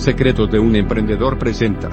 Secretos 0.00 0.50
de 0.50 0.58
un 0.58 0.74
emprendedor 0.76 1.38
presenta. 1.38 1.90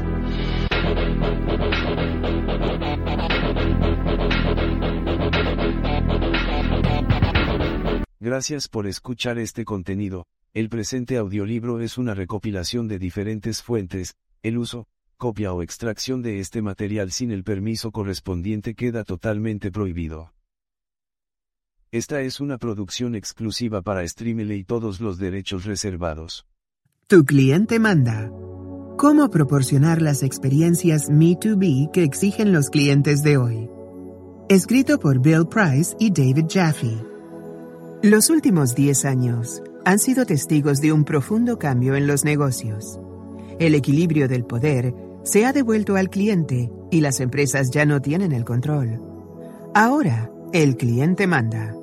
Gracias 8.22 8.69
por 8.69 8.88
escuchar 8.88 9.38
este 9.39 9.66
contenido. 9.66 10.25
El 10.53 10.69
presente 10.69 11.17
audiolibro 11.17 11.81
es 11.81 11.97
una 11.97 12.14
recopilación 12.14 12.88
de 12.88 12.97
diferentes 12.97 13.61
fuentes. 13.61 14.16
El 14.42 14.58
uso, 14.58 14.87
copia 15.17 15.52
o 15.52 15.61
extracción 15.61 16.21
de 16.21 16.39
este 16.39 16.61
material 16.61 17.11
sin 17.11 17.32
el 17.32 17.43
permiso 17.43 17.92
correspondiente 17.92 18.73
queda 18.73 19.03
totalmente 19.03 19.70
prohibido. 19.70 20.32
Esta 21.92 22.21
es 22.21 22.39
una 22.39 22.58
producción 22.58 23.15
exclusiva 23.15 23.82
para 23.82 24.08
Streamile 24.08 24.55
y 24.55 24.64
todos 24.64 25.02
los 25.02 25.17
derechos 25.17 25.65
reservados. 25.65 26.45
Tu 27.10 27.23
cliente 27.23 27.80
manda. 27.80 28.30
¿Cómo 28.98 29.30
proporcionar 29.30 30.02
las 30.02 30.23
experiencias 30.23 31.10
Me2B 31.10 31.90
que 31.92 32.04
exigen 32.04 32.52
los 32.52 32.70
clientes 32.70 33.23
de 33.23 33.38
hoy? 33.38 33.70
Escrito 34.50 35.00
por 35.00 35.22
Bill 35.22 35.48
Price 35.48 35.95
y 36.00 36.12
David 36.12 36.48
Jaffe. 36.50 36.98
Los 38.04 38.30
últimos 38.30 38.76
10 38.76 39.06
años 39.06 39.64
han 39.86 40.00
sido 40.00 40.26
testigos 40.26 40.82
de 40.82 40.92
un 40.92 41.06
profundo 41.06 41.58
cambio 41.58 41.95
en 41.95 42.08
los 42.08 42.26
negocios. 42.26 43.00
El 43.58 43.76
equilibrio 43.76 44.28
del 44.28 44.44
poder 44.44 44.94
se 45.24 45.45
ha 45.45 45.54
devuelto 45.54 45.95
al 45.95 46.10
cliente 46.10 46.70
y 46.92 47.00
las 47.00 47.22
empresas 47.22 47.72
ya 47.72 47.86
no 47.86 48.02
tienen 48.02 48.34
el 48.34 48.44
control. 48.44 49.02
Ahora, 49.74 50.30
el 50.52 50.76
cliente 50.76 51.26
manda. 51.26 51.74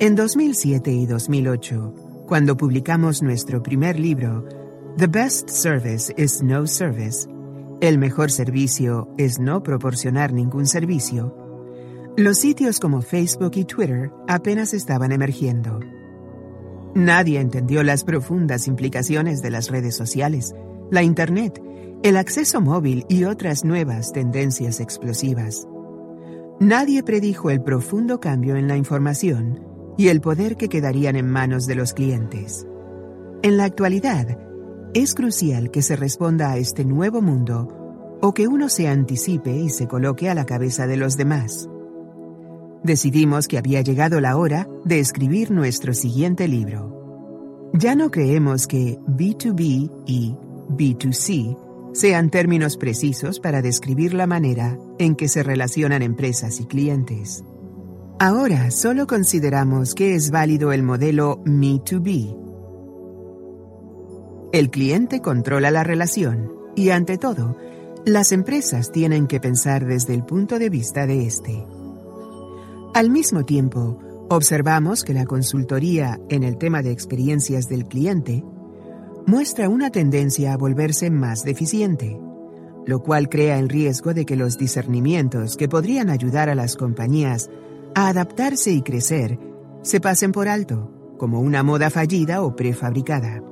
En 0.00 0.14
2007 0.16 0.92
y 0.92 1.06
2008, 1.06 2.07
cuando 2.28 2.58
publicamos 2.58 3.22
nuestro 3.22 3.62
primer 3.62 3.98
libro, 3.98 4.44
The 4.98 5.06
Best 5.06 5.48
Service 5.48 6.12
is 6.18 6.42
No 6.42 6.66
Service, 6.66 7.26
el 7.80 7.96
mejor 7.96 8.30
servicio 8.30 9.08
es 9.16 9.38
no 9.38 9.62
proporcionar 9.62 10.34
ningún 10.34 10.66
servicio, 10.66 11.34
los 12.18 12.36
sitios 12.36 12.80
como 12.80 13.00
Facebook 13.00 13.52
y 13.54 13.64
Twitter 13.64 14.10
apenas 14.28 14.74
estaban 14.74 15.10
emergiendo. 15.12 15.80
Nadie 16.94 17.40
entendió 17.40 17.82
las 17.82 18.04
profundas 18.04 18.68
implicaciones 18.68 19.40
de 19.40 19.50
las 19.50 19.70
redes 19.70 19.96
sociales, 19.96 20.54
la 20.90 21.02
Internet, 21.02 21.62
el 22.02 22.18
acceso 22.18 22.60
móvil 22.60 23.06
y 23.08 23.24
otras 23.24 23.64
nuevas 23.64 24.12
tendencias 24.12 24.80
explosivas. 24.80 25.66
Nadie 26.60 27.02
predijo 27.02 27.48
el 27.48 27.62
profundo 27.62 28.20
cambio 28.20 28.56
en 28.56 28.68
la 28.68 28.76
información 28.76 29.67
y 29.98 30.08
el 30.08 30.22
poder 30.22 30.56
que 30.56 30.70
quedarían 30.70 31.16
en 31.16 31.28
manos 31.28 31.66
de 31.66 31.74
los 31.74 31.92
clientes. 31.92 32.66
En 33.42 33.58
la 33.58 33.64
actualidad, 33.64 34.38
es 34.94 35.14
crucial 35.14 35.70
que 35.70 35.82
se 35.82 35.96
responda 35.96 36.50
a 36.50 36.56
este 36.56 36.84
nuevo 36.84 37.20
mundo 37.20 38.18
o 38.22 38.32
que 38.32 38.48
uno 38.48 38.68
se 38.68 38.88
anticipe 38.88 39.54
y 39.54 39.68
se 39.68 39.86
coloque 39.86 40.30
a 40.30 40.34
la 40.34 40.46
cabeza 40.46 40.86
de 40.86 40.96
los 40.96 41.16
demás. 41.16 41.68
Decidimos 42.82 43.48
que 43.48 43.58
había 43.58 43.82
llegado 43.82 44.20
la 44.20 44.36
hora 44.36 44.68
de 44.84 45.00
escribir 45.00 45.50
nuestro 45.50 45.92
siguiente 45.92 46.48
libro. 46.48 47.70
Ya 47.74 47.94
no 47.94 48.10
creemos 48.10 48.66
que 48.66 48.98
B2B 49.00 49.90
y 50.06 50.36
B2C 50.70 51.58
sean 51.92 52.30
términos 52.30 52.76
precisos 52.76 53.40
para 53.40 53.62
describir 53.62 54.14
la 54.14 54.26
manera 54.26 54.78
en 54.98 55.16
que 55.16 55.28
se 55.28 55.42
relacionan 55.42 56.02
empresas 56.02 56.60
y 56.60 56.66
clientes. 56.66 57.44
Ahora 58.20 58.72
solo 58.72 59.06
consideramos 59.06 59.94
que 59.94 60.16
es 60.16 60.32
válido 60.32 60.72
el 60.72 60.82
modelo 60.82 61.38
Me2B. 61.44 62.36
El 64.52 64.70
cliente 64.70 65.20
controla 65.20 65.70
la 65.70 65.84
relación 65.84 66.50
y 66.74 66.90
ante 66.90 67.16
todo, 67.16 67.56
las 68.04 68.32
empresas 68.32 68.90
tienen 68.90 69.28
que 69.28 69.38
pensar 69.38 69.86
desde 69.86 70.14
el 70.14 70.24
punto 70.24 70.58
de 70.58 70.68
vista 70.68 71.06
de 71.06 71.26
este. 71.26 71.64
Al 72.92 73.08
mismo 73.08 73.44
tiempo, 73.44 74.00
observamos 74.30 75.04
que 75.04 75.14
la 75.14 75.24
consultoría 75.24 76.18
en 76.28 76.42
el 76.42 76.58
tema 76.58 76.82
de 76.82 76.90
experiencias 76.90 77.68
del 77.68 77.84
cliente 77.86 78.42
muestra 79.26 79.68
una 79.68 79.90
tendencia 79.90 80.54
a 80.54 80.56
volverse 80.56 81.08
más 81.10 81.44
deficiente, 81.44 82.18
lo 82.84 82.98
cual 82.98 83.28
crea 83.28 83.60
el 83.60 83.68
riesgo 83.68 84.12
de 84.12 84.26
que 84.26 84.34
los 84.34 84.58
discernimientos 84.58 85.56
que 85.56 85.68
podrían 85.68 86.10
ayudar 86.10 86.48
a 86.48 86.56
las 86.56 86.74
compañías 86.74 87.48
a 87.98 88.06
adaptarse 88.06 88.70
y 88.70 88.82
crecer 88.82 89.40
se 89.82 90.00
pasen 90.00 90.30
por 90.30 90.46
alto, 90.46 91.16
como 91.18 91.40
una 91.40 91.64
moda 91.64 91.90
fallida 91.90 92.42
o 92.42 92.54
prefabricada. 92.54 93.42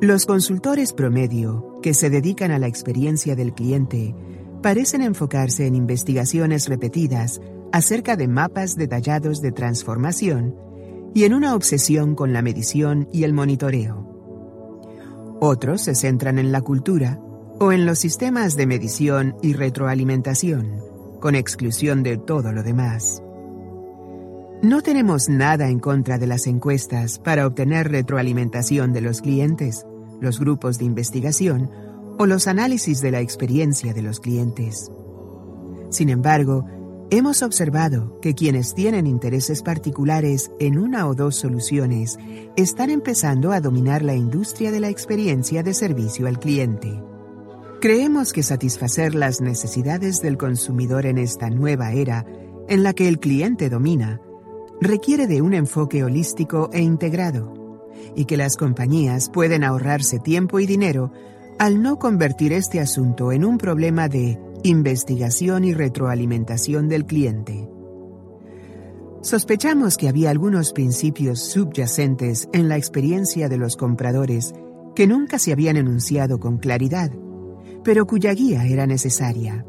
Los 0.00 0.24
consultores 0.24 0.94
promedio, 0.94 1.78
que 1.82 1.92
se 1.92 2.08
dedican 2.08 2.52
a 2.52 2.58
la 2.58 2.68
experiencia 2.68 3.36
del 3.36 3.52
cliente, 3.52 4.14
parecen 4.62 5.02
enfocarse 5.02 5.66
en 5.66 5.74
investigaciones 5.74 6.70
repetidas 6.70 7.42
acerca 7.70 8.16
de 8.16 8.28
mapas 8.28 8.76
detallados 8.76 9.42
de 9.42 9.52
transformación 9.52 10.56
y 11.14 11.24
en 11.24 11.34
una 11.34 11.54
obsesión 11.54 12.14
con 12.14 12.32
la 12.32 12.40
medición 12.40 13.10
y 13.12 13.24
el 13.24 13.34
monitoreo. 13.34 14.08
Otros 15.38 15.82
se 15.82 15.94
centran 15.94 16.38
en 16.38 16.50
la 16.50 16.62
cultura 16.62 17.20
o 17.60 17.72
en 17.72 17.84
los 17.84 17.98
sistemas 17.98 18.56
de 18.56 18.66
medición 18.66 19.36
y 19.42 19.52
retroalimentación, 19.52 20.87
con 21.20 21.34
exclusión 21.34 22.02
de 22.02 22.16
todo 22.16 22.52
lo 22.52 22.62
demás. 22.62 23.22
No 24.62 24.80
tenemos 24.82 25.28
nada 25.28 25.68
en 25.68 25.78
contra 25.78 26.18
de 26.18 26.26
las 26.26 26.46
encuestas 26.46 27.18
para 27.18 27.46
obtener 27.46 27.90
retroalimentación 27.90 28.92
de 28.92 29.00
los 29.00 29.20
clientes, 29.20 29.86
los 30.20 30.40
grupos 30.40 30.78
de 30.78 30.84
investigación 30.84 31.70
o 32.18 32.26
los 32.26 32.48
análisis 32.48 33.00
de 33.00 33.12
la 33.12 33.20
experiencia 33.20 33.94
de 33.94 34.02
los 34.02 34.18
clientes. 34.20 34.90
Sin 35.90 36.08
embargo, 36.08 36.64
Hemos 37.10 37.42
observado 37.42 38.20
que 38.20 38.34
quienes 38.34 38.74
tienen 38.74 39.06
intereses 39.06 39.62
particulares 39.62 40.50
en 40.60 40.78
una 40.78 41.08
o 41.08 41.14
dos 41.14 41.36
soluciones 41.36 42.18
están 42.54 42.90
empezando 42.90 43.50
a 43.50 43.62
dominar 43.62 44.02
la 44.02 44.14
industria 44.14 44.70
de 44.70 44.80
la 44.80 44.90
experiencia 44.90 45.62
de 45.62 45.72
servicio 45.72 46.26
al 46.26 46.38
cliente. 46.38 47.07
Creemos 47.80 48.32
que 48.32 48.42
satisfacer 48.42 49.14
las 49.14 49.40
necesidades 49.40 50.20
del 50.20 50.36
consumidor 50.36 51.06
en 51.06 51.16
esta 51.16 51.48
nueva 51.48 51.92
era, 51.92 52.26
en 52.68 52.82
la 52.82 52.92
que 52.92 53.06
el 53.06 53.20
cliente 53.20 53.70
domina, 53.70 54.20
requiere 54.80 55.28
de 55.28 55.42
un 55.42 55.54
enfoque 55.54 56.02
holístico 56.02 56.70
e 56.72 56.80
integrado, 56.80 57.54
y 58.16 58.24
que 58.24 58.36
las 58.36 58.56
compañías 58.56 59.30
pueden 59.30 59.62
ahorrarse 59.62 60.18
tiempo 60.18 60.58
y 60.58 60.66
dinero 60.66 61.12
al 61.60 61.80
no 61.80 62.00
convertir 62.00 62.52
este 62.52 62.80
asunto 62.80 63.30
en 63.30 63.44
un 63.44 63.58
problema 63.58 64.08
de 64.08 64.40
investigación 64.64 65.64
y 65.64 65.72
retroalimentación 65.72 66.88
del 66.88 67.06
cliente. 67.06 67.68
Sospechamos 69.22 69.96
que 69.96 70.08
había 70.08 70.30
algunos 70.30 70.72
principios 70.72 71.40
subyacentes 71.40 72.48
en 72.52 72.68
la 72.68 72.76
experiencia 72.76 73.48
de 73.48 73.56
los 73.56 73.76
compradores 73.76 74.52
que 74.96 75.06
nunca 75.06 75.38
se 75.38 75.52
habían 75.52 75.76
enunciado 75.76 76.40
con 76.40 76.58
claridad, 76.58 77.12
pero 77.88 78.06
cuya 78.06 78.34
guía 78.34 78.66
era 78.66 78.86
necesaria. 78.86 79.64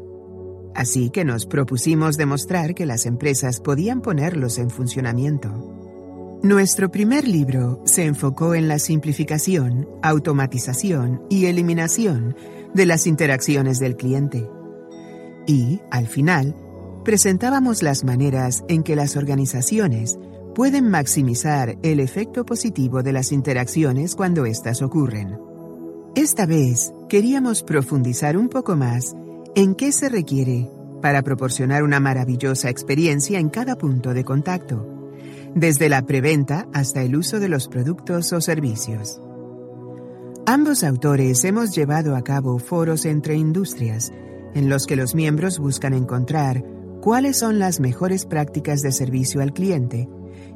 Así 0.74 1.08
que 1.08 1.24
nos 1.24 1.46
propusimos 1.46 2.18
demostrar 2.18 2.74
que 2.74 2.84
las 2.84 3.06
empresas 3.06 3.60
podían 3.60 4.02
ponerlos 4.02 4.58
en 4.58 4.68
funcionamiento. 4.68 6.38
Nuestro 6.42 6.90
primer 6.90 7.26
libro 7.26 7.80
se 7.86 8.04
enfocó 8.04 8.54
en 8.54 8.68
la 8.68 8.78
simplificación, 8.78 9.88
automatización 10.02 11.22
y 11.30 11.46
eliminación 11.46 12.36
de 12.74 12.84
las 12.84 13.06
interacciones 13.06 13.78
del 13.78 13.96
cliente 13.96 14.46
y, 15.46 15.80
al 15.90 16.06
final, 16.06 16.54
presentábamos 17.06 17.82
las 17.82 18.04
maneras 18.04 18.64
en 18.68 18.82
que 18.82 18.96
las 18.96 19.16
organizaciones 19.16 20.18
pueden 20.54 20.90
maximizar 20.90 21.78
el 21.82 22.00
efecto 22.00 22.44
positivo 22.44 23.02
de 23.02 23.14
las 23.14 23.32
interacciones 23.32 24.14
cuando 24.14 24.44
éstas 24.44 24.82
ocurren. 24.82 25.38
Esta 26.14 26.44
vez 26.44 26.92
queríamos 27.10 27.64
profundizar 27.64 28.36
un 28.36 28.48
poco 28.48 28.76
más 28.76 29.16
en 29.56 29.74
qué 29.74 29.90
se 29.90 30.08
requiere 30.08 30.70
para 31.02 31.22
proporcionar 31.22 31.82
una 31.82 31.98
maravillosa 31.98 32.70
experiencia 32.70 33.40
en 33.40 33.48
cada 33.48 33.76
punto 33.76 34.14
de 34.14 34.22
contacto, 34.22 35.10
desde 35.56 35.88
la 35.88 36.02
preventa 36.06 36.68
hasta 36.72 37.02
el 37.02 37.16
uso 37.16 37.40
de 37.40 37.48
los 37.48 37.66
productos 37.66 38.32
o 38.32 38.40
servicios. 38.40 39.20
Ambos 40.46 40.84
autores 40.84 41.44
hemos 41.44 41.74
llevado 41.74 42.14
a 42.14 42.22
cabo 42.22 42.60
foros 42.60 43.04
entre 43.04 43.34
industrias 43.34 44.12
en 44.54 44.68
los 44.68 44.86
que 44.86 44.94
los 44.94 45.16
miembros 45.16 45.58
buscan 45.58 45.94
encontrar 45.94 46.64
cuáles 47.00 47.36
son 47.36 47.58
las 47.58 47.80
mejores 47.80 48.24
prácticas 48.24 48.82
de 48.82 48.92
servicio 48.92 49.42
al 49.42 49.52
cliente 49.52 50.08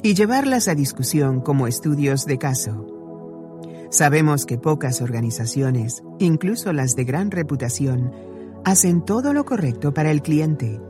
y 0.04 0.14
llevarlas 0.14 0.68
a 0.68 0.76
discusión 0.76 1.40
como 1.40 1.66
estudios 1.66 2.26
de 2.26 2.38
caso. 2.38 2.93
Sabemos 3.94 4.44
que 4.44 4.58
pocas 4.58 5.00
organizaciones, 5.00 6.02
incluso 6.18 6.72
las 6.72 6.96
de 6.96 7.04
gran 7.04 7.30
reputación, 7.30 8.10
hacen 8.64 9.04
todo 9.04 9.32
lo 9.32 9.44
correcto 9.44 9.94
para 9.94 10.10
el 10.10 10.20
cliente. 10.20 10.80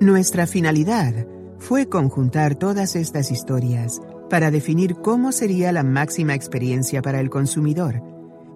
Nuestra 0.00 0.48
finalidad 0.48 1.28
fue 1.60 1.88
conjuntar 1.88 2.56
todas 2.56 2.96
estas 2.96 3.30
historias 3.30 4.00
para 4.28 4.50
definir 4.50 4.96
cómo 4.96 5.30
sería 5.30 5.70
la 5.70 5.84
máxima 5.84 6.34
experiencia 6.34 7.00
para 7.00 7.20
el 7.20 7.30
consumidor 7.30 8.02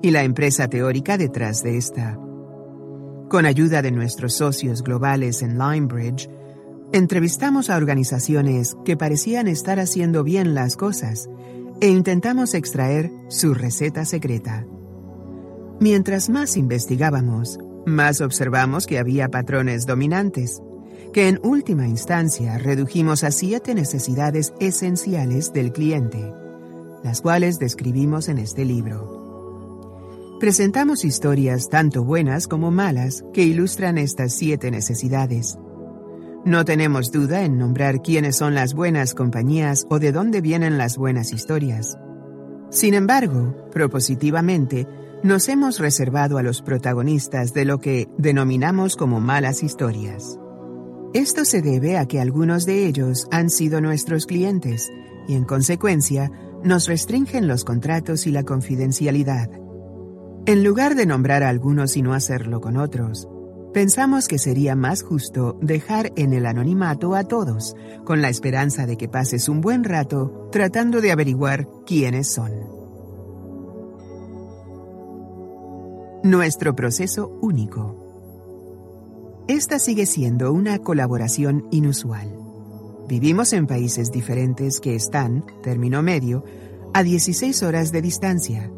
y 0.02 0.10
la 0.10 0.24
empresa 0.24 0.66
teórica 0.66 1.16
detrás 1.16 1.62
de 1.62 1.76
esta. 1.76 2.18
Con 3.28 3.46
ayuda 3.46 3.82
de 3.82 3.92
nuestros 3.92 4.34
socios 4.34 4.82
globales 4.82 5.42
en 5.42 5.58
Limebridge, 5.58 6.28
entrevistamos 6.92 7.70
a 7.70 7.76
organizaciones 7.76 8.76
que 8.84 8.96
parecían 8.96 9.46
estar 9.46 9.78
haciendo 9.78 10.24
bien 10.24 10.56
las 10.56 10.76
cosas 10.76 11.28
e 11.80 11.88
intentamos 11.88 12.54
extraer 12.54 13.10
su 13.28 13.54
receta 13.54 14.04
secreta. 14.04 14.66
Mientras 15.80 16.30
más 16.30 16.56
investigábamos, 16.56 17.58
más 17.86 18.20
observamos 18.20 18.86
que 18.86 18.98
había 18.98 19.28
patrones 19.28 19.86
dominantes, 19.86 20.62
que 21.12 21.28
en 21.28 21.40
última 21.42 21.86
instancia 21.86 22.58
redujimos 22.58 23.24
a 23.24 23.30
siete 23.30 23.74
necesidades 23.74 24.54
esenciales 24.60 25.52
del 25.52 25.72
cliente, 25.72 26.32
las 27.02 27.20
cuales 27.20 27.58
describimos 27.58 28.28
en 28.28 28.38
este 28.38 28.64
libro. 28.64 29.24
Presentamos 30.40 31.04
historias 31.04 31.68
tanto 31.68 32.04
buenas 32.04 32.48
como 32.48 32.70
malas 32.70 33.24
que 33.32 33.44
ilustran 33.44 33.98
estas 33.98 34.32
siete 34.32 34.70
necesidades. 34.70 35.58
No 36.46 36.66
tenemos 36.66 37.10
duda 37.10 37.42
en 37.44 37.56
nombrar 37.56 38.02
quiénes 38.02 38.36
son 38.36 38.54
las 38.54 38.74
buenas 38.74 39.14
compañías 39.14 39.86
o 39.88 39.98
de 39.98 40.12
dónde 40.12 40.42
vienen 40.42 40.76
las 40.76 40.98
buenas 40.98 41.32
historias. 41.32 41.96
Sin 42.70 42.92
embargo, 42.92 43.56
propositivamente, 43.72 44.86
nos 45.22 45.48
hemos 45.48 45.78
reservado 45.78 46.36
a 46.36 46.42
los 46.42 46.60
protagonistas 46.60 47.54
de 47.54 47.64
lo 47.64 47.78
que 47.78 48.08
denominamos 48.18 48.94
como 48.94 49.20
malas 49.20 49.62
historias. 49.62 50.38
Esto 51.14 51.46
se 51.46 51.62
debe 51.62 51.96
a 51.96 52.04
que 52.04 52.20
algunos 52.20 52.66
de 52.66 52.84
ellos 52.84 53.26
han 53.30 53.48
sido 53.48 53.80
nuestros 53.80 54.26
clientes 54.26 54.92
y 55.26 55.36
en 55.36 55.44
consecuencia 55.44 56.30
nos 56.62 56.88
restringen 56.88 57.48
los 57.48 57.64
contratos 57.64 58.26
y 58.26 58.32
la 58.32 58.42
confidencialidad. 58.42 59.48
En 60.44 60.62
lugar 60.62 60.94
de 60.94 61.06
nombrar 61.06 61.42
a 61.42 61.48
algunos 61.48 61.96
y 61.96 62.02
no 62.02 62.12
hacerlo 62.12 62.60
con 62.60 62.76
otros, 62.76 63.28
pensamos 63.74 64.28
que 64.28 64.38
sería 64.38 64.74
más 64.76 65.02
justo 65.02 65.58
dejar 65.60 66.12
en 66.16 66.32
el 66.32 66.46
anonimato 66.46 67.14
a 67.14 67.24
todos, 67.24 67.76
con 68.04 68.22
la 68.22 68.30
esperanza 68.30 68.86
de 68.86 68.96
que 68.96 69.08
pases 69.08 69.50
un 69.50 69.60
buen 69.60 69.84
rato 69.84 70.48
tratando 70.50 71.02
de 71.02 71.12
averiguar 71.12 71.68
quiénes 71.84 72.32
son. 72.32 72.52
Nuestro 76.22 76.74
proceso 76.74 77.36
único. 77.42 78.00
Esta 79.48 79.78
sigue 79.78 80.06
siendo 80.06 80.52
una 80.52 80.78
colaboración 80.78 81.66
inusual. 81.70 82.34
Vivimos 83.08 83.52
en 83.52 83.66
países 83.66 84.10
diferentes 84.10 84.80
que 84.80 84.94
están, 84.94 85.44
término 85.62 86.02
medio, 86.02 86.44
a 86.94 87.02
16 87.02 87.62
horas 87.62 87.92
de 87.92 88.00
distancia 88.00 88.70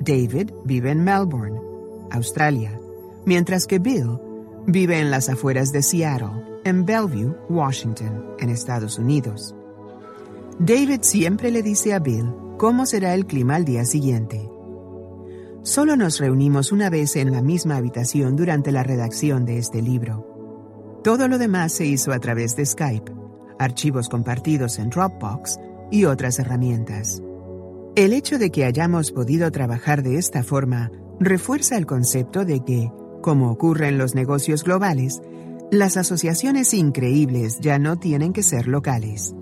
David 0.00 0.50
vive 0.64 0.90
en 0.90 1.02
Melbourne, 1.02 1.60
Australia, 2.10 2.80
mientras 3.26 3.66
que 3.66 3.78
Bill 3.78 4.18
vive 4.66 4.98
en 4.98 5.10
las 5.10 5.28
afueras 5.28 5.72
de 5.72 5.82
Seattle, 5.82 6.60
en 6.64 6.84
Bellevue, 6.84 7.36
Washington, 7.48 8.24
en 8.38 8.50
Estados 8.50 8.98
Unidos. 8.98 9.54
David 10.58 11.00
siempre 11.02 11.50
le 11.50 11.62
dice 11.62 11.94
a 11.94 11.98
Bill 11.98 12.32
cómo 12.58 12.84
será 12.86 13.14
el 13.14 13.26
clima 13.26 13.54
al 13.54 13.64
día 13.64 13.84
siguiente. 13.84 14.50
Solo 15.62 15.96
nos 15.96 16.18
reunimos 16.18 16.72
una 16.72 16.90
vez 16.90 17.16
en 17.16 17.30
la 17.30 17.42
misma 17.42 17.76
habitación 17.76 18.36
durante 18.36 18.72
la 18.72 18.82
redacción 18.82 19.44
de 19.44 19.58
este 19.58 19.82
libro. 19.82 21.00
Todo 21.04 21.28
lo 21.28 21.38
demás 21.38 21.72
se 21.72 21.86
hizo 21.86 22.12
a 22.12 22.18
través 22.18 22.56
de 22.56 22.66
Skype, 22.66 23.12
archivos 23.58 24.08
compartidos 24.08 24.78
en 24.78 24.90
Dropbox 24.90 25.58
y 25.90 26.04
otras 26.04 26.38
herramientas. 26.38 27.22
El 27.94 28.12
hecho 28.12 28.38
de 28.38 28.50
que 28.50 28.64
hayamos 28.64 29.12
podido 29.12 29.50
trabajar 29.50 30.02
de 30.02 30.18
esta 30.18 30.42
forma 30.42 30.90
refuerza 31.20 31.76
el 31.76 31.86
concepto 31.86 32.44
de 32.44 32.64
que, 32.64 32.92
como 33.22 33.50
ocurre 33.50 33.88
en 33.88 33.98
los 33.98 34.14
negocios 34.14 34.64
globales, 34.64 35.20
las 35.70 35.96
asociaciones 35.96 36.72
increíbles 36.72 37.58
ya 37.60 37.78
no 37.78 37.96
tienen 37.96 38.32
que 38.32 38.42
ser 38.42 38.68
locales. 38.68 39.34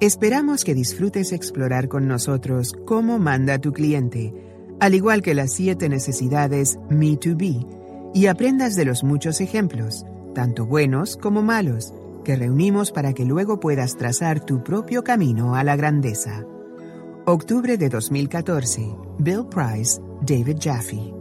Esperamos 0.00 0.64
que 0.64 0.74
disfrutes 0.74 1.32
explorar 1.32 1.88
con 1.88 2.06
nosotros 2.06 2.72
cómo 2.84 3.18
manda 3.18 3.58
tu 3.58 3.72
cliente, 3.72 4.32
al 4.78 4.94
igual 4.94 5.22
que 5.22 5.34
las 5.34 5.52
siete 5.52 5.88
necesidades 5.88 6.78
Me2B, 6.88 8.12
y 8.14 8.26
aprendas 8.26 8.76
de 8.76 8.84
los 8.84 9.02
muchos 9.02 9.40
ejemplos, 9.40 10.04
tanto 10.34 10.66
buenos 10.66 11.16
como 11.16 11.42
malos, 11.42 11.92
que 12.24 12.36
reunimos 12.36 12.92
para 12.92 13.12
que 13.12 13.24
luego 13.24 13.58
puedas 13.58 13.96
trazar 13.96 14.44
tu 14.44 14.62
propio 14.62 15.02
camino 15.02 15.54
a 15.54 15.64
la 15.64 15.76
grandeza. 15.76 16.44
Octubre 17.26 17.76
de 17.76 17.88
2014. 17.88 18.94
Bill 19.18 19.46
Price, 19.50 20.00
David 20.22 20.58
Jaffe. 20.60 21.17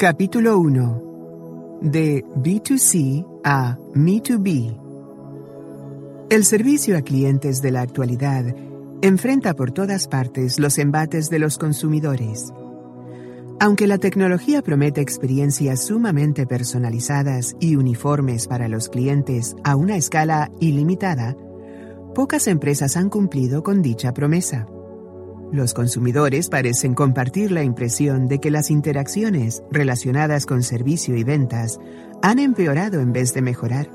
Capítulo 0.00 0.58
1. 0.58 1.80
De 1.82 2.24
B2C 2.24 3.26
a 3.44 3.76
Me2B. 3.94 4.80
El 6.30 6.46
servicio 6.46 6.96
a 6.96 7.02
clientes 7.02 7.60
de 7.60 7.70
la 7.70 7.82
actualidad 7.82 8.46
enfrenta 9.02 9.52
por 9.52 9.72
todas 9.72 10.08
partes 10.08 10.58
los 10.58 10.78
embates 10.78 11.28
de 11.28 11.38
los 11.38 11.58
consumidores 11.58 12.50
aunque 13.62 13.86
la 13.86 13.98
tecnología 13.98 14.62
promete 14.62 15.02
experiencias 15.02 15.84
sumamente 15.84 16.46
personalizadas 16.46 17.54
y 17.60 17.76
uniformes 17.76 18.46
para 18.46 18.68
los 18.68 18.88
clientes 18.88 19.54
a 19.64 19.76
una 19.76 19.96
escala 19.96 20.50
ilimitada, 20.60 21.36
pocas 22.14 22.46
empresas 22.46 22.96
han 22.96 23.10
cumplido 23.10 23.62
con 23.62 23.82
dicha 23.82 24.14
promesa. 24.14 24.66
Los 25.52 25.74
consumidores 25.74 26.48
parecen 26.48 26.94
compartir 26.94 27.50
la 27.50 27.64
impresión 27.64 28.28
de 28.28 28.38
que 28.38 28.52
las 28.52 28.70
interacciones 28.70 29.64
relacionadas 29.72 30.46
con 30.46 30.62
servicio 30.62 31.16
y 31.16 31.24
ventas 31.24 31.80
han 32.22 32.38
empeorado 32.38 33.00
en 33.00 33.12
vez 33.12 33.34
de 33.34 33.42
mejorar. 33.42 33.90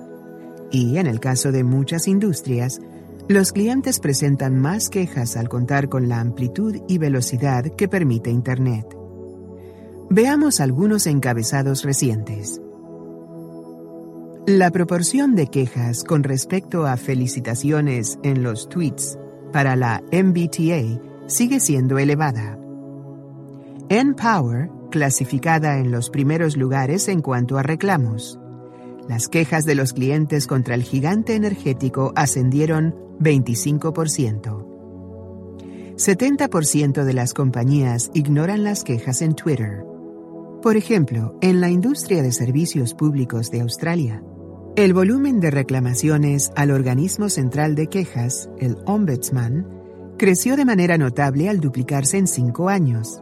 Y 0.69 0.97
en 0.97 1.07
el 1.07 1.21
caso 1.21 1.53
de 1.53 1.63
muchas 1.63 2.09
industrias, 2.09 2.81
los 3.29 3.53
clientes 3.53 4.00
presentan 4.00 4.59
más 4.59 4.89
quejas 4.89 5.38
al 5.38 5.47
contar 5.47 5.88
con 5.88 6.09
la 6.09 6.19
amplitud 6.19 6.75
y 6.89 6.97
velocidad 6.97 7.63
que 7.75 7.88
permite 7.88 8.29
Internet. 8.29 8.85
Veamos 10.09 10.59
algunos 10.59 11.07
encabezados 11.07 11.83
recientes. 11.83 12.62
La 14.45 14.71
proporción 14.71 15.35
de 15.35 15.47
quejas 15.47 16.03
con 16.03 16.24
respecto 16.24 16.85
a 16.85 16.97
felicitaciones 16.97 18.19
en 18.24 18.43
los 18.43 18.67
tweets 18.69 19.17
para 19.51 19.75
la 19.75 20.03
MBTA 20.12 21.14
sigue 21.27 21.60
siendo 21.60 21.98
elevada. 21.98 22.58
N-Power, 23.89 24.70
clasificada 24.91 25.77
en 25.77 25.91
los 25.91 26.10
primeros 26.10 26.58
lugares 26.58 27.08
en 27.08 27.22
cuanto 27.22 27.58
a 27.58 27.63
reclamos. 27.63 28.39
Las 29.08 29.27
quejas 29.27 29.65
de 29.65 29.75
los 29.75 29.94
clientes 29.94 30.48
contra 30.48 30.74
el 30.74 30.84
gigante 30.84 31.36
energético 31.36 32.12
ascendieron 32.15 32.96
25%. 33.20 34.65
70% 35.96 37.03
de 37.03 37.13
las 37.13 37.34
compañías 37.34 38.12
ignoran 38.13 38.63
las 38.63 38.84
quejas 38.84 39.22
en 39.22 39.34
Twitter. 39.36 39.86
Por 40.62 40.75
ejemplo, 40.77 41.38
en 41.41 41.62
la 41.62 41.70
industria 41.70 42.24
de 42.24 42.32
servicios 42.32 42.96
públicos 42.96 43.51
de 43.51 43.62
Australia, 43.62 44.24
el 44.75 44.94
volumen 44.94 45.39
de 45.39 45.51
reclamaciones 45.51 46.51
al 46.55 46.72
organismo 46.72 47.29
central 47.29 47.75
de 47.75 47.88
quejas, 47.88 48.50
el 48.58 48.77
Ombudsman, 48.86 49.84
creció 50.17 50.55
de 50.55 50.65
manera 50.65 50.98
notable 50.98 51.50
al 51.50 51.60
duplicarse 51.60 52.17
en 52.17 52.27
cinco 52.27 52.69
años, 52.69 53.22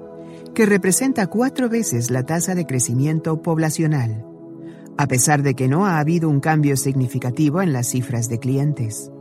que 0.54 0.66
representa 0.66 1.28
cuatro 1.28 1.70
veces 1.70 2.12
la 2.12 2.24
tasa 2.24 2.56
de 2.56 2.66
crecimiento 2.66 3.42
poblacional, 3.42 4.26
a 4.98 5.08
pesar 5.08 5.42
de 5.42 5.56
que 5.56 5.68
no 5.68 5.86
ha 5.86 6.00
habido 6.00 6.30
un 6.30 6.40
cambio 6.40 6.78
significativo 6.78 7.62
en 7.62 7.74
las 7.74 7.88
cifras 7.88 8.30
de 8.30 8.40
clientes. 8.40 9.12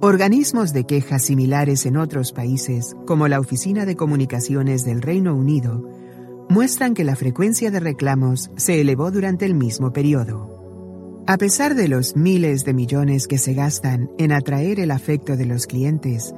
Organismos 0.00 0.72
de 0.72 0.84
quejas 0.84 1.24
similares 1.24 1.86
en 1.86 1.96
otros 1.96 2.32
países, 2.32 2.94
como 3.06 3.26
la 3.26 3.40
Oficina 3.40 3.84
de 3.84 3.96
Comunicaciones 3.96 4.84
del 4.84 5.02
Reino 5.02 5.34
Unido, 5.34 5.88
muestran 6.48 6.94
que 6.94 7.04
la 7.04 7.16
frecuencia 7.16 7.70
de 7.70 7.80
reclamos 7.80 8.50
se 8.56 8.80
elevó 8.80 9.10
durante 9.10 9.44
el 9.44 9.54
mismo 9.54 9.92
periodo. 9.92 11.24
A 11.26 11.36
pesar 11.36 11.74
de 11.74 11.88
los 11.88 12.16
miles 12.16 12.64
de 12.64 12.72
millones 12.74 13.26
que 13.26 13.38
se 13.38 13.54
gastan 13.54 14.10
en 14.18 14.32
atraer 14.32 14.80
el 14.80 14.90
afecto 14.90 15.36
de 15.36 15.46
los 15.46 15.66
clientes, 15.66 16.32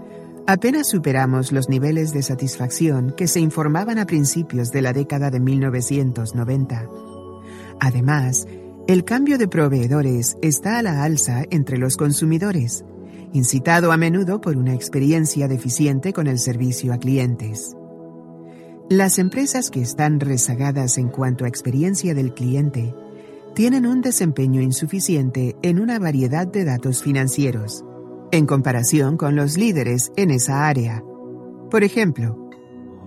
Apenas 0.51 0.89
superamos 0.89 1.53
los 1.53 1.69
niveles 1.69 2.13
de 2.13 2.25
satisfacción 2.25 3.15
que 3.17 3.29
se 3.29 3.39
informaban 3.39 4.01
a 4.01 4.07
principios 4.07 4.73
de 4.73 4.83
la 4.83 4.93
década 4.93 5.31
de 5.31 5.39
1990. 5.39 6.89
Además, 7.79 8.49
el 8.89 9.05
cambio 9.05 9.39
de 9.39 9.47
proveedores 9.47 10.37
está 10.43 10.81
a 10.81 10.83
la 10.83 11.05
alza 11.05 11.45
entre 11.53 11.79
los 11.79 11.97
consumidores, 11.97 12.85
incitado 13.33 13.93
a 13.93 13.97
menudo 13.97 14.41
por 14.41 14.57
una 14.57 14.75
experiencia 14.75 15.47
deficiente 15.47 16.13
con 16.13 16.27
el 16.27 16.41
servicio 16.41 16.93
a 16.93 16.99
clientes. 16.99 17.77
Las 18.89 19.21
empresas 19.21 19.71
que 19.71 19.83
están 19.83 20.19
rezagadas 20.19 20.99
en 20.99 21.11
cuanto 21.11 21.45
a 21.45 21.49
experiencia 21.49 22.13
del 22.13 22.35
cliente 22.35 22.93
tienen 23.55 23.87
un 23.87 24.01
desempeño 24.01 24.61
insuficiente 24.61 25.55
en 25.63 25.79
una 25.79 26.01
variedad 26.01 26.49
de 26.49 26.65
datos 26.65 27.05
financieros 27.05 27.85
en 28.33 28.47
comparación 28.47 29.17
con 29.17 29.37
los 29.37 29.57
líderes 29.57 30.13
en 30.17 30.31
esa 30.31 30.69
área. 30.69 31.03
Por 31.71 31.85
ejemplo, 31.85 32.51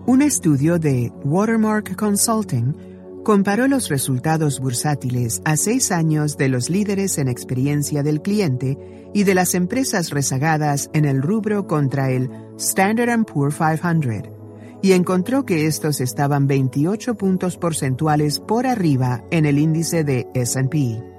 un 0.05 0.21
estudio 0.21 0.79
de 0.79 1.11
Watermark 1.23 1.95
Consulting 1.95 3.21
comparó 3.23 3.67
los 3.67 3.89
resultados 3.89 4.59
bursátiles 4.59 5.41
a 5.45 5.55
seis 5.55 5.91
años 5.91 6.37
de 6.37 6.49
los 6.49 6.69
líderes 6.69 7.17
en 7.17 7.29
experiencia 7.29 8.03
del 8.03 8.21
cliente 8.21 8.77
y 9.13 9.23
de 9.23 9.33
las 9.33 9.55
empresas 9.55 10.09
rezagadas 10.09 10.89
en 10.93 11.05
el 11.05 11.21
rubro 11.21 11.67
contra 11.67 12.11
el 12.11 12.29
Standard 12.57 13.25
Poor's 13.25 13.55
500 13.55 14.33
y 14.81 14.91
encontró 14.91 15.45
que 15.45 15.65
estos 15.65 16.01
estaban 16.01 16.47
28 16.47 17.15
puntos 17.15 17.57
porcentuales 17.57 18.41
por 18.41 18.67
arriba 18.67 19.23
en 19.31 19.45
el 19.45 19.57
índice 19.57 20.03
de 20.03 20.27
SP 20.35 21.12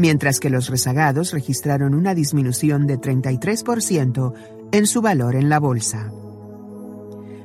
mientras 0.00 0.40
que 0.40 0.48
los 0.48 0.68
rezagados 0.68 1.32
registraron 1.32 1.94
una 1.94 2.14
disminución 2.14 2.86
de 2.86 2.98
33% 2.98 4.32
en 4.72 4.86
su 4.86 5.02
valor 5.02 5.36
en 5.36 5.50
la 5.50 5.60
bolsa. 5.60 6.10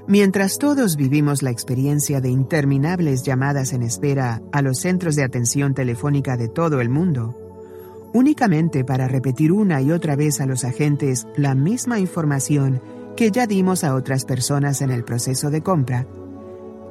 Mientras 0.07 0.57
todos 0.57 0.95
vivimos 0.95 1.43
la 1.43 1.49
experiencia 1.49 2.21
de 2.21 2.29
interminables 2.29 3.23
llamadas 3.23 3.73
en 3.73 3.81
espera 3.81 4.41
a 4.53 4.61
los 4.61 4.79
centros 4.79 5.17
de 5.17 5.23
atención 5.23 5.73
telefónica 5.73 6.37
de 6.37 6.47
todo 6.47 6.79
el 6.79 6.89
mundo, 6.89 7.35
únicamente 8.13 8.85
para 8.85 9.09
repetir 9.09 9.51
una 9.51 9.81
y 9.81 9.91
otra 9.91 10.15
vez 10.15 10.39
a 10.39 10.45
los 10.45 10.63
agentes 10.63 11.27
la 11.35 11.55
misma 11.55 11.99
información 11.99 12.81
que 13.17 13.31
ya 13.31 13.47
dimos 13.47 13.83
a 13.83 13.95
otras 13.95 14.23
personas 14.23 14.81
en 14.81 14.91
el 14.91 15.03
proceso 15.03 15.49
de 15.49 15.61
compra, 15.61 16.07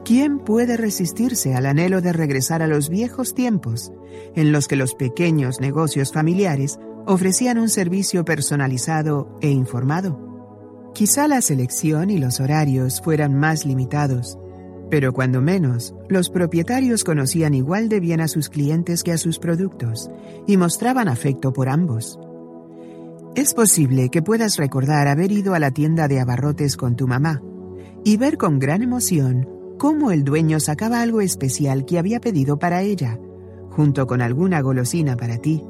¿Quién 0.05 0.39
puede 0.39 0.77
resistirse 0.77 1.55
al 1.55 1.65
anhelo 1.65 2.03
de 2.03 2.13
regresar 2.13 2.61
a 2.61 2.67
los 2.67 2.91
viejos 2.91 3.35
tiempos 3.35 3.91
en 4.35 4.53
los 4.53 4.69
que 4.69 4.77
los 4.77 4.95
pequeños 4.95 5.61
negocios 5.63 6.13
familiares 6.13 6.79
ofrecían 7.07 7.59
un 7.59 7.71
servicio 7.71 8.23
personalizado 8.23 9.39
e 9.41 9.49
informado? 9.49 10.93
Quizá 10.93 11.27
la 11.27 11.41
selección 11.41 12.11
y 12.11 12.19
los 12.19 12.39
horarios 12.39 13.01
fueran 13.01 13.35
más 13.35 13.65
limitados, 13.65 14.39
pero 14.91 15.15
cuando 15.15 15.41
menos, 15.41 15.95
los 16.11 16.29
propietarios 16.29 17.03
conocían 17.03 17.55
igual 17.55 17.89
de 17.89 18.01
bien 18.01 18.21
a 18.21 18.29
sus 18.29 18.51
clientes 18.51 19.05
que 19.05 19.13
a 19.13 19.17
sus 19.17 19.39
productos 19.39 20.11
y 20.47 20.59
mostraban 20.59 21.09
afecto 21.09 21.55
por 21.55 21.71
ambos. 21.71 22.19
Es 23.37 23.55
posible 23.55 24.11
que 24.11 24.21
puedas 24.21 24.59
recordar 24.59 25.09
haber 25.09 25.33
ido 25.33 25.55
a 25.55 25.59
la 25.59 25.71
tienda 25.71 26.09
de 26.09 26.21
abarrotes 26.21 26.77
con 26.77 26.95
tu 26.95 27.09
mamá 27.09 27.43
y 28.05 28.19
ver 28.19 28.37
con 28.37 28.59
gran 28.59 28.83
emoción 28.83 29.54
cómo 29.79 30.11
el 30.11 30.25
dueño 30.25 30.61
sacaba 30.61 31.01
algo 31.01 31.21
especial 31.21 31.85
que 31.85 31.99
había 31.99 32.21
pedido 32.21 32.59
para 32.59 32.83
ella, 32.83 33.19
junto 33.71 34.07
con 34.07 34.23
alguna 34.23 34.61
golosina 34.61 35.17
para 35.17 35.39
ti. 35.39 35.63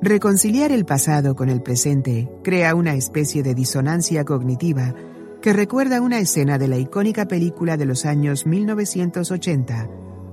Reconciliar 0.00 0.72
el 0.72 0.84
pasado 0.84 1.36
con 1.36 1.48
el 1.48 1.62
presente 1.62 2.28
crea 2.42 2.74
una 2.74 2.94
especie 2.94 3.42
de 3.42 3.54
disonancia 3.54 4.24
cognitiva 4.24 4.94
que 5.40 5.52
recuerda 5.52 6.00
una 6.00 6.18
escena 6.18 6.58
de 6.58 6.68
la 6.68 6.78
icónica 6.78 7.26
película 7.26 7.76
de 7.76 7.86
los 7.86 8.04
años 8.04 8.46
1980, 8.46 9.88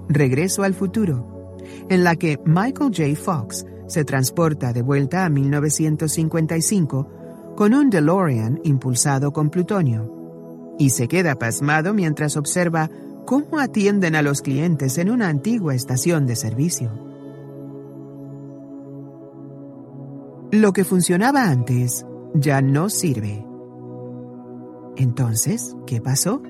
Regreso 0.07 0.63
al 0.63 0.73
futuro, 0.73 1.55
en 1.87 2.03
la 2.03 2.15
que 2.15 2.39
Michael 2.45 2.91
J. 2.95 3.15
Fox 3.15 3.65
se 3.87 4.03
transporta 4.03 4.73
de 4.73 4.81
vuelta 4.81 5.25
a 5.25 5.29
1955 5.29 7.53
con 7.55 7.75
un 7.75 7.91
DeLorean 7.91 8.59
impulsado 8.63 9.31
con 9.31 9.51
plutonio 9.51 10.18
y 10.79 10.89
se 10.89 11.07
queda 11.07 11.35
pasmado 11.35 11.93
mientras 11.93 12.37
observa 12.37 12.89
cómo 13.25 13.59
atienden 13.59 14.15
a 14.15 14.23
los 14.23 14.41
clientes 14.41 14.97
en 14.97 15.11
una 15.11 15.27
antigua 15.27 15.75
estación 15.75 16.25
de 16.25 16.35
servicio. 16.35 16.89
Lo 20.51 20.73
que 20.73 20.83
funcionaba 20.83 21.43
antes 21.43 22.07
ya 22.33 22.63
no 22.63 22.89
sirve. 22.89 23.45
Entonces, 24.95 25.75
¿qué 25.85 26.01
pasó? 26.01 26.41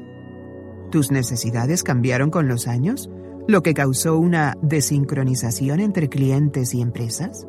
¿Tus 0.90 1.12
necesidades 1.12 1.84
cambiaron 1.84 2.30
con 2.30 2.48
los 2.48 2.68
años? 2.68 3.10
¿Lo 3.48 3.62
que 3.62 3.74
causó 3.74 4.18
una 4.18 4.56
desincronización 4.62 5.80
entre 5.80 6.08
clientes 6.08 6.74
y 6.74 6.82
empresas? 6.82 7.46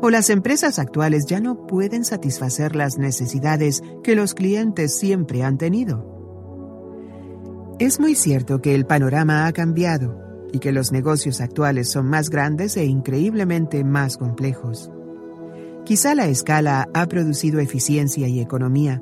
¿O 0.00 0.10
las 0.10 0.30
empresas 0.30 0.78
actuales 0.78 1.26
ya 1.26 1.40
no 1.40 1.66
pueden 1.66 2.04
satisfacer 2.04 2.76
las 2.76 2.98
necesidades 2.98 3.82
que 4.02 4.14
los 4.14 4.34
clientes 4.34 4.98
siempre 4.98 5.42
han 5.42 5.58
tenido? 5.58 6.16
Es 7.78 8.00
muy 8.00 8.14
cierto 8.14 8.60
que 8.60 8.74
el 8.74 8.86
panorama 8.86 9.46
ha 9.46 9.52
cambiado 9.52 10.18
y 10.52 10.58
que 10.58 10.72
los 10.72 10.92
negocios 10.92 11.40
actuales 11.40 11.88
son 11.88 12.06
más 12.06 12.30
grandes 12.30 12.76
e 12.76 12.84
increíblemente 12.84 13.84
más 13.84 14.16
complejos. 14.16 14.90
Quizá 15.84 16.14
la 16.14 16.26
escala 16.26 16.88
ha 16.92 17.06
producido 17.06 17.60
eficiencia 17.60 18.28
y 18.28 18.40
economía, 18.40 19.00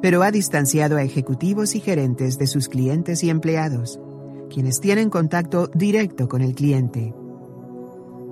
pero 0.00 0.22
ha 0.22 0.30
distanciado 0.30 0.96
a 0.96 1.02
ejecutivos 1.02 1.74
y 1.74 1.80
gerentes 1.80 2.38
de 2.38 2.46
sus 2.46 2.68
clientes 2.68 3.22
y 3.22 3.30
empleados, 3.30 4.00
quienes 4.52 4.80
tienen 4.80 5.10
contacto 5.10 5.68
directo 5.74 6.28
con 6.28 6.42
el 6.42 6.54
cliente. 6.54 7.14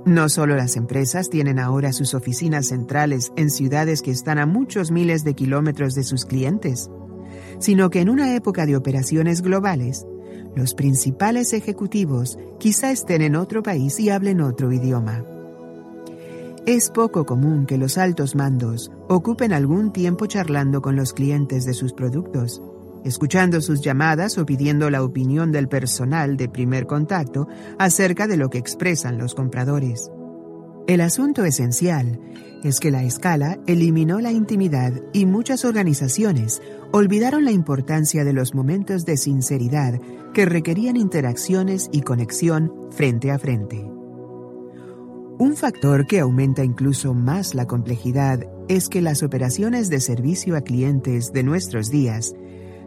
No 0.07 0.29
solo 0.29 0.55
las 0.55 0.77
empresas 0.77 1.31
tienen 1.31 1.59
ahora 1.59 1.95
sus 1.95 2.13
oficinas 2.13 2.67
centrales 2.67 3.33
en 3.37 3.51
ciudades 3.51 4.03
que 4.03 4.11
están 4.11 4.39
a 4.39 4.45
muchos 4.45 4.91
miles 4.91 5.25
de 5.25 5.33
kilómetros 5.35 5.95
de 5.95 6.05
sus 6.05 6.27
clientes, 6.27 6.91
sino 7.59 7.89
que 7.89 8.01
en 8.01 8.11
una 8.11 8.35
época 8.35 8.67
de 8.67 8.77
operaciones 8.77 9.41
globales, 9.41 10.07
los 10.55 10.75
principales 10.75 11.55
ejecutivos 11.55 12.39
quizá 12.59 12.91
estén 12.91 13.23
en 13.23 13.35
otro 13.35 13.63
país 13.63 13.99
y 13.99 14.11
hablen 14.11 14.43
otro 14.43 14.71
idioma. 14.73 15.25
Es 16.67 16.91
poco 16.91 17.25
común 17.25 17.65
que 17.65 17.79
los 17.79 17.97
altos 17.97 18.35
mandos 18.35 18.93
ocupen 19.09 19.55
algún 19.55 19.91
tiempo 19.91 20.27
charlando 20.27 20.83
con 20.83 20.97
los 20.97 21.15
clientes 21.15 21.65
de 21.65 21.73
sus 21.73 21.95
productos, 21.95 22.63
escuchando 23.05 23.61
sus 23.61 23.81
llamadas 23.81 24.39
o 24.39 24.47
pidiendo 24.47 24.91
la 24.91 25.03
opinión 25.03 25.53
del 25.53 25.69
personal 25.69 26.37
de 26.37 26.49
primer 26.49 26.87
contacto 26.87 27.47
acerca 27.79 28.27
de 28.27 28.37
lo 28.37 28.51
que 28.51 28.59
expresan 28.59 29.19
los 29.19 29.35
compradores. 29.35 30.11
El 30.87 31.01
asunto 31.01 31.45
esencial 31.45 32.21
es 32.63 32.81
que 32.81 32.91
la 32.91 33.05
escala 33.05 33.59
eliminó 33.67 34.21
la 34.21 34.33
intimidad 34.33 34.93
y 35.13 35.27
muchas 35.27 35.65
organizaciones 35.65 36.63
olvidaron 36.93 37.45
la 37.45 37.53
importancia 37.53 38.25
de 38.25 38.33
los 38.33 38.55
momentos 38.55 39.05
de 39.05 39.17
sinceridad 39.17 40.01
que 40.33 40.47
requerían 40.47 40.97
interacciones 40.97 41.89
y 41.93 42.03
conexión 42.03 42.73
frente 42.91 43.31
a 43.31 43.39
frente. 43.39 43.85
Un 45.39 45.57
factor 45.57 46.07
que 46.07 46.21
aumenta 46.21 46.65
incluso 46.65 47.13
más 47.13 47.55
la 47.55 47.67
complejidad 47.67 48.45
es 48.69 48.89
que 48.89 49.03
las 49.03 49.23
operaciones 49.23 49.91
de 49.91 50.01
servicio 50.01 50.57
a 50.57 50.61
clientes 50.61 51.33
de 51.33 51.43
nuestros 51.43 51.91
días 51.91 52.35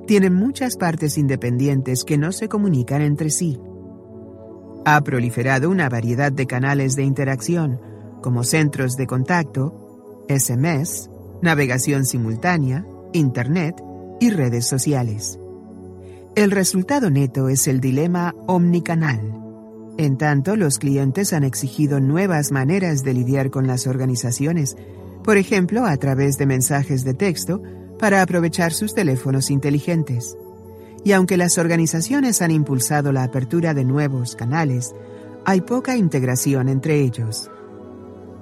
tienen 0.08 0.34
muchas 0.34 0.78
partes 0.78 1.18
independientes 1.18 2.04
que 2.04 2.18
no 2.18 2.32
se 2.32 2.48
comunican 2.48 3.02
entre 3.02 3.30
sí. 3.30 3.60
Ha 4.86 5.02
proliferado 5.02 5.70
una 5.70 5.90
variedad 5.90 6.32
de 6.32 6.48
canales 6.48 6.96
de 6.96 7.04
interacción, 7.04 7.80
como 8.22 8.44
centros 8.44 8.96
de 8.96 9.06
contacto, 9.06 10.26
SMS, 10.30 11.10
navegación 11.42 12.06
simultánea, 12.06 12.86
Internet 13.14 13.76
y 14.20 14.30
redes 14.30 14.66
sociales. 14.66 15.40
El 16.36 16.52
resultado 16.52 17.10
neto 17.10 17.50
es 17.50 17.68
el 17.68 17.80
dilema 17.82 18.34
omnicanal. 18.48 19.34
En 19.98 20.18
tanto, 20.18 20.56
los 20.56 20.78
clientes 20.78 21.34
han 21.34 21.44
exigido 21.44 22.00
nuevas 22.00 22.52
maneras 22.52 23.04
de 23.04 23.14
lidiar 23.14 23.50
con 23.50 23.68
las 23.68 23.88
organizaciones, 23.88 24.78
por 25.24 25.38
ejemplo, 25.38 25.86
a 25.86 25.98
través 25.98 26.38
de 26.38 26.46
mensajes 26.46 27.04
de 27.04 27.14
texto, 27.14 27.62
para 28.00 28.22
aprovechar 28.22 28.74
sus 28.74 28.94
teléfonos 28.94 29.50
inteligentes. 29.50 30.38
Y 31.04 31.12
aunque 31.12 31.38
las 31.38 31.58
organizaciones 31.58 32.42
han 32.42 32.52
impulsado 32.52 33.12
la 33.12 33.24
apertura 33.24 33.74
de 33.74 33.86
nuevos 33.86 34.36
canales, 34.36 34.94
hay 35.46 35.62
poca 35.62 35.96
integración 35.96 36.70
entre 36.70 37.02
ellos. 37.02 37.50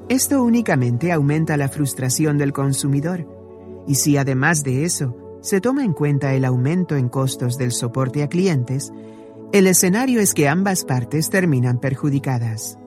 Esto 0.10 0.44
únicamente 0.44 1.12
aumenta 1.12 1.58
la 1.58 1.70
frustración 1.70 2.38
del 2.38 2.54
consumidor, 2.54 3.28
y 3.88 3.96
si 3.96 4.18
además 4.18 4.64
de 4.64 4.86
eso 4.86 5.16
se 5.42 5.62
toma 5.62 5.84
en 5.84 5.94
cuenta 5.94 6.34
el 6.34 6.46
aumento 6.46 6.96
en 6.96 7.10
costos 7.10 7.58
del 7.58 7.72
soporte 7.72 8.24
a 8.24 8.28
clientes, 8.28 8.92
el 9.52 9.68
escenario 9.68 10.20
es 10.20 10.34
que 10.34 10.48
ambas 10.48 10.84
partes 10.84 11.30
terminan 11.30 11.80
perjudicadas. 11.80 12.78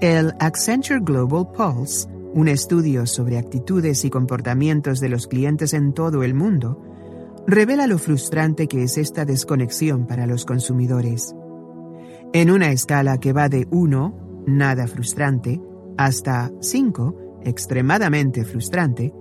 El 0.00 0.34
Accenture 0.40 1.00
Global 1.00 1.46
Pulse, 1.52 2.08
un 2.36 2.48
estudio 2.48 3.06
sobre 3.06 3.38
actitudes 3.38 4.04
y 4.04 4.10
comportamientos 4.10 5.00
de 5.00 5.08
los 5.08 5.26
clientes 5.26 5.72
en 5.72 5.94
todo 5.94 6.22
el 6.22 6.34
mundo, 6.34 6.82
revela 7.46 7.86
lo 7.86 7.96
frustrante 7.96 8.68
que 8.68 8.82
es 8.82 8.98
esta 8.98 9.24
desconexión 9.24 10.06
para 10.06 10.26
los 10.26 10.44
consumidores. 10.44 11.34
En 12.34 12.50
una 12.50 12.70
escala 12.72 13.16
que 13.18 13.32
va 13.32 13.48
de 13.48 13.66
1, 13.70 14.44
nada 14.46 14.86
frustrante, 14.86 15.62
hasta 15.96 16.52
5, 16.60 17.40
extremadamente 17.42 18.44
frustrante, 18.44 19.14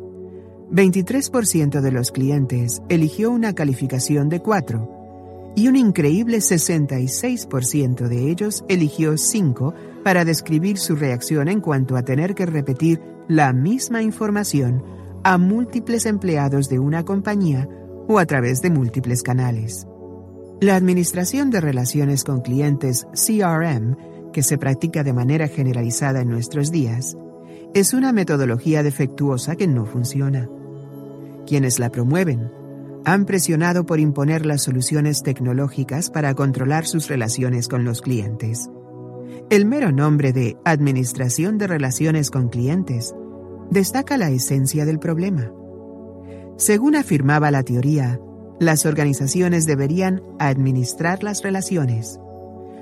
23% 0.71 1.79
de 1.79 1.91
los 1.93 2.11
clientes 2.11 2.81
eligió 2.89 3.31
una 3.31 3.53
calificación 3.53 4.27
de 4.27 4.41
4 4.41 4.94
y 5.55 5.67
un 5.67 5.75
increíble 5.75 6.37
66% 6.37 8.07
de 8.07 8.29
ellos 8.29 8.65
eligió 8.67 9.17
5 9.17 9.73
para 10.03 10.25
describir 10.25 10.77
su 10.77 10.95
reacción 10.95 11.47
en 11.47 11.61
cuanto 11.61 11.95
a 11.95 12.03
tener 12.03 12.35
que 12.35 12.45
repetir 12.45 13.01
la 13.27 13.53
misma 13.53 14.01
información 14.01 14.83
a 15.23 15.37
múltiples 15.37 16.05
empleados 16.05 16.69
de 16.69 16.79
una 16.79 17.03
compañía 17.03 17.67
o 18.07 18.19
a 18.19 18.25
través 18.25 18.61
de 18.61 18.69
múltiples 18.69 19.23
canales. 19.23 19.87
La 20.61 20.75
Administración 20.75 21.49
de 21.49 21.61
Relaciones 21.61 22.23
con 22.23 22.41
Clientes 22.41 23.07
CRM, 23.13 24.31
que 24.31 24.43
se 24.43 24.57
practica 24.57 25.03
de 25.03 25.13
manera 25.13 25.47
generalizada 25.47 26.21
en 26.21 26.29
nuestros 26.29 26.71
días, 26.71 27.17
es 27.73 27.93
una 27.93 28.13
metodología 28.13 28.83
defectuosa 28.83 29.55
que 29.55 29.67
no 29.67 29.85
funciona. 29.85 30.49
Quienes 31.45 31.79
la 31.79 31.89
promueven 31.89 32.51
han 33.05 33.25
presionado 33.25 33.85
por 33.85 33.99
imponer 33.99 34.45
las 34.45 34.63
soluciones 34.63 35.21
tecnológicas 35.21 36.09
para 36.09 36.33
controlar 36.33 36.87
sus 36.87 37.07
relaciones 37.07 37.67
con 37.67 37.85
los 37.85 38.01
clientes. 38.01 38.67
El 39.51 39.65
mero 39.65 39.91
nombre 39.91 40.33
de 40.33 40.57
Administración 40.65 41.59
de 41.59 41.67
Relaciones 41.67 42.31
con 42.31 42.49
Clientes 42.49 43.13
destaca 43.69 44.17
la 44.17 44.31
esencia 44.31 44.85
del 44.85 44.97
problema. 44.97 45.51
Según 46.57 46.95
afirmaba 46.95 47.51
la 47.51 47.61
teoría, 47.61 48.19
las 48.59 48.87
organizaciones 48.87 49.67
deberían 49.67 50.23
administrar 50.39 51.21
las 51.21 51.43
relaciones. 51.43 52.19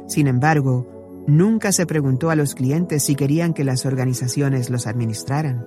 Sin 0.08 0.28
embargo, 0.28 0.88
nunca 1.28 1.74
se 1.74 1.86
preguntó 1.86 2.30
a 2.30 2.36
los 2.36 2.56
clientes 2.56 3.04
si 3.04 3.16
querían 3.16 3.54
que 3.54 3.66
las 3.66 3.86
organizaciones 3.86 4.70
los 4.70 4.88
administraran. 4.88 5.66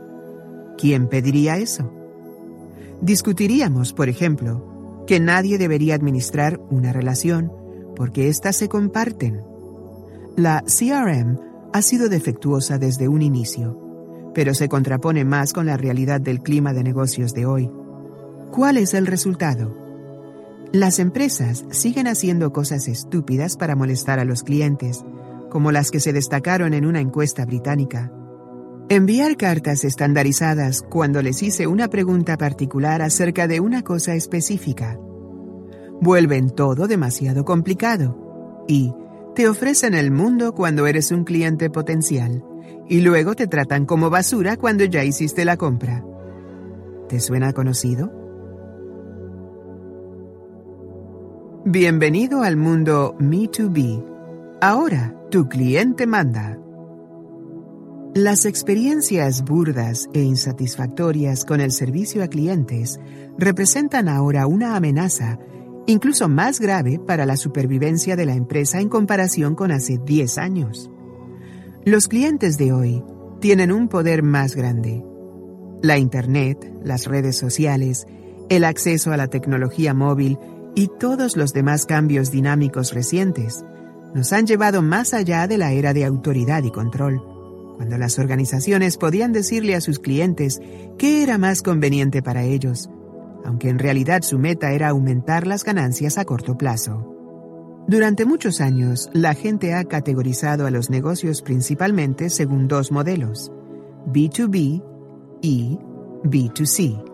¿Quién 0.79 1.09
pediría 1.09 1.59
eso? 1.59 1.93
Discutiríamos, 3.01 3.93
por 3.93 4.09
ejemplo, 4.09 5.05
que 5.07 5.21
nadie 5.21 5.59
debería 5.59 5.95
administrar 5.95 6.61
una 6.71 6.93
relación 6.93 7.53
porque 7.95 8.29
éstas 8.29 8.57
se 8.57 8.69
comparten. 8.69 9.43
La 10.37 10.63
CRM 10.63 11.39
ha 11.73 11.83
sido 11.83 12.09
defectuosa 12.09 12.79
desde 12.79 13.09
un 13.09 13.23
inicio, 13.23 14.33
pero 14.35 14.55
se 14.55 14.69
contrapone 14.69 15.25
más 15.25 15.53
con 15.53 15.67
la 15.67 15.77
realidad 15.77 16.21
del 16.21 16.41
clima 16.41 16.73
de 16.73 16.85
negocios 16.85 17.33
de 17.33 17.47
hoy. 17.47 17.71
¿Cuál 18.53 18.77
es 18.77 18.95
el 18.95 19.07
resultado? 19.07 19.75
Las 20.73 20.99
empresas 20.99 21.65
siguen 21.71 22.07
haciendo 22.07 22.53
cosas 22.53 22.89
estúpidas 22.89 23.57
para 23.57 23.77
molestar 23.77 24.19
a 24.19 24.25
los 24.25 24.43
clientes, 24.43 25.05
como 25.51 25.73
las 25.73 25.91
que 25.91 26.01
se 26.01 26.13
destacaron 26.13 26.75
en 26.75 26.85
una 26.85 27.01
encuesta 27.01 27.47
británica. 27.47 28.13
Enviar 28.89 29.37
cartas 29.37 29.83
estandarizadas 29.83 30.81
cuando 30.81 31.21
les 31.21 31.43
hice 31.43 31.67
una 31.67 31.89
pregunta 31.89 32.37
particular 32.37 33.03
acerca 33.03 33.49
de 33.49 33.59
una 33.59 33.83
cosa 33.83 34.15
específica. 34.15 34.97
Vuelven 36.01 36.51
todo 36.51 36.87
demasiado 36.87 37.45
complicado 37.45 38.65
y 38.69 38.95
te 39.35 39.49
ofrecen 39.49 39.95
el 39.95 40.13
mundo 40.13 40.55
cuando 40.55 40.87
eres 40.87 41.11
un 41.11 41.25
cliente 41.25 41.69
potencial 41.69 42.45
y 42.89 43.01
luego 43.01 43.35
te 43.35 43.49
tratan 43.49 43.87
como 43.87 44.09
basura 44.09 44.57
cuando 44.57 44.85
ya 44.85 45.03
hiciste 45.03 45.45
la 45.45 45.57
compra. 45.57 46.05
¿Te 47.09 47.19
suena 47.19 47.53
conocido? 47.53 48.13
Bienvenido 51.65 52.45
al 52.45 52.57
mundo 52.57 53.17
Me2B. 53.19 54.05
Ahora 54.61 55.13
tu 55.29 55.49
cliente 55.49 56.07
manda. 56.07 56.61
Las 58.17 58.47
experiencias 58.47 59.45
burdas 59.45 60.09
e 60.15 60.23
insatisfactorias 60.23 61.45
con 61.45 61.61
el 61.61 61.71
servicio 61.71 62.25
a 62.25 62.29
clientes 62.29 62.99
representan 63.37 64.09
ahora 64.09 64.47
una 64.47 64.75
amenaza 64.75 65.39
incluso 65.87 66.27
más 66.27 66.59
grave 66.59 66.99
para 66.99 67.27
la 67.27 67.37
supervivencia 67.37 68.17
de 68.17 68.25
la 68.25 68.33
empresa 68.33 68.81
en 68.81 68.89
comparación 68.89 69.55
con 69.55 69.71
hace 69.71 69.99
10 69.99 70.39
años. 70.39 70.91
Los 71.85 72.09
clientes 72.09 72.57
de 72.57 72.73
hoy 72.73 73.05
tienen 73.43 73.71
un 73.71 73.87
poder 73.87 74.23
más 74.23 74.57
grande. 74.57 75.05
La 75.83 75.99
Internet, 75.99 76.73
las 76.83 77.05
redes 77.05 77.37
sociales, 77.37 78.07
el 78.49 78.65
acceso 78.65 79.13
a 79.13 79.19
la 79.19 79.27
tecnología 79.27 79.93
móvil 79.93 80.39
y 80.75 80.89
todos 80.99 81.37
los 81.37 81.53
demás 81.53 81.85
cambios 81.85 82.31
dinámicos 82.31 82.95
recientes 82.95 83.63
nos 84.15 84.33
han 84.33 84.47
llevado 84.47 84.81
más 84.81 85.13
allá 85.13 85.47
de 85.47 85.59
la 85.59 85.73
era 85.73 85.93
de 85.93 86.07
autoridad 86.07 86.63
y 86.63 86.71
control 86.71 87.36
cuando 87.77 87.99
las 87.99 88.19
organizaciones 88.19 88.97
podían 88.97 89.33
decirle 89.33 89.75
a 89.75 89.81
sus 89.81 89.99
clientes 89.99 90.61
qué 90.99 91.23
era 91.23 91.39
más 91.39 91.63
conveniente 91.63 92.23
para 92.23 92.45
ellos, 92.45 92.91
aunque 93.45 93.69
en 93.69 93.79
realidad 93.79 94.23
su 94.23 94.39
meta 94.39 94.73
era 94.73 94.89
aumentar 94.89 95.47
las 95.47 95.63
ganancias 95.63 96.19
a 96.19 96.25
corto 96.25 96.57
plazo. 96.57 97.13
Durante 97.87 98.25
muchos 98.25 98.61
años, 98.61 99.09
la 99.13 99.35
gente 99.35 99.75
ha 99.75 99.85
categorizado 99.85 100.67
a 100.67 100.71
los 100.71 100.91
negocios 100.91 101.43
principalmente 101.43 102.31
según 102.31 102.67
dos 102.67 102.91
modelos, 102.91 103.53
B2B 104.07 104.83
y 105.43 105.79
B2C. 106.25 107.05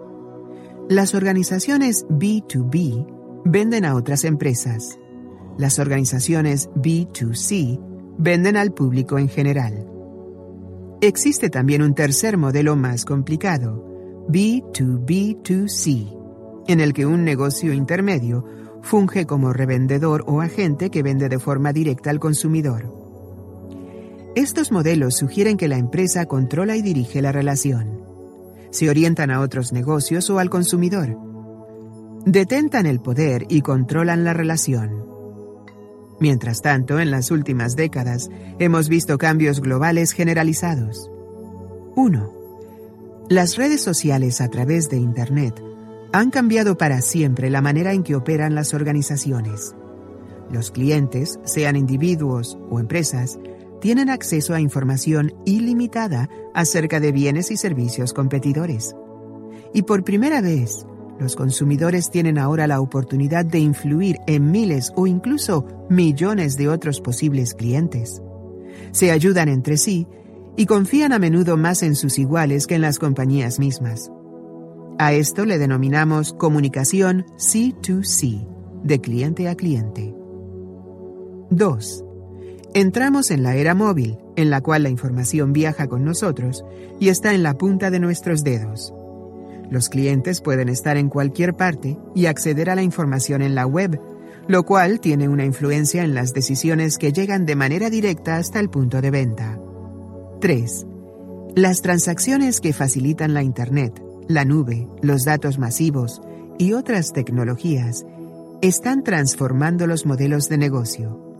Las 0.89 1.15
organizaciones 1.15 2.07
B2B 2.09 3.43
venden 3.45 3.85
a 3.85 3.95
otras 3.95 4.25
empresas. 4.25 4.99
Las 5.59 5.79
organizaciones 5.79 6.71
B2C 6.71 7.79
venden 8.17 8.57
al 8.57 8.73
público 8.73 9.19
en 9.19 9.29
general. 9.29 9.92
Existe 11.03 11.51
también 11.51 11.83
un 11.83 11.95
tercer 11.97 12.39
modelo 12.39 12.77
más 12.77 13.05
complicado, 13.05 14.25
B2B2C, 14.29 16.17
en 16.69 16.79
el 16.79 16.93
que 16.93 17.07
un 17.07 17.25
negocio 17.25 17.73
intermedio 17.73 18.45
funge 18.83 19.27
como 19.27 19.53
revendedor 19.53 20.23
o 20.29 20.41
agente 20.41 20.91
que 20.91 21.03
vende 21.03 21.29
de 21.29 21.41
forma 21.41 21.73
directa 21.73 22.11
al 22.11 22.21
consumidor. 22.21 22.95
Estos 24.37 24.71
modelos 24.71 25.17
sugieren 25.17 25.57
que 25.57 25.67
la 25.67 25.77
empresa 25.77 26.27
controla 26.27 26.77
y 26.77 26.83
dirige 26.83 27.21
la 27.21 27.33
relación. 27.33 28.01
Se 28.71 28.89
orientan 28.89 29.33
a 29.33 29.41
otros 29.41 29.73
negocios 29.73 30.31
o 30.31 30.39
al 30.39 30.51
consumidor. 30.51 31.19
Detentan 32.27 32.87
el 32.87 33.01
poder 33.01 33.45
y 33.49 33.63
controlan 33.63 34.23
la 34.23 34.35
relación. 34.35 35.12
Mientras 36.21 36.63
tanto, 36.63 37.01
en 37.01 37.11
las 37.11 37.31
últimas 37.31 37.75
décadas 37.77 38.29
hemos 38.59 38.89
visto 38.89 39.19
cambios 39.19 39.61
globales 39.61 40.13
generalizados. 40.13 41.11
1. 41.97 42.33
Las 43.29 43.57
redes 43.57 43.81
sociales 43.83 44.41
a 44.41 44.49
través 44.49 44.89
de 44.89 44.99
Internet 44.99 45.63
han 46.13 46.31
cambiado 46.31 46.77
para 46.77 47.01
siempre 47.01 47.51
la 47.51 47.63
manera 47.63 47.93
en 47.93 48.03
que 48.03 48.15
operan 48.15 48.55
las 48.55 48.75
organizaciones. 48.75 49.75
Los 50.51 50.71
clientes, 50.71 51.39
sean 51.45 51.77
individuos 51.77 52.59
o 52.71 52.79
empresas, 52.79 53.39
tienen 53.81 54.11
acceso 54.11 54.55
a 54.55 54.61
información 54.61 55.35
ilimitada 55.47 56.29
acerca 56.55 57.01
de 57.01 57.13
bienes 57.13 57.51
y 57.51 57.57
servicios 57.57 58.13
competidores. 58.13 58.95
Y 59.73 59.83
por 59.83 60.05
primera 60.05 60.41
vez, 60.41 60.87
los 61.19 61.37
consumidores 61.37 62.11
tienen 62.11 62.39
ahora 62.39 62.67
la 62.67 62.81
oportunidad 62.81 63.45
de 63.45 63.59
influir 63.59 64.19
en 64.27 64.51
miles 64.51 64.93
o 64.97 65.07
incluso 65.07 65.67
millones 65.89 66.57
de 66.57 66.69
otros 66.69 67.01
posibles 67.01 67.55
clientes. 67.55 68.23
Se 68.93 69.11
ayudan 69.11 69.49
entre 69.49 69.77
sí 69.77 70.07
y 70.57 70.67
confían 70.67 71.13
a 71.13 71.19
menudo 71.19 71.57
más 71.57 71.83
en 71.83 71.95
sus 71.95 72.19
iguales 72.19 72.67
que 72.67 72.75
en 72.75 72.83
las 72.83 72.99
compañías 72.99 73.59
mismas. 73.59 74.11
A 74.99 75.13
esto 75.13 75.47
le 75.47 75.59
denominamos 75.59 76.33
comunicación 76.35 77.25
C2C, 77.37 78.47
de 78.83 79.01
cliente 79.01 79.49
a 79.49 79.55
cliente. 79.55 80.15
2. 81.51 82.05
Entramos 82.75 83.31
en 83.31 83.43
la 83.43 83.57
era 83.57 83.75
móvil, 83.75 84.19
en 84.37 84.51
la 84.51 84.61
cual 84.61 84.85
la 84.85 84.89
información 84.89 85.53
viaja 85.53 85.89
con 85.89 86.05
nosotros 86.05 86.65
y 87.01 87.09
está 87.09 87.35
en 87.35 87.43
la 87.43 87.59
punta 87.59 87.91
de 87.91 88.01
nuestros 88.01 88.45
dedos. 88.45 88.95
Los 89.73 89.89
clientes 89.89 90.43
pueden 90.43 90.69
estar 90.69 90.99
en 90.99 91.09
cualquier 91.09 91.55
parte 91.55 91.97
y 92.15 92.27
acceder 92.27 92.69
a 92.69 92.75
la 92.75 92.83
información 92.83 93.41
en 93.41 93.55
la 93.55 93.67
web, 93.67 93.99
lo 94.47 94.65
cual 94.65 95.01
tiene 95.01 95.31
una 95.31 95.47
influencia 95.47 96.05
en 96.05 96.15
las 96.15 96.35
decisiones 96.35 96.99
que 96.99 97.11
llegan 97.11 97.47
de 97.47 97.57
manera 97.57 97.89
directa 97.89 98.37
hasta 98.37 98.61
el 98.61 98.69
punto 98.69 99.01
de 99.01 99.11
venta. 99.11 99.59
3. 100.43 100.87
Las 101.57 101.81
transacciones 101.81 102.61
que 102.61 102.75
facilitan 102.75 103.33
la 103.33 103.43
Internet, 103.43 103.99
la 104.29 104.45
nube, 104.45 104.89
los 105.01 105.25
datos 105.25 105.59
masivos 105.59 106.21
y 106.59 106.75
otras 106.75 107.15
tecnologías 107.15 108.05
están 108.61 109.03
transformando 109.03 109.87
los 109.87 110.05
modelos 110.05 110.51
de 110.51 110.59
negocio. 110.59 111.35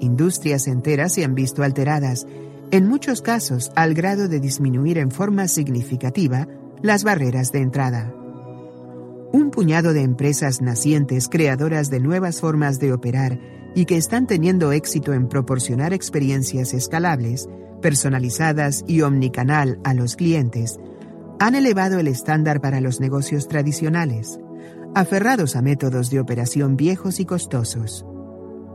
Industrias 0.00 0.66
enteras 0.66 1.12
se 1.12 1.24
han 1.24 1.36
visto 1.36 1.62
alteradas, 1.62 2.26
en 2.72 2.88
muchos 2.88 3.22
casos 3.22 3.70
al 3.76 3.94
grado 3.94 4.26
de 4.26 4.40
disminuir 4.40 4.98
en 4.98 5.12
forma 5.12 5.46
significativa 5.46 6.48
las 6.82 7.04
barreras 7.04 7.52
de 7.52 7.60
entrada. 7.60 8.14
Un 9.32 9.50
puñado 9.50 9.92
de 9.92 10.02
empresas 10.02 10.60
nacientes 10.62 11.28
creadoras 11.28 11.90
de 11.90 12.00
nuevas 12.00 12.40
formas 12.40 12.78
de 12.78 12.92
operar 12.92 13.38
y 13.74 13.84
que 13.84 13.96
están 13.96 14.26
teniendo 14.26 14.72
éxito 14.72 15.12
en 15.12 15.28
proporcionar 15.28 15.92
experiencias 15.92 16.72
escalables, 16.72 17.48
personalizadas 17.82 18.84
y 18.86 19.02
omnicanal 19.02 19.78
a 19.84 19.94
los 19.94 20.16
clientes, 20.16 20.78
han 21.40 21.54
elevado 21.54 21.98
el 21.98 22.08
estándar 22.08 22.60
para 22.60 22.80
los 22.80 23.00
negocios 23.00 23.48
tradicionales, 23.48 24.40
aferrados 24.94 25.56
a 25.56 25.62
métodos 25.62 26.10
de 26.10 26.20
operación 26.20 26.76
viejos 26.76 27.20
y 27.20 27.24
costosos. 27.24 28.04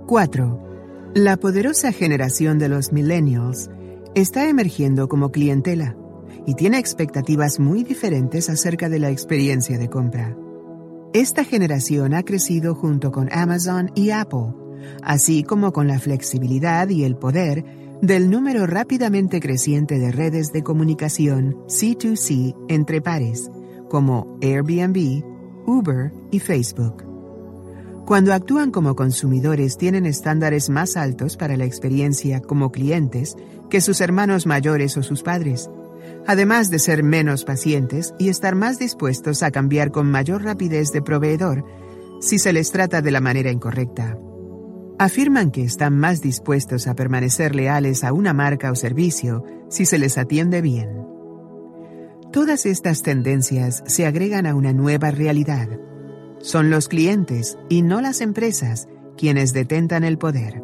4. 0.08 1.12
La 1.16 1.38
poderosa 1.38 1.92
generación 1.92 2.60
de 2.60 2.70
los 2.70 2.94
millennials 2.94 3.70
está 4.16 4.48
emergiendo 4.48 5.08
como 5.08 5.32
clientela 5.32 5.98
y 6.46 6.56
tiene 6.56 6.80
expectativas 6.80 7.60
muy 7.60 7.84
diferentes 7.84 8.50
acerca 8.50 8.90
de 8.90 9.00
la 9.00 9.10
experiencia 9.10 9.78
de 9.78 9.90
compra. 9.90 10.36
Esta 11.14 11.44
generación 11.44 12.14
ha 12.14 12.24
crecido 12.24 12.76
junto 12.76 13.12
con 13.12 13.30
Amazon 13.32 13.92
y 13.96 14.10
Apple, 14.10 14.54
así 15.04 15.44
como 15.44 15.72
con 15.72 15.88
la 15.88 16.00
flexibilidad 16.00 16.90
y 16.90 17.04
el 17.04 17.16
poder 17.16 17.64
del 18.02 18.30
número 18.30 18.68
rápidamente 18.68 19.40
creciente 19.40 20.00
de 20.00 20.12
redes 20.12 20.52
de 20.52 20.64
comunicación 20.64 21.56
C2C 21.68 22.56
entre 22.68 23.00
pares, 23.00 23.50
como 23.90 24.38
Airbnb, 24.42 25.24
Uber 25.66 26.12
y 26.32 26.40
Facebook. 26.40 27.06
Cuando 28.06 28.34
actúan 28.34 28.72
como 28.72 28.96
consumidores 28.96 29.78
tienen 29.78 30.06
estándares 30.06 30.70
más 30.70 30.98
altos 30.98 31.38
para 31.38 31.56
la 31.56 31.64
experiencia 31.64 32.42
como 32.42 32.72
clientes 32.72 33.36
que 33.70 33.80
sus 33.80 34.02
hermanos 34.02 34.46
mayores 34.46 34.98
o 34.98 35.04
sus 35.04 35.24
padres, 35.24 35.70
además 36.28 36.70
de 36.70 36.80
ser 36.80 37.04
menos 37.04 37.44
pacientes 37.44 38.14
y 38.18 38.30
estar 38.30 38.56
más 38.56 38.80
dispuestos 38.80 39.44
a 39.44 39.52
cambiar 39.52 39.92
con 39.92 40.10
mayor 40.10 40.44
rapidez 40.44 40.92
de 40.92 41.02
proveedor 41.02 41.66
si 42.20 42.40
se 42.40 42.54
les 42.54 42.72
trata 42.72 43.02
de 43.02 43.12
la 43.12 43.22
manera 43.22 43.52
incorrecta. 43.52 44.18
Afirman 45.00 45.52
que 45.52 45.64
están 45.64 45.98
más 45.98 46.22
dispuestos 46.22 46.88
a 46.88 46.96
permanecer 46.96 47.56
leales 47.56 48.04
a 48.04 48.14
una 48.14 48.34
marca 48.34 48.72
o 48.72 48.76
servicio 48.76 49.44
si 49.70 49.86
se 49.86 49.98
les 49.98 50.18
atiende 50.18 50.62
bien. 50.62 51.06
Todas 52.32 52.66
estas 52.66 53.02
tendencias 53.02 53.84
se 53.86 54.06
agregan 54.06 54.46
a 54.46 54.56
una 54.56 54.74
nueva 54.74 55.12
realidad 55.12 55.68
son 56.44 56.70
los 56.70 56.90
clientes 56.90 57.58
y 57.70 57.84
no 57.84 58.02
las 58.02 58.20
empresas 58.20 58.90
quienes 59.18 59.54
detentan 59.54 60.04
el 60.04 60.18
poder. 60.18 60.62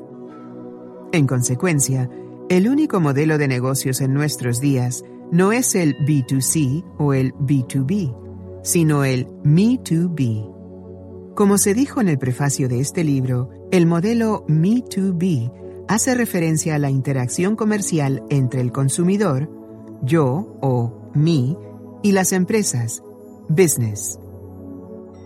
En 1.13 1.25
consecuencia, 1.25 2.09
el 2.49 2.67
único 2.67 2.99
modelo 2.99 3.37
de 3.37 3.47
negocios 3.47 4.01
en 4.01 4.13
nuestros 4.13 4.59
días 4.59 5.05
no 5.31 5.51
es 5.51 5.75
el 5.75 5.97
B2C 5.99 6.83
o 6.97 7.13
el 7.13 7.33
B2B, 7.35 8.15
sino 8.63 9.03
el 9.03 9.27
Me2B. 9.43 11.33
Como 11.35 11.57
se 11.57 11.73
dijo 11.73 12.01
en 12.01 12.09
el 12.09 12.17
prefacio 12.17 12.67
de 12.67 12.79
este 12.79 13.03
libro, 13.03 13.49
el 13.71 13.85
modelo 13.85 14.45
Me2B 14.47 15.85
hace 15.87 16.15
referencia 16.15 16.75
a 16.75 16.79
la 16.79 16.89
interacción 16.89 17.55
comercial 17.55 18.23
entre 18.29 18.61
el 18.61 18.71
consumidor, 18.71 19.49
yo 20.03 20.57
o 20.61 21.11
me, 21.13 21.57
y 22.03 22.11
las 22.11 22.31
empresas, 22.31 23.03
business. 23.47 24.19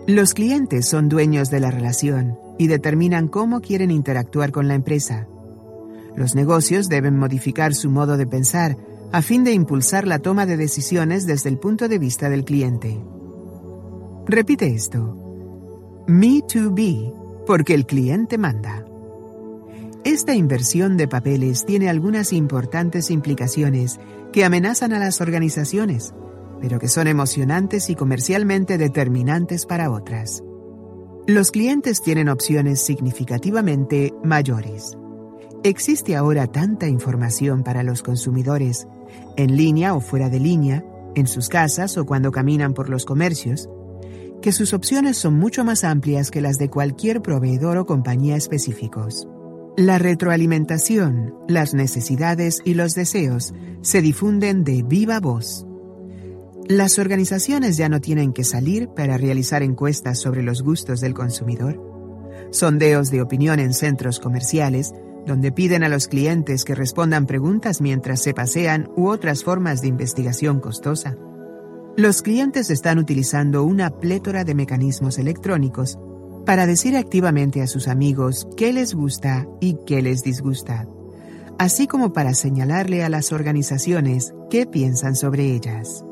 Los 0.07 0.33
clientes 0.33 0.87
son 0.87 1.07
dueños 1.07 1.49
de 1.49 1.59
la 1.59 1.71
relación 1.71 2.37
y 2.57 2.67
determinan 2.67 3.27
cómo 3.27 3.61
quieren 3.61 3.91
interactuar 3.91 4.51
con 4.51 4.67
la 4.67 4.75
empresa. 4.75 5.27
Los 6.15 6.35
negocios 6.35 6.89
deben 6.89 7.17
modificar 7.17 7.73
su 7.73 7.89
modo 7.89 8.17
de 8.17 8.27
pensar 8.27 8.77
a 9.13 9.21
fin 9.21 9.45
de 9.45 9.54
impulsar 9.54 10.06
la 10.06 10.19
toma 10.19 10.45
de 10.45 10.58
decisiones 10.58 11.26
desde 11.26 11.49
el 11.49 11.58
punto 11.58 11.88
de 11.88 11.99
vista 11.99 12.30
del 12.30 12.43
cliente. 12.43 13.02
Repite 14.28 14.67
esto. 14.73 16.04
Me 16.08 16.41
to 16.41 16.73
be, 16.73 17.13
porque 17.47 17.73
el 17.73 17.86
cliente 17.86 18.38
manda. 18.38 18.86
Esta 20.04 20.36
inversión 20.36 20.97
de 20.97 21.08
papeles 21.08 21.65
tiene 21.65 21.89
algunas 21.89 22.34
importantes 22.34 23.10
implicaciones 23.10 24.02
que 24.34 24.43
amenazan 24.43 24.91
a 24.91 24.99
las 24.99 25.21
organizaciones 25.21 26.13
pero 26.63 26.80
que 26.80 26.88
son 26.88 27.08
emocionantes 27.08 27.89
y 27.89 27.95
comercialmente 27.95 28.78
determinantes 28.78 29.65
para 29.65 29.91
otras. 29.91 30.41
Los 31.28 31.52
clientes 31.52 32.02
tienen 32.02 32.30
opciones 32.30 32.82
significativamente 32.82 34.13
mayores. 34.23 34.97
Existe 35.65 36.17
ahora 36.17 36.47
tanta 36.47 36.89
información 36.89 37.63
para 37.63 37.84
los 37.84 38.04
consumidores, 38.04 38.86
en 39.38 39.56
línea 39.56 39.95
o 39.95 40.02
fuera 40.02 40.30
de 40.30 40.41
línea, 40.41 40.84
en 41.15 41.26
sus 41.26 41.47
casas 41.47 41.97
o 41.97 42.06
cuando 42.06 42.32
caminan 42.32 42.73
por 42.73 42.89
los 42.89 43.06
comercios, 43.06 43.69
que 44.41 44.52
sus 44.52 44.73
opciones 44.73 45.15
son 45.17 45.36
mucho 45.36 45.63
más 45.63 45.86
amplias 45.86 46.32
que 46.32 46.41
las 46.41 46.58
de 46.58 46.69
cualquier 46.69 47.21
proveedor 47.21 47.78
o 47.78 47.86
compañía 47.86 48.36
específicos. 48.36 49.26
La 49.78 49.99
retroalimentación, 49.99 51.34
las 51.47 51.73
necesidades 51.73 52.62
y 52.65 52.73
los 52.73 52.93
deseos 52.93 53.54
se 53.82 54.02
difunden 54.02 54.65
de 54.65 54.84
viva 54.84 55.21
voz. 55.21 55.65
Las 56.67 56.99
organizaciones 56.99 57.78
ya 57.78 57.88
no 57.88 58.02
tienen 58.02 58.34
que 58.34 58.43
salir 58.43 58.89
para 58.89 59.17
realizar 59.17 59.63
encuestas 59.63 60.19
sobre 60.19 60.43
los 60.43 60.62
gustos 60.62 60.99
del 60.99 61.13
consumidor. 61.13 61.82
Sondeos 62.52 63.12
de 63.12 63.21
opinión 63.21 63.62
en 63.62 63.73
centros 63.73 64.19
comerciales, 64.19 64.93
donde 65.25 65.51
piden 65.51 65.83
a 65.83 65.89
los 65.89 66.07
clientes 66.07 66.65
que 66.65 66.75
respondan 66.75 67.25
preguntas 67.25 67.81
mientras 67.81 68.21
se 68.21 68.33
pasean 68.33 68.89
u 68.95 69.07
otras 69.07 69.43
formas 69.43 69.81
de 69.81 69.88
investigación 69.88 70.59
costosa. 70.59 71.17
Los 71.95 72.21
clientes 72.21 72.69
están 72.69 72.97
utilizando 72.97 73.63
una 73.63 73.89
plétora 73.91 74.43
de 74.43 74.55
mecanismos 74.55 75.19
electrónicos 75.19 75.99
para 76.45 76.65
decir 76.65 76.97
activamente 76.97 77.62
a 77.62 77.67
sus 77.67 77.88
amigos 77.88 78.47
qué 78.57 78.73
les 78.73 78.93
gusta 78.93 79.47
y 79.62 79.77
qué 79.86 80.01
les 80.01 80.23
disgusta, 80.23 80.88
así 81.57 81.88
como 81.88 82.12
para 82.12 82.33
señalarle 82.33 83.03
a 83.03 83.09
las 83.09 83.31
organizaciones 83.31 84.33
qué 84.49 84.65
piensan 84.65 85.15
sobre 85.15 85.53
ellas. 85.53 86.03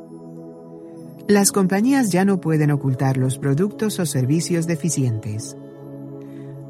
Las 1.28 1.52
compañías 1.52 2.12
ya 2.12 2.26
no 2.26 2.41
pueden 2.41 2.71
ocultar 2.71 3.17
los 3.17 3.38
productos 3.38 4.00
o 4.00 4.06
servicios 4.06 4.67
deficientes. 4.67 5.56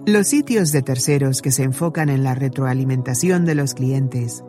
Los 0.07 0.29
sitios 0.29 0.71
de 0.71 0.81
terceros 0.81 1.43
que 1.43 1.51
se 1.51 1.61
enfocan 1.61 2.09
en 2.09 2.23
la 2.23 2.33
retroalimentación 2.33 3.45
de 3.45 3.53
los 3.53 3.75
clientes 3.75 4.43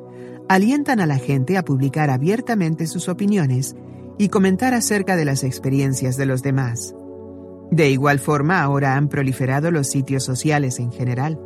alientan 0.48 0.98
a 0.98 1.06
la 1.06 1.18
gente 1.18 1.58
a 1.58 1.62
publicar 1.62 2.08
abiertamente 2.08 2.86
sus 2.86 3.10
opiniones 3.10 3.76
y 4.16 4.30
comentar 4.30 4.72
acerca 4.72 5.14
de 5.14 5.26
las 5.26 5.44
experiencias 5.44 6.16
de 6.16 6.24
los 6.24 6.42
demás. 6.42 6.94
De 7.70 7.90
igual 7.90 8.18
forma, 8.18 8.62
ahora 8.62 8.96
han 8.96 9.08
proliferado 9.08 9.70
los 9.70 9.88
sitios 9.88 10.24
sociales 10.24 10.78
en 10.78 10.90
general. 10.90 11.38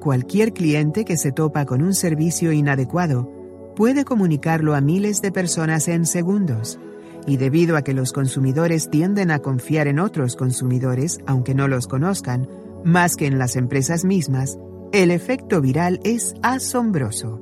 Cualquier 0.00 0.54
cliente 0.54 1.04
que 1.04 1.18
se 1.18 1.30
topa 1.30 1.66
con 1.66 1.82
un 1.82 1.92
servicio 1.92 2.52
inadecuado 2.52 3.30
puede 3.76 4.06
comunicarlo 4.06 4.74
a 4.74 4.80
miles 4.80 5.20
de 5.20 5.30
personas 5.30 5.88
en 5.88 6.06
segundos, 6.06 6.80
y 7.26 7.36
debido 7.36 7.76
a 7.76 7.82
que 7.82 7.92
los 7.92 8.14
consumidores 8.14 8.88
tienden 8.88 9.30
a 9.30 9.40
confiar 9.40 9.88
en 9.88 9.98
otros 9.98 10.36
consumidores, 10.36 11.20
aunque 11.26 11.54
no 11.54 11.68
los 11.68 11.86
conozcan, 11.86 12.48
más 12.84 13.16
que 13.16 13.26
en 13.26 13.38
las 13.38 13.56
empresas 13.56 14.04
mismas, 14.04 14.58
el 14.92 15.10
efecto 15.10 15.60
viral 15.60 16.00
es 16.04 16.34
asombroso. 16.42 17.40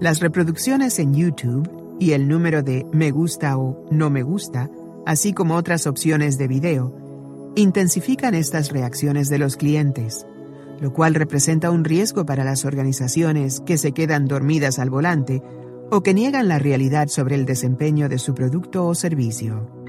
Las 0.00 0.20
reproducciones 0.20 0.98
en 0.98 1.14
YouTube 1.14 1.68
y 1.98 2.12
el 2.12 2.28
número 2.28 2.62
de 2.62 2.86
me 2.92 3.10
gusta 3.10 3.58
o 3.58 3.84
no 3.90 4.10
me 4.10 4.22
gusta, 4.22 4.70
así 5.06 5.32
como 5.32 5.56
otras 5.56 5.86
opciones 5.86 6.38
de 6.38 6.48
video, 6.48 6.96
intensifican 7.56 8.34
estas 8.34 8.70
reacciones 8.70 9.28
de 9.28 9.38
los 9.38 9.56
clientes, 9.56 10.26
lo 10.80 10.92
cual 10.92 11.14
representa 11.14 11.70
un 11.70 11.84
riesgo 11.84 12.24
para 12.24 12.44
las 12.44 12.64
organizaciones 12.64 13.60
que 13.60 13.76
se 13.76 13.92
quedan 13.92 14.26
dormidas 14.26 14.78
al 14.78 14.88
volante 14.88 15.42
o 15.90 16.02
que 16.02 16.14
niegan 16.14 16.48
la 16.48 16.58
realidad 16.58 17.08
sobre 17.08 17.34
el 17.34 17.44
desempeño 17.44 18.08
de 18.08 18.18
su 18.18 18.34
producto 18.34 18.86
o 18.86 18.94
servicio. 18.94 19.79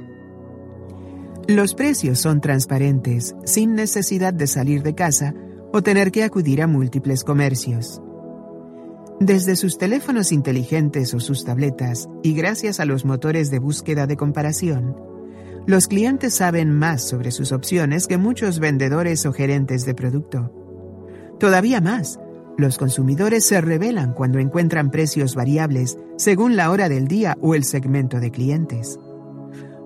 Los 1.51 1.75
precios 1.75 2.17
son 2.19 2.39
transparentes, 2.39 3.35
sin 3.43 3.75
necesidad 3.75 4.33
de 4.33 4.47
salir 4.47 4.83
de 4.83 4.95
casa 4.95 5.33
o 5.73 5.81
tener 5.81 6.09
que 6.09 6.23
acudir 6.23 6.61
a 6.61 6.67
múltiples 6.67 7.25
comercios. 7.25 8.01
Desde 9.19 9.57
sus 9.57 9.77
teléfonos 9.77 10.31
inteligentes 10.31 11.13
o 11.13 11.19
sus 11.19 11.43
tabletas, 11.43 12.07
y 12.23 12.35
gracias 12.35 12.79
a 12.79 12.85
los 12.85 13.03
motores 13.03 13.51
de 13.51 13.59
búsqueda 13.59 14.07
de 14.07 14.15
comparación, 14.15 14.95
los 15.67 15.89
clientes 15.89 16.35
saben 16.35 16.71
más 16.71 17.05
sobre 17.05 17.31
sus 17.31 17.51
opciones 17.51 18.07
que 18.07 18.17
muchos 18.17 18.59
vendedores 18.59 19.25
o 19.25 19.33
gerentes 19.33 19.85
de 19.85 19.93
producto. 19.93 20.53
Todavía 21.37 21.81
más, 21.81 22.17
los 22.57 22.77
consumidores 22.77 23.43
se 23.43 23.59
revelan 23.59 24.13
cuando 24.13 24.39
encuentran 24.39 24.89
precios 24.89 25.35
variables 25.35 25.97
según 26.15 26.55
la 26.55 26.71
hora 26.71 26.87
del 26.87 27.09
día 27.09 27.37
o 27.41 27.55
el 27.55 27.65
segmento 27.65 28.21
de 28.21 28.31
clientes. 28.31 29.01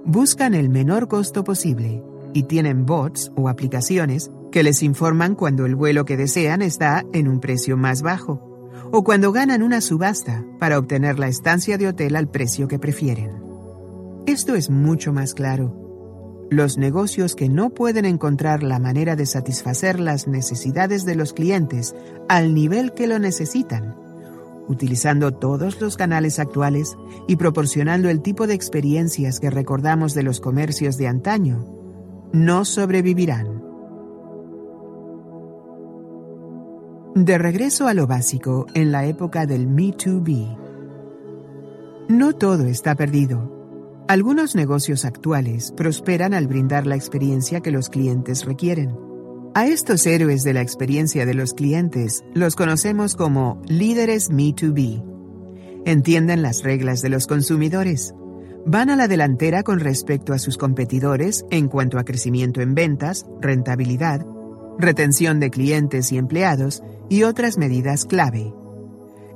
Buscan 0.07 0.53
el 0.53 0.69
menor 0.69 1.07
costo 1.07 1.43
posible 1.43 2.03
y 2.31 2.43
tienen 2.43 2.85
bots 2.85 3.31
o 3.35 3.49
aplicaciones 3.49 4.29
que 4.51 4.61
les 4.61 4.83
informan 4.83 5.33
cuando 5.33 5.65
el 5.65 5.75
vuelo 5.75 6.05
que 6.05 6.15
desean 6.15 6.61
está 6.61 7.03
en 7.11 7.27
un 7.27 7.39
precio 7.39 7.75
más 7.75 8.03
bajo 8.03 8.39
o 8.91 9.03
cuando 9.03 9.31
ganan 9.31 9.63
una 9.63 9.81
subasta 9.81 10.45
para 10.59 10.77
obtener 10.77 11.17
la 11.17 11.27
estancia 11.27 11.79
de 11.79 11.87
hotel 11.87 12.15
al 12.15 12.29
precio 12.29 12.67
que 12.67 12.77
prefieren. 12.77 13.31
Esto 14.27 14.53
es 14.53 14.69
mucho 14.69 15.11
más 15.11 15.33
claro. 15.33 15.75
Los 16.51 16.77
negocios 16.77 17.35
que 17.35 17.49
no 17.49 17.71
pueden 17.71 18.05
encontrar 18.05 18.61
la 18.61 18.77
manera 18.77 19.15
de 19.15 19.25
satisfacer 19.25 19.99
las 19.99 20.27
necesidades 20.27 21.03
de 21.05 21.15
los 21.15 21.33
clientes 21.33 21.95
al 22.29 22.53
nivel 22.53 22.93
que 22.93 23.07
lo 23.07 23.17
necesitan, 23.17 23.95
utilizando 24.67 25.31
todos 25.33 25.79
los 25.81 25.97
canales 25.97 26.39
actuales 26.39 26.97
y 27.27 27.35
proporcionando 27.35 28.09
el 28.09 28.21
tipo 28.21 28.47
de 28.47 28.53
experiencias 28.53 29.39
que 29.39 29.49
recordamos 29.49 30.13
de 30.13 30.23
los 30.23 30.39
comercios 30.39 30.97
de 30.97 31.07
antaño, 31.07 31.65
no 32.33 32.65
sobrevivirán. 32.65 33.63
De 37.15 37.37
regreso 37.37 37.87
a 37.87 37.93
lo 37.93 38.07
básico 38.07 38.65
en 38.73 38.91
la 38.91 39.05
época 39.05 39.45
del 39.45 39.69
Me2B. 39.69 40.57
No 42.09 42.33
todo 42.33 42.65
está 42.65 42.95
perdido. 42.95 44.03
Algunos 44.07 44.53
negocios 44.53 45.05
actuales 45.05 45.71
prosperan 45.71 46.33
al 46.33 46.47
brindar 46.47 46.85
la 46.85 46.95
experiencia 46.95 47.61
que 47.61 47.71
los 47.71 47.89
clientes 47.89 48.45
requieren. 48.45 49.14
A 49.57 49.67
estos 49.67 50.05
héroes 50.05 50.43
de 50.43 50.51
la 50.51 50.59
experiencia 50.59 51.25
de 51.25 51.33
los 51.33 51.53
clientes 51.53 52.25
los 52.33 52.57
conocemos 52.57 53.15
como 53.15 53.61
líderes 53.69 54.29
Me2B. 54.29 55.01
Entienden 55.85 56.41
las 56.41 56.61
reglas 56.61 57.01
de 57.01 57.07
los 57.07 57.25
consumidores. 57.25 58.13
Van 58.65 58.89
a 58.89 58.97
la 58.97 59.07
delantera 59.07 59.63
con 59.63 59.79
respecto 59.79 60.33
a 60.33 60.39
sus 60.39 60.57
competidores 60.57 61.45
en 61.51 61.69
cuanto 61.69 61.99
a 61.99 62.03
crecimiento 62.03 62.59
en 62.59 62.75
ventas, 62.75 63.25
rentabilidad, 63.39 64.25
retención 64.77 65.39
de 65.39 65.49
clientes 65.51 66.11
y 66.11 66.17
empleados 66.17 66.83
y 67.07 67.23
otras 67.23 67.57
medidas 67.57 68.03
clave. 68.03 68.53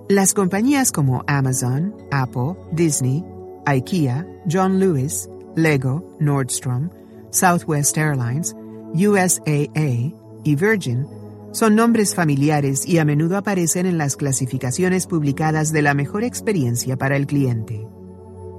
Las 0.09 0.33
compañías 0.33 0.91
como 0.91 1.23
Amazon, 1.27 1.95
Apple, 2.11 2.57
Disney, 2.73 3.23
IKEA, 3.65 4.27
John 4.51 4.81
Lewis, 4.81 5.29
Lego, 5.55 6.17
Nordstrom, 6.19 6.89
Southwest 7.31 7.97
Airlines, 7.97 8.53
USAA 8.93 10.13
y 10.43 10.55
Virgin 10.55 11.05
son 11.51 11.75
nombres 11.75 12.13
familiares 12.13 12.85
y 12.87 12.99
a 12.99 13.05
menudo 13.05 13.37
aparecen 13.37 13.85
en 13.85 13.97
las 13.97 14.15
clasificaciones 14.15 15.07
publicadas 15.07 15.71
de 15.71 15.81
la 15.81 15.93
mejor 15.93 16.23
experiencia 16.23 16.95
para 16.95 17.15
el 17.15 17.25
cliente. 17.25 17.87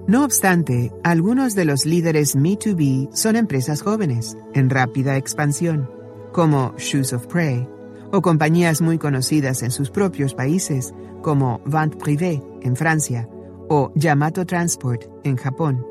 No 0.09 0.25
obstante, 0.25 0.93
algunos 1.05 1.55
de 1.55 1.65
los 1.65 1.87
líderes 1.87 2.37
Me2B 2.37 3.11
son 3.13 3.37
empresas 3.37 3.83
jóvenes, 3.83 4.37
en 4.55 4.71
rápida 4.71 5.17
expansión, 5.17 5.89
como 6.33 6.75
Shoes 6.79 7.13
of 7.13 7.27
Prey, 7.27 7.69
o 8.11 8.21
compañías 8.21 8.81
muy 8.81 8.99
conocidas 8.99 9.63
en 9.63 9.71
sus 9.71 9.91
propios 9.91 10.35
países, 10.35 10.93
como 11.23 11.61
Vente 11.65 11.97
Privé 11.97 12.43
en 12.63 12.75
Francia 12.75 13.29
o 13.69 13.93
Yamato 13.95 14.45
Transport 14.47 15.05
en 15.23 15.37
Japón, 15.37 15.87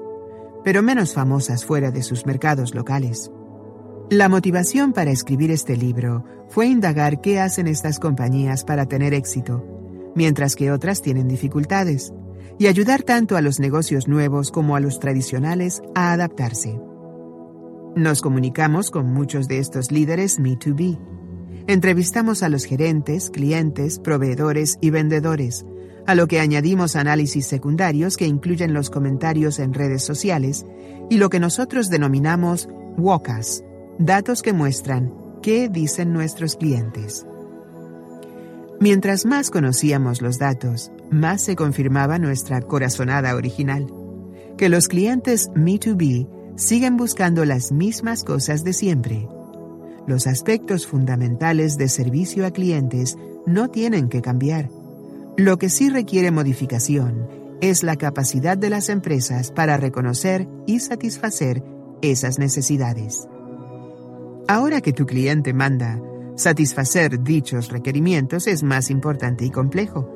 pero 0.65 0.83
menos 0.83 1.13
famosas 1.13 1.63
fuera 1.63 1.91
de 1.91 2.03
sus 2.03 2.25
mercados 2.25 2.75
locales. 2.75 3.31
La 4.09 4.27
motivación 4.27 4.93
para 4.93 5.11
escribir 5.11 5.51
este 5.51 5.77
libro 5.77 6.25
fue 6.49 6.67
indagar 6.67 7.21
qué 7.21 7.39
hacen 7.39 7.67
estas 7.67 7.99
compañías 7.99 8.63
para 8.63 8.87
tener 8.87 9.13
éxito, 9.13 9.63
mientras 10.15 10.55
que 10.55 10.71
otras 10.71 11.01
tienen 11.01 11.27
dificultades, 11.27 12.11
y 12.57 12.67
ayudar 12.67 13.03
tanto 13.03 13.37
a 13.37 13.41
los 13.41 13.59
negocios 13.59 14.07
nuevos 14.07 14.51
como 14.51 14.75
a 14.75 14.79
los 14.79 14.99
tradicionales 14.99 15.81
a 15.95 16.11
adaptarse. 16.11 16.79
Nos 17.95 18.21
comunicamos 18.21 18.91
con 18.91 19.13
muchos 19.13 19.47
de 19.47 19.59
estos 19.59 19.91
líderes 19.91 20.39
Me2B 20.39 20.97
Entrevistamos 21.69 22.41
a 22.41 22.49
los 22.49 22.65
gerentes, 22.65 23.29
clientes, 23.29 23.99
proveedores 23.99 24.79
y 24.81 24.89
vendedores, 24.89 25.67
a 26.07 26.15
lo 26.15 26.27
que 26.27 26.39
añadimos 26.39 26.95
análisis 26.95 27.45
secundarios 27.45 28.17
que 28.17 28.25
incluyen 28.25 28.73
los 28.73 28.89
comentarios 28.89 29.59
en 29.59 29.75
redes 29.75 30.03
sociales 30.03 30.65
y 31.11 31.17
lo 31.17 31.29
que 31.29 31.39
nosotros 31.39 31.91
denominamos 31.91 32.69
WOCAS, 32.97 33.63
datos 33.99 34.41
que 34.41 34.53
muestran 34.53 35.13
qué 35.43 35.69
dicen 35.69 36.11
nuestros 36.11 36.55
clientes. 36.55 37.27
Mientras 38.79 39.25
más 39.25 39.51
conocíamos 39.51 40.21
los 40.21 40.39
datos, 40.39 40.91
más 41.11 41.41
se 41.43 41.55
confirmaba 41.55 42.17
nuestra 42.17 42.61
corazonada 42.61 43.35
original, 43.35 43.85
que 44.57 44.69
los 44.69 44.87
clientes 44.87 45.51
Me2B 45.51 46.55
siguen 46.55 46.97
buscando 46.97 47.45
las 47.45 47.71
mismas 47.71 48.23
cosas 48.23 48.63
de 48.63 48.73
siempre 48.73 49.27
los 50.09 50.25
aspectos 50.25 50.87
fundamentales 50.87 51.77
de 51.77 51.87
servicio 51.87 52.47
a 52.47 52.51
clientes 52.51 53.15
no 53.45 53.69
tienen 53.69 54.09
que 54.09 54.23
cambiar. 54.23 54.69
Lo 55.37 55.59
que 55.59 55.69
sí 55.69 55.89
requiere 55.89 56.31
modificación 56.31 57.27
es 57.61 57.83
la 57.83 57.95
capacidad 57.95 58.57
de 58.57 58.71
las 58.71 58.89
empresas 58.89 59.51
para 59.51 59.77
reconocer 59.77 60.47
y 60.65 60.79
satisfacer 60.79 61.63
esas 62.01 62.39
necesidades. 62.39 63.27
Ahora 64.49 64.81
que 64.81 64.93
tu 64.93 65.05
cliente 65.05 65.53
manda, 65.53 66.01
satisfacer 66.35 67.21
dichos 67.21 67.69
requerimientos 67.69 68.47
es 68.47 68.63
más 68.63 68.89
importante 68.89 69.45
y 69.45 69.51
complejo, 69.51 70.09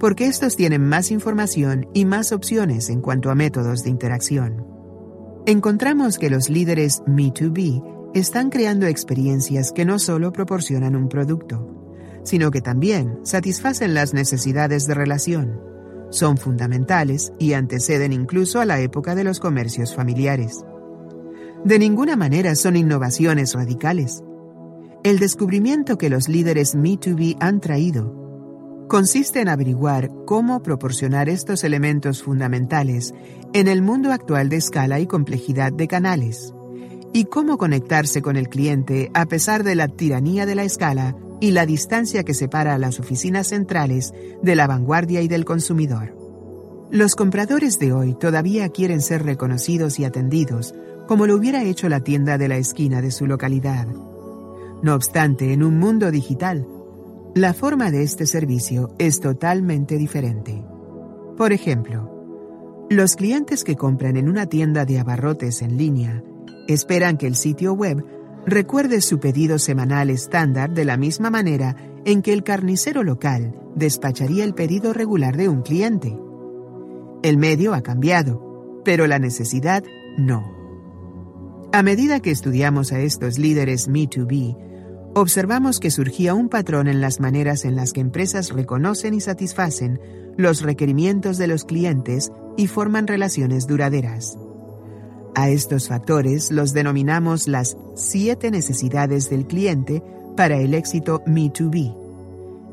porque 0.00 0.26
estos 0.26 0.56
tienen 0.56 0.88
más 0.88 1.12
información 1.12 1.86
y 1.94 2.04
más 2.04 2.32
opciones 2.32 2.90
en 2.90 3.00
cuanto 3.00 3.30
a 3.30 3.36
métodos 3.36 3.84
de 3.84 3.90
interacción. 3.90 4.66
Encontramos 5.46 6.18
que 6.18 6.30
los 6.30 6.50
líderes 6.50 7.00
Me2B 7.04 8.10
están 8.12 8.50
creando 8.50 8.88
experiencias 8.88 9.70
que 9.70 9.84
no 9.84 10.00
solo 10.00 10.32
proporcionan 10.32 10.96
un 10.96 11.08
producto, 11.08 12.20
sino 12.24 12.50
que 12.50 12.62
también 12.62 13.20
satisfacen 13.22 13.94
las 13.94 14.14
necesidades 14.14 14.88
de 14.88 14.94
relación. 14.94 15.60
Son 16.10 16.38
fundamentales 16.38 17.32
y 17.38 17.52
anteceden 17.52 18.12
incluso 18.12 18.58
a 18.60 18.64
la 18.64 18.80
época 18.80 19.14
de 19.14 19.22
los 19.22 19.38
comercios 19.38 19.94
familiares. 19.94 20.64
De 21.66 21.80
ninguna 21.80 22.14
manera 22.14 22.54
son 22.54 22.76
innovaciones 22.76 23.54
radicales. 23.54 24.22
El 25.02 25.18
descubrimiento 25.18 25.98
que 25.98 26.08
los 26.08 26.28
líderes 26.28 26.76
Me2B 26.76 27.38
han 27.40 27.58
traído 27.58 28.86
consiste 28.88 29.40
en 29.40 29.48
averiguar 29.48 30.12
cómo 30.26 30.62
proporcionar 30.62 31.28
estos 31.28 31.64
elementos 31.64 32.22
fundamentales 32.22 33.14
en 33.52 33.66
el 33.66 33.82
mundo 33.82 34.12
actual 34.12 34.48
de 34.48 34.58
escala 34.58 35.00
y 35.00 35.08
complejidad 35.08 35.72
de 35.72 35.88
canales 35.88 36.54
y 37.12 37.24
cómo 37.24 37.58
conectarse 37.58 38.22
con 38.22 38.36
el 38.36 38.48
cliente 38.48 39.10
a 39.12 39.26
pesar 39.26 39.64
de 39.64 39.74
la 39.74 39.88
tiranía 39.88 40.46
de 40.46 40.54
la 40.54 40.62
escala 40.62 41.16
y 41.40 41.50
la 41.50 41.66
distancia 41.66 42.22
que 42.22 42.34
separa 42.34 42.76
a 42.76 42.78
las 42.78 43.00
oficinas 43.00 43.48
centrales 43.48 44.14
de 44.40 44.54
la 44.54 44.68
vanguardia 44.68 45.20
y 45.20 45.26
del 45.26 45.44
consumidor. 45.44 46.16
Los 46.92 47.16
compradores 47.16 47.80
de 47.80 47.92
hoy 47.92 48.14
todavía 48.14 48.68
quieren 48.68 49.00
ser 49.00 49.24
reconocidos 49.24 49.98
y 49.98 50.04
atendidos 50.04 50.72
como 51.06 51.26
lo 51.26 51.36
hubiera 51.36 51.62
hecho 51.62 51.88
la 51.88 52.00
tienda 52.00 52.38
de 52.38 52.48
la 52.48 52.56
esquina 52.56 53.00
de 53.00 53.10
su 53.10 53.26
localidad. 53.26 53.86
No 54.82 54.94
obstante, 54.94 55.52
en 55.52 55.62
un 55.62 55.78
mundo 55.78 56.10
digital, 56.10 56.66
la 57.34 57.54
forma 57.54 57.90
de 57.90 58.02
este 58.02 58.26
servicio 58.26 58.94
es 58.98 59.20
totalmente 59.20 59.96
diferente. 59.96 60.64
Por 61.36 61.52
ejemplo, 61.52 62.86
los 62.88 63.16
clientes 63.16 63.64
que 63.64 63.76
compran 63.76 64.16
en 64.16 64.28
una 64.28 64.46
tienda 64.46 64.84
de 64.84 64.98
abarrotes 64.98 65.60
en 65.60 65.76
línea 65.76 66.22
esperan 66.68 67.18
que 67.18 67.26
el 67.26 67.36
sitio 67.36 67.72
web 67.74 68.04
recuerde 68.46 69.00
su 69.00 69.18
pedido 69.18 69.58
semanal 69.58 70.08
estándar 70.08 70.72
de 70.72 70.84
la 70.84 70.96
misma 70.96 71.30
manera 71.30 71.76
en 72.04 72.22
que 72.22 72.32
el 72.32 72.44
carnicero 72.44 73.02
local 73.02 73.54
despacharía 73.74 74.44
el 74.44 74.54
pedido 74.54 74.92
regular 74.92 75.36
de 75.36 75.48
un 75.48 75.62
cliente. 75.62 76.16
El 77.22 77.38
medio 77.38 77.74
ha 77.74 77.82
cambiado, 77.82 78.80
pero 78.84 79.06
la 79.06 79.18
necesidad 79.18 79.82
no. 80.16 80.55
A 81.76 81.82
medida 81.82 82.20
que 82.20 82.30
estudiamos 82.30 82.90
a 82.92 83.00
estos 83.00 83.38
líderes 83.38 83.86
Me2B, 83.86 84.56
observamos 85.14 85.78
que 85.78 85.90
surgía 85.90 86.32
un 86.32 86.48
patrón 86.48 86.88
en 86.88 87.02
las 87.02 87.20
maneras 87.20 87.66
en 87.66 87.76
las 87.76 87.92
que 87.92 88.00
empresas 88.00 88.48
reconocen 88.48 89.12
y 89.12 89.20
satisfacen 89.20 90.00
los 90.38 90.62
requerimientos 90.62 91.36
de 91.36 91.48
los 91.48 91.66
clientes 91.66 92.32
y 92.56 92.66
forman 92.66 93.06
relaciones 93.06 93.66
duraderas. 93.66 94.38
A 95.34 95.50
estos 95.50 95.88
factores 95.88 96.50
los 96.50 96.72
denominamos 96.72 97.46
las 97.46 97.76
siete 97.94 98.50
necesidades 98.50 99.28
del 99.28 99.46
cliente 99.46 100.02
para 100.34 100.56
el 100.56 100.72
éxito 100.72 101.22
Me2B, 101.26 101.94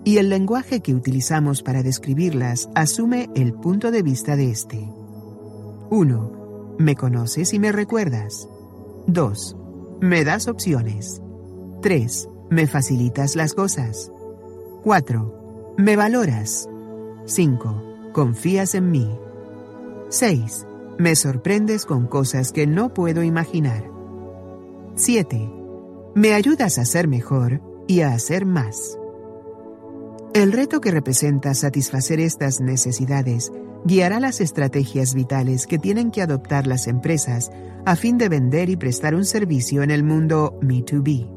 y 0.05 0.15
el 0.15 0.29
lenguaje 0.29 0.79
que 0.79 0.95
utilizamos 0.95 1.61
para 1.61 1.83
describirlas 1.83 2.69
asume 2.73 3.29
el 3.35 3.51
punto 3.51 3.91
de 3.91 4.01
vista 4.01 4.37
de 4.37 4.49
este. 4.49 4.79
1. 5.89 6.75
Me 6.79 6.95
conoces 6.95 7.53
y 7.53 7.59
me 7.59 7.73
recuerdas. 7.73 8.47
2. 9.07 9.57
Me 10.01 10.23
das 10.23 10.47
opciones. 10.47 11.21
3. 11.81 12.29
Me 12.49 12.67
facilitas 12.67 13.35
las 13.35 13.53
cosas. 13.53 14.11
4. 14.83 15.73
Me 15.77 15.95
valoras. 15.95 16.69
5. 17.25 18.11
Confías 18.13 18.75
en 18.75 18.91
mí. 18.91 19.09
6. 20.09 20.67
Me 20.97 21.15
sorprendes 21.15 21.85
con 21.85 22.07
cosas 22.07 22.51
que 22.51 22.67
no 22.67 22.93
puedo 22.93 23.23
imaginar. 23.23 23.89
7. 24.95 25.51
Me 26.15 26.33
ayudas 26.33 26.77
a 26.77 26.85
ser 26.85 27.07
mejor 27.07 27.61
y 27.87 28.01
a 28.01 28.13
hacer 28.13 28.45
más. 28.45 28.97
El 30.33 30.51
reto 30.51 30.81
que 30.81 30.89
representa 30.89 31.53
satisfacer 31.53 32.19
estas 32.19 32.59
necesidades 32.59 33.51
guiará 33.85 34.19
las 34.19 34.41
estrategias 34.41 35.13
vitales 35.13 35.67
que 35.67 35.77
tienen 35.77 36.09
que 36.09 36.23
adoptar 36.23 36.65
las 36.65 36.87
empresas 36.87 37.51
a 37.85 37.95
fin 37.95 38.17
de 38.17 38.29
vender 38.29 38.71
y 38.71 38.75
prestar 38.75 39.13
un 39.13 39.25
servicio 39.25 39.83
en 39.83 39.91
el 39.91 40.03
mundo 40.03 40.57
Me2B. 40.59 41.29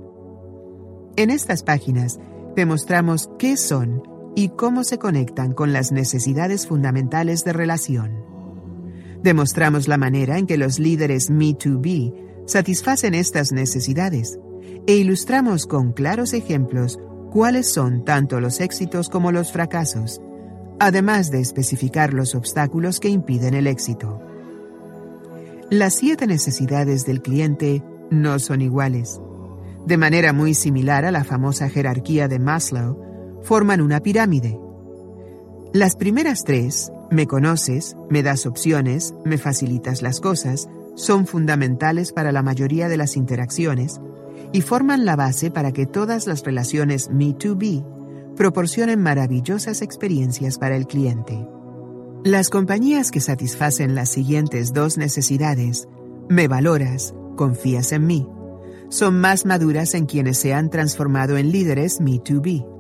En 1.17 1.29
estas 1.29 1.63
páginas 1.63 2.19
demostramos 2.55 3.29
qué 3.39 3.59
son 3.59 4.03
y 4.35 4.49
cómo 4.49 4.83
se 4.83 4.99
conectan 4.99 5.53
con 5.53 5.75
las 5.75 5.93
necesidades 5.93 6.67
fundamentales 6.67 7.45
de 7.45 7.53
relación. 7.53 8.25
Demostramos 9.23 9.89
la 9.89 9.99
manera 9.99 10.39
en 10.39 10.47
que 10.47 10.57
los 10.57 10.79
líderes 10.79 11.31
Me2B 11.31 12.47
satisfacen 12.47 13.13
estas 13.13 13.53
necesidades 13.53 14.39
e 14.87 14.95
ilustramos 14.95 15.67
con 15.67 15.93
claros 15.93 16.33
ejemplos 16.33 16.99
cuáles 17.31 17.73
son 17.73 18.05
tanto 18.05 18.41
los 18.41 18.61
éxitos 18.61 19.09
como 19.09 19.33
los 19.33 19.53
fracasos, 19.53 20.21
además 20.79 21.31
de 21.31 21.41
especificar 21.41 22.13
los 22.13 22.35
obstáculos 22.35 23.01
que 23.01 23.09
impiden 23.09 23.55
el 23.55 23.67
éxito. 23.67 24.21
Las 25.71 25.95
siete 25.95 26.27
necesidades 26.27 27.05
del 27.05 27.23
cliente 27.23 27.83
no 28.11 28.39
son 28.39 28.63
iguales. 28.63 29.21
De 29.85 29.97
manera 29.97 30.33
muy 30.33 30.55
similar 30.55 31.05
a 31.05 31.11
la 31.11 31.25
famosa 31.25 31.69
jerarquía 31.69 32.29
de 32.29 32.39
Maslow, 32.39 33.41
forman 33.43 33.81
una 33.81 34.01
pirámide. 34.01 34.59
Las 35.73 35.97
primeras 35.97 36.45
tres, 36.45 36.91
me 37.11 37.27
conoces, 37.27 37.97
me 38.11 38.23
das 38.23 38.47
opciones, 38.47 39.15
me 39.25 39.39
facilitas 39.39 40.03
las 40.03 40.21
cosas, 40.21 40.69
son 40.95 41.27
fundamentales 41.27 42.13
para 42.13 42.33
la 42.33 42.43
mayoría 42.43 42.89
de 42.89 42.97
las 42.97 43.17
interacciones 43.17 44.01
y 44.53 44.61
forman 44.61 45.05
la 45.05 45.17
base 45.17 45.51
para 45.51 45.73
que 45.73 45.87
todas 45.87 46.27
las 46.27 46.43
relaciones 46.45 47.11
Me2B 47.11 48.35
proporcionen 48.37 49.03
maravillosas 49.03 49.83
experiencias 49.83 50.59
para 50.59 50.77
el 50.77 50.87
cliente. 50.87 51.47
Las 52.25 52.51
compañías 52.51 53.11
que 53.11 53.21
satisfacen 53.21 53.95
las 53.95 54.11
siguientes 54.11 54.73
dos 54.73 54.99
necesidades, 54.99 55.89
me 56.29 56.49
valoras, 56.49 57.15
confías 57.37 57.93
en 57.93 58.07
mí, 58.07 58.29
son 58.89 59.21
más 59.21 59.47
maduras 59.47 59.95
en 59.95 60.07
quienes 60.07 60.39
se 60.39 60.55
han 60.55 60.71
transformado 60.71 61.37
en 61.37 61.51
líderes 61.51 62.01
Me2B 62.01 62.77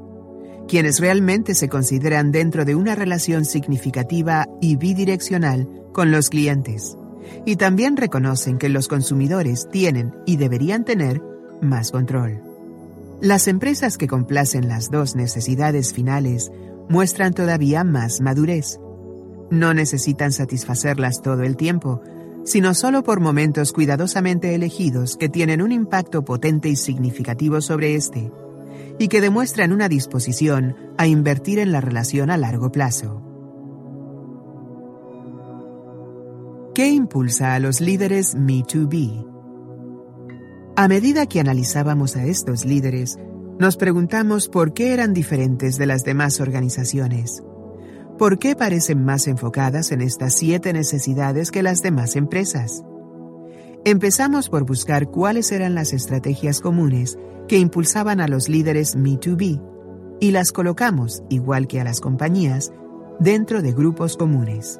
quienes 0.66 1.00
realmente 1.00 1.54
se 1.54 1.68
consideran 1.68 2.32
dentro 2.32 2.64
de 2.64 2.74
una 2.74 2.94
relación 2.94 3.44
significativa 3.44 4.48
y 4.60 4.76
bidireccional 4.76 5.68
con 5.92 6.10
los 6.10 6.28
clientes, 6.28 6.96
y 7.44 7.56
también 7.56 7.96
reconocen 7.96 8.58
que 8.58 8.68
los 8.68 8.88
consumidores 8.88 9.68
tienen 9.70 10.14
y 10.26 10.36
deberían 10.36 10.84
tener 10.84 11.22
más 11.60 11.90
control. 11.90 12.40
Las 13.20 13.48
empresas 13.48 13.96
que 13.96 14.08
complacen 14.08 14.68
las 14.68 14.90
dos 14.90 15.16
necesidades 15.16 15.92
finales 15.92 16.52
muestran 16.88 17.32
todavía 17.32 17.82
más 17.82 18.20
madurez. 18.20 18.78
No 19.50 19.74
necesitan 19.74 20.32
satisfacerlas 20.32 21.22
todo 21.22 21.42
el 21.42 21.56
tiempo, 21.56 22.02
sino 22.44 22.74
solo 22.74 23.02
por 23.02 23.20
momentos 23.20 23.72
cuidadosamente 23.72 24.54
elegidos 24.54 25.16
que 25.16 25.28
tienen 25.28 25.62
un 25.62 25.72
impacto 25.72 26.24
potente 26.24 26.68
y 26.68 26.76
significativo 26.76 27.60
sobre 27.60 27.94
este 27.94 28.30
y 28.98 29.08
que 29.08 29.20
demuestran 29.20 29.72
una 29.72 29.88
disposición 29.88 30.76
a 30.96 31.06
invertir 31.06 31.58
en 31.58 31.72
la 31.72 31.80
relación 31.80 32.30
a 32.30 32.36
largo 32.36 32.70
plazo. 32.70 33.22
¿Qué 36.74 36.88
impulsa 36.88 37.54
a 37.54 37.58
los 37.58 37.80
líderes 37.80 38.36
Me2B? 38.36 39.35
A 40.78 40.88
medida 40.88 41.24
que 41.24 41.40
analizábamos 41.40 42.16
a 42.16 42.26
estos 42.26 42.66
líderes, 42.66 43.18
nos 43.58 43.78
preguntamos 43.78 44.46
por 44.46 44.74
qué 44.74 44.92
eran 44.92 45.14
diferentes 45.14 45.78
de 45.78 45.86
las 45.86 46.04
demás 46.04 46.38
organizaciones. 46.38 47.42
¿Por 48.18 48.38
qué 48.38 48.54
parecen 48.54 49.02
más 49.02 49.26
enfocadas 49.26 49.90
en 49.90 50.02
estas 50.02 50.34
siete 50.34 50.74
necesidades 50.74 51.50
que 51.50 51.62
las 51.62 51.80
demás 51.80 52.14
empresas? 52.14 52.84
Empezamos 53.86 54.50
por 54.50 54.66
buscar 54.66 55.10
cuáles 55.10 55.50
eran 55.50 55.74
las 55.74 55.94
estrategias 55.94 56.60
comunes 56.60 57.18
que 57.48 57.56
impulsaban 57.56 58.20
a 58.20 58.28
los 58.28 58.50
líderes 58.50 58.98
Me2B 58.98 59.62
y 60.20 60.30
las 60.30 60.52
colocamos, 60.52 61.22
igual 61.30 61.68
que 61.68 61.80
a 61.80 61.84
las 61.84 62.00
compañías, 62.00 62.70
dentro 63.18 63.62
de 63.62 63.72
grupos 63.72 64.18
comunes. 64.18 64.78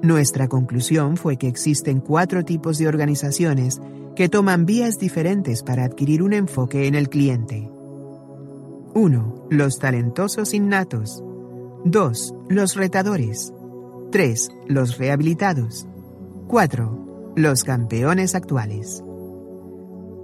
Nuestra 0.00 0.46
conclusión 0.46 1.16
fue 1.16 1.38
que 1.38 1.48
existen 1.48 1.98
cuatro 1.98 2.44
tipos 2.44 2.78
de 2.78 2.86
organizaciones 2.86 3.80
que 4.16 4.30
toman 4.30 4.64
vías 4.64 4.98
diferentes 4.98 5.62
para 5.62 5.84
adquirir 5.84 6.22
un 6.22 6.32
enfoque 6.32 6.86
en 6.86 6.94
el 6.94 7.10
cliente. 7.10 7.70
1. 8.94 9.48
Los 9.50 9.78
talentosos 9.78 10.54
innatos. 10.54 11.22
2. 11.84 12.34
Los 12.48 12.76
retadores. 12.76 13.52
3. 14.10 14.48
Los 14.68 14.96
rehabilitados. 14.96 15.86
4. 16.48 17.34
Los 17.36 17.62
campeones 17.62 18.34
actuales. 18.34 19.04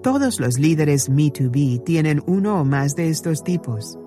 Todos 0.03 0.41
los 0.41 0.59
líderes 0.59 1.11
Me2B 1.11 1.85
tienen 1.85 2.23
uno 2.27 2.63
o 2.63 2.65
más 2.65 2.95
de 2.97 3.11
estos 3.11 3.45
tipos. 3.45 3.99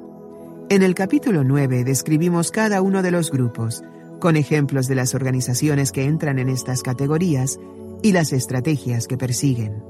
En 0.70 0.82
el 0.82 0.96
capítulo 0.96 1.44
9 1.44 1.84
describimos 1.84 2.50
cada 2.50 2.82
uno 2.82 3.04
de 3.04 3.12
los 3.12 3.30
grupos, 3.30 3.84
con 4.20 4.36
ejemplos 4.36 4.88
de 4.88 4.96
las 4.96 5.14
organizaciones 5.14 5.92
que 5.92 6.06
entran 6.06 6.40
en 6.40 6.50
estas 6.50 6.82
categorías 6.82 7.60
y 8.06 8.12
las 8.12 8.34
estrategias 8.34 9.08
que 9.08 9.18
persiguen. 9.18 9.84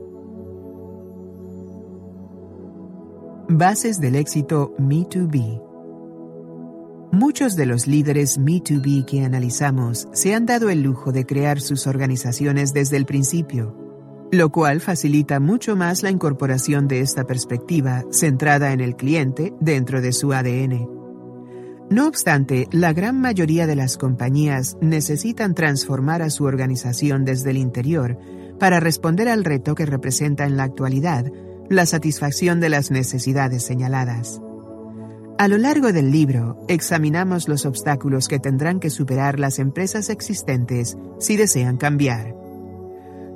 Bases 3.49 3.99
del 3.99 4.15
éxito 4.15 4.73
Me2B 4.79 5.61
Muchos 7.11 7.57
de 7.57 7.65
los 7.65 7.87
líderes 7.87 8.39
Me2B 8.39 9.03
que 9.03 9.25
analizamos 9.25 10.07
se 10.13 10.33
han 10.33 10.45
dado 10.45 10.69
el 10.69 10.81
lujo 10.81 11.11
de 11.11 11.25
crear 11.25 11.59
sus 11.59 11.87
organizaciones 11.87 12.71
desde 12.71 12.95
el 12.95 13.05
principio 13.05 13.75
lo 14.31 14.49
cual 14.49 14.79
facilita 14.81 15.39
mucho 15.41 15.75
más 15.75 16.01
la 16.01 16.09
incorporación 16.09 16.87
de 16.87 17.01
esta 17.01 17.25
perspectiva 17.25 18.03
centrada 18.11 18.71
en 18.73 18.81
el 18.81 18.95
cliente 18.95 19.53
dentro 19.61 20.01
de 20.01 20.11
su 20.11 20.33
ADN. 20.33 21.04
No 21.89 22.07
obstante, 22.07 22.67
la 22.71 22.93
gran 22.93 23.21
mayoría 23.21 23.67
de 23.67 23.75
las 23.75 23.97
compañías 23.97 24.75
necesitan 24.81 25.53
transformar 25.53 26.23
a 26.23 26.31
su 26.31 26.45
organización 26.45 27.25
desde 27.25 27.51
el 27.51 27.57
interior 27.57 28.17
para 28.59 28.79
responder 28.79 29.29
al 29.29 29.43
reto 29.43 29.75
que 29.75 29.85
representa 29.85 30.45
en 30.45 30.57
la 30.57 30.63
actualidad 30.63 31.31
la 31.69 31.85
satisfacción 31.85 32.59
de 32.59 32.69
las 32.69 32.89
necesidades 32.89 33.63
señaladas. 33.63 34.41
A 35.37 35.47
lo 35.47 35.57
largo 35.57 35.91
del 35.91 36.11
libro, 36.11 36.57
examinamos 36.69 37.47
los 37.47 37.65
obstáculos 37.65 38.27
que 38.27 38.39
tendrán 38.39 38.79
que 38.79 38.89
superar 38.89 39.39
las 39.39 39.59
empresas 39.59 40.09
existentes 40.09 40.97
si 41.19 41.35
desean 41.35 41.77
cambiar. 41.77 42.33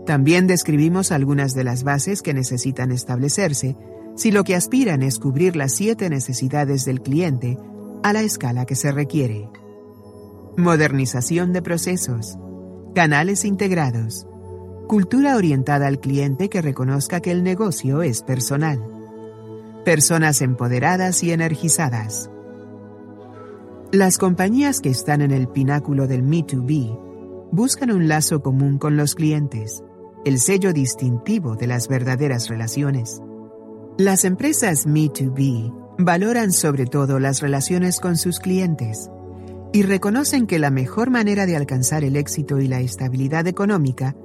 También 0.06 0.48
describimos 0.48 1.12
algunas 1.12 1.54
de 1.54 1.66
las 1.66 1.84
bases 1.84 2.22
que 2.22 2.34
necesitan 2.34 2.92
establecerse 2.92 3.76
si 4.16 4.32
lo 4.32 4.44
que 4.44 4.56
aspiran 4.56 5.04
es 5.04 5.20
cubrir 5.20 5.56
las 5.56 5.74
siete 5.74 6.10
necesidades 6.10 6.86
del 6.86 7.02
cliente 7.02 7.58
a 8.04 8.14
la 8.14 8.22
escala 8.22 8.66
que 8.66 8.76
se 8.76 8.92
requiere. 8.92 9.50
Modernización 10.58 11.54
de 11.54 11.62
procesos, 11.62 12.38
canales 12.96 13.46
integrados, 13.46 14.28
cultura 14.88 15.36
orientada 15.36 15.88
al 15.88 16.00
cliente 16.00 16.50
que 16.50 16.62
reconozca 16.62 17.20
que 17.20 17.32
el 17.32 17.44
negocio 17.44 18.02
es 18.02 18.24
personal, 18.24 18.82
personas 19.86 20.42
empoderadas 20.42 21.24
y 21.24 21.32
energizadas. 21.32 22.30
Las 23.92 24.18
compañías 24.18 24.82
que 24.82 24.90
están 24.90 25.22
en 25.22 25.32
el 25.32 25.48
pináculo 25.48 26.08
del 26.08 26.24
Me2B 26.24 27.50
buscan 27.52 27.92
un 27.92 28.08
lazo 28.08 28.42
común 28.42 28.78
con 28.78 28.98
los 28.98 29.16
clientes, 29.16 29.84
el 30.26 30.40
sello 30.40 30.74
distintivo 30.74 31.56
de 31.56 31.68
las 31.68 31.88
verdaderas 31.88 32.50
relaciones. 32.50 33.22
Las 33.98 34.26
empresas 34.26 34.88
Me2B 34.88 35.79
valoran 36.00 36.54
sobre 36.54 36.86
todo 36.86 37.20
las 37.20 37.42
relaciones 37.42 38.00
con 38.00 38.16
sus 38.16 38.40
clientes 38.40 39.12
y 39.74 39.84
reconocen 39.84 40.48
que 40.48 40.58
la 40.58 40.72
mejor 40.72 41.10
manera 41.10 41.46
de 41.46 41.58
alcanzar 41.58 42.06
el 42.06 42.16
éxito 42.16 42.60
y 42.60 42.70
la 42.70 42.80
estabilidad 42.80 43.48
económica 43.48 44.16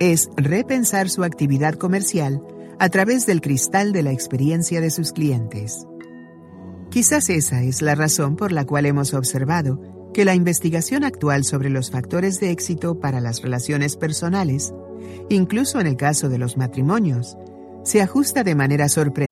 es 0.00 0.30
repensar 0.36 1.08
su 1.08 1.22
actividad 1.22 1.74
comercial 1.74 2.42
a 2.80 2.88
través 2.88 3.24
del 3.24 3.40
cristal 3.40 3.92
de 3.92 4.02
la 4.02 4.10
experiencia 4.10 4.80
de 4.80 4.90
sus 4.90 5.12
clientes. 5.12 5.86
Quizás 6.90 7.30
esa 7.30 7.62
es 7.62 7.82
la 7.82 7.94
razón 7.94 8.34
por 8.34 8.50
la 8.50 8.66
cual 8.66 8.84
hemos 8.84 9.14
observado 9.14 9.80
que 10.12 10.24
la 10.24 10.34
investigación 10.34 11.04
actual 11.04 11.44
sobre 11.44 11.70
los 11.70 11.92
factores 11.92 12.40
de 12.40 12.50
éxito 12.50 12.98
para 12.98 13.20
las 13.20 13.42
relaciones 13.42 13.96
personales, 13.96 14.74
incluso 15.30 15.80
en 15.80 15.86
el 15.86 15.96
caso 15.96 16.28
de 16.28 16.38
los 16.38 16.56
matrimonios, 16.56 17.36
se 17.84 18.02
ajusta 18.02 18.42
de 18.42 18.56
manera 18.56 18.88
sorprendente. 18.88 19.31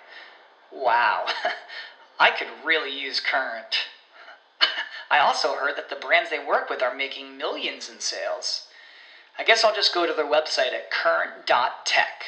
Wow, 0.73 1.25
I 2.19 2.31
could 2.31 2.47
really 2.65 2.97
use 2.97 3.19
Current. 3.19 3.75
I 5.11 5.19
also 5.19 5.55
heard 5.55 5.75
that 5.77 5.89
the 5.89 5.95
brands 5.95 6.29
they 6.29 6.43
work 6.43 6.69
with 6.69 6.81
are 6.81 6.95
making 6.95 7.37
millions 7.37 7.89
in 7.89 7.99
sales. 7.99 8.67
I 9.37 9.43
guess 9.43 9.63
I'll 9.63 9.75
just 9.75 9.93
go 9.93 10.05
to 10.05 10.13
their 10.13 10.25
website 10.25 10.73
at 10.73 10.91
current.tech. 10.91 12.25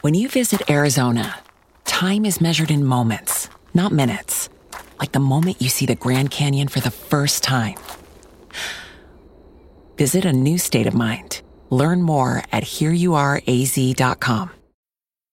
When 0.00 0.14
you 0.14 0.28
visit 0.28 0.70
Arizona, 0.70 1.40
time 1.84 2.24
is 2.24 2.40
measured 2.40 2.70
in 2.70 2.84
moments, 2.84 3.48
not 3.72 3.90
minutes. 3.90 4.48
Like 4.98 5.12
the 5.12 5.20
moment 5.20 5.60
you 5.60 5.68
see 5.68 5.86
the 5.86 5.94
Grand 5.94 6.30
Canyon 6.30 6.68
for 6.68 6.80
the 6.80 6.90
first 6.90 7.42
time. 7.42 7.76
Visit 9.96 10.24
a 10.24 10.32
new 10.32 10.58
state 10.58 10.86
of 10.86 10.94
mind. 10.94 11.42
Learn 11.70 12.02
more 12.02 12.42
at 12.52 12.64
hereyouareaz.com. 12.64 14.50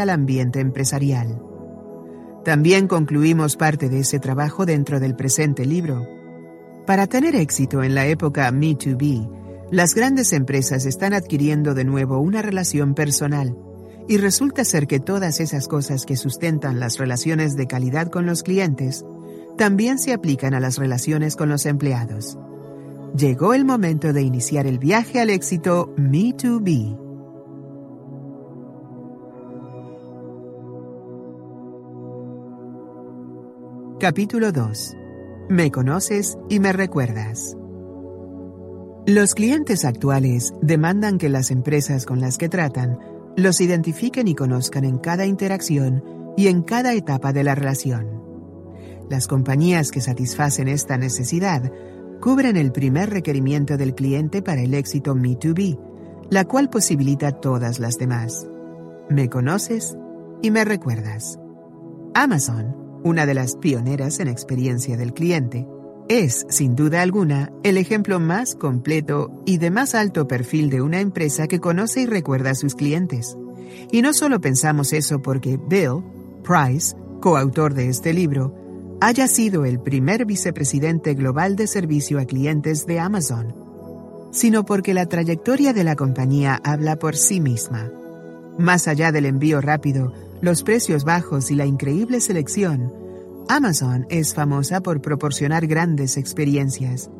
Al 0.00 0.10
ambiente 0.10 0.60
empresarial. 0.60 1.42
También 2.44 2.88
concluimos 2.88 3.56
parte 3.56 3.88
de 3.88 4.00
ese 4.00 4.18
trabajo 4.18 4.64
dentro 4.64 4.98
del 4.98 5.14
presente 5.14 5.66
libro. 5.66 6.06
Para 6.86 7.06
tener 7.06 7.36
éxito 7.36 7.82
en 7.82 7.94
la 7.94 8.06
época 8.06 8.50
Me2B, 8.50 9.68
las 9.70 9.94
grandes 9.94 10.32
empresas 10.32 10.86
están 10.86 11.12
adquiriendo 11.12 11.74
de 11.74 11.84
nuevo 11.84 12.18
una 12.18 12.42
relación 12.42 12.94
personal 12.94 13.56
y 14.08 14.16
resulta 14.16 14.64
ser 14.64 14.86
que 14.86 15.00
todas 15.00 15.38
esas 15.38 15.68
cosas 15.68 16.06
que 16.06 16.16
sustentan 16.16 16.80
las 16.80 16.98
relaciones 16.98 17.54
de 17.54 17.66
calidad 17.66 18.08
con 18.08 18.26
los 18.26 18.42
clientes 18.42 19.04
también 19.56 19.98
se 19.98 20.12
aplican 20.12 20.54
a 20.54 20.60
las 20.60 20.78
relaciones 20.78 21.36
con 21.36 21.50
los 21.50 21.66
empleados. 21.66 22.38
Llegó 23.16 23.52
el 23.52 23.64
momento 23.66 24.12
de 24.12 24.22
iniciar 24.22 24.66
el 24.66 24.78
viaje 24.78 25.20
al 25.20 25.30
éxito 25.30 25.94
Me2B. 25.96 27.01
Capítulo 34.02 34.50
2. 34.50 34.96
Me 35.48 35.70
conoces 35.70 36.36
y 36.48 36.58
me 36.58 36.72
recuerdas. 36.72 37.56
Los 39.06 39.32
clientes 39.32 39.84
actuales 39.84 40.52
demandan 40.60 41.18
que 41.18 41.28
las 41.28 41.52
empresas 41.52 42.04
con 42.04 42.20
las 42.20 42.36
que 42.36 42.48
tratan 42.48 42.98
los 43.36 43.60
identifiquen 43.60 44.26
y 44.26 44.34
conozcan 44.34 44.84
en 44.84 44.98
cada 44.98 45.24
interacción 45.24 46.02
y 46.36 46.48
en 46.48 46.62
cada 46.62 46.94
etapa 46.94 47.32
de 47.32 47.44
la 47.44 47.54
relación. 47.54 48.20
Las 49.08 49.28
compañías 49.28 49.92
que 49.92 50.00
satisfacen 50.00 50.66
esta 50.66 50.96
necesidad 50.96 51.70
cubren 52.20 52.56
el 52.56 52.72
primer 52.72 53.08
requerimiento 53.08 53.76
del 53.76 53.94
cliente 53.94 54.42
para 54.42 54.62
el 54.62 54.74
éxito 54.74 55.14
Me2B, 55.14 55.78
la 56.28 56.44
cual 56.44 56.70
posibilita 56.70 57.30
todas 57.30 57.78
las 57.78 57.98
demás. 57.98 58.48
Me 59.08 59.28
conoces 59.28 59.96
y 60.42 60.50
me 60.50 60.64
recuerdas. 60.64 61.38
Amazon 62.14 62.81
una 63.04 63.26
de 63.26 63.34
las 63.34 63.56
pioneras 63.56 64.20
en 64.20 64.28
experiencia 64.28 64.96
del 64.96 65.12
cliente, 65.12 65.66
es, 66.08 66.44
sin 66.48 66.74
duda 66.74 67.02
alguna, 67.02 67.52
el 67.62 67.78
ejemplo 67.78 68.20
más 68.20 68.54
completo 68.54 69.30
y 69.46 69.58
de 69.58 69.70
más 69.70 69.94
alto 69.94 70.26
perfil 70.28 70.68
de 70.68 70.82
una 70.82 71.00
empresa 71.00 71.46
que 71.46 71.60
conoce 71.60 72.02
y 72.02 72.06
recuerda 72.06 72.50
a 72.50 72.54
sus 72.54 72.74
clientes. 72.74 73.36
Y 73.90 74.02
no 74.02 74.12
solo 74.12 74.40
pensamos 74.40 74.92
eso 74.92 75.22
porque 75.22 75.58
Bill, 75.68 76.02
Price, 76.42 76.94
coautor 77.20 77.74
de 77.74 77.88
este 77.88 78.12
libro, 78.12 78.98
haya 79.00 79.26
sido 79.26 79.64
el 79.64 79.80
primer 79.80 80.26
vicepresidente 80.26 81.14
global 81.14 81.56
de 81.56 81.66
servicio 81.66 82.18
a 82.18 82.24
clientes 82.24 82.86
de 82.86 83.00
Amazon, 83.00 83.54
sino 84.32 84.64
porque 84.64 84.94
la 84.94 85.06
trayectoria 85.06 85.72
de 85.72 85.84
la 85.84 85.96
compañía 85.96 86.60
habla 86.62 86.96
por 86.96 87.16
sí 87.16 87.40
misma. 87.40 87.90
Más 88.58 88.86
allá 88.86 89.12
del 89.12 89.26
envío 89.26 89.60
rápido, 89.60 90.12
los 90.42 90.64
precios 90.64 91.04
bajos 91.04 91.50
y 91.52 91.54
la 91.54 91.66
increíble 91.66 92.20
selección, 92.20 92.92
Amazon 93.48 94.06
es 94.10 94.34
famosa 94.34 94.80
por 94.80 95.00
proporcionar 95.00 95.66
grandes 95.68 96.16
experiencias. 96.16 97.10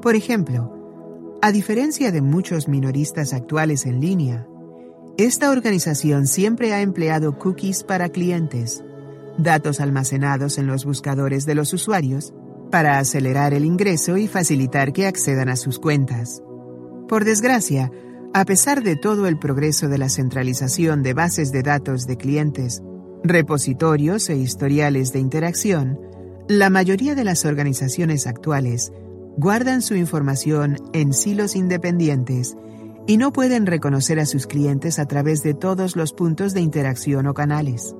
Por 0.00 0.14
ejemplo, 0.14 1.38
a 1.42 1.50
diferencia 1.50 2.12
de 2.12 2.22
muchos 2.22 2.68
minoristas 2.68 3.32
actuales 3.34 3.86
en 3.86 4.00
línea, 4.00 4.46
esta 5.18 5.50
organización 5.50 6.28
siempre 6.28 6.72
ha 6.72 6.80
empleado 6.80 7.38
cookies 7.38 7.82
para 7.82 8.08
clientes, 8.08 8.84
datos 9.36 9.80
almacenados 9.80 10.56
en 10.56 10.68
los 10.68 10.84
buscadores 10.84 11.46
de 11.46 11.56
los 11.56 11.72
usuarios, 11.72 12.32
para 12.70 13.00
acelerar 13.00 13.52
el 13.52 13.64
ingreso 13.64 14.16
y 14.16 14.28
facilitar 14.28 14.92
que 14.92 15.06
accedan 15.06 15.48
a 15.48 15.56
sus 15.56 15.80
cuentas. 15.80 16.40
Por 17.08 17.24
desgracia, 17.24 17.90
a 18.32 18.44
pesar 18.44 18.84
de 18.84 18.94
todo 18.94 19.26
el 19.26 19.38
progreso 19.38 19.88
de 19.88 19.98
la 19.98 20.08
centralización 20.08 21.02
de 21.02 21.14
bases 21.14 21.50
de 21.50 21.62
datos 21.62 22.06
de 22.06 22.16
clientes, 22.16 22.80
repositorios 23.24 24.30
e 24.30 24.36
historiales 24.36 25.12
de 25.12 25.18
interacción, 25.18 25.98
la 26.48 26.70
mayoría 26.70 27.16
de 27.16 27.24
las 27.24 27.44
organizaciones 27.44 28.28
actuales 28.28 28.92
guardan 29.36 29.82
su 29.82 29.96
información 29.96 30.76
en 30.92 31.12
silos 31.12 31.56
independientes 31.56 32.56
y 33.06 33.16
no 33.16 33.32
pueden 33.32 33.66
reconocer 33.66 34.20
a 34.20 34.26
sus 34.26 34.46
clientes 34.46 35.00
a 35.00 35.06
través 35.06 35.42
de 35.42 35.54
todos 35.54 35.96
los 35.96 36.12
puntos 36.12 36.54
de 36.54 36.60
interacción 36.60 37.26
o 37.26 37.34
canales. 37.34 37.96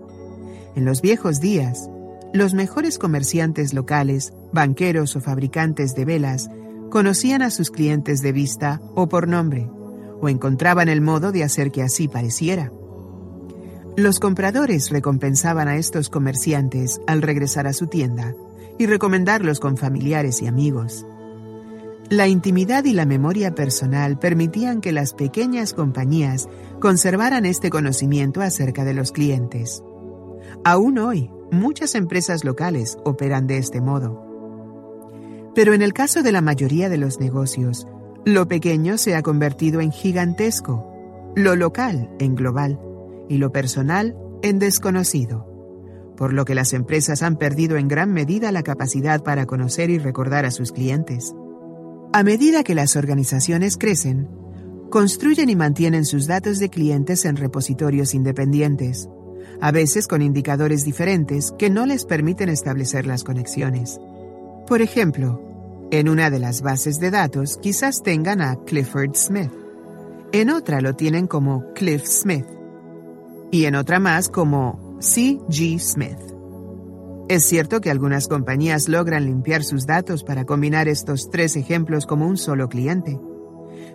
En 0.76 0.84
los 0.84 1.02
viejos 1.02 1.40
días, 1.40 1.90
los 2.32 2.54
mejores 2.54 2.98
comerciantes 2.98 3.74
locales, 3.74 4.32
banqueros 4.52 5.16
o 5.16 5.20
fabricantes 5.20 5.96
de 5.96 6.04
velas 6.04 6.50
conocían 6.88 7.42
a 7.42 7.50
sus 7.50 7.72
clientes 7.72 8.22
de 8.22 8.30
vista 8.30 8.80
o 8.94 9.08
por 9.08 9.26
nombre, 9.26 9.68
o 10.20 10.28
encontraban 10.28 10.88
el 10.88 11.00
modo 11.00 11.32
de 11.32 11.44
hacer 11.44 11.70
que 11.70 11.82
así 11.82 12.08
pareciera. 12.08 12.72
Los 13.96 14.20
compradores 14.20 14.90
recompensaban 14.90 15.68
a 15.68 15.76
estos 15.76 16.08
comerciantes 16.08 17.00
al 17.06 17.22
regresar 17.22 17.66
a 17.66 17.72
su 17.72 17.86
tienda 17.86 18.34
y 18.78 18.86
recomendarlos 18.86 19.60
con 19.60 19.76
familiares 19.76 20.40
y 20.42 20.46
amigos. 20.46 21.06
La 22.08 22.26
intimidad 22.26 22.84
y 22.86 22.92
la 22.92 23.06
memoria 23.06 23.54
personal 23.54 24.18
permitían 24.18 24.80
que 24.80 24.90
las 24.90 25.14
pequeñas 25.14 25.74
compañías 25.74 26.48
conservaran 26.80 27.44
este 27.46 27.70
conocimiento 27.70 28.40
acerca 28.40 28.84
de 28.84 28.94
los 28.94 29.12
clientes. 29.12 29.84
Aún 30.64 30.98
hoy, 30.98 31.30
muchas 31.52 31.94
empresas 31.94 32.44
locales 32.44 32.98
operan 33.04 33.46
de 33.46 33.58
este 33.58 33.80
modo. 33.80 34.26
Pero 35.54 35.72
en 35.72 35.82
el 35.82 35.92
caso 35.92 36.22
de 36.22 36.32
la 36.32 36.40
mayoría 36.40 36.88
de 36.88 36.98
los 36.98 37.20
negocios, 37.20 37.86
lo 38.24 38.48
pequeño 38.48 38.98
se 38.98 39.14
ha 39.14 39.22
convertido 39.22 39.80
en 39.80 39.92
gigantesco, 39.92 40.86
lo 41.36 41.56
local 41.56 42.10
en 42.18 42.34
global 42.34 42.78
y 43.28 43.38
lo 43.38 43.50
personal 43.50 44.16
en 44.42 44.58
desconocido, 44.58 45.46
por 46.16 46.32
lo 46.32 46.44
que 46.44 46.54
las 46.54 46.72
empresas 46.72 47.22
han 47.22 47.36
perdido 47.36 47.76
en 47.76 47.88
gran 47.88 48.12
medida 48.12 48.52
la 48.52 48.62
capacidad 48.62 49.22
para 49.22 49.46
conocer 49.46 49.90
y 49.90 49.98
recordar 49.98 50.44
a 50.44 50.50
sus 50.50 50.72
clientes. 50.72 51.34
A 52.12 52.22
medida 52.22 52.64
que 52.64 52.74
las 52.74 52.96
organizaciones 52.96 53.76
crecen, 53.78 54.28
construyen 54.90 55.48
y 55.48 55.56
mantienen 55.56 56.04
sus 56.04 56.26
datos 56.26 56.58
de 56.58 56.68
clientes 56.68 57.24
en 57.24 57.36
repositorios 57.36 58.12
independientes, 58.14 59.08
a 59.60 59.70
veces 59.70 60.08
con 60.08 60.20
indicadores 60.20 60.84
diferentes 60.84 61.52
que 61.58 61.70
no 61.70 61.86
les 61.86 62.04
permiten 62.04 62.48
establecer 62.48 63.06
las 63.06 63.24
conexiones. 63.24 64.00
Por 64.66 64.82
ejemplo, 64.82 65.49
en 65.90 66.08
una 66.08 66.30
de 66.30 66.38
las 66.38 66.62
bases 66.62 67.00
de 67.00 67.10
datos 67.10 67.58
quizás 67.60 68.02
tengan 68.02 68.40
a 68.40 68.56
Clifford 68.64 69.14
Smith, 69.14 69.50
en 70.32 70.50
otra 70.50 70.80
lo 70.80 70.94
tienen 70.94 71.26
como 71.26 71.72
Cliff 71.74 72.04
Smith 72.04 72.46
y 73.50 73.64
en 73.64 73.74
otra 73.74 73.98
más 73.98 74.28
como 74.28 74.98
C.G. 75.00 75.78
Smith. 75.80 76.18
Es 77.28 77.44
cierto 77.44 77.80
que 77.80 77.90
algunas 77.90 78.28
compañías 78.28 78.88
logran 78.88 79.24
limpiar 79.24 79.64
sus 79.64 79.86
datos 79.86 80.22
para 80.22 80.44
combinar 80.44 80.88
estos 80.88 81.30
tres 81.30 81.56
ejemplos 81.56 82.06
como 82.06 82.26
un 82.26 82.36
solo 82.36 82.68
cliente, 82.68 83.18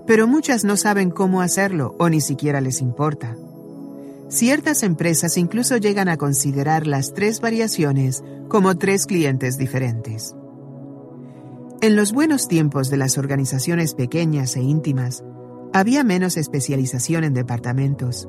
pero 0.05 0.27
muchas 0.27 0.65
no 0.65 0.77
saben 0.77 1.11
cómo 1.11 1.41
hacerlo 1.41 1.95
o 1.99 2.09
ni 2.09 2.21
siquiera 2.21 2.59
les 2.59 2.81
importa. 2.81 3.35
Ciertas 4.27 4.83
empresas 4.83 5.37
incluso 5.37 5.77
llegan 5.77 6.09
a 6.09 6.17
considerar 6.17 6.87
las 6.87 7.13
tres 7.13 7.39
variaciones 7.39 8.23
como 8.49 8.77
tres 8.77 9.05
clientes 9.05 9.57
diferentes. 9.57 10.35
En 11.86 11.95
los 11.95 12.13
buenos 12.13 12.47
tiempos 12.47 12.89
de 12.89 12.97
las 12.97 13.19
organizaciones 13.19 13.93
pequeñas 13.93 14.55
e 14.55 14.59
íntimas, 14.59 15.23
había 15.71 16.03
menos 16.03 16.36
especialización 16.36 17.23
en 17.23 17.36
departamentos. 17.36 18.27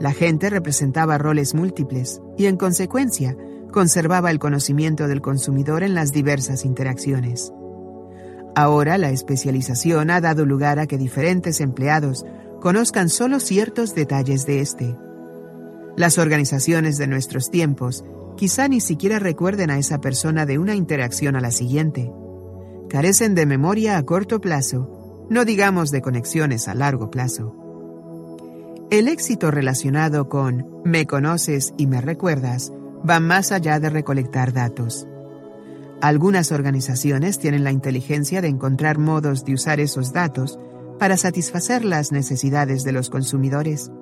La 0.00 0.12
gente 0.12 0.50
representaba 0.50 1.16
roles 1.16 1.54
múltiples 1.54 2.20
y, 2.36 2.46
en 2.46 2.56
consecuencia, 2.56 3.36
conservaba 3.70 4.32
el 4.32 4.40
conocimiento 4.40 5.06
del 5.06 5.20
consumidor 5.20 5.84
en 5.84 5.94
las 5.94 6.10
diversas 6.10 6.64
interacciones. 6.64 7.52
Ahora 8.56 8.98
la 8.98 9.10
especialización 9.10 10.10
ha 10.10 10.20
dado 10.20 10.44
lugar 10.44 10.80
a 10.80 10.88
que 10.88 10.98
diferentes 10.98 11.60
empleados 11.60 12.24
conozcan 12.60 13.08
solo 13.08 13.38
ciertos 13.38 13.94
detalles 13.94 14.46
de 14.46 14.62
este. 14.62 14.96
Las 15.96 16.18
organizaciones 16.18 16.98
de 16.98 17.06
nuestros 17.06 17.52
tiempos 17.52 18.04
quizá 18.36 18.66
ni 18.66 18.80
siquiera 18.80 19.20
recuerden 19.20 19.70
a 19.70 19.78
esa 19.78 20.00
persona 20.00 20.44
de 20.44 20.58
una 20.58 20.74
interacción 20.74 21.36
a 21.36 21.40
la 21.40 21.52
siguiente. 21.52 22.12
Carecen 22.90 23.36
de 23.36 23.46
memoria 23.46 23.98
a 23.98 24.02
corto 24.02 24.40
plazo, 24.40 25.26
no 25.30 25.44
digamos 25.44 25.92
de 25.92 26.02
conexiones 26.02 26.66
a 26.66 26.74
largo 26.74 27.08
plazo. 27.08 27.54
El 28.90 29.06
éxito 29.06 29.52
relacionado 29.52 30.28
con 30.28 30.66
me 30.84 31.06
conoces 31.06 31.72
y 31.78 31.86
me 31.86 32.00
recuerdas 32.00 32.72
va 33.08 33.20
más 33.20 33.52
allá 33.52 33.78
de 33.78 33.90
recolectar 33.90 34.52
datos. 34.52 35.06
Algunas 36.00 36.50
organizaciones 36.50 37.38
tienen 37.38 37.62
la 37.62 37.70
inteligencia 37.70 38.40
de 38.40 38.48
encontrar 38.48 38.98
modos 38.98 39.44
de 39.44 39.54
usar 39.54 39.78
esos 39.78 40.12
datos 40.12 40.58
para 40.98 41.16
satisfacer 41.16 41.84
las 41.84 42.10
necesidades 42.10 42.82
de 42.82 42.90
los 42.90 43.08
consumidores. 43.08 43.92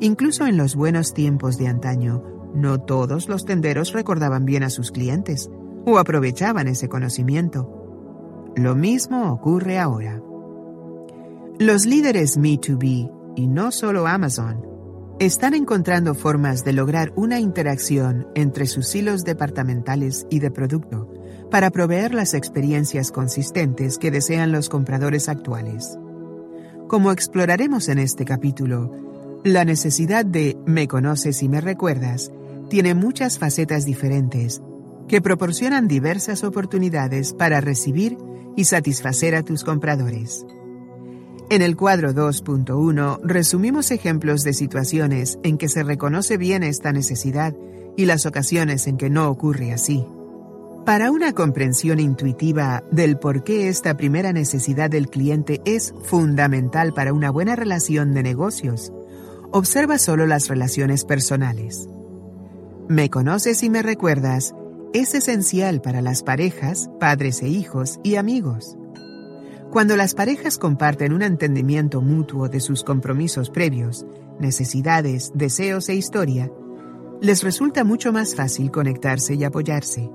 Incluso 0.00 0.46
en 0.46 0.58
los 0.58 0.76
buenos 0.76 1.14
tiempos 1.14 1.56
de 1.56 1.68
antaño, 1.68 2.22
no 2.54 2.78
todos 2.78 3.30
los 3.30 3.46
tenderos 3.46 3.94
recordaban 3.94 4.44
bien 4.44 4.64
a 4.64 4.68
sus 4.68 4.90
clientes 4.90 5.50
o 5.86 5.96
aprovechaban 5.96 6.68
ese 6.68 6.90
conocimiento. 6.90 7.81
Lo 8.56 8.74
mismo 8.74 9.32
ocurre 9.32 9.78
ahora. 9.78 10.22
Los 11.58 11.86
líderes 11.86 12.38
Me2B, 12.38 13.10
y 13.34 13.46
no 13.46 13.72
solo 13.72 14.06
Amazon, 14.06 14.66
están 15.20 15.54
encontrando 15.54 16.14
formas 16.14 16.64
de 16.64 16.72
lograr 16.72 17.12
una 17.16 17.40
interacción 17.40 18.26
entre 18.34 18.66
sus 18.66 18.94
hilos 18.94 19.24
departamentales 19.24 20.26
y 20.28 20.40
de 20.40 20.50
producto 20.50 21.08
para 21.50 21.70
proveer 21.70 22.12
las 22.12 22.34
experiencias 22.34 23.10
consistentes 23.10 23.98
que 23.98 24.10
desean 24.10 24.52
los 24.52 24.68
compradores 24.68 25.28
actuales. 25.28 25.98
Como 26.88 27.10
exploraremos 27.10 27.88
en 27.88 28.00
este 28.00 28.24
capítulo, 28.24 28.92
la 29.44 29.64
necesidad 29.64 30.26
de 30.26 30.58
me 30.66 30.88
conoces 30.88 31.42
y 31.42 31.48
me 31.48 31.60
recuerdas 31.60 32.32
tiene 32.68 32.94
muchas 32.94 33.38
facetas 33.38 33.84
diferentes 33.86 34.62
que 35.08 35.20
proporcionan 35.20 35.88
diversas 35.88 36.44
oportunidades 36.44 37.32
para 37.32 37.60
recibir 37.60 38.18
y 38.56 38.64
satisfacer 38.64 39.34
a 39.34 39.42
tus 39.42 39.64
compradores. 39.64 40.44
En 41.50 41.60
el 41.60 41.76
cuadro 41.76 42.12
2.1 42.12 43.20
resumimos 43.22 43.90
ejemplos 43.90 44.42
de 44.42 44.54
situaciones 44.54 45.38
en 45.42 45.58
que 45.58 45.68
se 45.68 45.82
reconoce 45.82 46.38
bien 46.38 46.62
esta 46.62 46.92
necesidad 46.92 47.54
y 47.96 48.06
las 48.06 48.24
ocasiones 48.24 48.86
en 48.86 48.96
que 48.96 49.10
no 49.10 49.28
ocurre 49.28 49.72
así. 49.72 50.04
Para 50.86 51.10
una 51.10 51.32
comprensión 51.32 52.00
intuitiva 52.00 52.82
del 52.90 53.18
por 53.18 53.44
qué 53.44 53.68
esta 53.68 53.96
primera 53.96 54.32
necesidad 54.32 54.90
del 54.90 55.08
cliente 55.08 55.60
es 55.64 55.94
fundamental 56.04 56.92
para 56.92 57.12
una 57.12 57.30
buena 57.30 57.54
relación 57.54 58.14
de 58.14 58.22
negocios, 58.22 58.92
observa 59.52 59.98
solo 59.98 60.26
las 60.26 60.48
relaciones 60.48 61.04
personales. 61.04 61.88
Me 62.88 63.10
conoces 63.10 63.62
y 63.62 63.70
me 63.70 63.82
recuerdas 63.82 64.54
es 64.92 65.14
esencial 65.14 65.80
para 65.80 66.02
las 66.02 66.22
parejas, 66.22 66.90
padres 67.00 67.42
e 67.42 67.48
hijos 67.48 67.98
y 68.02 68.16
amigos. 68.16 68.76
Cuando 69.70 69.96
las 69.96 70.14
parejas 70.14 70.58
comparten 70.58 71.14
un 71.14 71.22
entendimiento 71.22 72.02
mutuo 72.02 72.48
de 72.48 72.60
sus 72.60 72.84
compromisos 72.84 73.48
previos, 73.48 74.04
necesidades, 74.38 75.32
deseos 75.34 75.88
e 75.88 75.94
historia, 75.94 76.52
les 77.22 77.42
resulta 77.42 77.84
mucho 77.84 78.12
más 78.12 78.34
fácil 78.34 78.70
conectarse 78.70 79.34
y 79.34 79.44
apoyarse. 79.44 80.10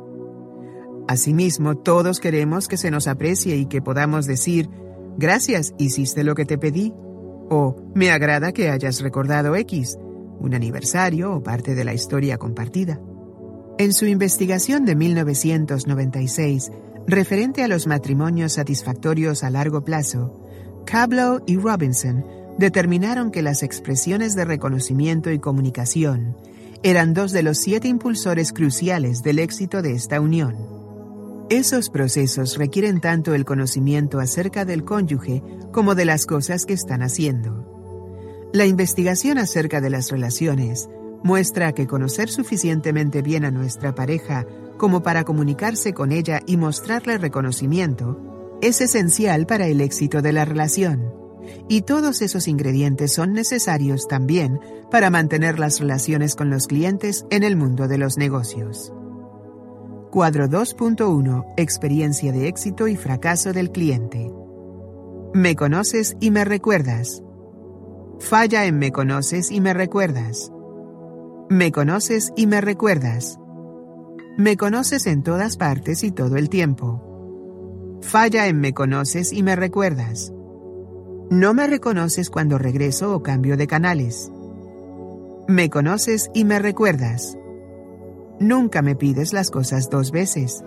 Asimismo, 1.07 1.78
todos 1.78 2.19
queremos 2.19 2.67
que 2.67 2.78
se 2.78 2.91
nos 2.91 3.07
aprecie 3.07 3.55
y 3.55 3.65
que 3.65 3.82
podamos 3.82 4.28
decir, 4.28 4.69
gracias, 5.17 5.73
hiciste 5.80 6.23
lo 6.23 6.36
que 6.36 6.45
te 6.45 6.59
pedí, 6.59 6.93
o 7.49 7.78
me 7.95 8.11
agrada 8.11 8.51
que 8.51 8.69
hayas 8.69 9.01
recordado 9.01 9.55
X, 9.55 9.97
un 10.39 10.53
aniversario 10.53 11.34
o 11.34 11.41
parte 11.41 11.73
de 11.73 11.86
la 11.86 11.95
historia 11.95 12.38
compartida. 12.38 12.99
En 13.80 13.93
su 13.93 14.05
investigación 14.05 14.86
de 14.86 14.95
1996, 14.95 16.71
Referente 17.09 17.63
a 17.63 17.69
los 17.69 17.88
matrimonios 17.88 18.51
satisfactorios 18.51 19.45
a 19.45 19.49
largo 19.49 19.86
plazo, 19.86 20.43
Cablow 20.86 21.41
y 21.47 21.55
Robinson 21.55 22.25
determinaron 22.57 23.32
que 23.32 23.41
las 23.41 23.63
expresiones 23.63 24.36
de 24.36 24.43
reconocimiento 24.43 25.32
y 25.32 25.39
comunicación 25.39 26.36
eran 26.84 27.13
dos 27.13 27.32
de 27.32 27.43
los 27.43 27.59
siete 27.59 27.88
impulsores 27.88 28.51
cruciales 28.51 29.23
del 29.23 29.39
éxito 29.39 29.82
de 29.82 29.93
esta 29.93 30.19
unión. 30.19 30.57
Esos 31.49 31.89
procesos 31.89 32.57
requieren 32.57 32.99
tanto 32.99 33.34
el 33.34 33.45
conocimiento 33.45 34.19
acerca 34.19 34.65
del 34.65 34.84
cónyuge 34.84 35.41
como 35.71 35.95
de 35.95 36.03
las 36.03 36.25
cosas 36.25 36.65
que 36.65 36.73
están 36.73 37.01
haciendo. 37.03 38.49
La 38.51 38.65
investigación 38.65 39.38
acerca 39.38 39.80
de 39.80 39.91
las 39.91 40.11
relaciones 40.11 40.89
muestra 41.24 41.74
que 41.74 41.88
conocer 41.88 42.30
suficientemente 42.30 43.22
bien 43.22 43.45
a 43.45 43.51
nuestra 43.51 43.95
pareja 43.95 44.45
como 44.78 45.01
para 45.01 45.24
comunicarse 45.24 45.93
con 45.93 46.11
ella 46.11 46.41
y 46.45 46.57
mostrarle 46.57 47.18
reconocimiento, 47.18 48.57
es 48.61 48.82
esencial 48.82 49.45
para 49.45 49.68
el 49.68 49.82
éxito 49.82 50.22
de 50.22 50.34
la 50.34 50.45
relación. 50.45 51.13
Y 51.68 51.82
todos 51.82 52.22
esos 52.22 52.47
ingredientes 52.47 53.13
son 53.13 53.34
necesarios 53.34 54.07
también 54.07 54.59
para 54.91 55.09
mantener 55.09 55.59
las 55.59 55.80
relaciones 55.80 56.36
con 56.36 56.49
los 56.49 56.68
clientes 56.68 57.26
en 57.30 57.43
el 57.43 57.55
mundo 57.55 57.88
de 57.88 57.97
los 57.97 58.18
negocios. 58.18 58.93
Cuadro 60.11 60.47
2.1 60.47 61.53
Experiencia 61.57 62.32
de 62.32 62.47
éxito 62.47 62.88
y 62.88 62.95
fracaso 62.95 63.53
del 63.53 63.72
cliente. 63.72 64.32
Me 65.34 65.55
conoces 65.55 66.15
y 66.20 66.32
me 66.32 66.45
recuerdas. 66.45 67.22
Falla 68.20 68.65
en 68.65 68.80
me 68.80 68.91
conoces 68.91 69.51
y 69.51 69.61
me 69.61 69.74
recuerdas. 69.74 70.51
Me 71.49 71.71
conoces 71.71 72.33
y 72.35 72.45
me 72.45 72.59
recuerdas. 72.59 73.39
Me 74.37 74.57
conoces 74.57 75.07
en 75.07 75.23
todas 75.23 75.55
partes 75.55 76.03
y 76.03 76.11
todo 76.11 76.35
el 76.35 76.49
tiempo. 76.49 77.99
Falla 78.01 78.47
en 78.47 78.59
me 78.59 78.73
conoces 78.73 79.31
y 79.31 79.43
me 79.43 79.55
recuerdas. 79.55 80.33
No 81.29 81.53
me 81.53 81.67
reconoces 81.67 82.29
cuando 82.29 82.57
regreso 82.57 83.15
o 83.15 83.23
cambio 83.23 83.55
de 83.55 83.65
canales. 83.65 84.29
Me 85.47 85.69
conoces 85.69 86.29
y 86.33 86.43
me 86.43 86.59
recuerdas. 86.59 87.37
Nunca 88.41 88.81
me 88.81 88.97
pides 88.97 89.31
las 89.31 89.49
cosas 89.49 89.89
dos 89.89 90.11
veces. 90.11 90.65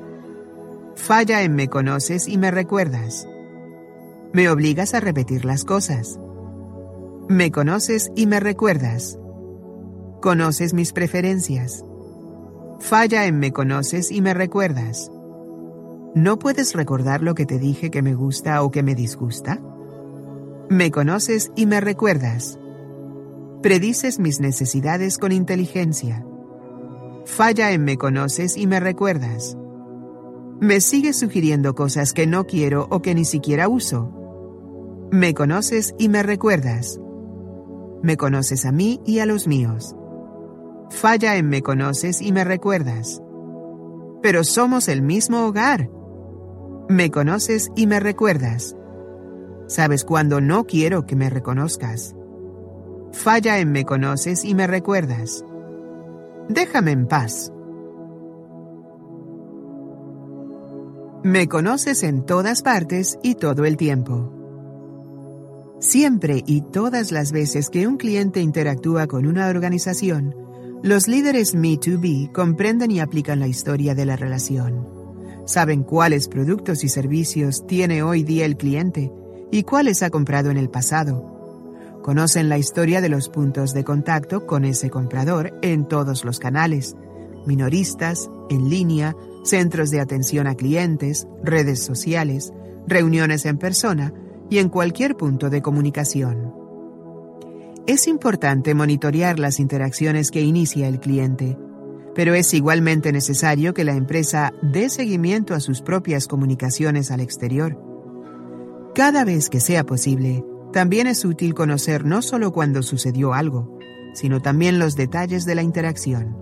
Falla 0.97 1.43
en 1.43 1.57
me 1.57 1.69
conoces 1.69 2.27
y 2.27 2.39
me 2.39 2.51
recuerdas. 2.51 3.29
Me 4.33 4.49
obligas 4.49 4.95
a 4.95 5.01
repetir 5.01 5.45
las 5.45 5.67
cosas. 5.67 6.19
Me 7.29 7.53
conoces 7.53 8.11
y 8.17 8.27
me 8.27 8.41
recuerdas. 8.41 9.19
Conoces 10.21 10.75
mis 10.75 10.93
preferencias. 10.93 11.83
Falla 12.79 13.25
en 13.25 13.39
me 13.39 13.53
conoces 13.53 14.11
y 14.11 14.21
me 14.21 14.35
recuerdas. 14.35 15.11
¿No 16.15 16.39
puedes 16.39 16.75
recordar 16.75 17.23
lo 17.23 17.35
que 17.35 17.47
te 17.47 17.59
dije 17.59 17.91
que 17.91 18.03
me 18.03 18.15
gusta 18.15 18.63
o 18.63 18.71
que 18.71 18.83
me 18.83 18.95
disgusta? 18.95 19.63
Me 20.69 20.91
conoces 20.91 21.51
y 21.57 21.65
me 21.65 21.81
recuerdas. 21.81 22.59
Predices 23.63 24.19
mis 24.19 24.41
necesidades 24.41 25.17
con 25.17 25.33
inteligencia. 25.33 26.23
Falla 27.25 27.73
en 27.73 27.85
me 27.85 27.97
conoces 27.97 28.59
y 28.59 28.67
me 28.67 28.79
recuerdas. 28.79 29.57
Me 30.61 30.83
sigues 30.83 31.19
sugiriendo 31.19 31.75
cosas 31.75 32.13
que 32.13 32.27
no 32.27 32.47
quiero 32.47 32.87
o 32.91 33.01
que 33.01 33.15
ni 33.15 33.25
siquiera 33.25 33.69
uso. 33.69 35.09
Me 35.11 35.33
conoces 35.33 35.95
y 35.99 36.11
me 36.11 36.23
recuerdas. 36.23 37.01
Me 38.03 38.19
conoces 38.19 38.67
a 38.67 38.73
mí 38.73 39.01
y 39.07 39.21
a 39.21 39.27
los 39.27 39.47
míos. 39.47 39.97
Falla 40.91 41.37
en 41.37 41.49
me 41.49 41.63
conoces 41.63 42.21
y 42.21 42.33
me 42.33 42.45
recuerdas. 42.45 43.23
Pero 44.23 44.45
somos 44.45 44.89
el 44.89 45.03
mismo 45.03 45.47
hogar. 45.47 45.89
Me 46.89 47.11
conoces 47.11 47.71
y 47.77 47.87
me 47.87 48.01
recuerdas. 48.01 48.77
Sabes 49.67 50.05
cuando 50.05 50.41
no 50.41 50.67
quiero 50.67 51.07
que 51.07 51.17
me 51.17 51.31
reconozcas. 51.31 52.15
Falla 53.13 53.59
en 53.61 53.73
me 53.73 53.85
conoces 53.85 54.45
y 54.45 54.55
me 54.55 54.67
recuerdas. 54.67 55.45
Déjame 56.49 56.91
en 56.91 57.07
paz. 57.07 57.53
Me 61.23 61.49
conoces 61.49 62.03
en 62.03 62.27
todas 62.27 62.63
partes 62.63 63.19
y 63.23 63.37
todo 63.37 63.65
el 63.65 63.77
tiempo. 63.77 64.33
Siempre 65.79 66.43
y 66.47 66.63
todas 66.63 67.13
las 67.13 67.31
veces 67.31 67.71
que 67.71 67.87
un 67.87 67.97
cliente 67.97 68.41
interactúa 68.41 69.07
con 69.07 69.27
una 69.27 69.49
organización, 69.49 70.35
los 70.83 71.09
líderes 71.09 71.55
Me2B 71.55 72.33
comprenden 72.33 72.91
y 72.91 73.01
aplican 73.01 73.41
la 73.41 73.49
historia 73.49 73.95
de 73.95 74.07
la 74.07 74.17
relación. 74.17 74.87
Saben 75.47 75.83
cuáles 75.83 76.29
productos 76.29 76.85
y 76.85 76.89
servicios 76.89 77.67
tiene 77.67 78.03
hoy 78.03 78.23
día 78.23 78.47
el 78.47 78.57
cliente 78.57 79.13
y 79.51 79.63
cuáles 79.65 80.03
ha 80.03 80.11
comprado 80.11 80.51
en 80.51 80.57
el 80.57 80.71
pasado 80.71 81.41
Conocen 82.03 82.49
la 82.49 82.57
historia 82.57 83.01
de 83.01 83.11
los 83.11 83.29
puntos 83.29 83.75
de 83.75 83.85
contacto 83.85 84.47
con 84.47 84.65
ese 84.65 84.89
comprador 84.89 85.53
en 85.61 85.87
todos 85.87 86.25
los 86.25 86.39
canales, 86.39 86.97
minoristas, 87.47 88.31
en 88.49 88.71
línea, 88.71 89.15
centros 89.45 89.91
de 89.91 90.01
atención 90.01 90.47
a 90.47 90.55
clientes, 90.55 91.27
redes 91.45 91.85
sociales, 91.85 92.53
reuniones 92.87 93.45
en 93.45 93.59
persona 93.59 94.15
y 94.49 94.59
en 94.59 94.71
cualquier 94.71 95.17
punto 95.17 95.51
de 95.51 95.61
comunicación. 95.61 96.60
Es 97.91 98.07
importante 98.07 98.73
monitorear 98.73 99.41
las 99.41 99.59
interacciones 99.59 100.31
que 100.31 100.43
inicia 100.43 100.87
el 100.87 101.01
cliente, 101.01 101.59
pero 102.15 102.35
es 102.35 102.55
igualmente 102.55 103.11
necesario 103.11 103.75
que 103.75 103.83
la 103.83 103.97
empresa 103.97 104.53
dé 104.63 104.89
seguimiento 104.91 105.57
a 105.57 105.61
sus 105.61 105.83
propias 105.83 106.29
comunicaciones 106.29 107.11
al 107.11 107.19
exterior. 107.19 107.77
Cada 108.95 109.25
vez 109.25 109.51
que 109.51 109.59
sea 109.59 109.83
posible, 109.83 110.45
también 110.73 111.09
es 111.09 111.25
útil 111.25 111.53
conocer 111.53 112.05
no 112.05 112.23
solo 112.23 112.53
cuando 112.53 112.85
sucedió 112.85 113.35
algo, 113.35 113.77
sino 114.15 114.41
también 114.41 114.79
los 114.79 114.95
detalles 114.95 115.45
de 115.45 115.57
la 115.57 115.63
interacción. 115.63 116.39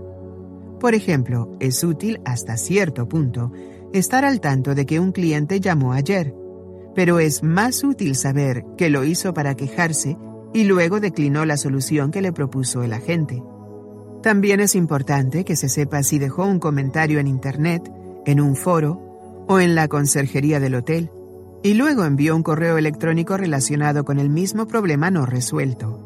Por 0.78 0.94
ejemplo, 0.94 1.57
es 1.61 1.82
útil 1.82 2.20
hasta 2.26 2.59
cierto 2.59 3.09
punto 3.09 3.53
estar 3.94 4.26
al 4.26 4.42
tanto 4.42 4.74
de 4.74 4.84
que 4.84 5.01
un 5.01 5.12
cliente 5.12 5.61
llamó 5.61 5.94
ayer, 5.94 6.34
pero 6.94 7.20
es 7.20 7.42
más 7.42 7.84
útil 7.84 8.16
saber 8.16 8.66
que 8.76 8.90
lo 8.90 9.03
hizo 9.05 9.32
para 9.32 9.55
quejarse 9.55 10.18
y 10.53 10.64
luego 10.64 11.01
declinó 11.01 11.44
la 11.44 11.57
solución 11.57 12.11
que 12.11 12.22
le 12.22 12.32
propuso 12.32 12.82
el 12.82 12.92
agente. 12.92 13.42
También 14.22 14.61
es 14.61 14.74
importante 14.74 15.44
que 15.44 15.57
se 15.57 15.68
sepa 15.68 16.03
si 16.03 16.18
dejó 16.18 16.44
un 16.44 16.59
comentario 16.59 17.18
en 17.18 17.26
Internet, 17.26 17.90
en 18.26 18.40
un 18.40 18.57
foro 18.57 19.44
o 19.49 19.61
en 19.61 19.74
la 19.74 19.88
conserjería 19.88 20.61
del 20.61 20.74
hotel, 20.74 21.11
y 21.62 21.74
luego 21.74 22.05
envió 22.05 22.36
un 22.36 22.42
correo 22.42 22.78
electrónico 22.78 23.36
relacionado 23.36 24.05
con 24.05 24.18
el 24.18 24.30
mismo 24.30 24.66
problema 24.66 25.11
no 25.11 25.26
resuelto. 25.26 26.05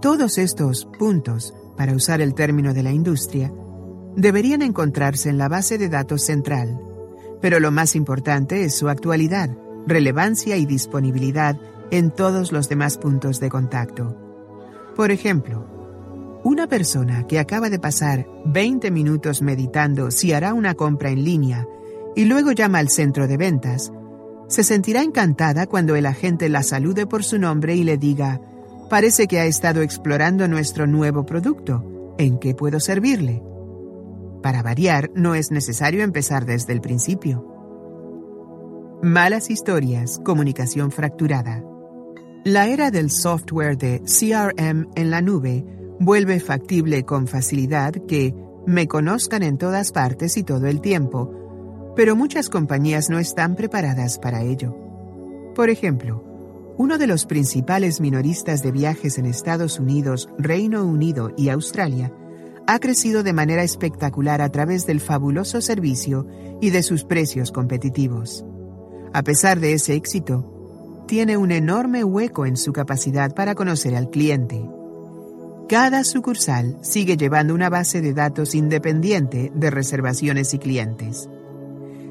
Todos 0.00 0.38
estos 0.38 0.86
puntos, 0.98 1.54
para 1.76 1.94
usar 1.94 2.20
el 2.20 2.34
término 2.34 2.74
de 2.74 2.82
la 2.82 2.92
industria, 2.92 3.52
deberían 4.16 4.62
encontrarse 4.62 5.28
en 5.28 5.38
la 5.38 5.48
base 5.48 5.78
de 5.78 5.88
datos 5.88 6.22
central, 6.22 6.80
pero 7.40 7.60
lo 7.60 7.70
más 7.70 7.96
importante 7.96 8.64
es 8.64 8.74
su 8.74 8.88
actualidad, 8.88 9.50
relevancia 9.86 10.56
y 10.56 10.66
disponibilidad 10.66 11.58
en 11.90 12.10
todos 12.10 12.52
los 12.52 12.68
demás 12.68 12.98
puntos 12.98 13.40
de 13.40 13.48
contacto. 13.48 14.16
Por 14.94 15.10
ejemplo, 15.10 16.40
una 16.44 16.66
persona 16.66 17.26
que 17.26 17.38
acaba 17.38 17.70
de 17.70 17.78
pasar 17.78 18.26
20 18.44 18.90
minutos 18.90 19.42
meditando 19.42 20.10
si 20.10 20.32
hará 20.32 20.54
una 20.54 20.74
compra 20.74 21.10
en 21.10 21.24
línea 21.24 21.66
y 22.14 22.24
luego 22.24 22.52
llama 22.52 22.78
al 22.78 22.88
centro 22.88 23.26
de 23.26 23.36
ventas, 23.36 23.92
se 24.48 24.62
sentirá 24.62 25.02
encantada 25.02 25.66
cuando 25.66 25.96
el 25.96 26.06
agente 26.06 26.48
la 26.48 26.62
salude 26.62 27.06
por 27.06 27.24
su 27.24 27.38
nombre 27.38 27.74
y 27.74 27.82
le 27.82 27.98
diga, 27.98 28.40
parece 28.88 29.26
que 29.26 29.40
ha 29.40 29.44
estado 29.46 29.82
explorando 29.82 30.46
nuestro 30.46 30.86
nuevo 30.86 31.26
producto. 31.26 32.14
¿En 32.16 32.38
qué 32.38 32.54
puedo 32.54 32.78
servirle? 32.80 33.42
Para 34.42 34.62
variar, 34.62 35.10
no 35.14 35.34
es 35.34 35.50
necesario 35.50 36.04
empezar 36.04 36.46
desde 36.46 36.72
el 36.72 36.80
principio. 36.80 37.44
Malas 39.02 39.50
historias, 39.50 40.20
comunicación 40.24 40.92
fracturada. 40.92 41.62
La 42.46 42.68
era 42.68 42.92
del 42.92 43.10
software 43.10 43.76
de 43.76 44.02
CRM 44.02 44.86
en 44.94 45.10
la 45.10 45.20
nube 45.20 45.66
vuelve 45.98 46.38
factible 46.38 47.04
con 47.04 47.26
facilidad 47.26 47.92
que 48.06 48.36
me 48.68 48.86
conozcan 48.86 49.42
en 49.42 49.58
todas 49.58 49.90
partes 49.90 50.36
y 50.36 50.44
todo 50.44 50.68
el 50.68 50.80
tiempo, 50.80 51.92
pero 51.96 52.14
muchas 52.14 52.48
compañías 52.48 53.10
no 53.10 53.18
están 53.18 53.56
preparadas 53.56 54.20
para 54.20 54.44
ello. 54.44 54.76
Por 55.56 55.70
ejemplo, 55.70 56.22
uno 56.78 56.98
de 56.98 57.08
los 57.08 57.26
principales 57.26 58.00
minoristas 58.00 58.62
de 58.62 58.70
viajes 58.70 59.18
en 59.18 59.26
Estados 59.26 59.80
Unidos, 59.80 60.28
Reino 60.38 60.84
Unido 60.84 61.32
y 61.36 61.48
Australia 61.48 62.12
ha 62.68 62.78
crecido 62.78 63.24
de 63.24 63.32
manera 63.32 63.64
espectacular 63.64 64.40
a 64.40 64.50
través 64.50 64.86
del 64.86 65.00
fabuloso 65.00 65.60
servicio 65.60 66.28
y 66.60 66.70
de 66.70 66.84
sus 66.84 67.02
precios 67.02 67.50
competitivos. 67.50 68.44
A 69.12 69.24
pesar 69.24 69.58
de 69.58 69.72
ese 69.72 69.94
éxito, 69.94 70.55
tiene 71.06 71.36
un 71.36 71.52
enorme 71.52 72.04
hueco 72.04 72.46
en 72.46 72.56
su 72.56 72.72
capacidad 72.72 73.34
para 73.34 73.54
conocer 73.54 73.94
al 73.94 74.10
cliente. 74.10 74.68
Cada 75.68 76.04
sucursal 76.04 76.78
sigue 76.82 77.16
llevando 77.16 77.54
una 77.54 77.68
base 77.68 78.00
de 78.00 78.12
datos 78.12 78.54
independiente 78.54 79.50
de 79.54 79.70
reservaciones 79.70 80.54
y 80.54 80.58
clientes. 80.58 81.28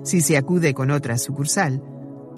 Si 0.04 0.22
se 0.22 0.38
acude 0.38 0.74
con 0.74 0.92
otra 0.92 1.18
sucursal, 1.18 1.82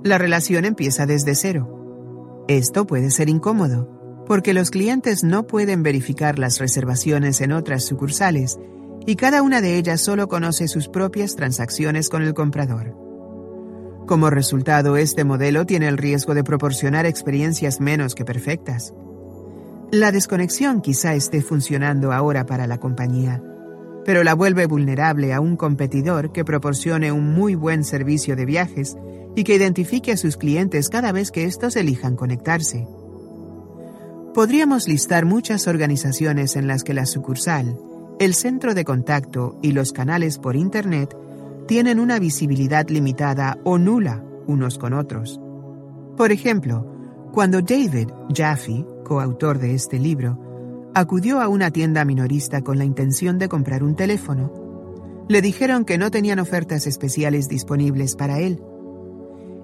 la 0.03 0.17
relación 0.17 0.65
empieza 0.65 1.05
desde 1.05 1.35
cero. 1.35 2.45
Esto 2.47 2.85
puede 2.85 3.09
ser 3.09 3.29
incómodo, 3.29 4.23
porque 4.27 4.53
los 4.53 4.69
clientes 4.69 5.23
no 5.23 5.47
pueden 5.47 5.83
verificar 5.83 6.37
las 6.37 6.59
reservaciones 6.59 7.41
en 7.41 7.51
otras 7.51 7.83
sucursales 7.85 8.57
y 9.05 9.15
cada 9.15 9.41
una 9.41 9.61
de 9.61 9.77
ellas 9.77 10.01
solo 10.01 10.27
conoce 10.27 10.67
sus 10.67 10.87
propias 10.87 11.35
transacciones 11.35 12.09
con 12.09 12.23
el 12.23 12.33
comprador. 12.33 13.06
Como 14.07 14.29
resultado, 14.29 14.95
este 14.95 15.25
modelo 15.25 15.65
tiene 15.65 15.89
el 15.89 15.97
riesgo 15.97 16.33
de 16.33 16.45
proporcionar 16.45 17.05
experiencias 17.05 17.81
menos 17.81 18.15
que 18.15 18.23
perfectas. 18.23 18.93
La 19.91 20.13
desconexión 20.13 20.79
quizá 20.79 21.13
esté 21.13 21.41
funcionando 21.41 22.13
ahora 22.13 22.45
para 22.45 22.67
la 22.67 22.77
compañía, 22.77 23.43
pero 24.05 24.23
la 24.23 24.33
vuelve 24.33 24.65
vulnerable 24.65 25.33
a 25.33 25.41
un 25.41 25.57
competidor 25.57 26.31
que 26.31 26.45
proporcione 26.45 27.11
un 27.11 27.33
muy 27.33 27.55
buen 27.55 27.83
servicio 27.83 28.37
de 28.37 28.45
viajes 28.45 28.95
y 29.35 29.43
que 29.43 29.55
identifique 29.55 30.13
a 30.13 30.17
sus 30.17 30.37
clientes 30.37 30.87
cada 30.87 31.11
vez 31.11 31.29
que 31.29 31.43
estos 31.43 31.75
elijan 31.75 32.15
conectarse. 32.15 32.87
Podríamos 34.33 34.87
listar 34.87 35.25
muchas 35.25 35.67
organizaciones 35.67 36.55
en 36.55 36.67
las 36.67 36.85
que 36.85 36.93
la 36.93 37.05
sucursal, 37.05 37.77
el 38.21 38.33
centro 38.35 38.73
de 38.73 38.85
contacto 38.85 39.59
y 39.61 39.73
los 39.73 39.91
canales 39.91 40.37
por 40.37 40.55
Internet 40.55 41.13
tienen 41.67 41.99
una 41.99 42.19
visibilidad 42.19 42.87
limitada 42.89 43.57
o 43.63 43.77
nula 43.77 44.23
unos 44.47 44.77
con 44.77 44.93
otros. 44.93 45.39
Por 46.15 46.31
ejemplo, 46.31 47.29
cuando 47.33 47.61
David 47.61 48.09
Jaffe, 48.33 48.85
coautor 49.03 49.59
de 49.59 49.75
este 49.75 49.99
libro, 49.99 50.39
acudió 50.95 51.41
a 51.41 51.47
una 51.47 51.69
tienda 51.69 52.05
minorista 52.05 52.61
con 52.61 52.77
la 52.77 52.85
intención 52.85 53.37
de 53.37 53.49
comprar 53.49 53.83
un 53.83 53.95
teléfono, 53.95 54.51
le 55.27 55.41
dijeron 55.41 55.83
que 55.83 55.97
no 55.97 56.09
tenían 56.09 56.39
ofertas 56.39 56.87
especiales 56.87 57.49
disponibles 57.49 58.15
para 58.15 58.39
él. 58.39 58.63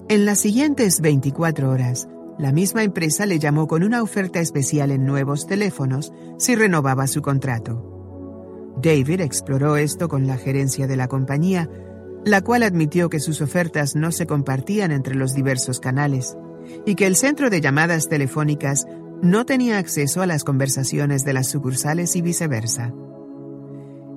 En 0.10 0.26
las 0.26 0.40
siguientes 0.40 1.00
24 1.00 1.70
horas, 1.70 2.10
la 2.38 2.52
misma 2.52 2.84
empresa 2.84 3.26
le 3.26 3.40
llamó 3.40 3.68
con 3.68 3.84
una 3.84 4.04
oferta 4.04 4.42
especial 4.42 4.92
en 4.92 5.06
nuevos 5.06 5.48
teléfonos 5.48 6.12
si 6.38 6.56
renovaba 6.56 7.08
su 7.08 7.22
contrato. 7.22 8.74
David 8.82 9.22
exploró 9.22 9.78
esto 9.78 10.10
con 10.10 10.28
la 10.28 10.38
gerencia 10.38 10.88
de 10.88 10.98
la 10.98 11.08
compañía, 11.08 11.70
la 12.26 12.42
cual 12.42 12.64
admitió 12.64 13.10
que 13.10 13.20
sus 13.20 13.42
ofertas 13.42 13.96
no 13.96 14.12
se 14.12 14.28
compartían 14.28 14.92
entre 14.92 15.16
los 15.16 15.34
diversos 15.34 15.80
canales 15.80 16.38
y 16.86 16.96
que 16.96 17.06
el 17.06 17.16
centro 17.16 17.50
de 17.50 17.62
llamadas 17.62 18.08
telefónicas 18.08 18.86
no 19.22 19.46
tenía 19.46 19.78
acceso 19.78 20.22
a 20.22 20.26
las 20.26 20.44
conversaciones 20.44 21.24
de 21.24 21.34
las 21.34 21.48
sucursales 21.48 22.16
y 22.16 22.22
viceversa. 22.22 22.94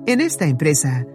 En 0.05 0.21
esta 0.21 0.45
empresa, 0.47 1.05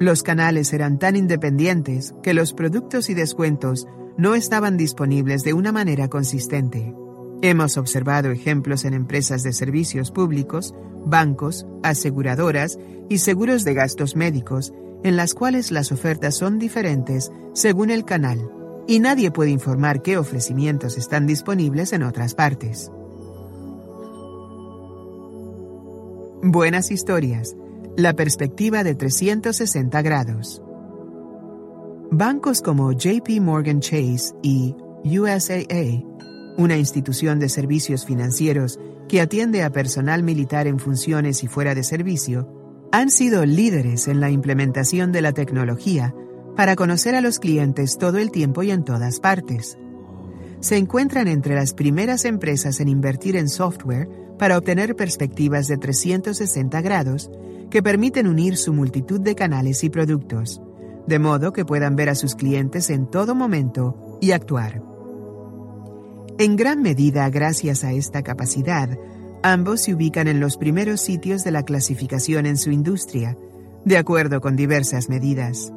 los 0.00 0.22
canales 0.22 0.72
eran 0.72 0.98
tan 0.98 1.14
independientes 1.14 2.14
que 2.22 2.34
los 2.34 2.52
productos 2.52 3.10
y 3.10 3.14
descuentos 3.14 3.86
no 4.16 4.34
estaban 4.34 4.76
disponibles 4.76 5.44
de 5.44 5.52
una 5.52 5.72
manera 5.72 6.08
consistente. 6.08 6.94
Hemos 7.42 7.76
observado 7.76 8.30
ejemplos 8.30 8.84
en 8.84 8.94
empresas 8.94 9.42
de 9.42 9.52
servicios 9.52 10.10
públicos, 10.10 10.74
bancos, 11.06 11.66
aseguradoras 11.82 12.78
y 13.08 13.18
seguros 13.18 13.64
de 13.64 13.74
gastos 13.74 14.16
médicos, 14.16 14.72
en 15.02 15.16
las 15.16 15.34
cuales 15.34 15.70
las 15.70 15.92
ofertas 15.92 16.36
son 16.36 16.58
diferentes 16.58 17.30
según 17.52 17.90
el 17.90 18.04
canal, 18.04 18.50
y 18.86 18.98
nadie 18.98 19.30
puede 19.30 19.50
informar 19.50 20.02
qué 20.02 20.18
ofrecimientos 20.18 20.98
están 20.98 21.26
disponibles 21.26 21.92
en 21.92 22.02
otras 22.02 22.34
partes. 22.34 22.90
Buenas 26.42 26.90
historias. 26.90 27.54
La 27.96 28.14
perspectiva 28.14 28.82
de 28.82 28.94
360 28.94 30.02
grados. 30.02 30.62
Bancos 32.10 32.62
como 32.62 32.92
JP 32.92 33.40
Morgan 33.40 33.80
Chase 33.80 34.34
y 34.42 34.74
USAA, 35.04 36.02
una 36.56 36.76
institución 36.76 37.38
de 37.38 37.48
servicios 37.48 38.04
financieros 38.04 38.80
que 39.08 39.20
atiende 39.20 39.62
a 39.62 39.70
personal 39.70 40.22
militar 40.22 40.66
en 40.66 40.78
funciones 40.78 41.44
y 41.44 41.46
fuera 41.46 41.74
de 41.74 41.82
servicio, 41.82 42.59
han 42.92 43.10
sido 43.10 43.46
líderes 43.46 44.08
en 44.08 44.20
la 44.20 44.30
implementación 44.30 45.12
de 45.12 45.22
la 45.22 45.32
tecnología 45.32 46.14
para 46.56 46.76
conocer 46.76 47.14
a 47.14 47.20
los 47.20 47.38
clientes 47.38 47.98
todo 47.98 48.18
el 48.18 48.30
tiempo 48.30 48.62
y 48.62 48.70
en 48.70 48.84
todas 48.84 49.20
partes. 49.20 49.78
Se 50.60 50.76
encuentran 50.76 51.28
entre 51.28 51.54
las 51.54 51.72
primeras 51.72 52.24
empresas 52.24 52.80
en 52.80 52.88
invertir 52.88 53.36
en 53.36 53.48
software 53.48 54.08
para 54.38 54.58
obtener 54.58 54.96
perspectivas 54.96 55.68
de 55.68 55.78
360 55.78 56.80
grados 56.80 57.30
que 57.70 57.82
permiten 57.82 58.26
unir 58.26 58.56
su 58.56 58.72
multitud 58.72 59.20
de 59.20 59.34
canales 59.34 59.84
y 59.84 59.90
productos, 59.90 60.60
de 61.06 61.18
modo 61.18 61.52
que 61.52 61.64
puedan 61.64 61.96
ver 61.96 62.08
a 62.08 62.14
sus 62.14 62.34
clientes 62.34 62.90
en 62.90 63.06
todo 63.06 63.34
momento 63.34 64.18
y 64.20 64.32
actuar. 64.32 64.82
En 66.38 66.56
gran 66.56 66.82
medida, 66.82 67.28
gracias 67.30 67.84
a 67.84 67.92
esta 67.92 68.22
capacidad, 68.22 68.98
ambos 69.42 69.82
se 69.82 69.94
ubican 69.94 70.28
en 70.28 70.40
los 70.40 70.56
primeros 70.56 71.00
sitios 71.00 71.44
de 71.44 71.50
la 71.50 71.64
clasificación 71.64 72.46
en 72.46 72.56
su 72.56 72.70
industria, 72.70 73.36
de 73.84 73.98
acuerdo 73.98 74.40
con 74.40 74.56
diversas 74.56 75.08
medidas. 75.08 75.72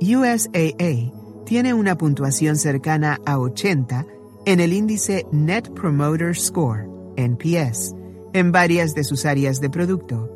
USAA 0.00 1.12
tiene 1.44 1.74
una 1.74 1.96
puntuación 1.96 2.56
cercana 2.56 3.20
a 3.26 3.38
80 3.38 4.06
en 4.46 4.60
el 4.60 4.72
índice 4.72 5.26
Net 5.32 5.70
Promoter 5.70 6.36
Score, 6.36 6.88
NPS, 7.16 7.94
en 8.32 8.52
varias 8.52 8.94
de 8.94 9.04
sus 9.04 9.24
áreas 9.24 9.60
de 9.60 9.70
producto, 9.70 10.30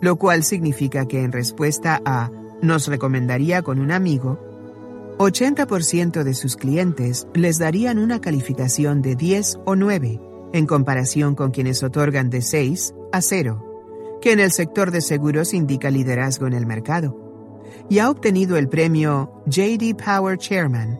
lo 0.00 0.16
cual 0.16 0.44
significa 0.44 1.06
que 1.06 1.22
en 1.22 1.32
respuesta 1.32 2.00
a 2.04 2.30
nos 2.62 2.86
recomendaría 2.86 3.62
con 3.62 3.80
un 3.80 3.90
amigo, 3.90 4.38
80% 5.18 6.22
de 6.22 6.34
sus 6.34 6.56
clientes 6.56 7.26
les 7.34 7.58
darían 7.58 7.98
una 7.98 8.20
calificación 8.20 9.02
de 9.02 9.16
10 9.16 9.58
o 9.64 9.76
9, 9.76 10.20
en 10.52 10.66
comparación 10.66 11.34
con 11.34 11.50
quienes 11.50 11.82
otorgan 11.82 12.30
de 12.30 12.42
6 12.42 12.94
a 13.12 13.20
0, 13.20 14.18
que 14.20 14.32
en 14.32 14.40
el 14.40 14.52
sector 14.52 14.90
de 14.90 15.00
seguros 15.00 15.54
indica 15.54 15.90
liderazgo 15.90 16.46
en 16.46 16.52
el 16.52 16.66
mercado. 16.66 17.18
Y 17.88 17.98
ha 17.98 18.10
obtenido 18.10 18.56
el 18.56 18.68
premio 18.68 19.42
JD 19.46 19.96
Power 19.96 20.38
Chairman, 20.38 20.98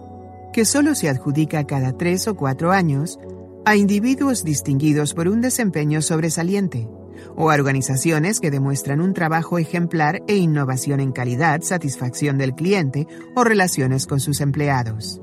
que 0.52 0.64
solo 0.64 0.94
se 0.94 1.08
adjudica 1.08 1.64
cada 1.64 1.96
3 1.96 2.28
o 2.28 2.36
4 2.36 2.72
años 2.72 3.18
a 3.64 3.76
individuos 3.76 4.44
distinguidos 4.44 5.14
por 5.14 5.28
un 5.28 5.40
desempeño 5.40 6.02
sobresaliente 6.02 6.88
o 7.36 7.50
a 7.50 7.54
organizaciones 7.54 8.40
que 8.40 8.50
demuestran 8.50 9.00
un 9.00 9.14
trabajo 9.14 9.58
ejemplar 9.58 10.22
e 10.26 10.36
innovación 10.36 11.00
en 11.00 11.12
calidad, 11.12 11.62
satisfacción 11.62 12.38
del 12.38 12.54
cliente 12.54 13.06
o 13.36 13.44
relaciones 13.44 14.06
con 14.06 14.20
sus 14.20 14.40
empleados. 14.40 15.20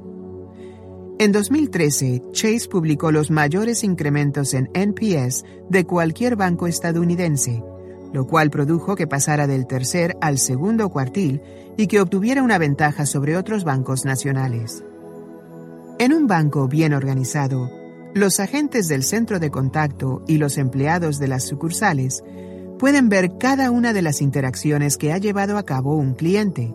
En 1.22 1.34
2013, 1.34 2.24
Chase 2.32 2.70
publicó 2.70 3.11
los 3.11 3.30
mayores 3.30 3.84
incrementos 3.84 4.53
en 4.53 4.70
NPS 4.74 5.43
de 5.70 5.84
cualquier 5.84 6.38
banco 6.38 6.65
estadounidense, 6.65 7.61
lo 8.13 8.26
cual 8.26 8.49
produjo 8.49 8.95
que 8.95 9.05
pasara 9.05 9.45
del 9.45 9.67
tercer 9.67 10.15
al 10.22 10.38
segundo 10.38 10.88
cuartil 10.88 11.41
y 11.76 11.88
que 11.88 11.99
obtuviera 11.99 12.41
una 12.41 12.57
ventaja 12.57 13.05
sobre 13.05 13.36
otros 13.36 13.65
bancos 13.65 14.05
nacionales. 14.05 14.82
En 15.99 16.13
un 16.13 16.26
banco 16.26 16.70
bien 16.70 16.93
organizado, 16.93 17.70
los 18.13 18.39
agentes 18.39 18.88
del 18.88 19.03
centro 19.03 19.39
de 19.39 19.51
contacto 19.51 20.24
y 20.26 20.38
los 20.38 20.57
empleados 20.57 21.20
de 21.20 21.28
las 21.28 21.45
sucursales 21.45 22.24
pueden 22.80 23.09
ver 23.09 23.38
cada 23.38 23.72
una 23.72 23.91
de 23.91 24.03
las 24.03 24.22
interacciones 24.22 24.95
que 24.95 25.11
ha 25.11 25.17
llevado 25.17 25.57
a 25.57 25.63
cabo 25.63 25.97
un 25.97 26.13
cliente, 26.13 26.74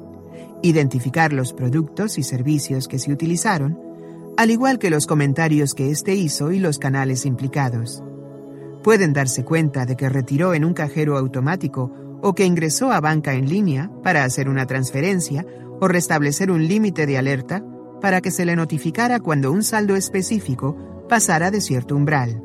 identificar 0.61 1.33
los 1.33 1.55
productos 1.55 2.19
y 2.19 2.23
servicios 2.23 2.89
que 2.89 2.99
se 2.99 3.11
utilizaron, 3.11 3.94
al 4.37 4.51
igual 4.51 4.79
que 4.79 4.91
los 4.91 5.07
comentarios 5.07 5.75
que 5.75 5.91
éste 5.91 6.15
hizo 6.15 6.51
y 6.51 6.59
los 6.59 6.79
canales 6.79 7.25
implicados. 7.25 8.03
Pueden 8.83 9.13
darse 9.13 9.45
cuenta 9.45 9.87
de 9.87 9.97
que 9.97 10.09
retiró 10.09 10.55
en 10.55 10.65
un 10.65 10.75
cajero 10.75 11.17
automático 11.17 11.93
o 12.21 12.35
que 12.35 12.45
ingresó 12.45 12.91
a 12.91 13.01
banca 13.01 13.35
en 13.35 13.49
línea 13.49 13.91
para 14.03 14.25
hacer 14.25 14.49
una 14.49 14.67
transferencia 14.67 15.47
o 15.81 15.89
restablecer 15.89 16.51
un 16.51 16.67
límite 16.67 17.07
de 17.07 17.19
alerta 17.19 17.65
para 18.01 18.21
que 18.21 18.31
se 18.31 18.45
le 18.45 18.57
notificara 18.57 19.21
cuando 19.21 19.53
un 19.53 19.63
saldo 19.63 19.97
específico 19.97 20.77
pasara 21.09 21.51
de 21.51 21.61
cierto 21.61 21.97
umbral. 21.97 22.43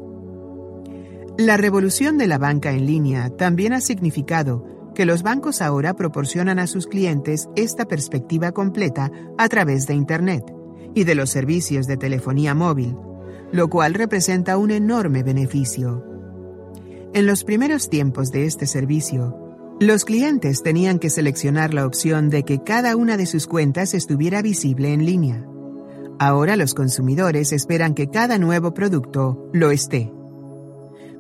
La 1.37 1.57
revolución 1.57 2.17
de 2.17 2.27
la 2.27 2.37
banca 2.37 2.71
en 2.71 2.85
línea 2.85 3.29
también 3.29 3.73
ha 3.73 3.81
significado 3.81 4.65
que 4.93 5.05
los 5.05 5.23
bancos 5.23 5.61
ahora 5.61 5.93
proporcionan 5.93 6.59
a 6.59 6.67
sus 6.67 6.87
clientes 6.87 7.49
esta 7.55 7.85
perspectiva 7.85 8.51
completa 8.51 9.11
a 9.37 9.47
través 9.47 9.87
de 9.87 9.93
Internet 9.93 10.58
y 10.93 11.03
de 11.03 11.15
los 11.15 11.29
servicios 11.29 11.87
de 11.87 11.97
telefonía 11.97 12.53
móvil, 12.53 12.95
lo 13.51 13.69
cual 13.69 13.93
representa 13.93 14.57
un 14.57 14.71
enorme 14.71 15.23
beneficio. 15.23 16.03
En 17.13 17.25
los 17.25 17.43
primeros 17.43 17.89
tiempos 17.89 18.31
de 18.31 18.45
este 18.45 18.67
servicio, 18.67 19.35
los 19.79 20.03
clientes 20.03 20.61
tenían 20.61 20.99
que 20.99 21.09
seleccionar 21.09 21.73
la 21.73 21.85
opción 21.85 22.29
de 22.29 22.43
que 22.43 22.63
cada 22.63 22.95
una 22.95 23.17
de 23.17 23.25
sus 23.25 23.47
cuentas 23.47 23.93
estuviera 23.93 24.41
visible 24.41 24.93
en 24.93 25.05
línea. 25.05 25.45
Ahora 26.19 26.57
los 26.57 26.73
consumidores 26.73 27.53
esperan 27.53 27.93
que 27.93 28.09
cada 28.09 28.37
nuevo 28.37 28.73
producto 28.73 29.49
lo 29.53 29.71
esté. 29.71 30.11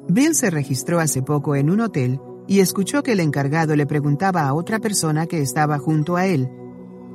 Bill 0.09 0.35
se 0.35 0.49
registró 0.49 0.99
hace 0.99 1.21
poco 1.21 1.55
en 1.55 1.69
un 1.69 1.79
hotel 1.79 2.19
y 2.47 2.59
escuchó 2.59 3.01
que 3.01 3.13
el 3.13 3.21
encargado 3.21 3.75
le 3.75 3.85
preguntaba 3.85 4.41
a 4.41 4.53
otra 4.53 4.79
persona 4.79 5.25
que 5.25 5.41
estaba 5.41 5.77
junto 5.77 6.17
a 6.17 6.25
él, 6.25 6.49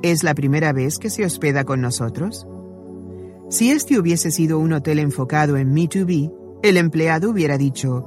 ¿es 0.01 0.23
la 0.23 0.35
primera 0.35 0.73
vez 0.73 0.99
que 0.99 1.09
se 1.09 1.25
hospeda 1.25 1.63
con 1.63 1.81
nosotros? 1.81 2.47
Si 3.49 3.71
este 3.71 3.99
hubiese 3.99 4.31
sido 4.31 4.59
un 4.59 4.73
hotel 4.73 4.99
enfocado 4.99 5.57
en 5.57 5.73
Me2B, 5.73 6.33
el 6.63 6.77
empleado 6.77 7.29
hubiera 7.29 7.57
dicho, 7.57 8.03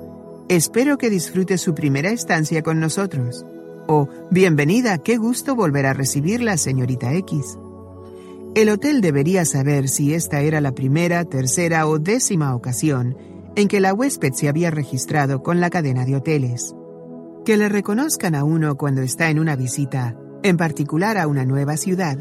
espero 0.49 0.99
que 0.99 1.11
disfrute 1.11 1.59
su 1.59 1.75
primera 1.75 2.11
estancia 2.11 2.63
con 2.63 2.81
nosotros. 2.81 3.47
O, 3.87 4.09
bienvenida, 4.31 4.99
qué 4.99 5.17
gusto 5.17 5.55
volver 5.55 5.87
a 5.87 5.95
recibirla, 5.95 6.57
señorita 6.57 7.15
X. 7.15 7.57
El 8.55 8.71
hotel 8.71 9.01
debería 9.01 9.45
saber 9.45 9.89
si 9.89 10.15
esta 10.15 10.41
era 10.41 10.61
la 10.61 10.73
primera, 10.73 11.25
tercera 11.25 11.87
o 11.87 11.99
décima 11.99 12.55
ocasión 12.55 13.17
en 13.55 13.69
que 13.69 13.81
la 13.81 13.95
huésped 13.95 14.33
se 14.33 14.49
había 14.49 14.71
registrado 14.71 15.43
con 15.43 15.61
la 15.61 15.71
cadena 15.71 16.05
de 16.05 16.17
hoteles. 16.17 16.75
Que 17.45 17.57
le 17.57 17.69
reconozcan 17.69 18.35
a 18.35 18.45
uno 18.45 18.77
cuando 18.77 19.03
está 19.03 19.31
en 19.31 19.39
una 19.39 19.57
visita, 19.57 20.17
en 20.43 20.57
particular 20.57 21.19
a 21.19 21.27
una 21.27 21.45
nueva 21.45 21.77
ciudad, 21.77 22.19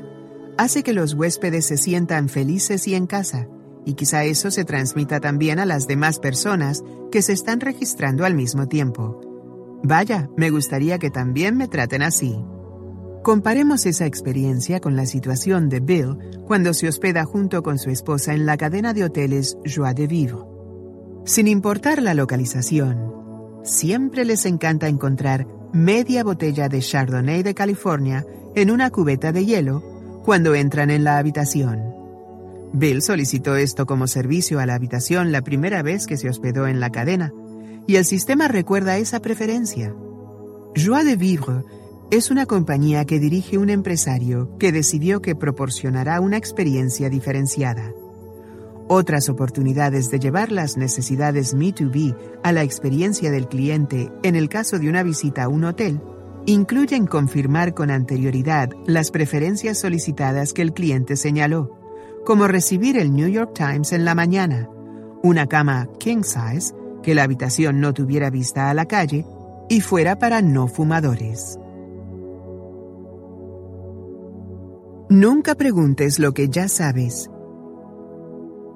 hace 0.57 0.83
que 0.83 0.93
los 0.93 1.13
huéspedes 1.13 1.65
se 1.65 1.77
sientan 1.77 2.29
felices 2.29 2.87
y 2.87 2.95
en 2.95 3.07
casa, 3.07 3.47
y 3.85 3.93
quizá 3.93 4.25
eso 4.25 4.51
se 4.51 4.65
transmita 4.65 5.19
también 5.19 5.59
a 5.59 5.65
las 5.65 5.87
demás 5.87 6.19
personas 6.19 6.83
que 7.11 7.21
se 7.21 7.33
están 7.33 7.59
registrando 7.59 8.25
al 8.25 8.35
mismo 8.35 8.67
tiempo. 8.67 9.21
Vaya, 9.83 10.29
me 10.35 10.49
gustaría 10.49 10.97
que 10.97 11.09
también 11.09 11.55
me 11.55 11.67
traten 11.67 12.01
así. 12.01 12.35
Comparemos 13.23 13.85
esa 13.85 14.05
experiencia 14.05 14.79
con 14.79 14.95
la 14.95 15.05
situación 15.05 15.69
de 15.69 15.79
Bill 15.79 16.17
cuando 16.45 16.73
se 16.73 16.87
hospeda 16.87 17.25
junto 17.25 17.61
con 17.61 17.77
su 17.77 17.89
esposa 17.89 18.33
en 18.33 18.45
la 18.45 18.57
cadena 18.57 18.93
de 18.93 19.03
hoteles 19.03 19.57
Joie 19.65 19.93
de 19.93 20.07
Vivre. 20.07 20.43
Sin 21.25 21.47
importar 21.47 22.01
la 22.01 22.13
localización, 22.13 23.13
siempre 23.63 24.23
les 24.25 24.45
encanta 24.45 24.87
encontrar 24.87 25.47
media 25.73 26.23
botella 26.23 26.69
de 26.69 26.79
Chardonnay 26.79 27.43
de 27.43 27.53
California 27.53 28.25
en 28.55 28.71
una 28.71 28.89
cubeta 28.89 29.31
de 29.31 29.45
hielo 29.45 29.83
cuando 30.23 30.55
entran 30.55 30.89
en 30.89 31.03
la 31.03 31.17
habitación. 31.17 31.93
Bill 32.73 33.01
solicitó 33.01 33.55
esto 33.55 33.85
como 33.85 34.07
servicio 34.07 34.59
a 34.59 34.65
la 34.65 34.75
habitación 34.75 35.31
la 35.31 35.41
primera 35.41 35.81
vez 35.81 36.05
que 36.05 36.17
se 36.17 36.29
hospedó 36.29 36.67
en 36.67 36.79
la 36.79 36.89
cadena, 36.89 37.33
y 37.87 37.95
el 37.95 38.05
sistema 38.05 38.47
recuerda 38.47 38.97
esa 38.97 39.21
preferencia. 39.21 39.93
Joie 40.75 41.05
de 41.05 41.15
Vivre 41.15 41.63
es 42.11 42.29
una 42.29 42.45
compañía 42.45 43.05
que 43.05 43.19
dirige 43.19 43.57
un 43.57 43.69
empresario 43.69 44.57
que 44.57 44.71
decidió 44.71 45.21
que 45.21 45.35
proporcionará 45.35 46.19
una 46.19 46.37
experiencia 46.37 47.09
diferenciada. 47.09 47.91
Otras 48.89 49.27
oportunidades 49.29 50.09
de 50.09 50.19
llevar 50.19 50.51
las 50.51 50.77
necesidades 50.77 51.55
Me2B 51.55 52.15
a 52.43 52.51
la 52.53 52.63
experiencia 52.63 53.31
del 53.31 53.47
cliente 53.47 54.11
en 54.23 54.35
el 54.35 54.47
caso 54.47 54.79
de 54.79 54.89
una 54.89 55.03
visita 55.03 55.43
a 55.43 55.49
un 55.49 55.65
hotel 55.65 56.01
incluyen 56.47 57.05
confirmar 57.07 57.73
con 57.73 57.91
anterioridad 57.91 58.69
las 58.85 59.11
preferencias 59.11 59.79
solicitadas 59.79 60.53
que 60.53 60.61
el 60.61 60.73
cliente 60.73 61.17
señaló, 61.17 61.77
como 62.25 62.47
recibir 62.47 62.97
el 62.97 63.13
New 63.13 63.27
York 63.27 63.51
Times 63.53 63.91
en 63.91 64.05
la 64.05 64.15
mañana, 64.15 64.69
una 65.23 65.47
cama 65.47 65.89
king 65.99 66.23
size, 66.23 66.73
que 67.03 67.13
la 67.13 67.23
habitación 67.23 67.81
no 67.81 67.93
tuviera 67.93 68.29
vista 68.29 68.69
a 68.69 68.73
la 68.73 68.85
calle 68.85 69.25
y 69.67 69.81
fuera 69.81 70.17
para 70.17 70.41
no 70.41 70.69
fumadores. 70.69 71.59
Nunca 75.09 75.55
preguntes 75.55 76.17
lo 76.17 76.33
que 76.33 76.47
ya 76.47 76.69
sabes. 76.69 77.29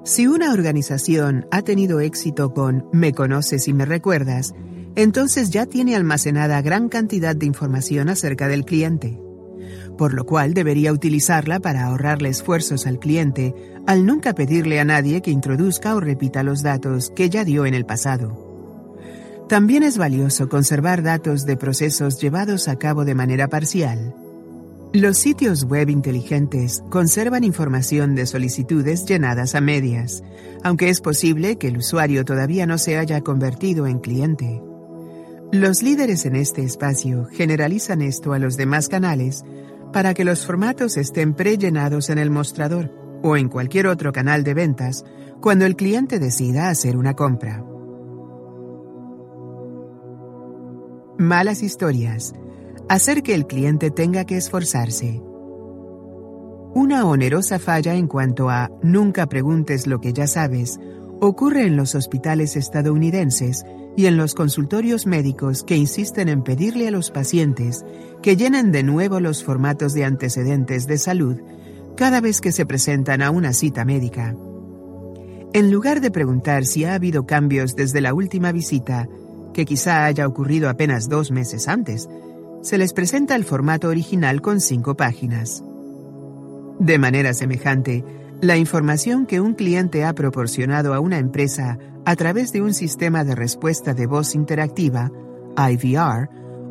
Si 0.04 0.26
una 0.26 0.52
organización 0.52 1.46
ha 1.52 1.62
tenido 1.62 2.00
éxito 2.00 2.52
con 2.52 2.86
Me 2.92 3.12
conoces 3.12 3.68
y 3.68 3.72
me 3.72 3.84
recuerdas, 3.84 4.52
entonces 4.96 5.50
ya 5.50 5.66
tiene 5.66 5.94
almacenada 5.94 6.60
gran 6.60 6.88
cantidad 6.88 7.36
de 7.36 7.46
información 7.46 8.08
acerca 8.08 8.48
del 8.48 8.64
cliente, 8.64 9.20
por 9.96 10.12
lo 10.12 10.26
cual 10.26 10.54
debería 10.54 10.92
utilizarla 10.92 11.60
para 11.60 11.86
ahorrarle 11.86 12.30
esfuerzos 12.30 12.86
al 12.88 12.98
cliente 12.98 13.54
al 13.86 14.04
nunca 14.04 14.34
pedirle 14.34 14.80
a 14.80 14.84
nadie 14.84 15.22
que 15.22 15.30
introduzca 15.30 15.94
o 15.94 16.00
repita 16.00 16.42
los 16.42 16.62
datos 16.62 17.12
que 17.14 17.30
ya 17.30 17.44
dio 17.44 17.64
en 17.64 17.74
el 17.74 17.86
pasado. 17.86 18.50
También 19.48 19.84
es 19.84 19.98
valioso 19.98 20.48
conservar 20.48 21.04
datos 21.04 21.46
de 21.46 21.56
procesos 21.56 22.20
llevados 22.20 22.66
a 22.66 22.76
cabo 22.76 23.04
de 23.04 23.14
manera 23.14 23.46
parcial. 23.46 24.16
Los 24.94 25.16
sitios 25.16 25.64
web 25.64 25.88
inteligentes 25.88 26.84
conservan 26.90 27.44
información 27.44 28.14
de 28.14 28.26
solicitudes 28.26 29.06
llenadas 29.06 29.54
a 29.54 29.62
medias, 29.62 30.22
aunque 30.62 30.90
es 30.90 31.00
posible 31.00 31.56
que 31.56 31.68
el 31.68 31.78
usuario 31.78 32.26
todavía 32.26 32.66
no 32.66 32.76
se 32.76 32.98
haya 32.98 33.22
convertido 33.22 33.86
en 33.86 34.00
cliente. 34.00 34.62
Los 35.50 35.82
líderes 35.82 36.26
en 36.26 36.36
este 36.36 36.62
espacio 36.62 37.24
generalizan 37.32 38.02
esto 38.02 38.34
a 38.34 38.38
los 38.38 38.58
demás 38.58 38.90
canales 38.90 39.44
para 39.94 40.12
que 40.12 40.26
los 40.26 40.44
formatos 40.44 40.98
estén 40.98 41.32
prellenados 41.32 42.10
en 42.10 42.18
el 42.18 42.30
mostrador 42.30 42.90
o 43.22 43.38
en 43.38 43.48
cualquier 43.48 43.86
otro 43.86 44.12
canal 44.12 44.44
de 44.44 44.52
ventas 44.52 45.06
cuando 45.40 45.64
el 45.64 45.74
cliente 45.74 46.18
decida 46.18 46.68
hacer 46.68 46.98
una 46.98 47.14
compra. 47.14 47.64
Malas 51.16 51.62
historias. 51.62 52.34
Hacer 52.88 53.22
que 53.22 53.34
el 53.34 53.46
cliente 53.46 53.90
tenga 53.90 54.24
que 54.24 54.36
esforzarse. 54.36 55.22
Una 56.74 57.06
onerosa 57.06 57.58
falla 57.58 57.94
en 57.94 58.06
cuanto 58.06 58.50
a 58.50 58.70
nunca 58.82 59.26
preguntes 59.26 59.86
lo 59.86 60.00
que 60.00 60.12
ya 60.12 60.26
sabes 60.26 60.78
ocurre 61.20 61.66
en 61.66 61.76
los 61.76 61.94
hospitales 61.94 62.56
estadounidenses 62.56 63.64
y 63.96 64.06
en 64.06 64.16
los 64.16 64.34
consultorios 64.34 65.06
médicos 65.06 65.62
que 65.62 65.76
insisten 65.76 66.28
en 66.28 66.42
pedirle 66.42 66.88
a 66.88 66.90
los 66.90 67.10
pacientes 67.10 67.84
que 68.22 68.36
llenen 68.36 68.72
de 68.72 68.82
nuevo 68.82 69.20
los 69.20 69.44
formatos 69.44 69.92
de 69.92 70.04
antecedentes 70.04 70.86
de 70.86 70.98
salud 70.98 71.36
cada 71.96 72.20
vez 72.20 72.40
que 72.40 72.52
se 72.52 72.66
presentan 72.66 73.22
a 73.22 73.30
una 73.30 73.52
cita 73.52 73.84
médica. 73.84 74.34
En 75.52 75.70
lugar 75.70 76.00
de 76.00 76.10
preguntar 76.10 76.64
si 76.64 76.84
ha 76.84 76.94
habido 76.94 77.26
cambios 77.26 77.76
desde 77.76 78.00
la 78.00 78.14
última 78.14 78.50
visita, 78.50 79.08
que 79.52 79.66
quizá 79.66 80.06
haya 80.06 80.26
ocurrido 80.26 80.70
apenas 80.70 81.10
dos 81.10 81.30
meses 81.30 81.68
antes, 81.68 82.08
se 82.62 82.78
les 82.78 82.92
presenta 82.92 83.34
el 83.34 83.44
formato 83.44 83.88
original 83.88 84.40
con 84.40 84.60
cinco 84.60 84.96
páginas. 84.96 85.64
De 86.78 86.98
manera 86.98 87.34
semejante, 87.34 88.04
la 88.40 88.56
información 88.56 89.26
que 89.26 89.40
un 89.40 89.54
cliente 89.54 90.04
ha 90.04 90.14
proporcionado 90.14 90.94
a 90.94 91.00
una 91.00 91.18
empresa 91.18 91.78
a 92.04 92.16
través 92.16 92.52
de 92.52 92.62
un 92.62 92.74
sistema 92.74 93.24
de 93.24 93.34
respuesta 93.34 93.94
de 93.94 94.06
voz 94.06 94.34
interactiva, 94.34 95.10
IVR, 95.56 96.28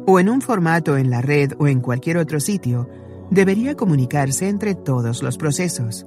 o 0.08 0.20
en 0.20 0.30
un 0.30 0.42
formato 0.42 0.98
en 0.98 1.10
la 1.10 1.22
red 1.22 1.54
o 1.60 1.68
en 1.68 1.80
cualquier 1.80 2.18
otro 2.18 2.40
sitio, 2.40 2.90
debería 3.30 3.76
comunicarse 3.76 4.50
entre 4.50 4.76
todos 4.76 5.22
los 5.24 5.38
procesos. 5.38 6.06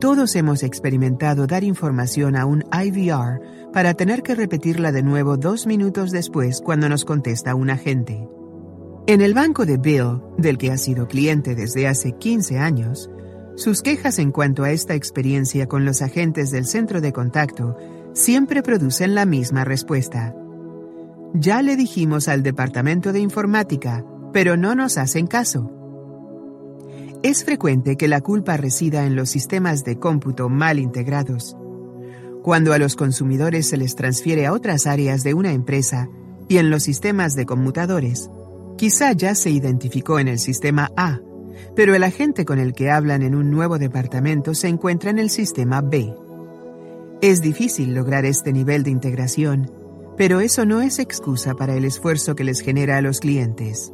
Todos 0.00 0.34
hemos 0.36 0.62
experimentado 0.62 1.46
dar 1.46 1.64
información 1.64 2.36
a 2.36 2.46
un 2.46 2.64
IVR 2.72 3.40
para 3.72 3.94
tener 3.94 4.22
que 4.22 4.34
repetirla 4.34 4.92
de 4.92 5.02
nuevo 5.02 5.36
dos 5.36 5.66
minutos 5.66 6.10
después 6.10 6.60
cuando 6.60 6.88
nos 6.88 7.04
contesta 7.04 7.54
un 7.54 7.70
agente. 7.70 8.28
En 9.08 9.20
el 9.20 9.34
banco 9.34 9.66
de 9.66 9.76
Bill, 9.76 10.20
del 10.36 10.58
que 10.58 10.72
ha 10.72 10.76
sido 10.76 11.06
cliente 11.06 11.54
desde 11.54 11.86
hace 11.86 12.16
15 12.18 12.58
años, 12.58 13.08
sus 13.54 13.80
quejas 13.80 14.18
en 14.18 14.32
cuanto 14.32 14.64
a 14.64 14.72
esta 14.72 14.96
experiencia 14.96 15.68
con 15.68 15.84
los 15.84 16.02
agentes 16.02 16.50
del 16.50 16.66
centro 16.66 17.00
de 17.00 17.12
contacto 17.12 17.76
siempre 18.14 18.64
producen 18.64 19.14
la 19.14 19.24
misma 19.24 19.64
respuesta. 19.64 20.34
Ya 21.34 21.62
le 21.62 21.76
dijimos 21.76 22.26
al 22.26 22.42
departamento 22.42 23.12
de 23.12 23.20
informática, 23.20 24.04
pero 24.32 24.56
no 24.56 24.74
nos 24.74 24.98
hacen 24.98 25.28
caso. 25.28 25.70
Es 27.22 27.44
frecuente 27.44 27.96
que 27.96 28.08
la 28.08 28.22
culpa 28.22 28.56
resida 28.56 29.06
en 29.06 29.14
los 29.14 29.30
sistemas 29.30 29.84
de 29.84 30.00
cómputo 30.00 30.48
mal 30.48 30.80
integrados. 30.80 31.56
Cuando 32.42 32.72
a 32.72 32.78
los 32.78 32.96
consumidores 32.96 33.68
se 33.68 33.76
les 33.76 33.94
transfiere 33.94 34.46
a 34.46 34.52
otras 34.52 34.88
áreas 34.88 35.22
de 35.22 35.32
una 35.34 35.52
empresa 35.52 36.08
y 36.48 36.58
en 36.58 36.70
los 36.70 36.82
sistemas 36.82 37.36
de 37.36 37.46
conmutadores, 37.46 38.30
quizá 38.76 39.12
ya 39.12 39.34
se 39.34 39.50
identificó 39.50 40.18
en 40.18 40.28
el 40.28 40.38
sistema 40.38 40.90
A 40.96 41.20
pero 41.76 41.94
el 41.94 42.02
agente 42.02 42.44
con 42.44 42.58
el 42.58 42.72
que 42.72 42.90
hablan 42.90 43.22
en 43.22 43.34
un 43.34 43.50
nuevo 43.50 43.78
departamento 43.78 44.54
se 44.54 44.68
encuentra 44.68 45.10
en 45.10 45.18
el 45.18 45.30
sistema 45.30 45.82
B. 45.82 46.14
Es 47.20 47.42
difícil 47.42 47.94
lograr 47.94 48.24
este 48.24 48.52
nivel 48.52 48.82
de 48.82 48.90
integración, 48.90 49.70
pero 50.16 50.40
eso 50.40 50.64
no 50.64 50.80
es 50.80 50.98
excusa 50.98 51.54
para 51.54 51.74
el 51.74 51.84
esfuerzo 51.84 52.34
que 52.34 52.44
les 52.44 52.60
genera 52.60 52.96
a 52.96 53.02
los 53.02 53.20
clientes. 53.20 53.92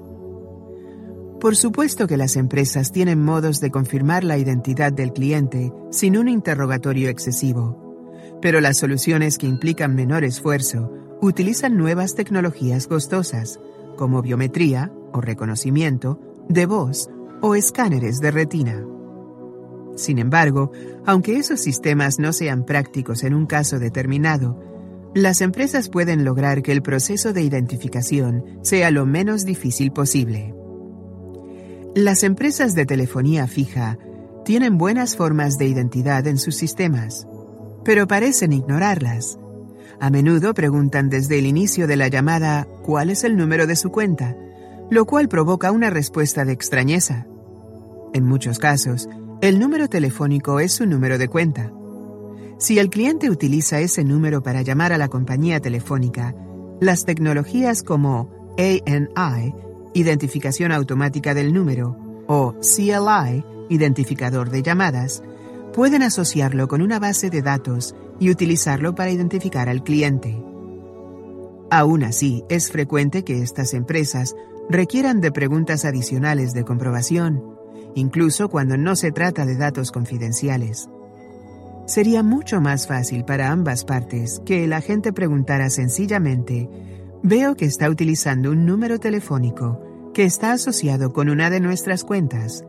Por 1.41 1.57
supuesto 1.57 2.07
que 2.07 2.17
las 2.17 2.37
empresas 2.37 2.93
tienen 2.93 3.21
modos 3.21 3.59
de 3.59 3.73
confirmar 3.73 4.23
la 4.23 4.39
identidad 4.39 4.93
del 4.93 5.13
cliente 5.13 5.73
sin 5.91 6.17
un 6.17 6.29
interrogatorio 6.29 7.09
excesivo, 7.09 8.39
pero 8.41 8.61
las 8.61 8.79
soluciones 8.79 9.39
que 9.39 9.49
implican 9.49 9.97
menor 9.97 10.23
esfuerzo 10.23 10.93
utilizan 11.21 11.77
nuevas 11.77 12.15
tecnologías 12.15 12.87
costosas, 12.87 13.59
como 13.97 14.23
biometría 14.23 14.93
o 15.13 15.21
reconocimiento, 15.21 16.21
de 16.49 16.67
voz 16.67 17.09
o 17.41 17.55
escáneres 17.55 18.21
de 18.21 18.31
retina. 18.31 18.85
Sin 19.97 20.19
embargo, 20.19 20.73
aunque 21.05 21.37
esos 21.37 21.61
sistemas 21.61 22.19
no 22.19 22.33
sean 22.33 22.65
prácticos 22.65 23.25
en 23.25 23.35
un 23.35 23.47
caso 23.47 23.79
determinado, 23.79 24.59
las 25.15 25.43
empresas 25.43 25.91
pueden 25.91 26.25
lograr 26.25 26.63
que 26.63 26.73
el 26.73 26.83
proceso 26.83 27.33
de 27.33 27.43
identificación 27.43 28.59
sea 28.63 28.91
lo 28.91 29.05
menos 29.05 29.45
difícil 29.45 29.93
posible. 29.93 30.55
Las 31.95 32.23
empresas 32.23 32.75
de 32.75 32.87
telefonía 32.87 33.47
fija 33.47 33.99
tienen 34.47 34.79
buenas 34.79 35.15
formas 35.17 35.59
de 35.59 35.67
identidad 35.67 36.27
en 36.27 36.39
sus 36.39 36.57
sistemas, 36.57 37.27
pero 37.85 38.07
parecen 38.07 38.53
ignorarlas. 38.53 39.39
A 40.03 40.11
menudo 40.11 40.53
preguntan 40.53 41.09
desde 41.09 41.39
el 41.39 41.47
inicio 41.47 41.87
de 41.87 41.95
la 41.95 42.09
llamada 42.09 42.67
cuál 42.83 43.09
es 43.09 43.23
el 43.23 43.37
número 43.37 43.69
de 43.69 43.77
su 43.77 43.93
cuenta, 43.93 44.37
lo 44.91 45.07
cual 45.07 45.29
provoca 45.29 45.71
una 45.71 45.91
respuesta 45.91 46.45
de 46.45 46.53
extrañeza. 46.53 47.29
En 48.13 48.25
muchos 48.25 48.59
casos, 48.59 49.09
el 49.43 49.61
número 49.61 49.87
telefónico 49.89 50.59
es 50.59 50.73
su 50.73 50.87
número 50.87 51.19
de 51.19 51.29
cuenta. 51.29 51.71
Si 52.59 52.81
el 52.81 52.91
cliente 52.91 53.31
utiliza 53.31 53.79
ese 53.79 54.03
número 54.03 54.43
para 54.43 54.63
llamar 54.63 54.93
a 54.93 54.99
la 54.99 55.07
compañía 55.07 55.61
telefónica, 55.61 56.35
las 56.81 57.05
tecnologías 57.05 57.85
como 57.85 58.29
ANI, 58.59 59.55
identificación 59.95 60.73
automática 60.73 61.33
del 61.33 61.53
número, 61.53 61.97
o 62.27 62.55
CLI, 62.55 63.45
identificador 63.69 64.51
de 64.51 64.65
llamadas, 64.65 65.23
pueden 65.73 66.03
asociarlo 66.03 66.69
con 66.69 66.83
una 66.83 66.99
base 66.99 67.31
de 67.31 67.43
datos 67.43 67.95
y 68.21 68.31
utilizarlo 68.31 68.95
para 68.95 69.11
identificar 69.11 69.69
al 69.69 69.83
cliente. 69.83 70.43
Aún 71.71 72.05
así, 72.05 72.45
es 72.49 72.71
frecuente 72.71 73.25
que 73.25 73.43
estas 73.43 73.73
empresas 73.73 74.37
requieran 74.69 75.21
de 75.21 75.33
preguntas 75.33 75.85
adicionales 75.85 76.53
de 76.53 76.65
comprobación, 76.65 77.43
incluso 77.95 78.49
cuando 78.49 78.77
no 78.77 78.97
se 78.97 79.11
trata 79.11 79.47
de 79.47 79.57
datos 79.57 79.91
confidenciales. 79.91 80.89
Sería 81.87 82.23
mucho 82.23 82.61
más 82.61 82.87
fácil 82.87 83.25
para 83.25 83.51
ambas 83.51 83.85
partes 83.85 84.41
que 84.45 84.65
el 84.65 84.73
agente 84.73 85.13
preguntara 85.13 85.69
sencillamente, 85.71 86.69
veo 87.23 87.57
que 87.57 87.65
está 87.65 87.89
utilizando 87.89 88.51
un 88.51 88.67
número 88.67 88.99
telefónico 88.99 89.81
que 90.15 90.25
está 90.25 90.53
asociado 90.53 91.13
con 91.13 91.31
una 91.31 91.51
de 91.51 91.61
nuestras 91.61 92.05
cuentas. 92.05 92.65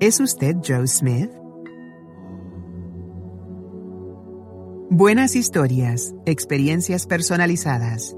¿Es 0.00 0.20
usted 0.20 0.56
Joe 0.64 0.86
Smith? 0.86 1.43
Buenas 4.96 5.34
historias, 5.34 6.14
experiencias 6.24 7.08
personalizadas. 7.08 8.14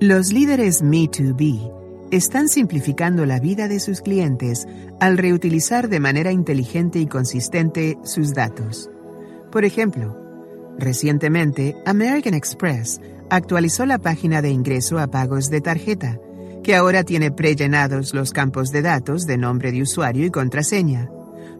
Los 0.00 0.32
líderes 0.32 0.82
Me2B 0.82 2.08
están 2.10 2.48
simplificando 2.48 3.26
la 3.26 3.38
vida 3.38 3.68
de 3.68 3.78
sus 3.78 4.00
clientes 4.00 4.66
al 5.00 5.18
reutilizar 5.18 5.90
de 5.90 6.00
manera 6.00 6.32
inteligente 6.32 6.98
y 6.98 7.06
consistente 7.06 7.98
sus 8.04 8.32
datos. 8.32 8.90
Por 9.52 9.66
ejemplo, 9.66 10.16
recientemente 10.78 11.76
American 11.84 12.32
Express 12.32 12.98
actualizó 13.28 13.84
la 13.84 13.98
página 13.98 14.40
de 14.40 14.48
ingreso 14.48 14.98
a 14.98 15.08
pagos 15.08 15.50
de 15.50 15.60
tarjeta, 15.60 16.18
que 16.62 16.74
ahora 16.74 17.04
tiene 17.04 17.30
prellenados 17.30 18.14
los 18.14 18.32
campos 18.32 18.70
de 18.70 18.80
datos 18.80 19.26
de 19.26 19.36
nombre 19.36 19.72
de 19.72 19.82
usuario 19.82 20.24
y 20.24 20.30
contraseña, 20.30 21.10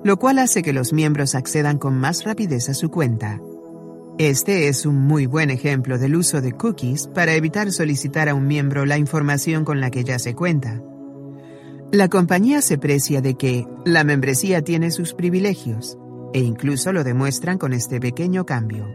lo 0.05 0.19
cual 0.19 0.39
hace 0.39 0.63
que 0.63 0.73
los 0.73 0.95
miembros 0.95 1.35
accedan 1.35 1.77
con 1.77 1.99
más 1.99 2.25
rapidez 2.25 2.71
a 2.71 2.73
su 2.73 2.91
cuenta. 2.91 3.43
Este 4.19 4.67
es 4.67 4.85
un 4.85 4.97
muy 4.97 5.27
buen 5.27 5.49
ejemplo 5.49 5.97
del 5.97 6.17
uso 6.17 6.41
de 6.41 6.51
cookies 6.51 7.07
para 7.07 7.35
evitar 7.35 7.71
solicitar 7.71 8.29
a 8.29 8.35
un 8.35 8.49
miembro 8.49 8.85
la 8.85 8.99
información 8.99 9.65
con 9.65 9.81
la 9.81 9.93
que 9.93 10.03
ya 10.03 10.19
se 10.19 10.35
cuenta. 10.35 10.83
La 11.93 12.09
compañía 12.09 12.61
se 12.61 12.79
precia 12.79 13.21
de 13.21 13.37
que 13.37 13.65
la 13.85 14.03
membresía 14.03 14.61
tiene 14.63 14.91
sus 14.91 15.15
privilegios, 15.15 15.97
e 16.35 16.41
incluso 16.41 16.93
lo 16.93 17.05
demuestran 17.05 17.59
con 17.59 17.73
este 17.73 18.01
pequeño 18.01 18.45
cambio. 18.45 18.89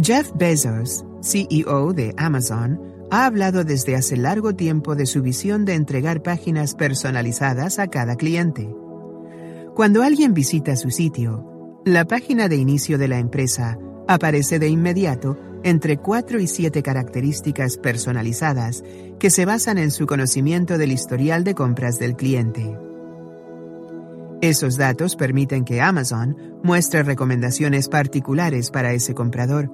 Jeff 0.00 0.32
Bezos, 0.34 1.04
CEO 1.22 1.92
de 1.92 2.12
Amazon, 2.16 2.80
ha 3.12 3.26
hablado 3.26 3.62
desde 3.62 3.94
hace 3.94 4.16
largo 4.16 4.56
tiempo 4.56 4.96
de 4.96 5.06
su 5.06 5.22
visión 5.22 5.64
de 5.64 5.74
entregar 5.74 6.20
páginas 6.20 6.74
personalizadas 6.74 7.78
a 7.78 7.86
cada 7.86 8.16
cliente. 8.16 8.68
Cuando 9.76 10.02
alguien 10.02 10.34
visita 10.34 10.74
su 10.74 10.90
sitio, 10.90 11.80
la 11.84 12.06
página 12.06 12.48
de 12.48 12.56
inicio 12.56 12.98
de 12.98 13.06
la 13.06 13.20
empresa 13.20 13.78
aparece 14.08 14.58
de 14.58 14.68
inmediato 14.68 15.36
entre 15.64 15.98
cuatro 15.98 16.40
y 16.40 16.46
siete 16.46 16.82
características 16.82 17.76
personalizadas 17.76 18.82
que 19.18 19.30
se 19.30 19.44
basan 19.44 19.78
en 19.78 19.90
su 19.90 20.06
conocimiento 20.06 20.78
del 20.78 20.92
historial 20.92 21.44
de 21.44 21.54
compras 21.54 21.98
del 21.98 22.16
cliente. 22.16 22.76
Esos 24.40 24.76
datos 24.76 25.14
permiten 25.14 25.64
que 25.64 25.80
Amazon 25.80 26.36
muestre 26.64 27.04
recomendaciones 27.04 27.88
particulares 27.88 28.70
para 28.70 28.92
ese 28.92 29.14
comprador, 29.14 29.70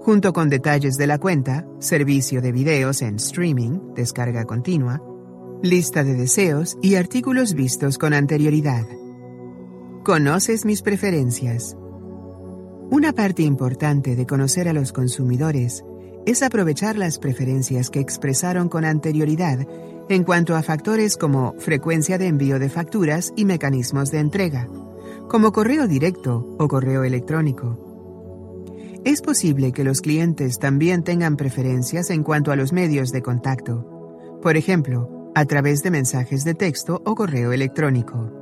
junto 0.00 0.32
con 0.32 0.48
detalles 0.48 0.96
de 0.96 1.06
la 1.06 1.18
cuenta, 1.18 1.66
servicio 1.80 2.40
de 2.40 2.52
videos 2.52 3.02
en 3.02 3.16
streaming, 3.16 3.94
descarga 3.94 4.44
continua, 4.44 5.02
lista 5.62 6.02
de 6.04 6.14
deseos 6.14 6.78
y 6.80 6.94
artículos 6.94 7.54
vistos 7.54 7.98
con 7.98 8.14
anterioridad. 8.14 8.86
Conoces 10.02 10.64
mis 10.64 10.80
preferencias. 10.80 11.76
Una 12.88 13.12
parte 13.12 13.42
importante 13.42 14.14
de 14.14 14.26
conocer 14.26 14.68
a 14.68 14.72
los 14.72 14.92
consumidores 14.92 15.84
es 16.24 16.42
aprovechar 16.44 16.96
las 16.96 17.18
preferencias 17.18 17.90
que 17.90 17.98
expresaron 17.98 18.68
con 18.68 18.84
anterioridad 18.84 19.66
en 20.08 20.22
cuanto 20.22 20.54
a 20.54 20.62
factores 20.62 21.16
como 21.16 21.54
frecuencia 21.58 22.16
de 22.16 22.28
envío 22.28 22.60
de 22.60 22.68
facturas 22.68 23.32
y 23.34 23.44
mecanismos 23.44 24.12
de 24.12 24.20
entrega, 24.20 24.68
como 25.28 25.50
correo 25.50 25.88
directo 25.88 26.54
o 26.60 26.68
correo 26.68 27.02
electrónico. 27.02 27.76
Es 29.04 29.20
posible 29.20 29.72
que 29.72 29.82
los 29.82 30.00
clientes 30.00 30.60
también 30.60 31.02
tengan 31.02 31.36
preferencias 31.36 32.10
en 32.10 32.22
cuanto 32.22 32.52
a 32.52 32.56
los 32.56 32.72
medios 32.72 33.10
de 33.10 33.20
contacto, 33.20 34.38
por 34.40 34.56
ejemplo, 34.56 35.32
a 35.34 35.44
través 35.44 35.82
de 35.82 35.90
mensajes 35.90 36.44
de 36.44 36.54
texto 36.54 37.02
o 37.04 37.16
correo 37.16 37.52
electrónico. 37.52 38.35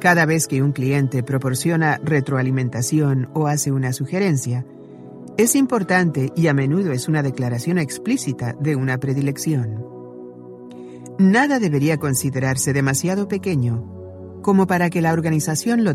Cada 0.00 0.26
vez 0.26 0.46
que 0.46 0.62
un 0.62 0.72
cliente 0.72 1.22
proporciona 1.22 1.98
retroalimentación 2.02 3.30
o 3.34 3.46
hace 3.46 3.72
una 3.72 3.92
sugerencia, 3.92 4.64
es 5.38 5.54
importante 5.54 6.32
y 6.36 6.46
a 6.46 6.54
menudo 6.54 6.92
es 6.92 7.08
una 7.08 7.22
declaración 7.22 7.78
explícita 7.78 8.54
de 8.60 8.76
una 8.76 8.98
predilección. 8.98 9.84
Nada 11.18 11.58
debería 11.58 11.96
considerarse 11.96 12.72
demasiado 12.72 13.26
pequeño 13.26 13.96
como 14.42 14.66
para 14.66 14.90
que 14.90 15.02
la 15.02 15.12
organización 15.12 15.82
lo 15.82 15.94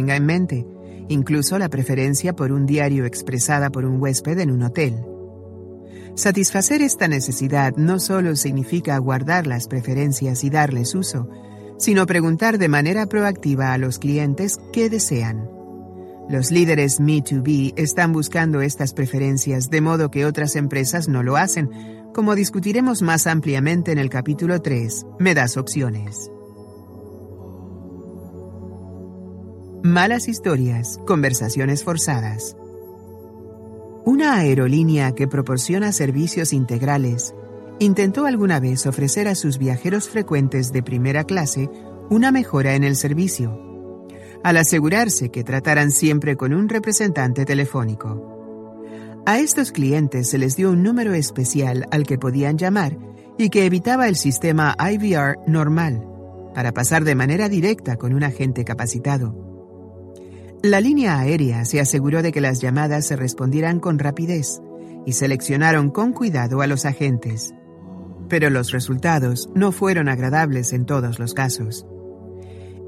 Tenga 0.00 0.16
en 0.16 0.24
mente, 0.24 0.66
incluso 1.10 1.58
la 1.58 1.68
preferencia 1.68 2.34
por 2.34 2.52
un 2.52 2.64
diario 2.64 3.04
expresada 3.04 3.68
por 3.68 3.84
un 3.84 4.00
huésped 4.00 4.38
en 4.38 4.50
un 4.50 4.62
hotel. 4.62 5.04
Satisfacer 6.14 6.80
esta 6.80 7.06
necesidad 7.06 7.76
no 7.76 7.98
solo 7.98 8.34
significa 8.34 8.96
guardar 8.96 9.46
las 9.46 9.68
preferencias 9.68 10.42
y 10.42 10.48
darles 10.48 10.94
uso, 10.94 11.28
sino 11.76 12.06
preguntar 12.06 12.56
de 12.56 12.68
manera 12.68 13.04
proactiva 13.04 13.74
a 13.74 13.78
los 13.78 13.98
clientes 13.98 14.58
qué 14.72 14.88
desean. 14.88 15.50
Los 16.30 16.50
líderes 16.50 16.98
Me2B 16.98 17.74
están 17.76 18.14
buscando 18.14 18.62
estas 18.62 18.94
preferencias 18.94 19.68
de 19.68 19.82
modo 19.82 20.10
que 20.10 20.24
otras 20.24 20.56
empresas 20.56 21.08
no 21.08 21.22
lo 21.22 21.36
hacen, 21.36 21.68
como 22.14 22.34
discutiremos 22.34 23.02
más 23.02 23.26
ampliamente 23.26 23.92
en 23.92 23.98
el 23.98 24.08
capítulo 24.08 24.62
3, 24.62 25.04
Me 25.18 25.34
das 25.34 25.58
opciones. 25.58 26.30
Malas 29.82 30.28
historias, 30.28 31.00
conversaciones 31.06 31.84
forzadas. 31.84 32.54
Una 34.04 34.36
aerolínea 34.36 35.14
que 35.14 35.26
proporciona 35.26 35.90
servicios 35.92 36.52
integrales 36.52 37.34
intentó 37.78 38.26
alguna 38.26 38.60
vez 38.60 38.86
ofrecer 38.86 39.26
a 39.26 39.34
sus 39.34 39.56
viajeros 39.56 40.10
frecuentes 40.10 40.70
de 40.72 40.82
primera 40.82 41.24
clase 41.24 41.70
una 42.10 42.30
mejora 42.30 42.74
en 42.74 42.84
el 42.84 42.94
servicio, 42.94 44.06
al 44.44 44.58
asegurarse 44.58 45.30
que 45.30 45.44
trataran 45.44 45.92
siempre 45.92 46.36
con 46.36 46.52
un 46.52 46.68
representante 46.68 47.46
telefónico. 47.46 49.22
A 49.24 49.38
estos 49.38 49.72
clientes 49.72 50.28
se 50.28 50.36
les 50.36 50.56
dio 50.56 50.72
un 50.72 50.82
número 50.82 51.14
especial 51.14 51.86
al 51.90 52.06
que 52.06 52.18
podían 52.18 52.58
llamar 52.58 52.98
y 53.38 53.48
que 53.48 53.64
evitaba 53.64 54.08
el 54.08 54.16
sistema 54.16 54.76
IVR 54.78 55.38
normal, 55.46 56.06
para 56.54 56.72
pasar 56.72 57.04
de 57.04 57.14
manera 57.14 57.48
directa 57.48 57.96
con 57.96 58.12
un 58.12 58.24
agente 58.24 58.62
capacitado. 58.66 59.49
La 60.62 60.82
línea 60.82 61.18
aérea 61.18 61.64
se 61.64 61.80
aseguró 61.80 62.22
de 62.22 62.32
que 62.32 62.42
las 62.42 62.60
llamadas 62.60 63.06
se 63.06 63.16
respondieran 63.16 63.80
con 63.80 63.98
rapidez 63.98 64.60
y 65.06 65.12
seleccionaron 65.12 65.88
con 65.88 66.12
cuidado 66.12 66.60
a 66.60 66.66
los 66.66 66.84
agentes. 66.84 67.54
Pero 68.28 68.50
los 68.50 68.70
resultados 68.70 69.48
no 69.54 69.72
fueron 69.72 70.10
agradables 70.10 70.74
en 70.74 70.84
todos 70.84 71.18
los 71.18 71.32
casos. 71.32 71.86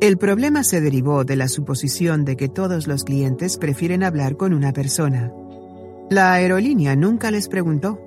El 0.02 0.18
problema 0.18 0.64
se 0.64 0.82
derivó 0.82 1.24
de 1.24 1.36
la 1.36 1.48
suposición 1.48 2.26
de 2.26 2.36
que 2.36 2.50
todos 2.50 2.86
los 2.86 3.04
clientes 3.04 3.56
prefieren 3.56 4.02
hablar 4.02 4.36
con 4.36 4.52
una 4.52 4.74
persona. 4.74 5.32
La 6.10 6.34
aerolínea 6.34 6.94
nunca 6.94 7.30
les 7.30 7.48
preguntó, 7.48 7.98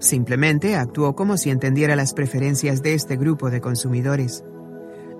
simplemente 0.00 0.76
actuó 0.76 1.16
como 1.16 1.38
si 1.38 1.48
entendiera 1.48 1.96
las 1.96 2.12
preferencias 2.12 2.82
de 2.82 2.92
este 2.92 3.16
grupo 3.16 3.50
de 3.50 3.62
consumidores. 3.62 4.44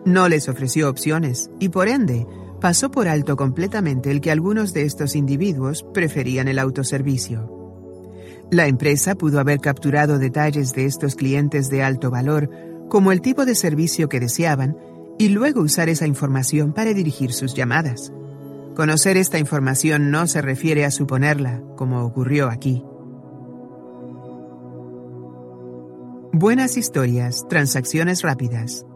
No 0.04 0.28
les 0.28 0.50
ofreció 0.50 0.90
opciones 0.90 1.50
y 1.58 1.70
por 1.70 1.88
ende 1.88 2.26
pasó 2.64 2.90
por 2.90 3.08
alto 3.08 3.36
completamente 3.36 4.10
el 4.10 4.22
que 4.22 4.30
algunos 4.30 4.72
de 4.72 4.86
estos 4.86 5.16
individuos 5.16 5.84
preferían 5.92 6.48
el 6.48 6.58
autoservicio. 6.58 7.46
La 8.50 8.68
empresa 8.68 9.16
pudo 9.16 9.38
haber 9.38 9.60
capturado 9.60 10.18
detalles 10.18 10.72
de 10.72 10.86
estos 10.86 11.14
clientes 11.14 11.68
de 11.68 11.82
alto 11.82 12.10
valor, 12.10 12.48
como 12.88 13.12
el 13.12 13.20
tipo 13.20 13.44
de 13.44 13.54
servicio 13.54 14.08
que 14.08 14.18
deseaban, 14.18 14.78
y 15.18 15.28
luego 15.28 15.60
usar 15.60 15.90
esa 15.90 16.06
información 16.06 16.72
para 16.72 16.94
dirigir 16.94 17.34
sus 17.34 17.52
llamadas. 17.52 18.14
Conocer 18.74 19.18
esta 19.18 19.38
información 19.38 20.10
no 20.10 20.26
se 20.26 20.40
refiere 20.40 20.86
a 20.86 20.90
suponerla, 20.90 21.62
como 21.76 22.02
ocurrió 22.02 22.48
aquí. 22.48 22.82
Buenas 26.32 26.78
historias, 26.78 27.44
transacciones 27.46 28.22
rápidas. 28.22 28.86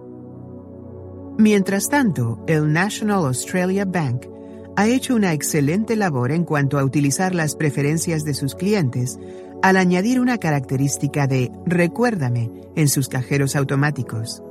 Mientras 1.38 1.88
tanto, 1.88 2.44
el 2.48 2.72
National 2.72 3.24
Australia 3.24 3.84
Bank 3.84 4.26
ha 4.74 4.88
hecho 4.88 5.14
una 5.14 5.32
excelente 5.32 5.94
labor 5.94 6.32
en 6.32 6.42
cuanto 6.42 6.80
a 6.80 6.84
utilizar 6.84 7.32
las 7.32 7.54
preferencias 7.54 8.24
de 8.24 8.34
sus 8.34 8.56
clientes 8.56 9.20
al 9.62 9.76
añadir 9.76 10.18
una 10.18 10.38
característica 10.38 11.28
de 11.28 11.52
recuérdame 11.64 12.50
en 12.74 12.88
sus 12.88 13.08
cajeros 13.08 13.54
automáticos. 13.54 14.42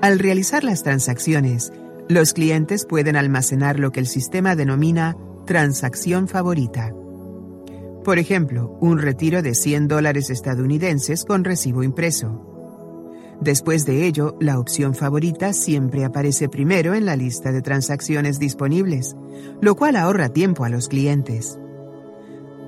Al 0.00 0.20
realizar 0.20 0.62
las 0.62 0.84
transacciones, 0.84 1.72
los 2.08 2.34
clientes 2.34 2.86
pueden 2.86 3.16
almacenar 3.16 3.80
lo 3.80 3.90
que 3.90 3.98
el 3.98 4.06
sistema 4.06 4.54
denomina 4.54 5.16
transacción 5.44 6.28
favorita. 6.28 6.94
Por 8.04 8.20
ejemplo, 8.20 8.78
un 8.80 8.98
retiro 8.98 9.42
de 9.42 9.56
100 9.56 9.88
dólares 9.88 10.30
estadounidenses 10.30 11.24
con 11.24 11.42
recibo 11.42 11.82
impreso. 11.82 12.45
Después 13.40 13.84
de 13.84 14.06
ello, 14.06 14.36
la 14.40 14.58
opción 14.58 14.94
favorita 14.94 15.52
siempre 15.52 16.04
aparece 16.04 16.48
primero 16.48 16.94
en 16.94 17.04
la 17.04 17.16
lista 17.16 17.52
de 17.52 17.62
transacciones 17.62 18.38
disponibles, 18.38 19.14
lo 19.60 19.76
cual 19.76 19.96
ahorra 19.96 20.30
tiempo 20.30 20.64
a 20.64 20.68
los 20.68 20.88
clientes. 20.88 21.58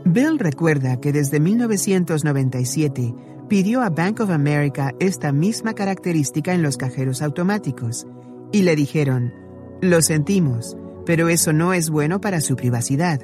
Bill 0.05 0.39
recuerda 0.39 1.01
que 1.01 1.13
desde 1.13 1.41
1997 1.41 3.15
pidió 3.49 3.83
a 3.83 3.91
Bank 3.91 4.21
of 4.21 4.31
America 4.31 4.95
esta 5.01 5.33
misma 5.33 5.75
característica 5.75 6.53
en 6.53 6.63
los 6.63 6.77
cajeros 6.77 7.23
automáticos, 7.23 8.07
y 8.53 8.63
le 8.63 8.77
dijeron, 8.77 9.33
lo 9.81 10.03
sentimos, 10.03 10.77
pero 11.07 11.29
eso 11.29 11.53
no 11.53 11.73
es 11.73 11.89
bueno 11.89 12.21
para 12.21 12.41
su 12.41 12.57
privacidad. 12.57 13.21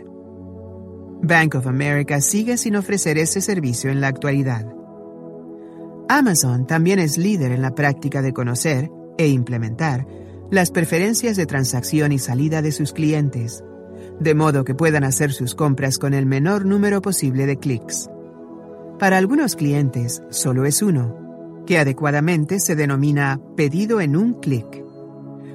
Bank 1.23 1.55
of 1.55 1.67
America 1.67 2.21
sigue 2.21 2.57
sin 2.57 2.77
ofrecer 2.77 3.19
ese 3.19 3.41
servicio 3.41 3.91
en 3.91 4.01
la 4.01 4.09
actualidad. 4.09 4.67
Amazon 6.09 6.67
también 6.67 6.99
es 6.99 7.19
líder 7.19 7.53
en 7.53 7.63
la 7.63 7.75
práctica 7.75 8.23
de 8.23 8.33
conocer 8.33 8.91
e 9.19 9.29
implementar 9.29 10.07
las 10.51 10.71
preferencias 10.71 11.37
de 11.37 11.47
transacción 11.47 12.13
y 12.13 12.19
salida 12.19 12.63
de 12.63 12.73
sus 12.73 12.93
clientes, 12.93 13.65
de 14.21 14.35
modo 14.35 14.65
que 14.65 14.75
puedan 14.75 15.05
hacer 15.05 15.33
sus 15.33 15.55
compras 15.55 15.99
con 15.99 16.15
el 16.15 16.27
menor 16.27 16.67
número 16.67 17.01
posible 17.03 17.47
de 17.47 17.59
clics. 17.59 18.09
Para 18.99 19.19
algunos 19.19 19.57
clientes 19.57 20.23
solo 20.31 20.65
es 20.65 20.83
uno, 20.83 21.63
que 21.67 21.79
adecuadamente 21.79 22.61
se 22.61 22.77
denomina 22.77 23.41
pedido 23.57 24.01
en 24.01 24.17
un 24.17 24.35
clic. 24.35 24.85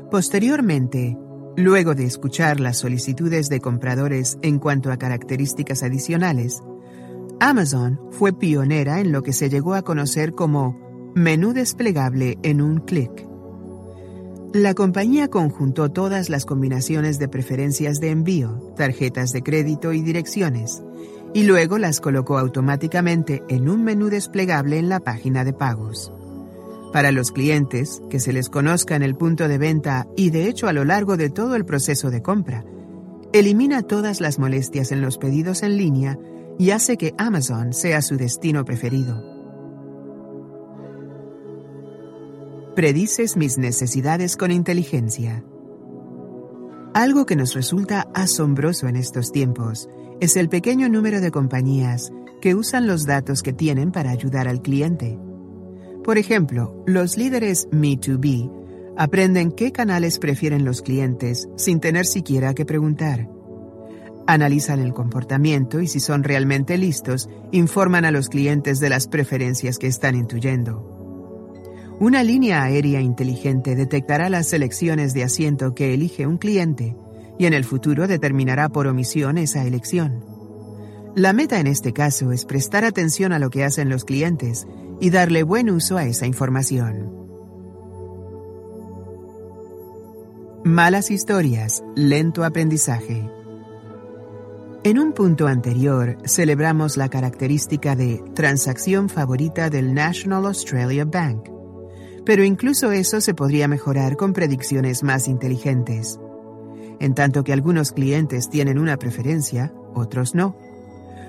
Posteriormente, 0.09 1.17
Luego 1.59 1.93
de 1.93 2.05
escuchar 2.05 2.61
las 2.61 2.77
solicitudes 2.77 3.49
de 3.49 3.59
compradores 3.59 4.37
en 4.41 4.59
cuanto 4.59 4.93
a 4.93 4.97
características 4.97 5.83
adicionales, 5.83 6.61
Amazon 7.41 7.97
fue 8.11 8.33
pionera 8.33 8.99
en 8.99 9.13
lo 9.13 9.23
que 9.23 9.31
se 9.31 9.49
llegó 9.49 9.73
a 9.73 9.81
conocer 9.81 10.33
como 10.33 10.77
menú 11.15 11.53
desplegable 11.53 12.37
en 12.43 12.61
un 12.61 12.79
clic. 12.79 13.25
La 14.53 14.73
compañía 14.73 15.29
conjuntó 15.29 15.89
todas 15.89 16.29
las 16.29 16.45
combinaciones 16.45 17.17
de 17.17 17.29
preferencias 17.29 18.01
de 18.01 18.09
envío, 18.09 18.73
tarjetas 18.75 19.31
de 19.31 19.41
crédito 19.41 19.93
y 19.93 20.01
direcciones, 20.01 20.83
y 21.33 21.43
luego 21.43 21.77
las 21.77 22.01
colocó 22.01 22.37
automáticamente 22.37 23.41
en 23.47 23.69
un 23.69 23.85
menú 23.85 24.09
desplegable 24.09 24.77
en 24.77 24.89
la 24.89 24.99
página 24.99 25.45
de 25.45 25.53
pagos. 25.53 26.11
Para 26.91 27.13
los 27.13 27.31
clientes, 27.31 28.01
que 28.09 28.19
se 28.19 28.33
les 28.33 28.49
conozca 28.49 28.97
en 28.97 29.03
el 29.03 29.15
punto 29.15 29.47
de 29.47 29.59
venta 29.59 30.07
y 30.17 30.31
de 30.31 30.49
hecho 30.49 30.67
a 30.67 30.73
lo 30.73 30.83
largo 30.83 31.15
de 31.15 31.29
todo 31.29 31.55
el 31.55 31.63
proceso 31.63 32.09
de 32.09 32.21
compra, 32.21 32.65
elimina 33.31 33.83
todas 33.83 34.19
las 34.19 34.39
molestias 34.39 34.91
en 34.91 34.99
los 35.01 35.17
pedidos 35.17 35.63
en 35.63 35.77
línea 35.77 36.17
y 36.59 36.71
hace 36.71 36.97
que 36.97 37.15
Amazon 37.17 37.73
sea 37.73 38.01
su 38.01 38.17
destino 38.17 38.65
preferido. 38.65 39.23
Predices 42.75 43.37
mis 43.37 43.57
necesidades 43.57 44.35
con 44.35 44.51
inteligencia. 44.51 45.43
Algo 46.93 47.25
que 47.25 47.37
nos 47.37 47.53
resulta 47.53 48.09
asombroso 48.13 48.87
en 48.87 48.97
estos 48.97 49.31
tiempos 49.31 49.89
es 50.19 50.35
el 50.35 50.49
pequeño 50.49 50.89
número 50.89 51.21
de 51.21 51.31
compañías 51.31 52.11
que 52.41 52.55
usan 52.55 52.87
los 52.87 53.05
datos 53.05 53.41
que 53.41 53.53
tienen 53.53 53.91
para 53.93 54.11
ayudar 54.11 54.49
al 54.49 54.61
cliente. 54.61 55.17
Por 56.03 56.17
ejemplo, 56.17 56.83
los 56.85 57.17
líderes 57.17 57.69
Me2B 57.69 58.51
aprenden 58.97 59.53
qué 59.53 59.71
canales 59.71 60.19
prefieren 60.19 60.65
los 60.65 60.81
clientes 60.81 61.47
sin 61.55 61.79
tener 61.79 62.05
siquiera 62.05 62.53
que 62.53 62.65
preguntar. 62.65 63.38
Analizan 64.29 64.79
el 64.79 64.93
comportamiento 64.93 65.79
y 65.79 65.87
si 65.87 65.99
son 65.99 66.23
realmente 66.23 66.77
listos, 66.77 67.27
informan 67.51 68.05
a 68.05 68.11
los 68.11 68.29
clientes 68.29 68.79
de 68.79 68.87
las 68.87 69.07
preferencias 69.07 69.79
que 69.79 69.87
están 69.87 70.15
intuyendo. 70.15 71.97
Una 71.99 72.21
línea 72.21 72.61
aérea 72.61 73.01
inteligente 73.01 73.73
detectará 73.73 74.29
las 74.29 74.47
selecciones 74.47 75.15
de 75.15 75.23
asiento 75.23 75.73
que 75.73 75.95
elige 75.95 76.27
un 76.27 76.37
cliente 76.37 76.95
y 77.39 77.47
en 77.47 77.53
el 77.53 77.63
futuro 77.63 78.07
determinará 78.07 78.69
por 78.69 78.85
omisión 78.85 79.39
esa 79.39 79.65
elección. 79.65 80.23
La 81.15 81.33
meta 81.33 81.59
en 81.59 81.65
este 81.65 81.91
caso 81.91 82.31
es 82.31 82.45
prestar 82.45 82.85
atención 82.85 83.33
a 83.33 83.39
lo 83.39 83.49
que 83.49 83.63
hacen 83.63 83.89
los 83.89 84.05
clientes 84.05 84.67
y 85.01 85.09
darle 85.09 85.41
buen 85.41 85.71
uso 85.71 85.97
a 85.97 86.05
esa 86.05 86.27
información. 86.27 87.17
Malas 90.63 91.09
historias, 91.09 91.83
lento 91.95 92.43
aprendizaje. 92.43 93.38
En 94.85 94.97
un 94.97 95.11
punto 95.11 95.47
anterior, 95.47 96.17
celebramos 96.23 96.95
la 96.95 97.09
característica 97.09 97.97
de 97.97 98.23
transacción 98.33 99.09
favorita 99.09 99.69
del 99.69 99.93
National 99.93 100.45
Australia 100.45 101.03
Bank, 101.03 101.49
pero 102.25 102.45
incluso 102.45 102.93
eso 102.93 103.19
se 103.19 103.33
podría 103.33 103.67
mejorar 103.67 104.15
con 104.15 104.31
predicciones 104.31 105.03
más 105.03 105.27
inteligentes. 105.27 106.17
En 107.01 107.13
tanto 107.13 107.43
que 107.43 107.51
algunos 107.51 107.91
clientes 107.91 108.49
tienen 108.49 108.79
una 108.79 108.95
preferencia, 108.95 109.73
otros 109.95 110.33
no. 110.33 110.55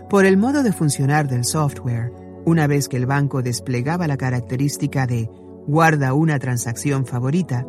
Por 0.08 0.26
el 0.26 0.36
modo 0.36 0.62
de 0.62 0.72
funcionar 0.72 1.26
del 1.26 1.44
software, 1.44 2.12
una 2.44 2.68
vez 2.68 2.88
que 2.88 2.98
el 2.98 3.06
banco 3.06 3.42
desplegaba 3.42 4.06
la 4.06 4.16
característica 4.16 5.08
de 5.08 5.28
guarda 5.66 6.14
una 6.14 6.38
transacción 6.38 7.04
favorita, 7.04 7.66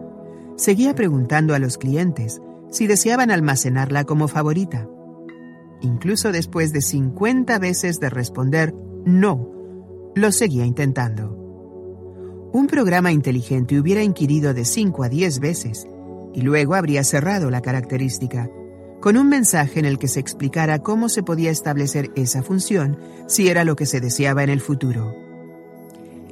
seguía 0.58 0.94
preguntando 0.94 1.56
a 1.56 1.60
los 1.60 1.80
clientes 1.80 2.40
si 2.70 2.86
deseaban 2.86 3.32
almacenarla 3.32 4.04
como 4.04 4.28
favorita. 4.28 4.88
Incluso 5.82 6.32
después 6.32 6.72
de 6.72 6.82
50 6.82 7.58
veces 7.60 8.00
de 8.00 8.10
responder 8.10 8.74
no, 9.06 9.50
lo 10.16 10.32
seguía 10.32 10.66
intentando. 10.66 11.38
Un 12.54 12.68
programa 12.68 13.12
inteligente 13.12 13.80
hubiera 13.80 14.04
inquirido 14.04 14.54
de 14.54 14.66
5 14.66 15.04
a 15.04 15.10
10 15.10 15.40
veces 15.40 15.88
y 16.34 16.42
luego 16.42 16.76
habría 16.76 17.04
cerrado 17.04 17.50
la 17.50 17.62
característica 17.62 18.50
con 19.00 19.18
un 19.18 19.28
mensaje 19.30 19.80
en 19.80 19.86
el 19.86 19.98
que 19.98 20.08
se 20.08 20.20
explicara 20.20 20.80
cómo 20.80 21.10
se 21.10 21.24
podía 21.24 21.50
establecer 21.50 22.12
esa 22.16 22.44
función 22.44 22.98
si 23.28 23.50
era 23.50 23.64
lo 23.64 23.76
que 23.76 23.88
se 23.88 24.00
deseaba 24.00 24.44
en 24.44 24.50
el 24.50 24.62
futuro. 24.62 25.16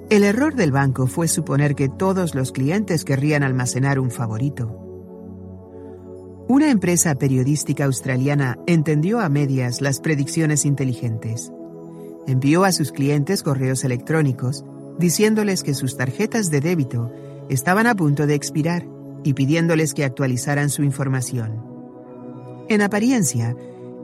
El 0.10 0.24
error 0.24 0.56
del 0.56 0.72
banco 0.72 1.08
fue 1.08 1.28
suponer 1.28 1.76
que 1.76 1.90
todos 1.90 2.36
los 2.36 2.52
clientes 2.52 3.06
querrían 3.06 3.44
almacenar 3.44 4.00
un 4.00 4.12
favorito. 4.12 4.89
Una 6.50 6.72
empresa 6.72 7.14
periodística 7.14 7.86
australiana 7.86 8.58
entendió 8.66 9.20
a 9.20 9.30
medias 9.30 9.82
las 9.82 10.00
predicciones 10.00 10.66
inteligentes. 10.66 11.54
Envió 12.26 12.64
a 12.64 12.72
sus 12.72 12.92
clientes 12.92 13.44
correos 13.44 13.84
electrónicos 13.84 14.66
diciéndoles 14.98 15.62
que 15.62 15.76
sus 15.76 15.96
tarjetas 15.96 16.50
de 16.50 16.60
débito 16.60 17.12
estaban 17.50 17.86
a 17.86 17.94
punto 17.94 18.26
de 18.26 18.34
expirar 18.34 18.84
y 19.24 19.34
pidiéndoles 19.36 19.94
que 19.94 20.04
actualizaran 20.04 20.72
su 20.72 20.82
información. 20.82 21.64
En 22.68 22.82
apariencia, 22.82 23.56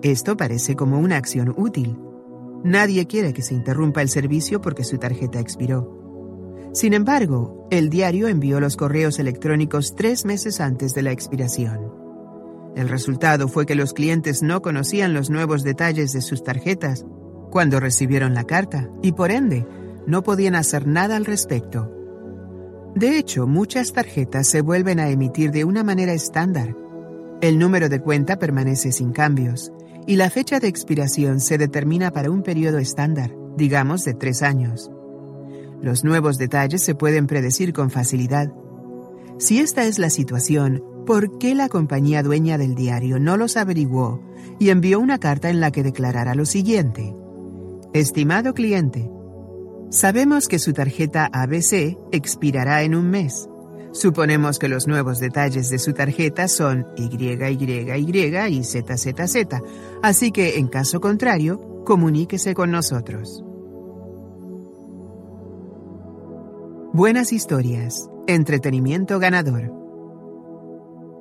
esto 0.04 0.38
parece 0.38 0.76
como 0.76 1.00
una 1.00 1.18
acción 1.18 1.52
útil. 1.58 1.98
Nadie 2.64 3.08
quiere 3.08 3.34
que 3.34 3.42
se 3.42 3.56
interrumpa 3.56 4.04
el 4.04 4.10
servicio 4.10 4.62
porque 4.62 4.84
su 4.84 5.00
tarjeta 5.00 5.40
expiró. 5.40 6.70
Sin 6.74 6.94
embargo, 6.94 7.68
el 7.72 7.90
diario 7.90 8.28
envió 8.28 8.60
los 8.60 8.78
correos 8.78 9.18
electrónicos 9.18 9.96
tres 9.96 10.26
meses 10.26 10.62
antes 10.62 10.94
de 10.94 11.02
la 11.02 11.12
expiración. 11.12 11.95
El 12.76 12.90
resultado 12.90 13.48
fue 13.48 13.66
que 13.66 13.76
los 13.76 13.94
clientes 13.94 14.44
no 14.44 14.62
conocían 14.62 15.14
los 15.14 15.30
nuevos 15.30 15.64
detalles 15.64 16.12
de 16.12 16.22
sus 16.22 16.44
tarjetas 16.44 17.06
cuando 17.50 17.80
recibieron 17.80 18.34
la 18.34 18.44
carta 18.44 18.90
y 19.02 19.14
por 19.14 19.32
ende 19.32 19.66
no 20.06 20.24
podían 20.24 20.56
hacer 20.56 20.86
nada 20.86 21.16
al 21.16 21.26
respecto. 21.26 21.92
De 22.96 23.18
hecho, 23.18 23.48
muchas 23.48 23.94
tarjetas 23.94 24.48
se 24.48 24.62
vuelven 24.62 25.00
a 25.00 25.10
emitir 25.10 25.52
de 25.52 25.64
una 25.64 25.84
manera 25.84 26.14
estándar 26.14 26.76
el 27.42 27.60
número 27.60 27.90
de 27.90 28.00
cuenta 28.00 28.40
permanece 28.40 28.92
sin 28.92 29.12
cambios 29.12 29.72
y 30.08 30.16
la 30.16 30.30
fecha 30.30 30.60
de 30.60 30.68
expiración 30.68 31.40
se 31.42 31.58
determina 31.58 32.12
para 32.12 32.32
un 32.32 32.44
periodo 32.44 32.78
estándar, 32.78 33.36
digamos 33.58 34.06
de 34.06 34.14
tres 34.14 34.42
años. 34.42 34.90
Los 35.82 36.04
nuevos 36.04 36.38
detalles 36.38 36.82
se 36.82 36.96
pueden 36.96 37.28
predecir 37.28 37.74
con 37.74 37.92
facilidad. 37.92 38.54
Si 39.38 39.60
esta 39.60 39.84
es 39.84 40.00
la 40.00 40.10
situación, 40.10 40.84
¿por 41.06 41.38
qué 41.38 41.56
la 41.56 41.70
compañía 41.70 42.24
dueña 42.24 42.58
del 42.58 42.76
diario 42.76 43.20
no 43.20 43.38
los 43.38 43.58
averiguó 43.58 44.22
y 44.60 44.70
envió 44.70 45.00
una 45.00 45.20
carta 45.20 45.50
en 45.50 45.60
la 45.60 45.72
que 45.72 45.84
declarara 45.84 46.36
lo 46.36 46.46
siguiente? 46.46 47.16
Estimado 47.94 48.54
cliente, 48.54 49.10
Sabemos 49.90 50.48
que 50.48 50.60
su 50.60 50.74
tarjeta 50.74 51.30
ABC 51.32 51.98
expirará 52.12 52.84
en 52.84 52.96
un 52.96 53.10
mes. 53.10 53.48
Suponemos 53.94 54.60
que 54.60 54.68
los 54.68 54.88
nuevos 54.88 55.20
detalles 55.20 55.70
de 55.70 55.80
su 55.80 55.94
tarjeta 55.94 56.50
son 56.50 56.86
YYY 56.98 58.50
y 58.50 58.64
ZZZ, 58.64 59.62
así 60.04 60.32
que 60.32 60.58
en 60.58 60.68
caso 60.68 61.00
contrario, 61.00 61.84
comuníquese 61.86 62.54
con 62.54 62.72
nosotros. 62.72 63.42
Buenas 66.92 67.32
historias, 67.32 68.10
entretenimiento 68.28 69.20
ganador. 69.20 69.85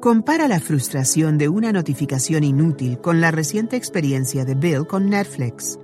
Compara 0.04 0.48
la 0.48 0.60
frustración 0.60 1.38
de 1.38 1.48
una 1.48 1.72
notificación 1.72 2.44
inútil 2.44 3.00
con 3.00 3.22
la 3.22 3.30
reciente 3.30 3.76
experiencia 3.76 4.44
de 4.44 4.54
Bill 4.54 4.86
con 4.86 5.08
Netflix. 5.08 5.78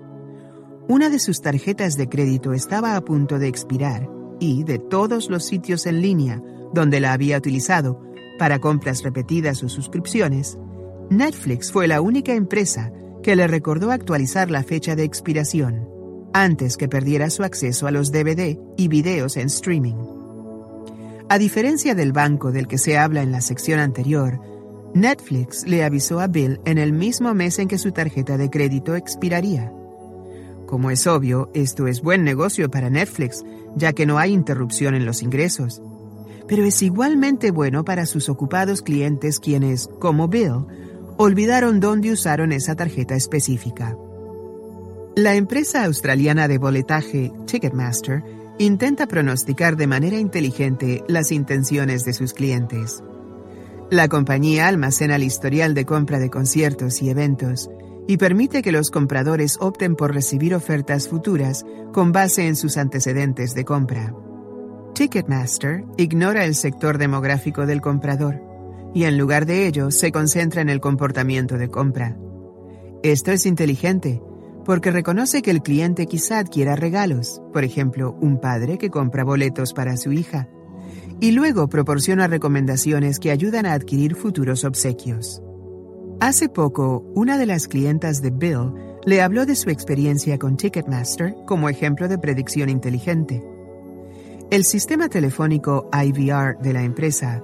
Una 0.88 1.08
de 1.08 1.18
sus 1.18 1.40
tarjetas 1.40 1.96
de 1.96 2.06
crédito 2.06 2.52
estaba 2.52 2.96
a 2.96 3.00
punto 3.00 3.38
de 3.38 3.48
expirar 3.48 4.10
y, 4.38 4.62
de 4.64 4.78
todos 4.78 5.30
los 5.30 5.46
sitios 5.46 5.86
en 5.86 6.02
línea 6.02 6.42
donde 6.74 7.00
la 7.00 7.14
había 7.14 7.38
utilizado 7.38 7.98
para 8.38 8.58
compras 8.58 9.02
repetidas 9.04 9.62
o 9.62 9.70
suscripciones, 9.70 10.58
Netflix 11.08 11.72
fue 11.72 11.88
la 11.88 12.02
única 12.02 12.34
empresa 12.34 12.92
que 13.22 13.36
le 13.36 13.46
recordó 13.46 13.90
actualizar 13.90 14.50
la 14.50 14.62
fecha 14.62 14.96
de 14.96 15.04
expiración 15.04 15.88
antes 16.34 16.76
que 16.76 16.88
perdiera 16.90 17.30
su 17.30 17.42
acceso 17.42 17.86
a 17.86 17.90
los 17.90 18.12
DVD 18.12 18.58
y 18.76 18.88
videos 18.88 19.38
en 19.38 19.46
streaming. 19.46 20.19
A 21.30 21.38
diferencia 21.38 21.94
del 21.94 22.10
banco 22.10 22.50
del 22.50 22.66
que 22.66 22.76
se 22.76 22.98
habla 22.98 23.22
en 23.22 23.30
la 23.30 23.40
sección 23.40 23.78
anterior, 23.78 24.40
Netflix 24.94 25.64
le 25.64 25.84
avisó 25.84 26.18
a 26.18 26.26
Bill 26.26 26.60
en 26.64 26.76
el 26.76 26.92
mismo 26.92 27.32
mes 27.34 27.60
en 27.60 27.68
que 27.68 27.78
su 27.78 27.92
tarjeta 27.92 28.36
de 28.36 28.50
crédito 28.50 28.96
expiraría. 28.96 29.72
Como 30.66 30.90
es 30.90 31.06
obvio, 31.06 31.48
esto 31.54 31.86
es 31.86 32.02
buen 32.02 32.24
negocio 32.24 32.68
para 32.68 32.90
Netflix, 32.90 33.44
ya 33.76 33.92
que 33.92 34.06
no 34.06 34.18
hay 34.18 34.32
interrupción 34.32 34.96
en 34.96 35.06
los 35.06 35.22
ingresos. 35.22 35.80
Pero 36.48 36.64
es 36.64 36.82
igualmente 36.82 37.52
bueno 37.52 37.84
para 37.84 38.06
sus 38.06 38.28
ocupados 38.28 38.82
clientes 38.82 39.38
quienes, 39.38 39.88
como 40.00 40.26
Bill, 40.26 40.66
olvidaron 41.16 41.78
dónde 41.78 42.10
usaron 42.10 42.50
esa 42.50 42.74
tarjeta 42.74 43.14
específica. 43.14 43.96
La 45.14 45.36
empresa 45.36 45.84
australiana 45.84 46.48
de 46.48 46.58
boletaje 46.58 47.30
Ticketmaster 47.46 48.24
intenta 48.64 49.06
pronosticar 49.06 49.76
de 49.76 49.86
manera 49.86 50.18
inteligente 50.18 51.02
las 51.08 51.32
intenciones 51.32 52.04
de 52.04 52.12
sus 52.12 52.34
clientes. 52.34 53.02
La 53.90 54.06
compañía 54.06 54.68
almacena 54.68 55.16
el 55.16 55.22
historial 55.22 55.72
de 55.72 55.86
compra 55.86 56.18
de 56.18 56.28
conciertos 56.28 57.00
y 57.00 57.08
eventos, 57.08 57.70
y 58.06 58.18
permite 58.18 58.60
que 58.60 58.70
los 58.70 58.90
compradores 58.90 59.56
opten 59.60 59.96
por 59.96 60.12
recibir 60.12 60.54
ofertas 60.54 61.08
futuras 61.08 61.64
con 61.92 62.12
base 62.12 62.48
en 62.48 62.54
sus 62.54 62.76
antecedentes 62.76 63.54
de 63.54 63.64
compra. 63.64 64.14
Ticketmaster 64.94 65.84
ignora 65.96 66.44
el 66.44 66.54
sector 66.54 66.98
demográfico 66.98 67.64
del 67.64 67.80
comprador 67.80 68.42
y 68.92 69.04
en 69.04 69.16
lugar 69.16 69.46
de 69.46 69.68
ello 69.68 69.90
se 69.90 70.12
concentra 70.12 70.60
en 70.60 70.68
el 70.68 70.80
comportamiento 70.80 71.56
de 71.56 71.70
compra. 71.70 72.18
Esto 73.02 73.32
es 73.32 73.46
inteligente 73.46 74.20
porque 74.64 74.90
reconoce 74.90 75.42
que 75.42 75.50
el 75.50 75.62
cliente 75.62 76.06
quizá 76.06 76.38
adquiera 76.38 76.76
regalos, 76.76 77.42
por 77.52 77.64
ejemplo, 77.64 78.16
un 78.20 78.40
padre 78.40 78.78
que 78.78 78.90
compra 78.90 79.24
boletos 79.24 79.72
para 79.72 79.96
su 79.96 80.12
hija, 80.12 80.48
y 81.20 81.32
luego 81.32 81.68
proporciona 81.68 82.26
recomendaciones 82.26 83.18
que 83.18 83.30
ayudan 83.30 83.66
a 83.66 83.74
adquirir 83.74 84.14
futuros 84.14 84.64
obsequios. 84.64 85.42
Hace 86.20 86.48
poco, 86.48 87.04
una 87.14 87.38
de 87.38 87.46
las 87.46 87.66
clientas 87.66 88.20
de 88.20 88.30
Bill 88.30 88.72
le 89.06 89.22
habló 89.22 89.46
de 89.46 89.54
su 89.54 89.70
experiencia 89.70 90.38
con 90.38 90.56
Ticketmaster 90.56 91.34
como 91.46 91.68
ejemplo 91.68 92.08
de 92.08 92.18
predicción 92.18 92.68
inteligente. 92.68 93.42
El 94.50 94.64
sistema 94.64 95.08
telefónico 95.08 95.88
IVR 95.92 96.58
de 96.58 96.72
la 96.72 96.82
empresa 96.82 97.42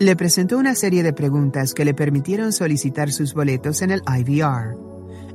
le 0.00 0.16
presentó 0.16 0.58
una 0.58 0.74
serie 0.74 1.02
de 1.02 1.12
preguntas 1.12 1.72
que 1.72 1.84
le 1.84 1.94
permitieron 1.94 2.52
solicitar 2.52 3.10
sus 3.10 3.32
boletos 3.32 3.82
en 3.82 3.90
el 3.92 4.02
IVR, 4.06 4.76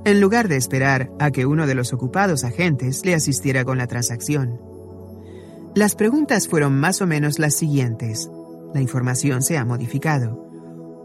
en 0.05 0.21
lugar 0.21 0.47
de 0.47 0.57
esperar 0.57 1.11
a 1.19 1.31
que 1.31 1.45
uno 1.45 1.67
de 1.67 1.75
los 1.75 1.93
ocupados 1.93 2.43
agentes 2.43 3.05
le 3.05 3.15
asistiera 3.15 3.63
con 3.63 3.77
la 3.77 3.87
transacción. 3.87 4.59
Las 5.75 5.95
preguntas 5.95 6.47
fueron 6.47 6.79
más 6.79 7.01
o 7.01 7.07
menos 7.07 7.39
las 7.39 7.55
siguientes. 7.55 8.29
La 8.73 8.81
información 8.81 9.41
se 9.41 9.57
ha 9.57 9.65
modificado 9.65 10.43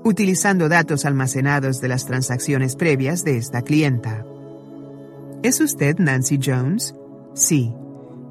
utilizando 0.04 0.68
datos 0.68 1.04
almacenados 1.04 1.80
de 1.80 1.88
las 1.88 2.06
transacciones 2.06 2.76
previas 2.76 3.24
de 3.24 3.36
esta 3.36 3.62
clienta. 3.62 4.24
¿Es 5.42 5.60
usted 5.60 5.98
Nancy 5.98 6.38
Jones? 6.42 6.94
Sí. 7.34 7.74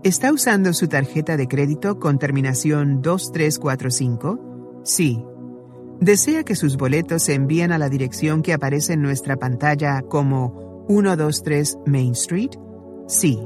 ¿Está 0.04 0.32
usando 0.32 0.74
su 0.74 0.88
tarjeta 0.88 1.38
de 1.38 1.48
crédito 1.48 2.00
con 2.00 2.20
terminación 2.20 3.02
2345? 3.02 4.82
Sí. 4.84 5.24
¿Desea 6.00 6.44
que 6.44 6.56
sus 6.56 6.78
boletos 6.78 7.24
se 7.24 7.34
envíen 7.34 7.72
a 7.72 7.80
la 7.80 7.90
dirección 7.90 8.44
que 8.44 8.54
aparece 8.54 8.94
en 8.94 9.02
nuestra 9.02 9.36
pantalla 9.36 10.04
como 10.04 10.86
123 10.88 11.80
Main 11.88 12.12
Street? 12.12 12.52
Sí. 13.08 13.40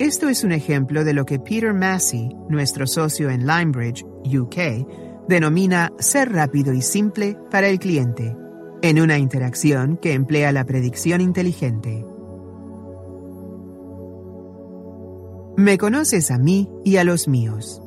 Esto 0.00 0.28
es 0.28 0.42
un 0.42 0.52
ejemplo 0.52 1.04
de 1.04 1.14
lo 1.14 1.24
que 1.24 1.38
Peter 1.38 1.72
Massey, 1.72 2.28
nuestro 2.48 2.86
socio 2.86 3.30
en 3.30 3.46
Limebridge, 3.46 4.04
UK, 4.24 5.26
denomina 5.28 5.92
ser 5.98 6.32
rápido 6.32 6.72
y 6.72 6.82
simple 6.82 7.38
para 7.50 7.68
el 7.68 7.78
cliente, 7.78 8.36
en 8.82 9.00
una 9.00 9.16
interacción 9.16 9.96
que 9.96 10.12
emplea 10.12 10.50
la 10.50 10.64
predicción 10.64 11.20
inteligente. 11.20 12.04
Me 15.56 15.78
conoces 15.78 16.30
a 16.30 16.38
mí 16.38 16.68
y 16.84 16.96
a 16.96 17.04
los 17.04 17.28
míos. 17.28 17.80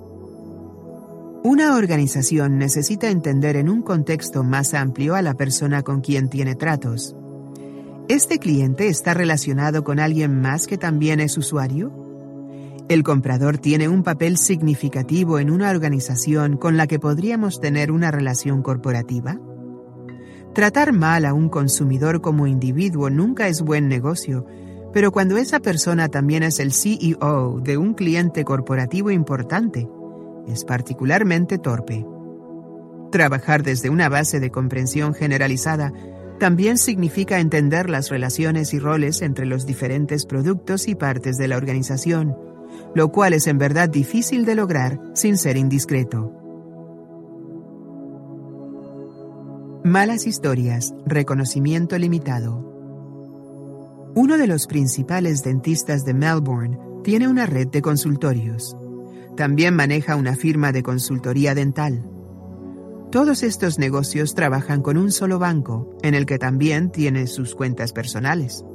Una 1.42 1.78
organización 1.78 2.58
necesita 2.58 3.10
entender 3.10 3.56
en 3.56 3.70
un 3.70 3.82
contexto 3.82 4.44
más 4.44 4.74
amplio 4.74 5.16
a 5.16 5.22
la 5.22 5.36
persona 5.36 5.84
con 5.84 6.02
quien 6.02 6.28
tiene 6.28 6.56
tratos. 6.56 7.16
¿Este 8.10 8.40
cliente 8.40 8.90
está 8.90 9.14
relacionado 9.14 9.86
con 9.86 10.02
alguien 10.02 10.42
más 10.42 10.68
que 10.68 10.78
también 10.78 11.22
es 11.22 11.38
usuario? 11.38 11.94
El 12.90 13.04
comprador 13.04 13.58
tiene 13.58 13.88
un 13.88 14.04
papel 14.04 14.36
significativo 14.36 15.40
en 15.40 15.50
una 15.50 15.70
organización 15.70 16.58
con 16.58 16.76
la 16.76 16.88
que 16.88 17.00
podríamos 17.00 17.62
tener 17.62 17.90
una 17.94 18.12
relación 18.12 18.62
corporativa. 18.62 19.40
Tratar 20.54 20.92
mal 20.92 21.24
a 21.24 21.34
un 21.34 21.48
consumidor 21.48 22.20
como 22.20 22.48
individuo 22.48 23.10
nunca 23.10 23.48
es 23.48 23.62
buen 23.62 23.88
negocio, 23.88 24.46
pero 24.92 25.14
cuando 25.14 25.38
esa 25.38 25.62
persona 25.62 26.10
también 26.10 26.44
es 26.44 26.60
el 26.60 26.74
CEO 26.74 27.62
de 27.64 27.78
un 27.78 27.94
cliente 27.94 28.44
corporativo 28.44 29.10
importante, 29.10 29.88
es 30.50 30.66
particularmente 30.66 31.58
torpe. 31.58 32.06
Trabajar 33.12 33.64
desde 33.64 33.90
una 33.90 34.10
base 34.10 34.40
de 34.40 34.52
comprensión 34.52 35.14
generalizada 35.14 35.94
también 36.40 36.78
significa 36.78 37.40
entender 37.40 37.90
las 37.90 38.10
relaciones 38.10 38.74
y 38.74 38.80
roles 38.80 39.22
entre 39.22 39.46
los 39.46 39.66
diferentes 39.66 40.26
productos 40.26 40.88
y 40.88 40.96
partes 40.96 41.38
de 41.38 41.48
la 41.48 41.58
organización 41.58 42.36
lo 42.96 43.12
cual 43.12 43.34
es 43.34 43.48
en 43.48 43.58
verdad 43.58 43.90
difícil 43.90 44.46
de 44.46 44.56
lograr 44.56 45.00
sin 45.14 45.38
ser 45.38 45.58
indiscreto. 45.58 46.34
Malas 49.84 50.28
historias, 50.28 50.94
reconocimiento 51.06 51.98
limitado. 51.98 52.66
Uno 54.16 54.38
de 54.38 54.48
los 54.48 54.68
principales 54.68 55.44
dentistas 55.44 56.04
de 56.04 56.14
Melbourne 56.14 56.78
tiene 57.04 57.28
una 57.28 57.46
red 57.46 57.68
de 57.68 57.82
consultorios. 57.82 58.76
También 59.40 59.74
maneja 59.74 60.18
una 60.18 60.36
firma 60.36 60.74
de 60.74 60.84
consultoría 60.84 61.56
dental. 61.56 62.04
Todos 63.10 63.42
estos 63.42 63.80
negocios 63.80 64.36
trabajan 64.36 64.82
con 64.82 64.98
un 64.98 65.14
solo 65.14 65.40
banco, 65.40 65.96
en 66.02 66.14
el 66.14 66.26
que 66.26 66.38
también 66.38 66.92
tiene 66.92 67.26
sus 67.26 67.56
cuentas 67.56 67.94
personales. 67.94 68.66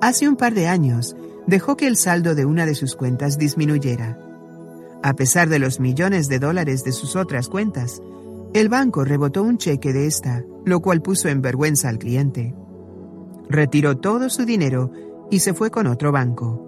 Hace 0.00 0.28
un 0.28 0.34
par 0.34 0.54
de 0.54 0.66
años, 0.66 1.14
dejó 1.46 1.76
que 1.76 1.86
el 1.86 1.96
saldo 1.96 2.34
de 2.34 2.44
una 2.44 2.66
de 2.66 2.74
sus 2.74 2.96
cuentas 2.96 3.38
disminuyera. 3.38 4.18
A 5.04 5.14
pesar 5.14 5.48
de 5.48 5.60
los 5.60 5.78
millones 5.78 6.26
de 6.26 6.40
dólares 6.40 6.82
de 6.82 6.90
sus 6.90 7.14
otras 7.14 7.48
cuentas, 7.48 8.02
el 8.54 8.68
banco 8.68 9.04
rebotó 9.04 9.44
un 9.44 9.56
cheque 9.56 9.92
de 9.92 10.08
esta, 10.08 10.42
lo 10.64 10.80
cual 10.80 11.00
puso 11.00 11.28
en 11.28 11.42
vergüenza 11.42 11.88
al 11.88 11.98
cliente. 11.98 12.56
Retiró 13.48 13.98
todo 13.98 14.30
su 14.30 14.44
dinero 14.44 14.90
y 15.30 15.38
se 15.38 15.54
fue 15.54 15.70
con 15.70 15.86
otro 15.86 16.10
banco. 16.10 16.65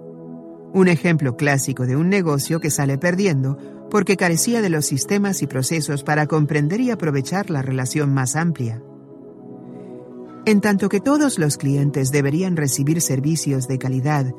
Un 0.73 0.87
ejemplo 0.87 1.35
clásico 1.35 1.85
de 1.85 1.95
un 1.95 2.09
negocio 2.09 2.59
que 2.59 2.69
sale 2.69 2.97
perdiendo 2.97 3.57
porque 3.89 4.17
carecía 4.17 4.61
de 4.61 4.69
los 4.69 4.85
sistemas 4.85 5.41
y 5.41 5.47
procesos 5.47 6.03
para 6.03 6.27
comprender 6.27 6.79
y 6.81 6.91
aprovechar 6.91 7.49
la 7.49 7.61
relación 7.61 8.13
más 8.13 8.35
amplia. 8.35 8.81
En 10.45 10.61
tanto 10.61 10.89
que 10.89 10.99
todos 10.99 11.39
los 11.39 11.57
clientes 11.57 12.11
deberían 12.11 12.55
recibir 12.55 13.01
servicios 13.01 13.67
de 13.67 13.77
calidad 13.77 14.33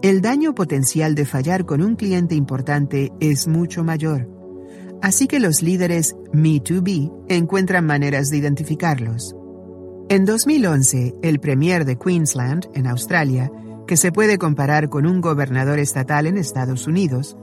el 0.00 0.20
daño 0.20 0.54
potencial 0.54 1.16
de 1.16 1.26
fallar 1.26 1.66
con 1.66 1.82
un 1.82 1.96
cliente 1.96 2.36
importante 2.36 3.10
es 3.18 3.48
mucho 3.48 3.82
mayor. 3.82 4.28
Así 5.02 5.26
que 5.26 5.40
los 5.40 5.60
líderes 5.60 6.14
Me2B 6.32 7.12
encuentran 7.28 7.84
maneras 7.84 8.30
de 8.30 8.36
identificarlos. 8.36 9.34
En 10.08 10.24
2011, 10.24 11.16
el 11.20 11.40
Premier 11.40 11.84
de 11.84 11.98
Queensland, 11.98 12.68
en 12.74 12.86
Australia, 12.86 13.50
que 13.88 13.96
se 13.96 14.12
puede 14.12 14.38
comparar 14.38 14.90
con 14.90 15.06
un 15.06 15.20
gobernador 15.20 15.80
estatal 15.80 16.26
en 16.26 16.36
Estados 16.36 16.86
Unidos, 16.86 17.36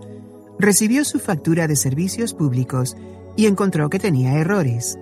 recibió 0.59 1.03
su 1.03 1.19
factura 1.19 1.67
de 1.67 1.75
servicios 1.75 2.33
públicos 2.33 2.95
y 3.35 3.47
encontró 3.47 3.89
que 3.89 3.99
tenía 3.99 4.39
errores. 4.39 4.97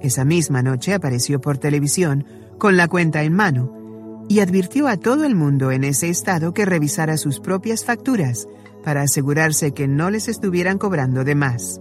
Esa 0.00 0.24
misma 0.24 0.62
noche 0.62 0.94
apareció 0.94 1.40
por 1.40 1.58
televisión 1.58 2.24
con 2.58 2.76
la 2.76 2.88
cuenta 2.88 3.24
en 3.24 3.34
mano 3.34 4.24
y 4.28 4.38
advirtió 4.38 4.86
a 4.86 4.96
todo 4.96 5.24
el 5.24 5.34
mundo 5.34 5.72
en 5.72 5.82
ese 5.84 6.08
estado 6.08 6.54
que 6.54 6.64
revisara 6.64 7.16
sus 7.16 7.40
propias 7.40 7.84
facturas 7.84 8.46
para 8.84 9.02
asegurarse 9.02 9.72
que 9.72 9.88
no 9.88 10.10
les 10.10 10.28
estuvieran 10.28 10.78
cobrando 10.78 11.24
de 11.24 11.34
más. 11.34 11.80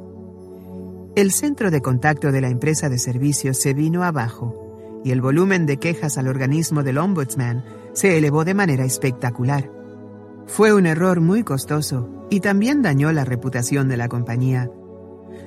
El 1.16 1.32
centro 1.32 1.70
de 1.70 1.82
contacto 1.82 2.32
de 2.32 2.42
la 2.42 2.50
empresa 2.50 2.90
de 2.90 2.98
servicios 2.98 3.62
se 3.62 3.76
vino 3.76 4.04
abajo 4.04 5.02
y 5.06 5.12
el 5.12 5.22
volumen 5.22 5.68
de 5.68 5.78
quejas 5.78 6.18
al 6.18 6.28
organismo 6.28 6.82
del 6.82 6.98
Ombudsman 6.98 7.64
se 7.94 8.18
elevó 8.18 8.44
de 8.46 8.54
manera 8.54 8.86
espectacular. 8.86 9.72
Fue 10.46 10.74
un 10.74 10.86
error 10.86 11.22
muy 11.22 11.44
costoso 11.44 12.28
y 12.30 12.40
también 12.40 12.82
dañó 12.82 13.12
la 13.12 13.26
reputación 13.26 13.88
de 13.88 13.98
la 13.98 14.10
compañía. 14.10 14.70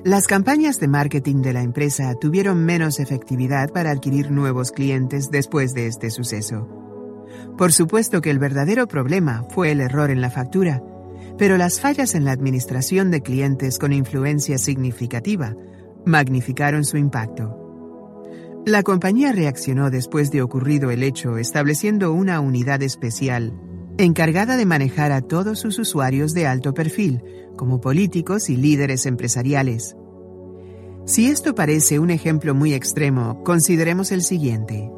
Las 0.03 0.27
campañas 0.27 0.79
de 0.79 0.87
marketing 0.87 1.41
de 1.41 1.53
la 1.53 1.61
empresa 1.61 2.13
tuvieron 2.15 2.63
menos 2.63 2.99
efectividad 2.99 3.71
para 3.71 3.91
adquirir 3.91 4.31
nuevos 4.31 4.71
clientes 4.71 5.29
después 5.29 5.73
de 5.73 5.87
este 5.87 6.09
suceso. 6.09 6.67
Por 7.57 7.73
supuesto 7.73 8.21
que 8.21 8.29
el 8.29 8.39
verdadero 8.39 8.87
problema 8.87 9.45
fue 9.49 9.71
el 9.71 9.81
error 9.81 10.11
en 10.11 10.21
la 10.21 10.29
factura, 10.29 10.83
pero 11.37 11.57
las 11.57 11.79
fallas 11.79 12.15
en 12.15 12.25
la 12.25 12.31
administración 12.31 13.11
de 13.11 13.21
clientes 13.21 13.79
con 13.79 13.93
influencia 13.93 14.57
significativa 14.57 15.55
magnificaron 16.05 16.85
su 16.85 16.97
impacto. 16.97 17.66
La 18.67 18.83
compañía 18.83 19.31
reaccionó 19.31 19.89
después 19.89 20.29
de 20.29 20.41
ocurrido 20.41 20.91
el 20.91 21.01
hecho 21.01 21.37
estableciendo 21.37 22.11
una 22.11 22.41
unidad 22.41 22.83
especial 22.83 23.53
encargada 23.97 24.57
de 24.57 24.65
manejar 24.65 25.13
a 25.13 25.21
todos 25.21 25.59
sus 25.59 25.79
usuarios 25.79 26.33
de 26.33 26.47
alto 26.47 26.73
perfil, 26.73 27.23
como 27.55 27.79
políticos 27.79 28.49
y 28.49 28.57
líderes 28.57 29.05
empresariales. 29.05 29.95
Si 31.05 31.27
esto 31.27 31.55
parece 31.55 31.97
un 31.97 32.09
ejemplo 32.09 32.53
muy 32.53 32.73
extremo, 32.73 33.41
consideremos 33.45 34.11
el 34.11 34.21
siguiente. 34.21 34.91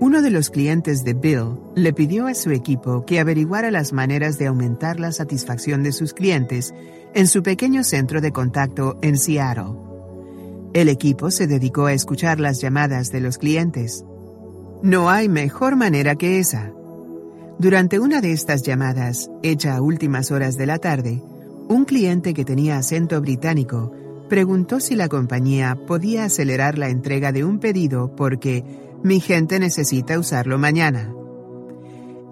Uno 0.00 0.22
de 0.22 0.30
los 0.30 0.48
clientes 0.48 1.04
de 1.04 1.12
Bill 1.12 1.58
le 1.76 1.92
pidió 1.92 2.26
a 2.26 2.32
su 2.32 2.52
equipo 2.52 3.04
que 3.04 3.20
averiguara 3.20 3.70
las 3.70 3.92
maneras 3.92 4.38
de 4.38 4.46
aumentar 4.46 4.98
la 4.98 5.12
satisfacción 5.12 5.82
de 5.82 5.92
sus 5.92 6.14
clientes 6.14 6.72
en 7.12 7.28
su 7.28 7.42
pequeño 7.42 7.84
centro 7.84 8.22
de 8.22 8.32
contacto 8.32 8.98
en 9.02 9.18
Seattle. 9.18 9.91
El 10.74 10.88
equipo 10.88 11.30
se 11.30 11.46
dedicó 11.46 11.86
a 11.86 11.92
escuchar 11.92 12.40
las 12.40 12.60
llamadas 12.60 13.10
de 13.10 13.20
los 13.20 13.36
clientes. 13.36 14.04
No 14.82 15.10
hay 15.10 15.28
mejor 15.28 15.76
manera 15.76 16.14
que 16.16 16.38
esa. 16.38 16.72
Durante 17.58 17.98
una 17.98 18.22
de 18.22 18.32
estas 18.32 18.62
llamadas, 18.62 19.30
hecha 19.42 19.76
a 19.76 19.82
últimas 19.82 20.30
horas 20.30 20.56
de 20.56 20.66
la 20.66 20.78
tarde, 20.78 21.22
un 21.68 21.84
cliente 21.84 22.32
que 22.32 22.44
tenía 22.44 22.78
acento 22.78 23.20
británico 23.20 23.92
preguntó 24.30 24.80
si 24.80 24.94
la 24.94 25.08
compañía 25.08 25.76
podía 25.86 26.24
acelerar 26.24 26.78
la 26.78 26.88
entrega 26.88 27.32
de 27.32 27.44
un 27.44 27.58
pedido 27.58 28.16
porque 28.16 28.64
mi 29.02 29.20
gente 29.20 29.58
necesita 29.58 30.18
usarlo 30.18 30.58
mañana. 30.58 31.12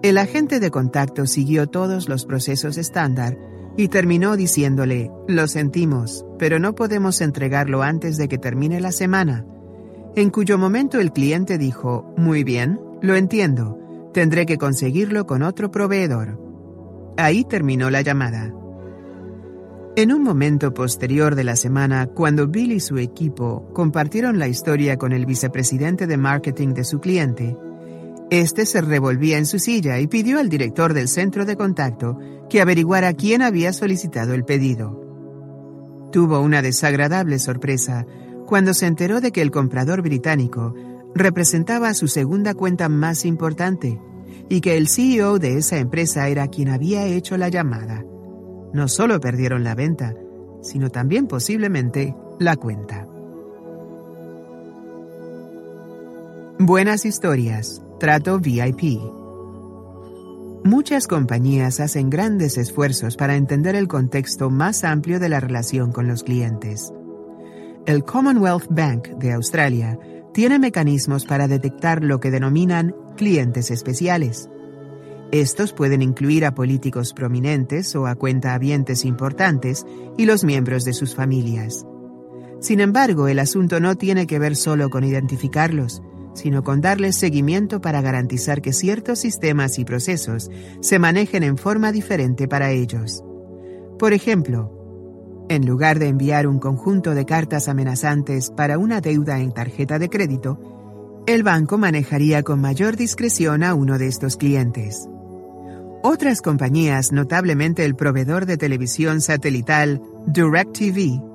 El 0.01 0.17
agente 0.17 0.59
de 0.59 0.71
contacto 0.71 1.27
siguió 1.27 1.67
todos 1.67 2.09
los 2.09 2.25
procesos 2.25 2.77
estándar 2.77 3.37
y 3.77 3.87
terminó 3.87 4.35
diciéndole, 4.35 5.11
lo 5.27 5.47
sentimos, 5.47 6.25
pero 6.41 6.57
no 6.57 6.73
podemos 6.73 7.21
entregarlo 7.21 7.83
antes 7.83 8.17
de 8.17 8.27
que 8.27 8.39
termine 8.39 8.81
la 8.81 8.91
semana. 8.91 9.45
En 10.15 10.31
cuyo 10.31 10.57
momento 10.57 10.99
el 10.99 11.13
cliente 11.13 11.59
dijo, 11.59 12.15
muy 12.17 12.43
bien, 12.43 12.81
lo 12.99 13.15
entiendo, 13.15 13.77
tendré 14.11 14.47
que 14.47 14.57
conseguirlo 14.57 15.27
con 15.27 15.43
otro 15.43 15.69
proveedor. 15.69 16.39
Ahí 17.15 17.43
terminó 17.43 17.91
la 17.91 18.01
llamada. 18.01 18.51
En 19.95 20.11
un 20.11 20.23
momento 20.23 20.73
posterior 20.73 21.35
de 21.35 21.43
la 21.43 21.55
semana, 21.55 22.07
cuando 22.07 22.47
Bill 22.47 22.71
y 22.71 22.79
su 22.79 22.97
equipo 22.97 23.71
compartieron 23.71 24.39
la 24.39 24.47
historia 24.47 24.97
con 24.97 25.11
el 25.11 25.27
vicepresidente 25.27 26.07
de 26.07 26.17
marketing 26.17 26.69
de 26.69 26.85
su 26.85 26.99
cliente, 26.99 27.55
este 28.31 28.65
se 28.65 28.81
revolvía 28.81 29.37
en 29.37 29.45
su 29.45 29.59
silla 29.59 29.99
y 29.99 30.07
pidió 30.07 30.39
al 30.39 30.49
director 30.49 30.95
del 30.95 31.07
centro 31.07 31.45
de 31.45 31.55
contacto 31.55 32.17
que 32.49 32.61
averiguara 32.61 33.13
quién 33.13 33.43
había 33.43 33.73
solicitado 33.73 34.33
el 34.33 34.43
pedido. 34.43 35.10
Tuvo 36.11 36.41
una 36.41 36.61
desagradable 36.61 37.39
sorpresa 37.39 38.05
cuando 38.45 38.73
se 38.73 38.87
enteró 38.87 39.21
de 39.21 39.31
que 39.31 39.41
el 39.41 39.51
comprador 39.51 40.01
británico 40.01 40.75
representaba 41.15 41.93
su 41.93 42.07
segunda 42.07 42.53
cuenta 42.53 42.89
más 42.89 43.25
importante 43.25 43.99
y 44.49 44.61
que 44.61 44.77
el 44.77 44.87
CEO 44.87 45.39
de 45.39 45.57
esa 45.57 45.77
empresa 45.77 46.27
era 46.27 46.47
quien 46.47 46.69
había 46.69 47.05
hecho 47.05 47.37
la 47.37 47.49
llamada 47.49 48.05
no 48.73 48.87
solo 48.87 49.19
perdieron 49.19 49.63
la 49.63 49.75
venta, 49.75 50.15
sino 50.61 50.89
también 50.89 51.27
posiblemente 51.27 52.15
la 52.39 52.55
cuenta. 52.55 53.07
Buenas 56.59 57.05
historias, 57.05 57.81
trato 57.99 58.39
VIP. 58.39 59.20
Muchas 60.63 61.07
compañías 61.07 61.79
hacen 61.79 62.09
grandes 62.09 62.57
esfuerzos 62.57 63.17
para 63.17 63.35
entender 63.35 63.75
el 63.75 63.87
contexto 63.87 64.49
más 64.49 64.83
amplio 64.83 65.19
de 65.19 65.29
la 65.29 65.39
relación 65.39 65.91
con 65.91 66.07
los 66.07 66.23
clientes. 66.23 66.93
El 67.85 68.03
Commonwealth 68.03 68.67
Bank 68.69 69.07
de 69.17 69.33
Australia 69.33 69.97
tiene 70.33 70.59
mecanismos 70.59 71.25
para 71.25 71.47
detectar 71.47 72.03
lo 72.03 72.19
que 72.19 72.31
denominan 72.31 72.95
clientes 73.17 73.71
especiales 73.71 74.49
estos 75.31 75.71
pueden 75.71 76.01
incluir 76.01 76.45
a 76.45 76.53
políticos 76.53 77.13
prominentes 77.13 77.95
o 77.95 78.05
a 78.05 78.15
cuentahabientes 78.15 79.05
importantes 79.05 79.85
y 80.17 80.25
los 80.25 80.43
miembros 80.43 80.83
de 80.83 80.93
sus 80.93 81.15
familias. 81.15 81.85
Sin 82.59 82.81
embargo, 82.81 83.29
el 83.29 83.39
asunto 83.39 83.79
no 83.79 83.95
tiene 83.95 84.27
que 84.27 84.39
ver 84.39 84.57
solo 84.57 84.89
con 84.89 85.05
identificarlos, 85.05 86.03
sino 86.33 86.63
con 86.63 86.81
darles 86.81 87.15
seguimiento 87.15 87.81
para 87.81 88.01
garantizar 88.01 88.61
que 88.61 88.73
ciertos 88.73 89.19
sistemas 89.19 89.79
y 89.79 89.85
procesos 89.85 90.49
se 90.81 90.99
manejen 90.99 91.43
en 91.43 91.57
forma 91.57 91.91
diferente 91.91 92.47
para 92.47 92.71
ellos. 92.71 93.23
Por 93.99 94.13
ejemplo, 94.13 95.45
en 95.49 95.65
lugar 95.65 95.99
de 95.99 96.07
enviar 96.07 96.47
un 96.47 96.59
conjunto 96.59 97.13
de 97.13 97.25
cartas 97.25 97.67
amenazantes 97.67 98.51
para 98.51 98.77
una 98.77 99.01
deuda 99.01 99.39
en 99.39 99.51
tarjeta 99.51 99.99
de 99.99 100.09
crédito, 100.09 101.23
el 101.27 101.43
banco 101.43 101.77
manejaría 101.77 102.41
con 102.41 102.61
mayor 102.61 102.95
discreción 102.95 103.63
a 103.63 103.75
uno 103.75 103.97
de 103.97 104.07
estos 104.07 104.37
clientes. 104.37 105.07
Otras 106.03 106.41
compañías, 106.41 107.11
notablemente 107.11 107.85
el 107.85 107.95
proveedor 107.95 108.47
de 108.47 108.57
televisión 108.57 109.21
satelital 109.21 110.01
DirecTV, 110.25 111.30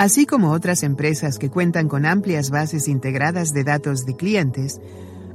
así 0.00 0.24
como 0.24 0.52
otras 0.52 0.82
empresas 0.82 1.38
que 1.38 1.50
cuentan 1.50 1.86
con 1.86 2.06
amplias 2.06 2.48
bases 2.48 2.88
integradas 2.88 3.52
de 3.52 3.64
datos 3.64 4.06
de 4.06 4.16
clientes, 4.16 4.80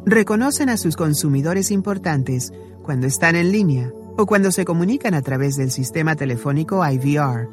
reconocen 0.07 0.69
a 0.69 0.77
sus 0.77 0.95
consumidores 0.95 1.69
importantes 1.69 2.51
cuando 2.81 3.05
están 3.05 3.35
en 3.35 3.51
línea 3.51 3.93
o 4.17 4.25
cuando 4.25 4.51
se 4.51 4.65
comunican 4.65 5.13
a 5.13 5.21
través 5.21 5.55
del 5.55 5.69
sistema 5.69 6.15
telefónico 6.15 6.83
IVR, 6.83 7.47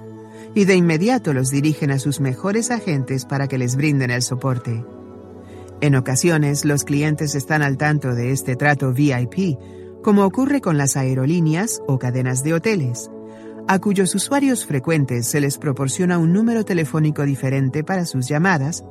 y 0.54 0.64
de 0.64 0.74
inmediato 0.74 1.34
los 1.34 1.50
dirigen 1.50 1.90
a 1.90 1.98
sus 1.98 2.18
mejores 2.18 2.70
agentes 2.70 3.26
para 3.26 3.46
que 3.46 3.58
les 3.58 3.76
brinden 3.76 4.10
el 4.10 4.22
soporte. 4.22 4.82
En 5.82 5.96
ocasiones, 5.96 6.64
los 6.64 6.82
clientes 6.82 7.34
están 7.34 7.60
al 7.60 7.76
tanto 7.76 8.14
de 8.14 8.32
este 8.32 8.56
trato 8.56 8.94
VIP 8.94 9.58
como 10.02 10.24
ocurre 10.24 10.62
con 10.62 10.78
las 10.78 10.96
aerolíneas 10.96 11.82
o 11.86 11.98
cadenas 11.98 12.42
de 12.42 12.54
hoteles, 12.54 13.10
a 13.68 13.78
cuyos 13.78 14.14
usuarios 14.14 14.66
frecuentes 14.66 15.26
se 15.26 15.40
les 15.40 15.58
proporciona 15.58 16.18
un 16.18 16.32
número 16.32 16.64
telefónico 16.64 17.24
diferente 17.24 17.84
para 17.84 18.04
sus 18.04 18.28
llamadas 18.28 18.84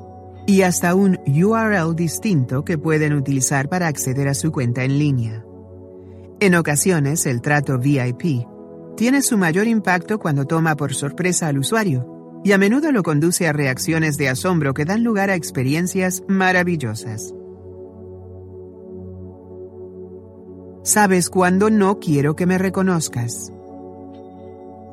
y 0.47 0.63
hasta 0.63 0.95
un 0.95 1.19
URL 1.27 1.95
distinto 1.95 2.63
que 2.63 2.77
pueden 2.77 3.13
utilizar 3.13 3.69
para 3.69 3.87
acceder 3.87 4.27
a 4.27 4.33
su 4.33 4.51
cuenta 4.51 4.83
en 4.83 4.97
línea. 4.97 5.45
En 6.39 6.55
ocasiones, 6.55 7.25
el 7.25 7.41
trato 7.41 7.77
VIP 7.77 8.45
tiene 8.97 9.21
su 9.21 9.37
mayor 9.37 9.67
impacto 9.67 10.19
cuando 10.19 10.45
toma 10.45 10.75
por 10.75 10.93
sorpresa 10.93 11.47
al 11.47 11.59
usuario 11.59 12.41
y 12.43 12.53
a 12.53 12.57
menudo 12.57 12.91
lo 12.91 13.03
conduce 13.03 13.47
a 13.47 13.53
reacciones 13.53 14.17
de 14.17 14.29
asombro 14.29 14.73
que 14.73 14.85
dan 14.85 15.03
lugar 15.03 15.29
a 15.29 15.35
experiencias 15.35 16.23
maravillosas. 16.27 17.33
Sabes 20.83 21.29
cuándo 21.29 21.69
no 21.69 21.99
quiero 21.99 22.35
que 22.35 22.47
me 22.47 22.57
reconozcas. 22.57 23.53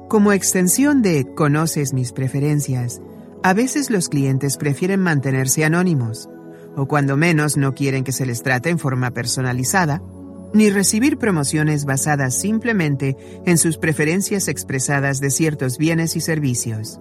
Como 0.09 0.33
extensión 0.33 1.03
de 1.03 1.27
conoces 1.35 1.93
mis 1.93 2.13
preferencias, 2.13 3.03
a 3.43 3.53
veces 3.53 3.91
los 3.91 4.09
clientes 4.09 4.57
prefieren 4.57 5.01
mantenerse 5.01 5.67
anónimos, 5.67 6.31
o 6.77 6.89
cuando 6.89 7.19
menos 7.19 7.59
no 7.59 7.75
quieren 7.75 8.05
que 8.05 8.13
se 8.13 8.25
les 8.25 8.43
trate 8.43 8.71
en 8.71 8.79
forma 8.79 9.11
personalizada, 9.11 10.03
ni 10.55 10.71
recibir 10.71 11.19
promociones 11.19 11.85
basadas 11.85 12.41
simplemente 12.41 13.19
en 13.45 13.59
sus 13.59 13.77
preferencias 13.77 14.49
expresadas 14.49 15.21
de 15.21 15.29
ciertos 15.29 15.77
bienes 15.77 16.17
y 16.17 16.23
servicios. 16.23 16.99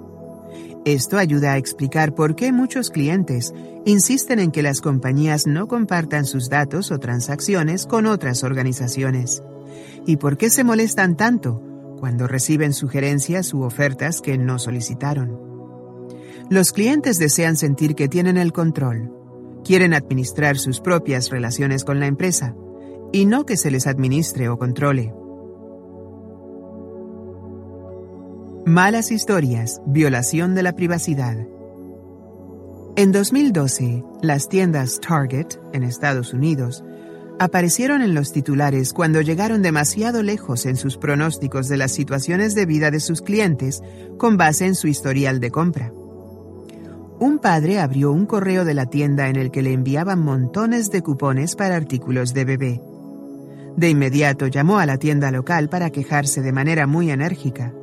Esto 0.84 1.17
ayuda 1.17 1.53
a 1.53 1.57
explicar 1.57 2.13
por 2.13 2.35
qué 2.35 2.51
muchos 2.51 2.89
clientes 2.89 3.53
insisten 3.85 4.39
en 4.39 4.51
que 4.51 4.63
las 4.63 4.81
compañías 4.81 5.47
no 5.47 5.69
compartan 5.69 6.25
sus 6.25 6.49
datos 6.49 6.91
o 6.91 6.99
transacciones 6.99 7.85
con 7.85 8.05
otras 8.05 8.43
organizaciones, 8.43 9.43
¿Y 10.05 10.17
por 10.17 10.38
qué 10.38 10.49
se 10.49 10.63
molestan 10.63 11.17
tanto 11.17 11.61
cuando 11.99 12.28
reciben 12.28 12.74
sugerencias 12.74 13.53
u 13.53 13.64
ofertas 13.64 14.22
que 14.22 14.38
no 14.38 14.60
solicitaron? 14.60 15.40
Los 16.49 16.72
clientes 16.72 17.18
desean 17.18 17.57
sentir 17.57 17.95
que 17.95 18.07
tienen 18.07 18.38
el 18.38 18.53
control, 18.53 19.11
quieren 19.64 19.94
administrar 19.94 20.57
sus 20.57 20.80
propias 20.80 21.30
relaciones 21.30 21.84
con 21.84 21.99
la 21.99 22.07
empresa 22.07 22.56
y 23.11 23.26
no 23.26 23.45
que 23.45 23.57
se 23.57 23.72
les 23.72 23.88
administre 23.88 24.48
o 24.49 24.57
controle. 24.57 25.14
Malas 28.65 29.11
historias, 29.11 29.82
violación 29.86 30.56
de 30.56 30.64
la 30.64 30.74
privacidad. 30.74 31.38
En 32.95 33.11
2012, 33.11 34.03
las 34.22 34.49
tiendas 34.49 34.99
Target, 34.99 35.60
en 35.72 35.84
Estados 35.84 36.34
Unidos, 36.34 36.84
aparecieron 37.39 38.01
en 38.01 38.14
los 38.14 38.31
titulares 38.31 38.93
cuando 38.93 39.22
llegaron 39.22 39.61
demasiado 39.61 40.23
lejos 40.23 40.65
en 40.65 40.76
sus 40.76 40.97
pronósticos 40.97 41.68
de 41.68 41.77
las 41.77 41.91
situaciones 41.91 42.55
de 42.55 42.65
vida 42.65 42.91
de 42.91 42.99
sus 42.99 43.22
clientes 43.22 43.81
con 44.18 44.38
base 44.38 44.65
en 44.65 44.76
su 44.76 44.88
historial 44.88 45.39
de 45.39 45.51
compra. 45.51 45.91
Un 47.19 47.39
padre 47.39 47.80
abrió 47.80 48.11
un 48.11 48.26
correo 48.26 48.64
de 48.64 48.76
la 48.76 48.85
tienda 48.85 49.27
en 49.27 49.38
el 49.38 49.49
que 49.49 49.64
le 49.64 49.73
enviaban 49.73 50.19
montones 50.19 50.91
de 50.91 51.01
cupones 51.01 51.55
para 51.55 51.76
artículos 51.76 52.34
de 52.34 52.45
bebé. 52.45 52.81
De 53.76 53.89
inmediato 53.89 54.47
llamó 54.47 54.80
a 54.80 54.85
la 54.85 54.97
tienda 54.97 55.31
local 55.31 55.69
para 55.69 55.91
quejarse 55.91 56.41
de 56.41 56.51
manera 56.51 56.88
muy 56.88 57.09
enérgica. 57.11 57.73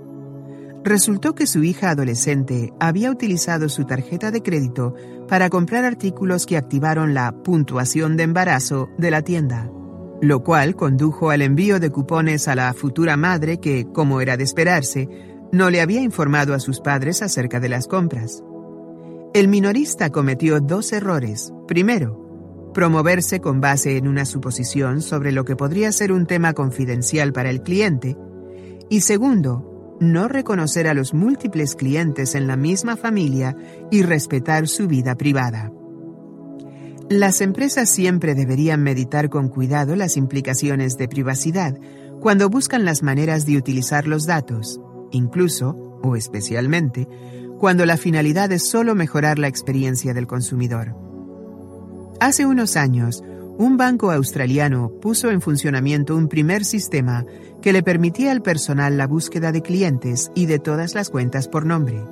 Resultó 0.85 1.35
que 1.35 1.47
su 1.47 1.65
hija 1.65 1.91
adolescente 1.91 2.75
había 2.79 3.11
utilizado 3.11 3.71
su 3.71 3.87
tarjeta 3.87 4.31
de 4.31 4.43
crédito 4.43 4.95
para 5.27 5.49
comprar 5.49 5.87
artículos 5.87 6.45
que 6.45 6.59
activaron 6.59 7.15
la 7.15 7.33
puntuación 7.43 8.19
de 8.19 8.25
embarazo 8.25 8.91
de 8.99 9.11
la 9.11 9.23
tienda, 9.23 9.71
lo 10.21 10.45
cual 10.45 10.77
condujo 10.77 11.31
al 11.31 11.41
envío 11.41 11.81
de 11.81 11.89
cupones 11.89 12.49
a 12.49 12.55
la 12.55 12.75
futura 12.75 13.17
madre 13.17 13.61
que, 13.61 13.87
como 13.95 14.21
era 14.21 14.37
de 14.37 14.45
esperarse, 14.45 15.09
no 15.53 15.71
le 15.71 15.81
había 15.81 16.03
informado 16.03 16.53
a 16.53 16.61
sus 16.61 16.81
padres 16.81 17.23
acerca 17.23 17.61
de 17.61 17.71
las 17.71 17.87
compras. 17.87 18.45
El 19.33 19.49
minorista 19.49 20.11
cometió 20.11 20.61
dos 20.61 20.93
errores. 20.93 21.51
Primero, 21.67 22.71
promoverse 22.75 23.41
con 23.41 23.63
base 23.63 23.97
en 23.97 24.07
una 24.07 24.27
suposición 24.27 25.01
sobre 25.01 25.33
lo 25.33 25.47
que 25.47 25.57
podría 25.57 25.91
ser 25.93 26.13
un 26.13 26.27
tema 26.27 26.53
confidencial 26.53 27.33
para 27.33 27.49
el 27.49 27.63
cliente. 27.63 28.19
Y 28.91 29.01
segundo, 29.01 29.74
no 30.01 30.29
reconocer 30.29 30.89
a 30.89 30.95
los 30.95 31.15
múltiples 31.15 31.75
clientes 31.75 32.35
en 32.35 32.47
la 32.47 32.57
misma 32.57 32.97
familia 32.97 33.57
y 33.91 34.03
respetar 34.03 34.69
su 34.69 34.87
vida 34.87 35.15
privada. 35.15 35.73
Las 37.11 37.41
empresas 37.41 37.91
siempre 37.91 38.35
deberían 38.35 38.83
meditar 38.83 39.29
con 39.29 39.49
cuidado 39.49 39.95
las 39.95 40.17
implicaciones 40.17 40.97
de 40.97 41.07
privacidad 41.07 41.79
cuando 42.21 42.49
buscan 42.49 42.85
las 42.85 43.03
maneras 43.03 43.45
de 43.45 43.59
utilizar 43.59 44.07
los 44.07 44.25
datos, 44.25 44.81
incluso, 45.11 45.77
o 46.03 46.17
especialmente, 46.17 47.07
cuando 47.59 47.85
la 47.87 47.97
finalidad 47.97 48.51
es 48.53 48.69
solo 48.69 48.95
mejorar 48.95 49.39
la 49.39 49.49
experiencia 49.49 50.15
del 50.15 50.27
consumidor. 50.27 50.97
Hace 52.21 52.47
unos 52.47 52.77
años, 52.77 53.23
un 53.59 53.77
banco 53.77 54.11
australiano 54.11 54.91
puso 55.01 55.31
en 55.31 55.41
funcionamiento 55.41 56.17
un 56.17 56.29
primer 56.29 56.65
sistema 56.65 57.25
que 57.63 57.73
le 57.73 57.83
permitía 57.83 58.33
al 58.33 58.43
personal 58.43 58.97
la 58.97 59.07
búsqueda 59.07 59.53
de 59.53 59.63
clientes 59.63 60.31
y 60.35 60.47
de 60.47 60.59
todas 60.59 60.95
las 60.95 61.09
cuentas 61.09 61.49
por 61.49 61.65
nombre. 61.65 62.03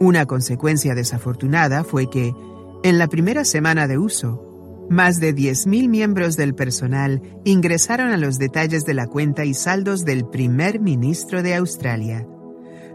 Una 0.00 0.26
consecuencia 0.26 0.94
desafortunada 0.94 1.84
fue 1.84 2.10
que, 2.10 2.34
en 2.82 2.98
la 2.98 3.06
primera 3.06 3.44
semana 3.44 3.86
de 3.86 3.98
uso, 3.98 4.86
más 4.90 5.20
de 5.20 5.34
10.000 5.34 5.88
miembros 5.88 6.36
del 6.36 6.54
personal 6.54 7.22
ingresaron 7.44 8.10
a 8.10 8.16
los 8.16 8.36
detalles 8.38 8.84
de 8.84 8.94
la 8.94 9.06
cuenta 9.06 9.44
y 9.44 9.54
saldos 9.54 10.04
del 10.04 10.26
primer 10.26 10.80
ministro 10.80 11.42
de 11.42 11.54
Australia. 11.54 12.26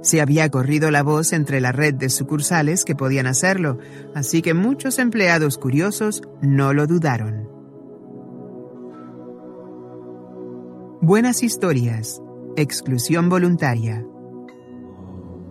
Se 0.01 0.21
había 0.21 0.49
corrido 0.49 0.91
la 0.91 1.03
voz 1.03 1.33
entre 1.33 1.61
la 1.61 1.71
red 1.71 1.93
de 1.93 2.09
sucursales 2.09 2.85
que 2.85 2.95
podían 2.95 3.27
hacerlo, 3.27 3.79
así 4.15 4.41
que 4.41 4.53
muchos 4.53 4.99
empleados 4.99 5.57
curiosos 5.57 6.21
no 6.41 6.73
lo 6.73 6.87
dudaron. 6.87 7.49
Buenas 11.01 11.43
historias. 11.43 12.21
Exclusión 12.55 13.29
voluntaria. 13.29 14.03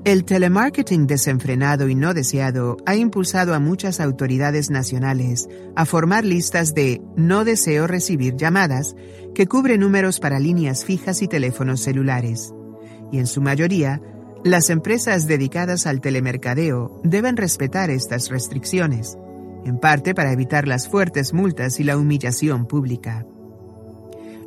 El 0.05 0.25
telemarketing 0.25 1.09
desenfrenado 1.09 1.89
y 1.89 1.97
no 1.97 2.15
deseado 2.15 2.77
ha 2.87 2.95
impulsado 2.95 3.55
a 3.55 3.59
muchas 3.59 3.99
autoridades 3.99 4.71
nacionales 4.71 5.49
a 5.75 5.85
formar 5.85 6.25
listas 6.25 6.75
de 6.75 7.03
no 7.17 7.45
deseo 7.45 7.89
recibir 7.89 8.37
llamadas 8.37 8.95
que 9.35 9.49
cubre 9.49 9.79
números 9.79 10.21
para 10.21 10.39
líneas 10.39 10.85
fijas 10.85 11.23
y 11.23 11.27
teléfonos 11.27 11.81
celulares. 11.81 12.55
Y 13.11 13.19
en 13.19 13.27
su 13.27 13.41
mayoría, 13.41 14.01
las 14.47 14.71
empresas 14.71 15.27
dedicadas 15.27 15.89
al 15.89 16.01
telemercadeo 16.01 17.01
deben 17.03 17.37
respetar 17.37 17.91
estas 17.91 18.29
restricciones, 18.29 19.19
en 19.65 19.81
parte 19.81 20.15
para 20.15 20.31
evitar 20.31 20.69
las 20.69 20.89
fuertes 20.89 21.35
multas 21.35 21.81
y 21.81 21.83
la 21.83 21.99
humillación 21.99 22.67
pública. 22.67 23.27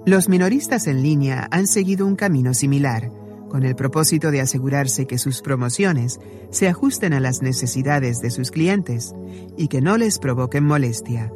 Los 0.05 0.29
minoristas 0.29 0.87
en 0.87 1.03
línea 1.03 1.49
han 1.51 1.67
seguido 1.67 2.07
un 2.07 2.15
camino 2.15 2.53
similar, 2.53 3.11
con 3.49 3.65
el 3.65 3.75
propósito 3.75 4.31
de 4.31 4.39
asegurarse 4.39 5.05
que 5.05 5.17
sus 5.17 5.41
promociones 5.41 6.21
se 6.49 6.69
ajusten 6.69 7.11
a 7.11 7.19
las 7.19 7.41
necesidades 7.41 8.21
de 8.21 8.31
sus 8.31 8.51
clientes 8.51 9.13
y 9.57 9.67
que 9.67 9.81
no 9.81 9.97
les 9.97 10.17
provoquen 10.17 10.63
molestia. 10.63 11.33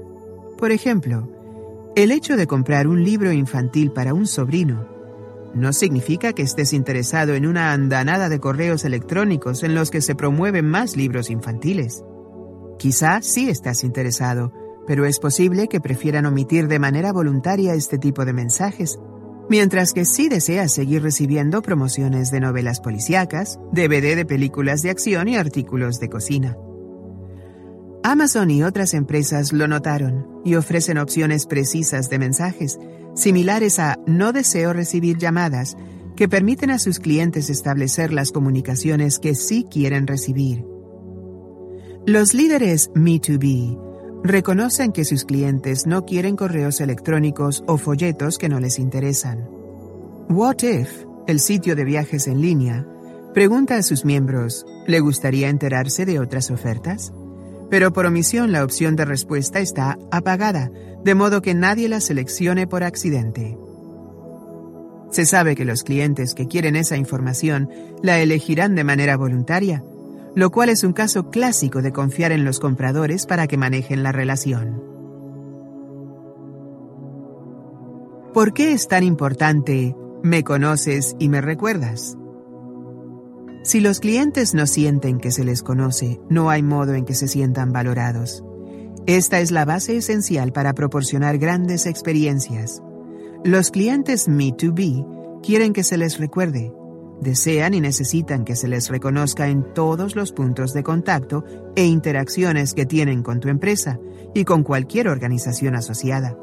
Por 0.57 0.71
ejemplo, 0.71 1.29
el 1.97 2.11
hecho 2.11 2.37
de 2.37 2.47
comprar 2.47 2.87
un 2.87 3.03
libro 3.03 3.33
infantil 3.33 3.91
para 3.91 4.13
un 4.13 4.25
sobrino 4.25 4.92
no 5.53 5.73
significa 5.73 6.33
que 6.33 6.41
estés 6.41 6.73
interesado 6.73 7.33
en 7.33 7.45
una 7.45 7.73
andanada 7.73 8.29
de 8.29 8.39
correos 8.39 8.85
electrónicos 8.85 9.63
en 9.63 9.75
los 9.75 9.91
que 9.91 10.01
se 10.01 10.15
promueven 10.15 10.65
más 10.65 10.95
libros 10.95 11.29
infantiles. 11.29 12.03
Quizá 12.79 13.21
sí 13.21 13.49
estás 13.49 13.83
interesado, 13.83 14.51
pero 14.87 15.05
es 15.05 15.19
posible 15.19 15.67
que 15.67 15.79
prefieran 15.79 16.25
omitir 16.25 16.67
de 16.67 16.79
manera 16.79 17.13
voluntaria 17.13 17.73
este 17.75 17.97
tipo 17.97 18.25
de 18.25 18.33
mensajes, 18.33 18.99
mientras 19.49 19.93
que 19.93 20.05
sí 20.05 20.29
deseas 20.29 20.71
seguir 20.71 21.03
recibiendo 21.03 21.61
promociones 21.61 22.31
de 22.31 22.39
novelas 22.39 22.79
policíacas, 22.79 23.59
DVD 23.71 24.15
de 24.15 24.25
películas 24.25 24.81
de 24.81 24.89
acción 24.89 25.27
y 25.27 25.37
artículos 25.37 25.99
de 25.99 26.09
cocina. 26.09 26.57
Amazon 28.03 28.51
y 28.51 28.63
otras 28.63 28.93
empresas 28.93 29.53
lo 29.53 29.67
notaron 29.67 30.27
y 30.43 30.55
ofrecen 30.55 30.97
opciones 30.97 31.45
precisas 31.45 32.09
de 32.09 32.19
mensajes, 32.19 32.77
similares 33.15 33.79
a 33.79 33.97
no 34.05 34.33
deseo 34.33 34.73
recibir 34.73 35.17
llamadas, 35.17 35.77
que 36.15 36.29
permiten 36.29 36.69
a 36.69 36.79
sus 36.79 36.99
clientes 36.99 37.49
establecer 37.49 38.13
las 38.13 38.31
comunicaciones 38.31 39.19
que 39.19 39.35
sí 39.35 39.65
quieren 39.69 40.07
recibir. 40.07 40.65
Los 42.05 42.33
líderes 42.33 42.91
Me2B 42.93 43.79
reconocen 44.23 44.91
que 44.91 45.05
sus 45.05 45.25
clientes 45.25 45.85
no 45.85 46.05
quieren 46.05 46.35
correos 46.35 46.81
electrónicos 46.81 47.63
o 47.67 47.77
folletos 47.77 48.37
que 48.37 48.49
no 48.49 48.59
les 48.59 48.79
interesan. 48.79 49.47
What 50.29 50.63
If, 50.63 51.05
el 51.27 51.39
sitio 51.39 51.75
de 51.75 51.83
viajes 51.83 52.27
en 52.27 52.41
línea, 52.41 52.87
pregunta 53.33 53.77
a 53.77 53.83
sus 53.83 54.05
miembros, 54.05 54.65
¿le 54.87 54.99
gustaría 54.99 55.49
enterarse 55.49 56.05
de 56.05 56.19
otras 56.19 56.51
ofertas? 56.51 57.13
Pero 57.73 57.91
por 57.91 58.05
omisión 58.05 58.51
la 58.51 58.63
opción 58.63 58.95
de 58.95 59.03
respuesta 59.03 59.57
está 59.57 59.97
apagada, 60.11 60.69
de 61.03 61.15
modo 61.15 61.41
que 61.41 61.55
nadie 61.55 61.89
la 61.89 62.01
seleccione 62.01 62.67
por 62.67 62.83
accidente. 62.83 63.57
Se 65.09 65.25
sabe 65.25 65.55
que 65.55 65.65
los 65.65 65.83
clientes 65.83 66.35
que 66.35 66.47
quieren 66.47 66.75
esa 66.75 66.97
información 66.97 67.71
la 68.03 68.19
elegirán 68.19 68.75
de 68.75 68.83
manera 68.83 69.17
voluntaria, 69.17 69.83
lo 70.35 70.51
cual 70.51 70.69
es 70.69 70.83
un 70.83 70.93
caso 70.93 71.31
clásico 71.31 71.81
de 71.81 71.91
confiar 71.91 72.31
en 72.31 72.45
los 72.45 72.59
compradores 72.59 73.25
para 73.25 73.47
que 73.47 73.57
manejen 73.57 74.03
la 74.03 74.11
relación. 74.11 74.79
¿Por 78.35 78.53
qué 78.53 78.73
es 78.73 78.87
tan 78.87 79.01
importante 79.01 79.95
me 80.21 80.43
conoces 80.43 81.15
y 81.17 81.27
me 81.27 81.41
recuerdas? 81.41 82.19
Si 83.63 83.79
los 83.79 84.01
clientes 84.01 84.53
no 84.53 84.67
sienten 84.67 85.19
que 85.19 85.31
se 85.31 85.45
les 85.45 85.63
conoce, 85.63 86.19
no 86.29 86.49
hay 86.49 86.61
modo 86.61 86.95
en 86.95 87.05
que 87.05 87.15
se 87.15 87.29
sientan 87.29 87.71
valorados. 87.71 88.43
Esta 89.05 89.39
es 89.39 89.51
la 89.51 89.63
base 89.63 89.95
esencial 89.95 90.51
para 90.51 90.73
proporcionar 90.73 91.37
grandes 91.37 91.85
experiencias. 91.85 92.83
Los 93.45 93.71
clientes 93.71 94.27
Me2B 94.27 95.41
quieren 95.41 95.71
que 95.71 95.83
se 95.83 95.97
les 95.97 96.17
recuerde, 96.17 96.73
desean 97.21 97.73
y 97.73 97.79
necesitan 97.79 98.43
que 98.43 98.57
se 98.57 98.67
les 98.67 98.89
reconozca 98.89 99.47
en 99.47 99.73
todos 99.73 100.17
los 100.17 100.33
puntos 100.33 100.73
de 100.73 100.83
contacto 100.83 101.45
e 101.77 101.85
interacciones 101.85 102.73
que 102.73 102.85
tienen 102.85 103.23
con 103.23 103.39
tu 103.39 103.47
empresa 103.47 103.97
y 104.33 104.43
con 104.43 104.63
cualquier 104.63 105.07
organización 105.07 105.75
asociada. 105.75 106.37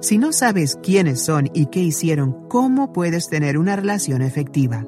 Si 0.00 0.18
no 0.18 0.32
sabes 0.32 0.76
quiénes 0.82 1.24
son 1.24 1.48
y 1.54 1.66
qué 1.66 1.80
hicieron, 1.80 2.48
¿cómo 2.48 2.92
puedes 2.92 3.28
tener 3.28 3.56
una 3.56 3.76
relación 3.76 4.20
efectiva? 4.20 4.84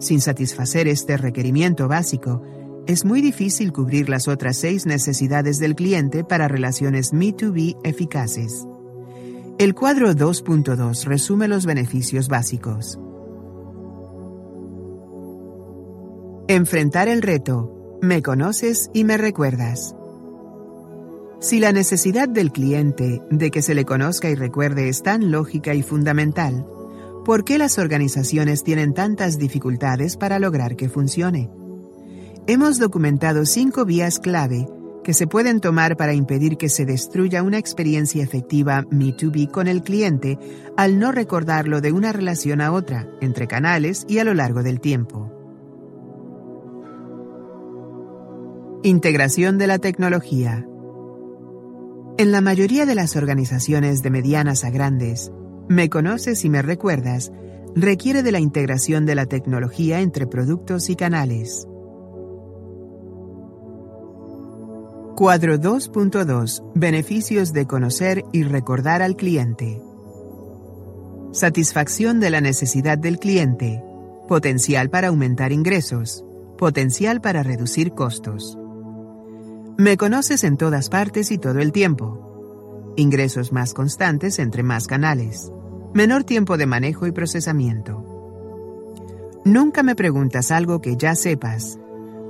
Sin 0.00 0.20
satisfacer 0.22 0.88
este 0.88 1.16
requerimiento 1.18 1.86
básico, 1.86 2.42
es 2.86 3.04
muy 3.04 3.20
difícil 3.20 3.72
cubrir 3.72 4.08
las 4.08 4.28
otras 4.28 4.56
seis 4.56 4.86
necesidades 4.86 5.58
del 5.58 5.74
cliente 5.74 6.24
para 6.24 6.48
relaciones 6.48 7.12
Me2B 7.12 7.76
eficaces. 7.84 8.66
El 9.58 9.74
cuadro 9.74 10.12
2.2 10.12 11.04
resume 11.04 11.46
los 11.46 11.66
beneficios 11.66 12.28
básicos. 12.28 12.98
Enfrentar 16.48 17.08
el 17.08 17.20
reto. 17.20 17.98
Me 18.00 18.22
conoces 18.22 18.90
y 18.94 19.04
me 19.04 19.18
recuerdas. 19.18 19.94
Si 21.40 21.60
la 21.60 21.72
necesidad 21.72 22.28
del 22.28 22.52
cliente 22.52 23.22
de 23.30 23.50
que 23.50 23.60
se 23.60 23.74
le 23.74 23.84
conozca 23.84 24.30
y 24.30 24.34
recuerde 24.34 24.88
es 24.88 25.02
tan 25.02 25.30
lógica 25.30 25.74
y 25.74 25.82
fundamental, 25.82 26.66
¿por 27.30 27.44
qué 27.44 27.58
las 27.58 27.78
organizaciones 27.78 28.64
tienen 28.64 28.92
tantas 28.92 29.38
dificultades 29.38 30.16
para 30.16 30.40
lograr 30.40 30.74
que 30.74 30.88
funcione? 30.88 31.48
Hemos 32.48 32.80
documentado 32.80 33.46
cinco 33.46 33.84
vías 33.84 34.18
clave 34.18 34.66
que 35.04 35.14
se 35.14 35.28
pueden 35.28 35.60
tomar 35.60 35.96
para 35.96 36.12
impedir 36.12 36.56
que 36.56 36.68
se 36.68 36.84
destruya 36.84 37.44
una 37.44 37.58
experiencia 37.58 38.24
efectiva 38.24 38.82
Me2B 38.90 39.48
con 39.48 39.68
el 39.68 39.84
cliente 39.84 40.40
al 40.76 40.98
no 40.98 41.12
recordarlo 41.12 41.80
de 41.80 41.92
una 41.92 42.12
relación 42.12 42.60
a 42.60 42.72
otra, 42.72 43.08
entre 43.20 43.46
canales 43.46 44.06
y 44.08 44.18
a 44.18 44.24
lo 44.24 44.34
largo 44.34 44.64
del 44.64 44.80
tiempo. 44.80 45.30
Integración 48.82 49.56
de 49.56 49.68
la 49.68 49.78
tecnología. 49.78 50.66
En 52.18 52.32
la 52.32 52.40
mayoría 52.40 52.86
de 52.86 52.96
las 52.96 53.14
organizaciones 53.14 54.02
de 54.02 54.10
medianas 54.10 54.64
a 54.64 54.70
grandes, 54.70 55.30
me 55.70 55.88
conoces 55.88 56.44
y 56.44 56.50
me 56.50 56.62
recuerdas 56.62 57.30
requiere 57.76 58.24
de 58.24 58.32
la 58.32 58.40
integración 58.40 59.06
de 59.06 59.14
la 59.14 59.26
tecnología 59.26 60.00
entre 60.00 60.26
productos 60.26 60.90
y 60.90 60.96
canales. 60.96 61.68
Cuadro 65.14 65.58
2.2 65.58 66.72
Beneficios 66.74 67.52
de 67.52 67.68
conocer 67.68 68.24
y 68.32 68.42
recordar 68.42 69.00
al 69.00 69.14
cliente. 69.14 69.80
Satisfacción 71.30 72.18
de 72.18 72.30
la 72.30 72.40
necesidad 72.40 72.98
del 72.98 73.20
cliente. 73.20 73.80
Potencial 74.26 74.90
para 74.90 75.06
aumentar 75.06 75.52
ingresos. 75.52 76.24
Potencial 76.58 77.20
para 77.20 77.44
reducir 77.44 77.92
costos. 77.92 78.58
Me 79.78 79.96
conoces 79.96 80.42
en 80.42 80.56
todas 80.56 80.88
partes 80.88 81.30
y 81.30 81.38
todo 81.38 81.60
el 81.60 81.70
tiempo. 81.70 82.92
Ingresos 82.96 83.52
más 83.52 83.72
constantes 83.72 84.40
entre 84.40 84.64
más 84.64 84.88
canales. 84.88 85.52
Menor 85.94 86.24
tiempo 86.24 86.56
de 86.56 86.66
manejo 86.66 87.06
y 87.06 87.12
procesamiento. 87.12 88.04
Nunca 89.44 89.82
me 89.82 89.94
preguntas 89.94 90.50
algo 90.50 90.80
que 90.80 90.96
ya 90.96 91.14
sepas. 91.14 91.78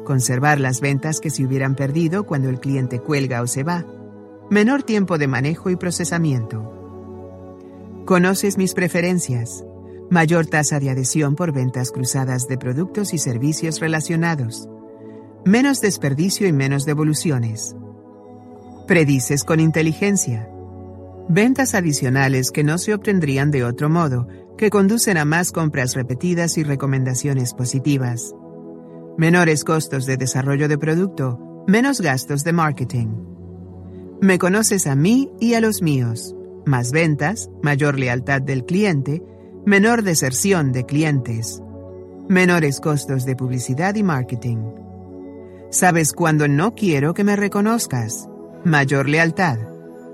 Conservar 0.04 0.60
las 0.60 0.80
ventas 0.80 1.20
que 1.20 1.30
se 1.30 1.44
hubieran 1.44 1.74
perdido 1.74 2.24
cuando 2.24 2.48
el 2.48 2.60
cliente 2.60 3.00
cuelga 3.00 3.42
o 3.42 3.46
se 3.46 3.62
va. 3.62 3.84
Menor 4.50 4.82
tiempo 4.82 5.18
de 5.18 5.28
manejo 5.28 5.70
y 5.70 5.76
procesamiento. 5.76 6.72
Conoces 8.06 8.58
mis 8.58 8.74
preferencias. 8.74 9.64
Mayor 10.10 10.46
tasa 10.46 10.80
de 10.80 10.90
adhesión 10.90 11.36
por 11.36 11.52
ventas 11.52 11.92
cruzadas 11.92 12.48
de 12.48 12.58
productos 12.58 13.14
y 13.14 13.18
servicios 13.18 13.78
relacionados 13.78 14.68
menos 15.44 15.80
desperdicio 15.80 16.46
y 16.46 16.52
menos 16.52 16.84
devoluciones. 16.84 17.74
Predices 18.86 19.42
con 19.44 19.58
inteligencia. 19.58 20.49
Ventas 21.32 21.76
adicionales 21.76 22.50
que 22.50 22.64
no 22.64 22.76
se 22.76 22.92
obtendrían 22.92 23.52
de 23.52 23.62
otro 23.62 23.88
modo, 23.88 24.26
que 24.58 24.68
conducen 24.68 25.16
a 25.16 25.24
más 25.24 25.52
compras 25.52 25.94
repetidas 25.94 26.58
y 26.58 26.64
recomendaciones 26.64 27.54
positivas. 27.54 28.34
Menores 29.16 29.62
costos 29.62 30.06
de 30.06 30.16
desarrollo 30.16 30.66
de 30.66 30.76
producto, 30.76 31.38
menos 31.68 32.00
gastos 32.00 32.42
de 32.42 32.52
marketing. 32.52 33.06
Me 34.20 34.40
conoces 34.40 34.88
a 34.88 34.96
mí 34.96 35.30
y 35.38 35.54
a 35.54 35.60
los 35.60 35.82
míos. 35.82 36.34
Más 36.66 36.90
ventas, 36.90 37.48
mayor 37.62 37.96
lealtad 37.96 38.42
del 38.42 38.64
cliente, 38.64 39.22
menor 39.64 40.02
deserción 40.02 40.72
de 40.72 40.84
clientes. 40.84 41.62
Menores 42.28 42.80
costos 42.80 43.24
de 43.24 43.36
publicidad 43.36 43.94
y 43.94 44.02
marketing. 44.02 44.58
Sabes 45.70 46.12
cuándo 46.12 46.48
no 46.48 46.74
quiero 46.74 47.14
que 47.14 47.22
me 47.22 47.36
reconozcas. 47.36 48.28
Mayor 48.64 49.08
lealtad. 49.08 49.69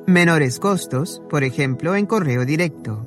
Menores 0.06 0.60
costos, 0.60 1.20
por 1.28 1.42
ejemplo, 1.42 1.96
en 1.96 2.06
correo 2.06 2.44
directo. 2.44 3.04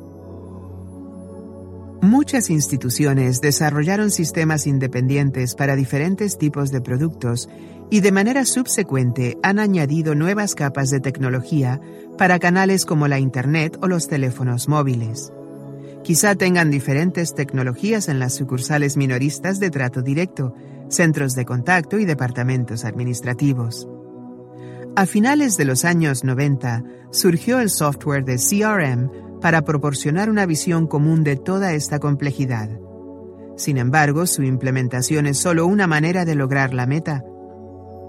Muchas 2.02 2.50
instituciones 2.50 3.40
desarrollaron 3.40 4.12
sistemas 4.12 4.68
independientes 4.68 5.56
para 5.56 5.78
diferentes 5.78 6.38
tipos 6.38 6.72
de 6.72 6.82
productos 6.82 7.48
y 7.90 8.02
de 8.02 8.12
manera 8.12 8.44
subsecuente 8.44 9.38
han 9.44 9.60
añadido 9.60 10.14
nuevas 10.14 10.56
capas 10.56 10.90
de 10.90 11.00
tecnología 11.00 11.80
para 12.18 12.38
canales 12.38 12.86
como 12.86 13.08
la 13.08 13.20
Internet 13.20 13.78
o 13.82 13.88
los 13.88 14.10
teléfonos 14.10 14.68
móviles. 14.68 15.32
Quizá 16.04 16.36
tengan 16.36 16.70
diferentes 16.70 17.34
tecnologías 17.34 18.10
en 18.10 18.20
las 18.20 18.36
sucursales 18.36 18.98
minoristas 18.98 19.62
de 19.62 19.70
trato 19.70 20.02
directo, 20.02 20.54
centros 20.90 21.34
de 21.34 21.46
contacto 21.46 21.98
y 21.98 22.04
departamentos 22.04 22.84
administrativos. 22.84 23.88
A 25.00 25.06
finales 25.06 25.56
de 25.56 25.64
los 25.64 25.86
años 25.86 26.26
90 26.26 26.84
surgió 27.10 27.62
el 27.62 27.70
software 27.70 28.26
de 28.26 28.36
CRM 28.36 29.40
para 29.40 29.62
proporcionar 29.62 30.30
una 30.30 30.46
visión 30.46 30.88
común 30.88 31.24
de 31.24 31.38
toda 31.38 31.72
esta 31.72 32.00
complejidad. 32.00 32.70
Sin 33.56 33.78
embargo, 33.78 34.28
su 34.28 34.44
implementación 34.44 35.26
es 35.26 35.38
solo 35.38 35.68
una 35.68 35.88
manera 35.88 36.26
de 36.26 36.36
lograr 36.36 36.74
la 36.74 36.86
meta. 36.86 37.24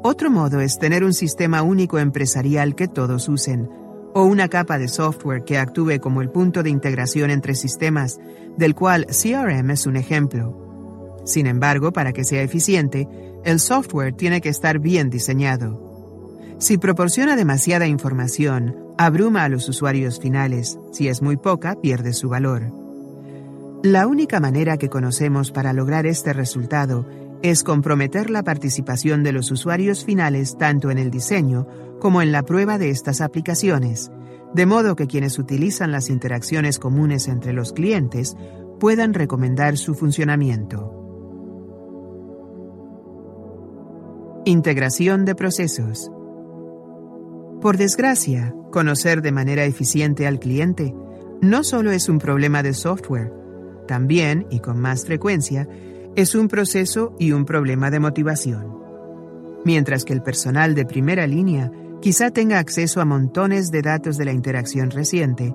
Otro 0.03 0.33
modo 0.33 0.59
es 0.59 0.81
tener 0.81 1.05
un 1.05 1.15
sistema 1.15 1.63
único 1.63 2.01
empresarial 2.01 2.75
que 2.75 2.89
todos 2.89 3.29
usen, 3.29 3.71
o 4.13 4.25
una 4.25 4.49
capa 4.49 4.77
de 4.77 4.89
software 4.89 5.45
que 5.45 5.59
actúe 5.59 6.01
como 6.01 6.23
el 6.23 6.31
punto 6.31 6.65
de 6.65 6.71
integración 6.71 7.31
entre 7.31 7.55
sistemas, 7.55 8.19
del 8.57 8.75
cual 8.75 9.07
CRM 9.07 9.71
es 9.71 9.87
un 9.87 9.95
ejemplo. 9.95 11.21
Sin 11.25 11.47
embargo, 11.47 11.93
para 11.93 12.13
que 12.13 12.25
sea 12.25 12.43
eficiente, 12.43 13.07
el 13.45 13.61
software 13.61 14.13
tiene 14.13 14.41
que 14.41 14.49
estar 14.49 14.81
bien 14.81 15.09
diseñado. 15.09 15.90
Si 16.61 16.77
proporciona 16.77 17.37
demasiada 17.37 17.87
información, 17.87 18.77
abruma 18.99 19.45
a 19.45 19.49
los 19.49 19.67
usuarios 19.71 20.21
finales. 20.21 20.79
Si 20.93 21.09
es 21.09 21.23
muy 21.23 21.39
poca, 21.39 21.75
pierde 21.81 22.13
su 22.13 22.29
valor. 22.29 22.71
La 23.83 24.07
única 24.07 24.41
manera 24.41 24.77
que 24.77 24.91
conocemos 24.91 25.53
para 25.53 25.73
lograr 25.73 26.05
este 26.05 26.35
resultado 26.35 27.07
es 27.41 27.65
comprometer 27.65 28.29
la 28.29 28.43
participación 28.43 29.23
de 29.23 29.33
los 29.33 29.51
usuarios 29.51 30.05
finales 30.05 30.59
tanto 30.59 30.91
en 30.91 30.99
el 30.99 31.11
diseño 31.11 31.67
como 31.99 32.21
en 32.21 32.31
la 32.31 32.43
prueba 32.43 32.77
de 32.77 32.91
estas 32.91 33.23
aplicaciones, 33.23 34.13
de 34.53 34.67
modo 34.67 34.97
que 34.97 35.07
quienes 35.07 35.39
utilizan 35.39 35.93
las 35.93 36.11
interacciones 36.11 36.79
comunes 36.79 37.29
entre 37.29 37.55
los 37.55 37.73
clientes 37.73 38.37
puedan 38.79 39.15
recomendar 39.15 39.79
su 39.79 39.95
funcionamiento. 39.95 40.95
Integración 44.45 45.25
de 45.25 45.35
procesos. 45.35 46.11
Por 47.61 47.77
desgracia, 47.77 48.55
conocer 48.73 49.21
de 49.21 49.33
manera 49.33 49.65
eficiente 49.65 50.27
al 50.27 50.39
cliente 50.39 50.95
no 51.43 51.63
solo 51.63 51.91
es 51.91 52.09
un 52.09 52.19
problema 52.19 52.63
de 52.63 52.73
software, 52.73 53.33
también, 53.87 54.47
y 54.51 54.61
con 54.61 54.81
más 54.81 55.05
frecuencia, 55.05 55.69
es 56.17 56.35
un 56.35 56.49
proceso 56.49 57.15
y 57.19 57.33
un 57.33 57.45
problema 57.45 57.91
de 57.91 58.01
motivación. 58.01 58.79
Mientras 59.65 60.07
que 60.07 60.15
el 60.15 60.23
personal 60.23 60.75
de 60.75 60.87
primera 60.87 61.27
línea 61.27 61.71
quizá 62.01 62.31
tenga 62.31 62.59
acceso 62.59 63.01
a 63.03 63.05
montones 63.05 63.71
de 63.71 63.83
datos 63.83 64.17
de 64.17 64.25
la 64.25 64.33
interacción 64.33 64.91
reciente, 64.91 65.53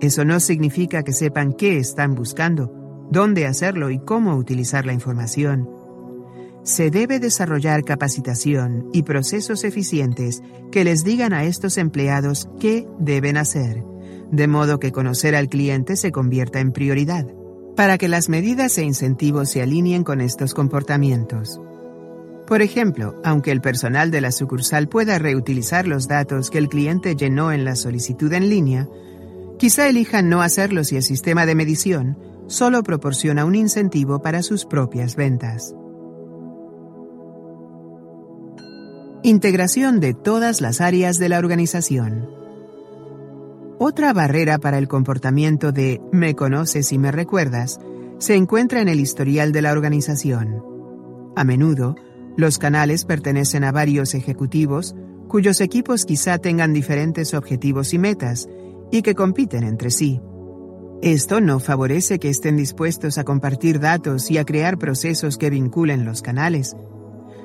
eso 0.00 0.24
no 0.24 0.40
significa 0.40 1.02
que 1.02 1.12
sepan 1.12 1.52
qué 1.52 1.76
están 1.76 2.14
buscando, 2.14 3.06
dónde 3.10 3.46
hacerlo 3.46 3.90
y 3.90 3.98
cómo 3.98 4.36
utilizar 4.36 4.86
la 4.86 4.94
información 4.94 5.81
se 6.64 6.90
debe 6.90 7.18
desarrollar 7.18 7.84
capacitación 7.84 8.88
y 8.92 9.02
procesos 9.02 9.64
eficientes 9.64 10.42
que 10.70 10.84
les 10.84 11.04
digan 11.04 11.32
a 11.32 11.44
estos 11.44 11.76
empleados 11.76 12.48
qué 12.60 12.86
deben 12.98 13.36
hacer, 13.36 13.84
de 14.30 14.46
modo 14.46 14.78
que 14.78 14.92
conocer 14.92 15.34
al 15.34 15.48
cliente 15.48 15.96
se 15.96 16.12
convierta 16.12 16.60
en 16.60 16.72
prioridad, 16.72 17.26
para 17.76 17.98
que 17.98 18.08
las 18.08 18.28
medidas 18.28 18.78
e 18.78 18.84
incentivos 18.84 19.50
se 19.50 19.62
alineen 19.62 20.04
con 20.04 20.20
estos 20.20 20.54
comportamientos. 20.54 21.60
Por 22.46 22.62
ejemplo, 22.62 23.20
aunque 23.24 23.50
el 23.50 23.60
personal 23.60 24.10
de 24.10 24.20
la 24.20 24.30
sucursal 24.32 24.88
pueda 24.88 25.18
reutilizar 25.18 25.86
los 25.86 26.06
datos 26.06 26.50
que 26.50 26.58
el 26.58 26.68
cliente 26.68 27.16
llenó 27.16 27.52
en 27.52 27.64
la 27.64 27.76
solicitud 27.76 28.32
en 28.32 28.48
línea, 28.48 28.88
quizá 29.58 29.88
elijan 29.88 30.28
no 30.28 30.42
hacerlo 30.42 30.84
si 30.84 30.96
el 30.96 31.02
sistema 31.02 31.46
de 31.46 31.54
medición 31.54 32.18
solo 32.46 32.82
proporciona 32.82 33.44
un 33.44 33.54
incentivo 33.54 34.20
para 34.20 34.42
sus 34.42 34.64
propias 34.64 35.16
ventas. 35.16 35.74
Integración 39.24 40.00
de 40.00 40.14
todas 40.14 40.60
las 40.60 40.80
áreas 40.80 41.16
de 41.16 41.28
la 41.28 41.38
organización. 41.38 42.28
Otra 43.78 44.12
barrera 44.12 44.58
para 44.58 44.78
el 44.78 44.88
comportamiento 44.88 45.70
de 45.70 46.00
me 46.10 46.34
conoces 46.34 46.92
y 46.92 46.98
me 46.98 47.12
recuerdas 47.12 47.78
se 48.18 48.34
encuentra 48.34 48.80
en 48.80 48.88
el 48.88 48.98
historial 48.98 49.52
de 49.52 49.62
la 49.62 49.70
organización. 49.70 50.64
A 51.36 51.44
menudo, 51.44 51.94
los 52.36 52.58
canales 52.58 53.04
pertenecen 53.04 53.62
a 53.62 53.70
varios 53.70 54.14
ejecutivos 54.14 54.96
cuyos 55.28 55.60
equipos 55.60 56.04
quizá 56.04 56.38
tengan 56.38 56.72
diferentes 56.72 57.32
objetivos 57.32 57.94
y 57.94 57.98
metas, 57.98 58.48
y 58.90 59.02
que 59.02 59.14
compiten 59.14 59.62
entre 59.62 59.90
sí. 59.90 60.20
Esto 61.00 61.40
no 61.40 61.60
favorece 61.60 62.18
que 62.18 62.28
estén 62.28 62.56
dispuestos 62.56 63.18
a 63.18 63.24
compartir 63.24 63.78
datos 63.78 64.32
y 64.32 64.38
a 64.38 64.44
crear 64.44 64.78
procesos 64.78 65.38
que 65.38 65.48
vinculen 65.48 66.04
los 66.04 66.22
canales. 66.22 66.76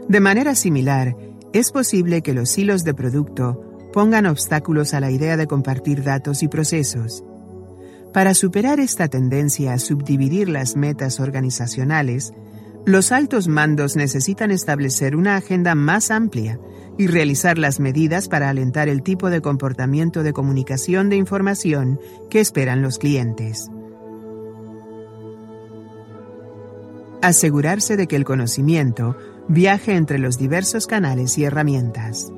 De 0.10 0.20
manera 0.20 0.54
similar, 0.56 1.16
es 1.53 1.72
posible 1.72 2.22
que 2.22 2.34
los 2.34 2.57
hilos 2.57 2.84
de 2.84 2.94
producto 2.94 3.61
pongan 3.94 4.26
obstáculos 4.26 4.94
a 4.94 4.99
la 4.99 5.11
idea 5.11 5.38
de 5.38 5.48
compartir 5.48 6.03
datos 6.03 6.44
y 6.44 6.48
procesos. 6.48 7.24
Para 8.14 8.34
superar 8.34 8.80
esta 8.80 9.07
tendencia 9.07 9.74
a 9.74 9.80
subdividir 9.80 10.49
las 10.49 10.76
metas 10.76 11.19
organizacionales, 11.19 12.34
los 12.86 13.11
altos 13.11 13.48
mandos 13.48 13.95
necesitan 13.95 14.49
establecer 14.52 15.15
una 15.15 15.36
agenda 15.36 15.76
más 15.76 16.10
amplia 16.10 16.60
y 16.98 17.07
realizar 17.07 17.57
las 17.57 17.80
medidas 17.80 18.28
para 18.28 18.49
alentar 18.49 18.90
el 18.90 19.03
tipo 19.03 19.30
de 19.30 19.41
comportamiento 19.41 20.24
de 20.24 20.34
comunicación 20.34 21.10
de 21.10 21.18
información 21.18 21.99
que 22.30 22.40
esperan 22.40 22.82
los 22.82 22.98
clientes. 22.98 23.69
Asegurarse 27.22 27.98
de 27.98 28.07
que 28.07 28.15
el 28.15 28.26
conocimiento 28.26 29.15
viaje 29.48 29.95
entre 29.95 30.19
los 30.19 30.38
diversos 30.38 30.88
canales 30.88 31.38
y 31.38 31.45
herramientas. 31.45 32.32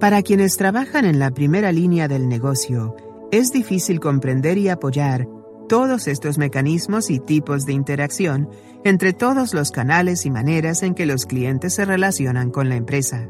Para 0.00 0.22
quienes 0.22 0.56
trabajan 0.56 1.04
en 1.04 1.18
la 1.18 1.30
primera 1.30 1.72
línea 1.72 2.06
del 2.06 2.28
negocio, 2.28 2.94
es 3.32 3.52
difícil 3.52 3.98
comprender 3.98 4.58
y 4.58 4.68
apoyar 4.68 5.26
todos 5.68 6.06
estos 6.06 6.38
mecanismos 6.38 7.10
y 7.10 7.18
tipos 7.18 7.66
de 7.66 7.72
interacción 7.72 8.48
entre 8.84 9.12
todos 9.12 9.52
los 9.52 9.72
canales 9.72 10.24
y 10.26 10.30
maneras 10.30 10.82
en 10.82 10.94
que 10.94 11.06
los 11.06 11.26
clientes 11.26 11.74
se 11.74 11.84
relacionan 11.84 12.50
con 12.50 12.68
la 12.68 12.76
empresa. 12.76 13.28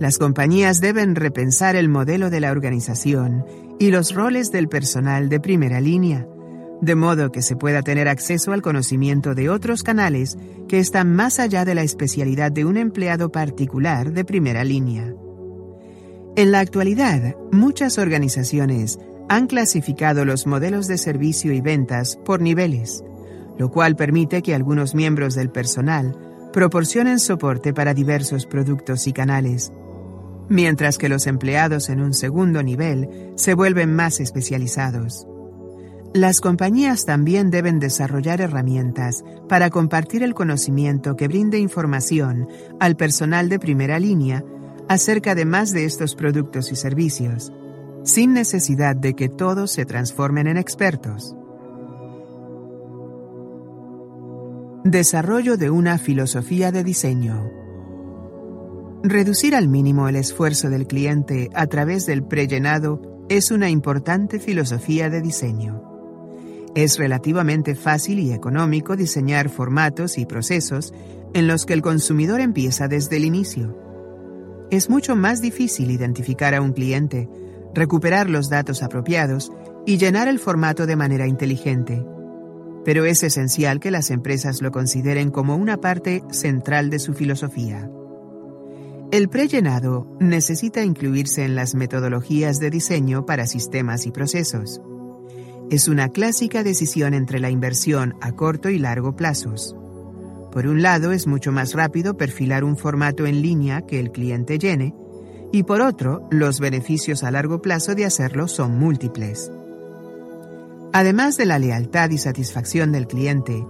Las 0.00 0.18
compañías 0.18 0.80
deben 0.80 1.14
repensar 1.14 1.76
el 1.76 1.88
modelo 1.88 2.30
de 2.30 2.40
la 2.40 2.50
organización 2.50 3.44
y 3.78 3.90
los 3.90 4.14
roles 4.14 4.50
del 4.50 4.68
personal 4.68 5.28
de 5.28 5.40
primera 5.40 5.80
línea, 5.80 6.26
de 6.80 6.94
modo 6.94 7.32
que 7.32 7.42
se 7.42 7.56
pueda 7.56 7.82
tener 7.82 8.08
acceso 8.08 8.52
al 8.52 8.62
conocimiento 8.62 9.34
de 9.34 9.48
otros 9.48 9.82
canales 9.82 10.36
que 10.68 10.78
están 10.78 11.14
más 11.14 11.38
allá 11.38 11.64
de 11.64 11.74
la 11.74 11.82
especialidad 11.82 12.52
de 12.52 12.64
un 12.64 12.76
empleado 12.76 13.30
particular 13.30 14.12
de 14.12 14.24
primera 14.24 14.64
línea. 14.64 15.14
En 16.36 16.52
la 16.52 16.60
actualidad, 16.60 17.34
muchas 17.50 17.98
organizaciones 17.98 18.98
han 19.28 19.46
clasificado 19.46 20.24
los 20.24 20.46
modelos 20.46 20.86
de 20.86 20.98
servicio 20.98 21.52
y 21.52 21.60
ventas 21.60 22.16
por 22.24 22.40
niveles, 22.40 23.02
lo 23.58 23.70
cual 23.70 23.96
permite 23.96 24.42
que 24.42 24.54
algunos 24.54 24.94
miembros 24.94 25.34
del 25.34 25.50
personal 25.50 26.14
proporcionen 26.52 27.18
soporte 27.18 27.72
para 27.72 27.94
diversos 27.94 28.46
productos 28.46 29.06
y 29.06 29.12
canales, 29.12 29.72
mientras 30.48 30.98
que 30.98 31.08
los 31.08 31.26
empleados 31.26 31.88
en 31.88 32.00
un 32.00 32.14
segundo 32.14 32.62
nivel 32.62 33.32
se 33.36 33.54
vuelven 33.54 33.94
más 33.94 34.20
especializados. 34.20 35.26
Las 36.16 36.40
compañías 36.40 37.04
también 37.04 37.50
deben 37.50 37.78
desarrollar 37.78 38.40
herramientas 38.40 39.22
para 39.50 39.68
compartir 39.68 40.22
el 40.22 40.32
conocimiento 40.32 41.14
que 41.14 41.28
brinde 41.28 41.58
información 41.58 42.48
al 42.80 42.96
personal 42.96 43.50
de 43.50 43.58
primera 43.58 43.98
línea 43.98 44.42
acerca 44.88 45.34
de 45.34 45.44
más 45.44 45.72
de 45.72 45.84
estos 45.84 46.14
productos 46.14 46.72
y 46.72 46.76
servicios, 46.76 47.52
sin 48.02 48.32
necesidad 48.32 48.96
de 48.96 49.12
que 49.12 49.28
todos 49.28 49.70
se 49.72 49.84
transformen 49.84 50.46
en 50.46 50.56
expertos. 50.56 51.36
Desarrollo 54.84 55.58
de 55.58 55.68
una 55.68 55.98
filosofía 55.98 56.72
de 56.72 56.82
diseño. 56.82 57.50
Reducir 59.02 59.54
al 59.54 59.68
mínimo 59.68 60.08
el 60.08 60.16
esfuerzo 60.16 60.70
del 60.70 60.86
cliente 60.86 61.50
a 61.52 61.66
través 61.66 62.06
del 62.06 62.24
prellenado 62.24 63.02
es 63.28 63.50
una 63.50 63.68
importante 63.68 64.40
filosofía 64.40 65.10
de 65.10 65.20
diseño. 65.20 65.95
Es 66.76 66.96
relativamente 66.96 67.74
fácil 67.74 68.20
y 68.20 68.32
económico 68.32 68.94
diseñar 68.94 69.48
formatos 69.48 70.16
y 70.16 70.26
procesos 70.26 70.94
en 71.34 71.48
los 71.48 71.66
que 71.66 71.72
el 71.72 71.82
consumidor 71.82 72.40
empieza 72.40 72.86
desde 72.86 73.16
el 73.16 73.24
inicio 73.24 73.86
es 74.70 74.90
mucho 74.90 75.14
más 75.14 75.40
difícil 75.40 75.90
identificar 75.90 76.54
a 76.54 76.60
un 76.60 76.72
cliente, 76.72 77.28
recuperar 77.72 78.28
los 78.28 78.48
datos 78.48 78.82
apropiados 78.82 79.52
y 79.86 79.98
llenar 79.98 80.26
el 80.26 80.40
formato 80.40 80.86
de 80.86 80.96
manera 80.96 81.28
inteligente. 81.28 82.04
Pero 82.84 83.04
es 83.04 83.22
esencial 83.22 83.78
que 83.78 83.90
las 83.90 84.10
empresas 84.10 84.62
lo 84.62 84.72
consideren 84.72 85.30
como 85.30 85.56
una 85.56 85.76
parte 85.76 86.22
central 86.30 86.90
de 86.90 86.98
su 86.98 87.14
filosofía. 87.14 87.88
El 89.12 89.28
prellenado 89.28 90.08
necesita 90.18 90.82
incluirse 90.82 91.44
en 91.44 91.54
las 91.54 91.76
metodologías 91.76 92.58
de 92.58 92.70
diseño 92.70 93.24
para 93.24 93.46
sistemas 93.46 94.06
y 94.06 94.10
procesos. 94.10 94.80
Es 95.68 95.88
una 95.88 96.10
clásica 96.10 96.62
decisión 96.62 97.12
entre 97.12 97.40
la 97.40 97.50
inversión 97.50 98.14
a 98.20 98.30
corto 98.30 98.70
y 98.70 98.78
largo 98.78 99.16
plazos. 99.16 99.74
Por 100.52 100.68
un 100.68 100.80
lado, 100.80 101.10
es 101.10 101.26
mucho 101.26 101.50
más 101.50 101.72
rápido 101.72 102.16
perfilar 102.16 102.62
un 102.62 102.76
formato 102.76 103.26
en 103.26 103.42
línea 103.42 103.82
que 103.82 103.98
el 103.98 104.12
cliente 104.12 104.58
llene, 104.58 104.94
y 105.52 105.64
por 105.64 105.80
otro, 105.80 106.28
los 106.30 106.60
beneficios 106.60 107.24
a 107.24 107.32
largo 107.32 107.62
plazo 107.62 107.96
de 107.96 108.04
hacerlo 108.04 108.46
son 108.46 108.78
múltiples. 108.78 109.50
Además 110.92 111.36
de 111.36 111.46
la 111.46 111.58
lealtad 111.58 112.10
y 112.10 112.18
satisfacción 112.18 112.92
del 112.92 113.08
cliente, 113.08 113.66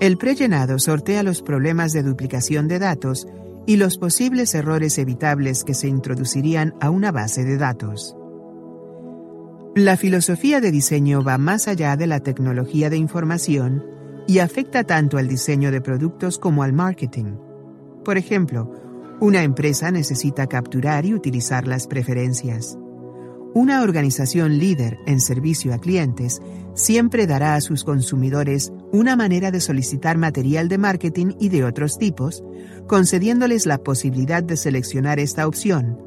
el 0.00 0.18
prellenado 0.18 0.80
sortea 0.80 1.22
los 1.22 1.42
problemas 1.42 1.92
de 1.92 2.02
duplicación 2.02 2.66
de 2.66 2.80
datos 2.80 3.28
y 3.66 3.76
los 3.76 3.98
posibles 3.98 4.52
errores 4.56 4.98
evitables 4.98 5.62
que 5.62 5.74
se 5.74 5.86
introducirían 5.86 6.74
a 6.80 6.90
una 6.90 7.12
base 7.12 7.44
de 7.44 7.56
datos. 7.56 8.16
La 9.76 9.98
filosofía 9.98 10.62
de 10.62 10.70
diseño 10.70 11.22
va 11.22 11.36
más 11.36 11.68
allá 11.68 11.98
de 11.98 12.06
la 12.06 12.20
tecnología 12.20 12.88
de 12.88 12.96
información 12.96 13.84
y 14.26 14.38
afecta 14.38 14.84
tanto 14.84 15.18
al 15.18 15.28
diseño 15.28 15.70
de 15.70 15.82
productos 15.82 16.38
como 16.38 16.62
al 16.62 16.72
marketing. 16.72 17.36
Por 18.02 18.16
ejemplo, 18.16 18.72
una 19.20 19.42
empresa 19.42 19.90
necesita 19.90 20.46
capturar 20.46 21.04
y 21.04 21.12
utilizar 21.12 21.68
las 21.68 21.86
preferencias. 21.88 22.78
Una 23.52 23.82
organización 23.82 24.58
líder 24.58 24.96
en 25.06 25.20
servicio 25.20 25.74
a 25.74 25.78
clientes 25.78 26.40
siempre 26.72 27.26
dará 27.26 27.54
a 27.54 27.60
sus 27.60 27.84
consumidores 27.84 28.72
una 28.92 29.14
manera 29.14 29.50
de 29.50 29.60
solicitar 29.60 30.16
material 30.16 30.68
de 30.68 30.78
marketing 30.78 31.34
y 31.38 31.50
de 31.50 31.64
otros 31.64 31.98
tipos, 31.98 32.42
concediéndoles 32.86 33.66
la 33.66 33.76
posibilidad 33.76 34.42
de 34.42 34.56
seleccionar 34.56 35.20
esta 35.20 35.46
opción, 35.46 36.00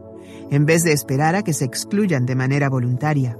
en 0.49 0.65
vez 0.65 0.83
de 0.83 0.91
esperar 0.91 1.35
a 1.35 1.43
que 1.43 1.53
se 1.53 1.65
excluyan 1.65 2.25
de 2.25 2.33
manera 2.33 2.67
voluntaria. 2.67 3.37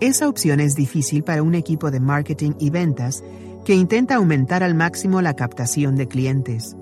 Esa 0.00 0.28
opción 0.28 0.60
es 0.60 0.74
difícil 0.74 1.22
para 1.22 1.42
un 1.42 1.54
equipo 1.54 1.90
de 1.90 2.00
marketing 2.00 2.52
y 2.58 2.70
ventas 2.70 3.22
que 3.66 3.74
intenta 3.74 4.14
aumentar 4.16 4.62
al 4.62 4.74
máximo 4.74 5.20
la 5.20 5.36
captación 5.36 5.94
de 5.96 6.08
clientes. 6.08 6.74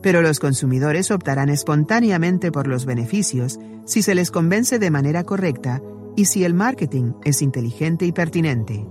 Pero 0.00 0.22
los 0.22 0.38
consumidores 0.38 1.10
optarán 1.10 1.48
espontáneamente 1.48 2.52
por 2.52 2.68
los 2.68 2.86
beneficios 2.86 3.58
si 3.84 4.02
se 4.02 4.14
les 4.14 4.30
convence 4.30 4.78
de 4.78 4.90
manera 4.92 5.24
correcta 5.24 5.82
y 6.16 6.26
si 6.26 6.44
el 6.44 6.54
marketing 6.54 7.14
es 7.24 7.42
inteligente 7.42 8.06
y 8.06 8.12
pertinente. 8.12 8.86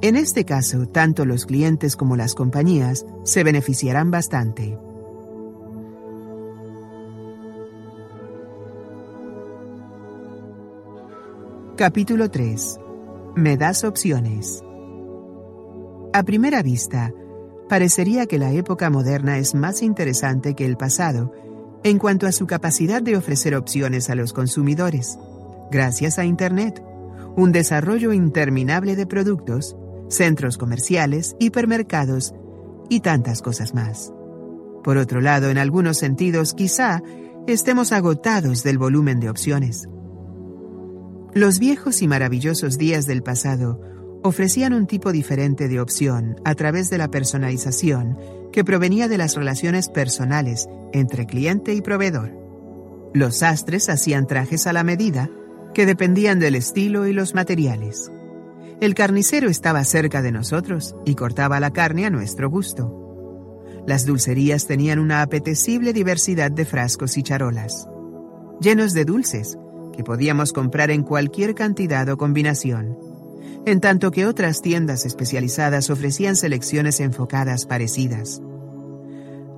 En 0.00 0.16
este 0.16 0.44
caso, 0.44 0.86
tanto 0.86 1.24
los 1.24 1.46
clientes 1.46 1.96
como 1.96 2.16
las 2.16 2.34
compañías 2.34 3.04
se 3.24 3.42
beneficiarán 3.42 4.12
bastante. 4.12 4.78
Capítulo 11.80 12.30
3. 12.30 12.78
Me 13.36 13.56
das 13.56 13.84
opciones. 13.84 14.62
A 16.12 16.22
primera 16.24 16.62
vista, 16.62 17.10
parecería 17.70 18.26
que 18.26 18.38
la 18.38 18.52
época 18.52 18.90
moderna 18.90 19.38
es 19.38 19.54
más 19.54 19.80
interesante 19.80 20.54
que 20.54 20.66
el 20.66 20.76
pasado 20.76 21.32
en 21.82 21.98
cuanto 21.98 22.26
a 22.26 22.32
su 22.32 22.46
capacidad 22.46 23.00
de 23.00 23.16
ofrecer 23.16 23.54
opciones 23.54 24.10
a 24.10 24.14
los 24.14 24.34
consumidores, 24.34 25.18
gracias 25.70 26.18
a 26.18 26.26
Internet, 26.26 26.84
un 27.34 27.50
desarrollo 27.50 28.12
interminable 28.12 28.94
de 28.94 29.06
productos, 29.06 29.74
centros 30.10 30.58
comerciales, 30.58 31.34
hipermercados 31.38 32.34
y 32.90 33.00
tantas 33.00 33.40
cosas 33.40 33.72
más. 33.72 34.12
Por 34.84 34.98
otro 34.98 35.22
lado, 35.22 35.48
en 35.48 35.56
algunos 35.56 35.96
sentidos, 35.96 36.52
quizá 36.52 37.02
estemos 37.46 37.92
agotados 37.92 38.62
del 38.64 38.76
volumen 38.76 39.18
de 39.18 39.30
opciones. 39.30 39.88
Los 41.34 41.60
viejos 41.60 42.02
y 42.02 42.08
maravillosos 42.08 42.76
días 42.76 43.06
del 43.06 43.22
pasado 43.22 43.80
ofrecían 44.24 44.74
un 44.74 44.88
tipo 44.88 45.12
diferente 45.12 45.68
de 45.68 45.80
opción 45.80 46.36
a 46.44 46.56
través 46.56 46.90
de 46.90 46.98
la 46.98 47.08
personalización 47.08 48.18
que 48.52 48.64
provenía 48.64 49.06
de 49.06 49.16
las 49.16 49.36
relaciones 49.36 49.88
personales 49.88 50.68
entre 50.92 51.26
cliente 51.26 51.72
y 51.72 51.82
proveedor. 51.82 52.36
Los 53.14 53.38
sastres 53.38 53.88
hacían 53.88 54.26
trajes 54.26 54.66
a 54.66 54.72
la 54.72 54.82
medida 54.82 55.30
que 55.72 55.86
dependían 55.86 56.40
del 56.40 56.56
estilo 56.56 57.06
y 57.06 57.12
los 57.12 57.32
materiales. 57.32 58.10
El 58.80 58.94
carnicero 58.94 59.48
estaba 59.48 59.84
cerca 59.84 60.22
de 60.22 60.32
nosotros 60.32 60.96
y 61.04 61.14
cortaba 61.14 61.60
la 61.60 61.70
carne 61.70 62.06
a 62.06 62.10
nuestro 62.10 62.50
gusto. 62.50 62.96
Las 63.86 64.04
dulcerías 64.04 64.66
tenían 64.66 64.98
una 64.98 65.22
apetecible 65.22 65.92
diversidad 65.92 66.50
de 66.50 66.64
frascos 66.64 67.16
y 67.16 67.22
charolas, 67.22 67.88
llenos 68.60 68.94
de 68.94 69.04
dulces, 69.04 69.56
que 69.92 70.04
podíamos 70.04 70.52
comprar 70.52 70.90
en 70.90 71.02
cualquier 71.02 71.54
cantidad 71.54 72.08
o 72.08 72.16
combinación, 72.16 72.98
en 73.66 73.80
tanto 73.80 74.10
que 74.10 74.26
otras 74.26 74.62
tiendas 74.62 75.04
especializadas 75.04 75.90
ofrecían 75.90 76.36
selecciones 76.36 77.00
enfocadas 77.00 77.66
parecidas. 77.66 78.40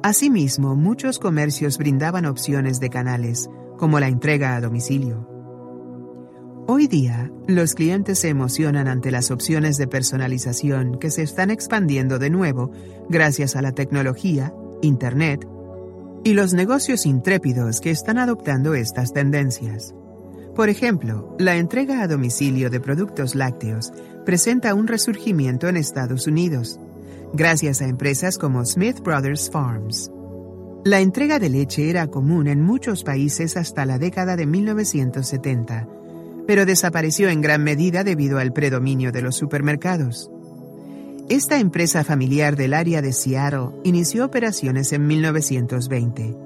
Asimismo, 0.03 0.75
muchos 0.75 1.19
comercios 1.19 1.79
brindaban 1.79 2.27
opciones 2.27 2.81
de 2.81 2.91
canales, 2.91 3.49
como 3.79 4.01
la 4.01 4.09
entrega 4.09 4.57
a 4.57 4.61
domicilio. 4.61 5.29
Hoy 6.67 6.87
día, 6.87 7.31
los 7.47 7.75
clientes 7.75 8.21
se 8.21 8.29
emocionan 8.29 8.89
ante 8.89 9.11
las 9.11 9.31
opciones 9.31 9.77
de 9.79 9.89
personalización 9.89 10.99
que 10.99 11.11
se 11.11 11.23
están 11.23 11.51
expandiendo 11.51 12.19
de 12.19 12.31
nuevo 12.31 12.71
gracias 13.09 13.57
a 13.57 13.63
la 13.63 13.73
tecnología, 13.73 14.53
Internet 14.81 15.47
y 16.25 16.35
los 16.35 16.55
negocios 16.55 17.05
intrépidos 17.05 17.81
que 17.81 17.91
están 17.91 18.19
adoptando 18.19 18.75
estas 18.75 19.13
tendencias. 19.13 19.95
Por 20.55 20.69
ejemplo, 20.69 21.35
la 21.39 21.57
entrega 21.57 22.03
a 22.03 22.09
domicilio 22.09 22.69
de 22.69 22.79
productos 22.79 23.35
lácteos 23.35 23.91
presenta 24.27 24.75
un 24.75 24.87
resurgimiento 24.87 25.67
en 25.69 25.79
Estados 25.79 26.27
Unidos, 26.27 26.79
gracias 27.33 27.81
a 27.81 27.87
empresas 27.87 28.37
como 28.37 28.65
Smith 28.67 29.01
Brothers 29.01 29.51
Farms. 29.51 30.11
La 30.85 31.01
entrega 31.01 31.39
de 31.39 31.49
leche 31.49 31.89
era 31.89 32.09
común 32.09 32.49
en 32.49 32.61
muchos 32.61 33.03
países 33.03 33.57
hasta 33.57 33.87
la 33.87 33.99
década 33.99 34.37
de 34.37 34.47
1970, 34.47 35.89
pero 36.47 36.67
desapareció 36.67 37.31
en 37.31 37.41
gran 37.41 37.65
medida 37.65 38.05
debido 38.05 38.39
al 38.39 38.53
predominio 38.53 39.11
de 39.11 39.23
los 39.23 39.37
supermercados. 39.37 40.31
Esta 41.31 41.61
empresa 41.61 42.05
familiar 42.05 42.57
del 42.57 42.75
área 42.75 43.01
de 43.01 43.15
Seattle 43.15 43.71
inició 43.85 44.27
operaciones 44.27 44.93
en 44.93 45.07
1920, 45.07 46.37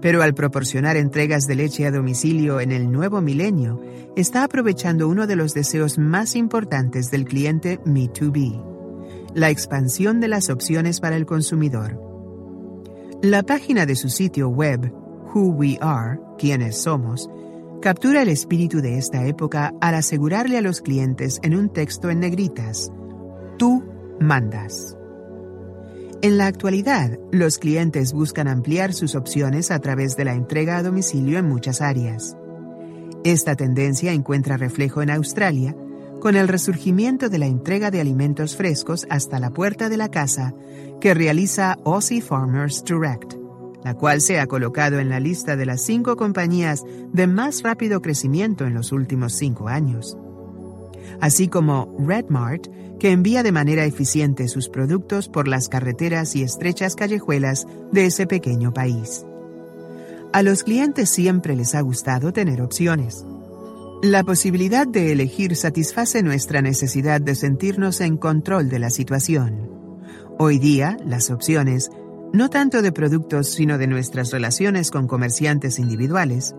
pero 0.00 0.22
al 0.22 0.34
proporcionar 0.34 0.96
entregas 0.96 1.46
de 1.46 1.56
leche 1.56 1.86
a 1.86 1.90
domicilio 1.90 2.60
en 2.60 2.72
el 2.72 2.90
nuevo 2.90 3.20
milenio, 3.20 3.80
está 4.16 4.44
aprovechando 4.44 5.08
uno 5.08 5.26
de 5.26 5.36
los 5.36 5.54
deseos 5.54 5.98
más 5.98 6.36
importantes 6.36 7.10
del 7.10 7.24
cliente 7.24 7.80
Me2B, 7.84 9.32
la 9.34 9.50
expansión 9.50 10.20
de 10.20 10.28
las 10.28 10.50
opciones 10.50 11.00
para 11.00 11.16
el 11.16 11.26
consumidor. 11.26 12.00
La 13.22 13.42
página 13.42 13.86
de 13.86 13.96
su 13.96 14.08
sitio 14.08 14.48
web, 14.48 14.92
Who 15.34 15.50
We 15.50 15.78
Are, 15.80 16.18
quienes 16.38 16.82
somos, 16.82 17.28
captura 17.82 18.22
el 18.22 18.28
espíritu 18.28 18.80
de 18.80 18.98
esta 18.98 19.26
época 19.26 19.74
al 19.80 19.94
asegurarle 19.94 20.58
a 20.58 20.62
los 20.62 20.80
clientes 20.80 21.38
en 21.42 21.54
un 21.54 21.70
texto 21.70 22.10
en 22.10 22.20
negritas, 22.20 22.90
tú 23.58 23.84
mandas. 24.20 24.96
En 26.22 26.36
la 26.36 26.48
actualidad, 26.48 27.18
los 27.32 27.56
clientes 27.56 28.12
buscan 28.12 28.46
ampliar 28.46 28.92
sus 28.92 29.14
opciones 29.14 29.70
a 29.70 29.78
través 29.78 30.18
de 30.18 30.26
la 30.26 30.34
entrega 30.34 30.76
a 30.76 30.82
domicilio 30.82 31.38
en 31.38 31.48
muchas 31.48 31.80
áreas. 31.80 32.36
Esta 33.24 33.56
tendencia 33.56 34.12
encuentra 34.12 34.58
reflejo 34.58 35.00
en 35.00 35.08
Australia, 35.08 35.74
con 36.20 36.36
el 36.36 36.48
resurgimiento 36.48 37.30
de 37.30 37.38
la 37.38 37.46
entrega 37.46 37.90
de 37.90 38.02
alimentos 38.02 38.54
frescos 38.54 39.06
hasta 39.08 39.40
la 39.40 39.48
puerta 39.48 39.88
de 39.88 39.96
la 39.96 40.10
casa 40.10 40.52
que 41.00 41.14
realiza 41.14 41.78
Aussie 41.86 42.20
Farmers 42.20 42.84
Direct, 42.84 43.36
la 43.82 43.94
cual 43.94 44.20
se 44.20 44.40
ha 44.40 44.46
colocado 44.46 44.98
en 44.98 45.08
la 45.08 45.20
lista 45.20 45.56
de 45.56 45.64
las 45.64 45.80
cinco 45.80 46.16
compañías 46.16 46.84
de 47.14 47.26
más 47.28 47.62
rápido 47.62 48.02
crecimiento 48.02 48.66
en 48.66 48.74
los 48.74 48.92
últimos 48.92 49.32
cinco 49.32 49.68
años. 49.68 50.18
Así 51.22 51.48
como 51.48 51.96
Redmart, 51.98 52.68
que 53.00 53.10
envía 53.10 53.42
de 53.42 53.50
manera 53.50 53.84
eficiente 53.84 54.46
sus 54.46 54.68
productos 54.68 55.28
por 55.28 55.48
las 55.48 55.68
carreteras 55.68 56.36
y 56.36 56.42
estrechas 56.42 56.94
callejuelas 56.94 57.66
de 57.90 58.04
ese 58.04 58.26
pequeño 58.26 58.72
país. 58.72 59.24
A 60.32 60.42
los 60.42 60.62
clientes 60.62 61.08
siempre 61.08 61.56
les 61.56 61.74
ha 61.74 61.80
gustado 61.80 62.32
tener 62.32 62.62
opciones. 62.62 63.26
La 64.02 64.22
posibilidad 64.22 64.86
de 64.86 65.12
elegir 65.12 65.56
satisface 65.56 66.22
nuestra 66.22 66.62
necesidad 66.62 67.20
de 67.20 67.34
sentirnos 67.34 68.00
en 68.00 68.16
control 68.16 68.68
de 68.68 68.78
la 68.78 68.90
situación. 68.90 69.68
Hoy 70.38 70.58
día, 70.58 70.96
las 71.04 71.30
opciones, 71.30 71.90
no 72.32 72.48
tanto 72.48 72.80
de 72.80 72.92
productos 72.92 73.48
sino 73.48 73.76
de 73.78 73.88
nuestras 73.88 74.30
relaciones 74.30 74.90
con 74.90 75.08
comerciantes 75.08 75.78
individuales, 75.78 76.54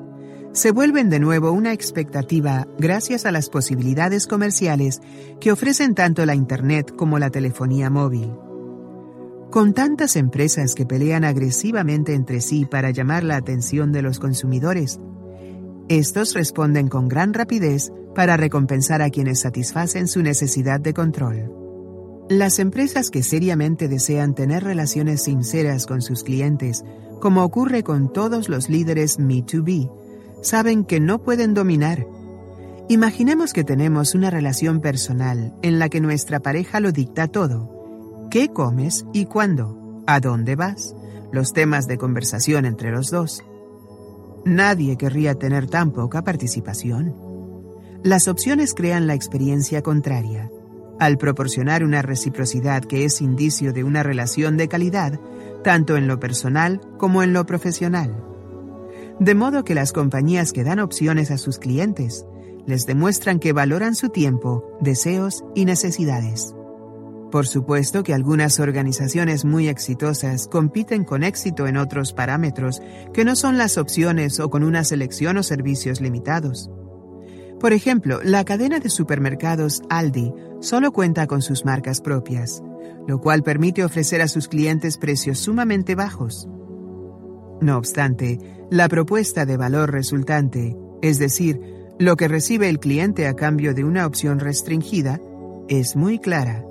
se 0.54 0.72
vuelven 0.72 1.10
de 1.10 1.20
nuevo 1.20 1.52
una 1.52 1.72
expectativa 1.72 2.68
gracias 2.78 3.26
a 3.26 3.32
las 3.32 3.50
posibilidades 3.50 4.28
comerciales 4.28 5.02
que 5.40 5.52
ofrecen 5.52 5.96
tanto 5.96 6.26
la 6.26 6.36
Internet 6.36 6.94
como 6.96 7.20
la 7.20 7.30
telefonía 7.30 7.90
móvil. 7.90 8.32
Con 9.50 9.74
tantas 9.74 10.16
empresas 10.16 10.76
que 10.76 10.86
pelean 10.86 11.24
agresivamente 11.24 12.14
entre 12.14 12.42
sí 12.42 12.66
para 12.66 12.92
llamar 12.92 13.24
la 13.24 13.38
atención 13.38 13.92
de 13.92 14.02
los 14.02 14.20
consumidores, 14.20 15.00
estos 15.88 16.34
responden 16.34 16.88
con 16.88 17.08
gran 17.08 17.34
rapidez 17.34 17.92
para 18.14 18.38
recompensar 18.38 19.02
a 19.02 19.10
quienes 19.10 19.40
satisfacen 19.40 20.08
su 20.08 20.22
necesidad 20.22 20.80
de 20.80 20.94
control. 20.94 21.52
Las 22.30 22.60
empresas 22.60 23.10
que 23.10 23.24
seriamente 23.24 23.88
desean 23.88 24.36
tener 24.36 24.64
relaciones 24.64 25.24
sinceras 25.24 25.86
con 25.86 26.02
sus 26.02 26.24
clientes, 26.24 26.84
como 27.20 27.44
ocurre 27.44 27.84
con 27.84 28.12
todos 28.12 28.48
los 28.48 28.70
líderes 28.70 29.20
Me2B, 29.20 30.01
saben 30.42 30.84
que 30.84 31.00
no 31.00 31.24
pueden 31.24 31.54
dominar. 31.54 32.06
Imaginemos 32.90 33.54
que 33.54 33.64
tenemos 33.64 34.16
una 34.16 34.30
relación 34.30 34.82
personal 34.82 35.54
en 35.62 35.80
la 35.80 35.90
que 35.90 36.02
nuestra 36.02 36.40
pareja 36.40 36.80
lo 36.80 36.92
dicta 36.92 37.28
todo. 37.28 38.28
¿Qué 38.30 38.50
comes 38.50 39.06
y 39.14 39.26
cuándo? 39.26 40.04
¿A 40.08 40.20
dónde 40.20 40.56
vas? 40.56 40.96
Los 41.32 41.54
temas 41.54 41.88
de 41.88 41.98
conversación 41.98 42.66
entre 42.66 42.92
los 42.92 43.12
dos. 43.12 43.44
Nadie 44.44 44.98
querría 44.98 45.36
tener 45.36 45.68
tan 45.68 45.92
poca 45.92 46.24
participación. 46.24 47.16
Las 48.04 48.28
opciones 48.28 48.74
crean 48.74 49.06
la 49.06 49.14
experiencia 49.14 49.82
contraria. 49.84 50.50
Al 51.00 51.18
proporcionar 51.18 51.84
una 51.84 52.02
reciprocidad 52.02 52.84
que 52.84 53.06
es 53.06 53.22
indicio 53.22 53.74
de 53.74 53.84
una 53.84 54.04
relación 54.04 54.58
de 54.58 54.68
calidad, 54.68 55.20
tanto 55.64 55.96
en 55.98 56.08
lo 56.08 56.20
personal 56.20 56.82
como 56.98 57.24
en 57.24 57.34
lo 57.34 57.46
profesional. 57.46 58.31
De 59.22 59.36
modo 59.36 59.64
que 59.64 59.76
las 59.76 59.94
compañías 59.94 60.52
que 60.52 60.64
dan 60.64 60.80
opciones 60.80 61.30
a 61.30 61.38
sus 61.38 61.60
clientes 61.60 62.26
les 62.66 62.88
demuestran 62.88 63.38
que 63.38 63.54
valoran 63.54 63.94
su 63.94 64.10
tiempo, 64.10 64.76
deseos 64.82 65.44
y 65.54 65.66
necesidades. 65.66 66.56
Por 67.32 67.46
supuesto 67.46 68.02
que 68.02 68.16
algunas 68.16 68.60
organizaciones 68.60 69.46
muy 69.46 69.68
exitosas 69.68 70.48
compiten 70.48 71.04
con 71.04 71.22
éxito 71.22 71.68
en 71.68 71.78
otros 71.78 72.14
parámetros 72.14 72.82
que 73.14 73.24
no 73.24 73.36
son 73.36 73.60
las 73.60 73.78
opciones 73.78 74.40
o 74.40 74.50
con 74.50 74.64
una 74.64 74.84
selección 74.84 75.38
o 75.38 75.44
servicios 75.44 76.02
limitados. 76.02 76.72
Por 77.60 77.74
ejemplo, 77.74 78.22
la 78.24 78.44
cadena 78.44 78.80
de 78.80 78.90
supermercados 78.90 79.84
Aldi 79.92 80.34
solo 80.62 80.92
cuenta 80.92 81.28
con 81.28 81.44
sus 81.44 81.64
marcas 81.64 82.02
propias, 82.02 82.64
lo 83.08 83.22
cual 83.22 83.44
permite 83.44 83.86
ofrecer 83.86 84.20
a 84.24 84.28
sus 84.28 84.48
clientes 84.48 84.98
precios 84.98 85.38
sumamente 85.38 85.94
bajos. 85.94 86.48
No 87.62 87.78
obstante, 87.78 88.40
la 88.72 88.90
propuesta 88.90 89.46
de 89.46 89.56
valor 89.56 89.92
resultante, 89.92 90.76
es 91.02 91.20
decir, 91.20 91.62
lo 92.00 92.16
que 92.16 92.28
recibe 92.28 92.68
el 92.68 92.80
cliente 92.80 93.28
a 93.28 93.36
cambio 93.36 93.76
de 93.76 93.84
una 93.84 94.08
opción 94.08 94.40
restringida, 94.40 95.22
es 95.70 95.96
muy 95.96 96.18
clara. 96.18 96.66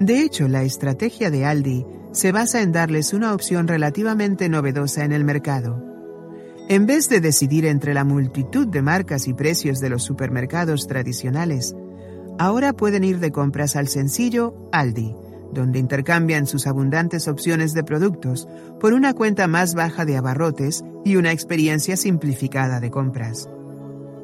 De 0.00 0.20
hecho, 0.20 0.46
la 0.46 0.62
estrategia 0.62 1.30
de 1.30 1.46
Aldi 1.46 1.86
se 2.12 2.32
basa 2.32 2.60
en 2.60 2.70
darles 2.70 3.14
una 3.14 3.32
opción 3.32 3.66
relativamente 3.66 4.50
novedosa 4.50 5.04
en 5.04 5.12
el 5.12 5.24
mercado. 5.24 5.82
En 6.68 6.84
vez 6.84 7.08
de 7.08 7.20
decidir 7.20 7.64
entre 7.64 7.94
la 7.94 8.04
multitud 8.04 8.66
de 8.66 8.82
marcas 8.82 9.26
y 9.26 9.34
precios 9.34 9.80
de 9.80 9.88
los 9.88 10.02
supermercados 10.02 10.86
tradicionales, 10.86 11.74
ahora 12.38 12.72
pueden 12.74 13.04
ir 13.04 13.20
de 13.20 13.32
compras 13.32 13.76
al 13.76 13.88
sencillo 13.88 14.68
Aldi, 14.72 15.14
donde 15.54 15.78
intercambian 15.78 16.46
sus 16.46 16.66
abundantes 16.66 17.28
opciones 17.28 17.72
de 17.72 17.84
productos 17.84 18.46
por 18.80 18.92
una 18.92 19.14
cuenta 19.14 19.46
más 19.46 19.74
baja 19.74 20.04
de 20.04 20.16
abarrotes 20.16 20.84
y 21.04 21.16
una 21.16 21.32
experiencia 21.32 21.96
simplificada 21.96 22.80
de 22.80 22.90
compras. 22.90 23.48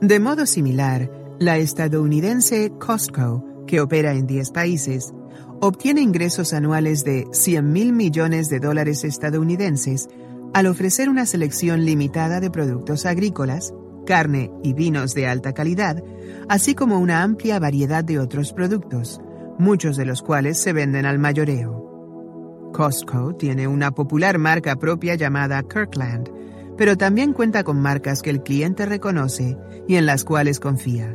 De 0.02 0.20
modo 0.20 0.44
similar, 0.46 1.10
la 1.38 1.56
estadounidense 1.56 2.72
Costco, 2.78 3.44
que 3.66 3.80
opera 3.80 4.12
en 4.12 4.26
10 4.26 4.50
países, 4.50 5.14
obtiene 5.60 6.00
ingresos 6.00 6.52
anuales 6.52 7.04
de 7.04 7.26
100 7.32 7.72
mil 7.72 7.92
millones 7.92 8.48
de 8.48 8.60
dólares 8.60 9.04
estadounidenses 9.04 10.08
al 10.52 10.66
ofrecer 10.66 11.08
una 11.08 11.26
selección 11.26 11.84
limitada 11.84 12.40
de 12.40 12.50
productos 12.50 13.06
agrícolas, 13.06 13.72
carne 14.06 14.50
y 14.62 14.72
vinos 14.72 15.14
de 15.14 15.26
alta 15.26 15.52
calidad, 15.52 16.02
así 16.48 16.74
como 16.74 16.98
una 16.98 17.22
amplia 17.22 17.58
variedad 17.58 18.02
de 18.02 18.18
otros 18.18 18.52
productos, 18.52 19.20
muchos 19.60 19.96
de 19.96 20.06
los 20.06 20.22
cuales 20.22 20.58
se 20.58 20.72
venden 20.72 21.06
al 21.06 21.18
mayoreo. 21.18 22.70
Costco 22.72 23.34
tiene 23.36 23.68
una 23.68 23.90
popular 23.90 24.38
marca 24.38 24.76
propia 24.76 25.14
llamada 25.14 25.62
Kirkland, 25.62 26.30
pero 26.76 26.96
también 26.96 27.32
cuenta 27.32 27.62
con 27.62 27.80
marcas 27.80 28.22
que 28.22 28.30
el 28.30 28.42
cliente 28.42 28.86
reconoce 28.86 29.56
y 29.86 29.96
en 29.96 30.06
las 30.06 30.24
cuales 30.24 30.60
confía. 30.60 31.14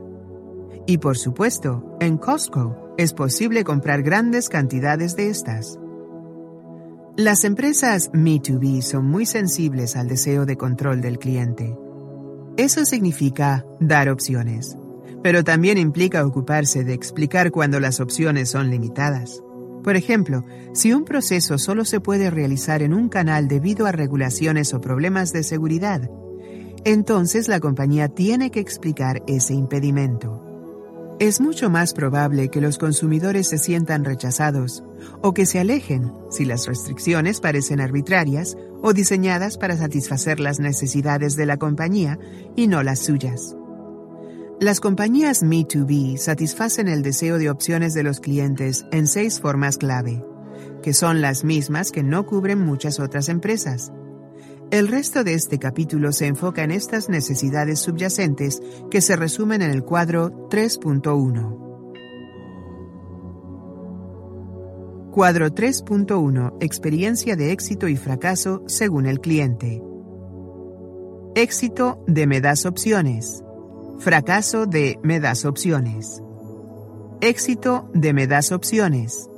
Y 0.86 1.00
por 1.00 1.18
supuesto, 1.18 1.98
en 2.00 2.18
Costco 2.18 2.94
es 2.98 3.14
posible 3.14 3.64
comprar 3.64 4.04
grandes 4.04 4.48
cantidades 4.48 5.16
de 5.16 5.30
estas. 5.30 5.80
Las 7.18 7.46
empresas 7.46 8.12
Me2B 8.12 8.82
son 8.82 9.06
muy 9.06 9.26
sensibles 9.26 9.96
al 9.96 10.08
deseo 10.08 10.46
de 10.46 10.58
control 10.58 11.02
del 11.02 11.18
cliente. 11.18 11.76
Eso 12.58 12.86
significa 12.86 13.66
dar 13.80 14.10
opciones, 14.10 14.78
pero 15.26 15.44
también 15.44 15.80
implica 15.80 16.24
ocuparse 16.24 16.84
de 16.84 16.94
explicar 16.94 17.50
cuando 17.50 17.80
las 17.80 18.00
opciones 18.00 18.52
son 18.52 18.70
limitadas. 18.70 19.42
Por 19.84 19.96
ejemplo, 19.96 20.46
si 20.76 20.94
un 20.94 21.04
proceso 21.04 21.58
solo 21.58 21.84
se 21.84 22.00
puede 22.00 22.30
realizar 22.30 22.84
en 22.84 22.94
un 22.94 23.10
canal 23.10 23.48
debido 23.48 23.88
a 23.88 23.92
regulaciones 23.92 24.72
o 24.76 24.82
problemas 24.82 25.34
de 25.34 25.42
seguridad, 25.42 26.12
entonces 26.84 27.48
la 27.48 27.60
compañía 27.60 28.08
tiene 28.08 28.52
que 28.52 28.60
explicar 28.60 29.24
ese 29.26 29.56
impedimento. 29.56 30.44
Es 31.20 31.42
mucho 31.42 31.72
más 31.72 31.96
probable 31.96 32.50
que 32.50 32.62
los 32.62 32.78
consumidores 32.78 33.50
se 33.50 33.58
sientan 33.58 34.06
rechazados 34.06 34.84
o 35.24 35.34
que 35.34 35.48
se 35.48 35.60
alejen 35.60 36.14
si 36.30 36.46
las 36.46 36.68
restricciones 36.68 37.42
parecen 37.42 37.82
arbitrarias 37.82 38.56
o 38.84 38.94
diseñadas 38.94 39.58
para 39.58 39.76
satisfacer 39.76 40.40
las 40.40 40.60
necesidades 40.60 41.36
de 41.36 41.48
la 41.48 41.58
compañía 41.58 42.20
y 42.56 42.68
no 42.68 42.84
las 42.84 43.00
suyas. 43.00 43.56
Las 44.62 44.80
compañías 44.80 45.44
Me2B 45.44 46.16
satisfacen 46.16 46.88
el 46.88 47.02
deseo 47.04 47.38
de 47.38 47.50
opciones 47.50 47.94
de 47.94 48.04
los 48.04 48.22
clientes 48.22 48.86
en 48.94 49.06
seis 49.06 49.42
formas 49.42 49.78
clave, 49.78 50.24
que 50.82 50.94
son 50.94 51.20
las 51.22 51.44
mismas 51.44 51.92
que 51.92 52.04
no 52.04 52.26
cubren 52.26 52.62
muchas 52.62 53.02
otras 53.02 53.28
empresas. 53.28 53.92
El 54.72 54.88
resto 54.88 55.26
de 55.26 55.34
este 55.34 55.60
capítulo 55.60 56.14
se 56.14 56.28
enfoca 56.28 56.64
en 56.64 56.72
estas 56.72 57.10
necesidades 57.10 57.80
subyacentes 57.80 58.62
que 58.90 59.02
se 59.02 59.18
resumen 59.18 59.62
en 59.62 59.72
el 59.72 59.84
cuadro 59.84 60.48
3.1. 60.50 61.62
Cuadro 65.12 65.50
3.1 65.50 66.56
Experiencia 66.62 67.36
de 67.36 67.52
éxito 67.52 67.90
y 67.90 67.98
fracaso 67.98 68.64
según 68.68 69.06
el 69.06 69.20
cliente. 69.20 69.84
Éxito 71.36 72.02
de 72.08 72.26
me 72.26 72.40
das 72.40 72.66
opciones. 72.66 73.45
Fracaso 73.98 74.66
de 74.66 75.00
me 75.04 75.20
das 75.20 75.46
opciones. 75.46 76.22
Éxito 77.22 77.90
de 77.94 78.14
me 78.14 78.28
das 78.28 78.52
opciones. 78.52 79.30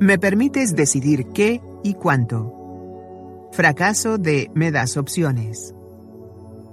Me 0.00 0.18
permites 0.18 0.74
decidir 0.74 1.26
qué 1.34 1.60
y 1.84 1.94
cuánto. 1.94 3.48
Fracaso 3.52 4.16
de 4.16 4.50
me 4.54 4.72
das 4.72 4.96
opciones. 4.96 5.74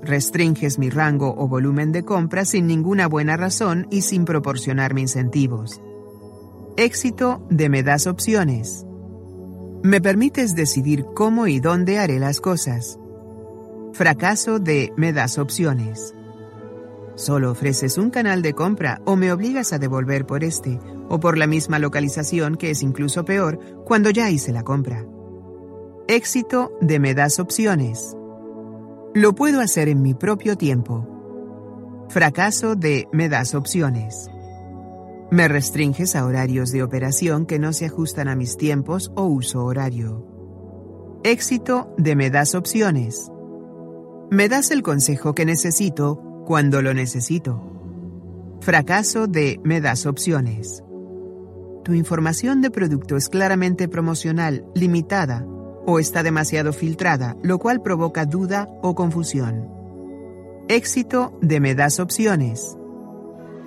Restringes 0.02 0.80
mi 0.80 0.90
rango 0.90 1.36
o 1.38 1.48
volumen 1.48 1.92
de 1.92 2.04
compra 2.04 2.46
sin 2.46 2.66
ninguna 2.66 3.08
buena 3.08 3.36
razón 3.36 3.88
y 3.92 4.02
sin 4.02 4.24
proporcionarme 4.24 5.02
incentivos. 5.02 5.82
Éxito 6.78 7.46
de 7.50 7.70
me 7.70 7.84
das 7.84 8.08
opciones. 8.08 8.86
Me 9.84 10.02
permites 10.02 10.56
decidir 10.56 11.06
cómo 11.14 11.46
y 11.48 11.60
dónde 11.60 12.00
haré 12.00 12.20
las 12.20 12.40
cosas. 12.40 12.98
Fracaso 13.94 14.60
de 14.60 14.94
me 14.98 15.14
das 15.14 15.38
opciones. 15.38 16.16
Solo 17.16 17.52
ofreces 17.52 17.98
un 17.98 18.10
canal 18.10 18.42
de 18.42 18.54
compra 18.54 19.02
o 19.06 19.16
me 19.16 19.32
obligas 19.32 19.72
a 19.72 19.80
devolver 19.80 20.26
por 20.26 20.44
este 20.44 20.80
o 21.08 21.20
por 21.20 21.38
la 21.38 21.48
misma 21.48 21.80
localización 21.80 22.56
que 22.56 22.72
es 22.72 22.84
incluso 22.84 23.24
peor 23.24 23.58
cuando 23.86 24.10
ya 24.10 24.30
hice 24.30 24.52
la 24.52 24.64
compra. 24.64 25.06
Éxito 26.08 26.72
de 26.82 27.00
me 27.00 27.14
das 27.14 27.40
opciones. 27.40 28.16
Lo 29.14 29.34
puedo 29.34 29.62
hacer 29.62 29.88
en 29.88 30.02
mi 30.02 30.14
propio 30.14 30.58
tiempo. 30.58 31.08
Fracaso 32.10 32.76
de 32.76 33.08
me 33.14 33.30
das 33.30 33.56
opciones. 33.56 34.30
Me 35.32 35.48
restringes 35.48 36.16
a 36.16 36.26
horarios 36.26 36.72
de 36.72 36.84
operación 36.84 37.46
que 37.46 37.60
no 37.60 37.72
se 37.72 37.86
ajustan 37.86 38.28
a 38.28 38.36
mis 38.36 38.58
tiempos 38.58 39.12
o 39.16 39.24
uso 39.24 39.64
horario. 39.64 40.28
Éxito 41.24 41.94
de 41.98 42.16
me 42.16 42.30
das 42.30 42.56
opciones. 42.56 43.32
Me 44.30 44.50
das 44.50 44.70
el 44.70 44.84
consejo 44.84 45.34
que 45.34 45.46
necesito 45.46 46.25
cuando 46.46 46.82
lo 46.82 46.94
necesito. 46.94 47.62
Fracaso 48.62 49.28
de 49.28 49.60
me 49.64 49.82
das 49.82 50.06
opciones. 50.06 50.84
Tu 51.84 51.94
información 51.94 52.62
de 52.62 52.72
producto 52.72 53.18
es 53.18 53.30
claramente 53.30 53.88
promocional, 53.88 54.66
limitada 54.74 55.46
o 55.86 56.00
está 56.00 56.24
demasiado 56.24 56.74
filtrada, 56.74 57.36
lo 57.44 57.60
cual 57.60 57.82
provoca 57.82 58.26
duda 58.26 58.70
o 58.82 58.96
confusión. 58.96 59.70
Éxito 60.68 61.38
de 61.42 61.60
me 61.60 61.76
das 61.76 62.00
opciones. 62.00 62.76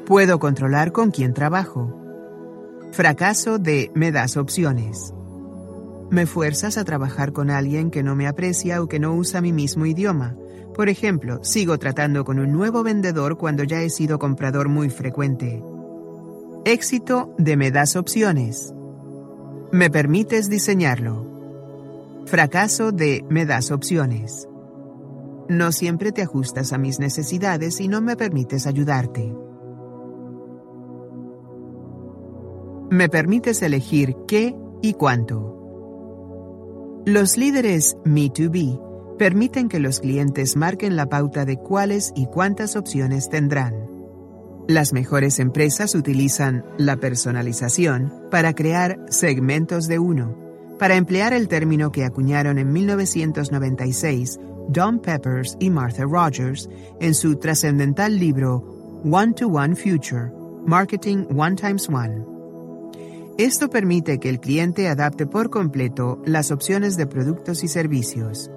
Puedo 0.05 0.41
controlar 0.41 0.91
con 0.91 1.11
quién 1.11 1.35
trabajo. 1.35 1.95
Fracaso 2.91 3.59
de 3.59 3.93
me 3.95 4.11
das 4.11 4.37
opciones. 4.37 5.13
Me 6.11 6.27
fuerzas 6.27 6.79
a 6.79 6.85
trabajar 6.85 7.33
con 7.33 7.51
alguien 7.51 7.91
que 7.91 8.03
no 8.03 8.17
me 8.17 8.27
aprecia 8.27 8.83
o 8.83 8.89
que 8.89 8.99
no 8.99 9.15
usa 9.15 9.41
mi 9.41 9.53
mismo 9.53 9.85
idioma. 9.87 10.35
Por 10.79 10.89
ejemplo, 10.89 11.43
sigo 11.43 11.77
tratando 11.77 12.25
con 12.25 12.39
un 12.39 12.53
nuevo 12.53 12.85
vendedor 12.85 13.37
cuando 13.37 13.65
ya 13.65 13.83
he 13.83 13.91
sido 13.91 14.21
comprador 14.21 14.69
muy 14.69 14.91
frecuente. 14.91 15.61
Éxito 16.65 17.35
de 17.37 17.57
me 17.57 17.73
das 17.73 17.97
opciones. 17.97 18.73
Me 19.73 19.91
permites 19.91 20.49
diseñarlo. 20.49 22.23
Fracaso 22.27 22.93
de 22.93 23.25
me 23.29 23.45
das 23.45 23.73
opciones. 23.73 24.49
No 25.49 25.73
siempre 25.73 26.13
te 26.13 26.23
ajustas 26.23 26.73
a 26.73 26.79
mis 26.79 27.01
necesidades 27.01 27.81
y 27.81 27.89
no 27.89 28.01
me 28.01 28.15
permites 28.15 28.69
ayudarte. 28.69 29.35
Me 32.89 33.09
permites 33.09 33.63
elegir 33.63 34.15
qué 34.29 34.55
y 34.81 34.93
cuánto. 34.93 37.03
Los 37.05 37.37
líderes 37.37 37.97
Me2B 38.05 38.88
permiten 39.19 39.69
que 39.69 39.81
los 39.81 40.01
clientes 40.01 40.57
marquen 40.57 40.97
la 40.97 41.07
pauta 41.07 41.45
de 41.45 41.59
cuáles 41.59 42.12
y 42.16 42.27
cuántas 42.27 42.77
opciones 42.77 43.28
tendrán. 43.28 43.74
Las 44.69 44.93
mejores 44.93 45.39
empresas 45.39 45.95
utilizan 45.95 46.65
la 46.78 46.97
personalización 46.97 48.12
para 48.31 48.55
crear 48.55 48.99
segmentos 49.09 49.89
de 49.89 49.99
uno 49.99 50.49
para 50.78 50.97
emplear 50.97 51.32
el 51.32 51.49
término 51.49 51.90
que 51.90 52.05
acuñaron 52.05 52.59
en 52.59 52.73
1996 52.73 54.39
Don 54.69 55.01
Peppers 55.01 55.57
y 55.59 55.70
Martha 55.70 56.05
Rogers 56.05 56.69
en 57.01 57.15
su 57.15 57.36
trascendental 57.36 58.19
libro 58.19 59.03
One 59.05 59.32
to 59.35 59.49
One 59.49 59.74
Future, 59.74 60.31
Marketing 60.66 61.24
One 61.36 61.57
Times 61.57 61.89
One. 61.89 62.24
Esto 63.39 63.69
permite 63.69 64.19
que 64.19 64.28
el 64.28 64.40
cliente 64.40 64.89
adapte 64.89 65.27
por 65.27 65.51
completo 65.51 66.20
las 66.24 66.51
opciones 66.51 66.97
de 66.97 67.07
productos 67.07 67.62
y 67.62 67.69
servicios. 67.69 68.51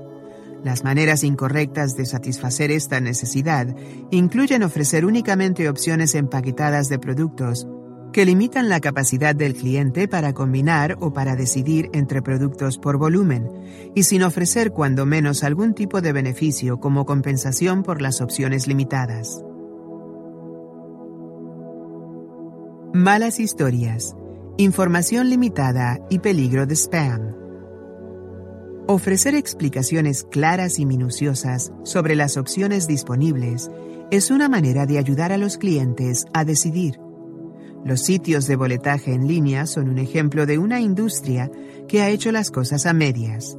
Las 0.63 0.83
maneras 0.83 1.23
incorrectas 1.23 1.95
de 1.95 2.05
satisfacer 2.05 2.71
esta 2.71 2.99
necesidad 2.99 3.75
incluyen 4.11 4.63
ofrecer 4.63 5.05
únicamente 5.05 5.67
opciones 5.67 6.13
empaquetadas 6.13 6.87
de 6.87 6.99
productos 6.99 7.67
que 8.11 8.25
limitan 8.25 8.69
la 8.69 8.79
capacidad 8.79 9.33
del 9.33 9.55
cliente 9.55 10.07
para 10.07 10.33
combinar 10.33 10.97
o 10.99 11.13
para 11.13 11.35
decidir 11.35 11.89
entre 11.93 12.21
productos 12.21 12.77
por 12.77 12.97
volumen, 12.97 13.49
y 13.95 14.03
sin 14.03 14.23
ofrecer 14.23 14.71
cuando 14.71 15.05
menos 15.05 15.43
algún 15.43 15.73
tipo 15.73 16.01
de 16.01 16.11
beneficio 16.11 16.79
como 16.79 17.05
compensación 17.05 17.83
por 17.83 18.01
las 18.01 18.21
opciones 18.21 18.67
limitadas. 18.67 19.43
Malas 22.93 23.39
historias, 23.39 24.15
información 24.57 25.29
limitada 25.29 25.99
y 26.09 26.19
peligro 26.19 26.65
de 26.65 26.75
spam. 26.75 27.40
Ofrecer 28.91 29.35
explicaciones 29.35 30.25
claras 30.29 30.77
y 30.77 30.85
minuciosas 30.85 31.71
sobre 31.83 32.15
las 32.15 32.35
opciones 32.35 32.87
disponibles 32.87 33.71
es 34.11 34.31
una 34.31 34.49
manera 34.49 34.85
de 34.85 34.97
ayudar 34.97 35.31
a 35.31 35.37
los 35.37 35.57
clientes 35.57 36.25
a 36.33 36.43
decidir 36.43 36.99
los 37.83 38.01
sitios 38.01 38.45
de 38.45 38.55
boletaje 38.55 39.13
en 39.13 39.27
línea 39.27 39.65
son 39.65 39.89
un 39.89 39.97
ejemplo 39.97 40.45
de 40.45 40.59
una 40.59 40.79
industria 40.79 41.49
que 41.87 42.01
ha 42.01 42.09
hecho 42.09 42.31
las 42.31 42.51
cosas 42.51 42.85
a 42.85 42.93
medias. 42.93 43.57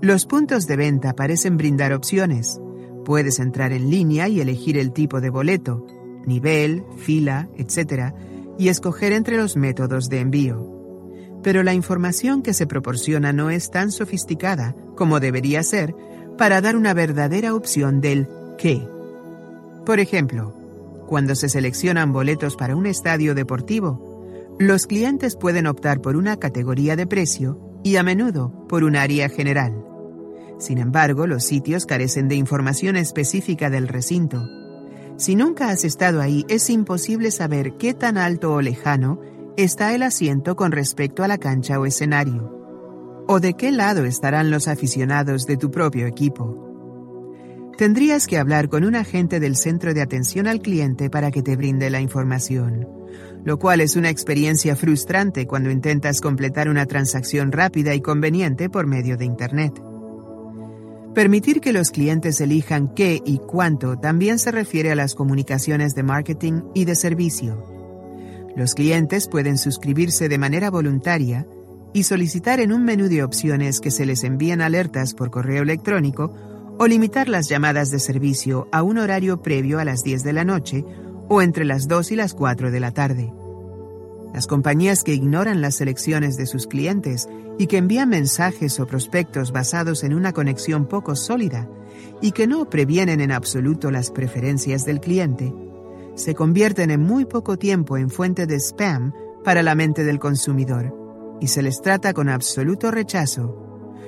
Los 0.00 0.26
puntos 0.26 0.66
de 0.66 0.76
venta 0.76 1.12
parecen 1.12 1.56
brindar 1.56 1.92
opciones. 1.92 2.60
Puedes 3.04 3.38
entrar 3.38 3.72
en 3.72 3.88
línea 3.88 4.28
y 4.28 4.40
elegir 4.40 4.76
el 4.78 4.92
tipo 4.92 5.20
de 5.20 5.30
boleto, 5.30 5.86
nivel, 6.26 6.82
fila, 6.96 7.48
etc., 7.56 8.14
y 8.58 8.68
escoger 8.68 9.12
entre 9.12 9.36
los 9.36 9.56
métodos 9.56 10.08
de 10.08 10.20
envío. 10.20 10.81
Pero 11.42 11.62
la 11.62 11.74
información 11.74 12.42
que 12.42 12.54
se 12.54 12.66
proporciona 12.66 13.32
no 13.32 13.50
es 13.50 13.70
tan 13.70 13.90
sofisticada 13.90 14.74
como 14.96 15.20
debería 15.20 15.62
ser 15.62 15.94
para 16.38 16.60
dar 16.60 16.76
una 16.76 16.94
verdadera 16.94 17.54
opción 17.54 18.00
del 18.00 18.28
qué. 18.58 18.86
Por 19.84 20.00
ejemplo, 20.00 20.54
cuando 21.06 21.34
se 21.34 21.48
seleccionan 21.48 22.12
boletos 22.12 22.56
para 22.56 22.76
un 22.76 22.86
estadio 22.86 23.34
deportivo, 23.34 24.54
los 24.58 24.86
clientes 24.86 25.36
pueden 25.36 25.66
optar 25.66 26.00
por 26.00 26.16
una 26.16 26.38
categoría 26.38 26.94
de 26.94 27.06
precio 27.06 27.58
y 27.82 27.96
a 27.96 28.02
menudo 28.02 28.66
por 28.68 28.84
un 28.84 28.96
área 28.96 29.28
general. 29.28 29.84
Sin 30.58 30.78
embargo, 30.78 31.26
los 31.26 31.44
sitios 31.44 31.86
carecen 31.86 32.28
de 32.28 32.36
información 32.36 32.96
específica 32.96 33.68
del 33.68 33.88
recinto. 33.88 34.48
Si 35.16 35.34
nunca 35.34 35.70
has 35.70 35.84
estado 35.84 36.20
ahí, 36.20 36.46
es 36.48 36.70
imposible 36.70 37.30
saber 37.30 37.76
qué 37.78 37.94
tan 37.94 38.16
alto 38.16 38.52
o 38.52 38.62
lejano 38.62 39.20
está 39.56 39.94
el 39.94 40.02
asiento 40.02 40.56
con 40.56 40.72
respecto 40.72 41.22
a 41.22 41.28
la 41.28 41.38
cancha 41.38 41.78
o 41.78 41.86
escenario, 41.86 43.24
o 43.28 43.40
de 43.40 43.54
qué 43.54 43.70
lado 43.70 44.04
estarán 44.04 44.50
los 44.50 44.68
aficionados 44.68 45.46
de 45.46 45.56
tu 45.56 45.70
propio 45.70 46.06
equipo. 46.06 46.68
tendrías 47.78 48.26
que 48.26 48.38
hablar 48.38 48.68
con 48.68 48.84
un 48.84 48.94
agente 48.94 49.40
del 49.40 49.56
centro 49.56 49.92
de 49.92 50.02
atención 50.02 50.46
al 50.46 50.60
cliente 50.60 51.10
para 51.10 51.30
que 51.30 51.42
te 51.42 51.56
brinde 51.56 51.90
la 51.90 52.00
información, 52.00 52.86
lo 53.44 53.58
cual 53.58 53.80
es 53.80 53.96
una 53.96 54.10
experiencia 54.10 54.76
frustrante 54.76 55.46
cuando 55.46 55.70
intentas 55.70 56.20
completar 56.20 56.68
una 56.68 56.86
transacción 56.86 57.50
rápida 57.50 57.94
y 57.94 58.00
conveniente 58.00 58.70
por 58.70 58.86
medio 58.86 59.16
de 59.16 59.24
Internet. 59.24 59.82
Permitir 61.14 61.60
que 61.60 61.72
los 61.72 61.90
clientes 61.90 62.40
elijan 62.40 62.94
qué 62.94 63.20
y 63.24 63.38
cuánto 63.38 63.98
también 63.98 64.38
se 64.38 64.52
refiere 64.52 64.92
a 64.92 64.94
las 64.94 65.14
comunicaciones 65.14 65.94
de 65.94 66.02
marketing 66.04 66.62
y 66.74 66.84
de 66.84 66.94
servicio. 66.94 67.81
Los 68.54 68.74
clientes 68.74 69.28
pueden 69.28 69.56
suscribirse 69.56 70.28
de 70.28 70.38
manera 70.38 70.70
voluntaria 70.70 71.46
y 71.94 72.02
solicitar 72.02 72.60
en 72.60 72.72
un 72.72 72.84
menú 72.84 73.08
de 73.08 73.22
opciones 73.22 73.80
que 73.80 73.90
se 73.90 74.06
les 74.06 74.24
envíen 74.24 74.60
alertas 74.60 75.14
por 75.14 75.30
correo 75.30 75.62
electrónico 75.62 76.34
o 76.78 76.86
limitar 76.86 77.28
las 77.28 77.48
llamadas 77.48 77.90
de 77.90 77.98
servicio 77.98 78.68
a 78.72 78.82
un 78.82 78.98
horario 78.98 79.42
previo 79.42 79.78
a 79.78 79.84
las 79.84 80.02
10 80.02 80.22
de 80.22 80.32
la 80.32 80.44
noche 80.44 80.84
o 81.28 81.40
entre 81.42 81.64
las 81.64 81.88
2 81.88 82.12
y 82.12 82.16
las 82.16 82.34
4 82.34 82.70
de 82.70 82.80
la 82.80 82.92
tarde. 82.92 83.32
Las 84.34 84.46
compañías 84.46 85.02
que 85.02 85.14
ignoran 85.14 85.60
las 85.60 85.76
selecciones 85.76 86.36
de 86.36 86.46
sus 86.46 86.66
clientes 86.66 87.28
y 87.58 87.66
que 87.66 87.76
envían 87.76 88.08
mensajes 88.08 88.80
o 88.80 88.86
prospectos 88.86 89.52
basados 89.52 90.04
en 90.04 90.14
una 90.14 90.32
conexión 90.32 90.86
poco 90.86 91.16
sólida 91.16 91.68
y 92.20 92.32
que 92.32 92.46
no 92.46 92.68
previenen 92.68 93.20
en 93.20 93.32
absoluto 93.32 93.90
las 93.90 94.10
preferencias 94.10 94.84
del 94.84 95.00
cliente, 95.00 95.52
se 96.14 96.34
convierten 96.34 96.90
en 96.90 97.02
muy 97.02 97.24
poco 97.24 97.56
tiempo 97.56 97.96
en 97.96 98.10
fuente 98.10 98.46
de 98.46 98.56
spam 98.56 99.12
para 99.44 99.62
la 99.62 99.74
mente 99.74 100.04
del 100.04 100.18
consumidor 100.18 100.94
y 101.40 101.48
se 101.48 101.62
les 101.62 101.80
trata 101.80 102.12
con 102.12 102.28
absoluto 102.28 102.90
rechazo, 102.90 103.58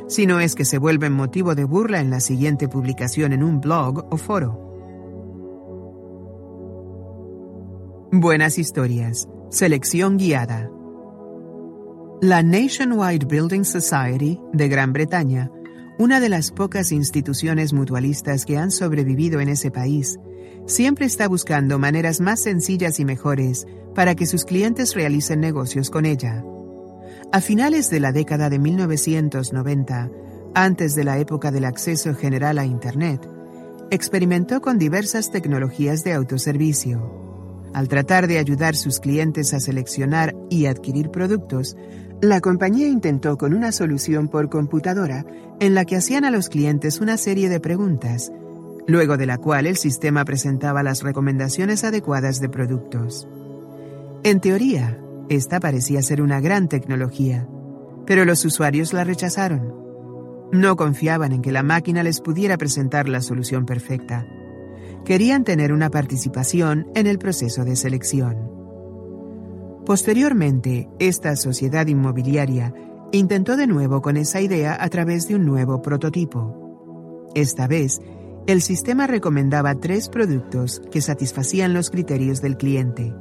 si 0.06 0.26
no 0.26 0.38
es 0.38 0.54
que 0.54 0.64
se 0.64 0.78
vuelven 0.78 1.12
motivo 1.12 1.54
de 1.54 1.64
burla 1.64 2.00
en 2.00 2.10
la 2.10 2.20
siguiente 2.20 2.68
publicación 2.68 3.32
en 3.32 3.42
un 3.42 3.60
blog 3.60 4.06
o 4.10 4.16
foro. 4.16 4.64
Buenas 8.12 8.58
historias. 8.58 9.28
Selección 9.50 10.16
guiada. 10.18 10.70
La 12.20 12.44
Nationwide 12.44 13.26
Building 13.26 13.64
Society 13.64 14.40
de 14.52 14.68
Gran 14.68 14.92
Bretaña, 14.92 15.50
una 15.98 16.20
de 16.20 16.28
las 16.28 16.52
pocas 16.52 16.92
instituciones 16.92 17.72
mutualistas 17.72 18.44
que 18.46 18.56
han 18.56 18.70
sobrevivido 18.70 19.40
en 19.40 19.48
ese 19.48 19.72
país, 19.72 20.18
siempre 20.66 21.06
está 21.06 21.28
buscando 21.28 21.78
maneras 21.78 22.20
más 22.20 22.40
sencillas 22.42 23.00
y 23.00 23.04
mejores 23.04 23.66
para 23.94 24.14
que 24.14 24.26
sus 24.26 24.44
clientes 24.44 24.94
realicen 24.94 25.40
negocios 25.40 25.90
con 25.90 26.06
ella. 26.06 26.44
A 27.32 27.40
finales 27.40 27.90
de 27.90 28.00
la 28.00 28.12
década 28.12 28.48
de 28.50 28.58
1990, 28.58 30.10
antes 30.54 30.94
de 30.94 31.04
la 31.04 31.18
época 31.18 31.50
del 31.50 31.64
acceso 31.64 32.14
general 32.14 32.58
a 32.58 32.64
Internet, 32.64 33.28
experimentó 33.90 34.60
con 34.60 34.78
diversas 34.78 35.30
tecnologías 35.30 36.02
de 36.04 36.12
autoservicio. 36.12 37.22
Al 37.74 37.88
tratar 37.88 38.28
de 38.28 38.38
ayudar 38.38 38.74
a 38.74 38.76
sus 38.76 39.00
clientes 39.00 39.52
a 39.52 39.60
seleccionar 39.60 40.34
y 40.48 40.66
adquirir 40.66 41.10
productos, 41.10 41.76
la 42.20 42.40
compañía 42.40 42.86
intentó 42.86 43.36
con 43.36 43.52
una 43.52 43.72
solución 43.72 44.28
por 44.28 44.48
computadora 44.48 45.26
en 45.60 45.74
la 45.74 45.84
que 45.84 45.96
hacían 45.96 46.24
a 46.24 46.30
los 46.30 46.48
clientes 46.48 47.00
una 47.00 47.16
serie 47.16 47.48
de 47.48 47.60
preguntas, 47.60 48.30
luego 48.86 49.16
de 49.16 49.26
la 49.26 49.38
cual 49.38 49.66
el 49.66 49.76
sistema 49.76 50.24
presentaba 50.24 50.82
las 50.82 51.02
recomendaciones 51.02 51.84
adecuadas 51.84 52.40
de 52.40 52.48
productos. 52.48 53.28
En 54.22 54.40
teoría, 54.40 55.00
esta 55.28 55.60
parecía 55.60 56.02
ser 56.02 56.22
una 56.22 56.40
gran 56.40 56.68
tecnología, 56.68 57.48
pero 58.06 58.24
los 58.24 58.44
usuarios 58.44 58.92
la 58.92 59.04
rechazaron. 59.04 59.74
No 60.52 60.76
confiaban 60.76 61.32
en 61.32 61.42
que 61.42 61.52
la 61.52 61.62
máquina 61.62 62.02
les 62.02 62.20
pudiera 62.20 62.58
presentar 62.58 63.08
la 63.08 63.20
solución 63.20 63.66
perfecta 63.66 64.26
querían 65.04 65.44
tener 65.44 65.72
una 65.72 65.90
participación 65.90 66.88
en 66.94 67.06
el 67.06 67.18
proceso 67.18 67.64
de 67.64 67.76
selección. 67.76 68.50
Posteriormente, 69.84 70.88
esta 70.98 71.36
sociedad 71.36 71.86
inmobiliaria 71.86 72.74
intentó 73.12 73.56
de 73.56 73.66
nuevo 73.66 74.00
con 74.00 74.16
esa 74.16 74.40
idea 74.40 74.76
a 74.82 74.88
través 74.88 75.28
de 75.28 75.36
un 75.36 75.44
nuevo 75.44 75.82
prototipo. 75.82 77.30
Esta 77.34 77.66
vez, 77.66 78.00
el 78.46 78.60
sistema 78.60 79.06
recomendaba 79.06 79.74
tres 79.74 80.10
productos 80.10 80.82
que 80.90 81.00
satisfacían 81.00 81.72
los 81.72 81.90
criterios 81.90 82.42
del 82.42 82.58
cliente. 82.58 83.14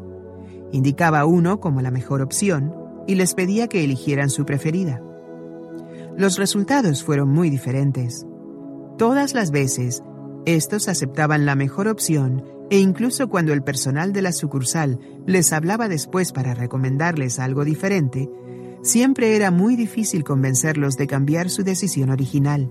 Indicaba 0.74 1.26
uno 1.26 1.62
como 1.62 1.82
la 1.82 1.92
mejor 1.92 2.22
opción 2.22 2.76
y 3.08 3.16
les 3.16 3.34
pedía 3.34 3.68
que 3.68 3.84
eligieran 3.86 4.30
su 4.30 4.46
preferida. 4.46 5.02
Los 6.18 6.38
resultados 6.38 7.04
fueron 7.04 7.30
muy 7.30 7.50
diferentes. 7.50 8.26
Todas 8.98 9.34
las 9.34 9.52
veces, 9.52 10.04
estos 10.46 10.90
aceptaban 10.90 11.46
la 11.46 11.56
mejor 11.56 11.88
opción 11.88 12.44
e 12.70 12.80
incluso 12.80 13.30
cuando 13.30 13.54
el 13.54 13.64
personal 13.64 14.12
de 14.12 14.24
la 14.24 14.34
sucursal 14.34 15.00
les 15.26 15.54
hablaba 15.54 15.88
después 15.88 16.34
para 16.34 16.54
recomendarles 16.54 17.40
algo 17.40 17.64
diferente, 17.64 18.30
siempre 18.82 19.38
era 19.38 19.52
muy 19.52 19.78
difícil 19.78 20.26
convencerlos 20.26 20.96
de 20.96 21.08
cambiar 21.08 21.50
su 21.50 21.64
decisión 21.64 22.10
original. 22.10 22.70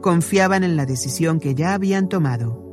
Confiaban 0.00 0.64
en 0.64 0.76
la 0.76 0.86
decisión 0.86 1.40
que 1.40 1.54
ya 1.54 1.74
habían 1.74 2.08
tomado. 2.08 2.64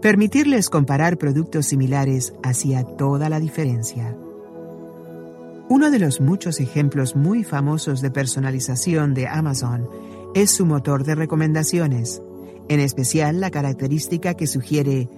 Permitirles 0.00 0.70
comparar 0.70 1.18
productos 1.18 1.66
similares 1.66 2.34
hacía 2.42 2.84
toda 2.84 3.28
la 3.28 3.40
diferencia. 3.40 4.16
Uno 5.68 5.90
de 5.90 5.98
los 5.98 6.20
muchos 6.20 6.60
ejemplos 6.60 7.16
muy 7.16 7.42
famosos 7.44 8.00
de 8.00 8.10
personalización 8.10 9.14
de 9.14 9.26
Amazon 9.28 9.88
es 10.34 10.50
su 10.50 10.66
motor 10.66 11.04
de 11.04 11.14
recomendaciones 11.14 12.20
en 12.68 12.80
especial 12.80 13.40
la 13.40 13.50
característica 13.50 14.34
que 14.34 14.46
sugiere 14.46 15.08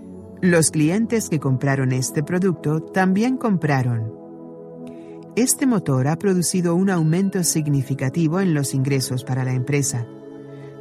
los 0.42 0.70
clientes 0.70 1.28
que 1.28 1.40
compraron 1.40 1.92
este 1.92 2.22
producto 2.22 2.80
también 2.80 3.36
compraron. 3.36 4.12
Este 5.34 5.66
motor 5.66 6.08
ha 6.08 6.16
producido 6.16 6.74
un 6.74 6.90
aumento 6.90 7.42
significativo 7.44 8.40
en 8.40 8.54
los 8.54 8.74
ingresos 8.74 9.24
para 9.24 9.44
la 9.44 9.52
empresa, 9.52 10.06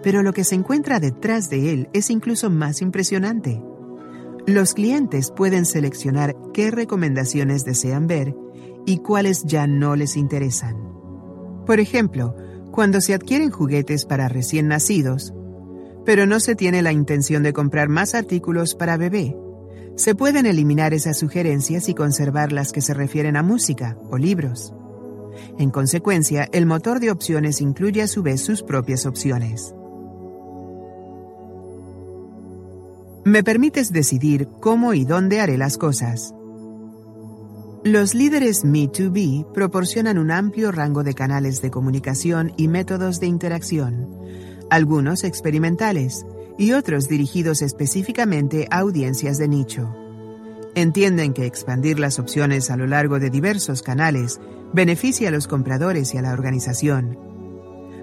pero 0.06 0.22
lo 0.22 0.34
que 0.34 0.44
se 0.44 0.54
encuentra 0.54 1.00
detrás 1.00 1.50
de 1.50 1.74
él 1.74 1.90
es 1.92 2.12
incluso 2.12 2.52
más 2.52 2.84
impresionante. 2.84 3.60
Los 4.46 4.76
clientes 4.76 5.32
pueden 5.32 5.66
seleccionar 5.66 6.36
qué 6.54 6.70
recomendaciones 6.70 7.66
desean 7.66 8.06
ver 8.06 8.36
y 8.86 9.00
cuáles 9.00 9.46
ya 9.46 9.66
no 9.66 9.96
les 9.96 10.16
interesan. 10.16 10.76
Por 11.66 11.80
ejemplo, 11.80 12.36
cuando 12.72 13.02
se 13.02 13.16
adquieren 13.16 13.50
juguetes 13.50 14.06
para 14.06 14.30
recién 14.30 14.68
nacidos, 14.68 15.34
pero 16.06 16.28
no 16.28 16.40
se 16.40 16.54
tiene 16.54 16.84
la 16.84 16.92
intención 16.92 17.42
de 17.42 17.54
comprar 17.54 17.90
más 17.90 18.14
artículos 18.14 18.76
para 18.76 18.98
bebé. 18.98 19.36
Se 19.96 20.14
pueden 20.14 20.46
eliminar 20.46 20.94
esas 20.94 21.18
sugerencias 21.18 21.90
y 21.90 21.96
conservar 21.96 22.52
las 22.52 22.72
que 22.72 22.82
se 22.82 22.94
refieren 22.94 23.38
a 23.38 23.42
música 23.42 23.98
o 24.12 24.20
libros. 24.20 24.72
En 25.58 25.72
consecuencia, 25.72 26.48
el 26.52 26.68
motor 26.68 27.00
de 27.00 27.10
opciones 27.10 27.60
incluye 27.60 28.04
a 28.04 28.08
su 28.08 28.22
vez 28.22 28.42
sus 28.42 28.62
propias 28.62 29.08
opciones. 29.08 29.74
Me 33.26 33.44
permites 33.44 33.92
decidir 33.92 34.48
cómo 34.62 34.94
y 34.94 35.04
dónde 35.04 35.42
haré 35.42 35.58
las 35.58 35.78
cosas. 35.78 36.34
Los 37.84 38.14
líderes 38.16 38.64
Me2B 38.64 39.52
proporcionan 39.52 40.18
un 40.18 40.32
amplio 40.32 40.72
rango 40.72 41.04
de 41.04 41.14
canales 41.14 41.62
de 41.62 41.72
comunicación 41.72 42.54
y 42.56 42.68
métodos 42.68 43.20
de 43.20 43.28
interacción 43.28 44.16
algunos 44.70 45.24
experimentales 45.24 46.26
y 46.58 46.74
otros 46.74 47.08
dirigidos 47.08 47.62
específicamente 47.62 48.68
a 48.72 48.80
audiencias 48.80 49.38
de 49.38 49.48
nicho. 49.48 49.96
Entienden 50.74 51.34
que 51.34 51.46
expandir 51.46 52.00
las 52.00 52.20
opciones 52.20 52.70
a 52.70 52.78
lo 52.78 52.88
largo 52.88 53.20
de 53.20 53.30
diversos 53.30 53.82
canales 53.82 54.40
beneficia 54.74 55.30
a 55.30 55.32
los 55.32 55.48
compradores 55.48 56.14
y 56.14 56.18
a 56.18 56.22
la 56.22 56.34
organización. 56.34 57.18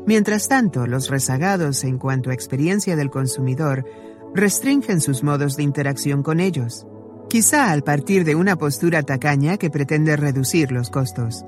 Mientras 0.06 0.48
tanto, 0.48 0.86
los 0.86 1.10
rezagados 1.10 1.84
en 1.84 1.98
cuanto 1.98 2.30
a 2.30 2.34
experiencia 2.34 2.96
del 2.96 3.10
consumidor 3.10 3.84
restringen 4.34 5.00
sus 5.00 5.22
modos 5.22 5.56
de 5.56 5.62
interacción 5.62 6.22
con 6.22 6.40
ellos, 6.40 6.86
quizá 7.28 7.70
al 7.70 7.82
partir 7.82 8.24
de 8.24 8.34
una 8.34 8.56
postura 8.56 9.02
tacaña 9.02 9.58
que 9.58 9.70
pretende 9.70 10.16
reducir 10.16 10.72
los 10.72 10.90
costos. 10.90 11.44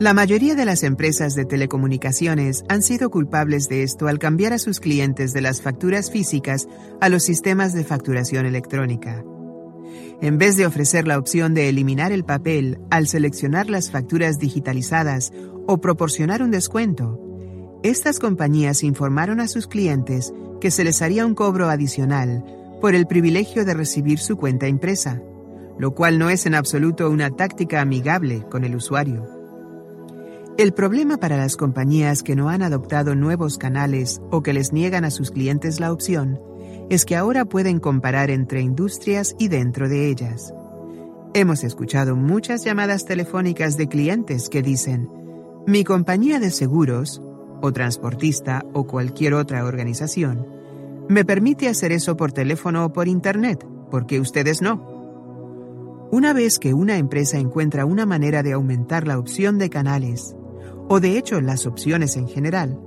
La 0.00 0.14
mayoría 0.14 0.54
de 0.54 0.64
las 0.64 0.84
empresas 0.84 1.34
de 1.34 1.44
telecomunicaciones 1.44 2.64
han 2.68 2.82
sido 2.82 3.10
culpables 3.10 3.68
de 3.68 3.82
esto 3.82 4.06
al 4.06 4.20
cambiar 4.20 4.52
a 4.52 4.58
sus 4.58 4.78
clientes 4.78 5.32
de 5.32 5.40
las 5.40 5.60
facturas 5.60 6.10
físicas 6.10 6.68
a 7.00 7.08
los 7.08 7.24
sistemas 7.24 7.72
de 7.72 7.82
facturación 7.82 8.46
electrónica. 8.46 9.24
En 10.20 10.38
vez 10.38 10.56
de 10.56 10.66
ofrecer 10.66 11.06
la 11.06 11.18
opción 11.18 11.54
de 11.54 11.68
eliminar 11.68 12.12
el 12.12 12.24
papel 12.24 12.78
al 12.90 13.08
seleccionar 13.08 13.70
las 13.70 13.90
facturas 13.90 14.38
digitalizadas 14.38 15.32
o 15.66 15.78
proporcionar 15.78 16.42
un 16.42 16.50
descuento, 16.50 17.27
estas 17.82 18.18
compañías 18.18 18.82
informaron 18.82 19.40
a 19.40 19.48
sus 19.48 19.66
clientes 19.66 20.32
que 20.60 20.70
se 20.70 20.82
les 20.84 21.00
haría 21.00 21.24
un 21.24 21.34
cobro 21.34 21.68
adicional 21.68 22.44
por 22.80 22.94
el 22.94 23.06
privilegio 23.06 23.64
de 23.64 23.74
recibir 23.74 24.18
su 24.18 24.36
cuenta 24.36 24.66
impresa, 24.68 25.22
lo 25.78 25.94
cual 25.94 26.18
no 26.18 26.28
es 26.28 26.46
en 26.46 26.54
absoluto 26.54 27.08
una 27.08 27.30
táctica 27.30 27.80
amigable 27.80 28.44
con 28.50 28.64
el 28.64 28.74
usuario. 28.74 29.26
El 30.56 30.72
problema 30.72 31.18
para 31.18 31.36
las 31.36 31.56
compañías 31.56 32.24
que 32.24 32.34
no 32.34 32.48
han 32.48 32.62
adoptado 32.62 33.14
nuevos 33.14 33.58
canales 33.58 34.20
o 34.32 34.42
que 34.42 34.52
les 34.52 34.72
niegan 34.72 35.04
a 35.04 35.12
sus 35.12 35.30
clientes 35.30 35.78
la 35.78 35.92
opción 35.92 36.40
es 36.90 37.04
que 37.04 37.14
ahora 37.14 37.44
pueden 37.44 37.78
comparar 37.78 38.30
entre 38.30 38.60
industrias 38.60 39.36
y 39.38 39.48
dentro 39.48 39.88
de 39.88 40.08
ellas. 40.08 40.52
Hemos 41.32 41.62
escuchado 41.62 42.16
muchas 42.16 42.64
llamadas 42.64 43.04
telefónicas 43.04 43.76
de 43.76 43.86
clientes 43.86 44.48
que 44.48 44.62
dicen, 44.62 45.08
mi 45.66 45.84
compañía 45.84 46.40
de 46.40 46.50
seguros, 46.50 47.22
o 47.62 47.72
transportista, 47.72 48.64
o 48.72 48.86
cualquier 48.86 49.34
otra 49.34 49.64
organización, 49.64 50.46
me 51.08 51.24
permite 51.24 51.68
hacer 51.68 51.92
eso 51.92 52.16
por 52.16 52.32
teléfono 52.32 52.84
o 52.84 52.92
por 52.92 53.08
Internet, 53.08 53.66
porque 53.90 54.20
ustedes 54.20 54.60
no. 54.60 56.08
Una 56.10 56.32
vez 56.32 56.58
que 56.58 56.74
una 56.74 56.98
empresa 56.98 57.38
encuentra 57.38 57.84
una 57.84 58.06
manera 58.06 58.42
de 58.42 58.52
aumentar 58.52 59.06
la 59.06 59.18
opción 59.18 59.58
de 59.58 59.70
canales, 59.70 60.36
o 60.88 61.00
de 61.00 61.18
hecho 61.18 61.40
las 61.40 61.66
opciones 61.66 62.16
en 62.16 62.28
general, 62.28 62.78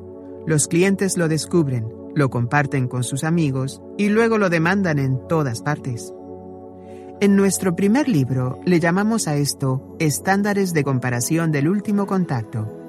los 0.45 0.67
clientes 0.67 1.17
lo 1.17 1.27
descubren, 1.27 1.87
lo 2.15 2.29
comparten 2.29 2.87
con 2.87 3.03
sus 3.03 3.23
amigos 3.23 3.81
y 3.97 4.09
luego 4.09 4.37
lo 4.37 4.49
demandan 4.49 4.99
en 4.99 5.27
todas 5.27 5.61
partes. 5.61 6.13
En 7.21 7.35
nuestro 7.35 7.75
primer 7.75 8.09
libro 8.09 8.59
le 8.65 8.79
llamamos 8.79 9.27
a 9.27 9.35
esto 9.35 9.95
estándares 9.99 10.73
de 10.73 10.83
comparación 10.83 11.51
del 11.51 11.69
último 11.69 12.07
contacto 12.07 12.80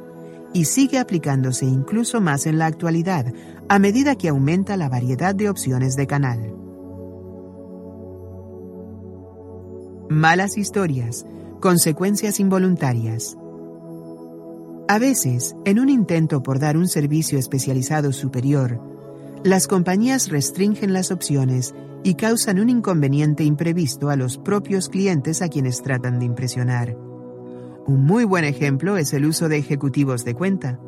y 0.52 0.66
sigue 0.66 0.98
aplicándose 0.98 1.64
incluso 1.66 2.20
más 2.20 2.46
en 2.46 2.58
la 2.58 2.66
actualidad 2.66 3.32
a 3.68 3.78
medida 3.78 4.16
que 4.16 4.28
aumenta 4.28 4.76
la 4.76 4.88
variedad 4.88 5.34
de 5.34 5.48
opciones 5.48 5.96
de 5.96 6.06
canal. 6.06 6.54
Malas 10.08 10.58
historias, 10.58 11.24
consecuencias 11.60 12.38
involuntarias. 12.38 13.36
A 14.88 14.98
veces, 14.98 15.56
en 15.64 15.78
un 15.78 15.88
intento 15.88 16.42
por 16.42 16.58
dar 16.58 16.76
un 16.76 16.88
servicio 16.88 17.38
especializado 17.38 18.12
superior, 18.12 18.80
las 19.44 19.66
compañías 19.66 20.28
restringen 20.28 20.92
las 20.92 21.10
opciones 21.10 21.74
y 22.04 22.14
causan 22.14 22.60
un 22.60 22.68
inconveniente 22.68 23.44
imprevisto 23.44 24.10
a 24.10 24.16
los 24.16 24.38
propios 24.38 24.88
clientes 24.88 25.40
a 25.40 25.48
quienes 25.48 25.82
tratan 25.82 26.18
de 26.18 26.26
impresionar. 26.26 27.11
Un 27.86 28.04
muy 28.04 28.24
buen 28.24 28.44
ejemplo 28.44 28.96
es 28.96 29.12
el 29.12 29.24
uso 29.24 29.48
de 29.48 29.58
ejecutivos 29.58 30.24
de 30.24 30.34
cuenta. 30.34 30.78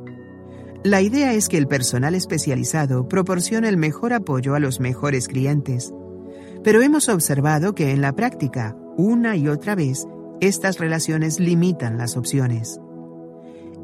La 0.85 1.01
idea 1.01 1.33
es 1.33 1.49
que 1.49 1.59
el 1.59 1.67
personal 1.67 2.15
especializado 2.15 3.09
proporcione 3.09 3.69
el 3.69 3.77
mejor 3.77 4.13
apoyo 4.13 4.55
a 4.55 4.61
los 4.61 4.79
mejores 4.79 5.27
clientes. 5.27 5.93
Pero 6.63 6.83
hemos 6.83 7.09
observado 7.09 7.75
que 7.75 7.91
en 7.91 8.01
la 8.01 8.13
práctica, 8.13 8.77
una 8.97 9.35
y 9.35 9.49
otra 9.49 9.75
vez, 9.75 10.07
estas 10.41 10.79
relaciones 10.79 11.41
limitan 11.41 11.99
las 11.99 12.17
opciones. 12.17 12.79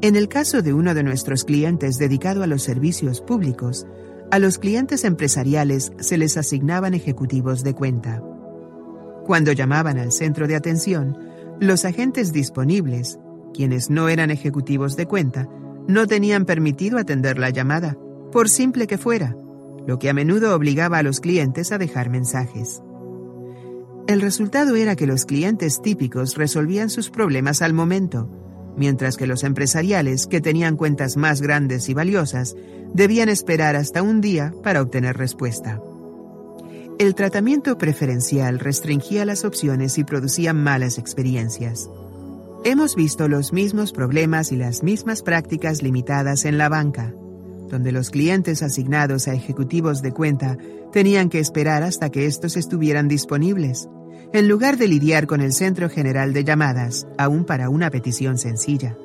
En 0.01 0.15
el 0.15 0.29
caso 0.29 0.61
de 0.61 0.73
uno 0.73 0.93
de 0.93 1.03
nuestros 1.03 1.43
clientes 1.43 1.97
dedicado 1.97 2.43
a 2.43 2.47
los 2.47 2.63
servicios 2.63 3.21
públicos, 3.21 3.85
a 4.31 4.39
los 4.39 4.57
clientes 4.57 5.03
empresariales 5.03 5.91
se 5.99 6.17
les 6.17 6.37
asignaban 6.37 6.93
ejecutivos 6.93 7.63
de 7.63 7.73
cuenta. 7.73 8.23
Cuando 9.25 9.51
llamaban 9.51 9.97
al 9.99 10.11
centro 10.11 10.47
de 10.47 10.55
atención, 10.55 11.30
los 11.61 11.85
agentes 11.85 12.33
disponibles, 12.33 13.19
quienes 13.53 13.91
no 13.91 14.09
eran 14.09 14.31
ejecutivos 14.31 14.95
de 14.95 15.05
cuenta, 15.05 15.47
no 15.87 16.07
tenían 16.07 16.45
permitido 16.45 16.97
atender 16.97 17.37
la 17.37 17.51
llamada, 17.51 17.95
por 18.31 18.49
simple 18.49 18.87
que 18.87 18.97
fuera, 18.97 19.37
lo 19.85 19.99
que 19.99 20.09
a 20.09 20.13
menudo 20.13 20.55
obligaba 20.55 20.97
a 20.97 21.03
los 21.03 21.19
clientes 21.19 21.71
a 21.71 21.77
dejar 21.77 22.09
mensajes. 22.09 22.81
El 24.07 24.21
resultado 24.21 24.75
era 24.75 24.95
que 24.95 25.05
los 25.05 25.25
clientes 25.25 25.83
típicos 25.83 26.35
resolvían 26.35 26.89
sus 26.89 27.11
problemas 27.11 27.61
al 27.61 27.73
momento, 27.73 28.27
mientras 28.75 29.15
que 29.15 29.27
los 29.27 29.43
empresariales, 29.43 30.25
que 30.25 30.41
tenían 30.41 30.75
cuentas 30.75 31.15
más 31.15 31.41
grandes 31.43 31.89
y 31.89 31.93
valiosas, 31.93 32.55
debían 32.95 33.29
esperar 33.29 33.75
hasta 33.75 34.01
un 34.01 34.19
día 34.19 34.51
para 34.63 34.81
obtener 34.81 35.15
respuesta. 35.15 35.79
El 36.99 37.15
tratamiento 37.15 37.77
preferencial 37.77 38.59
restringía 38.59 39.25
las 39.25 39.43
opciones 39.43 39.97
y 39.97 40.03
producía 40.03 40.53
malas 40.53 40.97
experiencias. 40.97 41.89
Hemos 42.63 42.95
visto 42.95 43.27
los 43.27 43.53
mismos 43.53 43.91
problemas 43.91 44.51
y 44.51 44.55
las 44.55 44.83
mismas 44.83 45.23
prácticas 45.23 45.81
limitadas 45.81 46.45
en 46.45 46.57
la 46.57 46.69
banca, 46.69 47.13
donde 47.69 47.91
los 47.91 48.11
clientes 48.11 48.61
asignados 48.61 49.27
a 49.27 49.33
ejecutivos 49.33 50.01
de 50.01 50.11
cuenta 50.11 50.57
tenían 50.91 51.29
que 51.29 51.39
esperar 51.39 51.81
hasta 51.81 52.09
que 52.09 52.27
estos 52.27 52.55
estuvieran 52.55 53.07
disponibles 53.07 53.87
en 54.33 54.47
lugar 54.47 54.77
de 54.77 54.87
lidiar 54.87 55.27
con 55.27 55.41
el 55.41 55.53
centro 55.53 55.89
general 55.89 56.33
de 56.33 56.43
llamadas, 56.43 57.07
aún 57.17 57.45
para 57.45 57.69
una 57.69 57.89
petición 57.89 58.37
sencilla. 58.37 58.97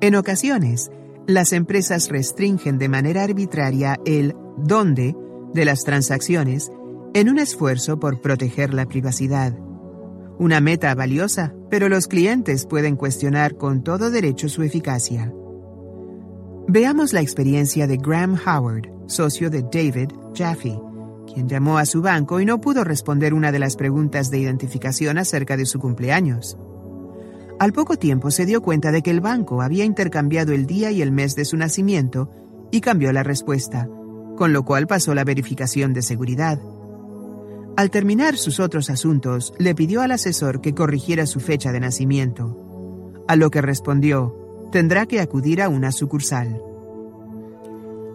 En 0.00 0.14
ocasiones, 0.14 0.90
las 1.26 1.52
empresas 1.52 2.08
restringen 2.08 2.78
de 2.78 2.88
manera 2.88 3.22
arbitraria 3.22 3.98
el 4.06 4.34
dónde 4.56 5.14
de 5.54 5.64
las 5.64 5.84
transacciones 5.84 6.70
en 7.14 7.28
un 7.28 7.38
esfuerzo 7.38 7.98
por 7.98 8.20
proteger 8.20 8.74
la 8.74 8.86
privacidad. 8.86 9.56
Una 10.38 10.60
meta 10.60 10.94
valiosa, 10.94 11.54
pero 11.70 11.88
los 11.88 12.08
clientes 12.08 12.66
pueden 12.66 12.96
cuestionar 12.96 13.56
con 13.56 13.84
todo 13.84 14.10
derecho 14.10 14.48
su 14.48 14.64
eficacia. 14.64 15.32
Veamos 16.66 17.12
la 17.12 17.20
experiencia 17.20 17.86
de 17.86 17.98
Graham 17.98 18.36
Howard, 18.44 18.88
socio 19.06 19.48
de 19.48 19.62
David 19.62 20.10
Jaffe, 20.34 20.76
quien 21.32 21.48
llamó 21.48 21.78
a 21.78 21.86
su 21.86 22.02
banco 22.02 22.40
y 22.40 22.44
no 22.46 22.60
pudo 22.60 22.82
responder 22.82 23.32
una 23.32 23.52
de 23.52 23.60
las 23.60 23.76
preguntas 23.76 24.30
de 24.30 24.38
identificación 24.38 25.18
acerca 25.18 25.56
de 25.56 25.66
su 25.66 25.78
cumpleaños. 25.78 26.58
Al 27.60 27.72
poco 27.72 27.96
tiempo 27.96 28.32
se 28.32 28.44
dio 28.44 28.60
cuenta 28.60 28.90
de 28.90 29.02
que 29.02 29.10
el 29.10 29.20
banco 29.20 29.62
había 29.62 29.84
intercambiado 29.84 30.52
el 30.52 30.66
día 30.66 30.90
y 30.90 31.00
el 31.00 31.12
mes 31.12 31.36
de 31.36 31.44
su 31.44 31.56
nacimiento 31.56 32.28
y 32.72 32.80
cambió 32.80 33.12
la 33.12 33.22
respuesta, 33.22 33.88
con 34.36 34.52
lo 34.52 34.64
cual 34.64 34.86
pasó 34.86 35.14
la 35.14 35.24
verificación 35.24 35.92
de 35.92 36.02
seguridad. 36.02 36.60
Al 37.76 37.90
terminar 37.90 38.36
sus 38.36 38.60
otros 38.60 38.90
asuntos, 38.90 39.52
le 39.58 39.74
pidió 39.74 40.02
al 40.02 40.12
asesor 40.12 40.60
que 40.60 40.74
corrigiera 40.74 41.26
su 41.26 41.40
fecha 41.40 41.72
de 41.72 41.80
nacimiento, 41.80 43.22
a 43.26 43.36
lo 43.36 43.50
que 43.50 43.62
respondió, 43.62 44.68
tendrá 44.70 45.06
que 45.06 45.20
acudir 45.20 45.62
a 45.62 45.68
una 45.68 45.92
sucursal. 45.92 46.60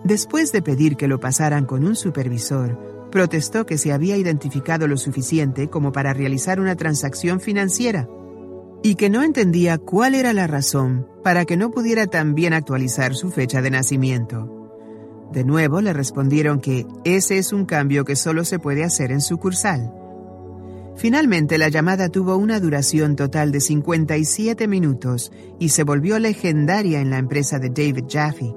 Después 0.03 0.51
de 0.51 0.61
pedir 0.61 0.95
que 0.95 1.07
lo 1.07 1.19
pasaran 1.19 1.65
con 1.65 1.85
un 1.85 1.95
supervisor, 1.95 3.09
protestó 3.11 3.65
que 3.65 3.77
se 3.77 3.91
había 3.91 4.17
identificado 4.17 4.87
lo 4.87 4.97
suficiente 4.97 5.69
como 5.69 5.91
para 5.91 6.13
realizar 6.13 6.59
una 6.59 6.75
transacción 6.75 7.39
financiera 7.39 8.07
y 8.81 8.95
que 8.95 9.09
no 9.09 9.23
entendía 9.23 9.77
cuál 9.77 10.15
era 10.15 10.31
la 10.31 10.47
razón 10.47 11.07
para 11.23 11.45
que 11.45 11.57
no 11.57 11.71
pudiera 11.71 12.07
también 12.07 12.53
actualizar 12.53 13.15
su 13.15 13.29
fecha 13.29 13.61
de 13.61 13.71
nacimiento. 13.71 14.58
De 15.31 15.43
nuevo 15.43 15.81
le 15.81 15.93
respondieron 15.93 16.59
que 16.59 16.87
ese 17.03 17.37
es 17.37 17.53
un 17.53 17.65
cambio 17.65 18.03
que 18.03 18.15
solo 18.15 18.43
se 18.45 18.59
puede 18.59 18.83
hacer 18.83 19.11
en 19.11 19.21
sucursal. 19.21 19.93
Finalmente 20.95 21.57
la 21.57 21.69
llamada 21.69 22.09
tuvo 22.09 22.35
una 22.35 22.59
duración 22.59 23.15
total 23.15 23.51
de 23.51 23.61
57 23.61 24.67
minutos 24.67 25.31
y 25.59 25.69
se 25.69 25.83
volvió 25.83 26.19
legendaria 26.19 26.99
en 26.99 27.09
la 27.09 27.19
empresa 27.19 27.59
de 27.59 27.69
David 27.69 28.05
Jaffe, 28.09 28.53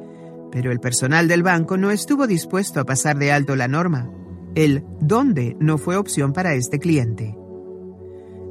pero 0.51 0.73
el 0.73 0.81
personal 0.81 1.29
del 1.29 1.43
banco 1.43 1.77
no 1.77 1.91
estuvo 1.91 2.27
dispuesto 2.27 2.81
a 2.81 2.85
pasar 2.85 3.19
de 3.19 3.33
alto 3.33 3.55
la 3.55 3.69
norma. 3.69 4.11
El 4.55 4.85
dónde 5.01 5.57
no 5.61 5.79
fue 5.79 5.97
opción 5.97 6.33
para 6.33 6.55
este 6.55 6.79
cliente. 6.79 7.37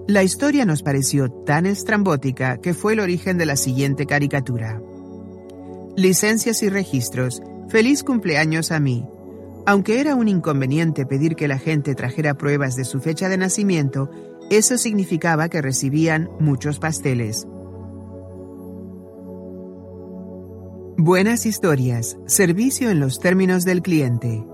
La 0.08 0.24
historia 0.24 0.66
nos 0.66 0.84
pareció 0.84 1.30
tan 1.30 1.66
estrambótica 1.66 2.58
que 2.58 2.74
fue 2.74 2.94
el 2.94 3.02
origen 3.02 3.38
de 3.38 3.46
la 3.46 3.56
siguiente 3.56 4.06
caricatura. 4.06 4.82
Licencias 5.98 6.64
y 6.64 6.70
registros. 6.70 7.42
Feliz 7.68 8.04
cumpleaños 8.04 8.72
a 8.72 8.80
mí. 8.80 9.06
Aunque 9.66 10.00
era 10.00 10.16
un 10.16 10.30
inconveniente 10.30 11.06
pedir 11.06 11.36
que 11.36 11.50
la 11.50 11.60
gente 11.60 11.96
trajera 11.96 12.36
pruebas 12.36 12.78
de 12.78 12.86
su 12.86 13.02
fecha 13.02 13.28
de 13.28 13.38
nacimiento, 13.38 14.10
eso 14.50 14.78
significaba 14.78 15.50
que 15.50 15.62
recibían 15.62 16.30
muchos 16.40 16.80
pasteles. 16.80 17.46
Buenas 20.98 21.46
historias. 21.46 22.18
Servicio 22.26 22.90
en 22.90 23.02
los 23.02 23.20
términos 23.20 23.66
del 23.66 23.82
cliente. 23.82 24.46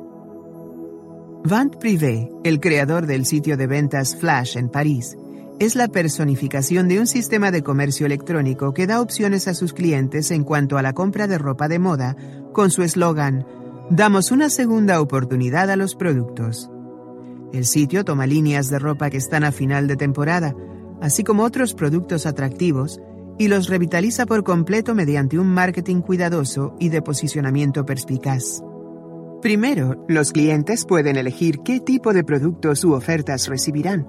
Vant 1.43 1.75
Privé, 1.77 2.31
el 2.43 2.59
creador 2.59 3.05
del 3.05 3.25
sitio 3.25 3.57
de 3.57 3.67
ventas 3.67 4.15
Flash 4.15 4.57
en 4.57 4.69
París, 4.69 5.15
es 5.59 5.75
la 5.75 5.87
personificación 5.87 6.87
de 6.87 6.99
un 6.99 7.07
sistema 7.07 7.51
de 7.51 7.63
comercio 7.63 8.05
electrónico 8.05 8.73
que 8.73 8.87
da 8.87 9.01
opciones 9.01 9.47
a 9.47 9.53
sus 9.53 9.73
clientes 9.73 10.31
en 10.31 10.43
cuanto 10.43 10.77
a 10.77 10.81
la 10.81 10.93
compra 10.93 11.27
de 11.27 11.37
ropa 11.37 11.67
de 11.67 11.79
moda 11.79 12.15
con 12.53 12.69
su 12.69 12.83
eslogan 12.83 13.45
Damos 13.89 14.31
una 14.31 14.49
segunda 14.49 14.99
oportunidad 14.99 15.71
a 15.71 15.77
los 15.77 15.95
productos. 15.95 16.69
El 17.53 17.65
sitio 17.65 18.03
toma 18.03 18.27
líneas 18.27 18.69
de 18.69 18.79
ropa 18.79 19.09
que 19.09 19.15
están 19.15 19.45
a 19.45 19.53
final 19.53 19.87
de 19.87 19.95
temporada, 19.95 20.53
así 21.01 21.23
como 21.23 21.43
otros 21.43 21.73
productos 21.73 22.25
atractivos, 22.25 22.99
y 23.37 23.47
los 23.47 23.69
revitaliza 23.69 24.25
por 24.25 24.43
completo 24.43 24.93
mediante 24.93 25.39
un 25.39 25.47
marketing 25.47 26.01
cuidadoso 26.01 26.75
y 26.81 26.89
de 26.89 27.01
posicionamiento 27.01 27.85
perspicaz. 27.85 28.61
Primero, 29.41 30.03
los 30.09 30.33
clientes 30.33 30.83
pueden 30.83 31.15
elegir 31.15 31.59
qué 31.63 31.79
tipo 31.79 32.11
de 32.11 32.25
productos 32.25 32.83
u 32.83 32.91
ofertas 32.91 33.47
recibirán, 33.47 34.05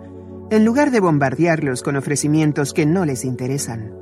en 0.51 0.65
lugar 0.65 0.91
de 0.91 1.01
bombardearlos 1.01 1.83
con 1.83 1.97
ofrecimientos 1.97 2.73
que 2.73 2.87
no 2.87 3.05
les 3.05 3.25
interesan. 3.25 3.93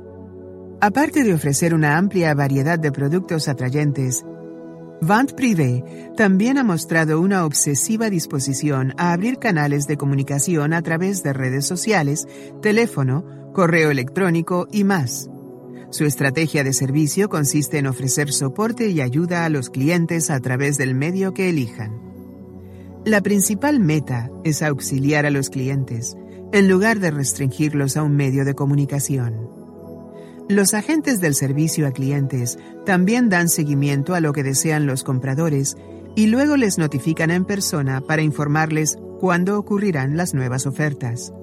Aparte 0.79 1.23
de 1.23 1.33
ofrecer 1.33 1.73
una 1.73 1.97
amplia 1.97 2.33
variedad 2.33 2.79
de 2.79 2.91
productos 2.91 3.47
atrayentes, 3.47 4.23
Vant 5.01 5.33
Privé 5.33 5.83
también 6.15 6.57
ha 6.57 6.63
mostrado 6.63 7.21
una 7.21 7.45
obsesiva 7.45 8.09
disposición 8.09 8.93
a 8.97 9.11
abrir 9.11 9.37
canales 9.37 9.85
de 9.85 9.97
comunicación 9.97 10.73
a 10.73 10.81
través 10.81 11.21
de 11.21 11.33
redes 11.33 11.65
sociales, 11.65 12.27
teléfono, 12.61 13.23
correo 13.53 13.91
electrónico 13.91 14.67
y 14.71 14.83
más. 14.83 15.29
Su 15.91 16.05
estrategia 16.05 16.63
de 16.63 16.73
servicio 16.73 17.29
consiste 17.29 17.77
en 17.77 17.87
ofrecer 17.87 18.33
soporte 18.33 18.89
y 18.89 19.01
ayuda 19.01 19.45
a 19.45 19.49
los 19.49 19.69
clientes 19.69 20.29
a 20.29 20.39
través 20.39 20.77
del 20.77 20.95
medio 20.95 21.33
que 21.33 21.49
elijan. 21.49 22.01
La 23.05 23.21
principal 23.21 23.79
meta 23.79 24.29
es 24.43 24.61
auxiliar 24.61 25.25
a 25.25 25.29
los 25.29 25.49
clientes, 25.49 26.17
en 26.51 26.69
lugar 26.69 26.99
de 26.99 27.11
restringirlos 27.11 27.97
a 27.97 28.03
un 28.03 28.15
medio 28.15 28.45
de 28.45 28.55
comunicación. 28.55 29.49
Los 30.49 30.73
agentes 30.73 31.19
del 31.19 31.35
servicio 31.35 31.87
a 31.87 31.91
clientes 31.91 32.57
también 32.85 33.27
dan 33.27 33.49
seguimiento 33.49 34.15
a 34.15 34.21
lo 34.21 34.31
que 34.31 34.43
desean 34.43 34.85
los 34.85 35.03
compradores 35.03 35.75
y 36.15 36.27
luego 36.27 36.55
les 36.55 36.77
notifican 36.77 37.31
en 37.31 37.43
persona 37.43 38.01
para 38.01 38.21
informarles 38.21 38.97
cuándo 39.19 39.59
ocurrirán 39.59 40.15
las 40.15 40.33
nuevas 40.33 40.65
ofertas. 40.65 41.33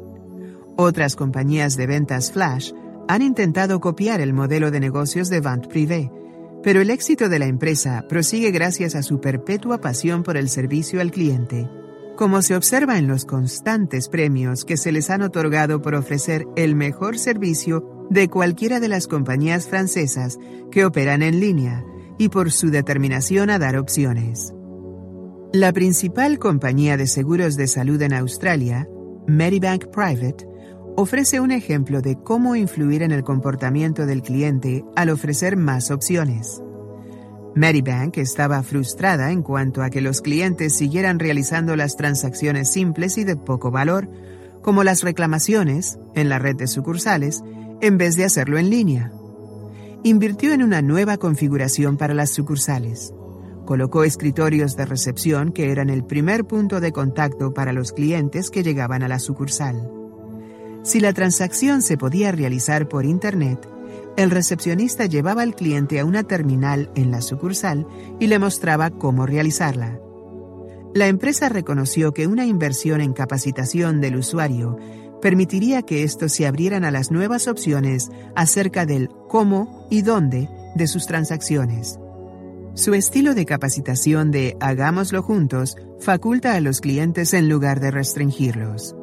Otras 0.77 1.17
compañías 1.17 1.77
de 1.77 1.87
ventas 1.87 2.33
flash 2.33 2.73
han 3.07 3.23
intentado 3.23 3.81
copiar 3.81 4.21
el 4.21 4.33
modelo 4.33 4.71
de 4.71 4.81
negocios 4.81 5.29
de 5.29 5.41
Vente 5.41 5.69
Privé, 5.69 6.11
pero 6.63 6.81
el 6.81 6.89
éxito 6.89 7.29
de 7.29 7.39
la 7.39 7.47
empresa 7.47 8.07
prosigue 8.09 8.51
gracias 8.51 8.95
a 8.95 9.03
su 9.03 9.21
perpetua 9.21 9.83
pasión 9.83 10.23
por 10.23 10.39
el 10.39 10.49
servicio 10.49 11.03
al 11.03 11.11
cliente, 11.11 11.69
como 12.17 12.43
se 12.43 12.57
observa 12.57 12.99
en 12.99 13.09
los 13.09 13.25
constantes 13.25 14.09
premios 14.09 14.65
que 14.65 14.77
se 14.77 14.93
les 14.93 15.11
han 15.11 15.23
otorgado 15.23 15.83
por 15.83 15.95
ofrecer 15.95 16.47
el 16.57 16.75
mejor 16.75 17.19
servicio 17.19 18.07
de 18.11 18.29
cualquiera 18.29 18.81
de 18.81 18.89
las 18.89 19.07
compañías 19.07 19.67
francesas 19.67 20.39
que 20.71 20.85
operan 20.85 21.23
en 21.23 21.41
línea 21.41 21.85
y 22.19 22.29
por 22.29 22.53
su 22.53 22.71
determinación 22.71 23.51
a 23.51 23.59
dar 23.59 23.77
opciones. 23.77 24.53
La 25.53 25.73
principal 25.73 26.39
compañía 26.39 26.97
de 26.97 27.07
seguros 27.07 27.57
de 27.57 27.69
salud 27.69 28.01
en 28.03 28.13
Australia, 28.13 28.89
Medibank 29.27 29.87
Private, 29.87 30.49
ofrece 30.97 31.41
un 31.41 31.51
ejemplo 31.51 32.01
de 32.01 32.17
cómo 32.17 32.57
influir 32.57 33.03
en 33.03 33.13
el 33.13 33.23
comportamiento 33.23 34.07
del 34.07 34.23
cliente 34.23 34.85
al 34.97 35.11
ofrecer 35.11 35.57
más 35.57 35.91
opciones. 35.91 36.64
Medibank 37.55 38.19
estaba 38.19 38.63
frustrada 38.65 39.31
en 39.31 39.43
cuanto 39.43 39.83
a 39.83 39.91
que 39.91 40.01
los 40.01 40.21
clientes 40.21 40.75
siguieran 40.75 41.21
realizando 41.21 41.77
las 41.77 41.97
transacciones 41.97 42.73
simples 42.73 43.17
y 43.17 43.25
de 43.25 43.37
poco 43.37 43.71
valor, 43.71 44.09
como 44.61 44.83
las 44.83 45.03
reclamaciones 45.03 45.99
en 46.15 46.29
la 46.29 46.41
red 46.41 46.57
de 46.57 46.67
sucursales 46.67 47.43
en 47.81 47.97
vez 47.97 48.17
de 48.17 48.25
hacerlo 48.25 48.59
en 48.59 48.71
línea. 48.71 49.13
Invirtió 50.03 50.53
en 50.53 50.63
una 50.63 50.83
nueva 50.83 51.17
configuración 51.17 51.97
para 51.97 52.13
las 52.13 52.31
sucursales. 52.31 53.15
Colocó 53.67 54.05
escritorios 54.05 54.77
de 54.77 54.87
recepción 54.87 55.53
que 55.53 55.71
eran 55.71 55.91
el 55.91 56.05
primer 56.05 56.45
punto 56.45 56.81
de 56.81 56.93
contacto 56.93 57.55
para 57.55 57.73
los 57.73 57.93
clientes 57.93 58.51
que 58.51 58.63
llegaban 58.63 59.03
a 59.03 59.09
la 59.09 59.19
sucursal. 59.19 59.91
Si 60.83 61.01
la 61.01 61.13
transacción 61.13 61.83
se 61.83 61.97
podía 61.97 62.33
realizar 62.33 62.89
por 62.89 63.07
Internet, 63.07 63.67
el 64.17 64.31
recepcionista 64.31 65.07
llevaba 65.07 65.43
al 65.43 65.55
cliente 65.55 65.99
a 65.99 66.05
una 66.05 66.23
terminal 66.23 66.91
en 66.95 67.11
la 67.11 67.21
sucursal 67.21 67.87
y 68.21 68.29
le 68.29 68.39
mostraba 68.39 68.91
cómo 68.91 69.27
realizarla. 69.27 69.99
La 70.95 71.09
empresa 71.09 71.49
reconoció 71.49 72.15
que 72.15 72.29
una 72.29 72.47
inversión 72.47 73.01
en 73.01 73.13
capacitación 73.13 74.01
del 74.01 74.17
usuario 74.17 74.79
permitiría 75.21 75.83
que 75.83 76.05
estos 76.05 76.33
se 76.33 76.47
abrieran 76.47 76.85
a 76.85 76.91
las 76.91 77.11
nuevas 77.11 77.49
opciones 77.49 78.11
acerca 78.37 78.87
del 78.87 79.09
cómo 79.29 79.89
y 79.91 80.03
dónde 80.03 80.49
de 80.77 80.87
sus 80.87 81.07
transacciones. 81.07 81.99
Su 82.75 82.95
estilo 82.95 83.35
de 83.35 83.47
capacitación 83.47 84.31
de 84.31 84.57
hagámoslo 84.61 85.23
juntos 85.23 85.77
faculta 85.99 86.55
a 86.55 86.61
los 86.61 86.81
clientes 86.81 87.33
en 87.35 87.49
lugar 87.49 87.81
de 87.81 87.91
restringirlos. 87.91 88.95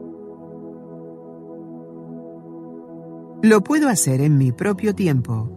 Lo 3.44 3.64
puedo 3.64 3.90
hacer 3.90 4.22
en 4.22 4.38
mi 4.38 4.52
propio 4.52 4.94
tiempo. 4.94 5.50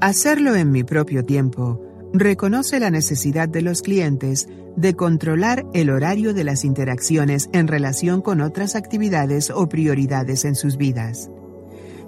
Hacerlo 0.00 0.54
en 0.54 0.70
mi 0.70 0.84
propio 0.84 1.24
tiempo 1.24 1.82
reconoce 2.12 2.78
la 2.78 2.90
necesidad 2.90 3.48
de 3.48 3.60
los 3.60 3.82
clientes 3.82 4.48
de 4.76 4.94
controlar 4.94 5.66
el 5.74 5.90
horario 5.90 6.34
de 6.34 6.44
las 6.44 6.64
interacciones 6.64 7.50
en 7.52 7.66
relación 7.66 8.22
con 8.22 8.40
otras 8.40 8.76
actividades 8.76 9.50
o 9.50 9.68
prioridades 9.68 10.44
en 10.44 10.54
sus 10.54 10.76
vidas. 10.76 11.28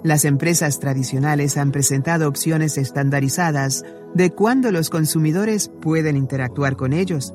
Las 0.01 0.23
empresas 0.23 0.79
tradicionales 0.79 1.57
han 1.57 1.73
presentado 1.73 2.29
opciones 2.29 2.77
estandarizadas 2.77 3.83
de 4.15 4.29
cuándo 4.29 4.71
los 4.71 4.89
consumidores 4.89 5.69
pueden 5.81 6.15
interactuar 6.15 6.77
con 6.77 6.93
ellos, 6.93 7.33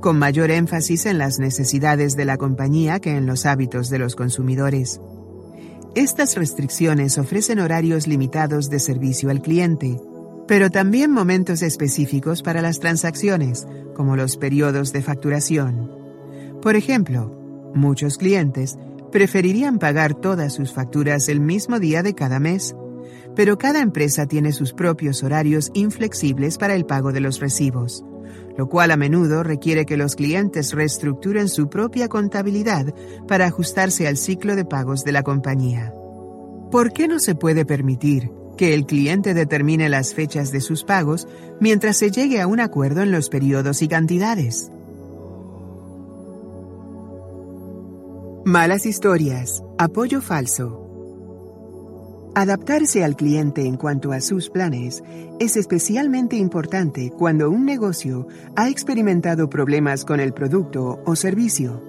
con 0.00 0.18
mayor 0.18 0.50
énfasis 0.50 1.04
en 1.04 1.18
las 1.18 1.38
necesidades 1.38 2.16
de 2.16 2.24
la 2.24 2.38
compañía 2.38 2.98
que 2.98 3.14
en 3.14 3.26
los 3.26 3.44
hábitos 3.44 3.90
de 3.90 3.98
los 3.98 4.16
consumidores. 4.16 5.02
Estas 5.94 6.34
restricciones 6.34 7.18
ofrecen 7.18 7.60
horarios 7.60 8.08
limitados 8.08 8.68
de 8.68 8.80
servicio 8.80 9.30
al 9.30 9.40
cliente, 9.40 10.00
pero 10.48 10.68
también 10.68 11.12
momentos 11.12 11.62
específicos 11.62 12.42
para 12.42 12.62
las 12.62 12.80
transacciones, 12.80 13.64
como 13.94 14.16
los 14.16 14.36
periodos 14.36 14.92
de 14.92 15.02
facturación. 15.02 15.92
Por 16.60 16.74
ejemplo, 16.74 17.72
muchos 17.76 18.18
clientes 18.18 18.76
preferirían 19.12 19.78
pagar 19.78 20.14
todas 20.14 20.52
sus 20.52 20.72
facturas 20.72 21.28
el 21.28 21.38
mismo 21.38 21.78
día 21.78 22.02
de 22.02 22.16
cada 22.16 22.40
mes, 22.40 22.74
pero 23.36 23.56
cada 23.56 23.80
empresa 23.80 24.26
tiene 24.26 24.52
sus 24.52 24.72
propios 24.72 25.22
horarios 25.22 25.70
inflexibles 25.74 26.58
para 26.58 26.74
el 26.74 26.86
pago 26.86 27.12
de 27.12 27.20
los 27.20 27.38
recibos, 27.38 28.04
lo 28.56 28.68
cual 28.68 28.90
a 28.90 28.96
menudo 28.96 29.42
requiere 29.42 29.86
que 29.86 29.96
los 29.96 30.14
clientes 30.16 30.72
reestructuren 30.72 31.48
su 31.48 31.68
propia 31.68 32.08
contabilidad 32.08 32.94
para 33.26 33.46
ajustarse 33.46 34.06
al 34.06 34.16
ciclo 34.16 34.56
de 34.56 34.64
pagos 34.64 35.04
de 35.04 35.12
la 35.12 35.22
compañía. 35.22 35.92
¿Por 36.70 36.92
qué 36.92 37.08
no 37.08 37.18
se 37.18 37.34
puede 37.34 37.64
permitir 37.64 38.30
que 38.56 38.74
el 38.74 38.86
cliente 38.86 39.34
determine 39.34 39.88
las 39.88 40.14
fechas 40.14 40.50
de 40.50 40.60
sus 40.60 40.84
pagos 40.84 41.26
mientras 41.60 41.96
se 41.96 42.10
llegue 42.10 42.40
a 42.40 42.46
un 42.46 42.60
acuerdo 42.60 43.02
en 43.02 43.10
los 43.10 43.28
periodos 43.28 43.82
y 43.82 43.88
cantidades. 43.88 44.70
Malas 48.44 48.86
historias. 48.86 49.62
Apoyo 49.78 50.20
falso. 50.20 50.83
Adaptarse 52.36 53.04
al 53.04 53.14
cliente 53.14 53.64
en 53.64 53.76
cuanto 53.76 54.10
a 54.10 54.20
sus 54.20 54.50
planes 54.50 55.04
es 55.38 55.56
especialmente 55.56 56.34
importante 56.34 57.12
cuando 57.16 57.48
un 57.48 57.64
negocio 57.64 58.26
ha 58.56 58.68
experimentado 58.68 59.48
problemas 59.48 60.04
con 60.04 60.18
el 60.18 60.32
producto 60.32 61.00
o 61.04 61.14
servicio. 61.14 61.80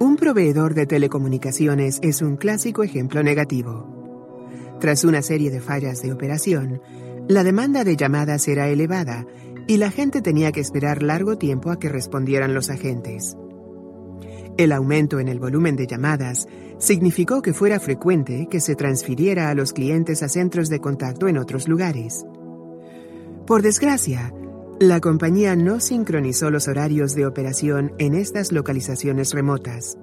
Un 0.00 0.16
proveedor 0.16 0.74
de 0.74 0.86
telecomunicaciones 0.86 2.00
es 2.02 2.20
un 2.20 2.36
clásico 2.36 2.82
ejemplo 2.82 3.22
negativo. 3.22 3.86
Tras 4.80 5.04
una 5.04 5.22
serie 5.22 5.52
de 5.52 5.60
fallas 5.60 6.02
de 6.02 6.12
operación, 6.12 6.82
la 7.28 7.44
demanda 7.44 7.84
de 7.84 7.96
llamadas 7.96 8.48
era 8.48 8.66
elevada 8.66 9.24
y 9.68 9.76
la 9.76 9.92
gente 9.92 10.20
tenía 10.20 10.50
que 10.50 10.60
esperar 10.60 11.00
largo 11.00 11.38
tiempo 11.38 11.70
a 11.70 11.78
que 11.78 11.88
respondieran 11.88 12.54
los 12.54 12.70
agentes. 12.70 13.36
El 14.60 14.72
aumento 14.72 15.20
en 15.20 15.28
el 15.28 15.40
volumen 15.40 15.74
de 15.74 15.86
llamadas 15.86 16.46
significó 16.76 17.40
que 17.40 17.54
fuera 17.54 17.80
frecuente 17.80 18.46
que 18.50 18.60
se 18.60 18.74
transfiriera 18.74 19.48
a 19.48 19.54
los 19.54 19.72
clientes 19.72 20.22
a 20.22 20.28
centros 20.28 20.68
de 20.68 20.80
contacto 20.80 21.28
en 21.28 21.38
otros 21.38 21.66
lugares. 21.66 22.26
Por 23.46 23.62
desgracia, 23.62 24.34
la 24.78 25.00
compañía 25.00 25.56
no 25.56 25.80
sincronizó 25.80 26.50
los 26.50 26.68
horarios 26.68 27.14
de 27.14 27.24
operación 27.24 27.94
en 27.96 28.12
estas 28.12 28.52
localizaciones 28.52 29.32
remotas. 29.32 29.96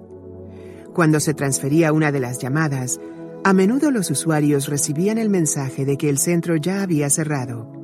Cuando 0.91 1.19
se 1.19 1.35
transfería 1.35 1.93
una 1.93 2.11
de 2.11 2.19
las 2.19 2.39
llamadas, 2.39 2.99
a 3.43 3.53
menudo 3.53 3.91
los 3.91 4.09
usuarios 4.09 4.69
recibían 4.69 5.19
el 5.19 5.29
mensaje 5.29 5.85
de 5.85 5.97
que 5.97 6.09
el 6.09 6.17
centro 6.17 6.55
ya 6.55 6.81
había 6.81 7.11
cerrado. 7.11 7.77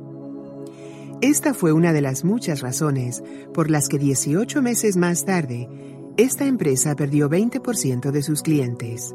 Esta 1.20 1.54
fue 1.54 1.72
una 1.72 1.92
de 1.92 2.00
las 2.00 2.24
muchas 2.24 2.60
razones 2.62 3.22
por 3.54 3.70
las 3.70 3.88
que 3.88 3.98
18 3.98 4.60
meses 4.60 4.96
más 4.96 5.24
tarde, 5.24 5.68
esta 6.16 6.46
empresa 6.46 6.94
perdió 6.94 7.28
20% 7.28 8.12
de 8.12 8.22
sus 8.22 8.42
clientes. 8.42 9.14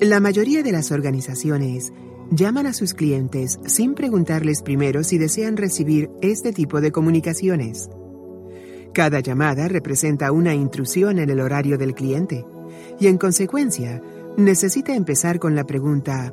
La 0.00 0.18
mayoría 0.18 0.62
de 0.62 0.72
las 0.72 0.90
organizaciones 0.90 1.92
llaman 2.30 2.66
a 2.66 2.72
sus 2.72 2.94
clientes 2.94 3.60
sin 3.66 3.94
preguntarles 3.94 4.62
primero 4.62 5.04
si 5.04 5.18
desean 5.18 5.58
recibir 5.58 6.10
este 6.22 6.54
tipo 6.54 6.80
de 6.80 6.90
comunicaciones. 6.90 7.90
Cada 8.94 9.20
llamada 9.20 9.68
representa 9.68 10.32
una 10.32 10.54
intrusión 10.54 11.18
en 11.18 11.28
el 11.28 11.40
horario 11.40 11.76
del 11.76 11.94
cliente 11.94 12.46
y 12.98 13.08
en 13.08 13.18
consecuencia 13.18 14.02
necesita 14.38 14.94
empezar 14.94 15.38
con 15.38 15.54
la 15.54 15.64
pregunta, 15.64 16.32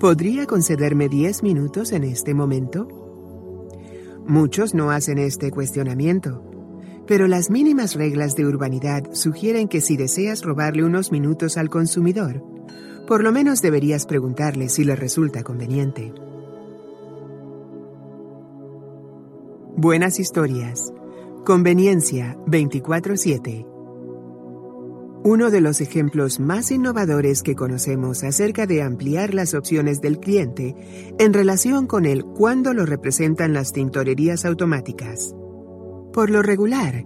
¿podría 0.00 0.46
concederme 0.46 1.10
10 1.10 1.42
minutos 1.42 1.92
en 1.92 2.04
este 2.04 2.32
momento? 2.32 2.88
Muchos 4.26 4.74
no 4.74 4.90
hacen 4.90 5.18
este 5.18 5.50
cuestionamiento, 5.50 6.55
pero 7.06 7.28
las 7.28 7.50
mínimas 7.50 7.94
reglas 7.94 8.34
de 8.34 8.46
urbanidad 8.46 9.04
sugieren 9.12 9.68
que 9.68 9.80
si 9.80 9.96
deseas 9.96 10.42
robarle 10.42 10.84
unos 10.84 11.12
minutos 11.12 11.56
al 11.56 11.70
consumidor, 11.70 12.42
por 13.06 13.22
lo 13.22 13.30
menos 13.32 13.62
deberías 13.62 14.06
preguntarle 14.06 14.68
si 14.68 14.84
le 14.84 14.96
resulta 14.96 15.44
conveniente. 15.44 16.12
Buenas 19.76 20.18
historias. 20.18 20.92
Conveniencia 21.44 22.36
24/7. 22.46 23.66
Uno 25.22 25.50
de 25.50 25.60
los 25.60 25.80
ejemplos 25.80 26.40
más 26.40 26.70
innovadores 26.70 27.42
que 27.42 27.54
conocemos 27.54 28.24
acerca 28.24 28.66
de 28.66 28.82
ampliar 28.82 29.34
las 29.34 29.54
opciones 29.54 30.00
del 30.00 30.18
cliente 30.18 30.74
en 31.18 31.32
relación 31.32 31.86
con 31.86 32.06
el 32.06 32.24
cuándo 32.24 32.72
lo 32.74 32.86
representan 32.86 33.52
las 33.52 33.72
tintorerías 33.72 34.44
automáticas. 34.44 35.34
Por 36.16 36.30
lo 36.30 36.40
regular, 36.40 37.04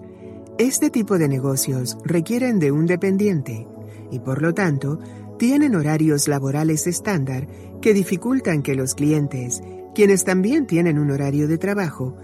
este 0.56 0.88
tipo 0.88 1.18
de 1.18 1.26
negocios 1.26 1.98
requieren 2.04 2.60
de 2.60 2.70
un 2.70 2.86
dependiente 2.86 3.66
y 4.12 4.20
por 4.20 4.40
lo 4.40 4.54
tanto 4.54 5.00
tienen 5.36 5.74
horarios 5.74 6.28
laborales 6.28 6.86
estándar 6.86 7.48
que 7.82 7.92
dificultan 7.92 8.62
que 8.62 8.76
los 8.76 8.94
clientes, 8.94 9.62
quienes 9.96 10.22
también 10.22 10.68
tienen 10.68 10.96
un 10.96 11.10
horario 11.10 11.48
de 11.48 11.58
trabajo, 11.58 12.16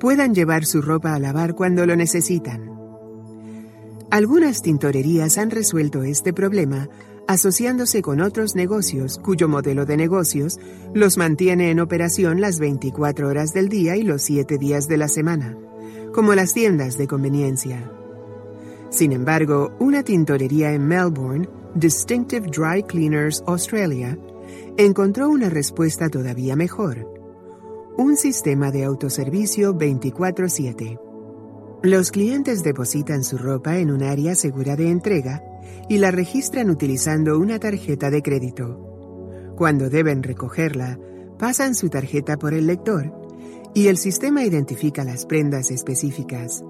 puedan 0.00 0.34
llevar 0.34 0.64
su 0.64 0.80
ropa 0.80 1.12
a 1.12 1.18
lavar 1.18 1.54
cuando 1.54 1.84
lo 1.84 1.96
necesitan. 1.96 2.70
Algunas 4.10 4.62
tintorerías 4.62 5.36
han 5.36 5.50
resuelto 5.50 6.02
este 6.02 6.32
problema 6.32 6.88
asociándose 7.28 8.00
con 8.00 8.22
otros 8.22 8.54
negocios 8.54 9.18
cuyo 9.22 9.48
modelo 9.48 9.84
de 9.84 9.98
negocios 9.98 10.58
los 10.94 11.18
mantiene 11.18 11.70
en 11.70 11.78
operación 11.78 12.40
las 12.40 12.58
24 12.58 13.28
horas 13.28 13.52
del 13.52 13.68
día 13.68 13.96
y 13.96 14.02
los 14.02 14.22
7 14.22 14.56
días 14.56 14.88
de 14.88 14.96
la 14.96 15.08
semana, 15.08 15.58
como 16.12 16.34
las 16.34 16.54
tiendas 16.54 16.98
de 16.98 17.06
conveniencia. 17.08 17.90
Sin 18.90 19.12
embargo, 19.12 19.72
una 19.78 20.02
tintorería 20.02 20.72
en 20.72 20.86
Melbourne 20.86 21.48
Distinctive 21.74 22.46
Dry 22.48 22.82
Cleaners 22.82 23.42
Australia 23.46 24.18
encontró 24.76 25.30
una 25.30 25.48
respuesta 25.48 26.10
todavía 26.10 26.56
mejor. 26.56 27.08
Un 27.96 28.16
sistema 28.16 28.70
de 28.70 28.84
autoservicio 28.84 29.74
24/7. 29.74 30.98
Los 31.82 32.10
clientes 32.10 32.62
depositan 32.62 33.24
su 33.24 33.38
ropa 33.38 33.78
en 33.78 33.90
un 33.90 34.02
área 34.02 34.34
segura 34.34 34.76
de 34.76 34.90
entrega 34.90 35.42
y 35.88 35.98
la 35.98 36.10
registran 36.10 36.70
utilizando 36.70 37.38
una 37.38 37.58
tarjeta 37.58 38.10
de 38.10 38.22
crédito. 38.22 39.54
Cuando 39.56 39.88
deben 39.88 40.22
recogerla, 40.22 40.98
pasan 41.38 41.74
su 41.74 41.88
tarjeta 41.88 42.36
por 42.36 42.54
el 42.54 42.66
lector 42.66 43.21
y 43.74 43.88
el 43.88 43.96
sistema 43.96 44.44
identifica 44.44 45.04
las 45.04 45.26
prendas 45.26 45.70
específicas. 45.70 46.62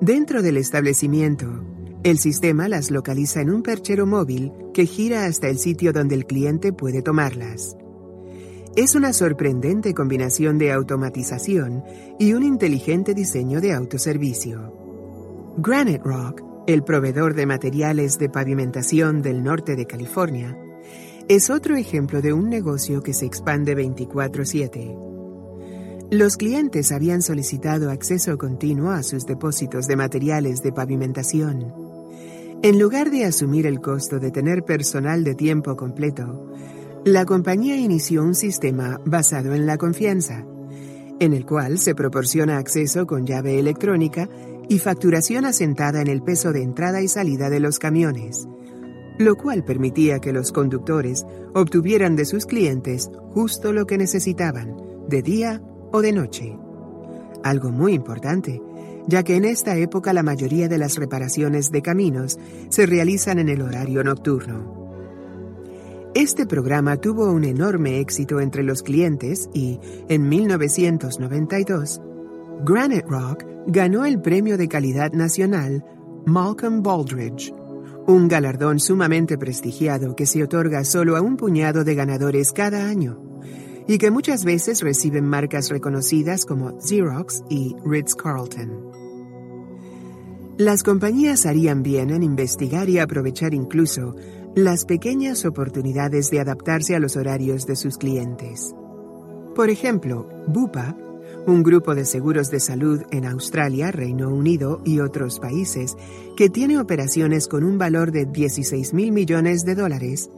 Dentro 0.00 0.42
del 0.42 0.56
establecimiento, 0.56 1.64
el 2.04 2.18
sistema 2.18 2.68
las 2.68 2.90
localiza 2.90 3.40
en 3.40 3.50
un 3.50 3.62
perchero 3.62 4.06
móvil 4.06 4.52
que 4.72 4.86
gira 4.86 5.24
hasta 5.24 5.48
el 5.48 5.58
sitio 5.58 5.92
donde 5.92 6.14
el 6.14 6.26
cliente 6.26 6.72
puede 6.72 7.02
tomarlas. 7.02 7.76
Es 8.76 8.94
una 8.94 9.12
sorprendente 9.12 9.92
combinación 9.92 10.56
de 10.56 10.70
automatización 10.70 11.82
y 12.20 12.32
un 12.34 12.44
inteligente 12.44 13.12
diseño 13.12 13.60
de 13.60 13.72
autoservicio. 13.72 14.72
Granite 15.56 16.04
Rock, 16.04 16.44
el 16.68 16.84
proveedor 16.84 17.34
de 17.34 17.46
materiales 17.46 18.18
de 18.18 18.28
pavimentación 18.28 19.20
del 19.20 19.42
norte 19.42 19.74
de 19.74 19.86
California, 19.86 20.56
es 21.28 21.50
otro 21.50 21.74
ejemplo 21.74 22.22
de 22.22 22.32
un 22.32 22.48
negocio 22.48 23.02
que 23.02 23.14
se 23.14 23.26
expande 23.26 23.74
24/7. 23.74 24.96
Los 26.10 26.38
clientes 26.38 26.90
habían 26.90 27.20
solicitado 27.20 27.90
acceso 27.90 28.38
continuo 28.38 28.92
a 28.92 29.02
sus 29.02 29.26
depósitos 29.26 29.86
de 29.86 29.94
materiales 29.94 30.62
de 30.62 30.72
pavimentación. 30.72 31.74
En 32.62 32.78
lugar 32.78 33.10
de 33.10 33.26
asumir 33.26 33.66
el 33.66 33.82
costo 33.82 34.18
de 34.18 34.30
tener 34.30 34.64
personal 34.64 35.22
de 35.22 35.34
tiempo 35.34 35.76
completo, 35.76 36.50
la 37.04 37.26
compañía 37.26 37.76
inició 37.76 38.22
un 38.22 38.34
sistema 38.34 38.98
basado 39.04 39.52
en 39.52 39.66
la 39.66 39.76
confianza, 39.76 40.46
en 41.20 41.34
el 41.34 41.44
cual 41.44 41.78
se 41.78 41.94
proporciona 41.94 42.56
acceso 42.56 43.06
con 43.06 43.26
llave 43.26 43.58
electrónica 43.58 44.30
y 44.66 44.78
facturación 44.78 45.44
asentada 45.44 46.00
en 46.00 46.08
el 46.08 46.22
peso 46.22 46.54
de 46.54 46.62
entrada 46.62 47.02
y 47.02 47.08
salida 47.08 47.50
de 47.50 47.60
los 47.60 47.78
camiones, 47.78 48.48
lo 49.18 49.36
cual 49.36 49.62
permitía 49.62 50.20
que 50.20 50.32
los 50.32 50.52
conductores 50.52 51.26
obtuvieran 51.54 52.16
de 52.16 52.24
sus 52.24 52.46
clientes 52.46 53.10
justo 53.34 53.74
lo 53.74 53.84
que 53.84 53.98
necesitaban, 53.98 54.74
de 55.06 55.20
día 55.20 55.62
o 55.92 56.02
de 56.02 56.12
noche. 56.12 56.56
Algo 57.42 57.70
muy 57.70 57.94
importante, 57.94 58.60
ya 59.06 59.22
que 59.22 59.36
en 59.36 59.44
esta 59.44 59.76
época 59.76 60.12
la 60.12 60.22
mayoría 60.22 60.68
de 60.68 60.78
las 60.78 60.96
reparaciones 60.96 61.70
de 61.70 61.82
caminos 61.82 62.38
se 62.68 62.86
realizan 62.86 63.38
en 63.38 63.48
el 63.48 63.62
horario 63.62 64.04
nocturno. 64.04 64.76
Este 66.14 66.46
programa 66.46 66.96
tuvo 66.96 67.30
un 67.30 67.44
enorme 67.44 68.00
éxito 68.00 68.40
entre 68.40 68.62
los 68.62 68.82
clientes 68.82 69.48
y, 69.54 69.78
en 70.08 70.28
1992, 70.28 72.00
Granite 72.64 73.06
Rock 73.08 73.44
ganó 73.66 74.04
el 74.04 74.20
premio 74.20 74.58
de 74.58 74.68
calidad 74.68 75.12
nacional 75.12 75.84
Malcolm 76.26 76.82
Baldridge, 76.82 77.54
un 78.06 78.26
galardón 78.26 78.80
sumamente 78.80 79.38
prestigiado 79.38 80.16
que 80.16 80.26
se 80.26 80.42
otorga 80.42 80.82
solo 80.84 81.16
a 81.16 81.20
un 81.20 81.36
puñado 81.36 81.84
de 81.84 81.94
ganadores 81.94 82.52
cada 82.52 82.88
año 82.88 83.27
y 83.88 83.98
que 83.98 84.10
muchas 84.10 84.44
veces 84.44 84.82
reciben 84.82 85.24
marcas 85.24 85.70
reconocidas 85.70 86.44
como 86.44 86.78
Xerox 86.80 87.42
y 87.48 87.74
Ritz-Carlton. 87.84 88.92
Las 90.58 90.82
compañías 90.82 91.46
harían 91.46 91.82
bien 91.82 92.10
en 92.10 92.22
investigar 92.22 92.88
y 92.88 92.98
aprovechar 92.98 93.54
incluso 93.54 94.14
las 94.54 94.84
pequeñas 94.84 95.44
oportunidades 95.44 96.30
de 96.30 96.40
adaptarse 96.40 96.94
a 96.94 97.00
los 97.00 97.16
horarios 97.16 97.64
de 97.64 97.76
sus 97.76 97.96
clientes. 97.96 98.74
Por 99.54 99.70
ejemplo, 99.70 100.28
Bupa, 100.48 100.96
un 101.46 101.62
grupo 101.62 101.94
de 101.94 102.04
seguros 102.04 102.50
de 102.50 102.60
salud 102.60 103.02
en 103.10 103.24
Australia, 103.24 103.90
Reino 103.90 104.28
Unido 104.28 104.82
y 104.84 105.00
otros 105.00 105.38
países, 105.40 105.96
que 106.36 106.50
tiene 106.50 106.78
operaciones 106.78 107.48
con 107.48 107.64
un 107.64 107.78
valor 107.78 108.12
de 108.12 108.26
16 108.26 108.92
mil 108.94 109.12
millones 109.12 109.64
de 109.64 109.74
dólares, 109.74 110.28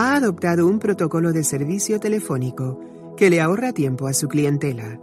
ha 0.00 0.14
adoptado 0.14 0.68
un 0.68 0.78
protocolo 0.78 1.32
de 1.32 1.42
servicio 1.42 1.98
telefónico 1.98 2.78
que 3.16 3.30
le 3.30 3.40
ahorra 3.40 3.72
tiempo 3.72 4.06
a 4.06 4.12
su 4.12 4.28
clientela. 4.28 5.00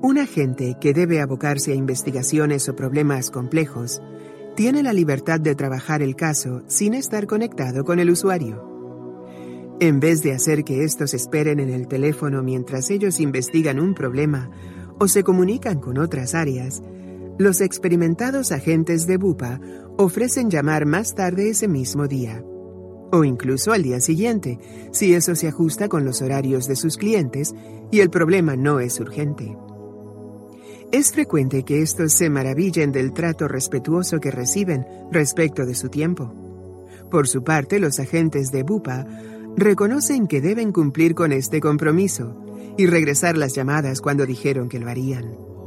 Un 0.00 0.16
agente 0.16 0.78
que 0.80 0.94
debe 0.94 1.20
abocarse 1.20 1.72
a 1.72 1.74
investigaciones 1.74 2.66
o 2.70 2.74
problemas 2.74 3.30
complejos 3.30 4.00
tiene 4.56 4.82
la 4.82 4.94
libertad 4.94 5.38
de 5.38 5.54
trabajar 5.54 6.00
el 6.00 6.16
caso 6.16 6.62
sin 6.66 6.94
estar 6.94 7.26
conectado 7.26 7.84
con 7.84 7.98
el 7.98 8.08
usuario. 8.08 8.64
En 9.80 10.00
vez 10.00 10.22
de 10.22 10.32
hacer 10.32 10.64
que 10.64 10.84
estos 10.84 11.12
esperen 11.12 11.60
en 11.60 11.68
el 11.68 11.88
teléfono 11.88 12.42
mientras 12.42 12.88
ellos 12.88 13.20
investigan 13.20 13.80
un 13.80 13.92
problema 13.92 14.50
o 14.98 15.08
se 15.08 15.22
comunican 15.22 15.78
con 15.78 15.98
otras 15.98 16.34
áreas, 16.34 16.80
los 17.36 17.60
experimentados 17.60 18.50
agentes 18.50 19.06
de 19.06 19.18
Bupa 19.18 19.60
ofrecen 19.98 20.48
llamar 20.48 20.86
más 20.86 21.14
tarde 21.14 21.50
ese 21.50 21.68
mismo 21.68 22.08
día, 22.08 22.42
o 23.10 23.24
incluso 23.24 23.72
al 23.72 23.82
día 23.82 24.00
siguiente, 24.00 24.58
si 24.92 25.14
eso 25.14 25.34
se 25.34 25.48
ajusta 25.48 25.88
con 25.88 26.04
los 26.04 26.22
horarios 26.22 26.66
de 26.66 26.76
sus 26.76 26.96
clientes 26.96 27.54
y 27.90 28.00
el 28.00 28.10
problema 28.10 28.56
no 28.56 28.80
es 28.80 29.00
urgente. 29.00 29.56
Es 30.90 31.12
frecuente 31.12 31.64
que 31.64 31.82
estos 31.82 32.12
se 32.12 32.30
maravillen 32.30 32.92
del 32.92 33.12
trato 33.12 33.46
respetuoso 33.46 34.20
que 34.20 34.30
reciben 34.30 34.86
respecto 35.12 35.66
de 35.66 35.74
su 35.74 35.90
tiempo. 35.90 36.32
Por 37.10 37.28
su 37.28 37.44
parte, 37.44 37.78
los 37.78 37.98
agentes 37.98 38.50
de 38.50 38.62
Bupa 38.62 39.06
reconocen 39.56 40.26
que 40.26 40.40
deben 40.40 40.72
cumplir 40.72 41.14
con 41.14 41.32
este 41.32 41.60
compromiso 41.60 42.42
y 42.78 42.86
regresar 42.86 43.36
las 43.36 43.54
llamadas 43.54 44.00
cuando 44.00 44.24
dijeron 44.24 44.68
que 44.68 44.78
lo 44.78 44.88
harían. 44.88 45.57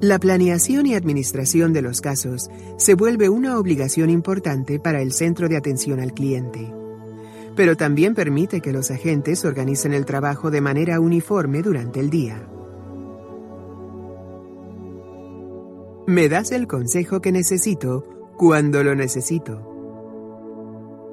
La 0.00 0.18
planeación 0.18 0.84
y 0.84 0.94
administración 0.94 1.72
de 1.72 1.80
los 1.80 2.02
casos 2.02 2.50
se 2.76 2.92
vuelve 2.92 3.30
una 3.30 3.58
obligación 3.58 4.10
importante 4.10 4.78
para 4.78 5.00
el 5.00 5.10
centro 5.10 5.48
de 5.48 5.56
atención 5.56 6.00
al 6.00 6.12
cliente, 6.12 6.70
pero 7.54 7.76
también 7.76 8.14
permite 8.14 8.60
que 8.60 8.74
los 8.74 8.90
agentes 8.90 9.46
organicen 9.46 9.94
el 9.94 10.04
trabajo 10.04 10.50
de 10.50 10.60
manera 10.60 11.00
uniforme 11.00 11.62
durante 11.62 12.00
el 12.00 12.10
día. 12.10 12.46
Me 16.06 16.28
das 16.28 16.52
el 16.52 16.66
consejo 16.66 17.22
que 17.22 17.32
necesito 17.32 18.04
cuando 18.36 18.84
lo 18.84 18.94
necesito. 18.94 19.72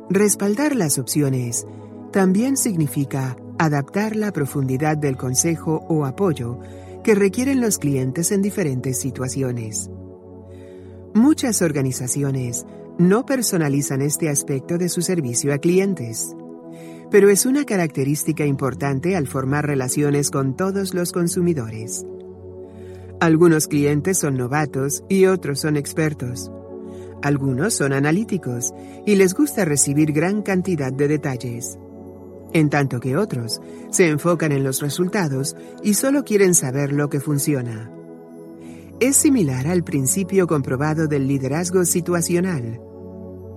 Respaldar 0.10 0.76
las 0.76 1.00
opciones 1.00 1.66
también 2.12 2.58
significa 2.58 3.38
adaptar 3.58 4.18
la 4.18 4.34
profundidad 4.34 4.98
del 4.98 5.16
consejo 5.16 5.86
o 5.88 6.06
apoyo 6.06 6.60
que 7.04 7.16
requieren 7.16 7.62
los 7.62 7.78
clientes 7.78 8.32
en 8.32 8.42
diferentes 8.42 9.00
situaciones. 9.00 9.90
Muchas 11.14 11.62
organizaciones 11.62 12.66
no 12.98 13.26
personalizan 13.26 14.02
este 14.02 14.30
aspecto 14.30 14.78
de 14.78 14.90
su 14.90 15.02
servicio 15.02 15.54
a 15.54 15.58
clientes, 15.58 16.36
pero 17.12 17.30
es 17.30 17.46
una 17.46 17.66
característica 17.66 18.46
importante 18.46 19.16
al 19.16 19.28
formar 19.28 19.68
relaciones 19.68 20.32
con 20.32 20.56
todos 20.56 20.94
los 20.94 21.12
consumidores. 21.12 22.06
Algunos 23.20 23.68
clientes 23.68 24.18
son 24.18 24.36
novatos 24.36 25.04
y 25.10 25.26
otros 25.26 25.60
son 25.60 25.78
expertos. 25.78 26.52
Algunos 27.22 27.74
son 27.76 27.94
analíticos 27.94 28.74
y 29.06 29.16
les 29.16 29.34
gusta 29.34 29.64
recibir 29.64 30.12
gran 30.12 30.42
cantidad 30.42 30.92
de 30.92 31.08
detalles. 31.08 31.78
En 32.54 32.70
tanto 32.70 33.00
que 33.00 33.18
otros 33.18 33.60
se 33.92 34.08
enfocan 34.08 34.52
en 34.52 34.64
los 34.64 34.82
resultados 34.82 35.56
y 35.84 35.96
solo 35.96 36.24
quieren 36.24 36.54
saber 36.54 36.94
lo 36.94 37.10
que 37.10 37.20
funciona. 37.20 37.92
Es 39.00 39.18
similar 39.18 39.68
al 39.68 39.84
principio 39.84 40.48
comprobado 40.48 41.08
del 41.08 41.28
liderazgo 41.28 41.84
situacional. 41.84 42.80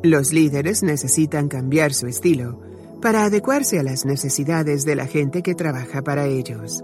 Los 0.03 0.33
líderes 0.33 0.83
necesitan 0.83 1.49
cambiar 1.49 1.93
su 1.93 2.07
estilo 2.07 2.61
para 3.01 3.25
adecuarse 3.25 3.79
a 3.79 3.83
las 3.83 4.05
necesidades 4.05 4.85
de 4.85 4.97
la 4.97 5.07
gente 5.07 5.43
que 5.43 5.55
trabaja 5.55 6.03
para 6.03 6.27
ellos. 6.27 6.83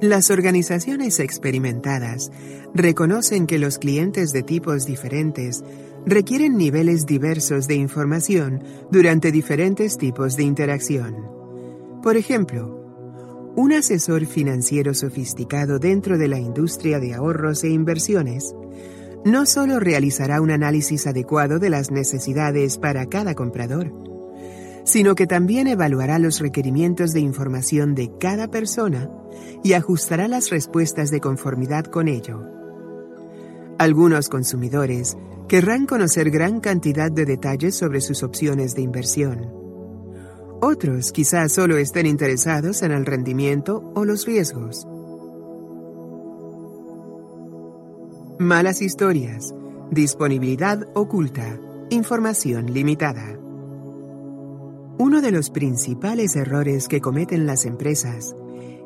Las 0.00 0.30
organizaciones 0.30 1.18
experimentadas 1.18 2.30
reconocen 2.74 3.46
que 3.46 3.58
los 3.58 3.78
clientes 3.78 4.32
de 4.32 4.42
tipos 4.42 4.86
diferentes 4.86 5.62
requieren 6.06 6.56
niveles 6.56 7.06
diversos 7.06 7.66
de 7.66 7.76
información 7.76 8.62
durante 8.90 9.32
diferentes 9.32 9.96
tipos 9.96 10.36
de 10.36 10.42
interacción. 10.42 11.16
Por 12.02 12.16
ejemplo, 12.16 13.52
un 13.56 13.72
asesor 13.72 14.26
financiero 14.26 14.94
sofisticado 14.94 15.78
dentro 15.78 16.18
de 16.18 16.28
la 16.28 16.38
industria 16.38 16.98
de 16.98 17.14
ahorros 17.14 17.64
e 17.64 17.70
inversiones 17.70 18.54
no 19.24 19.46
solo 19.46 19.80
realizará 19.80 20.42
un 20.42 20.50
análisis 20.50 21.06
adecuado 21.06 21.58
de 21.58 21.70
las 21.70 21.90
necesidades 21.90 22.76
para 22.76 23.06
cada 23.06 23.34
comprador, 23.34 23.90
sino 24.84 25.14
que 25.14 25.26
también 25.26 25.66
evaluará 25.66 26.18
los 26.18 26.40
requerimientos 26.40 27.12
de 27.12 27.20
información 27.20 27.94
de 27.94 28.10
cada 28.18 28.48
persona 28.48 29.10
y 29.62 29.72
ajustará 29.72 30.28
las 30.28 30.50
respuestas 30.50 31.10
de 31.10 31.20
conformidad 31.20 31.86
con 31.86 32.08
ello. 32.08 32.42
Algunos 33.78 34.28
consumidores 34.28 35.16
querrán 35.48 35.86
conocer 35.86 36.30
gran 36.30 36.60
cantidad 36.60 37.12
de 37.12 37.26
detalles 37.26 37.74
sobre 37.74 38.00
sus 38.00 38.22
opciones 38.22 38.74
de 38.74 38.82
inversión. 38.82 39.52
Otros 40.60 41.12
quizás 41.12 41.52
solo 41.52 41.76
estén 41.76 42.06
interesados 42.06 42.82
en 42.82 42.92
el 42.92 43.04
rendimiento 43.04 43.92
o 43.94 44.04
los 44.04 44.24
riesgos. 44.24 44.86
Malas 48.38 48.80
historias, 48.80 49.54
disponibilidad 49.90 50.88
oculta, 50.94 51.60
información 51.90 52.72
limitada. 52.72 53.38
Uno 54.98 55.20
de 55.20 55.30
los 55.30 55.50
principales 55.50 56.34
errores 56.36 56.88
que 56.88 57.00
cometen 57.00 57.46
las 57.46 57.66
empresas 57.66 58.34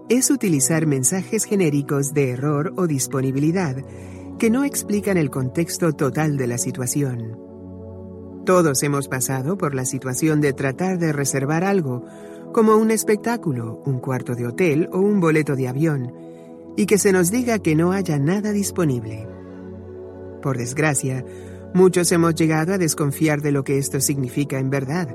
es 0.08 0.30
utilizar 0.30 0.86
mensajes 0.86 1.44
genéricos 1.44 2.12
de 2.14 2.30
error 2.30 2.72
o 2.76 2.86
disponibilidad 2.86 3.76
que 4.38 4.50
no 4.50 4.64
explican 4.64 5.16
el 5.16 5.30
contexto 5.30 5.92
total 5.92 6.36
de 6.36 6.46
la 6.46 6.58
situación. 6.58 7.38
Todos 8.46 8.82
hemos 8.82 9.08
pasado 9.08 9.58
por 9.58 9.74
la 9.74 9.84
situación 9.84 10.40
de 10.40 10.52
tratar 10.52 10.98
de 10.98 11.12
reservar 11.12 11.64
algo, 11.64 12.04
como 12.52 12.76
un 12.76 12.90
espectáculo, 12.90 13.82
un 13.84 13.98
cuarto 13.98 14.34
de 14.34 14.46
hotel 14.46 14.88
o 14.92 15.00
un 15.00 15.20
boleto 15.20 15.56
de 15.56 15.68
avión, 15.68 16.12
y 16.76 16.86
que 16.86 16.98
se 16.98 17.12
nos 17.12 17.30
diga 17.30 17.58
que 17.58 17.74
no 17.74 17.92
haya 17.92 18.18
nada 18.18 18.52
disponible. 18.52 19.26
Por 20.40 20.56
desgracia, 20.56 21.24
muchos 21.74 22.10
hemos 22.12 22.34
llegado 22.34 22.72
a 22.72 22.78
desconfiar 22.78 23.42
de 23.42 23.52
lo 23.52 23.64
que 23.64 23.78
esto 23.78 24.00
significa 24.00 24.58
en 24.58 24.70
verdad 24.70 25.08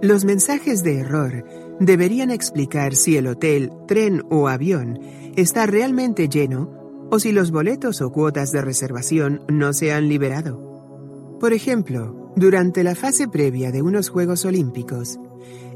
los 0.00 0.24
mensajes 0.24 0.84
de 0.84 1.00
error 1.00 1.44
deberían 1.80 2.30
explicar 2.30 2.94
si 2.94 3.16
el 3.16 3.26
hotel, 3.26 3.72
tren 3.88 4.22
o 4.30 4.46
avión 4.46 5.00
está 5.36 5.66
realmente 5.66 6.28
lleno 6.28 6.87
o 7.10 7.18
si 7.18 7.32
los 7.32 7.50
boletos 7.50 8.00
o 8.00 8.10
cuotas 8.10 8.52
de 8.52 8.62
reservación 8.62 9.42
no 9.48 9.72
se 9.72 9.92
han 9.92 10.08
liberado. 10.08 11.38
Por 11.40 11.52
ejemplo, 11.52 12.32
durante 12.36 12.84
la 12.84 12.94
fase 12.94 13.28
previa 13.28 13.70
de 13.70 13.82
unos 13.82 14.10
Juegos 14.10 14.44
Olímpicos, 14.44 15.18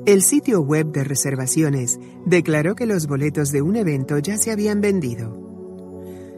el 0.05 0.23
sitio 0.23 0.61
web 0.61 0.87
de 0.93 1.05
reservaciones 1.05 1.99
declaró 2.27 2.75
que 2.75 2.87
los 2.87 3.07
boletos 3.07 3.53
de 3.53 3.63
un 3.63 3.77
evento 3.77 4.19
ya 4.19 4.37
se 4.37 4.51
habían 4.51 4.81
vendido. 4.81 5.41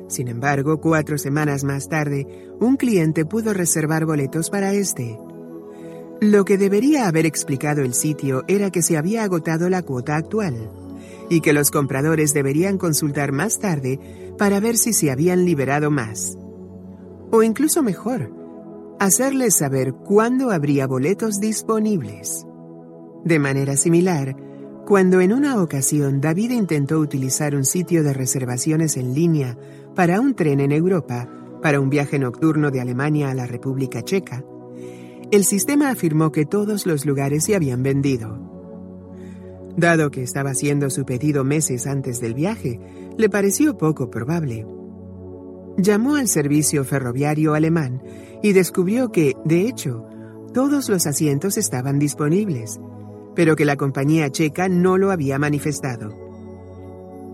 Sin 0.09 0.29
embargo, 0.29 0.81
cuatro 0.81 1.17
semanas 1.17 1.65
más 1.65 1.89
tarde, 1.89 2.27
un 2.61 2.77
cliente 2.77 3.25
pudo 3.25 3.55
reservar 3.55 4.05
boletos 4.05 4.51
para 4.51 4.75
este. 4.75 5.19
Lo 6.21 6.45
que 6.45 6.59
debería 6.59 7.09
haber 7.09 7.27
explicado 7.27 7.83
el 7.83 7.95
sitio 7.95 8.45
era 8.47 8.71
que 8.71 8.83
se 8.83 8.97
había 8.97 9.25
agotado 9.25 9.69
la 9.71 9.83
cuota 9.83 10.17
actual 10.17 10.71
y 11.29 11.41
que 11.41 11.53
los 11.53 11.71
compradores 11.71 12.35
deberían 12.35 12.79
consultar 12.79 13.33
más 13.33 13.59
tarde 13.59 13.99
para 14.39 14.61
ver 14.61 14.77
si 14.77 14.93
se 14.93 15.11
habían 15.11 15.45
liberado 15.45 15.91
más. 15.91 16.37
O 17.31 17.43
incluso 17.43 17.83
mejor, 17.83 18.31
hacerles 19.01 19.55
saber 19.55 19.95
cuándo 19.95 20.51
habría 20.51 20.87
boletos 20.87 21.41
disponibles. 21.41 22.47
De 23.25 23.39
manera 23.39 23.77
similar, 23.77 24.37
cuando 24.87 25.21
en 25.21 25.33
una 25.33 25.63
ocasión 25.63 26.21
David 26.21 26.51
intentó 26.51 26.99
utilizar 26.99 27.55
un 27.55 27.65
sitio 27.65 28.03
de 28.03 28.13
reservaciones 28.13 28.97
en 28.97 29.15
línea 29.15 29.57
para 29.95 30.21
un 30.21 30.35
tren 30.35 30.61
en 30.61 30.73
Europa, 30.73 31.29
para 31.63 31.81
un 31.81 31.89
viaje 31.89 32.19
nocturno 32.19 32.71
de 32.71 32.83
Alemania 32.83 33.31
a 33.31 33.35
la 33.35 33.47
República 33.47 34.03
Checa, 34.03 34.45
el 35.31 35.45
sistema 35.45 35.91
afirmó 35.91 36.31
que 36.31 36.45
todos 36.45 36.85
los 36.85 37.07
lugares 37.07 37.45
se 37.45 37.57
habían 37.57 37.83
vendido. 37.83 38.54
Dado 39.77 40.11
que 40.11 40.23
estaba 40.23 40.51
haciendo 40.51 40.89
su 40.91 41.05
pedido 41.05 41.45
meses 41.45 41.87
antes 41.87 42.21
del 42.21 42.35
viaje, 42.35 42.79
le 43.17 43.29
pareció 43.29 43.77
poco 43.77 44.11
probable. 44.11 44.67
Llamó 45.77 46.15
al 46.15 46.29
servicio 46.29 46.85
ferroviario 46.85 47.55
alemán 47.55 48.03
y 48.43 48.53
descubrió 48.53 49.11
que, 49.11 49.35
de 49.45 49.63
hecho, 49.63 50.07
todos 50.53 50.89
los 50.89 51.07
asientos 51.07 51.57
estaban 51.57 51.99
disponibles, 51.99 52.79
pero 53.35 53.57
que 53.57 53.65
la 53.65 53.77
compañía 53.77 54.31
checa 54.31 54.69
no 54.69 54.97
lo 54.99 55.11
había 55.11 55.39
manifestado. 55.39 56.15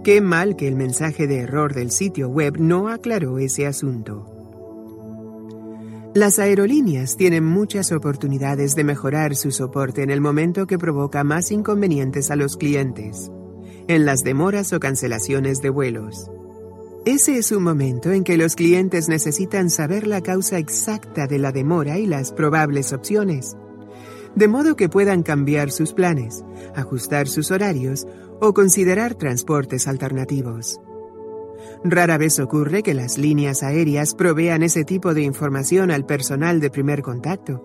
Qué 0.03 0.23
mal 0.23 0.57
que 0.57 0.67
el 0.67 0.77
mensaje 0.77 1.27
de 1.27 1.41
error 1.41 1.75
del 1.75 1.91
sitio 1.91 2.31
web 2.31 2.57
no 2.59 2.89
aclaró 2.89 3.39
ese 3.39 3.67
asunto. 3.67 4.40
Las 6.13 6.41
aerolíneas 6.41 7.17
tienen 7.17 7.45
muchas 7.45 7.93
oportunidades 7.93 8.75
de 8.75 8.83
mejorar 8.83 9.37
su 9.37 9.53
soporte 9.53 10.03
en 10.03 10.11
el 10.11 10.21
momento 10.21 10.67
que 10.67 10.77
provoca 10.77 11.23
más 11.23 11.53
inconvenientes 11.53 12.33
a 12.33 12.37
los 12.37 12.57
clientes, 12.57 13.31
en 13.87 14.05
las 14.05 14.25
demoras 14.25 14.73
o 14.73 14.81
cancelaciones 14.81 15.63
de 15.63 15.71
vuelos. 15.71 16.29
Ese 17.07 17.39
es 17.39 17.53
un 17.53 17.63
momento 17.63 18.11
en 18.11 18.25
que 18.25 18.37
los 18.37 18.57
clientes 18.57 19.09
necesitan 19.09 19.71
saber 19.71 20.09
la 20.09 20.21
causa 20.21 20.59
exacta 20.59 21.29
de 21.29 21.39
la 21.39 21.53
demora 21.53 21.97
y 21.97 22.07
las 22.07 22.33
probables 22.33 22.93
opciones, 22.93 23.57
de 24.35 24.49
modo 24.49 24.75
que 24.75 24.89
puedan 24.89 25.23
cambiar 25.23 25.71
sus 25.71 25.93
planes, 25.93 26.45
ajustar 26.75 27.29
sus 27.29 27.53
horarios 27.53 28.05
o 28.41 28.53
considerar 28.53 29.15
transportes 29.15 29.87
alternativos. 29.87 30.81
Rara 31.85 32.19
vez 32.19 32.39
ocurre 32.39 32.83
que 32.83 32.95
las 32.95 33.19
líneas 33.19 33.63
aéreas 33.63 34.15
provean 34.15 34.63
ese 34.63 34.85
tipo 34.85 35.15
de 35.15 35.23
información 35.23 35.91
al 35.91 36.07
personal 36.07 36.61
de 36.61 36.71
primer 36.71 37.03
contacto. 37.03 37.65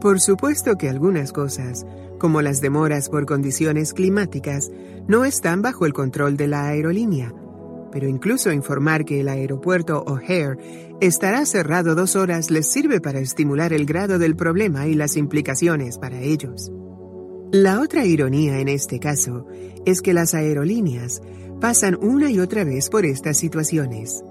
Por 0.00 0.20
supuesto 0.20 0.76
que 0.76 0.88
algunas 0.88 1.32
cosas, 1.32 1.86
como 2.18 2.42
las 2.42 2.60
demoras 2.60 3.08
por 3.08 3.26
condiciones 3.26 3.92
climáticas, 3.92 4.70
no 5.08 5.24
están 5.24 5.62
bajo 5.62 5.86
el 5.86 5.92
control 5.92 6.36
de 6.36 6.48
la 6.48 6.66
aerolínea, 6.66 7.32
pero 7.92 8.08
incluso 8.08 8.52
informar 8.52 9.04
que 9.04 9.20
el 9.20 9.28
aeropuerto 9.28 10.02
O'Hare 10.06 10.58
estará 11.00 11.46
cerrado 11.46 11.94
dos 11.94 12.14
horas 12.16 12.50
les 12.50 12.70
sirve 12.70 13.00
para 13.00 13.20
estimular 13.20 13.72
el 13.72 13.86
grado 13.86 14.18
del 14.18 14.36
problema 14.36 14.86
y 14.86 14.94
las 14.94 15.16
implicaciones 15.16 15.98
para 15.98 16.20
ellos. 16.20 16.70
La 17.52 17.80
otra 17.80 18.04
ironía 18.04 18.58
en 18.58 18.68
este 18.68 18.98
caso 18.98 19.46
es 19.86 20.02
que 20.02 20.12
las 20.12 20.34
aerolíneas 20.34 21.22
pasan 21.60 21.96
una 22.00 22.30
y 22.30 22.38
otra 22.38 22.64
vez 22.64 22.90
por 22.90 23.06
estas 23.06 23.36
situaciones. 23.36 24.22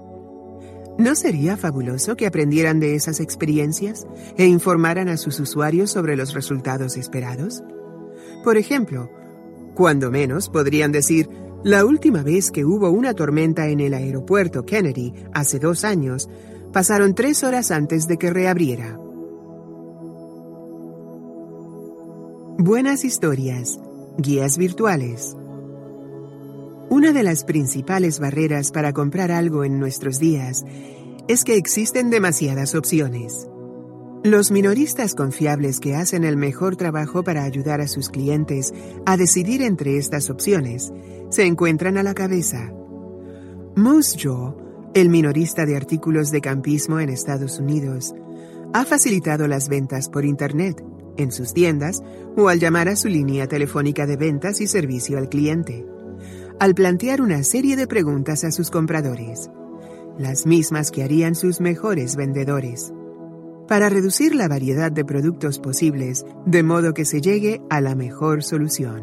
¿No 0.98 1.14
sería 1.14 1.56
fabuloso 1.56 2.16
que 2.16 2.26
aprendieran 2.26 2.80
de 2.80 2.94
esas 2.94 3.20
experiencias 3.20 4.06
e 4.38 4.46
informaran 4.46 5.08
a 5.08 5.18
sus 5.18 5.38
usuarios 5.40 5.90
sobre 5.90 6.16
los 6.16 6.32
resultados 6.32 6.96
esperados? 6.96 7.62
Por 8.42 8.56
ejemplo, 8.56 9.10
cuando 9.74 10.10
menos 10.10 10.48
podrían 10.48 10.92
decir, 10.92 11.28
la 11.64 11.84
última 11.84 12.22
vez 12.22 12.50
que 12.50 12.64
hubo 12.64 12.90
una 12.90 13.12
tormenta 13.12 13.68
en 13.68 13.80
el 13.80 13.92
aeropuerto 13.92 14.64
Kennedy, 14.64 15.12
hace 15.34 15.58
dos 15.58 15.84
años, 15.84 16.30
pasaron 16.72 17.14
tres 17.14 17.44
horas 17.44 17.70
antes 17.70 18.06
de 18.06 18.16
que 18.16 18.30
reabriera. 18.30 18.98
Buenas 22.58 23.04
historias, 23.04 23.78
guías 24.16 24.56
virtuales, 24.56 25.36
una 26.88 27.12
de 27.12 27.22
las 27.22 27.44
principales 27.44 28.20
barreras 28.20 28.70
para 28.70 28.92
comprar 28.92 29.32
algo 29.32 29.64
en 29.64 29.80
nuestros 29.80 30.18
días 30.18 30.64
es 31.28 31.42
que 31.42 31.56
existen 31.56 32.10
demasiadas 32.10 32.74
opciones. 32.74 33.48
Los 34.22 34.50
minoristas 34.50 35.14
confiables 35.14 35.80
que 35.80 35.96
hacen 35.96 36.24
el 36.24 36.36
mejor 36.36 36.76
trabajo 36.76 37.24
para 37.24 37.44
ayudar 37.44 37.80
a 37.80 37.88
sus 37.88 38.08
clientes 38.08 38.72
a 39.04 39.16
decidir 39.16 39.62
entre 39.62 39.98
estas 39.98 40.30
opciones 40.30 40.92
se 41.28 41.44
encuentran 41.44 41.98
a 41.98 42.02
la 42.02 42.14
cabeza. 42.14 42.72
Moose 43.74 44.16
Jaw, 44.18 44.92
el 44.94 45.08
minorista 45.10 45.66
de 45.66 45.76
artículos 45.76 46.30
de 46.30 46.40
campismo 46.40 47.00
en 47.00 47.08
Estados 47.08 47.58
Unidos, 47.58 48.14
ha 48.72 48.84
facilitado 48.84 49.48
las 49.48 49.68
ventas 49.68 50.08
por 50.08 50.24
Internet, 50.24 50.82
en 51.16 51.32
sus 51.32 51.52
tiendas 51.52 52.02
o 52.36 52.48
al 52.48 52.60
llamar 52.60 52.88
a 52.88 52.96
su 52.96 53.08
línea 53.08 53.46
telefónica 53.48 54.06
de 54.06 54.16
ventas 54.16 54.60
y 54.60 54.66
servicio 54.66 55.18
al 55.18 55.28
cliente, 55.28 55.84
al 56.58 56.74
plantear 56.74 57.20
una 57.20 57.42
serie 57.42 57.76
de 57.76 57.86
preguntas 57.86 58.44
a 58.44 58.50
sus 58.50 58.70
compradores, 58.70 59.50
las 60.18 60.46
mismas 60.46 60.90
que 60.90 61.02
harían 61.02 61.34
sus 61.34 61.60
mejores 61.60 62.16
vendedores, 62.16 62.92
para 63.68 63.88
reducir 63.88 64.34
la 64.34 64.48
variedad 64.48 64.90
de 64.90 65.04
productos 65.04 65.58
posibles 65.58 66.24
de 66.46 66.62
modo 66.62 66.94
que 66.94 67.04
se 67.04 67.20
llegue 67.20 67.60
a 67.68 67.80
la 67.80 67.94
mejor 67.94 68.42
solución. 68.42 69.02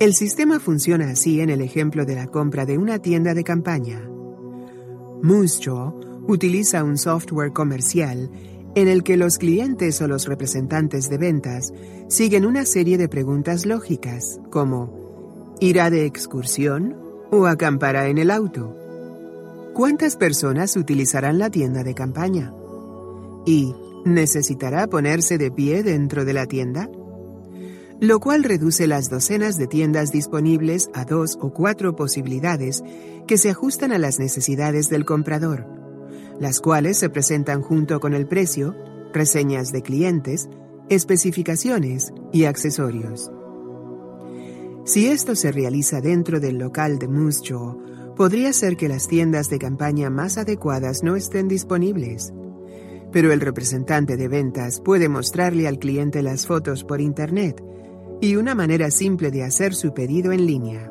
El 0.00 0.14
sistema 0.14 0.58
funciona 0.58 1.10
así 1.10 1.40
en 1.40 1.50
el 1.50 1.60
ejemplo 1.60 2.04
de 2.04 2.16
la 2.16 2.26
compra 2.26 2.66
de 2.66 2.78
una 2.78 2.98
tienda 2.98 3.32
de 3.32 3.44
campaña. 3.44 4.02
Moosejaw 5.22 6.24
utiliza 6.26 6.82
un 6.84 6.98
software 6.98 7.52
comercial 7.52 8.30
en 8.74 8.88
el 8.88 9.04
que 9.04 9.16
los 9.16 9.38
clientes 9.38 10.02
o 10.02 10.08
los 10.08 10.26
representantes 10.26 11.08
de 11.08 11.16
ventas 11.16 11.72
siguen 12.08 12.44
una 12.44 12.66
serie 12.66 12.98
de 12.98 13.08
preguntas 13.08 13.64
lógicas, 13.64 14.38
como 14.50 15.05
¿irá 15.60 15.90
de 15.90 16.06
excursión 16.06 16.96
o 17.30 17.46
acampará 17.46 18.08
en 18.08 18.18
el 18.18 18.30
auto? 18.30 18.76
¿Cuántas 19.74 20.16
personas 20.16 20.76
utilizarán 20.76 21.38
la 21.38 21.50
tienda 21.50 21.84
de 21.84 21.94
campaña? 21.94 22.52
¿Y 23.44 23.74
necesitará 24.04 24.86
ponerse 24.86 25.38
de 25.38 25.50
pie 25.50 25.82
dentro 25.82 26.24
de 26.24 26.32
la 26.32 26.46
tienda? 26.46 26.88
Lo 28.00 28.20
cual 28.20 28.44
reduce 28.44 28.86
las 28.86 29.08
docenas 29.08 29.56
de 29.56 29.66
tiendas 29.66 30.12
disponibles 30.12 30.90
a 30.94 31.04
dos 31.04 31.38
o 31.40 31.52
cuatro 31.52 31.96
posibilidades 31.96 32.82
que 33.26 33.38
se 33.38 33.50
ajustan 33.50 33.92
a 33.92 33.98
las 33.98 34.18
necesidades 34.18 34.88
del 34.88 35.04
comprador 35.04 35.76
las 36.40 36.60
cuales 36.60 36.98
se 36.98 37.08
presentan 37.08 37.62
junto 37.62 38.00
con 38.00 38.14
el 38.14 38.26
precio, 38.26 38.74
reseñas 39.12 39.72
de 39.72 39.82
clientes, 39.82 40.48
especificaciones 40.88 42.12
y 42.32 42.44
accesorios. 42.44 43.30
Si 44.86 45.08
esto 45.08 45.34
se 45.34 45.50
realiza 45.50 46.00
dentro 46.00 46.38
del 46.38 46.58
local 46.58 47.00
de 47.00 47.08
Moose 47.08 47.42
podría 48.16 48.52
ser 48.52 48.76
que 48.76 48.88
las 48.88 49.08
tiendas 49.08 49.50
de 49.50 49.58
campaña 49.58 50.10
más 50.10 50.38
adecuadas 50.38 51.02
no 51.02 51.16
estén 51.16 51.48
disponibles. 51.48 52.32
Pero 53.10 53.32
el 53.32 53.40
representante 53.40 54.16
de 54.16 54.28
ventas 54.28 54.80
puede 54.80 55.08
mostrarle 55.08 55.66
al 55.66 55.80
cliente 55.80 56.22
las 56.22 56.46
fotos 56.46 56.84
por 56.84 57.00
Internet 57.00 57.60
y 58.20 58.36
una 58.36 58.54
manera 58.54 58.92
simple 58.92 59.32
de 59.32 59.42
hacer 59.42 59.74
su 59.74 59.92
pedido 59.92 60.30
en 60.30 60.46
línea. 60.46 60.88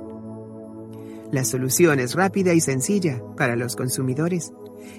La 1.31 1.45
solución 1.45 2.01
es 2.01 2.15
rápida 2.15 2.53
y 2.53 2.59
sencilla 2.59 3.23
para 3.37 3.55
los 3.55 3.77
consumidores 3.77 4.51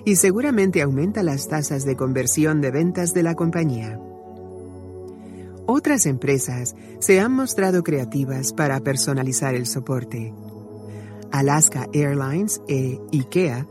y 0.07 0.17
seguramente 0.17 0.81
aumenta 0.81 1.23
las 1.23 1.49
tasas 1.49 1.85
de 1.85 1.97
conversión 1.97 2.63
de 2.63 2.71
ventas 2.71 3.13
de 3.13 3.23
la 3.23 3.35
compañía. 3.35 4.01
Otras 5.67 6.07
empresas 6.07 6.77
se 7.01 7.21
han 7.21 7.33
mostrado 7.33 7.83
creativas 7.83 8.53
para 8.53 8.81
personalizar 8.81 9.55
el 9.55 9.67
soporte. 9.67 10.33
Alaska 11.33 11.89
Airlines 11.93 12.63
e 12.69 13.01
IKEA 13.13 13.67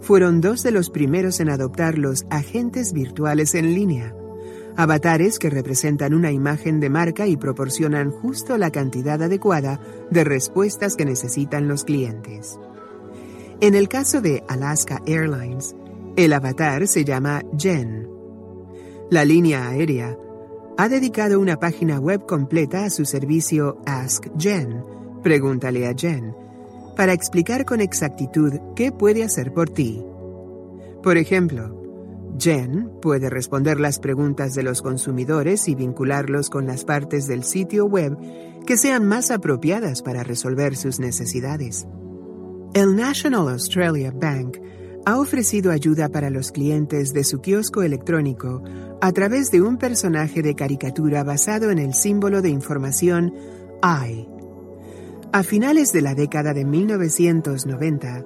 fueron 0.00 0.40
dos 0.40 0.62
de 0.62 0.70
los 0.70 0.88
primeros 0.88 1.40
en 1.40 1.50
adoptar 1.50 1.98
los 1.98 2.26
agentes 2.30 2.92
virtuales 2.92 3.54
en 3.54 3.74
línea, 3.74 4.14
avatares 4.76 5.38
que 5.38 5.50
representan 5.50 6.14
una 6.14 6.30
imagen 6.30 6.80
de 6.80 6.90
marca 6.90 7.26
y 7.26 7.36
proporcionan 7.36 8.10
justo 8.10 8.56
la 8.56 8.70
cantidad 8.70 9.20
adecuada 9.20 9.80
de 10.10 10.24
respuestas 10.24 10.96
que 10.96 11.04
necesitan 11.04 11.68
los 11.68 11.84
clientes. 11.84 12.58
En 13.60 13.74
el 13.74 13.88
caso 13.88 14.20
de 14.20 14.42
Alaska 14.48 15.02
Airlines, 15.06 15.74
el 16.16 16.32
avatar 16.32 16.86
se 16.88 17.04
llama 17.04 17.42
Jen. 17.56 18.08
La 19.10 19.24
línea 19.24 19.68
aérea 19.68 20.16
ha 20.78 20.88
dedicado 20.88 21.38
una 21.38 21.58
página 21.58 21.98
web 21.98 22.26
completa 22.26 22.84
a 22.84 22.90
su 22.90 23.04
servicio 23.04 23.78
Ask 23.86 24.26
Jen, 24.38 24.82
pregúntale 25.22 25.86
a 25.86 25.94
Jen, 25.94 26.34
para 26.96 27.12
explicar 27.12 27.64
con 27.64 27.80
exactitud 27.80 28.52
qué 28.74 28.92
puede 28.92 29.24
hacer 29.24 29.52
por 29.52 29.68
ti. 29.70 30.02
Por 31.02 31.16
ejemplo, 31.16 31.82
Jen 32.38 32.90
puede 33.02 33.28
responder 33.28 33.78
las 33.78 33.98
preguntas 33.98 34.54
de 34.54 34.62
los 34.62 34.82
consumidores 34.82 35.68
y 35.68 35.74
vincularlos 35.74 36.48
con 36.48 36.66
las 36.66 36.84
partes 36.84 37.26
del 37.26 37.44
sitio 37.44 37.84
web 37.84 38.16
que 38.66 38.76
sean 38.76 39.06
más 39.06 39.30
apropiadas 39.30 40.02
para 40.02 40.22
resolver 40.22 40.76
sus 40.76 40.98
necesidades. 40.98 41.86
El 42.74 42.96
National 42.96 43.48
Australia 43.48 44.12
Bank 44.14 44.56
ha 45.04 45.18
ofrecido 45.18 45.72
ayuda 45.72 46.08
para 46.08 46.30
los 46.30 46.52
clientes 46.52 47.12
de 47.12 47.24
su 47.24 47.40
kiosco 47.40 47.82
electrónico 47.82 48.62
a 49.00 49.12
través 49.12 49.50
de 49.50 49.60
un 49.60 49.76
personaje 49.76 50.42
de 50.42 50.54
caricatura 50.54 51.24
basado 51.24 51.70
en 51.70 51.78
el 51.78 51.94
símbolo 51.94 52.40
de 52.40 52.50
información 52.50 53.34
I. 53.82 54.28
A 55.32 55.42
finales 55.42 55.92
de 55.92 56.02
la 56.02 56.14
década 56.14 56.54
de 56.54 56.64
1990, 56.64 58.24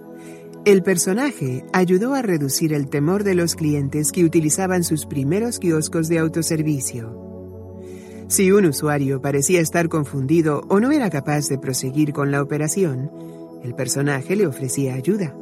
el 0.65 0.83
personaje 0.83 1.65
ayudó 1.73 2.15
a 2.15 2.23
reducir 2.23 2.73
el 2.75 2.89
temor 2.89 3.23
de 3.25 3.35
los 3.35 3.55
clientes 3.55 4.11
que 4.11 4.25
utilizaban 4.25 4.83
sus 4.83 5.07
primeros 5.07 5.59
kioscos 5.59 6.09
de 6.09 6.19
autoservicio. 6.19 7.27
Si 8.29 8.51
un 8.51 8.67
usuario 8.67 9.23
parecía 9.23 9.61
estar 9.61 9.89
confundido 9.89 10.63
o 10.69 10.81
no 10.81 10.91
era 10.91 11.09
capaz 11.09 11.49
de 11.49 11.59
proseguir 11.59 12.13
con 12.13 12.33
la 12.33 12.43
operación, 12.43 13.11
el 13.63 13.75
personaje 13.75 14.35
le 14.35 14.49
ofrecía 14.49 14.95
ayuda. 14.95 15.37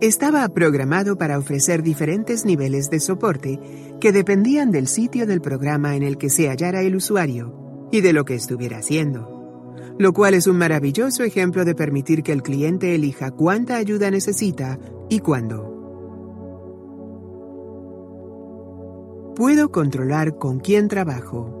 Estaba 0.00 0.48
programado 0.48 1.18
para 1.18 1.36
ofrecer 1.36 1.82
diferentes 1.82 2.46
niveles 2.46 2.88
de 2.88 3.00
soporte 3.00 3.60
que 4.00 4.12
dependían 4.12 4.70
del 4.70 4.88
sitio 4.88 5.26
del 5.26 5.42
programa 5.42 5.94
en 5.94 6.02
el 6.02 6.16
que 6.16 6.30
se 6.30 6.48
hallara 6.48 6.80
el 6.80 6.96
usuario 6.96 7.88
y 7.92 8.00
de 8.00 8.14
lo 8.14 8.24
que 8.24 8.34
estuviera 8.34 8.78
haciendo, 8.78 9.76
lo 9.98 10.14
cual 10.14 10.32
es 10.32 10.46
un 10.46 10.56
maravilloso 10.56 11.22
ejemplo 11.22 11.66
de 11.66 11.74
permitir 11.74 12.22
que 12.22 12.32
el 12.32 12.42
cliente 12.42 12.94
elija 12.94 13.30
cuánta 13.30 13.76
ayuda 13.76 14.10
necesita 14.10 14.78
y 15.10 15.18
cuándo. 15.18 15.66
Puedo 19.36 19.70
controlar 19.70 20.38
con 20.38 20.60
quién 20.60 20.88
trabajo. 20.88 21.59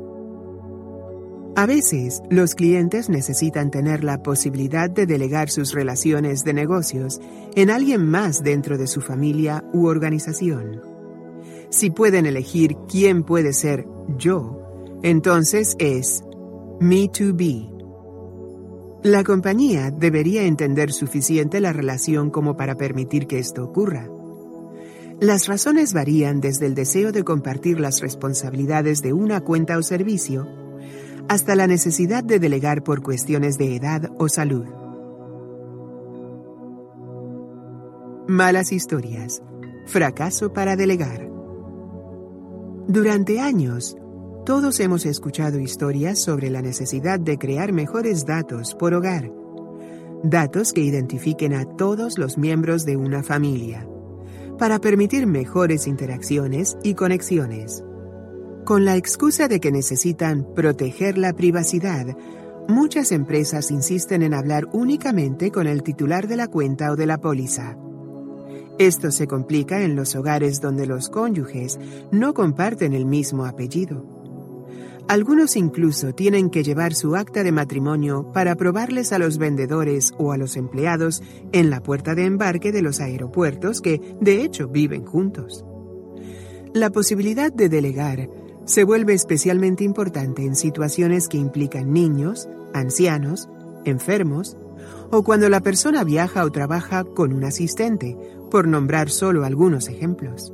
A 1.60 1.66
veces, 1.66 2.22
los 2.30 2.54
clientes 2.54 3.10
necesitan 3.10 3.70
tener 3.70 4.02
la 4.02 4.22
posibilidad 4.22 4.88
de 4.88 5.04
delegar 5.04 5.50
sus 5.50 5.74
relaciones 5.74 6.42
de 6.42 6.54
negocios 6.54 7.20
en 7.54 7.68
alguien 7.68 8.08
más 8.08 8.42
dentro 8.42 8.78
de 8.78 8.86
su 8.86 9.02
familia 9.02 9.62
u 9.74 9.84
organización. 9.84 10.80
Si 11.68 11.90
pueden 11.90 12.24
elegir 12.24 12.76
quién 12.88 13.24
puede 13.24 13.52
ser 13.52 13.86
yo, 14.16 14.98
entonces 15.02 15.76
es 15.78 16.24
me 16.80 17.08
to 17.08 17.34
be. 17.34 17.68
La 19.02 19.22
compañía 19.22 19.90
debería 19.90 20.44
entender 20.44 20.94
suficiente 20.94 21.60
la 21.60 21.74
relación 21.74 22.30
como 22.30 22.56
para 22.56 22.76
permitir 22.76 23.26
que 23.26 23.38
esto 23.38 23.64
ocurra. 23.64 24.08
Las 25.20 25.46
razones 25.46 25.92
varían 25.92 26.40
desde 26.40 26.64
el 26.64 26.74
deseo 26.74 27.12
de 27.12 27.22
compartir 27.22 27.80
las 27.80 28.00
responsabilidades 28.00 29.02
de 29.02 29.12
una 29.12 29.42
cuenta 29.42 29.76
o 29.76 29.82
servicio 29.82 30.69
hasta 31.30 31.54
la 31.54 31.68
necesidad 31.68 32.24
de 32.24 32.40
delegar 32.40 32.82
por 32.82 33.02
cuestiones 33.02 33.56
de 33.56 33.76
edad 33.76 34.10
o 34.18 34.28
salud. 34.28 34.66
Malas 38.26 38.72
historias. 38.72 39.40
Fracaso 39.86 40.52
para 40.52 40.74
delegar. 40.74 41.30
Durante 42.88 43.38
años, 43.38 43.96
todos 44.44 44.80
hemos 44.80 45.06
escuchado 45.06 45.60
historias 45.60 46.18
sobre 46.18 46.50
la 46.50 46.62
necesidad 46.62 47.20
de 47.20 47.38
crear 47.38 47.72
mejores 47.72 48.26
datos 48.26 48.74
por 48.74 48.92
hogar. 48.92 49.30
Datos 50.24 50.72
que 50.72 50.80
identifiquen 50.80 51.54
a 51.54 51.64
todos 51.64 52.18
los 52.18 52.38
miembros 52.38 52.84
de 52.84 52.96
una 52.96 53.22
familia, 53.22 53.86
para 54.58 54.80
permitir 54.80 55.28
mejores 55.28 55.86
interacciones 55.86 56.76
y 56.82 56.94
conexiones. 56.94 57.84
Con 58.64 58.84
la 58.84 58.96
excusa 58.96 59.48
de 59.48 59.58
que 59.58 59.72
necesitan 59.72 60.46
proteger 60.54 61.18
la 61.18 61.32
privacidad, 61.32 62.16
muchas 62.68 63.10
empresas 63.10 63.70
insisten 63.70 64.22
en 64.22 64.34
hablar 64.34 64.68
únicamente 64.72 65.50
con 65.50 65.66
el 65.66 65.82
titular 65.82 66.28
de 66.28 66.36
la 66.36 66.46
cuenta 66.46 66.92
o 66.92 66.96
de 66.96 67.06
la 67.06 67.18
póliza. 67.18 67.76
Esto 68.78 69.10
se 69.10 69.26
complica 69.26 69.82
en 69.82 69.96
los 69.96 70.14
hogares 70.14 70.60
donde 70.60 70.86
los 70.86 71.08
cónyuges 71.08 71.78
no 72.12 72.32
comparten 72.32 72.92
el 72.92 73.06
mismo 73.06 73.44
apellido. 73.44 74.20
Algunos 75.08 75.56
incluso 75.56 76.14
tienen 76.14 76.50
que 76.50 76.62
llevar 76.62 76.94
su 76.94 77.16
acta 77.16 77.42
de 77.42 77.50
matrimonio 77.50 78.30
para 78.32 78.54
probarles 78.54 79.12
a 79.12 79.18
los 79.18 79.38
vendedores 79.38 80.12
o 80.18 80.32
a 80.32 80.36
los 80.36 80.56
empleados 80.56 81.22
en 81.50 81.68
la 81.68 81.82
puerta 81.82 82.14
de 82.14 82.26
embarque 82.26 82.70
de 82.70 82.82
los 82.82 83.00
aeropuertos 83.00 83.80
que, 83.80 84.00
de 84.20 84.42
hecho, 84.42 84.68
viven 84.68 85.04
juntos. 85.04 85.64
La 86.72 86.90
posibilidad 86.90 87.52
de 87.52 87.68
delegar 87.68 88.28
se 88.70 88.84
vuelve 88.84 89.14
especialmente 89.14 89.82
importante 89.82 90.44
en 90.44 90.54
situaciones 90.54 91.26
que 91.26 91.36
implican 91.36 91.92
niños, 91.92 92.48
ancianos, 92.72 93.48
enfermos, 93.84 94.56
o 95.10 95.24
cuando 95.24 95.48
la 95.48 95.60
persona 95.60 96.04
viaja 96.04 96.44
o 96.44 96.52
trabaja 96.52 97.02
con 97.02 97.32
un 97.32 97.42
asistente, 97.42 98.16
por 98.48 98.68
nombrar 98.68 99.10
solo 99.10 99.44
algunos 99.44 99.88
ejemplos. 99.88 100.52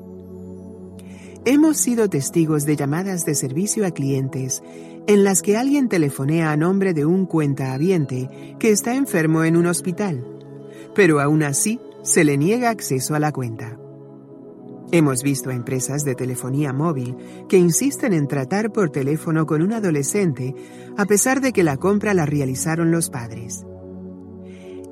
Hemos 1.44 1.76
sido 1.76 2.08
testigos 2.08 2.64
de 2.64 2.76
llamadas 2.76 3.26
de 3.26 3.34
servicio 3.34 3.84
a 3.86 3.90
clientes 3.90 4.62
en 5.06 5.22
las 5.22 5.42
que 5.42 5.58
alguien 5.58 5.90
telefonea 5.90 6.52
a 6.52 6.56
nombre 6.56 6.94
de 6.94 7.04
un 7.04 7.26
cuentahabiente 7.26 8.56
que 8.58 8.70
está 8.70 8.94
enfermo 8.94 9.44
en 9.44 9.58
un 9.58 9.66
hospital, 9.66 10.26
pero 10.94 11.20
aún 11.20 11.42
así 11.42 11.80
se 12.02 12.24
le 12.24 12.38
niega 12.38 12.70
acceso 12.70 13.14
a 13.14 13.18
la 13.20 13.30
cuenta. 13.30 13.78
Hemos 14.96 15.22
visto 15.22 15.50
a 15.50 15.54
empresas 15.54 16.04
de 16.04 16.14
telefonía 16.14 16.72
móvil 16.72 17.18
que 17.50 17.58
insisten 17.58 18.14
en 18.14 18.26
tratar 18.26 18.72
por 18.72 18.88
teléfono 18.88 19.44
con 19.44 19.60
un 19.60 19.74
adolescente 19.74 20.54
a 20.96 21.04
pesar 21.04 21.42
de 21.42 21.52
que 21.52 21.62
la 21.62 21.76
compra 21.76 22.14
la 22.14 22.24
realizaron 22.24 22.90
los 22.90 23.10
padres. 23.10 23.66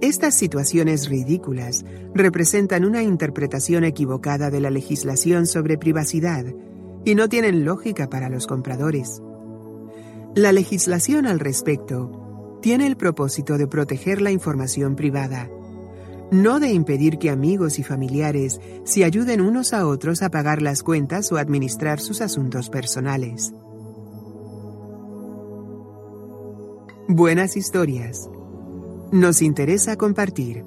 Estas 0.03 0.35
situaciones 0.35 1.09
ridículas 1.09 1.87
representan 2.13 2.85
una 2.85 3.03
interpretación 3.03 3.83
equivocada 3.85 4.51
de 4.51 4.61
la 4.61 4.69
legislación 4.69 5.47
sobre 5.47 5.79
privacidad 5.79 6.45
y 7.07 7.15
no 7.15 7.31
tienen 7.31 7.65
lógica 7.65 8.11
para 8.11 8.29
los 8.29 8.47
compradores. 8.47 9.23
La 10.35 10.53
legislación 10.53 11.25
al 11.25 11.41
respecto 11.41 12.59
tiene 12.61 12.87
el 12.89 12.99
propósito 12.99 13.57
de 13.57 13.69
proteger 13.69 14.21
la 14.21 14.33
información 14.33 14.97
privada, 14.97 15.49
no 16.35 16.59
de 16.59 16.73
impedir 16.73 17.19
que 17.19 17.31
amigos 17.31 17.79
y 17.79 17.85
familiares 17.85 18.61
se 18.83 19.05
ayuden 19.05 19.41
unos 19.41 19.73
a 19.73 19.87
otros 19.87 20.21
a 20.21 20.31
pagar 20.31 20.63
las 20.63 20.83
cuentas 20.83 21.31
o 21.31 21.37
administrar 21.37 22.01
sus 22.01 22.21
asuntos 22.21 22.71
personales. 22.71 23.55
Buenas 27.07 27.57
historias 27.57 28.29
nos 29.13 29.43
interesa 29.43 29.97
compartir. 29.97 30.65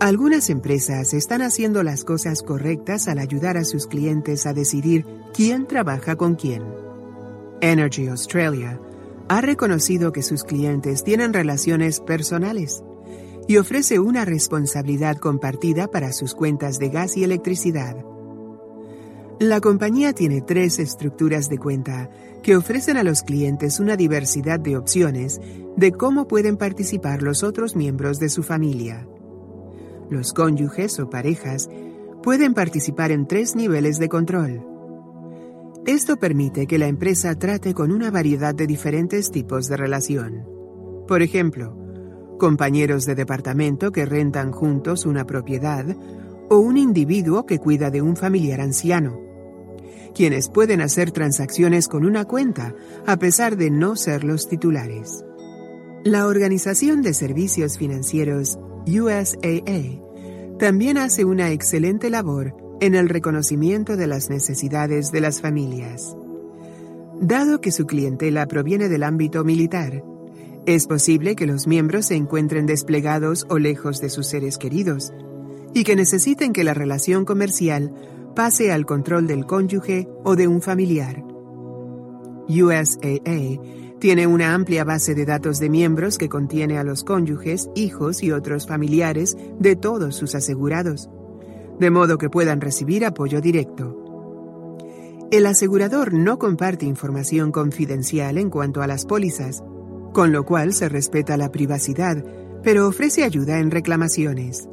Algunas 0.00 0.48
empresas 0.48 1.12
están 1.12 1.42
haciendo 1.42 1.82
las 1.82 2.04
cosas 2.04 2.42
correctas 2.42 3.08
al 3.08 3.18
ayudar 3.18 3.58
a 3.58 3.64
sus 3.64 3.86
clientes 3.86 4.46
a 4.46 4.54
decidir 4.54 5.04
quién 5.34 5.66
trabaja 5.66 6.16
con 6.16 6.34
quién. 6.34 6.62
Energy 7.60 8.06
Australia 8.06 8.80
ha 9.28 9.42
reconocido 9.42 10.12
que 10.12 10.22
sus 10.22 10.44
clientes 10.44 11.04
tienen 11.04 11.34
relaciones 11.34 12.00
personales 12.00 12.82
y 13.48 13.56
ofrece 13.56 13.98
una 13.98 14.26
responsabilidad 14.26 15.16
compartida 15.16 15.88
para 15.88 16.12
sus 16.12 16.34
cuentas 16.34 16.78
de 16.78 16.90
gas 16.90 17.16
y 17.16 17.24
electricidad. 17.24 17.96
La 19.40 19.60
compañía 19.60 20.12
tiene 20.12 20.42
tres 20.42 20.78
estructuras 20.78 21.48
de 21.48 21.58
cuenta 21.58 22.10
que 22.42 22.56
ofrecen 22.56 22.98
a 22.98 23.02
los 23.02 23.22
clientes 23.22 23.80
una 23.80 23.96
diversidad 23.96 24.60
de 24.60 24.76
opciones 24.76 25.40
de 25.76 25.92
cómo 25.92 26.28
pueden 26.28 26.56
participar 26.56 27.22
los 27.22 27.42
otros 27.42 27.74
miembros 27.74 28.18
de 28.18 28.28
su 28.28 28.42
familia. 28.42 29.08
Los 30.10 30.32
cónyuges 30.32 30.98
o 31.00 31.08
parejas 31.08 31.70
pueden 32.22 32.52
participar 32.52 33.12
en 33.12 33.26
tres 33.26 33.56
niveles 33.56 33.98
de 33.98 34.08
control. 34.08 34.66
Esto 35.86 36.18
permite 36.18 36.66
que 36.66 36.78
la 36.78 36.88
empresa 36.88 37.34
trate 37.38 37.72
con 37.72 37.92
una 37.92 38.10
variedad 38.10 38.54
de 38.54 38.66
diferentes 38.66 39.30
tipos 39.30 39.68
de 39.68 39.76
relación. 39.76 40.44
Por 41.06 41.22
ejemplo, 41.22 41.77
compañeros 42.38 43.04
de 43.04 43.14
departamento 43.14 43.92
que 43.92 44.06
rentan 44.06 44.52
juntos 44.52 45.04
una 45.04 45.26
propiedad 45.26 45.84
o 46.48 46.58
un 46.58 46.78
individuo 46.78 47.44
que 47.44 47.58
cuida 47.58 47.90
de 47.90 48.00
un 48.00 48.16
familiar 48.16 48.60
anciano 48.60 49.28
quienes 50.18 50.48
pueden 50.48 50.80
hacer 50.80 51.12
transacciones 51.12 51.86
con 51.86 52.04
una 52.04 52.24
cuenta 52.24 52.74
a 53.06 53.18
pesar 53.18 53.56
de 53.56 53.70
no 53.70 53.94
ser 53.94 54.24
los 54.24 54.48
titulares. 54.48 55.24
La 56.02 56.26
Organización 56.26 57.02
de 57.02 57.14
Servicios 57.14 57.78
Financieros 57.78 58.58
USAA 58.86 60.02
también 60.58 60.98
hace 60.98 61.24
una 61.24 61.52
excelente 61.52 62.10
labor 62.10 62.56
en 62.80 62.96
el 62.96 63.08
reconocimiento 63.08 63.96
de 63.96 64.08
las 64.08 64.28
necesidades 64.28 65.12
de 65.12 65.20
las 65.20 65.40
familias. 65.40 66.16
Dado 67.20 67.60
que 67.60 67.70
su 67.70 67.86
clientela 67.86 68.46
proviene 68.46 68.88
del 68.88 69.04
ámbito 69.04 69.44
militar, 69.44 70.02
es 70.66 70.86
posible 70.86 71.34
que 71.34 71.46
los 71.46 71.66
miembros 71.66 72.06
se 72.06 72.16
encuentren 72.16 72.66
desplegados 72.66 73.46
o 73.48 73.58
lejos 73.58 74.00
de 74.00 74.10
sus 74.10 74.26
seres 74.26 74.58
queridos 74.58 75.12
y 75.74 75.84
que 75.84 75.96
necesiten 75.96 76.52
que 76.52 76.64
la 76.64 76.74
relación 76.74 77.24
comercial 77.24 77.92
pase 78.34 78.72
al 78.72 78.86
control 78.86 79.26
del 79.26 79.46
cónyuge 79.46 80.08
o 80.24 80.36
de 80.36 80.48
un 80.48 80.62
familiar. 80.62 81.24
USAA 82.48 83.60
tiene 83.98 84.26
una 84.26 84.54
amplia 84.54 84.84
base 84.84 85.14
de 85.14 85.26
datos 85.26 85.58
de 85.58 85.68
miembros 85.68 86.18
que 86.18 86.28
contiene 86.28 86.78
a 86.78 86.84
los 86.84 87.02
cónyuges, 87.02 87.68
hijos 87.74 88.22
y 88.22 88.30
otros 88.30 88.66
familiares 88.66 89.36
de 89.58 89.74
todos 89.76 90.14
sus 90.14 90.34
asegurados, 90.34 91.10
de 91.80 91.90
modo 91.90 92.16
que 92.16 92.30
puedan 92.30 92.60
recibir 92.60 93.04
apoyo 93.04 93.40
directo. 93.40 93.96
El 95.30 95.46
asegurador 95.46 96.14
no 96.14 96.38
comparte 96.38 96.86
información 96.86 97.52
confidencial 97.52 98.38
en 98.38 98.50
cuanto 98.50 98.82
a 98.82 98.86
las 98.86 99.04
pólizas, 99.04 99.62
con 100.18 100.32
lo 100.32 100.44
cual 100.44 100.72
se 100.72 100.88
respeta 100.88 101.36
la 101.36 101.52
privacidad, 101.52 102.24
pero 102.64 102.88
ofrece 102.88 103.22
ayuda 103.22 103.60
en 103.60 103.70
reclamaciones. 103.70 104.68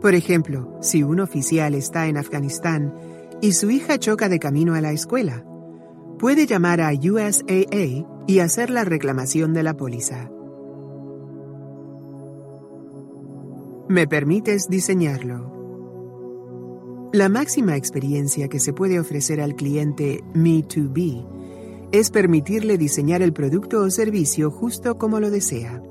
Por 0.00 0.14
ejemplo, 0.14 0.78
si 0.80 1.02
un 1.02 1.20
oficial 1.20 1.74
está 1.74 2.06
en 2.06 2.16
Afganistán 2.16 2.94
y 3.42 3.52
su 3.52 3.70
hija 3.70 3.98
choca 3.98 4.30
de 4.30 4.38
camino 4.38 4.74
a 4.74 4.80
la 4.80 4.92
escuela, 4.92 5.44
puede 6.18 6.46
llamar 6.46 6.80
a 6.80 6.92
USAA 6.94 8.24
y 8.26 8.38
hacer 8.38 8.70
la 8.70 8.84
reclamación 8.84 9.52
de 9.52 9.62
la 9.64 9.76
póliza. 9.76 10.30
¿Me 13.86 14.06
permites 14.06 14.66
diseñarlo? 14.70 17.10
La 17.12 17.28
máxima 17.28 17.76
experiencia 17.76 18.48
que 18.48 18.60
se 18.60 18.72
puede 18.72 18.98
ofrecer 18.98 19.42
al 19.42 19.56
cliente 19.56 20.24
Me2B 20.32 21.39
es 21.92 22.10
permitirle 22.10 22.78
diseñar 22.78 23.22
el 23.22 23.32
producto 23.32 23.80
o 23.82 23.90
servicio 23.90 24.50
justo 24.50 24.98
como 24.98 25.20
lo 25.20 25.30
desea. 25.30 25.82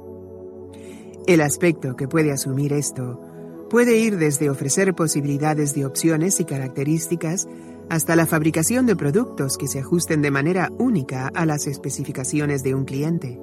El 1.27 1.41
aspecto 1.41 1.95
que 1.95 2.07
puede 2.07 2.31
asumir 2.31 2.73
esto 2.73 3.21
Puede 3.69 3.99
ir 3.99 4.17
desde 4.17 4.49
ofrecer 4.49 4.95
posibilidades 4.95 5.75
de 5.75 5.85
opciones 5.85 6.39
y 6.39 6.45
características 6.45 7.47
hasta 7.87 8.15
la 8.15 8.25
fabricación 8.25 8.87
de 8.87 8.95
productos 8.95 9.57
que 9.57 9.67
se 9.67 9.79
ajusten 9.79 10.23
de 10.23 10.31
manera 10.31 10.71
única 10.79 11.29
a 11.35 11.45
las 11.45 11.67
especificaciones 11.67 12.63
de 12.63 12.73
un 12.73 12.85
cliente. 12.85 13.39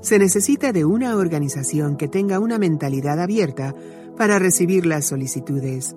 Se 0.00 0.20
necesita 0.20 0.72
de 0.72 0.84
una 0.84 1.16
organización 1.16 1.96
que 1.96 2.06
tenga 2.06 2.38
una 2.38 2.58
mentalidad 2.58 3.18
abierta 3.18 3.74
para 4.16 4.38
recibir 4.38 4.86
las 4.86 5.06
solicitudes 5.06 5.96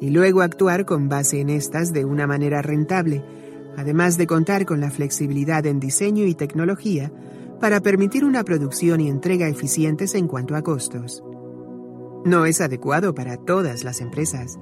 y 0.00 0.08
luego 0.08 0.40
actuar 0.40 0.86
con 0.86 1.10
base 1.10 1.40
en 1.40 1.50
estas 1.50 1.92
de 1.92 2.06
una 2.06 2.26
manera 2.26 2.62
rentable, 2.62 3.22
además 3.76 4.18
de 4.18 4.26
contar 4.26 4.66
con 4.66 4.80
la 4.80 4.90
flexibilidad 4.90 5.64
en 5.66 5.80
diseño 5.80 6.24
y 6.24 6.34
tecnología 6.34 7.12
para 7.60 7.80
permitir 7.80 8.24
una 8.24 8.42
producción 8.44 9.00
y 9.00 9.08
entrega 9.08 9.48
eficientes 9.48 10.14
en 10.14 10.26
cuanto 10.26 10.56
a 10.56 10.62
costos. 10.62 11.22
No 12.24 12.46
es 12.46 12.60
adecuado 12.60 13.14
para 13.14 13.36
todas 13.36 13.84
las 13.84 14.00
empresas, 14.00 14.58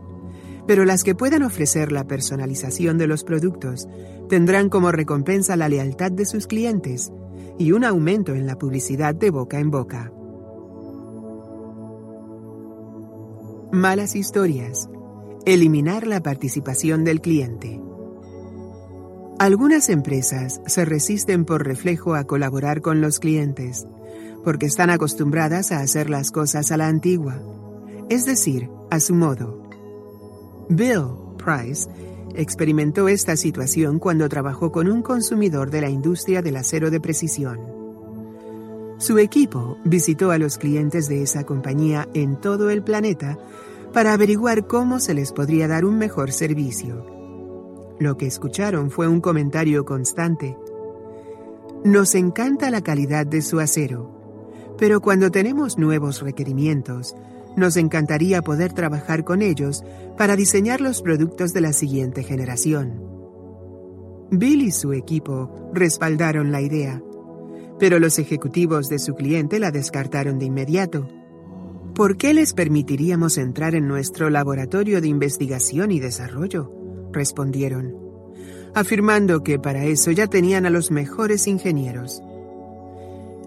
pero 0.66 0.84
las 0.84 1.02
que 1.02 1.14
puedan 1.14 1.42
ofrecer 1.42 1.92
la 1.92 2.06
personalización 2.06 2.98
de 2.98 3.06
los 3.06 3.24
productos 3.24 3.88
tendrán 4.28 4.68
como 4.68 4.92
recompensa 4.92 5.56
la 5.56 5.68
lealtad 5.68 6.12
de 6.12 6.26
sus 6.26 6.46
clientes 6.46 7.10
y 7.58 7.72
un 7.72 7.84
aumento 7.84 8.34
en 8.34 8.46
la 8.46 8.58
publicidad 8.58 9.14
de 9.14 9.30
boca 9.30 9.58
en 9.58 9.70
boca. 9.70 10.12
Malas 13.72 14.14
historias. 14.14 14.88
Eliminar 15.46 16.06
la 16.06 16.22
participación 16.22 17.04
del 17.04 17.20
cliente. 17.20 17.80
Algunas 19.38 19.88
empresas 19.88 20.60
se 20.66 20.84
resisten 20.84 21.44
por 21.44 21.64
reflejo 21.64 22.16
a 22.16 22.24
colaborar 22.24 22.80
con 22.82 23.00
los 23.00 23.20
clientes 23.20 23.86
porque 24.42 24.66
están 24.66 24.90
acostumbradas 24.90 25.70
a 25.70 25.80
hacer 25.80 26.10
las 26.10 26.32
cosas 26.32 26.72
a 26.72 26.76
la 26.76 26.88
antigua, 26.88 27.40
es 28.08 28.24
decir, 28.24 28.68
a 28.90 28.98
su 28.98 29.14
modo. 29.14 29.62
Bill 30.70 31.06
Price 31.36 31.88
experimentó 32.34 33.06
esta 33.08 33.36
situación 33.36 34.00
cuando 34.00 34.28
trabajó 34.28 34.72
con 34.72 34.88
un 34.88 35.02
consumidor 35.02 35.70
de 35.70 35.82
la 35.82 35.90
industria 35.90 36.42
del 36.42 36.56
acero 36.56 36.90
de 36.90 37.00
precisión. 37.00 37.60
Su 38.98 39.18
equipo 39.18 39.78
visitó 39.84 40.32
a 40.32 40.38
los 40.38 40.58
clientes 40.58 41.08
de 41.08 41.22
esa 41.22 41.44
compañía 41.44 42.08
en 42.12 42.40
todo 42.40 42.70
el 42.70 42.82
planeta 42.82 43.38
para 43.92 44.14
averiguar 44.14 44.66
cómo 44.66 44.98
se 44.98 45.14
les 45.14 45.32
podría 45.32 45.68
dar 45.68 45.84
un 45.84 45.96
mejor 45.96 46.32
servicio. 46.32 47.17
Lo 47.98 48.16
que 48.16 48.26
escucharon 48.26 48.90
fue 48.90 49.08
un 49.08 49.20
comentario 49.20 49.84
constante. 49.84 50.56
Nos 51.84 52.14
encanta 52.14 52.70
la 52.70 52.80
calidad 52.80 53.26
de 53.26 53.42
su 53.42 53.58
acero, 53.58 54.76
pero 54.78 55.00
cuando 55.00 55.30
tenemos 55.30 55.78
nuevos 55.78 56.22
requerimientos, 56.22 57.16
nos 57.56 57.76
encantaría 57.76 58.42
poder 58.42 58.72
trabajar 58.72 59.24
con 59.24 59.42
ellos 59.42 59.82
para 60.16 60.36
diseñar 60.36 60.80
los 60.80 61.02
productos 61.02 61.52
de 61.52 61.60
la 61.60 61.72
siguiente 61.72 62.22
generación. 62.22 63.02
Bill 64.30 64.62
y 64.62 64.70
su 64.70 64.92
equipo 64.92 65.70
respaldaron 65.72 66.52
la 66.52 66.60
idea, 66.60 67.02
pero 67.80 67.98
los 67.98 68.18
ejecutivos 68.18 68.88
de 68.88 68.98
su 69.00 69.14
cliente 69.14 69.58
la 69.58 69.72
descartaron 69.72 70.38
de 70.38 70.44
inmediato. 70.44 71.08
¿Por 71.94 72.16
qué 72.16 72.32
les 72.32 72.54
permitiríamos 72.54 73.38
entrar 73.38 73.74
en 73.74 73.88
nuestro 73.88 74.30
laboratorio 74.30 75.00
de 75.00 75.08
investigación 75.08 75.90
y 75.90 75.98
desarrollo? 75.98 76.70
Respondieron, 77.12 77.94
afirmando 78.74 79.42
que 79.42 79.58
para 79.58 79.84
eso 79.84 80.10
ya 80.10 80.26
tenían 80.26 80.66
a 80.66 80.70
los 80.70 80.90
mejores 80.90 81.46
ingenieros. 81.46 82.22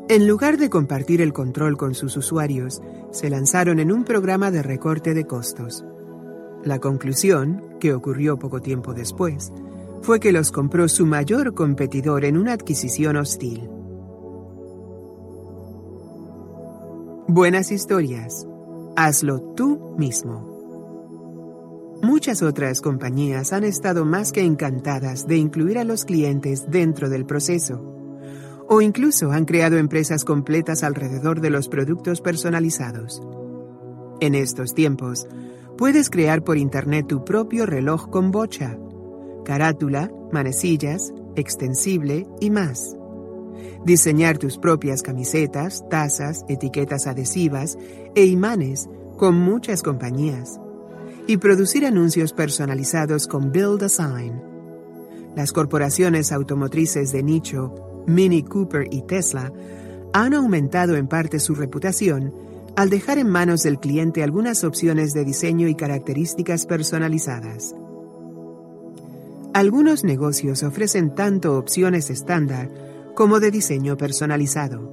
En 0.09 0.27
lugar 0.27 0.57
de 0.57 0.69
compartir 0.69 1.21
el 1.21 1.31
control 1.31 1.77
con 1.77 1.95
sus 1.95 2.17
usuarios, 2.17 2.81
se 3.11 3.29
lanzaron 3.29 3.79
en 3.79 3.91
un 3.91 4.03
programa 4.03 4.51
de 4.51 4.61
recorte 4.61 5.13
de 5.13 5.25
costos. 5.25 5.85
La 6.63 6.79
conclusión, 6.79 7.77
que 7.79 7.93
ocurrió 7.93 8.37
poco 8.37 8.61
tiempo 8.61 8.93
después, 8.93 9.51
fue 10.01 10.19
que 10.19 10.31
los 10.31 10.51
compró 10.51 10.87
su 10.89 11.05
mayor 11.05 11.53
competidor 11.53 12.25
en 12.25 12.37
una 12.37 12.53
adquisición 12.53 13.17
hostil. 13.17 13.69
Buenas 17.27 17.71
historias. 17.71 18.45
Hazlo 18.97 19.39
tú 19.55 19.95
mismo. 19.97 20.50
Muchas 22.03 22.41
otras 22.41 22.81
compañías 22.81 23.53
han 23.53 23.63
estado 23.63 24.05
más 24.05 24.31
que 24.31 24.41
encantadas 24.41 25.27
de 25.27 25.37
incluir 25.37 25.77
a 25.77 25.83
los 25.83 26.03
clientes 26.03 26.65
dentro 26.67 27.09
del 27.09 27.25
proceso, 27.25 27.79
o 28.67 28.81
incluso 28.81 29.31
han 29.31 29.45
creado 29.45 29.77
empresas 29.77 30.25
completas 30.25 30.83
alrededor 30.83 31.41
de 31.41 31.51
los 31.51 31.69
productos 31.69 32.19
personalizados. 32.19 33.21
En 34.19 34.33
estos 34.33 34.73
tiempos, 34.73 35.27
puedes 35.77 36.09
crear 36.09 36.43
por 36.43 36.57
Internet 36.57 37.05
tu 37.07 37.23
propio 37.23 37.67
reloj 37.67 38.09
con 38.09 38.31
bocha, 38.31 38.79
carátula, 39.45 40.11
manecillas, 40.31 41.13
extensible 41.35 42.25
y 42.39 42.49
más 42.49 42.95
diseñar 43.85 44.37
tus 44.37 44.57
propias 44.57 45.01
camisetas, 45.01 45.83
tazas, 45.89 46.45
etiquetas 46.47 47.07
adhesivas 47.07 47.77
e 48.15 48.25
imanes 48.25 48.89
con 49.17 49.35
muchas 49.35 49.83
compañías 49.83 50.60
y 51.27 51.37
producir 51.37 51.85
anuncios 51.85 52.33
personalizados 52.33 53.27
con 53.27 53.51
Build 53.51 53.83
a 53.83 53.89
Sign. 53.89 54.41
Las 55.35 55.53
corporaciones 55.53 56.31
automotrices 56.31 57.11
de 57.11 57.23
nicho, 57.23 57.73
Mini 58.05 58.43
Cooper 58.43 58.87
y 58.91 59.03
Tesla, 59.03 59.51
han 60.13 60.33
aumentado 60.33 60.95
en 60.95 61.07
parte 61.07 61.39
su 61.39 61.55
reputación 61.55 62.33
al 62.75 62.89
dejar 62.89 63.17
en 63.17 63.29
manos 63.29 63.63
del 63.63 63.79
cliente 63.79 64.23
algunas 64.23 64.63
opciones 64.63 65.13
de 65.13 65.23
diseño 65.23 65.67
y 65.67 65.75
características 65.75 66.65
personalizadas. 66.65 67.75
Algunos 69.53 70.03
negocios 70.03 70.63
ofrecen 70.63 71.13
tanto 71.13 71.57
opciones 71.57 72.09
estándar 72.09 72.69
como 73.15 73.39
de 73.39 73.51
diseño 73.51 73.97
personalizado. 73.97 74.89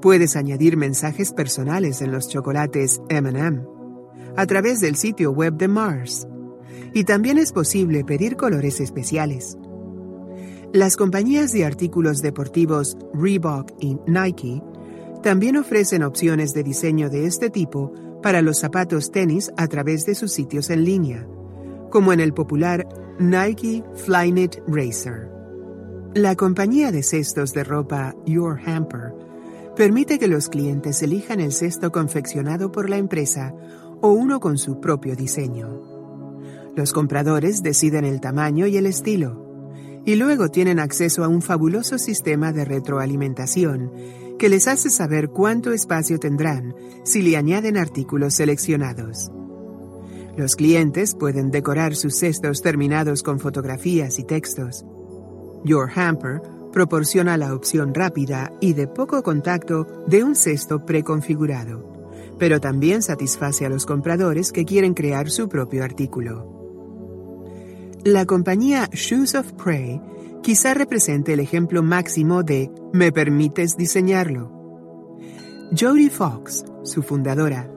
Puedes 0.00 0.36
añadir 0.36 0.76
mensajes 0.76 1.32
personales 1.32 2.00
en 2.00 2.10
los 2.10 2.28
chocolates 2.28 3.00
MM 3.10 3.81
a 4.36 4.46
través 4.46 4.80
del 4.80 4.96
sitio 4.96 5.32
web 5.32 5.54
de 5.54 5.68
Mars 5.68 6.26
y 6.94 7.04
también 7.04 7.38
es 7.38 7.52
posible 7.52 8.04
pedir 8.04 8.36
colores 8.36 8.80
especiales. 8.80 9.56
Las 10.72 10.96
compañías 10.96 11.52
de 11.52 11.64
artículos 11.64 12.22
deportivos 12.22 12.96
Reebok 13.14 13.72
y 13.80 13.98
Nike 14.06 14.62
también 15.22 15.56
ofrecen 15.56 16.02
opciones 16.02 16.54
de 16.54 16.62
diseño 16.62 17.10
de 17.10 17.26
este 17.26 17.50
tipo 17.50 17.92
para 18.22 18.42
los 18.42 18.58
zapatos 18.58 19.10
tenis 19.10 19.52
a 19.56 19.66
través 19.66 20.06
de 20.06 20.14
sus 20.14 20.32
sitios 20.32 20.70
en 20.70 20.84
línea, 20.84 21.26
como 21.90 22.12
en 22.12 22.20
el 22.20 22.32
popular 22.32 22.88
Nike 23.18 23.84
Flyknit 23.94 24.56
Racer. 24.66 25.30
La 26.14 26.36
compañía 26.36 26.92
de 26.92 27.02
cestos 27.02 27.52
de 27.52 27.64
ropa 27.64 28.14
Your 28.26 28.58
Hamper 28.66 29.14
permite 29.76 30.18
que 30.18 30.28
los 30.28 30.48
clientes 30.48 31.02
elijan 31.02 31.40
el 31.40 31.52
cesto 31.52 31.90
confeccionado 31.90 32.70
por 32.70 32.90
la 32.90 32.98
empresa 32.98 33.54
o 34.02 34.12
uno 34.12 34.40
con 34.40 34.58
su 34.58 34.80
propio 34.80 35.16
diseño. 35.16 35.80
Los 36.76 36.92
compradores 36.92 37.62
deciden 37.62 38.04
el 38.04 38.20
tamaño 38.20 38.66
y 38.66 38.76
el 38.76 38.86
estilo, 38.86 40.02
y 40.04 40.16
luego 40.16 40.50
tienen 40.50 40.78
acceso 40.78 41.24
a 41.24 41.28
un 41.28 41.40
fabuloso 41.40 41.96
sistema 41.96 42.52
de 42.52 42.64
retroalimentación 42.64 43.90
que 44.38 44.48
les 44.48 44.68
hace 44.68 44.90
saber 44.90 45.30
cuánto 45.30 45.72
espacio 45.72 46.18
tendrán 46.18 46.74
si 47.04 47.22
le 47.22 47.36
añaden 47.36 47.78
artículos 47.78 48.34
seleccionados. 48.34 49.30
Los 50.36 50.56
clientes 50.56 51.14
pueden 51.14 51.50
decorar 51.50 51.94
sus 51.94 52.16
cestos 52.16 52.60
terminados 52.60 53.22
con 53.22 53.38
fotografías 53.38 54.18
y 54.18 54.24
textos 54.24 54.84
Your 55.64 55.88
Hamper 55.94 56.42
proporciona 56.72 57.36
la 57.36 57.54
opción 57.54 57.94
rápida 57.94 58.52
y 58.60 58.72
de 58.72 58.88
poco 58.88 59.22
contacto 59.22 59.86
de 60.06 60.24
un 60.24 60.34
cesto 60.34 60.84
preconfigurado, 60.84 61.91
pero 62.38 62.60
también 62.60 63.02
satisface 63.02 63.66
a 63.66 63.68
los 63.68 63.86
compradores 63.86 64.52
que 64.52 64.64
quieren 64.64 64.94
crear 64.94 65.30
su 65.30 65.48
propio 65.48 65.84
artículo. 65.84 66.62
La 68.04 68.26
compañía 68.26 68.88
Shoes 68.92 69.34
of 69.34 69.52
Prey 69.52 70.00
quizá 70.42 70.74
represente 70.74 71.32
el 71.32 71.40
ejemplo 71.40 71.82
máximo 71.82 72.42
de 72.42 72.70
¿me 72.92 73.12
permites 73.12 73.76
diseñarlo? 73.76 74.50
Jodie 75.78 76.10
Fox, 76.10 76.64
su 76.82 77.02
fundadora, 77.02 77.70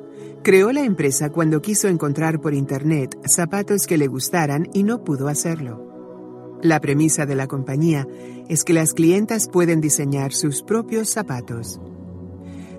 creó 0.43 0.71
la 0.71 0.83
empresa 0.83 1.29
cuando 1.29 1.61
quiso 1.61 1.87
encontrar 1.87 2.41
por 2.41 2.53
Internet 2.53 3.17
zapatos 3.25 3.87
que 3.87 3.97
le 3.97 4.07
gustaran 4.07 4.67
y 4.73 4.83
no 4.83 5.03
pudo 5.03 5.27
hacerlo. 5.27 6.59
La 6.61 6.81
premisa 6.81 7.25
de 7.25 7.35
la 7.35 7.47
compañía 7.47 8.07
es 8.49 8.63
que 8.63 8.73
las 8.73 8.93
clientas 8.93 9.47
pueden 9.47 9.81
diseñar 9.81 10.33
sus 10.33 10.63
propios 10.63 11.09
zapatos. 11.09 11.79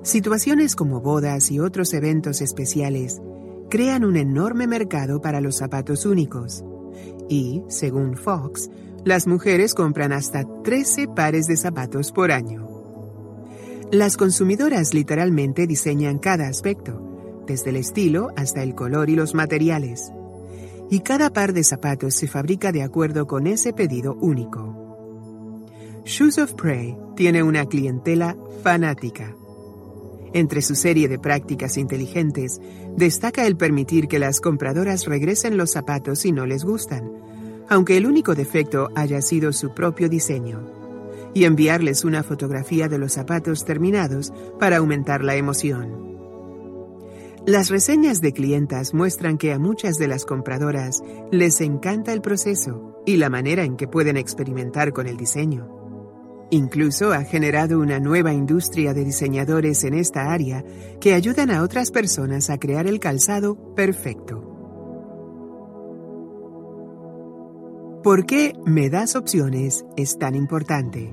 Situaciones 0.07 0.77
como 0.77 1.01
bodas 1.01 1.51
y 1.51 1.59
otros 1.59 1.93
eventos 1.93 2.41
especiales 2.41 3.21
crean 3.69 4.05
un 4.05 4.17
enorme 4.17 4.69
mercado 4.69 5.21
para 5.21 5.41
los 5.41 5.57
zapatos 5.57 6.07
únicos. 6.07 6.63
Y, 7.29 7.65
según 7.67 8.17
Fox, 8.17 8.71
las 9.05 9.27
mujeres 9.27 9.75
compran 9.75 10.13
hasta 10.13 10.45
13 10.63 11.09
pares 11.09 11.49
de 11.49 11.57
zapatos 11.57 12.13
por 12.13 12.31
año. 12.31 12.69
Las 13.91 14.17
consumidoras 14.17 14.95
literalmente 14.95 15.67
diseñan 15.67 16.21
cada 16.21 16.47
aspecto, 16.47 17.43
desde 17.45 17.71
el 17.71 17.77
estilo 17.77 18.29
hasta 18.37 18.63
el 18.63 18.77
color 18.77 19.11
y 19.11 19.17
los 19.17 19.35
materiales 19.35 20.13
y 20.89 21.01
cada 21.01 21.33
par 21.33 21.53
de 21.53 21.65
zapatos 21.65 22.15
se 22.15 22.29
fabrica 22.29 22.71
de 22.71 22.85
acuerdo 22.85 23.27
con 23.27 23.49
ese 23.49 23.73
pedido 23.73 24.15
único. 24.21 25.67
Shoes 26.05 26.39
of 26.39 26.53
Prey 26.53 26.97
tiene 27.17 27.43
una 27.43 27.67
clientela 27.67 28.37
fanática. 28.63 29.35
Entre 30.33 30.63
su 30.63 30.75
serie 30.75 31.09
de 31.09 31.19
prácticas 31.19 31.77
inteligentes, 31.77 32.61
destaca 32.97 33.47
el 33.47 33.57
permitir 33.57 34.09
que 34.09 34.19
las 34.19 34.41
compradoras 34.41 35.07
regresen 35.07 35.57
los 35.57 35.71
zapatos 35.71 36.21
si 36.21 36.33
no 36.33 36.47
les 36.47 36.65
gustan, 36.65 37.11
aunque 37.69 37.97
el 37.97 38.07
único 38.07 38.35
defecto 38.35 38.89
haya 38.95 39.23
sido 39.23 39.53
su 39.53 39.75
propio 39.75 40.09
diseño, 40.09 40.61
y 41.35 41.45
enviarles 41.45 42.05
una 42.05 42.23
fotografía 42.23 42.89
de 42.89 42.99
los 42.99 43.13
zapatos 43.13 43.65
terminados 43.65 44.33
para 44.59 44.79
aumentar 44.79 45.23
la 45.23 45.37
emoción. 45.37 46.07
Las 47.47 47.71
reseñas 47.71 48.21
de 48.21 48.33
clientas 48.33 48.93
muestran 48.93 49.39
que 49.39 49.53
a 49.53 49.59
muchas 49.61 49.99
de 49.99 50.09
las 50.09 50.25
compradoras 50.25 51.03
les 51.31 51.61
encanta 51.61 52.13
el 52.13 52.21
proceso 52.21 53.01
y 53.07 53.19
la 53.19 53.31
manera 53.31 53.63
en 53.63 53.77
que 53.77 53.87
pueden 53.87 54.17
experimentar 54.17 54.93
con 54.93 55.07
el 55.07 55.17
diseño. 55.17 55.76
Incluso 56.51 57.13
ha 57.13 57.25
generado 57.25 57.81
una 57.81 57.99
nueva 57.99 58.33
industria 58.33 58.95
de 58.95 59.05
diseñadores 59.05 59.83
en 59.83 59.95
esta 59.95 60.33
área 60.33 60.65
que 61.01 61.13
ayudan 61.15 61.51
a 61.51 61.63
otras 61.63 61.91
personas 61.91 62.51
a 62.51 62.59
crear 62.59 62.87
el 62.87 63.01
calzado 63.01 63.75
perfecto. 63.75 64.53
¿Por 68.05 68.25
qué 68.25 68.53
me 68.65 68.89
das 68.89 69.17
opciones 69.17 69.85
es 69.97 70.17
tan 70.19 70.37
importante? 70.37 71.13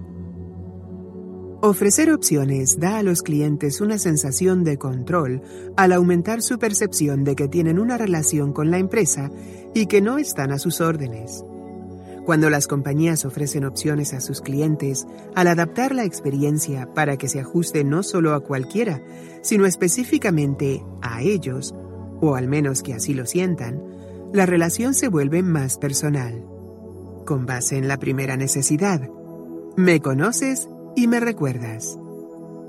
Ofrecer 1.63 2.11
opciones 2.11 2.79
da 2.79 2.97
a 2.97 3.03
los 3.03 3.23
clientes 3.23 3.81
una 3.81 3.97
sensación 3.97 4.63
de 4.63 4.77
control 4.77 5.41
al 5.75 5.93
aumentar 5.93 6.43
su 6.43 6.59
percepción 6.59 7.23
de 7.23 7.35
que 7.35 7.47
tienen 7.47 7.79
una 7.79 7.97
relación 7.97 8.53
con 8.53 8.69
la 8.69 8.77
empresa 8.77 9.31
y 9.73 9.87
que 9.87 10.01
no 10.01 10.19
están 10.19 10.51
a 10.51 10.59
sus 10.59 10.81
órdenes. 10.81 11.43
Cuando 12.25 12.49
las 12.49 12.67
compañías 12.67 13.25
ofrecen 13.25 13.65
opciones 13.65 14.13
a 14.13 14.21
sus 14.21 14.41
clientes, 14.41 15.05
al 15.35 15.47
adaptar 15.47 15.93
la 15.93 16.05
experiencia 16.05 16.93
para 16.93 17.17
que 17.17 17.27
se 17.27 17.39
ajuste 17.39 17.83
no 17.83 18.03
solo 18.03 18.33
a 18.33 18.39
cualquiera, 18.39 19.01
sino 19.41 19.65
específicamente 19.65 20.83
a 21.01 21.21
ellos, 21.21 21.75
o 22.21 22.35
al 22.35 22.47
menos 22.47 22.81
que 22.81 22.93
así 22.93 23.13
lo 23.13 23.25
sientan, 23.25 23.83
la 24.33 24.45
relación 24.45 24.93
se 24.93 25.09
vuelve 25.09 25.43
más 25.43 25.77
personal. 25.77 26.45
Con 27.25 27.45
base 27.45 27.77
en 27.77 27.87
la 27.87 27.97
primera 27.97 28.37
necesidad, 28.37 29.09
¿me 29.75 29.99
conoces? 29.99 30.67
y 30.95 31.07
me 31.07 31.19
recuerdas. 31.19 31.97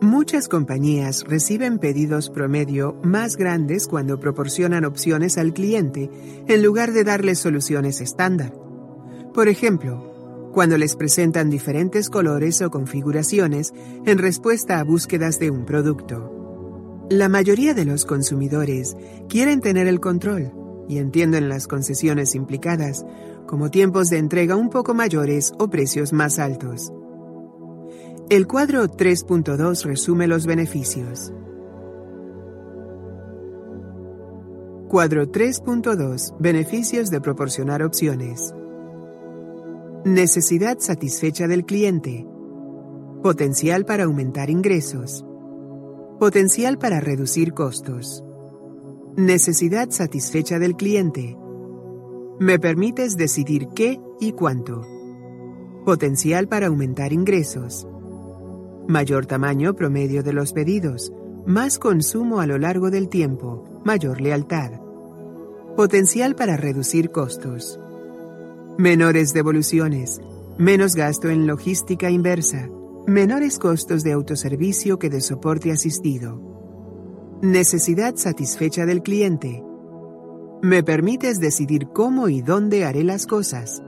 Muchas 0.00 0.48
compañías 0.48 1.24
reciben 1.26 1.78
pedidos 1.78 2.30
promedio 2.30 2.98
más 3.02 3.36
grandes 3.36 3.86
cuando 3.86 4.20
proporcionan 4.20 4.84
opciones 4.84 5.38
al 5.38 5.54
cliente 5.54 6.10
en 6.46 6.62
lugar 6.62 6.92
de 6.92 7.04
darles 7.04 7.38
soluciones 7.38 8.00
estándar. 8.00 8.63
Por 9.34 9.48
ejemplo, 9.48 10.50
cuando 10.52 10.78
les 10.78 10.94
presentan 10.94 11.50
diferentes 11.50 12.08
colores 12.08 12.62
o 12.62 12.70
configuraciones 12.70 13.74
en 14.06 14.18
respuesta 14.18 14.78
a 14.78 14.84
búsquedas 14.84 15.40
de 15.40 15.50
un 15.50 15.66
producto. 15.66 17.06
La 17.10 17.28
mayoría 17.28 17.74
de 17.74 17.84
los 17.84 18.06
consumidores 18.06 18.96
quieren 19.28 19.60
tener 19.60 19.88
el 19.88 20.00
control, 20.00 20.52
y 20.88 20.98
entienden 20.98 21.48
las 21.48 21.66
concesiones 21.66 22.34
implicadas, 22.34 23.04
como 23.46 23.70
tiempos 23.70 24.10
de 24.10 24.18
entrega 24.18 24.56
un 24.56 24.70
poco 24.70 24.94
mayores 24.94 25.52
o 25.58 25.68
precios 25.68 26.12
más 26.12 26.38
altos. 26.38 26.92
El 28.30 28.46
cuadro 28.46 28.86
3.2 28.86 29.84
resume 29.84 30.26
los 30.26 30.46
beneficios. 30.46 31.32
Cuadro 34.88 35.26
3.2 35.26 36.36
Beneficios 36.38 37.10
de 37.10 37.20
proporcionar 37.20 37.82
opciones. 37.82 38.54
Necesidad 40.04 40.80
satisfecha 40.80 41.48
del 41.48 41.64
cliente. 41.64 42.26
Potencial 43.22 43.86
para 43.86 44.04
aumentar 44.04 44.50
ingresos. 44.50 45.24
Potencial 46.20 46.76
para 46.76 47.00
reducir 47.00 47.54
costos. 47.54 48.22
Necesidad 49.16 49.88
satisfecha 49.88 50.58
del 50.58 50.76
cliente. 50.76 51.38
Me 52.38 52.58
permites 52.58 53.16
decidir 53.16 53.68
qué 53.74 53.98
y 54.20 54.32
cuánto. 54.32 54.82
Potencial 55.86 56.48
para 56.48 56.66
aumentar 56.66 57.14
ingresos. 57.14 57.88
Mayor 58.86 59.24
tamaño 59.24 59.72
promedio 59.72 60.22
de 60.22 60.34
los 60.34 60.52
pedidos. 60.52 61.14
Más 61.46 61.78
consumo 61.78 62.40
a 62.40 62.46
lo 62.46 62.58
largo 62.58 62.90
del 62.90 63.08
tiempo. 63.08 63.80
Mayor 63.86 64.20
lealtad. 64.20 64.72
Potencial 65.78 66.34
para 66.34 66.58
reducir 66.58 67.10
costos. 67.10 67.80
Menores 68.78 69.32
devoluciones. 69.32 70.20
Menos 70.58 70.94
gasto 70.94 71.28
en 71.30 71.46
logística 71.46 72.10
inversa 72.10 72.68
Menores 73.06 73.58
costos 73.58 74.02
de 74.02 74.12
autoservicio 74.12 74.98
que 74.98 75.10
de 75.10 75.20
soporte 75.20 75.70
asistido. 75.70 76.40
Necesidad 77.42 78.16
satisfecha 78.16 78.86
del 78.86 79.02
cliente. 79.02 79.62
Me 80.62 80.82
permites 80.82 81.38
decidir 81.38 81.88
cómo 81.92 82.30
y 82.30 82.40
dónde 82.40 82.86
haré 82.86 83.04
las 83.04 83.26
cosas. 83.26 83.82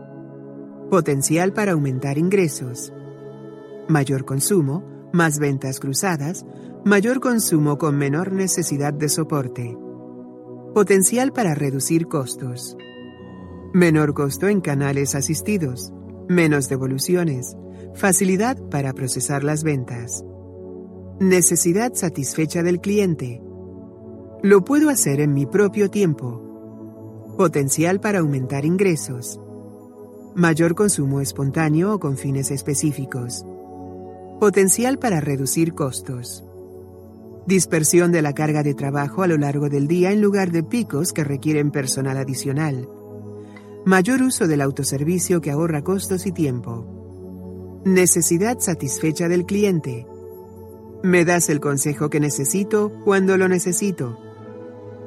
Potencial 0.90 1.55
para 1.55 1.73
aumentar 1.73 2.18
ingresos. 2.18 2.92
Mayor 3.89 4.26
consumo, 4.26 4.84
más 5.15 5.39
ventas 5.39 5.81
cruzadas, 5.81 6.44
mayor 6.84 7.20
consumo 7.20 7.78
con 7.78 7.97
menor 7.97 8.32
necesidad 8.32 8.92
de 8.92 9.08
soporte. 9.08 9.78
Potencial 10.74 11.32
para 11.32 11.55
reducir 11.55 12.06
costos. 12.06 12.76
Menor 13.72 14.14
costo 14.14 14.48
en 14.48 14.60
canales 14.60 15.14
asistidos. 15.14 15.92
Menos 16.28 16.68
devoluciones 16.68 17.56
Facilidad 17.96 18.58
para 18.68 18.92
procesar 18.92 19.42
las 19.42 19.64
ventas. 19.64 20.22
Necesidad 21.18 21.94
satisfecha 21.94 22.62
del 22.62 22.82
cliente. 22.82 23.40
Lo 24.42 24.66
puedo 24.66 24.90
hacer 24.90 25.18
en 25.20 25.32
mi 25.32 25.46
propio 25.46 25.90
tiempo. 25.90 27.34
Potencial 27.38 27.98
para 27.98 28.18
aumentar 28.18 28.66
ingresos. 28.66 29.40
Mayor 30.34 30.74
consumo 30.74 31.22
espontáneo 31.22 31.94
o 31.94 31.98
con 31.98 32.18
fines 32.18 32.50
específicos. 32.50 33.46
Potencial 34.40 34.98
para 34.98 35.22
reducir 35.22 35.72
costos. 35.72 36.44
Dispersión 37.46 38.12
de 38.12 38.20
la 38.20 38.34
carga 38.34 38.62
de 38.62 38.74
trabajo 38.74 39.22
a 39.22 39.26
lo 39.26 39.38
largo 39.38 39.70
del 39.70 39.88
día 39.88 40.12
en 40.12 40.20
lugar 40.20 40.50
de 40.50 40.62
picos 40.62 41.14
que 41.14 41.24
requieren 41.24 41.70
personal 41.70 42.18
adicional. 42.18 42.90
Mayor 43.86 44.20
uso 44.23 44.48
del 44.48 44.62
autoservicio 44.62 45.40
que 45.40 45.52
ahorra 45.52 45.84
costos 45.84 46.26
y 46.26 46.32
tiempo. 46.32 47.82
Necesidad 47.84 48.58
satisfecha 48.58 49.28
del 49.28 49.47
cliente. 49.47 50.08
Me 51.05 51.24
das 51.24 51.48
el 51.50 51.60
consejo 51.60 52.10
que 52.10 52.18
necesito 52.18 52.90
cuando 53.05 53.36
lo 53.36 53.47
necesito. 53.47 54.18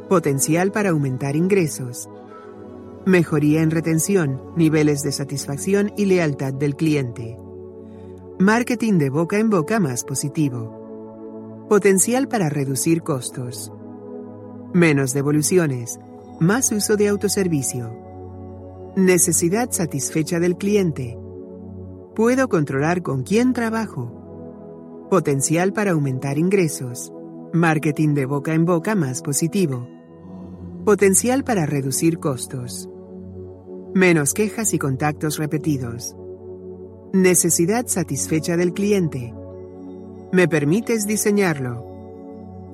Potencial 0.08 0.72
para 0.72 0.92
aumentar 0.92 1.36
ingresos. 1.36 2.08
Mejoría 3.06 3.64
en 3.64 3.72
retención, 3.72 4.42
niveles 4.56 5.02
de 5.02 5.12
satisfacción 5.12 5.92
y 5.98 6.06
lealtad 6.06 6.54
del 6.54 6.78
cliente. 6.78 7.38
Marketing 8.40 8.98
de 8.98 9.10
boca 9.10 9.40
en 9.40 9.50
boca 9.50 9.82
más 9.82 10.06
positivo. 10.06 11.66
Potencial 11.68 12.30
para 12.30 12.48
reducir 12.48 13.04
costos. 13.04 13.74
Menos 14.74 15.12
devoluciones. 15.12 16.00
Más 16.40 16.72
uso 16.72 16.96
de 16.96 17.10
autoservicio. 17.10 18.09
Necesidad 19.00 19.72
satisfecha 19.72 20.42
del 20.42 20.58
cliente 20.58 21.18
Puedo 22.16 22.50
controlar 22.50 23.02
con 23.02 23.24
quién 23.24 23.54
trabajo. 23.54 25.08
Potencial 25.10 25.72
para 25.72 25.92
aumentar 25.92 26.38
ingresos. 26.38 27.14
Marketing 27.54 28.14
de 28.14 28.26
boca 28.26 28.54
en 28.54 28.66
boca 28.66 28.96
más 28.96 29.22
positivo. 29.22 29.88
Potencial 30.84 31.46
para 31.46 31.66
reducir 31.66 32.20
costos. 32.20 32.90
Menos 33.96 34.34
quejas 34.34 34.74
y 34.74 34.80
contactos 34.80 35.38
repetidos. 35.38 36.14
Necesidad 37.14 37.88
satisfecha 37.88 38.58
del 38.58 38.74
cliente. 38.74 39.34
Me 40.34 40.50
permites 40.50 41.08
diseñarlo. 41.08 41.86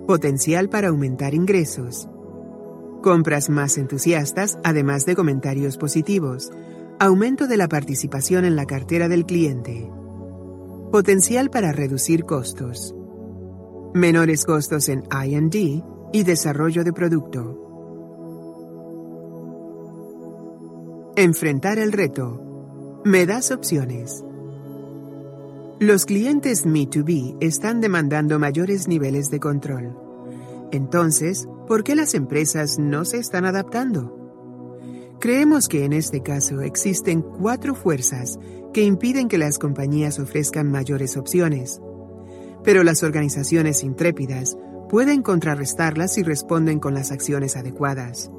Potencial 0.08 0.70
para 0.70 0.88
aumentar 0.88 1.36
ingresos. 1.36 2.10
Compras 3.02 3.50
más 3.50 3.78
entusiastas, 3.78 4.58
además 4.64 5.06
de 5.06 5.16
comentarios 5.16 5.78
positivos 5.78 6.52
Aumento 6.98 7.48
de 7.48 7.58
la 7.58 7.68
participación 7.68 8.46
en 8.46 8.56
la 8.56 8.66
cartera 8.66 9.10
del 9.10 9.26
cliente. 9.26 9.92
Potencial 10.94 11.50
para 11.50 11.74
reducir 11.74 12.24
costos. 12.24 12.96
Menores 13.94 14.46
costos 14.46 14.88
en 14.88 15.04
IND 15.12 15.84
y 16.14 16.24
desarrollo 16.24 16.86
de 16.86 16.94
producto. 16.94 17.62
Enfrentar 21.18 21.80
el 21.80 21.92
reto. 21.92 23.02
Me 23.04 23.26
das 23.26 23.52
opciones. 23.52 24.24
Los 25.82 26.06
clientes 26.06 26.66
Me2B 26.66 27.36
están 27.42 27.82
demandando 27.82 28.40
mayores 28.40 28.88
niveles 28.88 29.30
de 29.30 29.42
control. 29.42 29.98
Entonces, 30.72 31.50
¿por 31.68 31.84
qué 31.84 31.96
las 31.96 32.14
empresas 32.14 32.78
no 32.80 33.06
se 33.06 33.18
están 33.18 33.46
adaptando? 33.46 34.26
Creemos 35.20 35.68
que 35.68 35.86
en 35.86 35.94
este 35.94 36.22
caso 36.22 36.62
existen 36.62 37.22
cuatro 37.22 37.74
fuerzas 37.74 38.38
que 38.74 38.84
impiden 38.84 39.28
que 39.28 39.38
las 39.38 39.58
compañías 39.58 40.20
ofrezcan 40.20 40.70
mayores 40.70 41.18
opciones, 41.18 41.82
pero 42.64 42.84
las 42.84 43.04
organizaciones 43.04 43.84
intrépidas 43.84 44.58
pueden 44.90 45.22
contrarrestarlas 45.22 46.14
si 46.14 46.24
responden 46.24 46.80
con 46.80 46.94
las 46.94 47.12
acciones 47.12 47.56
adecuadas. 47.56 48.30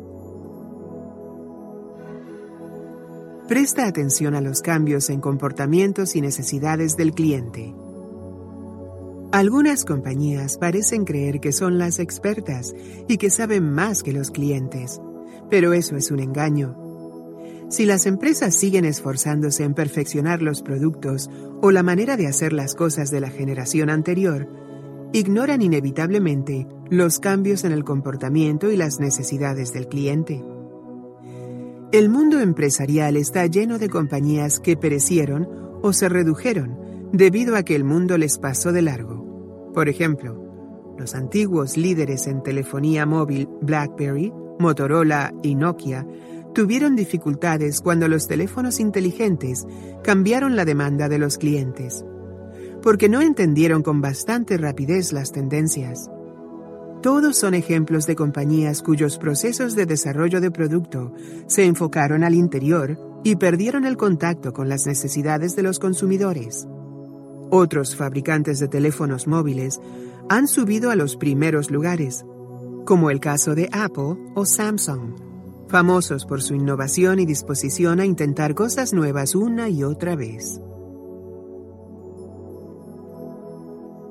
Presta 3.49 3.87
atención 3.87 4.35
a 4.35 4.41
los 4.41 4.61
cambios 4.61 5.09
en 5.09 5.21
comportamientos 5.21 6.17
y 6.17 6.21
necesidades 6.21 6.97
del 6.97 7.13
cliente. 7.13 7.75
Algunas 9.33 9.85
compañías 9.85 10.57
parecen 10.57 11.05
creer 11.05 11.41
que 11.41 11.53
son 11.53 11.79
las 11.79 11.99
expertas 11.99 12.75
y 13.09 13.17
que 13.17 13.29
saben 13.29 13.73
más 13.73 14.03
que 14.03 14.13
los 14.13 14.31
clientes, 14.31 15.01
pero 15.51 15.73
eso 15.73 15.97
es 15.97 16.11
un 16.11 16.21
engaño. 16.21 16.77
Si 17.69 17.85
las 17.85 18.07
empresas 18.07 18.55
siguen 18.55 18.85
esforzándose 18.85 19.65
en 19.65 19.75
perfeccionar 19.75 20.43
los 20.43 20.63
productos 20.63 21.29
o 21.61 21.73
la 21.73 21.83
manera 21.83 22.17
de 22.17 22.29
hacer 22.29 22.53
las 22.53 22.77
cosas 22.77 23.11
de 23.11 23.21
la 23.21 23.29
generación 23.29 23.91
anterior, 23.91 24.49
ignoran 25.13 25.61
inevitablemente 25.61 26.69
los 26.89 27.19
cambios 27.19 27.65
en 27.65 27.73
el 27.73 27.83
comportamiento 27.83 28.71
y 28.71 28.77
las 28.77 29.01
necesidades 29.01 29.73
del 29.73 29.89
cliente. 29.89 30.45
El 31.91 32.09
mundo 32.11 32.39
empresarial 32.39 33.17
está 33.17 33.45
lleno 33.47 33.79
de 33.79 33.89
compañías 33.89 34.61
que 34.61 34.77
perecieron 34.77 35.49
o 35.83 35.93
se 35.93 36.09
redujeron 36.09 36.86
debido 37.13 37.57
a 37.57 37.63
que 37.63 37.77
el 37.77 37.85
mundo 37.85 38.19
les 38.19 38.39
pasó 38.39 38.73
de 38.73 38.83
largo. 38.83 39.73
Por 39.75 39.89
ejemplo, 39.89 40.95
los 40.99 41.15
antiguos 41.15 41.77
líderes 41.77 42.27
en 42.27 42.43
telefonía 42.43 43.07
móvil 43.07 43.49
BlackBerry 43.61 44.33
Motorola 44.59 45.35
y 45.43 45.55
Nokia 45.55 46.07
tuvieron 46.55 46.97
dificultades 46.97 47.83
cuando 47.83 48.09
los 48.09 48.27
teléfonos 48.27 48.81
inteligentes 48.81 49.67
cambiaron 50.03 50.57
la 50.57 50.65
demanda 50.65 51.09
de 51.09 51.19
los 51.19 51.37
clientes, 51.37 52.05
porque 52.83 53.11
no 53.11 53.21
entendieron 53.21 53.83
con 53.83 54.01
bastante 54.01 54.57
rapidez 54.57 55.13
las 55.13 55.33
tendencias. 55.33 56.11
Todos 57.03 57.37
son 57.37 57.53
ejemplos 57.53 58.07
de 58.07 58.17
compañías 58.17 58.83
cuyos 58.83 59.19
procesos 59.19 59.77
de 59.77 59.85
desarrollo 59.85 60.41
de 60.41 60.51
producto 60.51 61.13
se 61.47 61.67
enfocaron 61.67 62.25
al 62.25 62.35
interior 62.35 62.99
y 63.23 63.37
perdieron 63.37 63.85
el 63.85 63.99
contacto 63.99 64.53
con 64.55 64.69
las 64.69 64.87
necesidades 64.87 65.55
de 65.57 65.63
los 65.63 65.79
consumidores. 65.79 66.67
Otros 67.51 67.95
fabricantes 67.95 68.59
de 68.59 68.69
teléfonos 68.69 69.27
móviles 69.27 69.81
han 70.29 70.49
subido 70.49 70.91
a 70.91 70.97
los 70.97 71.17
primeros 71.17 71.71
lugares, 71.71 72.25
como 72.85 73.11
el 73.11 73.21
caso 73.21 73.55
de 73.55 73.69
Apple 73.73 74.17
o 74.35 74.45
Samsung, 74.45 75.15
famosos 75.69 76.27
por 76.27 76.43
su 76.43 76.55
innovación 76.55 77.21
y 77.21 77.27
disposición 77.27 78.01
a 78.01 78.05
intentar 78.05 78.55
cosas 78.55 78.93
nuevas 78.93 79.35
una 79.35 79.69
y 79.69 79.85
otra 79.85 80.17
vez. 80.17 80.61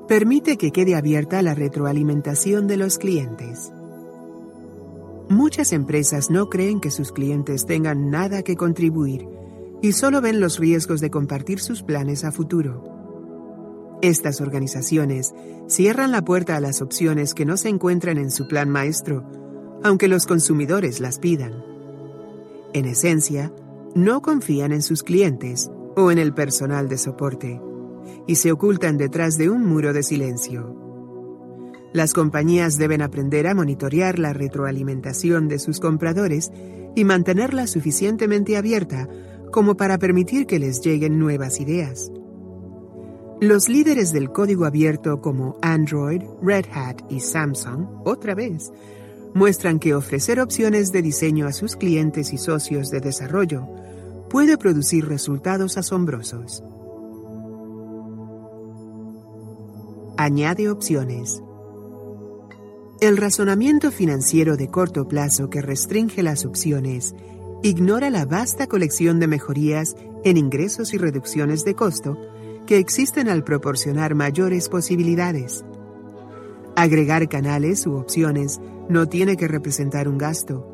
Permite 0.08 0.56
que 0.56 0.70
quede 0.70 0.94
abierta 0.94 1.42
la 1.42 1.54
retroalimentación 1.54 2.66
de 2.68 2.76
los 2.76 2.96
clientes. 2.96 3.72
Muchas 5.28 5.72
empresas 5.72 6.30
no 6.30 6.48
creen 6.48 6.80
que 6.80 6.92
sus 6.92 7.10
clientes 7.10 7.66
tengan 7.66 8.10
nada 8.10 8.42
que 8.42 8.56
contribuir 8.56 9.28
y 9.82 9.92
solo 9.92 10.20
ven 10.20 10.40
los 10.40 10.58
riesgos 10.58 11.00
de 11.00 11.10
compartir 11.10 11.58
sus 11.58 11.82
planes 11.82 12.24
a 12.24 12.30
futuro. 12.30 12.95
Estas 14.02 14.40
organizaciones 14.40 15.34
cierran 15.68 16.12
la 16.12 16.22
puerta 16.22 16.56
a 16.56 16.60
las 16.60 16.82
opciones 16.82 17.34
que 17.34 17.46
no 17.46 17.56
se 17.56 17.68
encuentran 17.68 18.18
en 18.18 18.30
su 18.30 18.46
plan 18.46 18.68
maestro, 18.68 19.24
aunque 19.82 20.08
los 20.08 20.26
consumidores 20.26 21.00
las 21.00 21.18
pidan. 21.18 21.64
En 22.74 22.84
esencia, 22.84 23.52
no 23.94 24.20
confían 24.20 24.72
en 24.72 24.82
sus 24.82 25.02
clientes 25.02 25.70
o 25.96 26.10
en 26.10 26.18
el 26.18 26.34
personal 26.34 26.88
de 26.88 26.98
soporte 26.98 27.60
y 28.26 28.34
se 28.36 28.52
ocultan 28.52 28.98
detrás 28.98 29.38
de 29.38 29.48
un 29.48 29.64
muro 29.64 29.92
de 29.92 30.02
silencio. 30.02 30.76
Las 31.94 32.12
compañías 32.12 32.76
deben 32.76 33.00
aprender 33.00 33.46
a 33.46 33.54
monitorear 33.54 34.18
la 34.18 34.34
retroalimentación 34.34 35.48
de 35.48 35.58
sus 35.58 35.80
compradores 35.80 36.52
y 36.94 37.04
mantenerla 37.04 37.66
suficientemente 37.66 38.58
abierta 38.58 39.08
como 39.50 39.76
para 39.76 39.96
permitir 39.96 40.46
que 40.46 40.58
les 40.58 40.82
lleguen 40.82 41.18
nuevas 41.18 41.60
ideas. 41.60 42.10
Los 43.40 43.68
líderes 43.68 44.14
del 44.14 44.32
código 44.32 44.64
abierto 44.64 45.20
como 45.20 45.58
Android, 45.60 46.22
Red 46.40 46.64
Hat 46.72 47.02
y 47.10 47.20
Samsung, 47.20 47.86
otra 48.02 48.34
vez, 48.34 48.72
muestran 49.34 49.78
que 49.78 49.94
ofrecer 49.94 50.40
opciones 50.40 50.90
de 50.90 51.02
diseño 51.02 51.46
a 51.46 51.52
sus 51.52 51.76
clientes 51.76 52.32
y 52.32 52.38
socios 52.38 52.88
de 52.88 53.00
desarrollo 53.00 53.68
puede 54.30 54.56
producir 54.56 55.06
resultados 55.06 55.76
asombrosos. 55.76 56.64
Añade 60.16 60.70
opciones. 60.70 61.42
El 63.02 63.18
razonamiento 63.18 63.90
financiero 63.90 64.56
de 64.56 64.68
corto 64.68 65.08
plazo 65.08 65.50
que 65.50 65.60
restringe 65.60 66.22
las 66.22 66.46
opciones 66.46 67.14
ignora 67.62 68.08
la 68.08 68.24
vasta 68.24 68.66
colección 68.66 69.20
de 69.20 69.26
mejorías 69.26 69.94
en 70.24 70.38
ingresos 70.38 70.94
y 70.94 70.96
reducciones 70.96 71.64
de 71.64 71.74
costo 71.74 72.16
que 72.66 72.78
existen 72.78 73.28
al 73.28 73.44
proporcionar 73.44 74.14
mayores 74.14 74.68
posibilidades. 74.68 75.64
Agregar 76.74 77.28
canales 77.28 77.86
u 77.86 77.94
opciones 77.94 78.60
no 78.88 79.08
tiene 79.08 79.36
que 79.36 79.48
representar 79.48 80.08
un 80.08 80.18
gasto. 80.18 80.72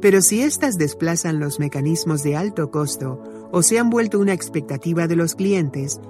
Pero 0.00 0.22
si 0.22 0.42
éstas 0.42 0.78
desplazan 0.78 1.40
los 1.40 1.58
mecanismos 1.58 2.22
de 2.22 2.36
alto 2.36 2.70
costo 2.70 3.22
o 3.50 3.62
se 3.62 3.78
han 3.78 3.90
vuelto 3.90 4.18
una 4.18 4.32
expectativa 4.32 5.08
de 5.08 5.16
los 5.16 5.34
clientes, 5.34 6.00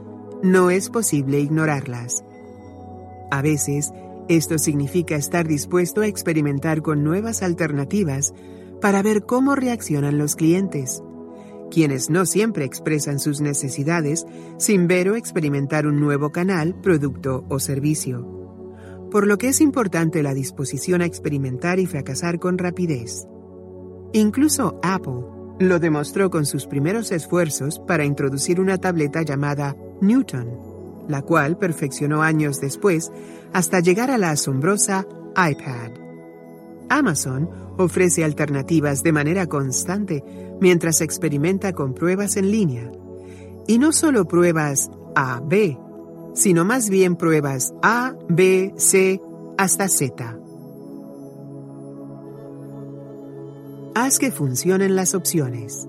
no 0.43 0.71
es 0.71 0.91
posible 0.91 1.41
ignorarlas. 1.41 2.25
A 3.31 3.43
veces, 3.43 3.91
esto 4.29 4.59
significa 4.59 5.17
estar 5.17 5.49
dispuesto 5.49 6.03
a 6.03 6.07
experimentar 6.07 6.83
con 6.83 7.03
nuevas 7.03 7.43
alternativas 7.43 8.33
para 8.81 9.03
ver 9.03 9.25
cómo 9.25 9.55
reaccionan 9.55 10.19
los 10.19 10.37
clientes, 10.37 11.03
quienes 11.71 12.11
no 12.11 12.27
siempre 12.27 12.65
expresan 12.65 13.19
sus 13.19 13.41
necesidades 13.41 14.27
sin 14.59 14.87
ver 14.87 15.09
o 15.09 15.17
experimentar 15.17 15.87
un 15.87 16.01
nuevo 16.01 16.31
canal, 16.31 16.75
producto 16.81 17.45
o 17.49 17.59
servicio. 17.59 18.27
Por 19.11 19.27
lo 19.27 19.39
que 19.39 19.49
es 19.49 19.61
importante 19.61 20.23
la 20.23 20.35
disposición 20.35 21.03
a 21.03 21.07
experimentar 21.07 21.79
y 21.79 21.87
fracasar 21.87 22.39
con 22.39 22.59
rapidez. 22.59 23.27
Incluso 24.13 24.79
Apple 24.83 25.25
lo 25.61 25.79
demostró 25.79 26.31
con 26.31 26.47
sus 26.47 26.67
primeros 26.67 27.13
esfuerzos 27.13 27.79
para 27.81 28.05
introducir 28.05 28.61
una 28.61 28.79
tableta 28.79 29.23
llamada 29.23 29.77
Newton, 30.01 30.49
la 31.09 31.23
cual 31.23 31.59
perfeccionó 31.59 32.23
años 32.23 32.61
después 32.61 33.13
hasta 33.53 33.81
llegar 33.81 34.11
a 34.11 34.19
la 34.19 34.31
asombrosa 34.31 35.07
iPad. 35.37 36.00
Amazon 36.91 37.49
ofrece 37.79 38.25
alternativas 38.25 39.03
de 39.03 39.13
manera 39.13 39.47
constante 39.47 40.23
mientras 40.61 41.01
experimenta 41.01 41.73
con 41.73 41.95
pruebas 41.95 42.37
en 42.37 42.51
línea. 42.51 42.93
Y 43.67 43.79
no 43.79 43.93
solo 43.93 44.27
pruebas 44.27 44.91
A, 45.15 45.41
B, 45.41 45.79
sino 46.35 46.65
más 46.65 46.91
bien 46.91 47.17
pruebas 47.17 47.73
A, 47.83 48.15
B, 48.29 48.75
C, 48.77 49.21
hasta 49.57 49.89
Z. 49.89 50.37
Haz 53.95 54.19
que 54.19 54.31
funcionen 54.33 54.97
las 54.97 55.15
opciones. 55.15 55.87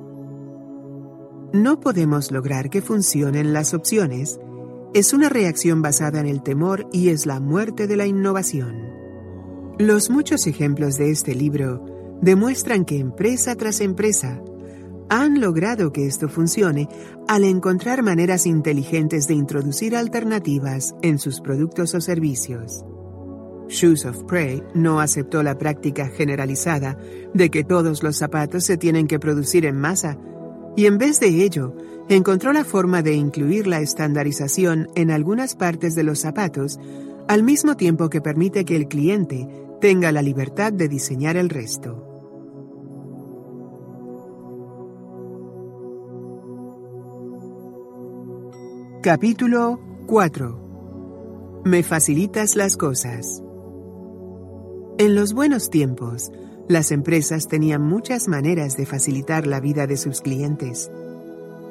No 1.53 1.79
podemos 1.79 2.31
lograr 2.31 2.69
que 2.69 2.81
funcionen 2.81 3.53
las 3.53 3.73
opciones. 3.73 4.39
Es 4.93 5.13
una 5.13 5.29
reacción 5.29 5.81
basada 5.81 6.19
en 6.19 6.27
el 6.27 6.43
temor 6.43 6.87
y 6.91 7.09
es 7.09 7.25
la 7.25 7.39
muerte 7.39 7.87
de 7.87 7.97
la 7.97 8.05
innovación. 8.05 8.90
Los 9.81 10.11
muchos 10.11 10.45
ejemplos 10.45 10.99
de 10.99 11.09
este 11.09 11.33
libro 11.33 11.83
demuestran 12.21 12.85
que 12.85 12.99
empresa 12.99 13.55
tras 13.55 13.81
empresa 13.81 14.39
han 15.09 15.41
logrado 15.41 15.91
que 15.91 16.05
esto 16.05 16.29
funcione 16.29 16.87
al 17.27 17.45
encontrar 17.45 18.03
maneras 18.03 18.45
inteligentes 18.45 19.27
de 19.27 19.33
introducir 19.33 19.95
alternativas 19.95 20.93
en 21.01 21.17
sus 21.17 21.41
productos 21.41 21.95
o 21.95 21.99
servicios. 21.99 22.85
Shoes 23.69 24.05
of 24.05 24.23
Prey 24.25 24.61
no 24.75 24.99
aceptó 24.99 25.41
la 25.41 25.57
práctica 25.57 26.09
generalizada 26.09 26.95
de 27.33 27.49
que 27.49 27.63
todos 27.63 28.03
los 28.03 28.17
zapatos 28.17 28.63
se 28.63 28.77
tienen 28.77 29.07
que 29.07 29.17
producir 29.17 29.65
en 29.65 29.79
masa, 29.79 30.15
y 30.75 30.85
en 30.85 30.99
vez 30.99 31.19
de 31.19 31.43
ello, 31.43 31.75
encontró 32.07 32.53
la 32.53 32.65
forma 32.65 33.01
de 33.01 33.15
incluir 33.15 33.65
la 33.65 33.81
estandarización 33.81 34.89
en 34.93 35.09
algunas 35.09 35.55
partes 35.55 35.95
de 35.95 36.03
los 36.03 36.19
zapatos, 36.19 36.79
al 37.27 37.41
mismo 37.43 37.75
tiempo 37.77 38.09
que 38.09 38.21
permite 38.21 38.63
que 38.65 38.75
el 38.75 38.87
cliente 38.87 39.47
tenga 39.81 40.11
la 40.11 40.21
libertad 40.21 40.71
de 40.71 40.87
diseñar 40.87 41.35
el 41.37 41.49
resto. 41.49 42.07
Capítulo 49.01 49.79
4 50.05 51.61
Me 51.65 51.81
facilitas 51.81 52.55
las 52.55 52.77
cosas. 52.77 53.41
En 54.99 55.15
los 55.15 55.33
buenos 55.33 55.71
tiempos, 55.71 56.31
las 56.67 56.91
empresas 56.91 57.47
tenían 57.47 57.81
muchas 57.81 58.27
maneras 58.27 58.77
de 58.77 58.85
facilitar 58.85 59.47
la 59.47 59.59
vida 59.59 59.87
de 59.87 59.97
sus 59.97 60.21
clientes. 60.21 60.91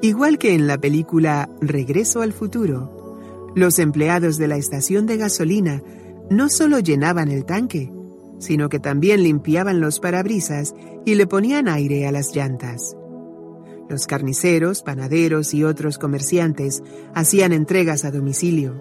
Igual 0.03 0.39
que 0.39 0.55
en 0.55 0.67
la 0.67 0.79
película 0.79 1.49
Regreso 1.61 2.23
al 2.23 2.33
futuro, 2.33 3.53
los 3.55 3.79
empleados 3.79 4.37
de 4.37 4.49
la 4.49 4.57
estación 4.57 5.07
de 5.07 5.17
gasolina 5.17 5.81
no 6.29 6.49
solo 6.49 6.81
llenaban 6.81 7.31
el 7.31 7.45
tanque, 7.45 7.93
sino 8.41 8.69
que 8.69 8.81
también 8.81 9.23
limpiaban 9.23 9.81
los 9.81 10.01
parabrisas 10.01 10.75
y 11.05 11.15
le 11.15 11.29
ponían 11.29 11.69
aire 11.69 12.09
a 12.09 12.13
las 12.13 12.35
llantas. 12.35 12.97
Los 13.89 14.07
carniceros, 14.07 14.83
panaderos 14.83 15.55
y 15.55 15.63
otros 15.63 15.99
comerciantes 15.99 16.83
hacían 17.15 17.53
entregas 17.53 18.05
a 18.05 18.11
domicilio. 18.11 18.81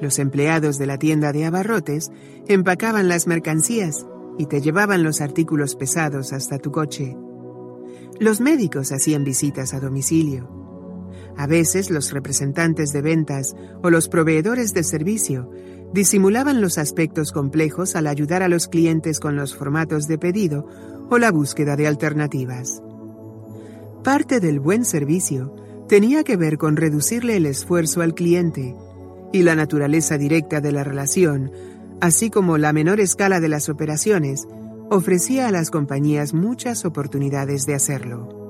Los 0.00 0.18
empleados 0.18 0.76
de 0.76 0.86
la 0.86 0.98
tienda 0.98 1.32
de 1.32 1.44
abarrotes 1.44 2.10
empacaban 2.48 3.08
las 3.08 3.26
mercancías 3.26 4.06
y 4.38 4.46
te 4.46 4.60
llevaban 4.60 5.02
los 5.02 5.20
artículos 5.20 5.76
pesados 5.76 6.32
hasta 6.32 6.58
tu 6.58 6.72
coche. 6.72 7.16
Los 8.18 8.40
médicos 8.40 8.92
hacían 8.92 9.24
visitas 9.24 9.72
a 9.74 9.80
domicilio. 9.80 10.48
A 11.36 11.46
veces 11.46 11.90
los 11.90 12.12
representantes 12.12 12.92
de 12.92 13.02
ventas 13.02 13.54
o 13.82 13.90
los 13.90 14.08
proveedores 14.08 14.72
de 14.72 14.84
servicio 14.84 15.50
disimulaban 15.94 16.60
los 16.60 16.76
aspectos 16.76 17.30
complejos 17.30 17.94
al 17.94 18.08
ayudar 18.08 18.42
a 18.42 18.48
los 18.48 18.66
clientes 18.66 19.20
con 19.20 19.36
los 19.36 19.54
formatos 19.54 20.08
de 20.08 20.18
pedido 20.18 20.66
o 21.08 21.18
la 21.18 21.30
búsqueda 21.30 21.76
de 21.76 21.86
alternativas. 21.86 22.82
Parte 24.02 24.40
del 24.40 24.58
buen 24.58 24.84
servicio 24.84 25.54
tenía 25.88 26.24
que 26.24 26.36
ver 26.36 26.58
con 26.58 26.74
reducirle 26.74 27.36
el 27.36 27.46
esfuerzo 27.46 28.02
al 28.02 28.14
cliente 28.14 28.74
y 29.32 29.44
la 29.44 29.54
naturaleza 29.54 30.18
directa 30.18 30.60
de 30.60 30.72
la 30.72 30.82
relación, 30.82 31.52
así 32.00 32.28
como 32.28 32.58
la 32.58 32.72
menor 32.72 32.98
escala 32.98 33.38
de 33.38 33.48
las 33.48 33.68
operaciones, 33.68 34.48
ofrecía 34.90 35.46
a 35.46 35.52
las 35.52 35.70
compañías 35.70 36.34
muchas 36.34 36.84
oportunidades 36.84 37.66
de 37.66 37.74
hacerlo. 37.74 38.42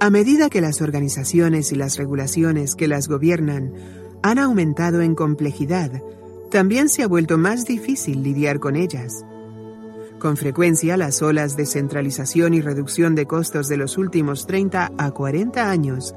A 0.00 0.10
medida 0.10 0.50
que 0.50 0.60
las 0.60 0.82
organizaciones 0.82 1.70
y 1.70 1.76
las 1.76 1.96
regulaciones 1.96 2.74
que 2.74 2.88
las 2.88 3.06
gobiernan 3.06 3.72
han 4.22 4.38
aumentado 4.38 5.00
en 5.00 5.14
complejidad, 5.14 6.02
también 6.50 6.88
se 6.88 7.02
ha 7.02 7.08
vuelto 7.08 7.38
más 7.38 7.64
difícil 7.64 8.22
lidiar 8.22 8.60
con 8.60 8.76
ellas. 8.76 9.24
Con 10.18 10.36
frecuencia, 10.36 10.96
las 10.96 11.20
olas 11.22 11.56
de 11.56 11.66
centralización 11.66 12.54
y 12.54 12.60
reducción 12.60 13.14
de 13.14 13.26
costos 13.26 13.68
de 13.68 13.76
los 13.76 13.98
últimos 13.98 14.46
30 14.46 14.92
a 14.96 15.10
40 15.10 15.70
años 15.70 16.14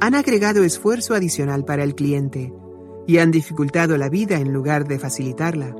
han 0.00 0.14
agregado 0.14 0.62
esfuerzo 0.62 1.14
adicional 1.14 1.64
para 1.64 1.84
el 1.84 1.94
cliente 1.94 2.52
y 3.06 3.18
han 3.18 3.30
dificultado 3.30 3.96
la 3.98 4.08
vida 4.08 4.38
en 4.38 4.52
lugar 4.52 4.86
de 4.88 4.98
facilitarla. 4.98 5.76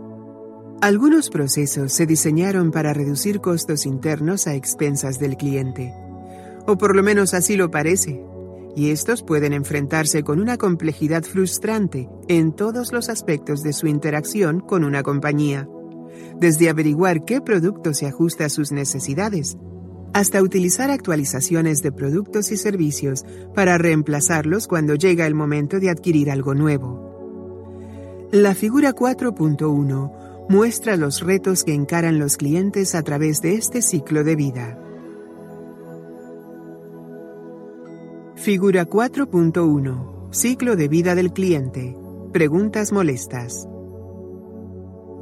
Algunos 0.80 1.30
procesos 1.30 1.92
se 1.92 2.06
diseñaron 2.06 2.70
para 2.70 2.92
reducir 2.92 3.40
costos 3.40 3.86
internos 3.86 4.46
a 4.46 4.54
expensas 4.54 5.18
del 5.18 5.36
cliente, 5.36 5.94
o 6.66 6.76
por 6.76 6.94
lo 6.94 7.02
menos 7.02 7.32
así 7.32 7.56
lo 7.56 7.70
parece, 7.70 8.22
y 8.76 8.90
estos 8.90 9.22
pueden 9.22 9.55
enfrentarse 9.55 10.22
con 10.22 10.38
una 10.38 10.58
complejidad 10.58 11.24
frustrante 11.24 12.10
en 12.28 12.52
todos 12.52 12.92
los 12.92 13.08
aspectos 13.08 13.62
de 13.62 13.72
su 13.72 13.86
interacción 13.86 14.60
con 14.60 14.84
una 14.84 15.02
compañía, 15.02 15.66
desde 16.38 16.68
averiguar 16.68 17.24
qué 17.24 17.40
producto 17.40 17.94
se 17.94 18.06
ajusta 18.06 18.44
a 18.44 18.48
sus 18.50 18.72
necesidades, 18.72 19.56
hasta 20.12 20.42
utilizar 20.42 20.90
actualizaciones 20.90 21.82
de 21.82 21.90
productos 21.90 22.52
y 22.52 22.58
servicios 22.58 23.24
para 23.55 23.78
reemplazarlos 23.78 24.68
cuando 24.68 24.94
llega 24.94 25.26
el 25.26 25.34
momento 25.34 25.80
de 25.80 25.88
adquirir 25.88 26.30
algo 26.30 26.55
nuevo. 26.55 28.28
La 28.30 28.55
figura 28.55 28.92
4.1 28.94 30.48
muestra 30.50 30.96
los 30.96 31.22
retos 31.22 31.64
que 31.64 31.72
encaran 31.72 32.18
los 32.18 32.36
clientes 32.36 32.94
a 32.94 33.02
través 33.02 33.40
de 33.40 33.55
este 33.55 33.80
ciclo 33.80 34.22
de 34.22 34.36
vida. 34.36 34.78
Figura 38.36 38.86
4.1 38.86 40.31
Ciclo 40.31 40.76
de 40.76 40.89
vida 40.89 41.15
del 41.15 41.32
cliente. 41.32 41.97
Preguntas 42.32 42.92
molestas. 42.92 43.66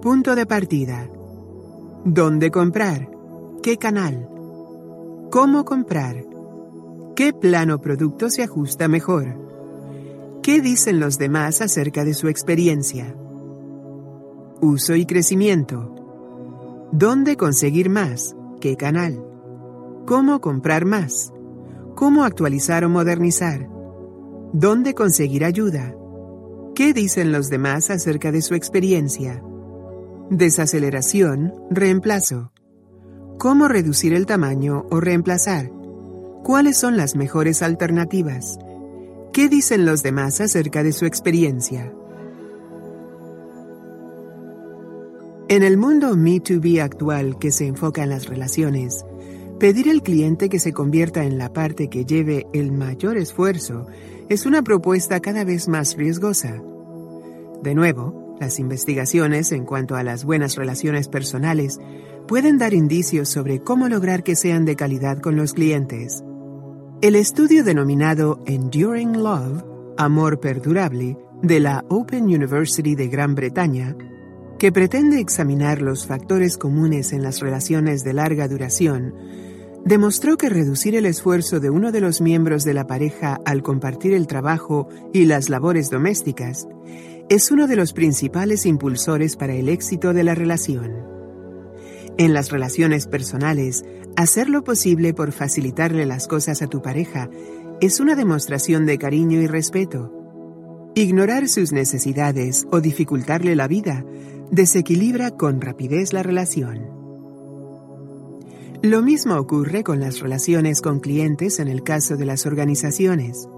Punto 0.02 0.34
de 0.34 0.47
partida. 0.47 1.09
¿Dónde 2.05 2.51
comprar? 2.51 3.09
¿Qué 3.62 3.78
canal? 3.78 4.28
¿Cómo 5.31 5.65
comprar? 5.65 6.26
¿Qué 7.15 7.33
plano 7.33 7.81
producto 7.81 8.31
se 8.31 8.43
ajusta 8.43 8.89
mejor? 8.89 9.39
¿Qué 10.43 10.60
dicen 10.60 10.99
los 10.99 11.17
demás 11.17 11.62
acerca 11.62 12.05
de 12.05 12.15
su 12.15 12.26
experiencia? 12.26 13.17
Uso 14.60 14.97
y 14.97 15.07
crecimiento. 15.07 15.94
¿Dónde 16.91 17.36
conseguir 17.36 17.91
más? 17.91 18.34
¿Qué 18.60 18.76
canal? 18.76 19.25
¿Cómo 20.05 20.41
comprar 20.41 20.84
más? 20.84 21.33
¿Cómo 21.94 22.24
actualizar 22.24 22.84
o 22.84 22.89
modernizar? 22.89 23.68
¿Dónde 24.52 24.94
conseguir 24.94 25.44
ayuda? 25.44 25.94
¿Qué 26.74 26.92
dicen 26.92 27.31
los 27.31 27.50
demás 27.50 27.89
acerca 27.89 28.32
de 28.32 28.42
su 28.42 28.56
experiencia? 28.56 29.40
Desaceleración, 30.28 31.55
reemplazo. 31.70 32.50
¿Cómo 33.39 33.68
reducir 33.68 34.12
el 34.12 34.26
tamaño 34.26 34.86
o 34.90 34.98
reemplazar? 34.98 35.70
¿Cuáles 36.42 36.76
son 36.76 36.97
las 36.97 37.14
mejores 37.14 37.62
alternativas? 37.62 38.58
¿Qué 39.32 39.48
dicen 39.48 39.86
los 39.86 40.02
demás 40.02 40.40
acerca 40.40 40.82
de 40.82 40.90
su 40.90 41.06
experiencia? 41.06 41.92
En 45.48 45.62
el 45.62 45.76
mundo 45.76 46.16
Me2B 46.16 46.81
actual 46.82 47.39
que 47.39 47.52
se 47.52 47.68
enfoca 47.68 48.02
en 48.02 48.08
las 48.08 48.26
relaciones, 48.26 49.05
pedir 49.58 49.91
al 49.91 50.02
cliente 50.02 50.49
que 50.49 50.58
se 50.58 50.73
convierta 50.73 51.24
en 51.24 51.39
la 51.39 51.52
parte 51.52 51.89
que 51.89 52.05
lleve 52.05 52.47
el 52.52 52.73
mayor 52.73 53.16
esfuerzo 53.16 53.86
es 54.28 54.47
una 54.47 54.62
propuesta 54.62 55.20
cada 55.20 55.44
vez 55.44 55.68
más 55.68 55.97
riesgosa. 55.97 56.62
De 57.62 57.74
nuevo, 57.74 58.36
las 58.41 58.58
investigaciones 58.58 59.52
en 59.52 59.65
cuanto 59.65 59.97
a 59.97 60.02
las 60.02 60.24
buenas 60.24 60.57
relaciones 60.57 61.08
personales 61.08 61.78
pueden 62.26 62.58
dar 62.58 62.74
indicios 62.74 63.28
sobre 63.28 63.60
cómo 63.60 63.89
lograr 63.89 64.23
que 64.23 64.34
sean 64.34 64.65
de 64.65 64.76
calidad 64.76 65.18
con 65.18 65.36
los 65.36 65.52
clientes. 65.52 66.24
El 67.02 67.16
estudio 67.16 67.65
denominado 67.65 68.42
Enduring 68.47 69.23
Love, 69.23 69.62
Amor 69.99 70.41
Perdurable, 70.41 71.16
de 71.42 71.60
la 71.60 71.84
Open 71.91 72.24
University 72.24 72.94
de 72.94 73.08
Gran 73.08 73.34
Bretaña, 73.34 73.94
que 74.58 74.73
pretende 74.73 75.20
examinar 75.20 75.83
los 75.83 76.07
factores 76.07 76.57
comunes 76.57 77.12
en 77.12 77.23
las 77.23 77.41
relaciones 77.41 78.05
de 78.05 78.12
larga 78.12 78.49
duración, 78.49 79.15
demostró 79.84 80.36
que 80.36 80.49
reducir 80.49 80.94
el 80.94 81.07
esfuerzo 81.07 81.60
de 81.60 81.70
uno 81.70 81.92
de 81.92 82.00
los 82.00 82.20
miembros 82.20 82.65
de 82.65 82.74
la 82.74 82.86
pareja 82.86 83.39
al 83.44 83.62
compartir 83.62 84.15
el 84.15 84.26
trabajo 84.26 84.89
y 85.12 85.26
las 85.26 85.49
labores 85.49 85.91
domésticas 85.91 86.66
es 87.28 87.50
uno 87.50 87.66
de 87.66 87.76
los 87.76 87.92
principales 87.92 88.66
impulsores 88.66 89.36
para 89.36 89.55
el 89.55 89.68
éxito 89.68 90.12
de 90.12 90.24
la 90.24 90.34
relación. 90.34 91.15
En 92.16 92.33
las 92.33 92.50
relaciones 92.50 93.07
personales, 93.07 93.84
hacer 94.16 94.49
lo 94.49 94.62
posible 94.62 95.15
por 95.15 95.33
facilitarle 95.33 96.07
las 96.07 96.28
cosas 96.28 96.62
a 96.62 96.66
tu 96.66 96.81
pareja 96.81 97.28
es 97.81 97.99
una 97.99 98.15
demostración 98.15 98.86
de 98.86 98.99
cariño 98.99 99.41
y 99.41 99.47
respeto. 99.47 100.12
Ignorar 100.94 101.49
sus 101.49 101.73
necesidades 101.73 102.66
o 102.70 102.81
dificultarle 102.81 103.57
la 103.57 103.66
vida 103.66 104.05
desequilibra 104.55 105.33
con 105.33 105.60
rapidez 105.60 106.12
la 106.12 106.23
relación. 106.23 106.89
Lo 108.83 109.02
mismo 109.02 109.34
ocurre 109.34 109.83
con 109.83 109.99
las 109.99 110.20
relaciones 110.20 110.81
con 110.81 111.00
clientes 111.00 111.58
en 111.58 111.66
el 111.66 111.83
caso 111.83 112.16
de 112.16 112.24
las 112.24 112.47
organizaciones. 112.47 113.49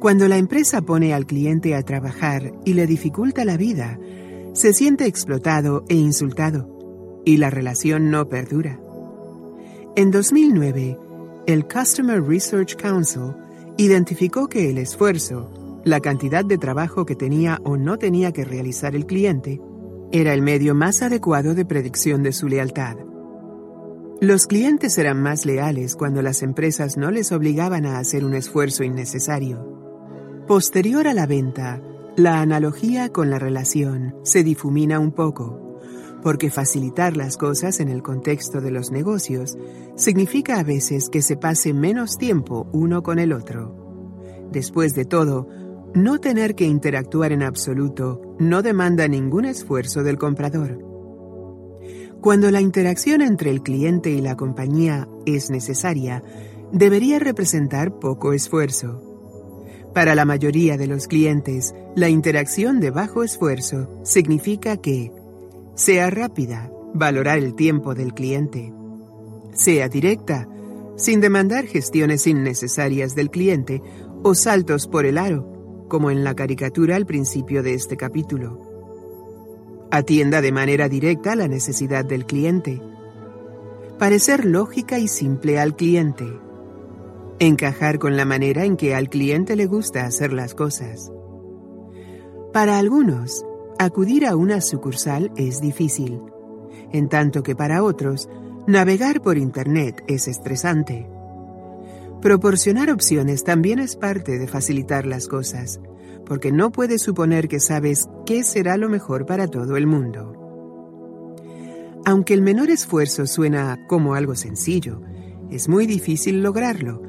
Cuando 0.00 0.26
la 0.26 0.38
empresa 0.38 0.82
pone 0.82 1.14
al 1.14 1.26
cliente 1.26 1.76
a 1.76 1.82
trabajar 1.82 2.52
y 2.64 2.72
le 2.72 2.86
dificulta 2.86 3.44
la 3.44 3.56
vida, 3.56 3.98
se 4.54 4.72
siente 4.72 5.06
explotado 5.06 5.84
e 5.88 5.94
insultado, 5.94 7.22
y 7.24 7.36
la 7.36 7.50
relación 7.50 8.10
no 8.10 8.28
perdura. 8.28 8.80
En 9.94 10.10
2009, 10.10 10.98
el 11.46 11.64
Customer 11.68 12.20
Research 12.20 12.74
Council 12.76 13.34
identificó 13.76 14.48
que 14.48 14.68
el 14.70 14.78
esfuerzo, 14.78 15.80
la 15.84 16.00
cantidad 16.00 16.44
de 16.44 16.58
trabajo 16.58 17.06
que 17.06 17.14
tenía 17.14 17.60
o 17.64 17.76
no 17.76 17.98
tenía 17.98 18.32
que 18.32 18.44
realizar 18.44 18.96
el 18.96 19.06
cliente, 19.06 19.60
era 20.10 20.32
el 20.32 20.42
medio 20.42 20.74
más 20.74 21.02
adecuado 21.02 21.54
de 21.54 21.64
predicción 21.64 22.22
de 22.22 22.32
su 22.32 22.48
lealtad. 22.48 22.96
Los 24.20 24.46
clientes 24.46 24.98
eran 24.98 25.22
más 25.22 25.46
leales 25.46 25.94
cuando 25.94 26.22
las 26.22 26.42
empresas 26.42 26.96
no 26.96 27.10
les 27.10 27.30
obligaban 27.30 27.86
a 27.86 27.98
hacer 27.98 28.24
un 28.24 28.34
esfuerzo 28.34 28.82
innecesario. 28.82 30.44
Posterior 30.48 31.06
a 31.06 31.14
la 31.14 31.26
venta, 31.26 31.80
la 32.16 32.40
analogía 32.40 33.10
con 33.10 33.30
la 33.30 33.38
relación 33.38 34.16
se 34.24 34.42
difumina 34.42 34.98
un 34.98 35.12
poco, 35.12 35.78
porque 36.22 36.50
facilitar 36.50 37.16
las 37.16 37.36
cosas 37.36 37.78
en 37.78 37.90
el 37.90 38.02
contexto 38.02 38.60
de 38.60 38.72
los 38.72 38.90
negocios 38.90 39.56
significa 39.94 40.58
a 40.58 40.64
veces 40.64 41.10
que 41.10 41.22
se 41.22 41.36
pase 41.36 41.72
menos 41.72 42.16
tiempo 42.16 42.66
uno 42.72 43.02
con 43.02 43.18
el 43.18 43.32
otro. 43.32 43.76
Después 44.50 44.94
de 44.94 45.04
todo, 45.04 45.48
no 45.94 46.18
tener 46.18 46.54
que 46.54 46.64
interactuar 46.64 47.30
en 47.30 47.42
absoluto 47.42 48.27
no 48.38 48.62
demanda 48.62 49.08
ningún 49.08 49.44
esfuerzo 49.44 50.02
del 50.02 50.18
comprador. 50.18 50.78
Cuando 52.20 52.50
la 52.50 52.60
interacción 52.60 53.22
entre 53.22 53.50
el 53.50 53.62
cliente 53.62 54.10
y 54.10 54.20
la 54.20 54.36
compañía 54.36 55.08
es 55.24 55.50
necesaria, 55.50 56.22
debería 56.72 57.18
representar 57.18 57.98
poco 57.98 58.32
esfuerzo. 58.32 59.02
Para 59.94 60.14
la 60.14 60.24
mayoría 60.24 60.76
de 60.76 60.86
los 60.86 61.06
clientes, 61.06 61.74
la 61.96 62.08
interacción 62.08 62.80
de 62.80 62.90
bajo 62.90 63.22
esfuerzo 63.22 64.00
significa 64.04 64.76
que 64.76 65.12
sea 65.74 66.10
rápida, 66.10 66.70
valorar 66.94 67.38
el 67.38 67.54
tiempo 67.54 67.94
del 67.94 68.12
cliente, 68.14 68.72
sea 69.52 69.88
directa, 69.88 70.48
sin 70.96 71.20
demandar 71.20 71.66
gestiones 71.66 72.26
innecesarias 72.26 73.14
del 73.14 73.30
cliente 73.30 73.80
o 74.24 74.34
saltos 74.34 74.88
por 74.88 75.06
el 75.06 75.18
aro, 75.18 75.57
como 75.88 76.10
en 76.10 76.22
la 76.24 76.34
caricatura 76.34 76.96
al 76.96 77.06
principio 77.06 77.62
de 77.62 77.74
este 77.74 77.96
capítulo. 77.96 78.60
Atienda 79.90 80.40
de 80.40 80.52
manera 80.52 80.88
directa 80.88 81.34
la 81.34 81.48
necesidad 81.48 82.04
del 82.04 82.26
cliente. 82.26 82.80
Parecer 83.98 84.44
lógica 84.44 84.98
y 84.98 85.08
simple 85.08 85.58
al 85.58 85.74
cliente 85.74 86.26
encajar 87.38 87.98
con 87.98 88.16
la 88.16 88.24
manera 88.24 88.64
en 88.64 88.76
que 88.76 88.94
al 88.94 89.08
cliente 89.08 89.56
le 89.56 89.66
gusta 89.66 90.04
hacer 90.04 90.32
las 90.32 90.54
cosas. 90.54 91.12
Para 92.52 92.78
algunos, 92.78 93.44
acudir 93.78 94.26
a 94.26 94.36
una 94.36 94.60
sucursal 94.60 95.30
es 95.36 95.60
difícil, 95.60 96.20
en 96.92 97.08
tanto 97.08 97.42
que 97.42 97.54
para 97.54 97.84
otros, 97.84 98.28
navegar 98.66 99.20
por 99.20 99.38
Internet 99.38 100.02
es 100.08 100.26
estresante. 100.28 101.08
Proporcionar 102.20 102.90
opciones 102.90 103.44
también 103.44 103.78
es 103.78 103.94
parte 103.94 104.40
de 104.40 104.48
facilitar 104.48 105.06
las 105.06 105.28
cosas, 105.28 105.80
porque 106.26 106.50
no 106.50 106.72
puedes 106.72 107.00
suponer 107.00 107.46
que 107.46 107.60
sabes 107.60 108.08
qué 108.26 108.42
será 108.42 108.76
lo 108.76 108.88
mejor 108.88 109.24
para 109.24 109.46
todo 109.46 109.76
el 109.76 109.86
mundo. 109.86 110.34
Aunque 112.04 112.34
el 112.34 112.42
menor 112.42 112.70
esfuerzo 112.70 113.26
suena 113.26 113.86
como 113.86 114.14
algo 114.14 114.34
sencillo, 114.34 115.00
es 115.48 115.68
muy 115.68 115.86
difícil 115.86 116.42
lograrlo, 116.42 117.02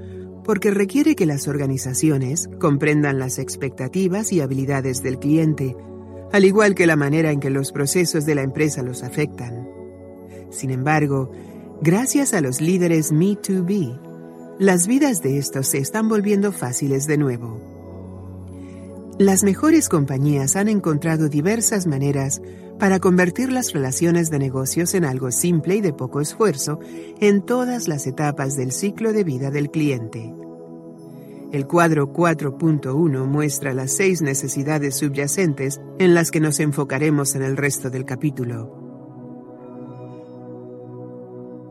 porque 0.43 0.69
requiere 0.69 1.15
que 1.15 1.25
las 1.25 1.47
organizaciones 1.47 2.47
comprendan 2.59 3.17
las 3.17 3.39
expectativas 3.39 4.31
y 4.31 4.41
habilidades 4.41 5.01
del 5.01 5.17
cliente, 5.17 5.75
al 6.31 6.45
igual 6.45 6.75
que 6.75 6.85
la 6.85 6.95
manera 6.95 7.31
en 7.31 7.39
que 7.39 7.49
los 7.49 7.71
procesos 7.71 8.25
de 8.27 8.35
la 8.35 8.43
empresa 8.43 8.83
los 8.83 9.01
afectan. 9.01 9.67
Sin 10.51 10.69
embargo, 10.69 11.31
gracias 11.81 12.33
a 12.35 12.41
los 12.41 12.61
líderes 12.61 13.11
Me2B, 13.11 14.08
las 14.59 14.87
vidas 14.87 15.21
de 15.21 15.37
estos 15.37 15.67
se 15.67 15.77
están 15.77 16.09
volviendo 16.09 16.51
fáciles 16.51 17.07
de 17.07 17.17
nuevo. 17.17 17.61
Las 19.17 19.43
mejores 19.43 19.87
compañías 19.87 20.57
han 20.57 20.67
encontrado 20.67 21.29
diversas 21.29 21.87
maneras 21.87 22.41
para 22.77 22.99
convertir 22.99 23.53
las 23.53 23.71
relaciones 23.71 24.29
de 24.29 24.37
negocios 24.37 24.93
en 24.95 25.05
algo 25.05 25.31
simple 25.31 25.77
y 25.77 25.81
de 25.81 25.93
poco 25.93 26.19
esfuerzo 26.19 26.79
en 27.21 27.41
todas 27.41 27.87
las 27.87 28.05
etapas 28.05 28.57
del 28.57 28.73
ciclo 28.73 29.13
de 29.13 29.23
vida 29.23 29.49
del 29.49 29.71
cliente. 29.71 30.33
El 31.53 31.65
cuadro 31.65 32.11
4.1 32.11 33.25
muestra 33.27 33.73
las 33.73 33.91
seis 33.91 34.21
necesidades 34.21 34.97
subyacentes 34.97 35.79
en 35.99 36.13
las 36.13 36.31
que 36.31 36.41
nos 36.41 36.59
enfocaremos 36.59 37.33
en 37.35 37.43
el 37.43 37.55
resto 37.55 37.89
del 37.89 38.03
capítulo. 38.03 38.75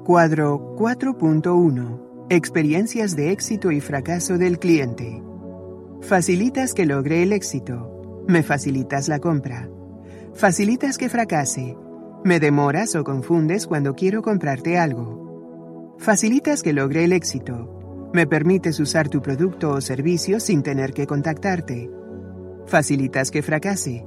Cuadro 0.06 0.74
4.1. 0.78 2.07
Experiencias 2.30 3.16
de 3.16 3.32
éxito 3.32 3.72
y 3.72 3.80
fracaso 3.80 4.36
del 4.36 4.58
cliente. 4.58 5.22
Facilitas 6.02 6.74
que 6.74 6.84
logre 6.84 7.22
el 7.22 7.32
éxito. 7.32 8.24
Me 8.28 8.42
facilitas 8.42 9.08
la 9.08 9.18
compra. 9.18 9.70
Facilitas 10.34 10.98
que 10.98 11.08
fracase. 11.08 11.74
Me 12.26 12.38
demoras 12.38 12.94
o 12.96 13.02
confundes 13.02 13.66
cuando 13.66 13.94
quiero 13.94 14.20
comprarte 14.20 14.76
algo. 14.76 15.96
Facilitas 15.96 16.62
que 16.62 16.74
logre 16.74 17.04
el 17.04 17.14
éxito. 17.14 18.10
Me 18.12 18.26
permites 18.26 18.78
usar 18.78 19.08
tu 19.08 19.22
producto 19.22 19.70
o 19.70 19.80
servicio 19.80 20.38
sin 20.38 20.62
tener 20.62 20.92
que 20.92 21.06
contactarte. 21.06 21.90
Facilitas 22.66 23.30
que 23.30 23.40
fracase. 23.40 24.04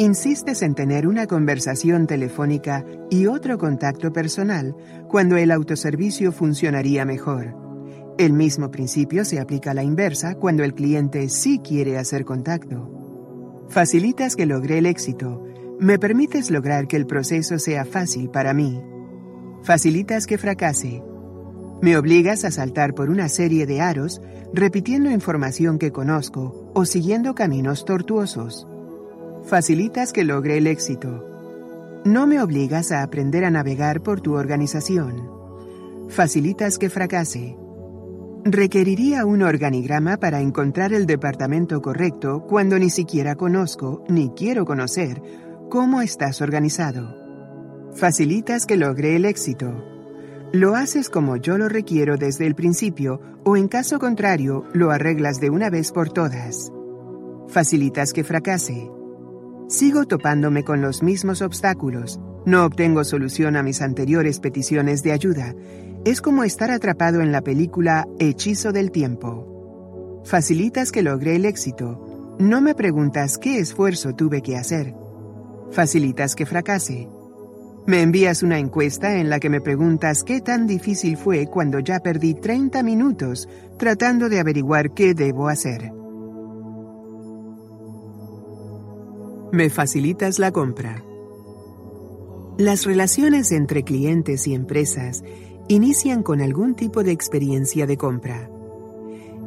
Insistes 0.00 0.62
en 0.62 0.74
tener 0.74 1.06
una 1.06 1.26
conversación 1.26 2.06
telefónica 2.06 2.86
y 3.10 3.26
otro 3.26 3.58
contacto 3.58 4.14
personal 4.14 4.74
cuando 5.10 5.36
el 5.36 5.50
autoservicio 5.50 6.32
funcionaría 6.32 7.04
mejor. 7.04 7.54
El 8.16 8.32
mismo 8.32 8.70
principio 8.70 9.26
se 9.26 9.40
aplica 9.40 9.72
a 9.72 9.74
la 9.74 9.82
inversa 9.82 10.36
cuando 10.36 10.64
el 10.64 10.72
cliente 10.72 11.28
sí 11.28 11.60
quiere 11.62 11.98
hacer 11.98 12.24
contacto. 12.24 13.66
Facilitas 13.68 14.36
que 14.36 14.46
logre 14.46 14.78
el 14.78 14.86
éxito. 14.86 15.44
Me 15.78 15.98
permites 15.98 16.50
lograr 16.50 16.88
que 16.88 16.96
el 16.96 17.06
proceso 17.06 17.58
sea 17.58 17.84
fácil 17.84 18.30
para 18.30 18.54
mí. 18.54 18.82
Facilitas 19.64 20.26
que 20.26 20.38
fracase. 20.38 21.02
Me 21.82 21.98
obligas 21.98 22.46
a 22.46 22.50
saltar 22.50 22.94
por 22.94 23.10
una 23.10 23.28
serie 23.28 23.66
de 23.66 23.82
aros 23.82 24.22
repitiendo 24.54 25.10
información 25.10 25.78
que 25.78 25.92
conozco 25.92 26.72
o 26.74 26.86
siguiendo 26.86 27.34
caminos 27.34 27.84
tortuosos. 27.84 28.66
Facilitas 29.44 30.12
que 30.12 30.24
logre 30.24 30.58
el 30.58 30.66
éxito. 30.66 31.26
No 32.04 32.26
me 32.26 32.40
obligas 32.40 32.92
a 32.92 33.02
aprender 33.02 33.44
a 33.44 33.50
navegar 33.50 34.02
por 34.02 34.20
tu 34.20 34.34
organización. 34.34 35.28
Facilitas 36.08 36.78
que 36.78 36.90
fracase. 36.90 37.56
Requeriría 38.44 39.26
un 39.26 39.42
organigrama 39.42 40.16
para 40.18 40.40
encontrar 40.40 40.92
el 40.92 41.06
departamento 41.06 41.82
correcto 41.82 42.46
cuando 42.46 42.78
ni 42.78 42.90
siquiera 42.90 43.34
conozco, 43.34 44.04
ni 44.08 44.30
quiero 44.30 44.64
conocer, 44.64 45.22
cómo 45.68 46.00
estás 46.00 46.40
organizado. 46.40 47.16
Facilitas 47.94 48.66
que 48.66 48.76
logre 48.76 49.16
el 49.16 49.24
éxito. 49.24 49.84
Lo 50.52 50.74
haces 50.74 51.10
como 51.10 51.36
yo 51.36 51.58
lo 51.58 51.68
requiero 51.68 52.16
desde 52.16 52.46
el 52.46 52.54
principio 52.54 53.20
o 53.44 53.56
en 53.56 53.68
caso 53.68 53.98
contrario 53.98 54.64
lo 54.72 54.90
arreglas 54.90 55.40
de 55.40 55.50
una 55.50 55.70
vez 55.70 55.92
por 55.92 56.10
todas. 56.10 56.72
Facilitas 57.48 58.12
que 58.12 58.24
fracase. 58.24 58.99
Sigo 59.70 60.04
topándome 60.04 60.64
con 60.64 60.82
los 60.82 61.00
mismos 61.00 61.42
obstáculos. 61.42 62.18
No 62.44 62.64
obtengo 62.64 63.04
solución 63.04 63.54
a 63.54 63.62
mis 63.62 63.82
anteriores 63.82 64.40
peticiones 64.40 65.04
de 65.04 65.12
ayuda. 65.12 65.54
Es 66.04 66.20
como 66.20 66.42
estar 66.42 66.72
atrapado 66.72 67.20
en 67.20 67.30
la 67.30 67.40
película 67.40 68.08
Hechizo 68.18 68.72
del 68.72 68.90
Tiempo. 68.90 70.22
Facilitas 70.24 70.90
que 70.90 71.02
logre 71.02 71.36
el 71.36 71.44
éxito. 71.44 72.36
No 72.40 72.60
me 72.60 72.74
preguntas 72.74 73.38
qué 73.38 73.60
esfuerzo 73.60 74.12
tuve 74.12 74.42
que 74.42 74.56
hacer. 74.56 74.92
Facilitas 75.70 76.34
que 76.34 76.46
fracase. 76.46 77.08
Me 77.86 78.02
envías 78.02 78.42
una 78.42 78.58
encuesta 78.58 79.18
en 79.18 79.30
la 79.30 79.38
que 79.38 79.50
me 79.50 79.60
preguntas 79.60 80.24
qué 80.24 80.40
tan 80.40 80.66
difícil 80.66 81.16
fue 81.16 81.46
cuando 81.46 81.78
ya 81.78 82.00
perdí 82.00 82.34
30 82.34 82.82
minutos 82.82 83.48
tratando 83.78 84.28
de 84.28 84.40
averiguar 84.40 84.94
qué 84.94 85.14
debo 85.14 85.46
hacer. 85.46 85.99
Me 89.52 89.68
facilitas 89.68 90.38
la 90.38 90.52
compra. 90.52 91.02
Las 92.56 92.84
relaciones 92.84 93.50
entre 93.50 93.82
clientes 93.82 94.46
y 94.46 94.54
empresas 94.54 95.24
inician 95.66 96.22
con 96.22 96.40
algún 96.40 96.76
tipo 96.76 97.02
de 97.02 97.10
experiencia 97.10 97.84
de 97.86 97.96
compra. 97.96 98.48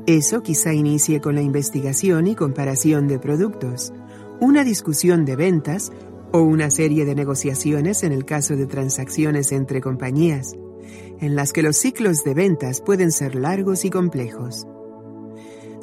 Eso 0.06 0.44
quizá 0.44 0.74
inicie 0.74 1.22
con 1.22 1.36
la 1.36 1.42
investigación 1.42 2.28
y 2.28 2.36
comparación 2.36 3.08
de 3.08 3.18
productos, 3.18 3.94
una 4.42 4.66
discusión 4.66 5.24
de 5.24 5.38
ventas 5.38 5.94
o 6.34 6.42
una 6.42 6.70
serie 6.70 7.06
de 7.06 7.16
negociaciones 7.16 8.04
en 8.04 8.12
el 8.12 8.26
caso 8.26 8.58
de 8.58 8.66
transacciones 8.66 9.54
entre 9.54 9.80
compañías, 9.80 10.58
en 11.22 11.36
las 11.38 11.54
que 11.54 11.64
los 11.64 11.78
ciclos 11.78 12.26
de 12.26 12.34
ventas 12.34 12.82
pueden 12.82 13.14
ser 13.14 13.36
largos 13.36 13.86
y 13.86 13.90
complejos. 13.90 14.68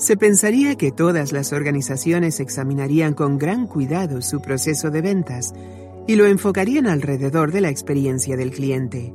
Se 0.01 0.17
pensaría 0.17 0.77
que 0.77 0.93
todas 0.93 1.31
las 1.31 1.53
organizaciones 1.53 2.41
examinarían 2.41 3.13
con 3.13 3.37
gran 3.37 3.67
cuidado 3.67 4.23
su 4.23 4.41
proceso 4.41 4.91
de 4.91 5.03
ventas 5.03 5.53
y 6.07 6.15
lo 6.15 6.25
enfocarían 6.25 6.87
alrededor 6.87 7.53
de 7.53 7.61
la 7.61 7.69
experiencia 7.69 8.35
del 8.39 8.51
cliente. 8.51 9.15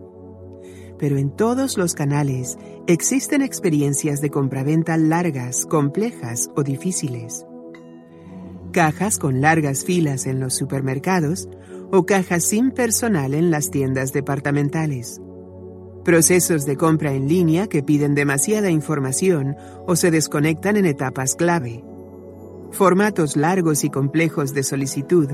Pero 1.00 1.18
en 1.18 1.36
todos 1.36 1.80
los 1.80 1.96
canales 1.96 2.60
existen 2.86 3.42
experiencias 3.42 4.22
de 4.22 4.30
compraventa 4.30 4.96
largas, 4.96 5.66
complejas 5.66 6.52
o 6.56 6.62
difíciles. 6.62 7.48
Cajas 8.72 9.18
con 9.18 9.42
largas 9.42 9.86
filas 9.86 10.28
en 10.28 10.40
los 10.40 10.54
supermercados 10.54 11.50
o 11.92 12.06
cajas 12.06 12.44
sin 12.44 12.70
personal 12.70 13.34
en 13.34 13.50
las 13.50 13.72
tiendas 13.72 14.14
departamentales 14.14 15.20
procesos 16.06 16.66
de 16.66 16.78
compra 16.78 17.14
en 17.14 17.28
línea 17.28 17.68
que 17.68 17.82
piden 17.82 18.14
demasiada 18.14 18.70
información 18.70 19.58
o 19.88 19.96
se 19.96 20.12
desconectan 20.12 20.78
en 20.78 20.86
etapas 20.86 21.34
clave, 21.34 21.84
formatos 22.72 23.36
largos 23.36 23.84
y 23.84 23.90
complejos 23.90 24.54
de 24.54 24.62
solicitud 24.62 25.28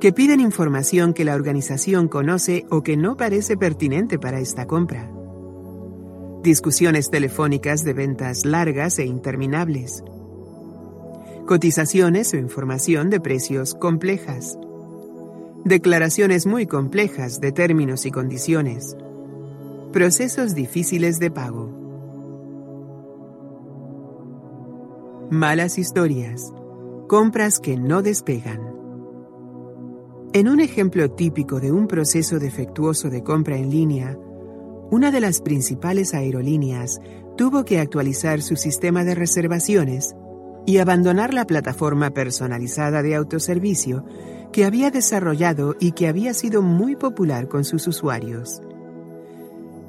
que 0.00 0.12
piden 0.14 0.40
información 0.40 1.12
que 1.12 1.26
la 1.26 1.34
organización 1.34 2.08
conoce 2.08 2.64
o 2.70 2.82
que 2.82 2.96
no 2.96 3.18
parece 3.18 3.58
pertinente 3.58 4.18
para 4.18 4.40
esta 4.40 4.66
compra, 4.66 5.10
discusiones 6.42 7.10
telefónicas 7.10 7.84
de 7.84 7.92
ventas 7.92 8.46
largas 8.46 8.98
e 8.98 9.04
interminables, 9.04 10.02
cotizaciones 11.46 12.32
o 12.32 12.38
información 12.38 13.10
de 13.10 13.20
precios 13.20 13.74
complejas, 13.74 14.58
declaraciones 15.66 16.46
muy 16.46 16.66
complejas 16.66 17.40
de 17.42 17.52
términos 17.52 18.06
y 18.06 18.10
condiciones, 18.10 18.96
Procesos 19.94 20.56
difíciles 20.56 21.20
de 21.20 21.30
pago. 21.30 21.70
Malas 25.30 25.78
historias. 25.78 26.52
Compras 27.06 27.60
que 27.60 27.76
no 27.76 28.02
despegan. 28.02 28.74
En 30.32 30.48
un 30.48 30.58
ejemplo 30.58 31.12
típico 31.12 31.60
de 31.60 31.70
un 31.70 31.86
proceso 31.86 32.40
defectuoso 32.40 33.08
de 33.08 33.22
compra 33.22 33.56
en 33.56 33.70
línea, 33.70 34.18
una 34.90 35.12
de 35.12 35.20
las 35.20 35.40
principales 35.40 36.12
aerolíneas 36.12 36.98
tuvo 37.36 37.64
que 37.64 37.78
actualizar 37.78 38.42
su 38.42 38.56
sistema 38.56 39.04
de 39.04 39.14
reservaciones 39.14 40.16
y 40.66 40.78
abandonar 40.78 41.32
la 41.32 41.46
plataforma 41.46 42.10
personalizada 42.10 43.00
de 43.04 43.14
autoservicio 43.14 44.04
que 44.52 44.64
había 44.64 44.90
desarrollado 44.90 45.76
y 45.78 45.92
que 45.92 46.08
había 46.08 46.34
sido 46.34 46.62
muy 46.62 46.96
popular 46.96 47.46
con 47.46 47.62
sus 47.62 47.86
usuarios. 47.86 48.60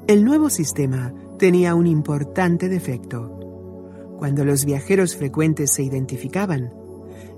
El 0.08 0.24
nuevo 0.24 0.50
sistema 0.50 1.12
tenía 1.36 1.74
un 1.74 1.88
importante 1.88 2.68
defecto. 2.68 4.14
Cuando 4.18 4.44
los 4.44 4.64
viajeros 4.64 5.16
frecuentes 5.16 5.72
se 5.72 5.82
identificaban, 5.82 6.72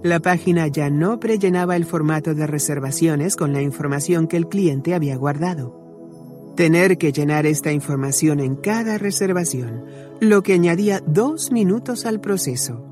la 0.03 0.21
página 0.21 0.67
ya 0.67 0.91
no 0.91 1.19
prellenaba 1.19 1.77
el 1.77 1.87
formato 1.87 2.35
de 2.35 2.47
reservaciones 2.47 3.37
con 3.37 3.55
la 3.55 3.63
información 3.63 4.27
que 4.27 4.37
el 4.37 4.49
cliente 4.49 4.95
había 4.95 5.17
guardado. 5.17 6.53
Tener 6.57 6.99
que 6.99 7.11
llenar 7.11 7.47
esta 7.47 7.73
información 7.73 8.39
en 8.39 8.55
cada 8.57 8.99
reservación, 8.99 9.87
lo 10.21 10.43
que 10.43 10.53
añadía 10.53 11.03
dos 11.07 11.51
minutos 11.51 12.05
al 12.05 12.21
proceso. 12.21 12.85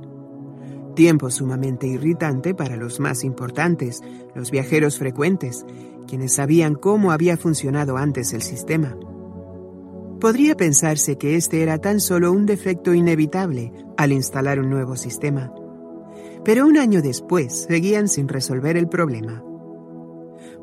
Tiempo 0.95 1.31
sumamente 1.31 1.87
irritante 1.87 2.55
para 2.55 2.77
los 2.77 2.99
más 2.99 3.25
importantes, 3.25 4.01
los 4.35 4.51
viajeros 4.51 4.97
frecuentes, 4.97 5.67
quienes 6.09 6.33
sabían 6.33 6.77
cómo 6.77 7.13
había 7.13 7.37
funcionado 7.37 7.99
antes 7.99 8.33
el 8.33 8.41
sistema. 8.41 8.97
Podría 10.27 10.57
pensarse 10.57 11.19
que 11.19 11.37
este 11.37 11.63
era 11.63 11.79
tan 11.79 12.01
solo 12.01 12.33
un 12.33 12.47
defecto 12.47 12.93
inevitable 12.93 13.73
al 13.97 14.11
instalar 14.11 14.59
un 14.59 14.69
nuevo 14.69 14.97
sistema. 14.97 15.55
Pero 16.45 16.67
un 16.67 16.77
año 16.79 17.01
después 17.01 17.67
seguían 17.69 18.09
sin 18.09 18.27
resolver 18.27 18.77
el 18.77 18.89
problema. 18.89 19.45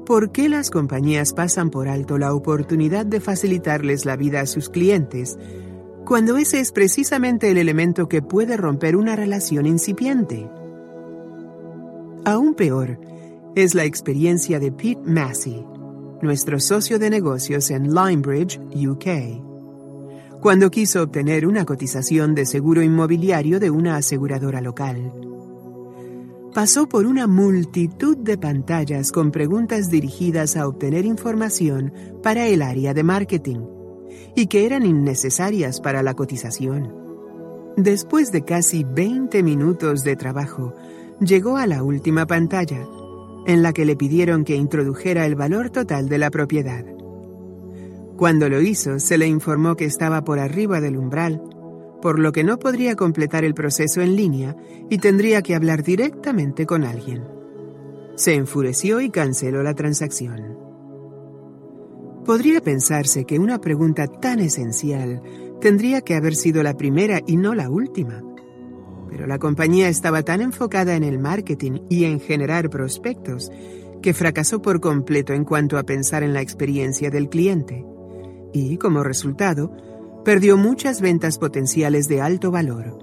¿Por 0.06 0.33
qué 0.33 0.50
las 0.50 0.69
compañías 0.69 1.32
pasan 1.32 1.69
por 1.69 1.88
alto 1.88 2.17
la 2.17 2.33
oportunidad 2.33 3.06
de 3.06 3.22
facilitarles 3.22 4.03
la 4.03 4.17
vida 4.17 4.42
a 4.42 4.48
sus 4.48 4.67
clientes 4.67 5.38
cuando 6.06 6.35
ese 6.35 6.59
es 6.59 6.74
precisamente 6.74 7.50
el 7.50 7.58
elemento 7.58 8.09
que 8.09 8.22
puede 8.22 8.58
romper 8.58 8.98
una 8.98 9.16
relación 9.16 9.66
incipiente? 9.66 10.45
Aún 12.25 12.53
peor 12.53 13.00
es 13.56 13.75
la 13.75 13.85
experiencia 13.85 14.59
de 14.59 14.74
Pete 14.74 15.03
Massey, 15.06 15.66
nuestro 16.22 16.59
socio 16.59 17.00
de 17.00 17.09
negocios 17.09 17.72
en 17.72 17.95
Limebridge, 17.95 18.59
UK, 18.75 19.52
cuando 20.43 20.69
quiso 20.69 21.01
obtener 21.01 21.47
una 21.47 21.63
cotización 21.63 22.35
de 22.35 22.45
seguro 22.45 22.81
inmobiliario 22.81 23.61
de 23.61 23.69
una 23.69 23.95
aseguradora 23.95 24.59
local. 24.59 25.13
Pasó 26.53 26.89
por 26.89 27.05
una 27.05 27.27
multitud 27.27 28.17
de 28.17 28.38
pantallas 28.38 29.13
con 29.13 29.31
preguntas 29.31 29.89
dirigidas 29.89 30.57
a 30.57 30.67
obtener 30.67 31.05
información 31.05 31.93
para 32.22 32.45
el 32.45 32.61
área 32.61 32.93
de 32.93 33.03
marketing, 33.03 33.61
y 34.35 34.47
que 34.47 34.65
eran 34.65 34.85
innecesarias 34.85 35.80
para 35.80 36.03
la 36.03 36.13
cotización. 36.13 36.93
Después 37.77 38.33
de 38.33 38.43
casi 38.43 38.83
20 38.83 39.43
minutos 39.43 40.03
de 40.03 40.17
trabajo, 40.17 40.73
llegó 41.22 41.55
a 41.55 41.67
la 41.67 41.83
última 41.83 42.25
pantalla, 42.27 42.85
en 43.47 43.63
la 43.63 43.72
que 43.72 43.85
le 43.85 43.95
pidieron 43.95 44.43
que 44.43 44.57
introdujera 44.57 45.25
el 45.25 45.35
valor 45.35 45.69
total 45.69 46.09
de 46.09 46.17
la 46.17 46.30
propiedad. 46.30 46.83
Cuando 48.17 48.48
lo 48.48 48.61
hizo, 48.61 49.00
se 49.00 49.17
le 49.17 49.27
informó 49.27 49.75
que 49.75 49.85
estaba 49.85 50.24
por 50.24 50.40
arriba 50.40 50.80
del 50.80 50.98
umbral, 50.98 51.42
por 52.01 52.19
lo 52.19 52.32
que 52.32 52.43
no 52.43 52.59
podría 52.59 52.95
completar 52.95 53.43
el 53.43 53.53
proceso 53.53 54.01
en 54.01 54.16
línea 54.16 54.56
y 54.90 54.98
tendría 54.98 55.42
que 55.42 55.56
hablar 55.56 55.83
directamente 55.83 56.66
con 56.66 56.83
alguien. 56.83 57.24
Se 58.16 58.35
enfureció 58.35 59.01
y 59.01 59.09
canceló 59.09 59.64
la 59.64 59.74
transacción. 59.74 60.58
Podría 62.25 62.61
pensarse 62.61 63.25
que 63.25 63.40
una 63.40 63.59
pregunta 63.59 64.08
tan 64.08 64.40
esencial 64.40 65.22
tendría 65.59 66.01
que 66.01 66.16
haber 66.16 66.35
sido 66.35 66.61
la 66.61 66.77
primera 66.77 67.19
y 67.25 67.38
no 67.38 67.56
la 67.56 67.69
última. 67.69 68.22
Pero 69.09 69.25
la 69.25 69.40
compañía 69.40 69.90
estaba 69.90 70.24
tan 70.24 70.42
enfocada 70.42 70.95
en 70.95 71.03
el 71.03 71.19
marketing 71.19 71.80
y 71.90 72.06
en 72.06 72.19
generar 72.19 72.69
prospectos 72.69 73.51
que 74.01 74.14
fracasó 74.14 74.61
por 74.61 74.80
completo 74.82 75.33
en 75.33 75.45
cuanto 75.45 75.77
a 75.77 75.83
pensar 75.83 76.24
en 76.24 76.33
la 76.33 76.42
experiencia 76.42 77.09
del 77.09 77.30
cliente. 77.30 77.85
Y, 78.53 78.77
como 78.77 79.03
resultado, 79.03 79.75
perdió 80.23 80.56
muchas 80.57 81.01
ventas 81.01 81.38
potenciales 81.38 82.07
de 82.07 82.22
alto 82.22 82.51
valor. 82.51 82.99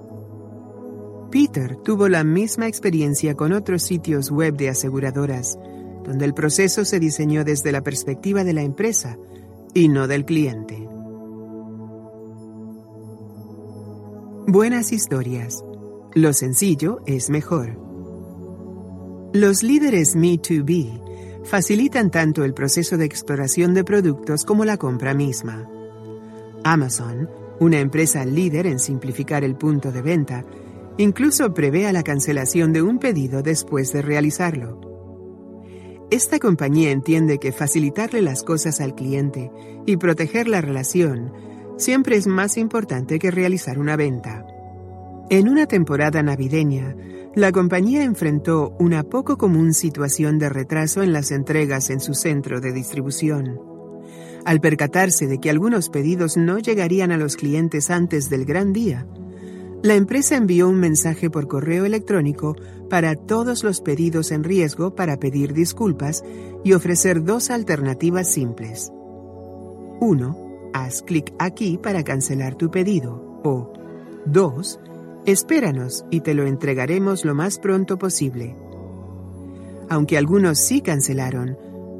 Peter 1.29 1.77
tuvo 1.77 2.09
la 2.09 2.23
misma 2.23 2.67
experiencia 2.67 3.35
con 3.35 3.53
otros 3.53 3.83
sitios 3.83 4.31
web 4.31 4.55
de 4.57 4.69
aseguradoras, 4.69 5.57
donde 6.03 6.25
el 6.25 6.33
proceso 6.33 6.83
se 6.83 6.99
diseñó 6.99 7.43
desde 7.43 7.71
la 7.71 7.81
perspectiva 7.81 8.43
de 8.43 8.53
la 8.53 8.63
empresa 8.63 9.17
y 9.73 9.87
no 9.87 10.07
del 10.07 10.25
cliente. 10.25 10.87
Buenas 14.47 14.91
historias. 14.91 15.63
Lo 16.13 16.33
sencillo 16.33 17.01
es 17.05 17.29
mejor. 17.29 17.79
Los 19.33 19.63
líderes 19.63 20.17
Me2B 20.17 21.00
facilitan 21.43 22.11
tanto 22.11 22.43
el 22.43 22.53
proceso 22.53 22.97
de 22.97 23.05
exploración 23.05 23.73
de 23.73 23.83
productos 23.83 24.45
como 24.45 24.65
la 24.65 24.77
compra 24.77 25.13
misma. 25.13 25.69
Amazon, 26.63 27.29
una 27.59 27.79
empresa 27.79 28.25
líder 28.25 28.67
en 28.67 28.79
simplificar 28.79 29.43
el 29.43 29.55
punto 29.55 29.91
de 29.91 30.01
venta, 30.01 30.45
incluso 30.97 31.53
prevé 31.53 31.91
la 31.91 32.03
cancelación 32.03 32.73
de 32.73 32.81
un 32.81 32.99
pedido 32.99 33.41
después 33.41 33.91
de 33.93 34.01
realizarlo. 34.01 34.79
Esta 36.11 36.39
compañía 36.39 36.91
entiende 36.91 37.39
que 37.39 37.51
facilitarle 37.51 38.21
las 38.21 38.43
cosas 38.43 38.81
al 38.81 38.95
cliente 38.95 39.49
y 39.85 39.97
proteger 39.97 40.47
la 40.47 40.59
relación 40.59 41.31
siempre 41.77 42.17
es 42.17 42.27
más 42.27 42.57
importante 42.57 43.17
que 43.17 43.31
realizar 43.31 43.79
una 43.79 43.95
venta. 43.95 44.45
En 45.29 45.47
una 45.47 45.65
temporada 45.65 46.21
navideña, 46.21 46.95
la 47.35 47.51
compañía 47.53 48.03
enfrentó 48.03 48.75
una 48.77 49.03
poco 49.03 49.37
común 49.37 49.73
situación 49.73 50.37
de 50.37 50.49
retraso 50.49 51.01
en 51.01 51.13
las 51.13 51.31
entregas 51.31 51.89
en 51.89 52.01
su 52.01 52.13
centro 52.13 52.59
de 52.59 52.73
distribución. 52.73 53.59
Al 54.43 54.59
percatarse 54.59 55.27
de 55.27 55.39
que 55.39 55.49
algunos 55.49 55.89
pedidos 55.89 56.35
no 56.35 56.59
llegarían 56.59 57.11
a 57.11 57.17
los 57.17 57.37
clientes 57.37 57.89
antes 57.89 58.29
del 58.29 58.43
gran 58.43 58.73
día, 58.73 59.07
la 59.81 59.95
empresa 59.95 60.35
envió 60.35 60.67
un 60.67 60.79
mensaje 60.79 61.29
por 61.29 61.47
correo 61.47 61.85
electrónico 61.85 62.55
para 62.89 63.15
todos 63.15 63.63
los 63.63 63.81
pedidos 63.81 64.31
en 64.31 64.43
riesgo 64.43 64.93
para 64.93 65.17
pedir 65.17 65.53
disculpas 65.53 66.23
y 66.63 66.73
ofrecer 66.73 67.23
dos 67.23 67.49
alternativas 67.49 68.31
simples. 68.31 68.91
1. 70.01 70.69
Haz 70.73 71.01
clic 71.01 71.33
aquí 71.39 71.79
para 71.81 72.03
cancelar 72.03 72.55
tu 72.55 72.69
pedido. 72.69 73.39
O 73.43 73.71
2. 74.25 74.79
Espéranos 75.25 76.05
y 76.09 76.21
te 76.21 76.33
lo 76.33 76.45
entregaremos 76.45 77.25
lo 77.25 77.35
más 77.35 77.59
pronto 77.59 77.97
posible. 77.97 78.55
Aunque 79.89 80.17
algunos 80.17 80.57
sí 80.57 80.81
cancelaron, 80.81 81.57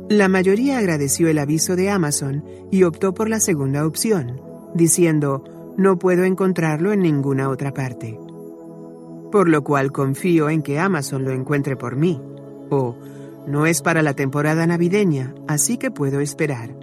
la 0.09 0.27
mayoría 0.27 0.79
agradeció 0.79 1.27
el 1.27 1.37
aviso 1.37 1.75
de 1.75 1.89
Amazon 1.89 2.43
y 2.71 2.83
optó 2.83 3.13
por 3.13 3.29
la 3.29 3.39
segunda 3.39 3.85
opción, 3.85 4.41
diciendo, 4.73 5.43
no 5.77 5.97
puedo 5.97 6.23
encontrarlo 6.23 6.91
en 6.91 7.01
ninguna 7.01 7.49
otra 7.49 7.73
parte. 7.73 8.19
Por 9.31 9.47
lo 9.49 9.63
cual 9.63 9.91
confío 9.91 10.49
en 10.49 10.63
que 10.63 10.79
Amazon 10.79 11.23
lo 11.23 11.31
encuentre 11.31 11.77
por 11.77 11.95
mí. 11.95 12.21
O, 12.69 12.95
no 13.47 13.65
es 13.65 13.81
para 13.81 14.01
la 14.01 14.13
temporada 14.13 14.65
navideña, 14.67 15.33
así 15.47 15.77
que 15.77 15.91
puedo 15.91 16.19
esperar. 16.19 16.75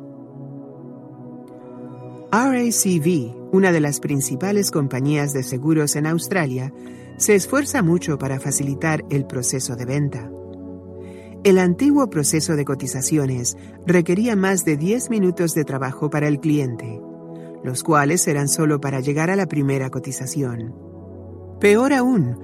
RACV, 2.30 3.37
una 3.52 3.72
de 3.72 3.80
las 3.80 4.00
principales 4.00 4.70
compañías 4.70 5.32
de 5.32 5.42
seguros 5.42 5.96
en 5.96 6.06
Australia, 6.06 6.72
se 7.16 7.34
esfuerza 7.34 7.82
mucho 7.82 8.18
para 8.18 8.38
facilitar 8.38 9.04
el 9.10 9.26
proceso 9.26 9.74
de 9.74 9.84
venta. 9.84 10.30
El 11.44 11.58
antiguo 11.58 12.10
proceso 12.10 12.56
de 12.56 12.64
cotizaciones 12.64 13.56
requería 13.86 14.36
más 14.36 14.64
de 14.64 14.76
10 14.76 15.10
minutos 15.10 15.54
de 15.54 15.64
trabajo 15.64 16.10
para 16.10 16.28
el 16.28 16.40
cliente, 16.40 17.00
los 17.64 17.82
cuales 17.82 18.26
eran 18.28 18.48
solo 18.48 18.80
para 18.80 19.00
llegar 19.00 19.30
a 19.30 19.36
la 19.36 19.46
primera 19.46 19.90
cotización. 19.90 20.74
Peor 21.60 21.92
aún, 21.92 22.38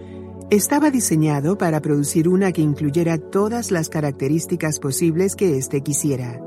estaba 0.51 0.91
diseñado 0.91 1.59
para 1.59 1.81
producir 1.81 2.29
una 2.29 2.53
que 2.53 2.63
incluyera 2.63 3.19
todas 3.19 3.71
las 3.71 3.89
características 3.89 4.79
posibles 4.79 5.37
que 5.37 5.57
éste 5.57 5.81
quisiera. 5.81 6.41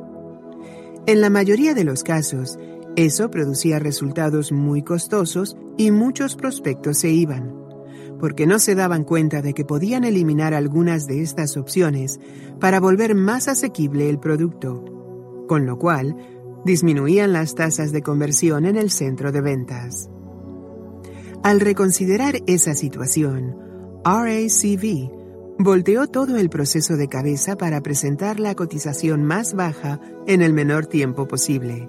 En 1.06 1.22
la 1.22 1.30
mayoría 1.30 1.74
de 1.74 1.84
los 1.84 2.03
casos, 2.03 2.60
eso 2.98 3.30
producía 3.30 3.77
resultados 3.77 4.51
muy 4.51 4.82
costosos 4.82 5.56
y 5.77 5.92
muchos 5.92 6.35
prospectos 6.35 6.98
se 6.98 7.09
iban, 7.09 7.53
porque 8.19 8.48
no 8.48 8.58
se 8.58 8.74
daban 8.74 9.03
cuenta 9.03 9.43
de 9.43 9.53
que 9.53 9.64
podían 9.64 10.03
eliminar 10.03 10.56
algunas 10.56 11.06
de 11.06 11.22
estas 11.22 11.58
opciones 11.58 12.19
para 12.59 12.80
volver 12.80 13.14
más 13.14 13.48
asequible 13.48 14.09
el 14.09 14.17
producto, 14.17 14.84
con 15.48 15.67
lo 15.67 15.77
cual 15.77 16.17
disminuían 16.66 17.34
las 17.34 17.53
tasas 17.53 17.92
de 17.92 18.01
conversión 18.01 18.66
en 18.66 18.77
el 18.77 18.90
centro 18.90 19.32
de 19.32 19.42
ventas. 19.42 20.09
Al 21.43 21.59
reconsiderar 21.59 22.42
esa 22.48 22.74
situación, 22.74 23.56
RACV 24.03 25.11
volteó 25.59 26.08
todo 26.08 26.38
el 26.38 26.50
proceso 26.50 26.98
de 26.98 27.08
cabeza 27.08 27.58
para 27.58 27.82
presentar 27.82 28.40
la 28.40 28.56
cotización 28.56 29.24
más 29.24 29.53
baja 29.53 30.01
en 30.26 30.42
el 30.42 30.51
menor 30.51 30.88
tiempo 30.88 31.27
posible 31.27 31.88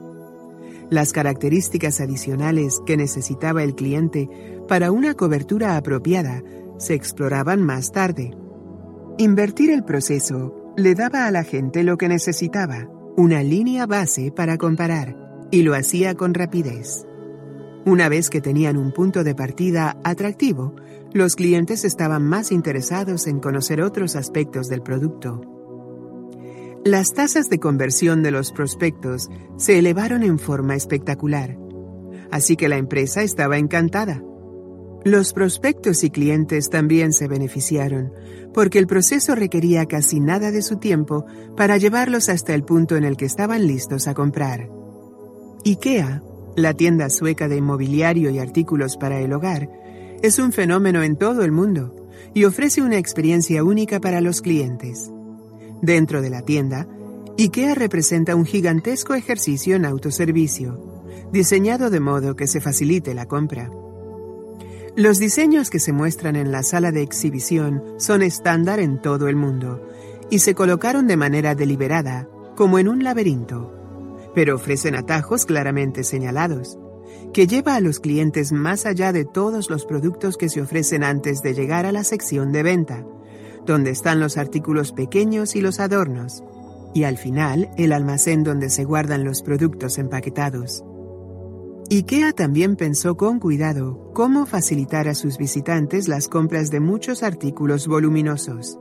las 0.90 1.12
características 1.12 2.00
adicionales 2.00 2.80
que 2.86 2.96
necesitaba 2.96 3.62
el 3.62 3.74
cliente 3.74 4.28
para 4.68 4.90
una 4.90 5.14
cobertura 5.14 5.76
apropiada 5.76 6.42
se 6.78 6.94
exploraban 6.94 7.62
más 7.62 7.92
tarde. 7.92 8.30
Invertir 9.18 9.70
el 9.70 9.84
proceso 9.84 10.72
le 10.76 10.94
daba 10.94 11.26
a 11.26 11.30
la 11.30 11.44
gente 11.44 11.82
lo 11.82 11.98
que 11.98 12.08
necesitaba, 12.08 12.88
una 13.16 13.42
línea 13.42 13.86
base 13.86 14.30
para 14.30 14.56
comparar, 14.56 15.16
y 15.50 15.62
lo 15.62 15.74
hacía 15.74 16.14
con 16.14 16.34
rapidez. 16.34 17.04
Una 17.84 18.08
vez 18.08 18.30
que 18.30 18.40
tenían 18.40 18.76
un 18.76 18.92
punto 18.92 19.24
de 19.24 19.34
partida 19.34 19.98
atractivo, 20.04 20.74
los 21.12 21.36
clientes 21.36 21.84
estaban 21.84 22.22
más 22.22 22.52
interesados 22.52 23.26
en 23.26 23.40
conocer 23.40 23.82
otros 23.82 24.14
aspectos 24.14 24.68
del 24.68 24.82
producto. 24.82 25.57
Las 26.88 27.12
tasas 27.12 27.50
de 27.50 27.58
conversión 27.58 28.22
de 28.22 28.30
los 28.30 28.50
prospectos 28.50 29.28
se 29.58 29.78
elevaron 29.78 30.22
en 30.22 30.38
forma 30.38 30.74
espectacular, 30.74 31.58
así 32.30 32.56
que 32.56 32.66
la 32.66 32.78
empresa 32.78 33.22
estaba 33.22 33.58
encantada. 33.58 34.22
Los 35.04 35.34
prospectos 35.34 36.02
y 36.02 36.08
clientes 36.08 36.70
también 36.70 37.12
se 37.12 37.28
beneficiaron, 37.28 38.14
porque 38.54 38.78
el 38.78 38.86
proceso 38.86 39.34
requería 39.34 39.84
casi 39.84 40.18
nada 40.18 40.50
de 40.50 40.62
su 40.62 40.78
tiempo 40.78 41.26
para 41.58 41.76
llevarlos 41.76 42.30
hasta 42.30 42.54
el 42.54 42.64
punto 42.64 42.96
en 42.96 43.04
el 43.04 43.18
que 43.18 43.26
estaban 43.26 43.66
listos 43.66 44.08
a 44.08 44.14
comprar. 44.14 44.70
IKEA, 45.66 46.22
la 46.56 46.72
tienda 46.72 47.10
sueca 47.10 47.48
de 47.48 47.56
inmobiliario 47.56 48.30
y 48.30 48.38
artículos 48.38 48.96
para 48.96 49.20
el 49.20 49.34
hogar, 49.34 49.68
es 50.22 50.38
un 50.38 50.52
fenómeno 50.52 51.02
en 51.02 51.16
todo 51.18 51.44
el 51.44 51.52
mundo 51.52 52.08
y 52.32 52.44
ofrece 52.44 52.80
una 52.80 52.96
experiencia 52.96 53.62
única 53.62 54.00
para 54.00 54.22
los 54.22 54.40
clientes. 54.40 55.12
Dentro 55.82 56.22
de 56.22 56.30
la 56.30 56.42
tienda, 56.42 56.88
IKEA 57.38 57.74
representa 57.74 58.34
un 58.34 58.44
gigantesco 58.44 59.14
ejercicio 59.14 59.76
en 59.76 59.84
autoservicio, 59.84 61.04
diseñado 61.32 61.90
de 61.90 62.00
modo 62.00 62.34
que 62.34 62.46
se 62.46 62.60
facilite 62.60 63.14
la 63.14 63.26
compra. 63.26 63.70
Los 64.96 65.18
diseños 65.18 65.70
que 65.70 65.78
se 65.78 65.92
muestran 65.92 66.34
en 66.34 66.50
la 66.50 66.64
sala 66.64 66.90
de 66.90 67.02
exhibición 67.02 67.84
son 67.98 68.22
estándar 68.22 68.80
en 68.80 69.00
todo 69.00 69.28
el 69.28 69.36
mundo 69.36 69.86
y 70.30 70.40
se 70.40 70.56
colocaron 70.56 71.06
de 71.06 71.16
manera 71.16 71.54
deliberada, 71.54 72.28
como 72.56 72.80
en 72.80 72.88
un 72.88 73.04
laberinto, 73.04 73.72
pero 74.34 74.56
ofrecen 74.56 74.96
atajos 74.96 75.46
claramente 75.46 76.02
señalados, 76.02 76.76
que 77.32 77.46
lleva 77.46 77.76
a 77.76 77.80
los 77.80 78.00
clientes 78.00 78.50
más 78.50 78.86
allá 78.86 79.12
de 79.12 79.24
todos 79.24 79.70
los 79.70 79.86
productos 79.86 80.36
que 80.36 80.48
se 80.48 80.60
ofrecen 80.60 81.04
antes 81.04 81.42
de 81.42 81.54
llegar 81.54 81.86
a 81.86 81.92
la 81.92 82.02
sección 82.02 82.50
de 82.50 82.64
venta, 82.64 83.06
donde 83.68 83.90
están 83.90 84.18
los 84.18 84.38
artículos 84.38 84.92
pequeños 84.92 85.54
y 85.54 85.60
los 85.60 85.78
adornos, 85.78 86.42
y 86.94 87.04
al 87.04 87.18
final 87.18 87.70
el 87.76 87.92
almacén 87.92 88.42
donde 88.42 88.70
se 88.70 88.84
guardan 88.84 89.24
los 89.24 89.42
productos 89.42 89.98
empaquetados. 89.98 90.82
IKEA 91.90 92.32
también 92.32 92.76
pensó 92.76 93.16
con 93.16 93.38
cuidado 93.38 94.10
cómo 94.14 94.46
facilitar 94.46 95.06
a 95.06 95.14
sus 95.14 95.38
visitantes 95.38 96.08
las 96.08 96.28
compras 96.28 96.70
de 96.70 96.80
muchos 96.80 97.22
artículos 97.22 97.86
voluminosos. 97.86 98.78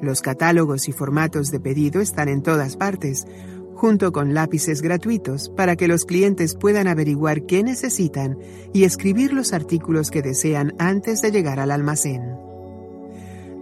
Los 0.00 0.20
catálogos 0.20 0.88
y 0.88 0.92
formatos 0.92 1.50
de 1.50 1.60
pedido 1.60 2.00
están 2.00 2.28
en 2.28 2.42
todas 2.42 2.76
partes, 2.76 3.26
junto 3.74 4.12
con 4.12 4.32
lápices 4.32 4.80
gratuitos 4.80 5.50
para 5.56 5.74
que 5.74 5.88
los 5.88 6.04
clientes 6.04 6.54
puedan 6.54 6.86
averiguar 6.86 7.46
qué 7.46 7.64
necesitan 7.64 8.38
y 8.72 8.84
escribir 8.84 9.32
los 9.32 9.52
artículos 9.52 10.10
que 10.10 10.22
desean 10.22 10.72
antes 10.78 11.20
de 11.20 11.32
llegar 11.32 11.58
al 11.58 11.72
almacén. 11.72 12.43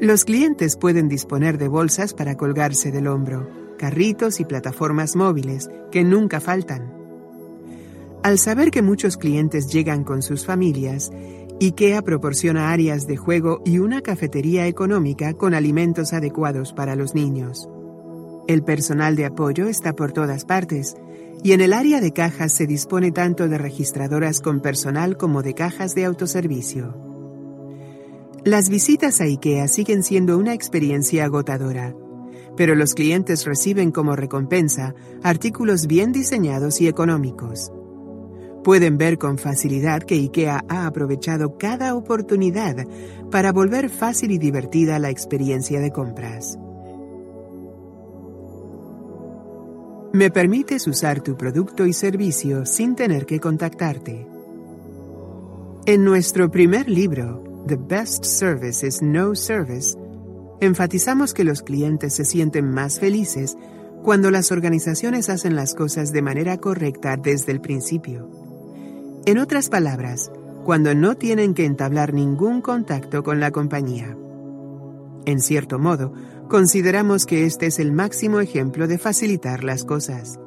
Los 0.02 0.24
clientes 0.24 0.76
pueden 0.76 1.08
disponer 1.08 1.58
de 1.58 1.68
bolsas 1.68 2.12
para 2.12 2.36
colgarse 2.36 2.90
del 2.90 3.06
hombro, 3.06 3.48
carritos 3.78 4.40
y 4.40 4.44
plataformas 4.44 5.14
móviles 5.14 5.70
que 5.92 6.02
nunca 6.02 6.40
faltan. 6.40 6.92
Al 8.24 8.36
saber 8.40 8.72
que 8.72 8.82
muchos 8.82 9.16
clientes 9.16 9.68
llegan 9.68 10.02
con 10.02 10.22
sus 10.22 10.44
familias, 10.44 11.12
IKEA 11.60 12.02
proporciona 12.02 12.72
áreas 12.72 13.06
de 13.06 13.16
juego 13.16 13.62
y 13.64 13.78
una 13.78 14.00
cafetería 14.00 14.66
económica 14.66 15.34
con 15.34 15.55
alimentos 15.55 16.12
adecuados 16.12 16.72
para 16.72 16.97
los 16.97 17.14
niños. 17.14 17.68
El 18.48 18.64
personal 18.64 19.14
de 19.14 19.26
apoyo 19.26 19.68
está 19.68 19.92
por 19.92 20.10
todas 20.10 20.44
partes 20.44 20.97
y 21.44 21.52
en 21.52 21.60
el 21.60 21.72
área 21.72 22.00
de 22.00 22.12
cajas 22.12 22.52
se 22.52 22.66
dispone 22.66 23.12
tanto 23.12 23.48
de 23.48 23.56
registradoras 23.56 24.40
con 24.40 24.62
personal 24.62 25.16
como 25.16 25.44
de 25.44 25.55
cajas 25.55 25.94
de 25.94 26.06
autoservicio. 26.06 27.11
Las 28.44 28.68
visitas 28.70 29.20
a 29.20 29.24
IKEA 29.24 29.68
siguen 29.68 30.02
siendo 30.02 30.36
una 30.36 30.52
experiencia 30.52 31.26
agotadora, 31.26 31.94
pero 32.56 32.74
los 32.74 32.92
clientes 32.94 33.44
reciben 33.44 33.92
como 33.92 34.16
recompensa 34.16 34.96
artículos 35.22 35.86
bien 35.86 36.10
diseñados 36.10 36.80
y 36.80 36.88
económicos. 36.88 37.70
Pueden 38.64 38.98
ver 38.98 39.18
con 39.18 39.38
facilidad 39.38 40.02
que 40.02 40.16
IKEA 40.16 40.64
ha 40.68 40.86
aprovechado 40.86 41.56
cada 41.56 41.94
oportunidad 41.94 42.84
para 43.30 43.52
volver 43.52 43.88
fácil 43.88 44.32
y 44.32 44.38
divertida 44.38 44.98
la 44.98 45.10
experiencia 45.10 45.78
de 45.78 45.92
compras. 45.92 46.58
Me 50.12 50.32
permites 50.32 50.88
usar 50.88 51.20
tu 51.20 51.36
producto 51.36 51.86
y 51.86 51.92
servicio 51.92 52.66
sin 52.66 52.96
tener 52.96 53.24
que 53.24 53.38
contactarte. 53.38 54.26
En 55.86 56.04
nuestro 56.04 56.50
primer 56.50 56.88
libro, 56.88 57.51
The 57.65 57.76
Best 57.76 58.24
Service 58.24 58.84
is 58.84 59.02
No 59.02 59.36
Service, 59.36 59.97
enfatizamos 60.60 61.32
que 61.32 61.44
los 61.44 61.62
clientes 61.62 62.12
se 62.12 62.24
sienten 62.24 62.68
más 62.68 62.99
felices 62.99 63.57
cuando 64.02 64.32
las 64.32 64.50
organizaciones 64.50 65.28
hacen 65.28 65.55
las 65.55 65.74
cosas 65.74 66.10
de 66.10 66.23
manera 66.23 66.58
correcta 66.58 67.16
desde 67.16 67.52
el 67.52 67.60
principio. 67.60 68.28
En 69.26 69.39
otras 69.39 69.68
palabras, 69.68 70.32
cuando 70.65 70.92
no 70.97 71.15
tienen 71.15 71.55
que 71.55 71.65
entablar 71.65 72.12
ningún 72.12 72.62
contacto 72.62 73.23
con 73.23 73.39
la 73.39 73.52
compañía. 73.52 74.16
En 75.24 75.41
cierto 75.41 75.78
modo, 75.78 76.12
consideramos 76.49 77.26
que 77.26 77.47
este 77.47 77.66
es 77.66 77.78
el 77.78 77.92
máximo 77.92 78.41
ejemplo 78.41 78.89
de 78.89 78.99
facilitar 78.99 79.62
las 79.62 79.84
cosas. 79.84 80.41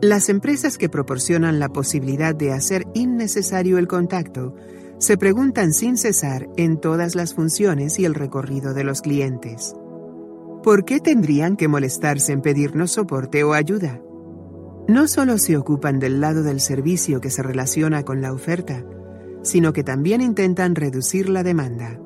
Las 0.00 0.30
empresas 0.30 0.78
que 0.78 0.88
proporcionan 0.88 1.58
la 1.58 1.68
posibilidad 1.68 2.34
de 2.34 2.52
hacer 2.52 2.86
innecesario 2.94 3.76
el 3.76 3.86
contacto 3.86 4.54
se 5.00 5.16
preguntan 5.16 5.72
sin 5.72 5.96
cesar 5.96 6.48
en 6.56 6.80
todas 6.80 7.16
las 7.16 7.34
funciones 7.34 7.98
y 7.98 8.04
el 8.04 8.14
recorrido 8.14 8.72
de 8.72 8.84
los 8.84 9.02
clientes. 9.02 9.74
¿Por 10.62 10.84
qué 10.84 11.00
tendrían 11.00 11.56
que 11.56 11.66
molestarse 11.66 12.32
en 12.32 12.40
pedirnos 12.40 12.92
soporte 12.92 13.42
o 13.42 13.54
ayuda? 13.54 14.00
no 14.90 15.06
solo 15.06 15.38
se 15.38 15.56
ocupan 15.56 16.00
del 16.00 16.20
lado 16.20 16.42
del 16.42 16.60
servicio 16.60 17.20
que 17.20 17.30
se 17.30 17.42
relaciona 17.42 18.04
con 18.04 18.20
la 18.20 18.32
oferta, 18.32 18.84
sino 19.42 19.72
que 19.72 19.84
también 19.84 20.20
intentan 20.20 20.74
reducir 20.74 21.28
la 21.28 21.44
demanda. 21.44 22.00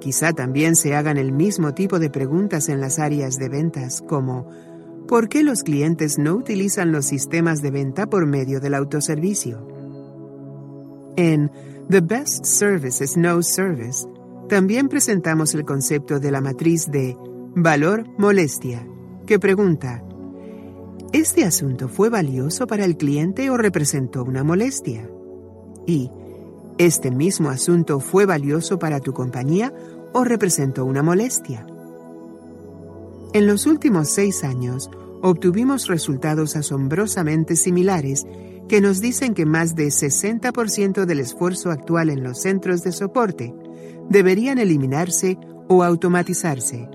Quizá 0.00 0.32
también 0.32 0.76
se 0.76 0.94
hagan 0.94 1.18
el 1.18 1.30
mismo 1.30 1.74
tipo 1.74 1.98
de 1.98 2.08
preguntas 2.08 2.70
en 2.70 2.80
las 2.80 2.98
áreas 2.98 3.36
de 3.36 3.50
ventas, 3.50 4.00
como 4.00 4.48
¿por 5.06 5.28
qué 5.28 5.42
los 5.42 5.62
clientes 5.62 6.18
no 6.18 6.34
utilizan 6.34 6.90
los 6.90 7.04
sistemas 7.04 7.60
de 7.60 7.70
venta 7.70 8.06
por 8.06 8.24
medio 8.24 8.60
del 8.60 8.74
autoservicio? 8.74 9.68
En 11.16 11.50
The 11.90 12.00
Best 12.00 12.44
Service 12.44 13.02
is 13.02 13.16
No 13.16 13.42
Service, 13.42 14.06
también 14.48 14.88
presentamos 14.88 15.56
el 15.56 15.64
concepto 15.64 16.20
de 16.20 16.30
la 16.30 16.40
matriz 16.40 16.88
de 16.88 17.16
valor-molestia, 17.56 18.86
que 19.26 19.40
pregunta, 19.40 20.00
¿Este 21.12 21.44
asunto 21.44 21.88
fue 21.88 22.08
valioso 22.08 22.68
para 22.68 22.84
el 22.84 22.96
cliente 22.96 23.50
o 23.50 23.56
representó 23.56 24.22
una 24.22 24.44
molestia? 24.44 25.10
Y, 25.84 26.12
¿este 26.78 27.10
mismo 27.10 27.50
asunto 27.50 27.98
fue 27.98 28.24
valioso 28.24 28.78
para 28.78 29.00
tu 29.00 29.12
compañía 29.12 29.74
o 30.12 30.22
representó 30.22 30.84
una 30.84 31.02
molestia? 31.02 31.66
En 33.32 33.48
los 33.48 33.66
últimos 33.66 34.10
seis 34.10 34.44
años, 34.44 34.92
obtuvimos 35.22 35.88
resultados 35.88 36.54
asombrosamente 36.54 37.56
similares 37.56 38.24
que 38.70 38.80
nos 38.80 39.00
dicen 39.00 39.34
que 39.34 39.44
más 39.44 39.74
de 39.74 39.88
60% 39.88 41.04
del 41.04 41.18
esfuerzo 41.18 41.70
actual 41.70 42.08
en 42.08 42.22
los 42.22 42.40
centros 42.40 42.82
de 42.82 42.92
soporte 42.92 43.52
deberían 44.08 44.58
eliminarse 44.58 45.36
o 45.68 45.82
automatizarse 45.82 46.88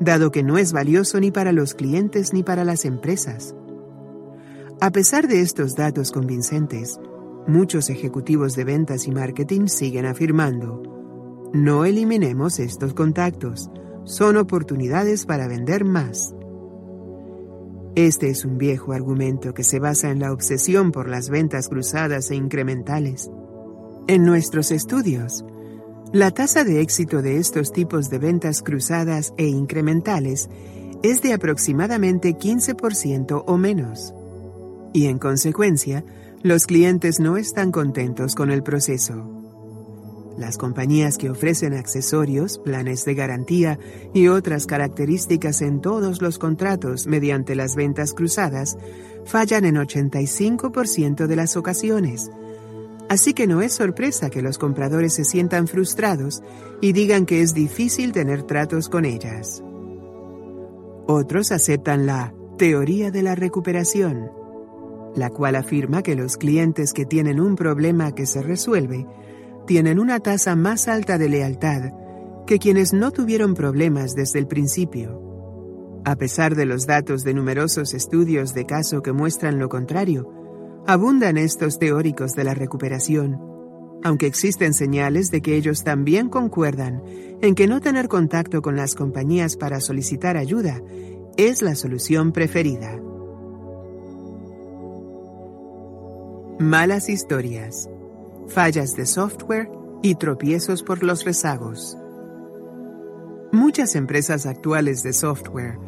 dado 0.00 0.30
que 0.30 0.42
no 0.42 0.58
es 0.58 0.72
valioso 0.72 1.20
ni 1.20 1.30
para 1.30 1.52
los 1.52 1.74
clientes 1.74 2.32
ni 2.32 2.42
para 2.42 2.64
las 2.64 2.84
empresas. 2.84 3.54
A 4.80 4.90
pesar 4.90 5.28
de 5.28 5.42
estos 5.42 5.76
datos 5.76 6.10
convincentes, 6.10 6.98
muchos 7.46 7.88
ejecutivos 7.88 8.56
de 8.56 8.64
ventas 8.64 9.06
y 9.06 9.12
marketing 9.12 9.66
siguen 9.66 10.06
afirmando, 10.06 10.82
no 11.52 11.84
eliminemos 11.84 12.58
estos 12.58 12.94
contactos, 12.94 13.70
son 14.04 14.36
oportunidades 14.36 15.26
para 15.26 15.46
vender 15.46 15.84
más. 15.84 16.34
Este 17.94 18.30
es 18.30 18.46
un 18.46 18.56
viejo 18.56 18.92
argumento 18.92 19.52
que 19.52 19.64
se 19.64 19.78
basa 19.78 20.10
en 20.10 20.18
la 20.18 20.32
obsesión 20.32 20.92
por 20.92 21.10
las 21.10 21.28
ventas 21.28 21.68
cruzadas 21.68 22.30
e 22.30 22.34
incrementales. 22.34 23.30
En 24.08 24.24
nuestros 24.24 24.70
estudios, 24.70 25.44
la 26.10 26.30
tasa 26.30 26.64
de 26.64 26.80
éxito 26.80 27.20
de 27.20 27.36
estos 27.36 27.70
tipos 27.70 28.08
de 28.08 28.18
ventas 28.18 28.62
cruzadas 28.62 29.34
e 29.36 29.46
incrementales 29.46 30.48
es 31.02 31.20
de 31.20 31.34
aproximadamente 31.34 32.34
15% 32.34 33.44
o 33.46 33.58
menos. 33.58 34.14
Y 34.94 35.08
en 35.08 35.18
consecuencia, 35.18 36.02
los 36.42 36.66
clientes 36.66 37.20
no 37.20 37.36
están 37.36 37.72
contentos 37.72 38.34
con 38.34 38.50
el 38.50 38.62
proceso. 38.62 39.41
Las 40.36 40.56
compañías 40.58 41.18
que 41.18 41.30
ofrecen 41.30 41.74
accesorios, 41.74 42.58
planes 42.58 43.04
de 43.04 43.14
garantía 43.14 43.78
y 44.14 44.28
otras 44.28 44.66
características 44.66 45.60
en 45.60 45.80
todos 45.80 46.22
los 46.22 46.38
contratos 46.38 47.06
mediante 47.06 47.54
las 47.54 47.76
ventas 47.76 48.14
cruzadas 48.14 48.76
fallan 49.24 49.64
en 49.64 49.76
85% 49.76 51.26
de 51.26 51.36
las 51.36 51.56
ocasiones 51.56 52.30
Así 53.12 53.34
que 53.34 53.46
no 53.46 53.60
es 53.60 53.74
sorpresa 53.74 54.30
que 54.30 54.40
los 54.40 54.56
compradores 54.56 55.12
se 55.12 55.24
sientan 55.24 55.68
frustrados 55.68 56.42
y 56.80 56.94
digan 56.94 57.26
que 57.26 57.42
es 57.42 57.52
difícil 57.52 58.10
tener 58.10 58.44
tratos 58.44 58.88
con 58.88 59.04
ellas. 59.04 59.62
Otros 61.06 61.52
aceptan 61.52 62.06
la 62.06 62.32
teoría 62.56 63.10
de 63.10 63.22
la 63.22 63.34
recuperación, 63.34 64.30
la 65.14 65.28
cual 65.28 65.56
afirma 65.56 66.02
que 66.02 66.14
los 66.16 66.38
clientes 66.38 66.94
que 66.94 67.04
tienen 67.04 67.38
un 67.38 67.54
problema 67.54 68.14
que 68.14 68.24
se 68.24 68.40
resuelve 68.42 69.06
tienen 69.66 69.98
una 69.98 70.20
tasa 70.20 70.56
más 70.56 70.88
alta 70.88 71.18
de 71.18 71.28
lealtad 71.28 71.92
que 72.46 72.58
quienes 72.58 72.92
no 72.92 73.10
tuvieron 73.10 73.54
problemas 73.54 74.14
desde 74.14 74.38
el 74.38 74.46
principio. 74.46 75.20
A 76.04 76.16
pesar 76.16 76.56
de 76.56 76.66
los 76.66 76.86
datos 76.86 77.22
de 77.22 77.34
numerosos 77.34 77.94
estudios 77.94 78.54
de 78.54 78.66
caso 78.66 79.02
que 79.02 79.12
muestran 79.12 79.58
lo 79.58 79.68
contrario, 79.68 80.42
Abundan 80.84 81.38
estos 81.38 81.78
teóricos 81.78 82.32
de 82.32 82.42
la 82.42 82.54
recuperación, 82.54 83.40
aunque 84.02 84.26
existen 84.26 84.74
señales 84.74 85.30
de 85.30 85.40
que 85.40 85.54
ellos 85.54 85.84
también 85.84 86.28
concuerdan 86.28 87.04
en 87.40 87.54
que 87.54 87.68
no 87.68 87.80
tener 87.80 88.08
contacto 88.08 88.62
con 88.62 88.74
las 88.74 88.96
compañías 88.96 89.56
para 89.56 89.80
solicitar 89.80 90.36
ayuda 90.36 90.82
es 91.36 91.62
la 91.62 91.76
solución 91.76 92.32
preferida. 92.32 93.00
Malas 96.58 97.08
historias, 97.08 97.88
fallas 98.52 98.94
de 98.94 99.06
software 99.06 99.70
y 100.02 100.16
tropiezos 100.16 100.82
por 100.82 101.02
los 101.02 101.24
rezagos. 101.24 101.96
Muchas 103.50 103.94
empresas 103.94 104.46
actuales 104.46 105.02
de 105.02 105.12
software 105.12 105.78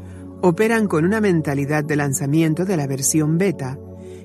operan 0.41 0.89
con 0.89 1.05
una 1.05 1.21
mentalidad 1.21 1.85
de 1.85 1.97
lanzamiento 1.97 2.65
de 2.65 2.77
la 2.77 2.87
versión 2.87 3.39
beta 3.39 3.79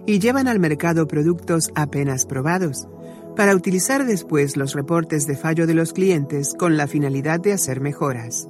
y 0.05 0.19
llevan 0.19 0.47
al 0.47 0.59
mercado 0.59 1.07
productos 1.07 1.71
apenas 1.75 2.25
probados, 2.25 2.87
para 3.35 3.55
utilizar 3.55 4.05
después 4.05 4.57
los 4.57 4.73
reportes 4.73 5.27
de 5.27 5.37
fallo 5.37 5.67
de 5.67 5.73
los 5.73 5.93
clientes 5.93 6.53
con 6.57 6.77
la 6.77 6.87
finalidad 6.87 7.39
de 7.39 7.53
hacer 7.53 7.79
mejoras. 7.79 8.49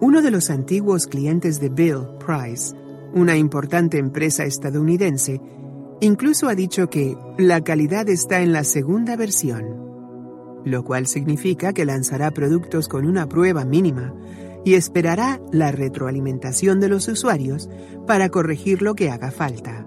Uno 0.00 0.20
de 0.20 0.30
los 0.30 0.50
antiguos 0.50 1.06
clientes 1.06 1.60
de 1.60 1.68
Bill 1.68 2.06
Price, 2.18 2.74
una 3.14 3.36
importante 3.36 3.98
empresa 3.98 4.44
estadounidense, 4.44 5.40
Incluso 6.00 6.48
ha 6.48 6.54
dicho 6.54 6.90
que 6.90 7.16
la 7.38 7.62
calidad 7.62 8.08
está 8.08 8.40
en 8.40 8.52
la 8.52 8.64
segunda 8.64 9.16
versión, 9.16 9.84
lo 10.64 10.84
cual 10.84 11.06
significa 11.06 11.72
que 11.72 11.84
lanzará 11.84 12.30
productos 12.30 12.88
con 12.88 13.06
una 13.06 13.28
prueba 13.28 13.64
mínima 13.64 14.14
y 14.64 14.74
esperará 14.74 15.40
la 15.52 15.70
retroalimentación 15.70 16.80
de 16.80 16.88
los 16.88 17.06
usuarios 17.08 17.68
para 18.06 18.28
corregir 18.30 18.82
lo 18.82 18.94
que 18.94 19.10
haga 19.10 19.30
falta. 19.30 19.86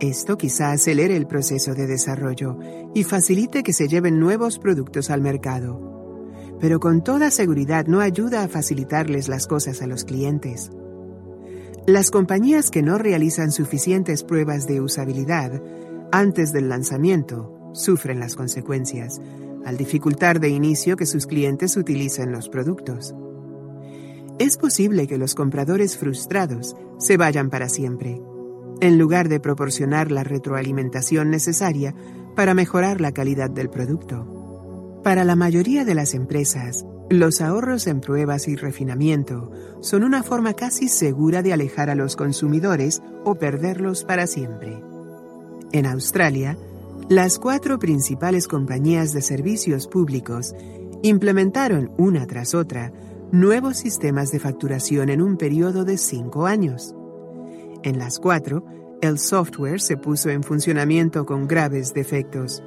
Esto 0.00 0.36
quizá 0.36 0.72
acelere 0.72 1.16
el 1.16 1.26
proceso 1.26 1.74
de 1.74 1.86
desarrollo 1.86 2.58
y 2.92 3.04
facilite 3.04 3.62
que 3.62 3.72
se 3.72 3.86
lleven 3.86 4.18
nuevos 4.18 4.58
productos 4.58 5.10
al 5.10 5.20
mercado, 5.20 6.56
pero 6.60 6.80
con 6.80 7.04
toda 7.04 7.30
seguridad 7.30 7.86
no 7.86 8.00
ayuda 8.00 8.42
a 8.42 8.48
facilitarles 8.48 9.28
las 9.28 9.46
cosas 9.46 9.80
a 9.80 9.86
los 9.86 10.04
clientes. 10.04 10.72
Las 11.86 12.10
compañías 12.10 12.70
que 12.70 12.82
no 12.82 12.98
realizan 12.98 13.50
suficientes 13.52 14.22
pruebas 14.22 14.66
de 14.66 14.80
usabilidad 14.80 15.60
antes 16.12 16.52
del 16.52 16.68
lanzamiento 16.68 17.70
sufren 17.72 18.20
las 18.20 18.36
consecuencias, 18.36 19.20
al 19.64 19.76
dificultar 19.76 20.40
de 20.40 20.48
inicio 20.48 20.96
que 20.96 21.06
sus 21.06 21.26
clientes 21.26 21.76
utilicen 21.76 22.32
los 22.32 22.48
productos. 22.48 23.14
Es 24.38 24.56
posible 24.58 25.06
que 25.06 25.18
los 25.18 25.34
compradores 25.34 25.96
frustrados 25.96 26.76
se 26.98 27.16
vayan 27.16 27.50
para 27.50 27.68
siempre 27.68 28.20
en 28.82 28.98
lugar 28.98 29.28
de 29.28 29.38
proporcionar 29.38 30.10
la 30.10 30.24
retroalimentación 30.24 31.30
necesaria 31.30 31.94
para 32.34 32.52
mejorar 32.52 33.00
la 33.00 33.12
calidad 33.12 33.48
del 33.48 33.70
producto. 33.70 35.00
Para 35.04 35.22
la 35.24 35.36
mayoría 35.36 35.84
de 35.84 35.94
las 35.94 36.14
empresas, 36.14 36.84
los 37.12 37.40
ahorros 37.40 37.86
en 37.86 38.00
pruebas 38.00 38.48
y 38.48 38.56
refinamiento 38.56 39.50
son 39.80 40.02
una 40.02 40.22
forma 40.22 40.54
casi 40.54 40.88
segura 40.88 41.42
de 41.42 41.52
alejar 41.52 41.90
a 41.90 41.94
los 41.94 42.16
consumidores 42.16 43.02
o 43.24 43.34
perderlos 43.34 44.04
para 44.04 44.26
siempre. 44.26 44.82
En 45.72 45.86
Australia, 45.86 46.56
las 47.08 47.38
cuatro 47.38 47.78
principales 47.78 48.48
compañías 48.48 49.12
de 49.12 49.20
servicios 49.20 49.88
públicos 49.88 50.54
implementaron 51.02 51.92
una 51.98 52.26
tras 52.26 52.54
otra 52.54 52.92
nuevos 53.30 53.78
sistemas 53.78 54.30
de 54.30 54.38
facturación 54.38 55.08
en 55.08 55.20
un 55.20 55.36
periodo 55.36 55.84
de 55.84 55.98
cinco 55.98 56.46
años. 56.46 56.94
En 57.82 57.98
las 57.98 58.18
cuatro, 58.18 58.64
el 59.02 59.18
software 59.18 59.80
se 59.80 59.96
puso 59.96 60.30
en 60.30 60.42
funcionamiento 60.42 61.26
con 61.26 61.48
graves 61.48 61.92
defectos. 61.92 62.62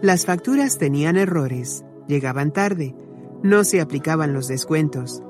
Las 0.00 0.24
facturas 0.24 0.78
tenían 0.78 1.16
errores, 1.16 1.84
llegaban 2.06 2.52
tarde, 2.52 2.94
no 3.42 3.64
se 3.64 3.80
aplicaban 3.80 4.32
los 4.32 4.48
descuentos, 4.48 5.22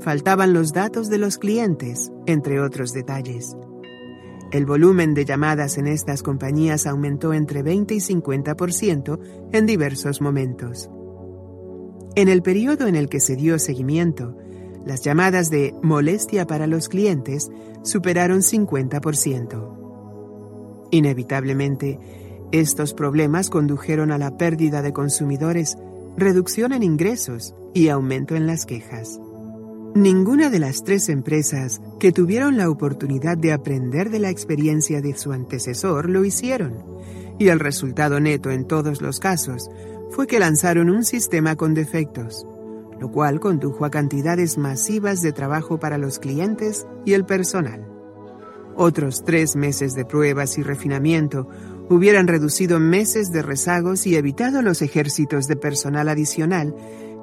faltaban 0.00 0.52
los 0.52 0.72
datos 0.72 1.08
de 1.08 1.18
los 1.18 1.38
clientes, 1.38 2.12
entre 2.26 2.60
otros 2.60 2.92
detalles. 2.92 3.56
El 4.52 4.66
volumen 4.66 5.14
de 5.14 5.24
llamadas 5.24 5.78
en 5.78 5.88
estas 5.88 6.22
compañías 6.22 6.86
aumentó 6.86 7.34
entre 7.34 7.62
20 7.62 7.94
y 7.94 7.98
50% 7.98 9.18
en 9.52 9.66
diversos 9.66 10.20
momentos. 10.20 10.90
En 12.14 12.28
el 12.28 12.42
periodo 12.42 12.86
en 12.86 12.94
el 12.94 13.08
que 13.08 13.18
se 13.18 13.34
dio 13.34 13.58
seguimiento, 13.58 14.36
las 14.84 15.02
llamadas 15.02 15.50
de 15.50 15.74
molestia 15.82 16.46
para 16.46 16.68
los 16.68 16.88
clientes 16.88 17.50
superaron 17.82 18.42
50%. 18.42 20.88
Inevitablemente, 20.92 21.98
estos 22.52 22.94
problemas 22.94 23.50
condujeron 23.50 24.12
a 24.12 24.18
la 24.18 24.36
pérdida 24.36 24.82
de 24.82 24.92
consumidores, 24.92 25.76
reducción 26.16 26.72
en 26.72 26.82
ingresos 26.82 27.54
y 27.72 27.88
aumento 27.88 28.36
en 28.36 28.46
las 28.46 28.66
quejas. 28.66 29.18
Ninguna 29.94 30.50
de 30.50 30.58
las 30.58 30.84
tres 30.84 31.08
empresas 31.08 31.80
que 31.98 32.12
tuvieron 32.12 32.56
la 32.56 32.70
oportunidad 32.70 33.36
de 33.36 33.52
aprender 33.52 34.10
de 34.10 34.20
la 34.20 34.30
experiencia 34.30 35.00
de 35.00 35.16
su 35.16 35.32
antecesor 35.32 36.08
lo 36.08 36.24
hicieron, 36.24 36.84
y 37.38 37.48
el 37.48 37.60
resultado 37.60 38.20
neto 38.20 38.50
en 38.50 38.66
todos 38.66 39.02
los 39.02 39.18
casos 39.20 39.70
fue 40.10 40.26
que 40.26 40.38
lanzaron 40.38 40.90
un 40.90 41.04
sistema 41.04 41.56
con 41.56 41.74
defectos, 41.74 42.46
lo 43.00 43.10
cual 43.10 43.40
condujo 43.40 43.84
a 43.84 43.90
cantidades 43.90 44.56
masivas 44.56 45.20
de 45.20 45.32
trabajo 45.32 45.78
para 45.78 45.98
los 45.98 46.20
clientes 46.20 46.86
y 47.04 47.14
el 47.14 47.24
personal. 47.24 47.88
Otros 48.76 49.24
tres 49.24 49.54
meses 49.54 49.94
de 49.94 50.04
pruebas 50.04 50.58
y 50.58 50.62
refinamiento 50.62 51.48
hubieran 51.88 52.26
reducido 52.26 52.80
meses 52.80 53.30
de 53.30 53.42
rezagos 53.42 54.06
y 54.06 54.16
evitado 54.16 54.62
los 54.62 54.82
ejércitos 54.82 55.46
de 55.46 55.56
personal 55.56 56.08
adicional 56.08 56.74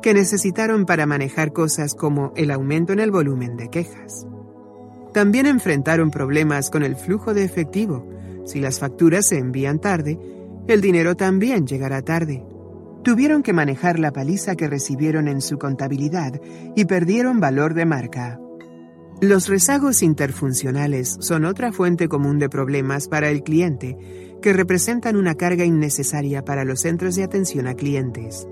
que 0.01 0.14
necesitaron 0.14 0.85
para 0.85 1.06
manejar 1.06 1.53
cosas 1.53 1.93
como 1.93 2.33
el 2.35 2.51
aumento 2.51 2.93
en 2.93 2.99
el 2.99 3.11
volumen 3.11 3.56
de 3.56 3.69
quejas. 3.69 4.25
También 5.14 5.45
enfrentaron 5.45 6.09
problemas 6.09 6.69
con 6.69 6.83
el 6.83 6.95
flujo 6.95 7.33
de 7.33 7.43
efectivo. 7.43 8.07
Si 8.45 8.59
las 8.59 8.80
facturas 8.80 9.27
se 9.27 9.38
envían 9.38 9.80
tarde, 9.80 10.17
el 10.67 10.81
dinero 10.81 11.15
también 11.15 11.67
llegará 11.67 12.01
tarde. 12.01 12.43
Tuvieron 13.03 13.43
que 13.43 13.53
manejar 13.53 13.99
la 13.99 14.11
paliza 14.11 14.56
que 14.56 14.67
recibieron 14.67 15.27
en 15.27 15.41
su 15.41 15.57
contabilidad 15.57 16.40
y 16.75 16.85
perdieron 16.85 17.40
valor 17.40 17.73
de 17.73 17.85
marca. 17.85 18.40
Los 19.22 19.48
rezagos 19.48 20.01
interfuncionales 20.01 21.17
son 21.19 21.45
otra 21.45 21.72
fuente 21.72 22.07
común 22.07 22.40
de 22.40 22.49
problemas 22.49 23.07
para 23.07 23.30
el 23.30 23.43
cliente 23.43 24.31
que 24.42 24.53
representan 24.53 25.16
una 25.16 25.36
carga 25.36 25.66
innecesaria 25.66 26.44
para 26.44 26.66
los 26.66 26.82
centros 26.82 27.16
de 27.16 27.24
atención 27.24 27.68
a 27.68 27.76
clientes. 27.76 28.48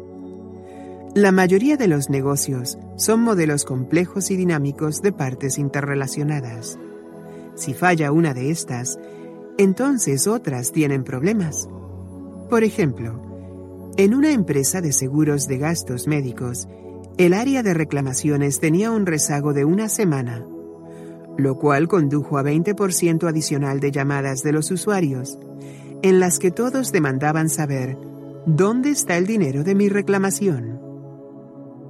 La 1.16 1.32
mayoría 1.32 1.76
de 1.76 1.88
los 1.88 2.10
negocios 2.10 2.78
son 2.96 3.22
modelos 3.22 3.66
complejos 3.66 4.30
y 4.30 4.38
dinámicos 4.38 5.02
de 5.02 5.12
partes 5.12 5.58
interrelacionadas. 5.58 6.78
Si 7.56 7.74
falla 7.74 8.12
una 8.12 8.34
de 8.34 8.52
estas, 8.52 9.00
entonces 9.58 10.28
otras 10.28 10.72
tienen 10.72 11.04
problemas. 11.04 11.68
Por 12.50 12.64
ejemplo, 12.64 13.92
en 13.98 14.14
una 14.14 14.32
empresa 14.32 14.82
de 14.82 14.94
seguros 14.94 15.48
de 15.48 15.58
gastos 15.58 16.08
médicos, 16.08 16.70
el 17.18 17.34
área 17.34 17.64
de 17.64 17.74
reclamaciones 17.74 18.60
tenía 18.60 18.92
un 18.92 19.06
rezago 19.06 19.52
de 19.52 19.66
una 19.66 19.90
semana, 19.90 20.46
lo 21.38 21.58
cual 21.58 21.88
condujo 21.88 22.38
a 22.38 22.44
20% 22.44 23.28
adicional 23.28 23.80
de 23.80 23.92
llamadas 23.92 24.42
de 24.42 24.54
los 24.54 24.72
usuarios, 24.72 25.38
en 26.02 26.20
las 26.20 26.40
que 26.40 26.52
todos 26.52 26.92
demandaban 26.92 27.50
saber 27.50 27.98
¿dónde 28.46 28.92
está 28.92 29.18
el 29.18 29.28
dinero 29.28 29.64
de 29.64 29.76
mi 29.76 29.90
reclamación? 29.90 30.80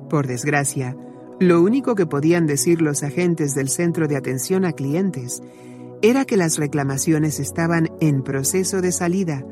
Por 0.10 0.28
desgracia, 0.28 0.96
lo 1.40 1.62
único 1.62 1.96
que 1.96 2.06
podían 2.06 2.48
decir 2.48 2.82
los 2.82 3.04
agentes 3.04 3.56
del 3.56 3.70
centro 3.70 4.08
de 4.08 4.18
atención 4.18 4.66
a 4.66 4.74
clientes 4.74 5.42
era 6.02 6.26
que 6.26 6.38
las 6.38 6.58
reclamaciones 6.58 7.40
estaban 7.40 7.90
en 8.00 8.24
proceso 8.24 8.82
de 8.82 8.92
salida 8.92 9.46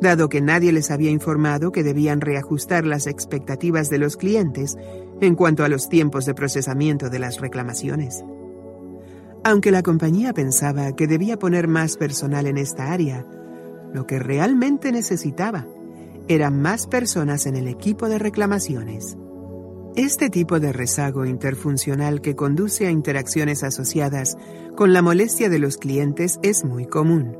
dado 0.00 0.28
que 0.28 0.40
nadie 0.40 0.72
les 0.72 0.90
había 0.90 1.10
informado 1.10 1.72
que 1.72 1.82
debían 1.82 2.20
reajustar 2.20 2.86
las 2.86 3.06
expectativas 3.06 3.90
de 3.90 3.98
los 3.98 4.16
clientes 4.16 4.76
en 5.20 5.34
cuanto 5.34 5.64
a 5.64 5.68
los 5.68 5.88
tiempos 5.88 6.24
de 6.24 6.34
procesamiento 6.34 7.10
de 7.10 7.18
las 7.18 7.40
reclamaciones. 7.40 8.24
Aunque 9.44 9.70
la 9.70 9.82
compañía 9.82 10.32
pensaba 10.32 10.94
que 10.94 11.06
debía 11.06 11.38
poner 11.38 11.68
más 11.68 11.96
personal 11.96 12.46
en 12.46 12.58
esta 12.58 12.92
área, 12.92 13.26
lo 13.92 14.06
que 14.06 14.18
realmente 14.18 14.92
necesitaba 14.92 15.66
eran 16.28 16.60
más 16.60 16.86
personas 16.86 17.46
en 17.46 17.56
el 17.56 17.68
equipo 17.68 18.08
de 18.08 18.18
reclamaciones. 18.18 19.16
Este 19.96 20.30
tipo 20.30 20.60
de 20.60 20.72
rezago 20.72 21.24
interfuncional 21.24 22.20
que 22.20 22.36
conduce 22.36 22.86
a 22.86 22.90
interacciones 22.90 23.64
asociadas 23.64 24.36
con 24.76 24.92
la 24.92 25.02
molestia 25.02 25.48
de 25.48 25.58
los 25.58 25.76
clientes 25.76 26.38
es 26.42 26.64
muy 26.64 26.86
común. 26.86 27.36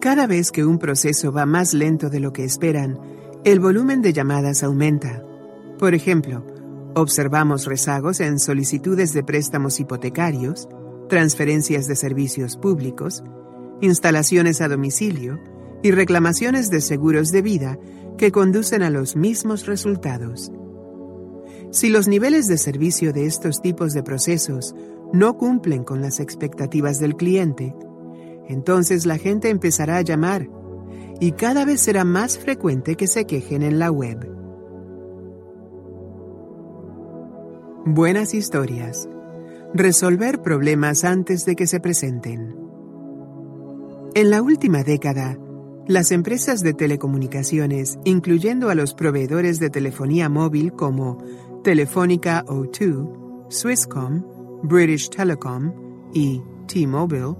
Cada 0.00 0.26
vez 0.26 0.52
que 0.52 0.64
un 0.64 0.78
proceso 0.78 1.32
va 1.32 1.46
más 1.46 1.74
lento 1.74 2.10
de 2.10 2.20
lo 2.20 2.32
que 2.32 2.44
esperan, 2.44 3.00
el 3.44 3.60
volumen 3.60 4.02
de 4.02 4.12
llamadas 4.12 4.62
aumenta. 4.62 5.24
Por 5.78 5.94
ejemplo, 5.94 6.44
observamos 6.94 7.66
rezagos 7.66 8.20
en 8.20 8.38
solicitudes 8.38 9.12
de 9.12 9.24
préstamos 9.24 9.80
hipotecarios, 9.80 10.68
transferencias 11.08 11.86
de 11.86 11.96
servicios 11.96 12.56
públicos, 12.56 13.24
instalaciones 13.80 14.60
a 14.60 14.68
domicilio 14.68 15.40
y 15.82 15.90
reclamaciones 15.90 16.70
de 16.70 16.80
seguros 16.80 17.30
de 17.30 17.42
vida 17.42 17.78
que 18.16 18.32
conducen 18.32 18.82
a 18.82 18.90
los 18.90 19.16
mismos 19.16 19.66
resultados. 19.66 20.50
Si 21.70 21.88
los 21.88 22.08
niveles 22.08 22.46
de 22.46 22.58
servicio 22.58 23.12
de 23.12 23.26
estos 23.26 23.60
tipos 23.60 23.92
de 23.92 24.02
procesos 24.02 24.74
no 25.12 25.36
cumplen 25.36 25.84
con 25.84 26.00
las 26.00 26.20
expectativas 26.20 26.98
del 26.98 27.16
cliente, 27.16 27.74
entonces 28.48 29.06
la 29.06 29.18
gente 29.18 29.50
empezará 29.50 29.96
a 29.96 30.02
llamar 30.02 30.48
y 31.20 31.32
cada 31.32 31.64
vez 31.64 31.80
será 31.80 32.04
más 32.04 32.38
frecuente 32.38 32.96
que 32.96 33.06
se 33.06 33.26
quejen 33.26 33.62
en 33.62 33.78
la 33.78 33.90
web. 33.90 34.36
Buenas 37.84 38.34
historias. 38.34 39.08
Resolver 39.74 40.42
problemas 40.42 41.04
antes 41.04 41.44
de 41.44 41.56
que 41.56 41.66
se 41.66 41.80
presenten. 41.80 42.65
En 44.16 44.30
la 44.30 44.40
última 44.40 44.82
década, 44.82 45.38
las 45.86 46.10
empresas 46.10 46.62
de 46.62 46.72
telecomunicaciones, 46.72 47.98
incluyendo 48.04 48.70
a 48.70 48.74
los 48.74 48.94
proveedores 48.94 49.60
de 49.60 49.68
telefonía 49.68 50.30
móvil 50.30 50.72
como 50.72 51.18
Telefónica 51.62 52.42
O2, 52.46 53.50
Swisscom, 53.50 54.24
British 54.62 55.10
Telecom 55.10 55.70
y 56.14 56.40
T-Mobile, 56.66 57.34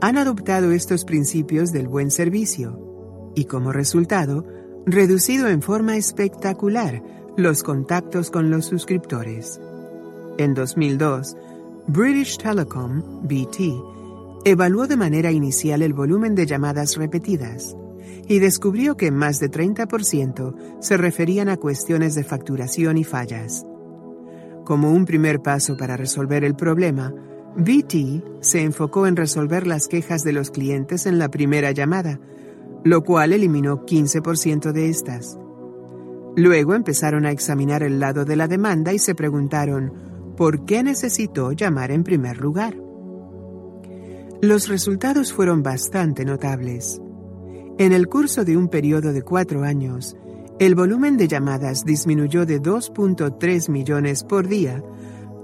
han 0.00 0.18
adoptado 0.18 0.72
estos 0.72 1.04
principios 1.04 1.70
del 1.70 1.86
buen 1.86 2.10
servicio 2.10 3.30
y 3.36 3.44
como 3.44 3.70
resultado, 3.70 4.44
reducido 4.86 5.46
en 5.46 5.62
forma 5.62 5.96
espectacular 5.96 7.04
los 7.36 7.62
contactos 7.62 8.32
con 8.32 8.50
los 8.50 8.66
suscriptores. 8.66 9.60
En 10.38 10.54
2002, 10.54 11.36
British 11.86 12.36
Telecom, 12.36 13.00
BT, 13.28 13.99
evaluó 14.44 14.86
de 14.86 14.96
manera 14.96 15.30
inicial 15.30 15.82
el 15.82 15.92
volumen 15.92 16.34
de 16.34 16.46
llamadas 16.46 16.96
repetidas 16.96 17.76
y 18.26 18.38
descubrió 18.38 18.96
que 18.96 19.10
más 19.10 19.40
de 19.40 19.50
30% 19.50 20.54
se 20.80 20.96
referían 20.96 21.48
a 21.48 21.56
cuestiones 21.56 22.14
de 22.14 22.24
facturación 22.24 22.96
y 22.96 23.04
fallas. 23.04 23.66
Como 24.64 24.92
un 24.92 25.04
primer 25.04 25.40
paso 25.42 25.76
para 25.76 25.96
resolver 25.96 26.44
el 26.44 26.54
problema, 26.54 27.12
BT 27.56 28.22
se 28.40 28.62
enfocó 28.62 29.06
en 29.06 29.16
resolver 29.16 29.66
las 29.66 29.88
quejas 29.88 30.22
de 30.22 30.32
los 30.32 30.50
clientes 30.50 31.06
en 31.06 31.18
la 31.18 31.28
primera 31.28 31.72
llamada, 31.72 32.20
lo 32.84 33.02
cual 33.02 33.32
eliminó 33.32 33.84
15% 33.84 34.72
de 34.72 34.88
estas. 34.88 35.38
Luego 36.36 36.74
empezaron 36.74 37.26
a 37.26 37.32
examinar 37.32 37.82
el 37.82 37.98
lado 37.98 38.24
de 38.24 38.36
la 38.36 38.46
demanda 38.46 38.92
y 38.92 39.00
se 39.00 39.16
preguntaron, 39.16 39.92
¿por 40.36 40.64
qué 40.64 40.84
necesitó 40.84 41.50
llamar 41.52 41.90
en 41.90 42.04
primer 42.04 42.38
lugar? 42.38 42.89
Los 44.42 44.68
resultados 44.68 45.34
fueron 45.34 45.62
bastante 45.62 46.24
notables. 46.24 46.98
En 47.76 47.92
el 47.92 48.08
curso 48.08 48.42
de 48.42 48.56
un 48.56 48.68
periodo 48.68 49.12
de 49.12 49.20
cuatro 49.20 49.64
años, 49.64 50.16
el 50.58 50.74
volumen 50.74 51.18
de 51.18 51.28
llamadas 51.28 51.84
disminuyó 51.84 52.46
de 52.46 52.58
2.3 52.58 53.68
millones 53.68 54.24
por 54.24 54.48
día 54.48 54.82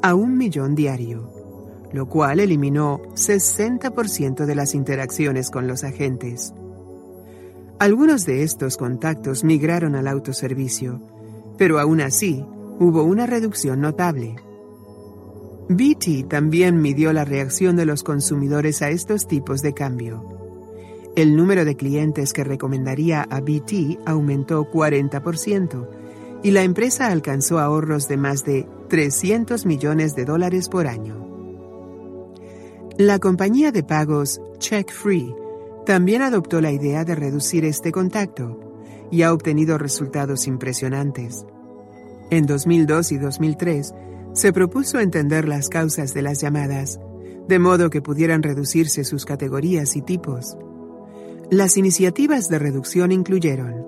a 0.03 0.15
un 0.15 0.39
millón 0.39 0.75
diario, 0.75 1.31
lo 1.93 2.09
cual 2.09 2.41
eliminó 2.41 3.03
60% 3.15 4.47
de 4.47 4.55
las 4.55 4.75
interacciones 4.75 5.51
con 5.51 5.67
los 5.67 5.85
agentes. 5.85 6.55
Algunos 7.79 8.25
de 8.25 8.45
estos 8.45 8.79
contactos 8.79 9.45
migraron 9.45 9.95
al 9.95 10.09
autoservicio, 10.09 11.03
pero 11.59 11.81
aún 11.81 12.01
así 12.01 12.47
hubo 12.81 13.03
una 13.03 13.27
reducción 13.27 13.83
notable. 13.83 14.37
BT 15.69 16.29
también 16.29 16.81
midió 16.81 17.13
la 17.13 17.25
reacción 17.25 17.75
de 17.75 17.87
los 17.87 18.05
consumidores 18.05 18.83
a 18.83 18.91
estos 18.91 19.27
tipos 19.27 19.63
de 19.63 19.75
cambio. 19.75 20.23
El 21.17 21.35
número 21.35 21.65
de 21.65 21.77
clientes 21.77 22.33
que 22.33 22.45
recomendaría 22.45 23.23
a 23.23 23.41
BT 23.41 23.99
aumentó 24.07 24.71
40% 24.71 25.89
y 26.45 26.53
la 26.53 26.63
empresa 26.63 27.09
alcanzó 27.09 27.59
ahorros 27.59 28.07
de 28.07 28.17
más 28.17 28.45
de 28.45 28.69
300 28.89 29.67
millones 29.67 30.15
de 30.15 30.25
dólares 30.25 30.69
por 30.69 30.87
año. 30.87 31.27
La 32.97 33.19
compañía 33.19 33.73
de 33.73 33.83
pagos 33.83 34.41
Check 34.59 34.93
Free 34.93 35.35
también 35.85 36.23
adoptó 36.23 36.61
la 36.61 36.71
idea 36.71 37.05
de 37.05 37.17
reducir 37.17 37.65
este 37.65 37.91
contacto 37.91 38.61
y 39.11 39.23
ha 39.23 39.33
obtenido 39.33 39.79
resultados 39.79 40.47
impresionantes. 40.47 41.45
En 42.31 42.47
2002 42.47 43.13
y 43.13 43.19
2003 43.19 43.95
se 44.37 44.53
propuso 44.53 45.01
entender 45.01 45.49
las 45.49 45.69
causas 45.69 46.15
de 46.15 46.23
las 46.23 46.41
llamadas, 46.41 47.01
de 47.49 47.59
modo 47.59 47.91
que 47.91 48.01
pudieran 48.01 48.45
reducirse 48.45 49.03
sus 49.03 49.25
categorías 49.25 49.97
y 49.97 50.03
tipos. 50.03 50.57
Las 51.51 51.77
iniciativas 51.77 52.49
de 52.49 52.61
reducción 52.61 53.11
incluyeron 53.11 53.85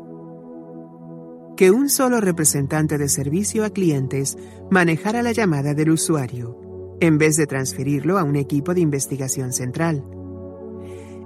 que 1.56 1.70
un 1.70 1.88
solo 1.88 2.20
representante 2.20 2.98
de 2.98 3.08
servicio 3.08 3.64
a 3.64 3.70
clientes 3.70 4.36
manejara 4.70 5.22
la 5.22 5.30
llamada 5.30 5.74
del 5.74 5.90
usuario, 5.90 6.96
en 6.98 7.18
vez 7.18 7.36
de 7.36 7.46
transferirlo 7.46 8.18
a 8.18 8.24
un 8.24 8.34
equipo 8.34 8.74
de 8.74 8.80
investigación 8.80 9.52
central 9.52 10.02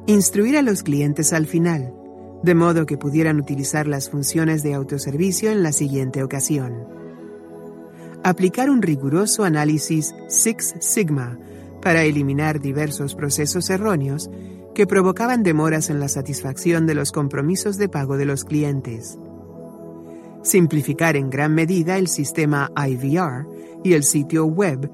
Instruir 0.07 0.57
a 0.57 0.63
los 0.63 0.83
clientes 0.83 1.33
al 1.33 1.47
final, 1.47 1.95
de 2.43 2.57
modo 2.57 2.87
que 2.87 2.99
pudieran 2.99 3.39
utilizar 3.39 3.87
las 3.87 4.11
funciones 4.11 4.65
de 4.65 4.75
autoservicio 4.75 5.53
en 5.53 5.63
la 5.63 5.71
siguiente 5.71 6.25
ocasión. 6.25 7.02
Aplicar 8.25 8.71
un 8.71 8.83
riguroso 8.83 9.45
análisis 9.45 10.15
Six 10.29 10.75
Sigma 10.81 11.39
para 11.81 12.05
eliminar 12.05 12.61
diversos 12.61 13.15
procesos 13.15 13.69
erróneos 13.71 14.31
que 14.75 14.87
provocaban 14.87 15.43
demoras 15.43 15.91
en 15.91 16.01
la 16.01 16.09
satisfacción 16.09 16.87
de 16.87 16.95
los 16.95 17.13
compromisos 17.13 17.77
de 17.79 17.89
pago 17.89 18.17
de 18.17 18.25
los 18.25 18.45
clientes. 18.45 19.19
Simplificar 20.43 21.17
en 21.17 21.31
gran 21.31 21.55
medida 21.55 21.99
el 21.99 22.09
sistema 22.09 22.71
IVR 22.77 23.47
y 23.85 23.95
el 23.95 24.05
sitio 24.05 24.47
web 24.47 24.91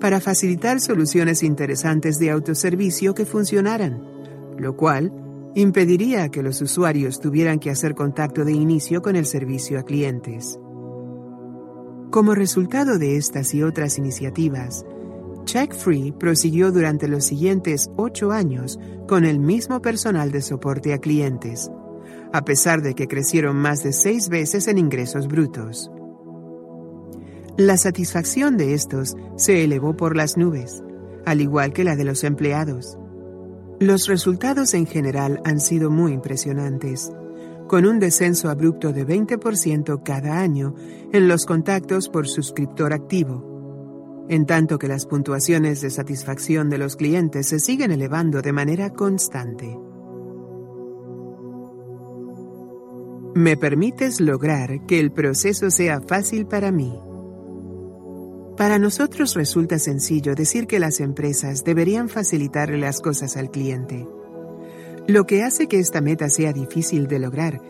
para 0.00 0.20
facilitar 0.20 0.80
soluciones 0.80 1.42
interesantes 1.42 2.18
de 2.18 2.30
autoservicio 2.30 3.14
que 3.14 3.26
funcionaran 3.26 4.10
lo 4.60 4.76
cual 4.76 5.12
impediría 5.54 6.28
que 6.28 6.42
los 6.42 6.60
usuarios 6.60 7.18
tuvieran 7.18 7.58
que 7.58 7.70
hacer 7.70 7.94
contacto 7.94 8.44
de 8.44 8.52
inicio 8.52 9.02
con 9.02 9.16
el 9.16 9.26
servicio 9.26 9.80
a 9.80 9.82
clientes. 9.82 10.58
Como 12.10 12.34
resultado 12.34 12.98
de 12.98 13.16
estas 13.16 13.54
y 13.54 13.62
otras 13.62 13.96
iniciativas, 13.96 14.84
Check 15.44 15.72
Free 15.72 16.10
prosiguió 16.10 16.72
durante 16.72 17.06
los 17.06 17.24
siguientes 17.24 17.88
ocho 17.96 18.32
años 18.32 18.80
con 19.06 19.24
el 19.24 19.38
mismo 19.38 19.80
personal 19.80 20.32
de 20.32 20.42
soporte 20.42 20.92
a 20.92 20.98
clientes, 20.98 21.70
a 22.32 22.44
pesar 22.44 22.82
de 22.82 22.94
que 22.94 23.06
crecieron 23.06 23.56
más 23.56 23.84
de 23.84 23.92
seis 23.92 24.28
veces 24.28 24.66
en 24.66 24.78
ingresos 24.78 25.28
brutos. 25.28 25.88
La 27.56 27.76
satisfacción 27.76 28.56
de 28.56 28.74
estos 28.74 29.14
se 29.36 29.62
elevó 29.62 29.96
por 29.96 30.16
las 30.16 30.36
nubes, 30.36 30.82
al 31.26 31.40
igual 31.40 31.72
que 31.72 31.84
la 31.84 31.94
de 31.94 32.04
los 32.04 32.24
empleados. 32.24 32.98
Los 33.78 34.08
resultados 34.08 34.74
en 34.74 34.86
general 34.86 35.40
han 35.44 35.60
sido 35.60 35.90
muy 35.90 36.12
impresionantes, 36.12 37.12
con 37.70 37.86
un 37.86 38.00
descenso 38.00 38.50
abrupto 38.50 38.92
de 38.92 39.06
20% 39.06 40.02
cada 40.02 40.40
año 40.40 40.74
en 41.12 41.28
los 41.28 41.46
contactos 41.46 42.08
por 42.08 42.26
suscriptor 42.26 42.92
activo, 42.92 44.26
en 44.28 44.44
tanto 44.44 44.76
que 44.76 44.88
las 44.88 45.06
puntuaciones 45.06 45.80
de 45.80 45.90
satisfacción 45.90 46.68
de 46.68 46.78
los 46.78 46.96
clientes 46.96 47.46
se 47.46 47.60
siguen 47.60 47.92
elevando 47.92 48.42
de 48.42 48.52
manera 48.52 48.90
constante. 48.90 49.78
Me 53.36 53.56
permites 53.56 54.20
lograr 54.20 54.84
que 54.86 54.98
el 54.98 55.12
proceso 55.12 55.70
sea 55.70 56.00
fácil 56.00 56.46
para 56.48 56.72
mí. 56.72 57.00
Para 58.56 58.80
nosotros 58.80 59.34
resulta 59.34 59.78
sencillo 59.78 60.34
decir 60.34 60.66
que 60.66 60.80
las 60.80 60.98
empresas 60.98 61.62
deberían 61.62 62.08
facilitarle 62.08 62.78
las 62.78 63.00
cosas 63.00 63.36
al 63.36 63.52
cliente. 63.52 64.08
Lo 65.06 65.26
que 65.26 65.42
hace 65.42 65.66
que 65.66 65.78
esta 65.78 66.00
meta 66.00 66.28
sea 66.28 66.52
difícil 66.52 67.06
de 67.08 67.18
lograr 67.18 67.60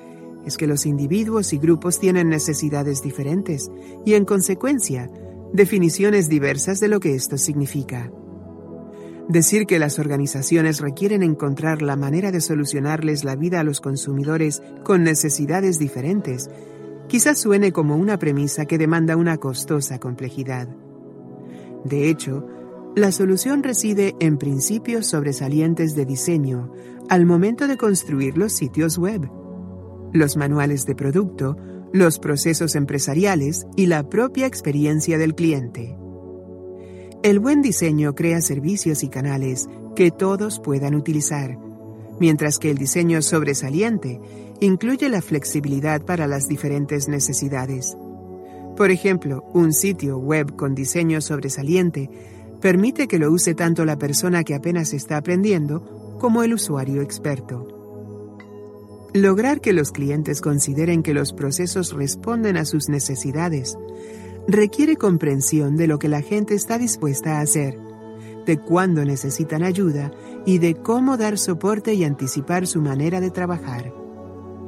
es 0.44 0.56
que 0.56 0.66
los 0.66 0.86
individuos 0.86 1.52
y 1.52 1.58
grupos 1.58 1.98
tienen 1.98 2.28
necesidades 2.28 3.02
diferentes 3.02 3.70
y, 4.04 4.14
en 4.14 4.24
consecuencia, 4.24 5.10
definiciones 5.52 6.28
diversas 6.28 6.80
de 6.80 6.88
lo 6.88 7.00
que 7.00 7.14
esto 7.14 7.36
significa. 7.36 8.10
Decir 9.28 9.66
que 9.66 9.78
las 9.78 9.98
organizaciones 9.98 10.80
requieren 10.80 11.22
encontrar 11.22 11.82
la 11.82 11.96
manera 11.96 12.32
de 12.32 12.40
solucionarles 12.40 13.22
la 13.22 13.36
vida 13.36 13.60
a 13.60 13.64
los 13.64 13.80
consumidores 13.80 14.62
con 14.82 15.04
necesidades 15.04 15.78
diferentes 15.78 16.50
quizás 17.06 17.38
suene 17.40 17.72
como 17.72 17.96
una 17.96 18.18
premisa 18.18 18.66
que 18.66 18.78
demanda 18.78 19.16
una 19.16 19.36
costosa 19.36 19.98
complejidad. 19.98 20.68
De 21.84 22.08
hecho, 22.08 22.46
la 22.96 23.12
solución 23.12 23.62
reside 23.62 24.14
en 24.20 24.36
principios 24.38 25.06
sobresalientes 25.06 25.94
de 25.94 26.06
diseño 26.06 26.72
al 27.10 27.26
momento 27.26 27.66
de 27.66 27.76
construir 27.76 28.38
los 28.38 28.52
sitios 28.52 28.96
web, 28.96 29.28
los 30.12 30.36
manuales 30.36 30.86
de 30.86 30.94
producto, 30.94 31.56
los 31.92 32.20
procesos 32.20 32.76
empresariales 32.76 33.66
y 33.76 33.86
la 33.86 34.08
propia 34.08 34.46
experiencia 34.46 35.18
del 35.18 35.34
cliente. 35.34 35.98
El 37.24 37.40
buen 37.40 37.62
diseño 37.62 38.14
crea 38.14 38.40
servicios 38.40 39.02
y 39.02 39.08
canales 39.08 39.68
que 39.96 40.12
todos 40.12 40.60
puedan 40.60 40.94
utilizar, 40.94 41.58
mientras 42.20 42.60
que 42.60 42.70
el 42.70 42.78
diseño 42.78 43.22
sobresaliente 43.22 44.20
incluye 44.60 45.08
la 45.08 45.20
flexibilidad 45.20 46.02
para 46.02 46.28
las 46.28 46.46
diferentes 46.46 47.08
necesidades. 47.08 47.96
Por 48.76 48.92
ejemplo, 48.92 49.42
un 49.52 49.72
sitio 49.72 50.16
web 50.18 50.54
con 50.54 50.76
diseño 50.76 51.20
sobresaliente 51.20 52.08
permite 52.60 53.08
que 53.08 53.18
lo 53.18 53.32
use 53.32 53.56
tanto 53.56 53.84
la 53.84 53.98
persona 53.98 54.44
que 54.44 54.54
apenas 54.54 54.92
está 54.92 55.16
aprendiendo 55.16 55.99
como 56.20 56.44
el 56.44 56.54
usuario 56.54 57.02
experto. 57.02 57.66
Lograr 59.12 59.60
que 59.60 59.72
los 59.72 59.90
clientes 59.90 60.40
consideren 60.40 61.02
que 61.02 61.14
los 61.14 61.32
procesos 61.32 61.92
responden 61.92 62.56
a 62.56 62.64
sus 62.64 62.88
necesidades 62.88 63.76
requiere 64.46 64.96
comprensión 64.96 65.76
de 65.76 65.86
lo 65.86 65.98
que 65.98 66.08
la 66.08 66.22
gente 66.22 66.54
está 66.54 66.78
dispuesta 66.78 67.38
a 67.38 67.40
hacer, 67.40 67.78
de 68.46 68.58
cuándo 68.58 69.04
necesitan 69.04 69.62
ayuda 69.62 70.12
y 70.46 70.58
de 70.58 70.74
cómo 70.74 71.16
dar 71.16 71.38
soporte 71.38 71.94
y 71.94 72.04
anticipar 72.04 72.66
su 72.66 72.80
manera 72.80 73.20
de 73.20 73.30
trabajar. 73.30 73.92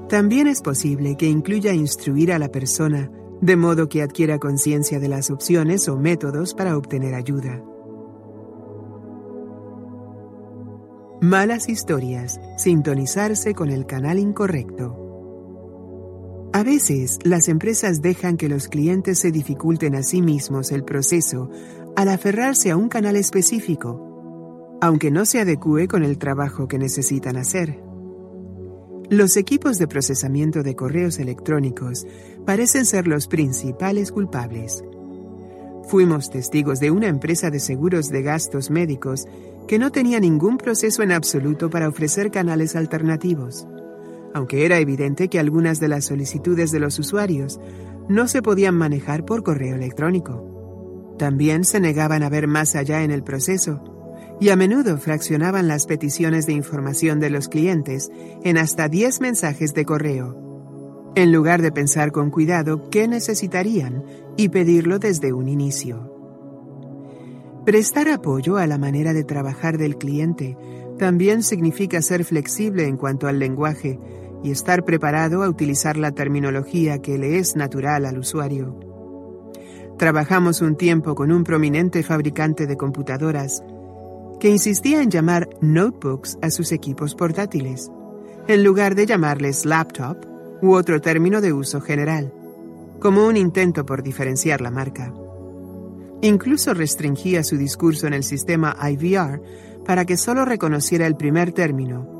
También 0.08 0.46
es 0.46 0.60
posible 0.60 1.16
que 1.16 1.26
incluya 1.26 1.72
instruir 1.72 2.32
a 2.32 2.38
la 2.38 2.48
persona, 2.48 3.10
de 3.40 3.56
modo 3.56 3.88
que 3.88 4.02
adquiera 4.02 4.38
conciencia 4.38 4.98
de 5.00 5.08
las 5.08 5.30
opciones 5.30 5.88
o 5.88 5.96
métodos 5.96 6.54
para 6.54 6.76
obtener 6.76 7.14
ayuda. 7.14 7.62
Malas 11.22 11.68
historias, 11.68 12.40
sintonizarse 12.56 13.54
con 13.54 13.70
el 13.70 13.86
canal 13.86 14.18
incorrecto. 14.18 16.50
A 16.52 16.64
veces, 16.64 17.20
las 17.22 17.46
empresas 17.46 18.02
dejan 18.02 18.36
que 18.36 18.48
los 18.48 18.66
clientes 18.66 19.20
se 19.20 19.30
dificulten 19.30 19.94
a 19.94 20.02
sí 20.02 20.20
mismos 20.20 20.72
el 20.72 20.82
proceso 20.82 21.48
al 21.94 22.08
aferrarse 22.08 22.72
a 22.72 22.76
un 22.76 22.88
canal 22.88 23.14
específico, 23.14 24.76
aunque 24.80 25.12
no 25.12 25.24
se 25.24 25.38
adecue 25.38 25.86
con 25.86 26.02
el 26.02 26.18
trabajo 26.18 26.66
que 26.66 26.80
necesitan 26.80 27.36
hacer. 27.36 27.80
Los 29.08 29.36
equipos 29.36 29.78
de 29.78 29.86
procesamiento 29.86 30.64
de 30.64 30.74
correos 30.74 31.20
electrónicos 31.20 32.04
parecen 32.44 32.84
ser 32.84 33.06
los 33.06 33.28
principales 33.28 34.10
culpables. 34.10 34.82
Fuimos 35.84 36.30
testigos 36.30 36.80
de 36.80 36.90
una 36.90 37.06
empresa 37.06 37.50
de 37.50 37.60
seguros 37.60 38.08
de 38.08 38.22
gastos 38.22 38.70
médicos 38.70 39.26
que 39.66 39.78
no 39.78 39.90
tenía 39.90 40.20
ningún 40.20 40.58
proceso 40.58 41.02
en 41.02 41.12
absoluto 41.12 41.70
para 41.70 41.88
ofrecer 41.88 42.30
canales 42.30 42.76
alternativos 42.76 43.66
aunque 44.34 44.64
era 44.64 44.78
evidente 44.78 45.28
que 45.28 45.38
algunas 45.38 45.80
de 45.80 45.88
las 45.88 46.06
solicitudes 46.06 46.70
de 46.70 46.80
los 46.80 46.98
usuarios 46.98 47.60
no 48.08 48.28
se 48.28 48.42
podían 48.42 48.74
manejar 48.74 49.24
por 49.24 49.42
correo 49.42 49.76
electrónico. 49.76 51.14
También 51.18 51.64
se 51.64 51.80
negaban 51.80 52.22
a 52.22 52.28
ver 52.28 52.48
más 52.48 52.74
allá 52.74 53.02
en 53.02 53.10
el 53.10 53.22
proceso 53.22 53.82
y 54.40 54.48
a 54.48 54.56
menudo 54.56 54.98
fraccionaban 54.98 55.68
las 55.68 55.86
peticiones 55.86 56.46
de 56.46 56.52
información 56.52 57.20
de 57.20 57.30
los 57.30 57.48
clientes 57.48 58.10
en 58.42 58.58
hasta 58.58 58.88
10 58.88 59.20
mensajes 59.20 59.74
de 59.74 59.84
correo, 59.84 61.12
en 61.14 61.30
lugar 61.30 61.62
de 61.62 61.70
pensar 61.70 62.10
con 62.10 62.30
cuidado 62.30 62.88
qué 62.90 63.06
necesitarían 63.06 64.04
y 64.36 64.48
pedirlo 64.48 64.98
desde 64.98 65.32
un 65.32 65.48
inicio. 65.48 66.11
Prestar 67.64 68.08
apoyo 68.08 68.56
a 68.56 68.66
la 68.66 68.76
manera 68.76 69.12
de 69.12 69.22
trabajar 69.22 69.78
del 69.78 69.96
cliente 69.96 70.56
también 70.98 71.44
significa 71.44 72.02
ser 72.02 72.24
flexible 72.24 72.88
en 72.88 72.96
cuanto 72.96 73.28
al 73.28 73.38
lenguaje 73.38 74.00
y 74.42 74.50
estar 74.50 74.84
preparado 74.84 75.44
a 75.44 75.48
utilizar 75.48 75.96
la 75.96 76.10
terminología 76.10 77.00
que 77.00 77.18
le 77.18 77.38
es 77.38 77.54
natural 77.54 78.04
al 78.04 78.18
usuario. 78.18 78.76
Trabajamos 79.96 80.60
un 80.60 80.74
tiempo 80.74 81.14
con 81.14 81.30
un 81.30 81.44
prominente 81.44 82.02
fabricante 82.02 82.66
de 82.66 82.76
computadoras 82.76 83.62
que 84.40 84.48
insistía 84.48 85.00
en 85.00 85.10
llamar 85.10 85.48
notebooks 85.60 86.38
a 86.42 86.50
sus 86.50 86.72
equipos 86.72 87.14
portátiles, 87.14 87.92
en 88.48 88.64
lugar 88.64 88.96
de 88.96 89.06
llamarles 89.06 89.64
laptop 89.64 90.16
u 90.62 90.74
otro 90.74 91.00
término 91.00 91.40
de 91.40 91.52
uso 91.52 91.80
general, 91.80 92.32
como 92.98 93.24
un 93.24 93.36
intento 93.36 93.86
por 93.86 94.02
diferenciar 94.02 94.60
la 94.60 94.72
marca. 94.72 95.14
Incluso 96.22 96.72
restringía 96.72 97.44
su 97.44 97.56
discurso 97.56 98.06
en 98.06 98.14
el 98.14 98.24
sistema 98.24 98.76
IVR 98.80 99.42
para 99.84 100.04
que 100.04 100.16
solo 100.16 100.44
reconociera 100.44 101.06
el 101.06 101.16
primer 101.16 101.52
término 101.52 102.12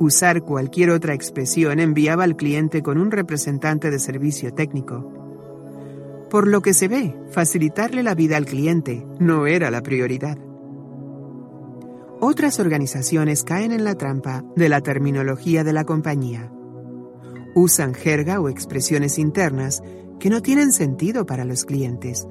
Usar 0.00 0.40
cualquier 0.44 0.88
otra 0.92 1.12
expresión 1.12 1.78
enviaba 1.78 2.24
al 2.24 2.34
cliente 2.34 2.82
con 2.82 2.96
un 2.96 3.10
representante 3.10 3.90
de 3.90 3.98
servicio 3.98 4.54
técnico. 4.54 5.12
Por 6.30 6.48
lo 6.48 6.62
que 6.62 6.72
se 6.72 6.88
ve, 6.88 7.14
facilitarle 7.30 8.02
la 8.02 8.14
vida 8.14 8.38
al 8.38 8.46
cliente 8.46 9.06
no 9.18 9.46
era 9.46 9.70
la 9.70 9.82
prioridad. 9.82 10.38
Otras 12.18 12.60
organizaciones 12.60 13.44
caen 13.44 13.72
en 13.72 13.84
la 13.84 13.94
trampa 13.94 14.42
de 14.56 14.70
la 14.70 14.80
terminología 14.80 15.64
de 15.64 15.74
la 15.74 15.84
compañía. 15.84 16.50
Usan 17.54 17.92
jerga 17.92 18.40
o 18.40 18.48
expresiones 18.48 19.18
internas 19.18 19.82
que 20.18 20.30
no 20.30 20.40
tienen 20.40 20.72
sentido 20.72 21.26
para 21.26 21.44
los 21.44 21.66
clientes 21.66 22.26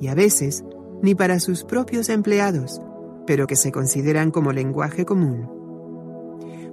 y 0.00 0.08
a 0.08 0.14
veces 0.14 0.64
ni 1.02 1.14
para 1.14 1.40
sus 1.40 1.64
propios 1.64 2.08
empleados, 2.08 2.80
pero 3.26 3.46
que 3.46 3.56
se 3.56 3.72
consideran 3.72 4.30
como 4.30 4.52
lenguaje 4.52 5.04
común. 5.04 5.48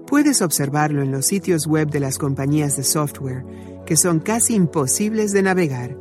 Puedes 0.08 0.42
observarlo 0.42 1.02
en 1.02 1.12
los 1.12 1.26
sitios 1.26 1.68
web 1.68 1.90
de 1.90 2.00
las 2.00 2.18
compañías 2.18 2.78
de 2.78 2.84
software, 2.84 3.44
que 3.86 3.98
son 3.98 4.20
casi 4.20 4.56
imposibles 4.56 5.34
de 5.34 5.42
navegar. 5.44 5.98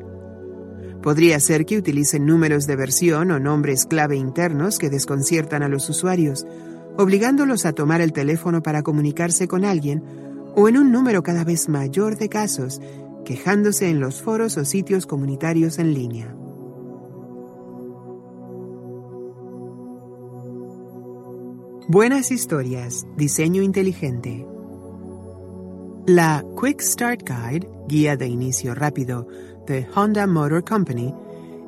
Podría 1.02 1.40
ser 1.40 1.66
que 1.66 1.78
utilicen 1.78 2.24
números 2.26 2.66
de 2.66 2.76
versión 2.76 3.30
o 3.30 3.40
nombres 3.40 3.84
clave 3.84 4.16
internos 4.16 4.78
que 4.78 4.90
desconciertan 4.90 5.62
a 5.62 5.68
los 5.68 5.88
usuarios, 5.88 6.46
obligándolos 6.96 7.66
a 7.66 7.72
tomar 7.72 8.00
el 8.00 8.12
teléfono 8.12 8.62
para 8.62 8.82
comunicarse 8.82 9.48
con 9.48 9.64
alguien, 9.64 10.02
o 10.54 10.68
en 10.68 10.78
un 10.78 10.90
número 10.90 11.22
cada 11.22 11.44
vez 11.44 11.68
mayor 11.68 12.16
de 12.16 12.28
casos, 12.28 12.80
quejándose 13.24 13.90
en 13.90 14.00
los 14.00 14.22
foros 14.22 14.56
o 14.56 14.64
sitios 14.64 15.06
comunitarios 15.06 15.78
en 15.78 15.94
línea. 15.94 16.34
Buenas 21.88 22.32
historias, 22.32 23.06
diseño 23.16 23.62
inteligente. 23.62 24.44
La 26.04 26.44
Quick 26.60 26.80
Start 26.80 27.20
Guide, 27.22 27.68
guía 27.86 28.16
de 28.16 28.26
inicio 28.26 28.74
rápido 28.74 29.28
de 29.68 29.86
Honda 29.94 30.26
Motor 30.26 30.64
Company, 30.64 31.14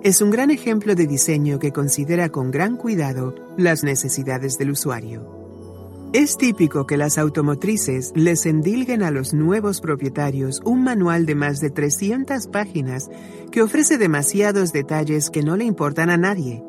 es 0.02 0.20
un 0.20 0.30
gran 0.30 0.50
ejemplo 0.50 0.96
de 0.96 1.06
diseño 1.06 1.60
que 1.60 1.70
considera 1.70 2.30
con 2.30 2.50
gran 2.50 2.76
cuidado 2.76 3.32
las 3.56 3.84
necesidades 3.84 4.58
del 4.58 4.72
usuario. 4.72 6.10
Es 6.12 6.36
típico 6.36 6.84
que 6.84 6.96
las 6.96 7.16
automotrices 7.16 8.10
les 8.16 8.44
endilguen 8.44 9.04
a 9.04 9.12
los 9.12 9.34
nuevos 9.34 9.80
propietarios 9.80 10.60
un 10.64 10.82
manual 10.82 11.26
de 11.26 11.36
más 11.36 11.60
de 11.60 11.70
300 11.70 12.48
páginas 12.48 13.08
que 13.52 13.62
ofrece 13.62 13.98
demasiados 13.98 14.72
detalles 14.72 15.30
que 15.30 15.44
no 15.44 15.56
le 15.56 15.64
importan 15.64 16.10
a 16.10 16.16
nadie 16.16 16.64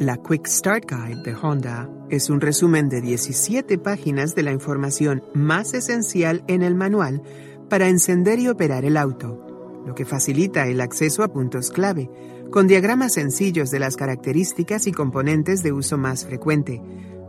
la 0.00 0.16
Quick 0.16 0.46
Start 0.46 0.90
Guide 0.90 1.22
de 1.22 1.34
Honda 1.34 1.86
es 2.08 2.30
un 2.30 2.40
resumen 2.40 2.88
de 2.88 3.02
17 3.02 3.76
páginas 3.76 4.34
de 4.34 4.42
la 4.42 4.50
información 4.50 5.22
más 5.34 5.74
esencial 5.74 6.42
en 6.48 6.62
el 6.62 6.74
manual 6.74 7.22
para 7.68 7.86
encender 7.86 8.38
y 8.38 8.48
operar 8.48 8.86
el 8.86 8.96
auto, 8.96 9.82
lo 9.86 9.94
que 9.94 10.06
facilita 10.06 10.66
el 10.66 10.80
acceso 10.80 11.22
a 11.22 11.28
puntos 11.28 11.70
clave, 11.70 12.10
con 12.50 12.66
diagramas 12.66 13.12
sencillos 13.12 13.70
de 13.70 13.78
las 13.78 13.96
características 13.96 14.86
y 14.86 14.92
componentes 14.92 15.62
de 15.62 15.72
uso 15.72 15.98
más 15.98 16.24
frecuente, 16.24 16.80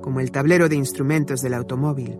como 0.01 0.21
el 0.21 0.31
tablero 0.31 0.69
de 0.69 0.77
instrumentos 0.77 1.41
del 1.41 1.55
automóvil. 1.55 2.17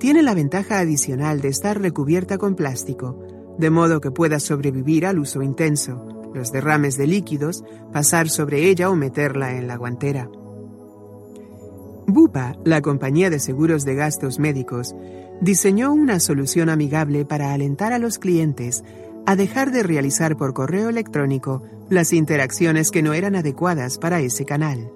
Tiene 0.00 0.22
la 0.22 0.32
ventaja 0.32 0.78
adicional 0.78 1.42
de 1.42 1.48
estar 1.48 1.78
recubierta 1.78 2.38
con 2.38 2.54
plástico, 2.54 3.22
de 3.58 3.68
modo 3.68 4.00
que 4.00 4.10
pueda 4.10 4.40
sobrevivir 4.40 5.04
al 5.04 5.18
uso 5.18 5.42
intenso 5.42 6.15
los 6.36 6.52
derrames 6.52 6.96
de 6.96 7.08
líquidos, 7.08 7.64
pasar 7.92 8.28
sobre 8.28 8.68
ella 8.68 8.90
o 8.90 8.94
meterla 8.94 9.56
en 9.56 9.66
la 9.66 9.76
guantera. 9.76 10.28
Bupa, 12.06 12.56
la 12.64 12.80
compañía 12.82 13.30
de 13.30 13.40
seguros 13.40 13.84
de 13.84 13.96
gastos 13.96 14.38
médicos, 14.38 14.94
diseñó 15.40 15.92
una 15.92 16.20
solución 16.20 16.68
amigable 16.68 17.24
para 17.24 17.52
alentar 17.52 17.92
a 17.92 17.98
los 17.98 18.18
clientes 18.18 18.84
a 19.26 19.34
dejar 19.34 19.72
de 19.72 19.82
realizar 19.82 20.36
por 20.36 20.54
correo 20.54 20.88
electrónico 20.88 21.64
las 21.90 22.12
interacciones 22.12 22.92
que 22.92 23.02
no 23.02 23.12
eran 23.12 23.34
adecuadas 23.34 23.98
para 23.98 24.20
ese 24.20 24.44
canal. 24.44 24.92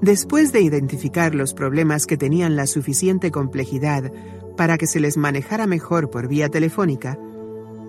Después 0.00 0.52
de 0.52 0.60
identificar 0.60 1.34
los 1.34 1.52
problemas 1.54 2.06
que 2.06 2.16
tenían 2.16 2.54
la 2.54 2.66
suficiente 2.66 3.30
complejidad 3.30 4.12
para 4.56 4.78
que 4.78 4.86
se 4.86 5.00
les 5.00 5.16
manejara 5.16 5.66
mejor 5.66 6.10
por 6.10 6.28
vía 6.28 6.48
telefónica, 6.48 7.18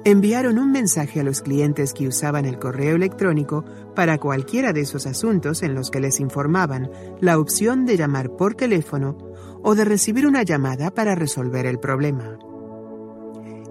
enviaron 0.06 0.60
un 0.60 0.72
mensaje 0.72 1.22
a 1.22 1.24
los 1.24 1.42
clientes 1.42 1.94
que 1.94 2.08
usaban 2.08 2.46
el 2.46 2.60
correo 2.60 2.96
electrónico 2.96 3.64
para 3.96 4.18
cualquiera 4.18 4.74
de 4.74 4.82
esos 4.82 5.06
asuntos 5.06 5.64
en 5.64 5.76
los 5.76 5.90
que 5.92 6.02
les 6.02 6.20
informaban 6.20 6.90
la 7.22 7.40
opción 7.40 7.86
de 7.86 7.96
llamar 7.96 8.36
por 8.36 8.56
teléfono 8.56 9.18
o 9.64 9.76
de 9.76 9.86
recibir 9.86 10.28
una 10.28 10.44
llamada 10.44 10.92
para 10.92 11.16
resolver 11.16 11.66
el 11.66 11.80
problema. 11.80 12.38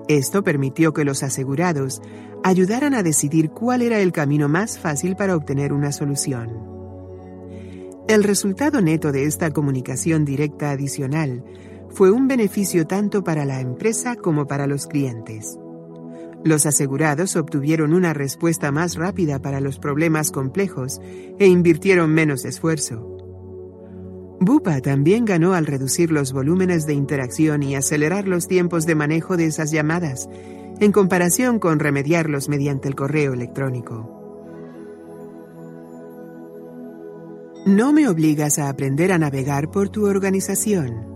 Esto 0.09 0.43
permitió 0.43 0.95
que 0.95 1.05
los 1.05 1.23
asegurados 1.23 2.01
ayudaran 2.43 2.95
a 2.95 3.03
decidir 3.03 3.51
cuál 3.51 3.83
era 3.83 4.01
el 4.01 4.13
camino 4.13 4.49
más 4.49 4.79
fácil 4.79 5.17
para 5.17 5.37
obtener 5.37 5.73
una 5.73 5.93
solución. 5.93 6.73
El 8.09 8.25
resultado 8.25 8.81
neto 8.81 9.13
de 9.13 9.27
esta 9.27 9.53
comunicación 9.53 10.25
directa 10.25 10.71
adicional 10.71 11.45
fue 11.91 12.11
un 12.11 12.27
beneficio 12.27 12.87
tanto 12.87 13.23
para 13.23 13.45
la 13.45 13.61
empresa 13.61 14.17
como 14.17 14.47
para 14.47 14.67
los 14.67 14.87
clientes. 14.87 15.59
Los 16.45 16.67
asegurados 16.67 17.37
obtuvieron 17.37 17.93
una 17.95 18.15
respuesta 18.15 18.73
más 18.73 18.97
rápida 18.97 19.41
para 19.41 19.61
los 19.61 19.79
problemas 19.79 20.33
complejos 20.33 21.01
e 21.39 21.47
invirtieron 21.47 22.13
menos 22.13 22.45
esfuerzo. 22.45 23.09
Bupa 24.41 24.81
también 24.81 25.25
ganó 25.25 25.55
al 25.55 25.67
reducir 25.67 26.11
los 26.11 26.33
volúmenes 26.33 26.85
de 26.85 26.95
interacción 26.95 27.63
y 27.63 27.77
acelerar 27.77 28.27
los 28.27 28.49
tiempos 28.49 28.87
de 28.87 28.97
manejo 28.97 29.37
de 29.37 29.47
esas 29.47 29.71
llamadas, 29.71 30.29
en 30.81 30.91
comparación 30.91 31.61
con 31.61 31.79
remediarlos 31.79 32.49
mediante 32.49 32.89
el 32.89 32.97
correo 32.97 33.35
electrónico. 33.35 34.19
No 37.67 37.93
me 37.93 38.09
obligas 38.09 38.59
a 38.59 38.69
aprender 38.69 39.13
a 39.13 39.19
navegar 39.19 39.71
por 39.71 39.91
tu 39.91 40.07
organización. 40.07 41.07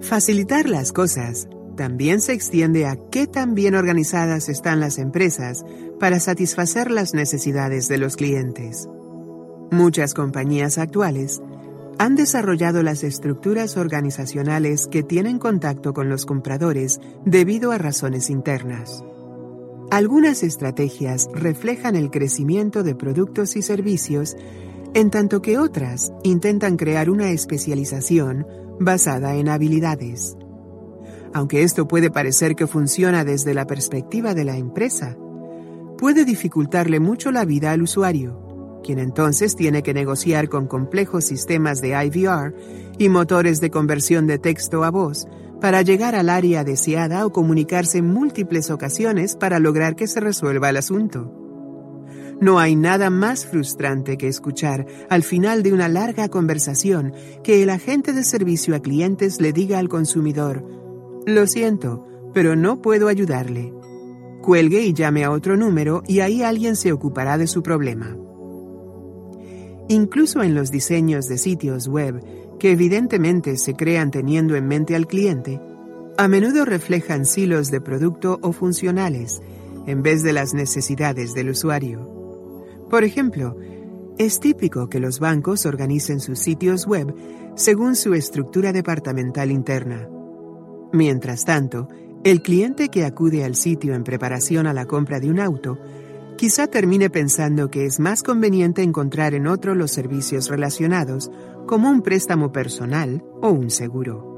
Facilitar 0.00 0.68
las 0.68 0.92
cosas 0.92 1.48
también 1.78 2.20
se 2.20 2.32
extiende 2.32 2.86
a 2.86 2.96
qué 3.10 3.28
tan 3.28 3.54
bien 3.54 3.76
organizadas 3.76 4.48
están 4.48 4.80
las 4.80 4.98
empresas 4.98 5.64
para 6.00 6.18
satisfacer 6.18 6.90
las 6.90 7.14
necesidades 7.14 7.86
de 7.86 7.98
los 7.98 8.16
clientes. 8.16 8.88
Muchas 9.70 10.12
compañías 10.12 10.76
actuales 10.76 11.40
han 12.00 12.16
desarrollado 12.16 12.82
las 12.82 13.04
estructuras 13.04 13.76
organizacionales 13.76 14.88
que 14.88 15.04
tienen 15.04 15.38
contacto 15.38 15.94
con 15.94 16.08
los 16.08 16.26
compradores 16.26 16.98
debido 17.24 17.70
a 17.70 17.78
razones 17.78 18.28
internas. 18.28 19.04
Algunas 19.92 20.42
estrategias 20.42 21.28
reflejan 21.32 21.94
el 21.94 22.10
crecimiento 22.10 22.82
de 22.82 22.96
productos 22.96 23.54
y 23.54 23.62
servicios, 23.62 24.36
en 24.94 25.10
tanto 25.10 25.42
que 25.42 25.58
otras 25.58 26.12
intentan 26.24 26.76
crear 26.76 27.08
una 27.08 27.30
especialización 27.30 28.48
basada 28.80 29.36
en 29.36 29.48
habilidades. 29.48 30.37
Aunque 31.34 31.62
esto 31.62 31.86
puede 31.86 32.10
parecer 32.10 32.56
que 32.56 32.66
funciona 32.66 33.24
desde 33.24 33.54
la 33.54 33.66
perspectiva 33.66 34.34
de 34.34 34.44
la 34.44 34.56
empresa, 34.56 35.16
puede 35.98 36.24
dificultarle 36.24 37.00
mucho 37.00 37.30
la 37.32 37.44
vida 37.44 37.72
al 37.72 37.82
usuario 37.82 38.48
quien 38.88 38.98
entonces 38.98 39.54
tiene 39.54 39.82
que 39.82 39.92
negociar 39.92 40.48
con 40.48 40.66
complejos 40.66 41.26
sistemas 41.26 41.82
de 41.82 41.90
IVR 42.06 42.54
y 42.96 43.10
motores 43.10 43.60
de 43.60 43.70
conversión 43.70 44.26
de 44.26 44.38
texto 44.38 44.82
a 44.82 44.90
voz 44.90 45.26
para 45.60 45.82
llegar 45.82 46.14
al 46.14 46.30
área 46.30 46.64
deseada 46.64 47.26
o 47.26 47.32
comunicarse 47.32 47.98
en 47.98 48.06
múltiples 48.06 48.70
ocasiones 48.70 49.36
para 49.36 49.58
lograr 49.58 49.94
que 49.94 50.06
se 50.06 50.20
resuelva 50.20 50.70
el 50.70 50.78
asunto. 50.78 51.34
No 52.40 52.60
hay 52.60 52.76
nada 52.76 53.10
más 53.10 53.44
frustrante 53.44 54.16
que 54.16 54.28
escuchar 54.28 54.86
al 55.10 55.24
final 55.24 55.62
de 55.62 55.74
una 55.74 55.88
larga 55.88 56.28
conversación 56.28 57.12
que 57.42 57.62
el 57.62 57.68
agente 57.68 58.14
de 58.14 58.22
servicio 58.24 58.74
a 58.74 58.80
clientes 58.80 59.40
le 59.40 59.52
diga 59.52 59.80
al 59.80 59.90
consumidor, 59.90 60.64
lo 61.34 61.46
siento, 61.46 62.06
pero 62.32 62.56
no 62.56 62.80
puedo 62.80 63.08
ayudarle. 63.08 63.72
Cuelgue 64.42 64.82
y 64.82 64.92
llame 64.92 65.24
a 65.24 65.30
otro 65.30 65.56
número 65.56 66.02
y 66.06 66.20
ahí 66.20 66.42
alguien 66.42 66.76
se 66.76 66.92
ocupará 66.92 67.38
de 67.38 67.46
su 67.46 67.62
problema. 67.62 68.16
Incluso 69.88 70.42
en 70.42 70.54
los 70.54 70.70
diseños 70.70 71.26
de 71.26 71.38
sitios 71.38 71.88
web, 71.88 72.22
que 72.58 72.72
evidentemente 72.72 73.56
se 73.56 73.74
crean 73.74 74.10
teniendo 74.10 74.56
en 74.56 74.66
mente 74.66 74.94
al 74.94 75.06
cliente, 75.06 75.60
a 76.16 76.28
menudo 76.28 76.64
reflejan 76.64 77.24
silos 77.24 77.70
de 77.70 77.80
producto 77.80 78.38
o 78.42 78.52
funcionales, 78.52 79.40
en 79.86 80.02
vez 80.02 80.22
de 80.22 80.32
las 80.32 80.52
necesidades 80.52 81.32
del 81.32 81.50
usuario. 81.50 82.06
Por 82.90 83.04
ejemplo, 83.04 83.56
es 84.18 84.40
típico 84.40 84.88
que 84.88 84.98
los 84.98 85.20
bancos 85.20 85.64
organicen 85.64 86.20
sus 86.20 86.40
sitios 86.40 86.86
web 86.86 87.14
según 87.54 87.96
su 87.96 88.14
estructura 88.14 88.72
departamental 88.72 89.50
interna. 89.50 90.08
Mientras 90.92 91.44
tanto, 91.44 91.88
el 92.24 92.42
cliente 92.42 92.88
que 92.88 93.04
acude 93.04 93.44
al 93.44 93.54
sitio 93.54 93.94
en 93.94 94.04
preparación 94.04 94.66
a 94.66 94.72
la 94.72 94.86
compra 94.86 95.20
de 95.20 95.30
un 95.30 95.38
auto 95.40 95.78
quizá 96.36 96.66
termine 96.68 97.10
pensando 97.10 97.68
que 97.68 97.84
es 97.84 98.00
más 98.00 98.22
conveniente 98.22 98.82
encontrar 98.82 99.34
en 99.34 99.46
otro 99.46 99.74
los 99.74 99.90
servicios 99.90 100.48
relacionados, 100.48 101.30
como 101.66 101.90
un 101.90 102.00
préstamo 102.00 102.52
personal 102.52 103.24
o 103.42 103.50
un 103.50 103.70
seguro. 103.70 104.28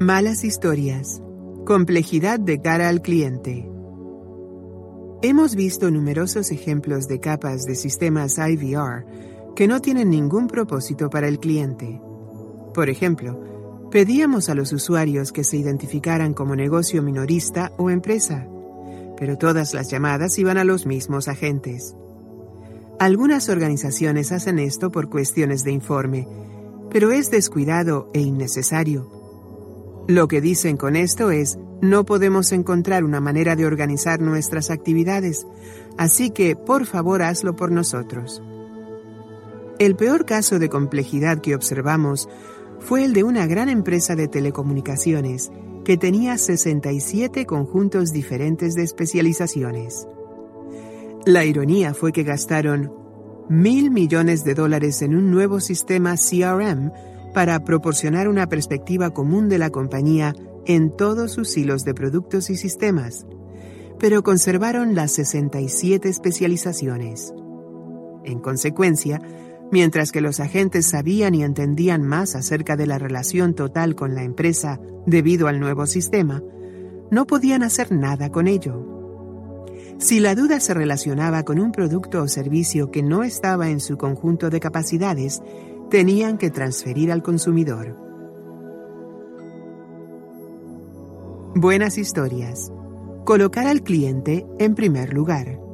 Malas 0.00 0.42
historias. 0.42 1.22
Complejidad 1.64 2.40
de 2.40 2.60
cara 2.60 2.88
al 2.88 3.02
cliente. 3.02 3.68
Hemos 5.22 5.54
visto 5.54 5.90
numerosos 5.90 6.50
ejemplos 6.50 7.08
de 7.08 7.20
capas 7.20 7.64
de 7.64 7.74
sistemas 7.74 8.38
IVR 8.38 9.06
que 9.54 9.66
no 9.66 9.80
tienen 9.80 10.10
ningún 10.10 10.46
propósito 10.46 11.10
para 11.10 11.28
el 11.28 11.38
cliente. 11.38 12.00
Por 12.76 12.88
ejemplo, 12.88 13.36
Pedíamos 13.90 14.48
a 14.48 14.54
los 14.54 14.72
usuarios 14.72 15.32
que 15.32 15.44
se 15.44 15.56
identificaran 15.56 16.34
como 16.34 16.56
negocio 16.56 17.02
minorista 17.02 17.72
o 17.78 17.88
empresa, 17.88 18.46
pero 19.16 19.38
todas 19.38 19.74
las 19.74 19.90
llamadas 19.90 20.38
iban 20.38 20.58
a 20.58 20.64
los 20.64 20.86
mismos 20.86 21.28
agentes. 21.28 21.94
Algunas 22.98 23.48
organizaciones 23.48 24.32
hacen 24.32 24.58
esto 24.58 24.90
por 24.90 25.08
cuestiones 25.08 25.62
de 25.62 25.72
informe, 25.72 26.26
pero 26.90 27.12
es 27.12 27.30
descuidado 27.30 28.10
e 28.12 28.20
innecesario. 28.20 30.04
Lo 30.08 30.26
que 30.26 30.40
dicen 30.40 30.76
con 30.76 30.96
esto 30.96 31.30
es, 31.30 31.58
no 31.80 32.04
podemos 32.04 32.52
encontrar 32.52 33.04
una 33.04 33.20
manera 33.20 33.54
de 33.54 33.66
organizar 33.66 34.20
nuestras 34.20 34.70
actividades, 34.70 35.46
así 35.96 36.30
que 36.30 36.56
por 36.56 36.86
favor 36.86 37.22
hazlo 37.22 37.54
por 37.54 37.70
nosotros. 37.70 38.42
El 39.78 39.94
peor 39.94 40.24
caso 40.24 40.58
de 40.58 40.70
complejidad 40.70 41.40
que 41.40 41.54
observamos 41.54 42.28
fue 42.80 43.04
el 43.04 43.12
de 43.12 43.24
una 43.24 43.46
gran 43.46 43.68
empresa 43.68 44.14
de 44.14 44.28
telecomunicaciones 44.28 45.50
que 45.84 45.96
tenía 45.96 46.36
67 46.36 47.46
conjuntos 47.46 48.10
diferentes 48.12 48.74
de 48.74 48.82
especializaciones. 48.82 50.06
La 51.24 51.44
ironía 51.44 51.94
fue 51.94 52.12
que 52.12 52.22
gastaron 52.22 52.92
mil 53.48 53.90
millones 53.90 54.44
de 54.44 54.54
dólares 54.54 55.02
en 55.02 55.14
un 55.14 55.30
nuevo 55.30 55.60
sistema 55.60 56.16
CRM 56.16 56.90
para 57.32 57.64
proporcionar 57.64 58.28
una 58.28 58.48
perspectiva 58.48 59.10
común 59.10 59.48
de 59.48 59.58
la 59.58 59.70
compañía 59.70 60.34
en 60.64 60.90
todos 60.90 61.32
sus 61.32 61.56
hilos 61.56 61.84
de 61.84 61.94
productos 61.94 62.50
y 62.50 62.56
sistemas, 62.56 63.26
pero 63.98 64.22
conservaron 64.22 64.94
las 64.94 65.12
67 65.12 66.08
especializaciones. 66.08 67.32
En 68.24 68.40
consecuencia, 68.40 69.20
Mientras 69.72 70.12
que 70.12 70.20
los 70.20 70.38
agentes 70.40 70.86
sabían 70.86 71.34
y 71.34 71.42
entendían 71.42 72.02
más 72.02 72.36
acerca 72.36 72.76
de 72.76 72.86
la 72.86 72.98
relación 72.98 73.54
total 73.54 73.94
con 73.96 74.14
la 74.14 74.22
empresa 74.22 74.80
debido 75.06 75.48
al 75.48 75.58
nuevo 75.58 75.86
sistema, 75.86 76.42
no 77.10 77.26
podían 77.26 77.62
hacer 77.62 77.92
nada 77.92 78.30
con 78.30 78.46
ello. 78.46 78.96
Si 79.98 80.20
la 80.20 80.34
duda 80.34 80.60
se 80.60 80.74
relacionaba 80.74 81.42
con 81.42 81.58
un 81.58 81.72
producto 81.72 82.22
o 82.22 82.28
servicio 82.28 82.90
que 82.90 83.02
no 83.02 83.22
estaba 83.22 83.70
en 83.70 83.80
su 83.80 83.96
conjunto 83.96 84.50
de 84.50 84.60
capacidades, 84.60 85.42
tenían 85.90 86.38
que 86.38 86.50
transferir 86.50 87.10
al 87.10 87.22
consumidor. 87.22 87.96
Buenas 91.54 91.96
historias. 91.96 92.70
Colocar 93.24 93.66
al 93.66 93.82
cliente 93.82 94.46
en 94.58 94.74
primer 94.74 95.14
lugar. 95.14 95.65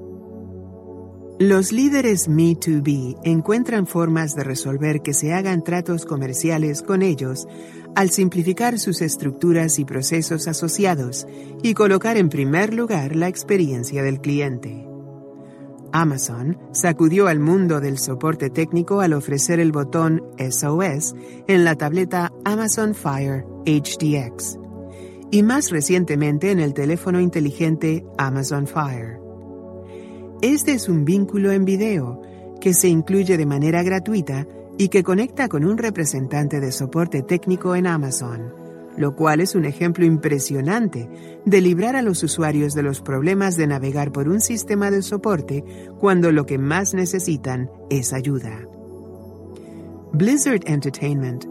Los 1.45 1.73
líderes 1.73 2.31
Me2B 2.31 3.19
encuentran 3.25 3.89
formas 3.89 4.37
de 4.37 4.45
resolver 4.45 5.03
que 5.03 5.13
se 5.13 5.35
hagan 5.35 5.65
tratos 5.65 6.07
comerciales 6.07 6.83
con 6.83 7.03
ellos 7.03 7.49
al 7.97 8.11
simplificar 8.11 8.79
sus 8.79 9.03
estructuras 9.03 9.81
y 9.81 9.85
procesos 9.85 10.47
asociados 10.47 11.27
y 11.61 11.75
colocar 11.75 12.17
en 12.17 12.29
primer 12.29 12.73
lugar 12.73 13.17
la 13.17 13.27
experiencia 13.27 14.05
del 14.05 14.21
cliente. 14.21 14.87
Amazon 15.91 16.59
sacudió 16.71 17.27
al 17.27 17.41
mundo 17.41 17.81
del 17.81 17.99
soporte 17.99 18.49
técnico 18.49 19.01
al 19.01 19.13
ofrecer 19.13 19.59
el 19.59 19.73
botón 19.73 20.23
SOS 20.39 21.17
en 21.49 21.65
la 21.65 21.75
tableta 21.75 22.31
Amazon 22.45 22.95
Fire 22.95 23.45
HDX 23.67 24.59
y 25.33 25.43
más 25.43 25.71
recientemente 25.71 26.53
en 26.53 26.61
el 26.61 26.73
teléfono 26.73 27.21
inteligente 27.21 28.07
Amazon 28.17 28.69
Fire. 28.69 29.22
Este 30.43 30.73
es 30.73 30.89
un 30.89 31.05
vínculo 31.05 31.53
en 31.53 31.65
video 31.65 32.21
que 32.61 32.75
se 32.75 32.89
incluye 32.89 33.37
de 33.37 33.47
manera 33.47 33.85
gratuita 33.85 34.45
y 34.77 34.89
que 34.89 35.05
conecta 35.05 35.49
con 35.49 35.65
un 35.65 35.79
representante 35.79 36.59
de 36.59 36.73
soporte 36.73 37.23
técnico 37.23 37.77
en 37.77 37.87
Amazon, 37.87 38.53
lo 38.97 39.15
cual 39.15 39.41
es 39.41 39.55
un 39.55 39.67
ejemplo 39.67 40.05
impresionante 40.05 41.09
de 41.47 41.61
librar 41.61 41.95
a 41.95 42.03
los 42.03 42.25
usuarios 42.25 42.75
de 42.75 42.83
los 42.83 43.01
problemas 43.01 43.57
de 43.57 43.69
navegar 43.69 44.11
por 44.11 44.29
un 44.29 44.41
sistema 44.41 44.91
de 44.91 45.03
soporte 45.03 45.63
cuando 46.01 46.33
lo 46.33 46.45
que 46.45 46.59
más 46.59 46.93
necesitan 46.93 47.71
es 47.89 48.13
ayuda. 48.13 48.67
Blizzard 50.13 50.63
Entertainment 50.67 51.45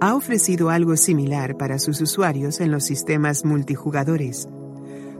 ha 0.00 0.16
ofrecido 0.16 0.68
algo 0.68 0.96
similar 0.96 1.56
para 1.56 1.78
sus 1.78 2.00
usuarios 2.00 2.60
en 2.60 2.72
los 2.72 2.82
sistemas 2.82 3.44
multijugadores. 3.44 4.48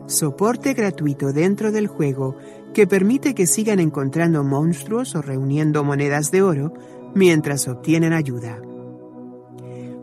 Soporte 0.06 0.74
gratuito 0.74 1.32
dentro 1.32 1.70
del 1.70 1.86
juego 1.86 2.36
que 2.72 2.86
permite 2.86 3.34
que 3.34 3.46
sigan 3.46 3.80
encontrando 3.80 4.44
monstruos 4.44 5.14
o 5.14 5.22
reuniendo 5.22 5.84
monedas 5.84 6.30
de 6.30 6.42
oro 6.42 6.72
mientras 7.14 7.68
obtienen 7.68 8.12
ayuda. 8.12 8.60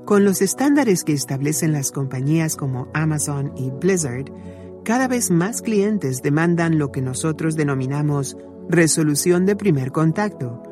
Con 0.06 0.26
los 0.26 0.42
estándares 0.42 1.04
que 1.04 1.14
establecen 1.14 1.72
las 1.72 1.92
compañías 1.92 2.56
como 2.56 2.88
Amazon 2.94 3.54
y 3.56 3.70
Blizzard, 3.70 4.32
cada 4.84 5.08
vez 5.08 5.30
más 5.30 5.62
clientes 5.62 6.22
demandan 6.22 6.80
lo 6.80 6.92
que 6.92 7.02
nosotros 7.02 7.56
denominamos 7.56 8.38
resolución 8.68 9.46
de 9.46 9.56
primer 9.56 9.92
contacto, 9.92 10.64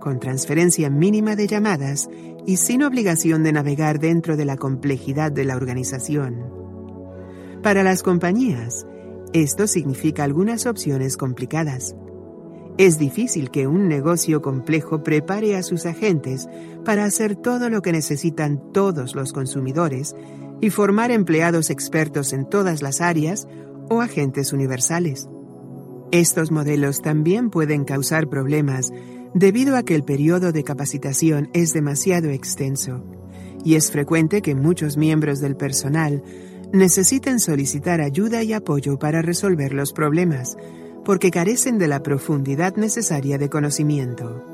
con 0.00 0.20
transferencia 0.20 0.88
mínima 0.88 1.36
de 1.36 1.46
llamadas 1.46 2.08
y 2.46 2.58
sin 2.58 2.82
obligación 2.82 3.42
de 3.42 3.52
navegar 3.52 3.98
dentro 3.98 4.36
de 4.36 4.44
la 4.44 4.56
complejidad 4.56 5.32
de 5.32 5.44
la 5.44 5.56
organización. 5.56 6.52
Para 7.62 7.82
las 7.82 8.02
compañías, 8.02 8.86
esto 9.42 9.66
significa 9.66 10.24
algunas 10.24 10.66
opciones 10.66 11.16
complicadas. 11.16 11.94
Es 12.78 12.98
difícil 12.98 13.50
que 13.50 13.66
un 13.66 13.88
negocio 13.88 14.42
complejo 14.42 15.02
prepare 15.02 15.56
a 15.56 15.62
sus 15.62 15.86
agentes 15.86 16.48
para 16.84 17.04
hacer 17.04 17.36
todo 17.36 17.70
lo 17.70 17.82
que 17.82 17.92
necesitan 17.92 18.72
todos 18.72 19.14
los 19.14 19.32
consumidores 19.32 20.14
y 20.60 20.70
formar 20.70 21.10
empleados 21.10 21.70
expertos 21.70 22.32
en 22.32 22.48
todas 22.48 22.82
las 22.82 23.00
áreas 23.00 23.46
o 23.88 24.00
agentes 24.00 24.52
universales. 24.52 25.28
Estos 26.12 26.50
modelos 26.50 27.02
también 27.02 27.50
pueden 27.50 27.84
causar 27.84 28.28
problemas 28.28 28.90
debido 29.34 29.76
a 29.76 29.82
que 29.82 29.94
el 29.94 30.02
periodo 30.02 30.52
de 30.52 30.64
capacitación 30.64 31.50
es 31.52 31.72
demasiado 31.72 32.30
extenso 32.30 33.04
y 33.64 33.74
es 33.74 33.90
frecuente 33.90 34.42
que 34.42 34.54
muchos 34.54 34.96
miembros 34.96 35.40
del 35.40 35.56
personal 35.56 36.22
necesiten 36.72 37.40
solicitar 37.40 38.00
ayuda 38.00 38.42
y 38.42 38.52
apoyo 38.52 38.98
para 38.98 39.22
resolver 39.22 39.72
los 39.72 39.92
problemas, 39.92 40.56
porque 41.04 41.30
carecen 41.30 41.78
de 41.78 41.88
la 41.88 42.02
profundidad 42.02 42.76
necesaria 42.76 43.38
de 43.38 43.48
conocimiento. 43.48 44.44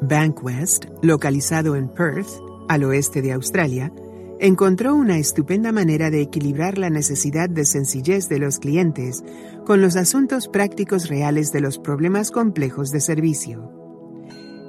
Bankwest, 0.00 0.86
localizado 1.02 1.76
en 1.76 1.88
Perth, 1.88 2.28
al 2.68 2.84
oeste 2.84 3.22
de 3.22 3.32
Australia, 3.32 3.92
encontró 4.40 4.94
una 4.94 5.18
estupenda 5.18 5.72
manera 5.72 6.10
de 6.10 6.20
equilibrar 6.20 6.78
la 6.78 6.90
necesidad 6.90 7.48
de 7.48 7.64
sencillez 7.64 8.28
de 8.28 8.38
los 8.38 8.58
clientes 8.58 9.24
con 9.64 9.80
los 9.80 9.96
asuntos 9.96 10.48
prácticos 10.48 11.08
reales 11.08 11.52
de 11.52 11.60
los 11.60 11.78
problemas 11.78 12.30
complejos 12.30 12.90
de 12.90 13.00
servicio. 13.00 13.77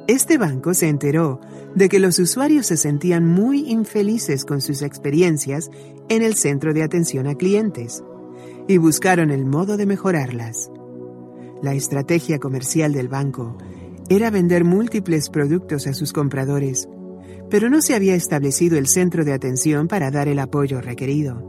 Este 0.10 0.40
banco 0.40 0.74
se 0.74 0.90
enteró 0.90 1.40
de 1.76 1.88
que 1.88 2.00
los 2.00 2.18
usuarios 2.18 2.66
se 2.66 2.78
sentían 2.78 3.28
muy 3.28 3.70
infelices 3.70 4.44
con 4.44 4.60
sus 4.60 4.82
experiencias 4.82 5.70
en 6.10 6.24
el 6.24 6.34
centro 6.34 6.74
de 6.74 6.82
atención 6.82 7.28
a 7.28 7.36
clientes 7.36 8.04
y 8.68 8.80
buscaron 8.80 9.30
el 9.30 9.46
modo 9.46 9.78
de 9.78 9.86
mejorarlas. 9.86 10.72
La 11.62 11.76
estrategia 11.76 12.40
comercial 12.40 12.92
del 12.92 13.08
banco 13.08 13.56
era 14.10 14.32
vender 14.32 14.64
múltiples 14.64 15.30
productos 15.30 15.86
a 15.86 15.94
sus 15.94 16.12
compradores, 16.12 16.90
pero 17.52 17.70
no 17.70 17.80
se 17.80 17.94
había 17.94 18.16
establecido 18.16 18.80
el 18.80 18.88
centro 18.88 19.24
de 19.24 19.34
atención 19.34 19.88
para 19.88 20.10
dar 20.10 20.28
el 20.28 20.40
apoyo 20.40 20.82
requerido. 20.82 21.46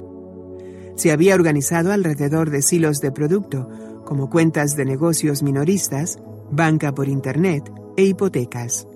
Se 0.97 1.13
había 1.13 1.35
organizado 1.35 1.93
alrededor 1.93 2.51
de 2.51 2.61
silos 2.61 3.01
de 3.01 3.11
producto, 3.11 3.71
como 4.05 4.29
cuentas 4.29 4.77
de 4.77 4.85
negocios 4.85 5.43
minoristas, 5.43 6.19
banca 6.51 6.93
por 6.93 7.09
Internet, 7.09 7.73
e 8.01 8.05
hipotecas. 8.05 8.89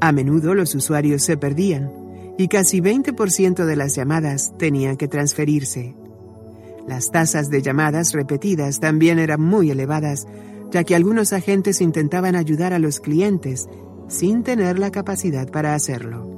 A 0.00 0.12
menudo 0.12 0.54
los 0.54 0.74
usuarios 0.76 1.22
se 1.22 1.36
perdían 1.36 1.90
y 2.38 2.46
casi 2.46 2.80
20% 2.80 3.64
de 3.64 3.76
las 3.76 3.96
llamadas 3.96 4.56
tenían 4.58 4.96
que 4.96 5.08
transferirse. 5.08 5.96
Las 6.86 7.10
tasas 7.10 7.50
de 7.50 7.62
llamadas 7.62 8.12
repetidas 8.12 8.78
también 8.78 9.18
eran 9.18 9.40
muy 9.40 9.70
elevadas, 9.70 10.28
ya 10.70 10.84
que 10.84 10.94
algunos 10.94 11.32
agentes 11.32 11.80
intentaban 11.80 12.36
ayudar 12.36 12.72
a 12.72 12.78
los 12.78 13.00
clientes 13.00 13.68
sin 14.06 14.44
tener 14.44 14.78
la 14.78 14.92
capacidad 14.92 15.50
para 15.50 15.74
hacerlo. 15.74 16.30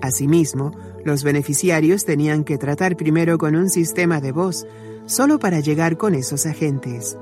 Asimismo, 0.00 0.72
los 1.04 1.24
beneficiarios 1.24 2.06
tenían 2.06 2.42
que 2.44 2.56
tratar 2.56 2.96
primero 2.96 3.36
con 3.36 3.54
un 3.54 3.68
sistema 3.68 4.22
de 4.22 4.32
voz 4.32 4.66
solo 5.04 5.38
para 5.38 5.60
llegar 5.60 5.98
con 5.98 6.14
esos 6.14 6.46
agentes. 6.46 7.18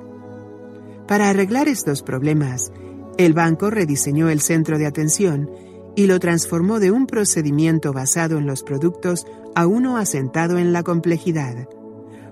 Para 1.08 1.28
arreglar 1.28 1.66
estos 1.66 2.02
problemas, 2.02 2.72
el 3.18 3.34
banco 3.34 3.70
rediseñó 3.70 4.30
el 4.30 4.40
centro 4.40 4.78
de 4.78 4.86
atención 4.86 5.50
y 5.94 6.06
lo 6.06 6.18
transformó 6.18 6.80
de 6.80 6.90
un 6.90 7.06
procedimiento 7.06 7.92
basado 7.92 8.38
en 8.38 8.46
los 8.46 8.62
productos 8.62 9.26
a 9.54 9.66
uno 9.66 9.98
asentado 9.98 10.58
en 10.58 10.72
la 10.72 10.82
complejidad, 10.82 11.68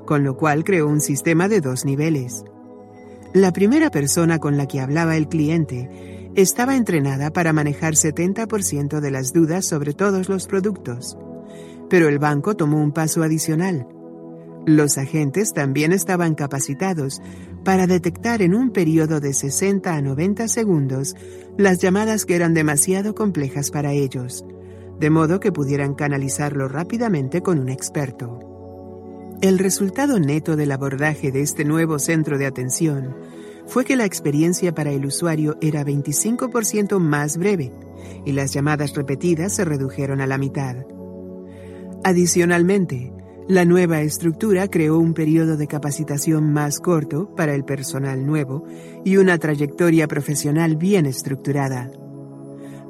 con 0.06 0.24
lo 0.24 0.36
cual 0.36 0.64
creó 0.64 0.88
un 0.88 1.00
sistema 1.00 1.48
de 1.48 1.60
dos 1.60 1.84
niveles. 1.84 2.44
La 3.34 3.52
primera 3.52 3.90
persona 3.90 4.38
con 4.38 4.56
la 4.56 4.66
que 4.66 4.80
hablaba 4.80 5.16
el 5.16 5.28
cliente 5.28 6.30
estaba 6.34 6.76
entrenada 6.76 7.30
para 7.30 7.52
manejar 7.52 7.94
70% 7.94 9.00
de 9.00 9.10
las 9.10 9.32
dudas 9.32 9.66
sobre 9.66 9.92
todos 9.92 10.28
los 10.28 10.46
productos, 10.46 11.18
pero 11.88 12.08
el 12.08 12.18
banco 12.18 12.56
tomó 12.56 12.80
un 12.80 12.92
paso 12.92 13.22
adicional 13.22 13.86
los 14.66 14.98
agentes 14.98 15.52
también 15.52 15.92
estaban 15.92 16.34
capacitados 16.34 17.22
para 17.64 17.86
detectar 17.86 18.42
en 18.42 18.54
un 18.54 18.70
periodo 18.70 19.20
de 19.20 19.32
60 19.32 19.94
a 19.94 20.00
90 20.00 20.48
segundos 20.48 21.14
las 21.56 21.78
llamadas 21.78 22.24
que 22.24 22.36
eran 22.36 22.54
demasiado 22.54 23.14
complejas 23.14 23.70
para 23.70 23.92
ellos, 23.92 24.44
de 24.98 25.10
modo 25.10 25.40
que 25.40 25.52
pudieran 25.52 25.94
canalizarlo 25.94 26.68
rápidamente 26.68 27.42
con 27.42 27.58
un 27.58 27.68
experto. 27.68 28.40
El 29.40 29.58
resultado 29.58 30.20
neto 30.20 30.56
del 30.56 30.72
abordaje 30.72 31.32
de 31.32 31.40
este 31.40 31.64
nuevo 31.64 31.98
centro 31.98 32.36
de 32.36 32.46
atención 32.46 33.16
fue 33.66 33.84
que 33.84 33.96
la 33.96 34.04
experiencia 34.04 34.74
para 34.74 34.90
el 34.90 35.06
usuario 35.06 35.56
era 35.60 35.84
25% 35.84 36.98
más 36.98 37.38
breve 37.38 37.72
y 38.26 38.32
las 38.32 38.52
llamadas 38.52 38.94
repetidas 38.94 39.54
se 39.54 39.64
redujeron 39.64 40.20
a 40.20 40.26
la 40.26 40.38
mitad. 40.38 40.76
Adicionalmente, 42.04 43.12
la 43.50 43.64
nueva 43.64 44.00
estructura 44.00 44.68
creó 44.68 44.96
un 45.00 45.12
periodo 45.12 45.56
de 45.56 45.66
capacitación 45.66 46.52
más 46.52 46.78
corto 46.78 47.34
para 47.34 47.52
el 47.52 47.64
personal 47.64 48.24
nuevo 48.24 48.64
y 49.04 49.16
una 49.16 49.38
trayectoria 49.38 50.06
profesional 50.06 50.76
bien 50.76 51.04
estructurada. 51.04 51.90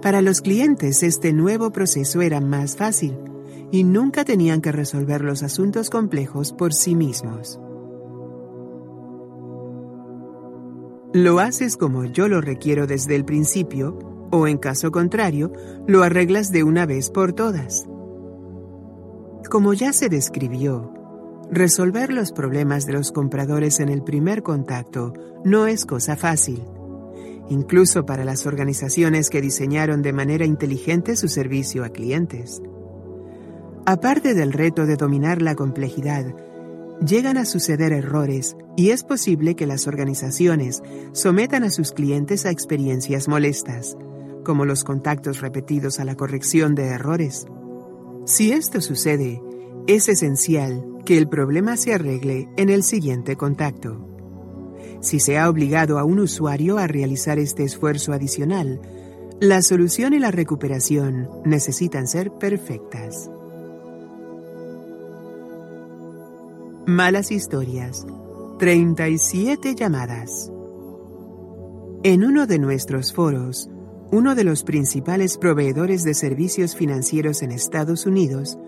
Para 0.02 0.20
los 0.20 0.42
clientes 0.42 1.02
este 1.02 1.32
nuevo 1.32 1.72
proceso 1.72 2.20
era 2.20 2.42
más 2.42 2.76
fácil 2.76 3.16
y 3.72 3.84
nunca 3.84 4.22
tenían 4.26 4.60
que 4.60 4.70
resolver 4.70 5.22
los 5.22 5.42
asuntos 5.42 5.89
complejos 5.89 6.52
por 6.52 6.74
sí 6.74 6.94
mismos. 6.94 7.58
Lo 11.14 11.39
haces 11.39 11.78
como 11.78 12.05
yo 12.05 12.28
lo 12.28 12.42
requiero 12.42 12.86
desde 12.86 13.16
el 13.16 13.24
principio 13.24 13.98
o 14.30 14.47
en 14.47 14.58
caso 14.58 14.90
contrario, 14.90 15.52
lo 15.86 16.02
arreglas 16.02 16.52
de 16.52 16.64
una 16.64 16.84
vez 16.84 17.08
por 17.08 17.32
todas. 17.32 17.86
Como 19.48 19.74
ya 19.74 19.92
se 19.92 20.08
describió, 20.08 20.92
resolver 21.50 22.12
los 22.12 22.30
problemas 22.30 22.86
de 22.86 22.92
los 22.92 23.10
compradores 23.10 23.80
en 23.80 23.88
el 23.88 24.02
primer 24.02 24.42
contacto 24.42 25.12
no 25.44 25.66
es 25.66 25.86
cosa 25.86 26.14
fácil, 26.14 26.62
incluso 27.48 28.06
para 28.06 28.24
las 28.24 28.46
organizaciones 28.46 29.28
que 29.28 29.40
diseñaron 29.40 30.02
de 30.02 30.12
manera 30.12 30.44
inteligente 30.44 31.16
su 31.16 31.26
servicio 31.26 31.84
a 31.84 31.88
clientes. 31.88 32.62
Aparte 33.86 34.34
del 34.34 34.52
reto 34.52 34.86
de 34.86 34.96
dominar 34.96 35.42
la 35.42 35.56
complejidad, 35.56 36.32
llegan 37.04 37.36
a 37.36 37.44
suceder 37.44 37.92
errores 37.92 38.56
y 38.76 38.90
es 38.90 39.02
posible 39.02 39.56
que 39.56 39.66
las 39.66 39.88
organizaciones 39.88 40.80
sometan 41.12 41.64
a 41.64 41.70
sus 41.70 41.90
clientes 41.92 42.46
a 42.46 42.50
experiencias 42.50 43.26
molestas, 43.26 43.96
como 44.44 44.64
los 44.64 44.84
contactos 44.84 45.40
repetidos 45.40 45.98
a 45.98 46.04
la 46.04 46.14
corrección 46.14 46.76
de 46.76 46.88
errores 46.88 47.46
si 48.31 48.52
esto 48.52 48.81
sucede, 48.81 49.42
es 49.89 50.09
esencial 50.09 50.84
que 51.05 51.18
el 51.18 51.28
problema 51.28 51.76
se 51.76 51.94
arregle 51.94 52.49
en 52.57 52.68
el 52.68 52.84
siguiente 52.84 53.34
contacto. 53.34 54.07
Si 55.00 55.18
se 55.18 55.36
ha 55.36 55.50
obligado 55.50 55.99
a 55.99 56.05
un 56.05 56.20
usuario 56.20 56.78
a 56.78 56.86
realizar 56.86 57.41
este 57.41 57.65
esfuerzo 57.65 58.12
adicional, 58.12 58.81
la 59.41 59.62
solución 59.62 60.12
y 60.12 60.20
la 60.20 60.31
recuperación 60.31 61.28
necesitan 61.44 62.07
ser 62.07 62.31
perfectas. 62.31 63.28
Malas 66.86 67.33
historias. 67.33 68.07
37 68.60 69.75
llamadas. 69.75 70.52
En 72.05 72.25
uno 72.25 72.47
de 72.47 72.60
nuestros 72.60 73.12
foros, 73.12 73.68
uno 74.12 74.34
de 74.34 74.44
los 74.44 74.64
principales 74.64 75.39
proveedores 75.39 76.02
de 76.02 76.14
servicios 76.14 76.74
financieros 76.74 77.42
en 77.42 77.52
Estados 77.52 78.06
Unidos, 78.06 78.58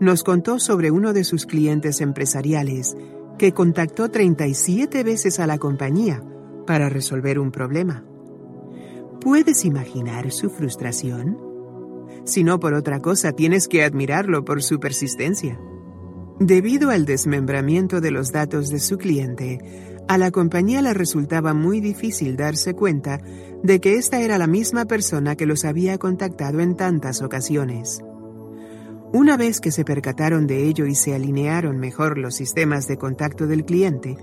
nos 0.00 0.24
contó 0.24 0.58
sobre 0.58 0.90
uno 0.90 1.12
de 1.12 1.24
sus 1.24 1.46
clientes 1.46 2.00
empresariales 2.00 2.96
que 3.38 3.52
contactó 3.52 4.10
37 4.10 5.04
veces 5.04 5.38
a 5.38 5.46
la 5.46 5.58
compañía 5.58 6.22
para 6.66 6.88
resolver 6.88 7.38
un 7.38 7.52
problema. 7.52 8.04
¿Puedes 9.20 9.64
imaginar 9.64 10.32
su 10.32 10.50
frustración? 10.50 11.38
Si 12.24 12.42
no 12.42 12.58
por 12.58 12.74
otra 12.74 13.00
cosa, 13.00 13.32
tienes 13.32 13.68
que 13.68 13.84
admirarlo 13.84 14.44
por 14.44 14.62
su 14.62 14.80
persistencia. 14.80 15.58
Debido 16.40 16.90
al 16.90 17.04
desmembramiento 17.04 18.00
de 18.00 18.12
los 18.12 18.30
datos 18.30 18.68
de 18.68 18.78
su 18.78 18.96
cliente, 18.96 19.58
a 20.06 20.18
la 20.18 20.30
compañía 20.30 20.80
le 20.80 20.94
resultaba 20.94 21.52
muy 21.52 21.80
difícil 21.80 22.36
darse 22.36 22.74
cuenta 22.74 23.20
de 23.64 23.80
que 23.80 23.96
esta 23.96 24.20
era 24.20 24.38
la 24.38 24.46
misma 24.46 24.84
persona 24.84 25.34
que 25.34 25.46
los 25.46 25.64
había 25.64 25.98
contactado 25.98 26.60
en 26.60 26.76
tantas 26.76 27.22
ocasiones. 27.22 28.00
Una 29.12 29.36
vez 29.36 29.60
que 29.60 29.72
se 29.72 29.84
percataron 29.84 30.46
de 30.46 30.68
ello 30.68 30.86
y 30.86 30.94
se 30.94 31.12
alinearon 31.12 31.78
mejor 31.78 32.18
los 32.18 32.36
sistemas 32.36 32.86
de 32.86 32.98
contacto 32.98 33.48
del 33.48 33.64
cliente, 33.64 34.16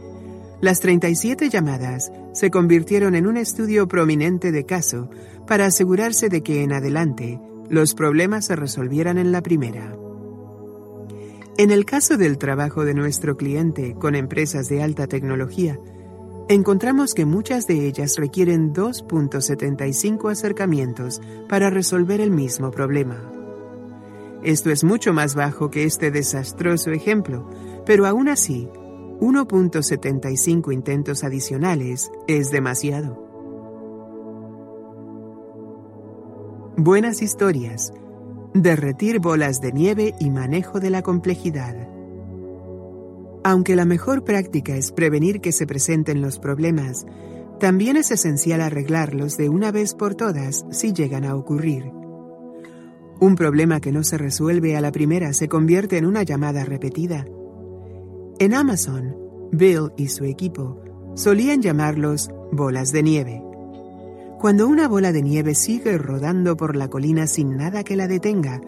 las 0.61 0.79
37 0.79 1.49
llamadas 1.49 2.13
se 2.33 2.49
convirtieron 2.49 3.13
en 3.15 3.27
un 3.27 3.35
estudio 3.35 3.89
prominente 3.89 4.53
de 4.53 4.65
caso 4.65 5.09
para 5.45 5.65
asegurarse 5.65 6.29
de 6.29 6.43
que 6.43 6.63
en 6.63 6.71
adelante 6.71 7.41
los 7.69 7.93
problemas 7.93 8.45
se 8.45 8.55
resolvieran 8.55 9.17
en 9.17 9.33
la 9.33 9.41
primera. 9.41 10.04
En 11.57 11.71
el 11.71 11.85
caso 11.85 12.17
del 12.17 12.37
trabajo 12.37 12.83
de 12.83 12.93
nuestro 12.93 13.37
cliente 13.37 13.95
con 13.95 14.15
empresas 14.15 14.67
de 14.67 14.83
alta 14.83 15.07
tecnología, 15.07 15.79
encontramos 16.49 17.13
que 17.13 17.25
muchas 17.25 17.65
de 17.65 17.87
ellas 17.87 18.17
requieren 18.17 18.73
2.75 18.73 20.31
acercamientos 20.31 21.21
para 21.47 21.69
resolver 21.69 22.19
el 22.19 22.31
mismo 22.31 22.71
problema. 22.71 23.31
Esto 24.43 24.69
es 24.69 24.83
mucho 24.83 25.13
más 25.13 25.33
bajo 25.33 25.71
que 25.71 25.85
este 25.85 26.11
desastroso 26.11 26.91
ejemplo, 26.91 27.49
pero 27.85 28.05
aún 28.05 28.27
así, 28.27 28.67
1.75 29.21 30.73
intentos 30.73 31.23
adicionales 31.23 32.11
es 32.27 32.51
demasiado. 32.51 33.25
buenas 36.77 37.21
historias, 37.21 37.93
derretir 38.55 39.19
bolas 39.19 39.59
de 39.59 39.73
nieve 39.73 40.15
y 40.17 40.29
manejo 40.29 40.79
de 40.79 40.89
la 40.89 41.01
complejidad. 41.01 41.75
Aunque 43.43 43.75
la 43.75 43.83
mejor 43.83 44.23
práctica 44.23 44.77
es 44.77 44.93
prevenir 44.93 45.41
que 45.41 45.51
se 45.51 45.67
presenten 45.67 46.21
los 46.21 46.39
problemas, 46.39 47.05
también 47.59 47.97
es 47.97 48.11
esencial 48.11 48.61
arreglarlos 48.61 49.35
de 49.37 49.49
una 49.49 49.71
vez 49.71 49.93
por 49.93 50.15
todas 50.15 50.65
si 50.71 50.93
llegan 50.93 51.25
a 51.25 51.35
ocurrir. 51.35 51.91
Un 53.19 53.35
problema 53.35 53.81
que 53.81 53.91
no 53.91 54.03
se 54.03 54.17
resuelve 54.17 54.75
a 54.77 54.81
la 54.81 54.91
primera 54.91 55.33
se 55.33 55.49
convierte 55.49 55.97
en 55.97 56.05
una 56.05 56.23
llamada 56.23 56.63
repetida. 56.63 57.25
En 58.39 58.53
Amazon, 58.53 59.17
Bill 59.51 59.91
y 59.97 60.07
su 60.07 60.23
equipo 60.23 60.81
solían 61.15 61.61
llamarlos 61.61 62.29
bolas 62.51 62.91
de 62.93 63.03
nieve. 63.03 63.44
Cuando 64.45 64.67
una 64.67 64.87
bola 64.87 65.11
de 65.11 65.23
nieve 65.23 65.55
sigue 65.55 65.97
rodando 65.97 66.55
por 66.55 66.75
la 66.75 66.87
colina 66.87 67.25
sin 67.25 67.57
nada 67.57 67.83
que 67.83 67.95
la 67.95 68.07
detenga, 68.07 68.61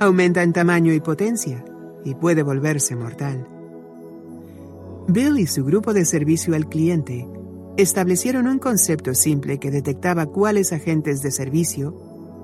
aumenta 0.00 0.42
en 0.42 0.54
tamaño 0.54 0.94
y 0.94 1.00
potencia 1.00 1.62
y 2.02 2.14
puede 2.14 2.42
volverse 2.42 2.96
mortal. 2.96 3.46
Bill 5.06 5.38
y 5.38 5.46
su 5.46 5.66
grupo 5.66 5.92
de 5.92 6.06
servicio 6.06 6.54
al 6.54 6.66
cliente 6.66 7.28
establecieron 7.76 8.46
un 8.46 8.58
concepto 8.58 9.12
simple 9.14 9.58
que 9.58 9.70
detectaba 9.70 10.24
cuáles 10.24 10.72
agentes 10.72 11.20
de 11.20 11.30
servicio 11.30 11.94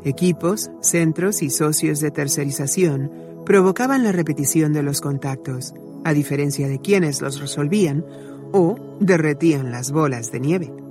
Equipos, 0.04 0.70
centros 0.82 1.40
y 1.42 1.48
socios 1.48 2.00
de 2.00 2.10
tercerización 2.10 3.10
provocaban 3.46 4.02
la 4.02 4.12
repetición 4.12 4.74
de 4.74 4.82
los 4.82 5.00
contactos, 5.00 5.72
a 6.04 6.12
diferencia 6.12 6.68
de 6.68 6.80
quienes 6.80 7.22
los 7.22 7.40
resolvían 7.40 8.04
o 8.52 8.76
derretían 9.00 9.72
las 9.72 9.90
bolas 9.90 10.30
de 10.30 10.40
nieve. 10.40 10.83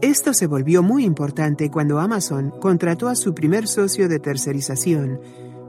Esto 0.00 0.34
se 0.34 0.46
volvió 0.46 0.82
muy 0.82 1.04
importante 1.04 1.70
cuando 1.70 1.98
Amazon 1.98 2.52
contrató 2.60 3.08
a 3.08 3.14
su 3.14 3.34
primer 3.34 3.66
socio 3.66 4.08
de 4.08 4.18
tercerización 4.18 5.20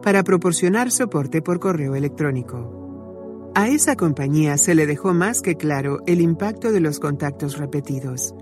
para 0.01 0.23
proporcionar 0.23 0.91
soporte 0.91 1.41
por 1.41 1.59
correo 1.59 1.95
electrónico. 1.95 3.51
A 3.55 3.69
esa 3.69 3.95
compañía 3.95 4.57
se 4.57 4.75
le 4.75 4.85
dejó 4.85 5.13
más 5.13 5.41
que 5.41 5.55
claro 5.55 5.99
el 6.05 6.21
impacto 6.21 6.71
de 6.71 6.81
los 6.81 6.99
contactos 6.99 7.57
repetidos 7.57 8.35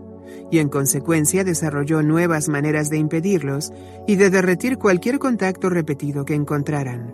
y 0.52 0.60
en 0.60 0.70
consecuencia 0.70 1.44
desarrolló 1.44 2.02
nuevas 2.02 2.50
maneras 2.50 2.90
de 2.90 2.98
impedirlos 2.98 3.72
y 4.08 4.16
de 4.16 4.30
derretir 4.30 4.78
cualquier 4.78 5.20
contacto 5.20 5.70
repetido 5.70 6.26
que 6.26 6.34
encontraran. 6.34 7.14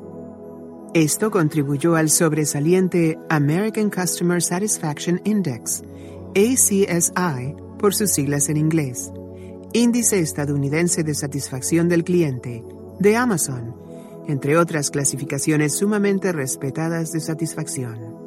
Esto 0.94 1.30
contribuyó 1.30 1.96
al 1.96 2.10
sobresaliente 2.10 3.18
American 3.30 3.90
Customer 3.90 4.42
Satisfaction 4.42 5.22
Index, 5.26 5.84
ACSI 6.36 7.69
por 7.80 7.96
sus 7.96 8.12
siglas 8.12 8.50
en 8.50 8.58
inglés, 8.58 9.12
Índice 9.74 10.20
Estadounidense 10.20 11.04
de 11.04 11.16
Satisfacción 11.16 11.90
del 11.90 12.04
Cliente, 12.04 12.64
de 13.00 13.16
Amazon, 13.16 13.76
entre 14.28 14.58
otras 14.58 14.92
clasificaciones 14.92 15.74
sumamente 15.74 16.32
respetadas 16.32 17.12
de 17.12 17.20
satisfacción. 17.20 18.20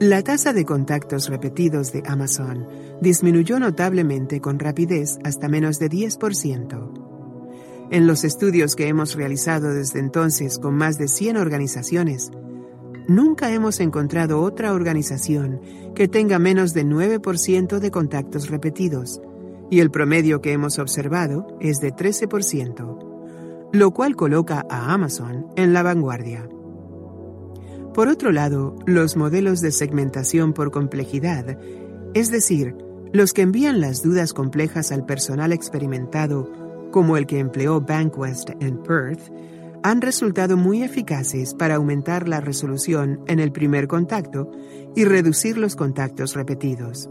La 0.00 0.22
tasa 0.22 0.52
de 0.52 0.64
contactos 0.64 1.28
repetidos 1.28 1.92
de 1.92 2.02
Amazon 2.06 2.66
disminuyó 3.00 3.60
notablemente 3.60 4.40
con 4.40 4.58
rapidez 4.58 5.18
hasta 5.22 5.48
menos 5.48 5.78
de 5.78 5.88
10%. 5.88 7.88
En 7.90 8.06
los 8.06 8.24
estudios 8.24 8.74
que 8.74 8.88
hemos 8.88 9.14
realizado 9.14 9.72
desde 9.72 10.00
entonces 10.00 10.58
con 10.58 10.74
más 10.74 10.98
de 10.98 11.08
100 11.08 11.36
organizaciones, 11.36 12.32
nunca 13.08 13.52
hemos 13.52 13.80
encontrado 13.80 14.40
otra 14.40 14.72
organización 14.72 15.60
que 15.94 16.08
tenga 16.08 16.38
menos 16.38 16.74
de 16.74 16.84
9% 16.84 17.78
de 17.78 17.90
contactos 17.90 18.48
repetidos, 18.48 19.20
y 19.70 19.80
el 19.80 19.90
promedio 19.90 20.40
que 20.40 20.52
hemos 20.52 20.78
observado 20.78 21.46
es 21.60 21.80
de 21.80 21.94
13%, 21.94 23.70
lo 23.72 23.90
cual 23.92 24.16
coloca 24.16 24.66
a 24.68 24.92
Amazon 24.92 25.46
en 25.56 25.72
la 25.72 25.82
vanguardia. 25.82 26.48
Por 27.94 28.08
otro 28.08 28.32
lado, 28.32 28.76
los 28.86 29.16
modelos 29.16 29.60
de 29.60 29.72
segmentación 29.72 30.52
por 30.52 30.70
complejidad, 30.70 31.58
es 32.14 32.30
decir, 32.30 32.74
los 33.12 33.32
que 33.32 33.42
envían 33.42 33.80
las 33.80 34.02
dudas 34.02 34.32
complejas 34.32 34.92
al 34.92 35.04
personal 35.04 35.52
experimentado, 35.52 36.50
como 36.90 37.16
el 37.16 37.26
que 37.26 37.38
empleó 37.38 37.80
Bankwest 37.80 38.50
en 38.60 38.82
Perth, 38.82 39.30
han 39.82 40.00
resultado 40.00 40.56
muy 40.56 40.82
eficaces 40.82 41.54
para 41.54 41.76
aumentar 41.76 42.28
la 42.28 42.40
resolución 42.40 43.20
en 43.26 43.40
el 43.40 43.52
primer 43.52 43.88
contacto 43.88 44.50
y 44.94 45.04
reducir 45.04 45.58
los 45.58 45.74
contactos 45.74 46.34
repetidos. 46.34 47.08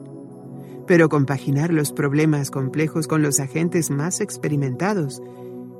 Pero 0.88 1.10
compaginar 1.10 1.74
los 1.74 1.92
problemas 1.92 2.50
complejos 2.50 3.08
con 3.08 3.22
los 3.22 3.40
agentes 3.40 3.90
más 3.90 4.22
experimentados 4.22 5.22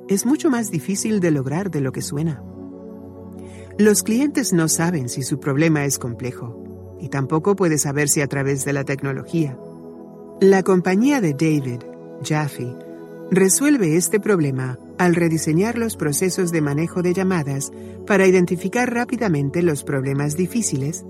es 0.08 0.26
mucho 0.26 0.50
más 0.50 0.70
difícil 0.70 1.20
de 1.20 1.30
lograr 1.30 1.70
de 1.70 1.80
lo 1.80 1.92
que 1.92 2.02
suena. 2.02 2.42
Los 3.78 4.02
clientes 4.02 4.52
no 4.52 4.68
saben 4.68 5.08
si 5.08 5.22
su 5.22 5.40
problema 5.40 5.84
es 5.84 5.98
complejo 5.98 6.96
y 7.00 7.08
tampoco 7.08 7.56
puede 7.56 7.78
saberse 7.78 8.22
a 8.22 8.26
través 8.26 8.64
de 8.64 8.74
la 8.74 8.84
tecnología. 8.84 9.58
La 10.40 10.62
compañía 10.62 11.20
de 11.20 11.32
David, 11.32 11.80
Jaffe, 12.22 12.74
resuelve 13.30 13.96
este 13.96 14.20
problema 14.20 14.78
al 15.04 15.16
rediseñar 15.16 15.78
los 15.78 15.96
procesos 15.96 16.52
de 16.52 16.60
manejo 16.60 17.02
de 17.02 17.12
llamadas 17.12 17.72
para 18.06 18.24
identificar 18.24 18.94
rápidamente 18.94 19.60
los 19.60 19.82
problemas 19.82 20.36
difíciles 20.36 21.04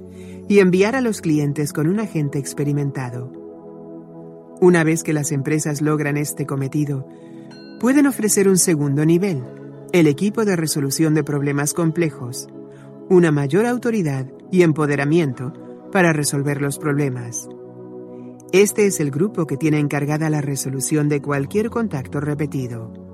y 0.48 0.60
enviar 0.60 0.96
a 0.96 1.02
los 1.02 1.20
clientes 1.20 1.74
con 1.74 1.86
un 1.86 2.00
agente 2.00 2.38
experimentado. 2.38 3.30
Una 4.62 4.82
vez 4.82 5.02
que 5.02 5.12
las 5.12 5.30
empresas 5.30 5.82
logran 5.82 6.16
este 6.16 6.46
cometido, 6.46 7.06
pueden 7.80 8.06
ofrecer 8.06 8.48
un 8.48 8.56
segundo 8.56 9.04
nivel, 9.04 9.42
el 9.92 10.06
equipo 10.06 10.46
de 10.46 10.56
resolución 10.56 11.12
de 11.12 11.24
problemas 11.24 11.74
complejos, 11.74 12.48
una 13.10 13.30
mayor 13.30 13.66
autoridad 13.66 14.26
y 14.50 14.62
empoderamiento 14.62 15.52
para 15.92 16.14
resolver 16.14 16.62
los 16.62 16.78
problemas. 16.78 17.46
Este 18.52 18.86
es 18.86 19.00
el 19.00 19.10
grupo 19.10 19.46
que 19.46 19.58
tiene 19.58 19.80
encargada 19.80 20.30
la 20.30 20.40
resolución 20.40 21.10
de 21.10 21.20
cualquier 21.20 21.68
contacto 21.68 22.20
repetido. 22.20 23.11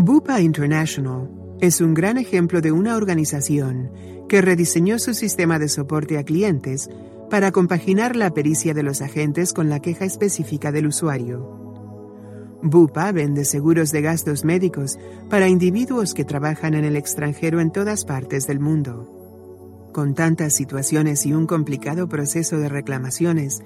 Bupa 0.00 0.40
International 0.40 1.28
es 1.60 1.80
un 1.80 1.92
gran 1.92 2.18
ejemplo 2.18 2.60
de 2.60 2.70
una 2.70 2.94
organización 2.94 3.90
que 4.28 4.40
rediseñó 4.40 5.00
su 5.00 5.12
sistema 5.12 5.58
de 5.58 5.68
soporte 5.68 6.18
a 6.18 6.22
clientes 6.22 6.88
para 7.28 7.50
compaginar 7.50 8.14
la 8.14 8.32
pericia 8.32 8.74
de 8.74 8.84
los 8.84 9.02
agentes 9.02 9.52
con 9.52 9.68
la 9.68 9.80
queja 9.80 10.04
específica 10.04 10.70
del 10.70 10.86
usuario. 10.86 12.60
Bupa 12.62 13.10
vende 13.10 13.44
seguros 13.44 13.90
de 13.90 14.02
gastos 14.02 14.44
médicos 14.44 15.00
para 15.28 15.48
individuos 15.48 16.14
que 16.14 16.24
trabajan 16.24 16.74
en 16.74 16.84
el 16.84 16.94
extranjero 16.94 17.60
en 17.60 17.72
todas 17.72 18.04
partes 18.04 18.46
del 18.46 18.60
mundo. 18.60 19.90
Con 19.92 20.14
tantas 20.14 20.54
situaciones 20.54 21.26
y 21.26 21.32
un 21.32 21.48
complicado 21.48 22.08
proceso 22.08 22.56
de 22.58 22.68
reclamaciones, 22.68 23.62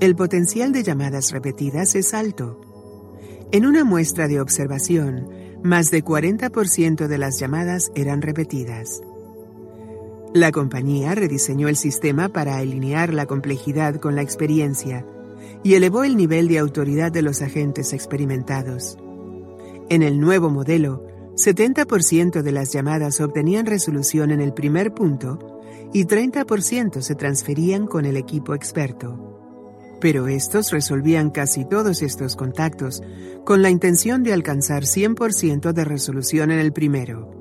el 0.00 0.14
potencial 0.14 0.72
de 0.72 0.82
llamadas 0.82 1.32
repetidas 1.32 1.94
es 1.94 2.12
alto. 2.12 2.60
En 3.50 3.64
una 3.64 3.82
muestra 3.82 4.28
de 4.28 4.40
observación, 4.40 5.49
más 5.62 5.90
de 5.90 6.04
40% 6.04 7.06
de 7.06 7.18
las 7.18 7.38
llamadas 7.38 7.90
eran 7.94 8.22
repetidas. 8.22 9.02
La 10.32 10.52
compañía 10.52 11.14
rediseñó 11.14 11.68
el 11.68 11.76
sistema 11.76 12.28
para 12.28 12.56
alinear 12.56 13.12
la 13.12 13.26
complejidad 13.26 13.96
con 13.96 14.14
la 14.14 14.22
experiencia 14.22 15.04
y 15.62 15.74
elevó 15.74 16.04
el 16.04 16.16
nivel 16.16 16.48
de 16.48 16.58
autoridad 16.58 17.12
de 17.12 17.22
los 17.22 17.42
agentes 17.42 17.92
experimentados. 17.92 18.96
En 19.88 20.02
el 20.02 20.20
nuevo 20.20 20.48
modelo, 20.48 21.04
70% 21.34 22.42
de 22.42 22.52
las 22.52 22.72
llamadas 22.72 23.20
obtenían 23.20 23.66
resolución 23.66 24.30
en 24.30 24.40
el 24.40 24.52
primer 24.52 24.94
punto 24.94 25.60
y 25.92 26.04
30% 26.04 27.00
se 27.00 27.14
transferían 27.16 27.86
con 27.86 28.04
el 28.04 28.16
equipo 28.16 28.54
experto. 28.54 29.29
Pero 30.00 30.28
estos 30.28 30.70
resolvían 30.70 31.30
casi 31.30 31.64
todos 31.64 32.02
estos 32.02 32.36
contactos 32.36 33.02
con 33.44 33.62
la 33.62 33.70
intención 33.70 34.22
de 34.22 34.32
alcanzar 34.32 34.84
100% 34.84 35.72
de 35.72 35.84
resolución 35.84 36.50
en 36.50 36.58
el 36.58 36.72
primero. 36.72 37.40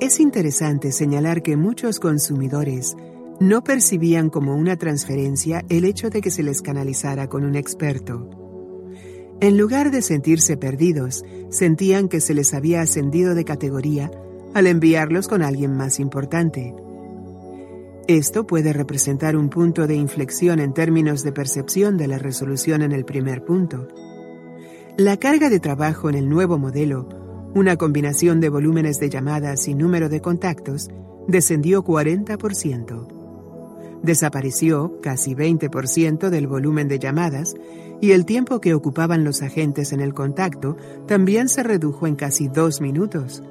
Es 0.00 0.20
interesante 0.20 0.92
señalar 0.92 1.42
que 1.42 1.56
muchos 1.56 2.00
consumidores 2.00 2.96
no 3.40 3.62
percibían 3.62 4.30
como 4.30 4.54
una 4.54 4.76
transferencia 4.76 5.64
el 5.68 5.84
hecho 5.84 6.10
de 6.10 6.20
que 6.20 6.30
se 6.30 6.42
les 6.42 6.62
canalizara 6.62 7.28
con 7.28 7.44
un 7.44 7.54
experto. 7.54 8.28
En 9.40 9.58
lugar 9.58 9.90
de 9.90 10.00
sentirse 10.00 10.56
perdidos, 10.56 11.24
sentían 11.50 12.08
que 12.08 12.20
se 12.20 12.32
les 12.32 12.54
había 12.54 12.80
ascendido 12.80 13.34
de 13.34 13.44
categoría 13.44 14.10
al 14.54 14.66
enviarlos 14.66 15.28
con 15.28 15.42
alguien 15.42 15.76
más 15.76 16.00
importante. 16.00 16.74
Esto 18.08 18.46
puede 18.46 18.72
representar 18.72 19.36
un 19.36 19.48
punto 19.48 19.88
de 19.88 19.96
inflexión 19.96 20.60
en 20.60 20.72
términos 20.72 21.24
de 21.24 21.32
percepción 21.32 21.96
de 21.96 22.06
la 22.06 22.18
resolución 22.18 22.82
en 22.82 22.92
el 22.92 23.04
primer 23.04 23.44
punto. 23.44 23.88
La 24.96 25.16
carga 25.16 25.50
de 25.50 25.58
trabajo 25.58 26.08
en 26.08 26.14
el 26.14 26.28
nuevo 26.28 26.56
modelo, 26.56 27.08
una 27.56 27.76
combinación 27.76 28.38
de 28.40 28.48
volúmenes 28.48 29.00
de 29.00 29.10
llamadas 29.10 29.66
y 29.66 29.74
número 29.74 30.08
de 30.08 30.20
contactos, 30.20 30.88
descendió 31.26 31.82
40%. 31.82 33.08
Desapareció 34.04 35.00
casi 35.00 35.34
20% 35.34 36.28
del 36.28 36.46
volumen 36.46 36.86
de 36.86 37.00
llamadas 37.00 37.56
y 38.00 38.12
el 38.12 38.24
tiempo 38.24 38.60
que 38.60 38.74
ocupaban 38.74 39.24
los 39.24 39.42
agentes 39.42 39.92
en 39.92 39.98
el 40.00 40.14
contacto 40.14 40.76
también 41.08 41.48
se 41.48 41.64
redujo 41.64 42.06
en 42.06 42.14
casi 42.14 42.46
dos 42.46 42.80
minutos, 42.80 43.42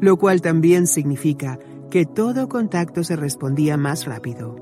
lo 0.00 0.16
cual 0.16 0.42
también 0.42 0.86
significa 0.86 1.58
que 1.90 2.04
todo 2.04 2.48
contacto 2.48 3.04
se 3.04 3.16
respondía 3.16 3.76
más 3.76 4.06
rápido. 4.06 4.56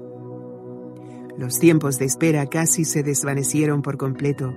Los 1.36 1.58
tiempos 1.58 1.98
de 1.98 2.04
espera 2.04 2.46
casi 2.46 2.84
se 2.84 3.02
desvanecieron 3.02 3.82
por 3.82 3.96
completo. 3.96 4.54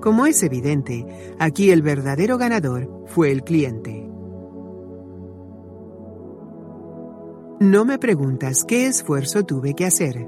Como 0.00 0.26
es 0.26 0.42
evidente, 0.42 1.06
aquí 1.38 1.70
el 1.70 1.82
verdadero 1.82 2.38
ganador 2.38 3.04
fue 3.06 3.32
el 3.32 3.42
cliente. 3.42 4.06
No 7.60 7.84
me 7.84 7.98
preguntas 7.98 8.64
qué 8.64 8.86
esfuerzo 8.86 9.44
tuve 9.44 9.74
que 9.74 9.84
hacer. 9.84 10.24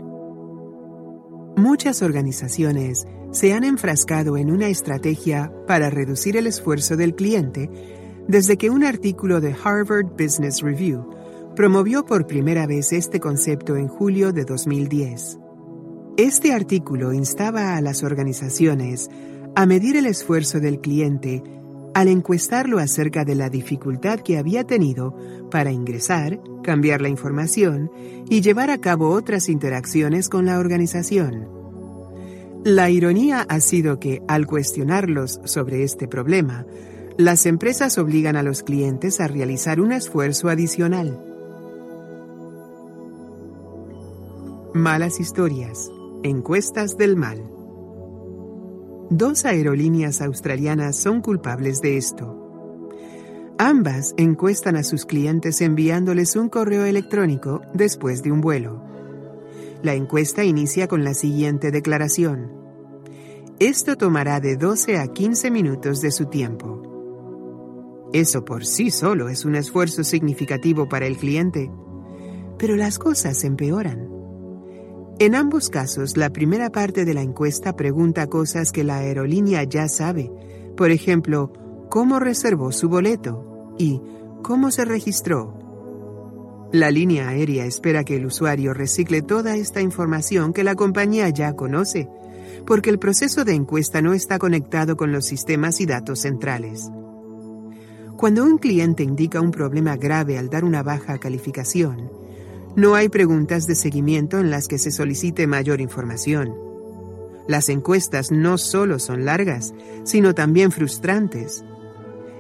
Muchas 1.57 2.03
organizaciones 2.03 3.07
se 3.31 3.55
han 3.55 3.65
enfrascado 3.65 4.37
en 4.37 4.51
una 4.51 4.69
estrategia 4.69 5.53
para 5.67 5.89
reducir 5.89 6.37
el 6.37 6.47
esfuerzo 6.47 6.97
del 6.97 7.15
cliente 7.15 7.71
desde 8.29 8.59
que 8.59 8.69
un 8.69 8.85
artículo 8.85 9.41
de 9.41 9.55
Harvard 9.65 10.07
Business 10.19 10.61
Review 10.61 11.09
promovió 11.55 12.05
por 12.05 12.27
primera 12.27 12.67
vez 12.67 12.93
este 12.93 13.21
concepto 13.21 13.77
en 13.77 13.89
julio 13.89 14.33
de 14.33 14.45
2010. 14.45 15.39
Este 16.17 16.53
artículo 16.53 17.13
instaba 17.13 17.77
a 17.77 17.81
las 17.81 18.03
organizaciones 18.03 19.11
a 19.55 19.67
medir 19.67 19.97
el 19.97 20.07
esfuerzo 20.07 20.61
del 20.61 20.81
cliente 20.81 21.43
al 21.95 22.09
encuestarlo 22.09 22.79
acerca 22.79 23.25
de 23.25 23.35
la 23.35 23.51
dificultad 23.51 24.21
que 24.21 24.39
había 24.39 24.65
tenido 24.65 25.15
para 25.51 25.73
ingresar, 25.73 26.41
cambiar 26.63 27.03
la 27.03 27.11
información 27.11 27.91
y 28.31 28.41
llevar 28.41 28.71
a 28.71 28.79
cabo 28.79 29.11
otras 29.11 29.51
interacciones 29.51 30.31
con 30.31 30.47
la 30.47 30.59
organización. 30.59 31.49
La 32.65 32.89
ironía 32.89 33.45
ha 33.49 33.61
sido 33.61 33.99
que, 33.99 34.23
al 34.29 34.47
cuestionarlos 34.47 35.41
sobre 35.45 35.83
este 35.83 36.09
problema, 36.09 36.65
las 37.19 37.45
empresas 37.45 37.99
obligan 37.99 38.37
a 38.37 38.43
los 38.43 38.63
clientes 38.63 39.21
a 39.21 39.29
realizar 39.29 39.81
un 39.81 39.93
esfuerzo 39.93 40.49
adicional. 40.49 41.32
Malas 44.75 45.21
historias. 45.21 45.93
Encuestas 46.23 46.97
del 46.97 47.15
mal. 47.15 47.45
Dos 49.11 49.45
aerolíneas 49.45 50.23
australianas 50.23 50.97
son 50.97 51.21
culpables 51.21 51.83
de 51.83 51.99
esto. 51.99 52.39
Ambas 53.59 54.15
encuestan 54.17 54.77
a 54.77 54.83
sus 54.83 55.05
clientes 55.05 55.61
enviándoles 55.61 56.37
un 56.37 56.49
correo 56.49 56.87
electrónico 56.87 57.61
después 57.75 58.23
de 58.23 58.33
un 58.33 58.41
vuelo. 58.41 58.83
La 59.83 59.93
encuesta 59.93 60.43
inicia 60.43 60.89
con 60.89 61.05
la 61.05 61.13
siguiente 61.13 61.71
declaración. 61.71 62.51
Esto 63.59 63.99
tomará 63.99 64.41
de 64.41 64.57
12 64.57 64.97
a 64.97 65.07
15 65.07 65.51
minutos 65.51 66.01
de 66.01 66.11
su 66.11 66.31
tiempo. 66.31 68.09
Eso 68.15 68.43
por 68.47 68.65
sí 68.65 68.91
solo 68.91 69.29
es 69.29 69.45
un 69.45 69.55
esfuerzo 69.55 70.03
significativo 70.03 70.89
para 70.89 71.07
el 71.07 71.19
cliente, 71.19 71.71
pero 72.57 72.75
las 72.75 72.99
cosas 72.99 73.45
empeoran. 73.45 74.12
En 75.19 75.35
ambos 75.35 75.69
casos, 75.69 76.17
la 76.17 76.31
primera 76.31 76.71
parte 76.71 77.05
de 77.05 77.15
la 77.15 77.23
encuesta 77.23 77.77
pregunta 77.77 78.27
cosas 78.27 78.73
que 78.73 78.83
la 78.83 78.99
aerolínea 78.99 79.63
ya 79.65 79.89
sabe. 79.89 80.31
Por 80.77 80.91
ejemplo, 80.91 81.53
cómo 81.91 82.19
reservó 82.19 82.73
su 82.73 82.89
boleto 82.89 83.75
y 83.79 84.01
cómo 84.43 84.71
se 84.71 84.85
registró. 84.85 85.59
La 86.73 86.91
línea 86.91 87.29
aérea 87.29 87.67
espera 87.67 88.03
que 88.03 88.17
el 88.17 88.25
usuario 88.25 88.73
recicle 88.73 89.21
toda 89.21 89.57
esta 89.57 89.83
información 89.83 90.55
que 90.55 90.65
la 90.65 90.75
compañía 90.75 91.29
ya 91.29 91.53
conoce, 91.53 92.09
porque 92.67 92.89
el 92.89 92.99
proceso 92.99 93.45
de 93.45 93.55
encuesta 93.55 94.01
no 94.01 94.15
está 94.15 94.39
conectado 94.39 94.97
con 94.97 95.13
los 95.13 95.27
sistemas 95.27 95.81
y 95.83 95.87
datos 95.87 96.21
centrales. 96.21 96.91
Cuando 98.17 98.45
un 98.45 98.57
cliente 98.57 99.03
indica 99.03 99.41
un 99.41 99.51
problema 99.51 99.97
grave 99.97 100.39
al 100.39 100.49
dar 100.49 100.65
una 100.65 100.83
baja 100.83 101.19
calificación, 101.19 102.11
no 102.75 102.95
hay 102.95 103.09
preguntas 103.09 103.67
de 103.67 103.75
seguimiento 103.75 104.39
en 104.39 104.51
las 104.51 104.67
que 104.67 104.79
se 104.79 104.91
solicite 104.91 105.47
mayor 105.47 105.81
información. 105.81 106.55
Las 107.47 107.69
encuestas 107.69 108.31
no 108.31 108.57
solo 108.57 108.99
son 108.99 109.25
largas, 109.25 109.75
sino 110.05 110.35
también 110.35 110.71
frustrantes. 110.73 111.65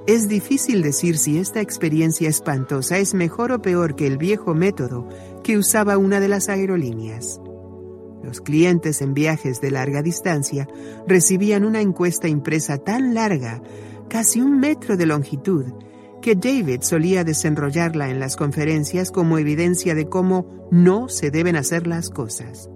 Es 0.06 0.28
difícil 0.28 0.82
decir 0.82 1.18
si 1.18 1.38
esta 1.38 1.60
experiencia 1.60 2.28
espantosa 2.28 2.98
es 2.98 3.14
mejor 3.14 3.52
o 3.52 3.60
peor 3.60 3.94
que 3.94 4.06
el 4.06 4.16
viejo 4.16 4.54
método 4.54 5.08
que 5.44 5.58
usaba 5.58 5.98
una 5.98 6.18
de 6.18 6.28
las 6.28 6.48
aerolíneas. 6.48 7.40
Los 8.22 8.40
clientes 8.40 9.02
en 9.02 9.14
viajes 9.14 9.60
de 9.60 9.70
larga 9.70 10.02
distancia 10.02 10.66
recibían 11.06 11.64
una 11.64 11.80
encuesta 11.80 12.28
impresa 12.28 12.78
tan 12.78 13.14
larga, 13.14 13.60
casi 14.08 14.40
un 14.40 14.60
metro 14.60 14.96
de 14.96 15.06
longitud, 15.06 15.66
que 16.22 16.34
David 16.34 16.80
solía 16.80 17.24
desenrollarla 17.24 18.08
en 18.08 18.18
las 18.18 18.36
conferencias 18.36 19.10
como 19.10 19.36
evidencia 19.36 19.94
de 19.94 20.08
cómo 20.08 20.68
no 20.70 21.10
se 21.10 21.30
deben 21.30 21.56
hacer 21.56 21.86
las 21.86 22.08
cosas. 22.08 22.70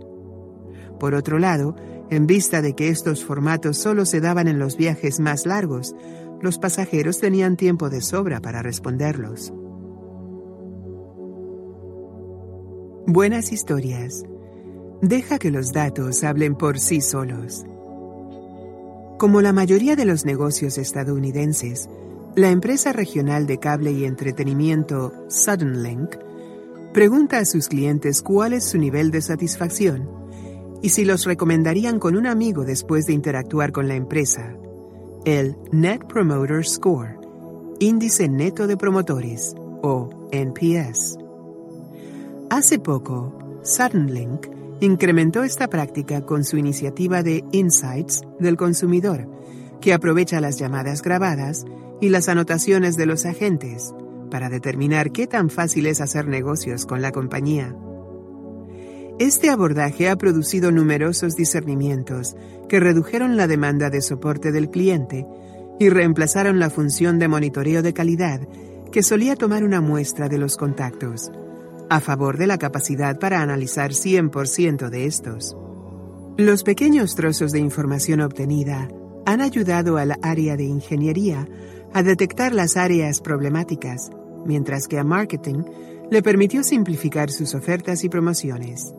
Por 1.01 1.15
otro 1.15 1.39
lado, 1.39 1.77
en 2.11 2.27
vista 2.27 2.61
de 2.61 2.75
que 2.75 2.89
estos 2.89 3.25
formatos 3.25 3.79
solo 3.79 4.05
se 4.05 4.21
daban 4.21 4.49
en 4.49 4.59
los 4.59 4.77
viajes 4.77 5.21
más 5.21 5.47
largos, 5.47 5.95
los 6.43 6.59
pasajeros 6.59 7.19
tenían 7.19 7.57
tiempo 7.57 7.89
de 7.89 8.03
sobra 8.03 8.41
para 8.41 8.63
responderlos. 8.63 9.53
Buenas 13.07 13.53
historias. 13.53 14.25
Deja 15.01 15.39
que 15.39 15.51
los 15.51 15.73
datos 15.73 16.25
hablen 16.25 16.57
por 16.57 16.79
sí 16.79 17.01
solos. 17.01 17.65
Como 19.19 19.41
la 19.41 19.53
mayoría 19.53 19.97
de 19.97 20.05
los 20.05 20.25
negocios 20.25 20.77
estadounidenses, 20.77 21.89
la 22.37 22.51
empresa 22.51 22.93
regional 22.93 23.47
de 23.47 23.59
cable 23.59 23.93
y 23.93 24.05
entretenimiento 24.05 25.11
Suddenlink 25.29 26.17
pregunta 26.93 27.39
a 27.39 27.47
sus 27.47 27.69
clientes 27.69 28.21
cuál 28.21 28.53
es 28.53 28.65
su 28.65 28.77
nivel 28.77 29.11
de 29.11 29.23
satisfacción 29.23 30.11
y 30.83 30.91
si 30.91 31.07
los 31.07 31.25
recomendarían 31.25 31.99
con 31.99 32.15
un 32.15 32.27
amigo 32.27 32.67
después 32.67 33.07
de 33.07 33.15
interactuar 33.15 33.73
con 33.73 33.89
la 33.89 33.95
empresa. 33.95 34.55
El 35.25 35.57
Net 35.73 36.05
Promoter 36.07 36.67
Score, 36.67 37.19
índice 37.81 38.29
neto 38.29 38.67
de 38.67 38.77
promotores, 38.77 39.55
o 39.83 40.11
NPS. 40.31 41.17
Hace 42.51 42.79
poco, 42.79 43.61
Suddenlink 43.63 44.47
incrementó 44.81 45.43
esta 45.43 45.69
práctica 45.69 46.27
con 46.27 46.45
su 46.45 46.59
iniciativa 46.59 47.23
de 47.23 47.45
Insights 47.53 48.23
del 48.39 48.59
consumidor, 48.59 49.27
que 49.81 49.95
aprovecha 49.95 50.41
las 50.41 50.59
llamadas 50.59 51.01
grabadas 51.01 51.65
y 52.01 52.09
las 52.09 52.29
anotaciones 52.29 52.97
de 52.97 53.07
los 53.07 53.25
agentes 53.27 53.95
para 54.31 54.49
determinar 54.49 55.13
qué 55.13 55.27
tan 55.27 55.51
fácil 55.51 55.87
es 55.87 56.01
hacer 56.01 56.27
negocios 56.27 56.87
con 56.87 57.01
la 57.01 57.13
compañía. 57.13 57.75
Este 59.19 59.49
abordaje 59.49 60.11
ha 60.11 60.17
producido 60.17 60.73
numerosos 60.73 61.37
discernimientos 61.37 62.37
que 62.69 62.81
redujeron 62.81 63.37
la 63.37 63.47
demanda 63.47 63.89
de 63.89 64.03
soporte 64.03 64.53
del 64.53 64.71
cliente 64.71 65.27
y 65.79 65.89
reemplazaron 65.89 66.59
la 66.59 66.71
función 66.71 67.19
de 67.19 67.29
monitoreo 67.29 67.83
de 67.83 67.95
calidad 67.95 68.47
que 68.93 69.03
solía 69.03 69.37
tomar 69.37 69.65
una 69.65 69.81
muestra 69.81 70.29
de 70.29 70.39
los 70.39 70.57
contactos, 70.57 71.31
a 71.89 72.01
favor 72.01 72.37
de 72.37 72.47
la 72.47 72.59
capacidad 72.59 73.19
para 73.19 73.41
analizar 73.41 73.93
100% 73.93 74.91
de 74.91 75.07
estos. 75.07 75.57
Los 76.37 76.63
pequeños 76.63 77.15
trozos 77.15 77.53
de 77.53 77.61
información 77.61 78.21
obtenida 78.21 78.89
han 79.25 79.41
ayudado 79.41 79.97
al 79.97 80.17
área 80.23 80.57
de 80.57 80.65
ingeniería 80.65 81.49
a 81.97 82.03
detectar 82.03 82.53
las 82.53 82.77
áreas 82.77 83.23
problemáticas, 83.23 84.11
mientras 84.45 84.87
que 84.87 84.99
a 84.99 85.03
marketing 85.03 85.63
le 86.11 86.23
permitió 86.23 86.63
simplificar 86.63 87.31
sus 87.31 87.55
ofertas 87.55 88.05
y 88.05 88.11
promociones. 88.11 88.93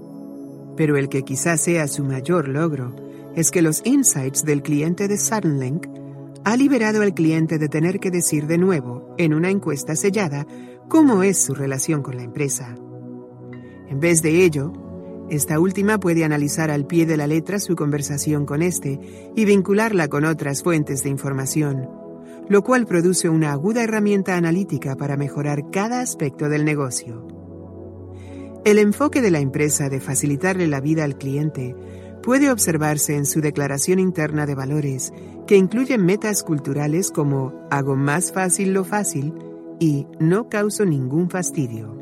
Pero 0.75 0.97
el 0.97 1.07
que 1.07 1.21
quizás 1.21 1.61
sea 1.61 1.87
su 1.87 2.03
mayor 2.03 2.47
logro 2.47 2.95
es 3.35 3.51
que 3.51 3.61
los 3.61 3.85
insights 3.85 4.43
del 4.43 4.63
cliente 4.63 5.07
de 5.07 5.19
Suddenlink 5.19 5.85
ha 6.43 6.57
liberado 6.57 7.03
al 7.03 7.13
cliente 7.13 7.59
de 7.59 7.69
tener 7.69 7.99
que 7.99 8.09
decir 8.09 8.47
de 8.47 8.57
nuevo, 8.57 9.13
en 9.19 9.35
una 9.35 9.51
encuesta 9.51 9.95
sellada, 9.95 10.47
cómo 10.87 11.21
es 11.21 11.37
su 11.37 11.53
relación 11.53 12.01
con 12.01 12.17
la 12.17 12.23
empresa. 12.23 12.73
En 13.89 13.99
vez 13.99 14.23
de 14.23 14.43
ello, 14.43 14.73
esta 15.29 15.59
última 15.59 15.99
puede 15.99 16.25
analizar 16.25 16.71
al 16.71 16.87
pie 16.87 17.05
de 17.05 17.17
la 17.17 17.27
letra 17.27 17.59
su 17.59 17.75
conversación 17.75 18.47
con 18.47 18.63
este 18.63 18.99
y 19.35 19.45
vincularla 19.45 20.07
con 20.07 20.25
otras 20.25 20.63
fuentes 20.63 21.03
de 21.03 21.09
información, 21.09 21.96
lo 22.49 22.63
cual 22.63 22.85
produce 22.85 23.29
una 23.29 23.51
aguda 23.51 23.83
herramienta 23.83 24.35
analítica 24.35 24.95
para 24.95 25.17
mejorar 25.17 25.69
cada 25.71 26.01
aspecto 26.01 26.49
del 26.49 26.65
negocio. 26.65 27.27
El 28.65 28.79
enfoque 28.79 29.21
de 29.21 29.31
la 29.31 29.39
empresa 29.39 29.89
de 29.89 29.99
facilitarle 29.99 30.67
la 30.67 30.81
vida 30.81 31.03
al 31.03 31.17
cliente 31.17 31.75
puede 32.21 32.51
observarse 32.51 33.15
en 33.15 33.25
su 33.25 33.39
declaración 33.39 33.99
interna 33.99 34.45
de 34.45 34.55
valores, 34.55 35.13
que 35.45 35.55
incluyen 35.55 36.05
metas 36.05 36.43
culturales 36.43 37.11
como 37.11 37.67
hago 37.71 37.95
más 37.95 38.33
fácil 38.33 38.73
lo 38.73 38.83
fácil 38.83 39.33
y 39.79 40.07
no 40.19 40.49
causo 40.49 40.83
ningún 40.85 41.29
fastidio. 41.29 41.95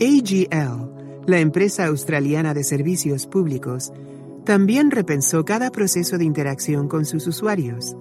AGL 0.00 0.92
la 1.26 1.38
empresa 1.38 1.86
australiana 1.86 2.52
de 2.54 2.64
servicios 2.64 3.26
públicos, 3.26 3.92
también 4.44 4.90
repensó 4.90 5.44
cada 5.44 5.70
proceso 5.70 6.18
de 6.18 6.24
interacción 6.24 6.88
con 6.88 7.04
sus 7.04 7.26
usuarios. 7.26 7.94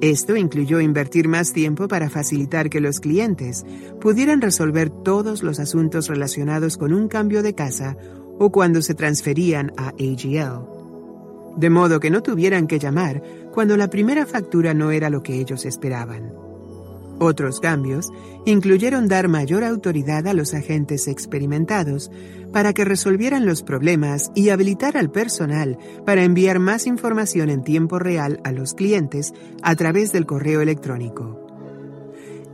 Esto 0.00 0.36
incluyó 0.36 0.80
invertir 0.80 1.26
más 1.26 1.52
tiempo 1.52 1.88
para 1.88 2.08
facilitar 2.08 2.70
que 2.70 2.80
los 2.80 3.00
clientes 3.00 3.66
pudieran 4.00 4.40
resolver 4.40 4.90
todos 4.90 5.42
los 5.42 5.58
asuntos 5.58 6.06
relacionados 6.06 6.76
con 6.76 6.92
un 6.92 7.08
cambio 7.08 7.42
de 7.42 7.56
casa 7.56 7.96
o 8.38 8.52
cuando 8.52 8.80
se 8.80 8.94
transferían 8.94 9.72
a 9.76 9.88
AGL. 9.88 11.56
De 11.56 11.70
modo 11.70 11.98
que 11.98 12.10
no 12.10 12.22
tuvieran 12.22 12.68
que 12.68 12.78
llamar 12.78 13.22
cuando 13.52 13.76
la 13.76 13.90
primera 13.90 14.24
factura 14.24 14.72
no 14.72 14.92
era 14.92 15.10
lo 15.10 15.24
que 15.24 15.40
ellos 15.40 15.64
esperaban. 15.64 16.47
Otros 17.20 17.58
cambios 17.60 18.10
incluyeron 18.44 19.08
dar 19.08 19.28
mayor 19.28 19.64
autoridad 19.64 20.26
a 20.28 20.34
los 20.34 20.54
agentes 20.54 21.08
experimentados 21.08 22.10
para 22.52 22.72
que 22.72 22.84
resolvieran 22.84 23.44
los 23.44 23.62
problemas 23.62 24.30
y 24.34 24.50
habilitar 24.50 24.96
al 24.96 25.10
personal 25.10 25.78
para 26.06 26.22
enviar 26.22 26.60
más 26.60 26.86
información 26.86 27.50
en 27.50 27.64
tiempo 27.64 27.98
real 27.98 28.40
a 28.44 28.52
los 28.52 28.74
clientes 28.74 29.34
a 29.62 29.74
través 29.74 30.12
del 30.12 30.26
correo 30.26 30.60
electrónico. 30.60 31.44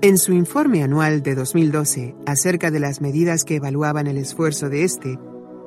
En 0.01 0.19
su 0.19 0.33
informe 0.33 0.83
anual 0.83 1.23
de 1.23 1.35
2012 1.35 2.15
acerca 2.27 2.71
de 2.71 2.81
las 2.81 3.01
medidas 3.01 3.45
que 3.45 3.57
evaluaban 3.57 4.07
el 4.07 4.19
esfuerzo 4.19 4.69
de 4.69 4.85
este, 4.85 5.19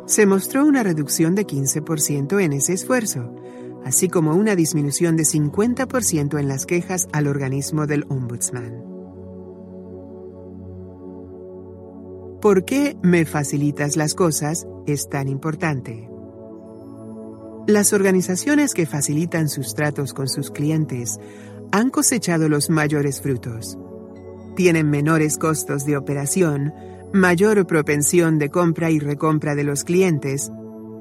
se 0.06 0.26
mostró 0.26 0.66
una 0.66 0.84
reducción 0.84 1.36
de 1.36 1.46
15% 1.46 2.42
en 2.42 2.54
ese 2.54 2.74
esfuerzo, 2.74 3.34
así 3.88 4.10
como 4.10 4.36
una 4.36 4.56
disminución 4.56 5.16
de 5.16 5.24
50% 5.24 6.38
en 6.38 6.48
las 6.50 6.66
quejas 6.66 7.08
al 7.14 7.26
organismo 7.26 7.88
del 7.88 8.06
Ombudsman. 8.10 8.84
¿Por 12.42 12.66
qué 12.66 12.98
me 13.02 13.26
facilitas 13.26 13.96
las 13.96 14.14
cosas 14.14 14.68
es 14.88 15.08
tan 15.08 15.30
importante? 15.30 16.10
Las 17.66 17.94
organizaciones 17.94 18.74
que 18.74 18.86
facilitan 18.86 19.48
sus 19.48 19.74
tratos 19.74 20.14
con 20.14 20.28
sus 20.28 20.52
clientes 20.52 21.18
han 21.72 21.90
cosechado 21.90 22.50
los 22.50 22.70
mayores 22.70 23.22
frutos. 23.22 23.78
Tienen 24.58 24.90
menores 24.90 25.38
costos 25.38 25.86
de 25.86 25.96
operación, 25.96 26.74
mayor 27.14 27.66
propensión 27.66 28.38
de 28.38 28.50
compra 28.50 28.92
y 28.92 29.00
recompra 29.00 29.56
de 29.56 29.64
los 29.64 29.86
clientes 29.86 30.52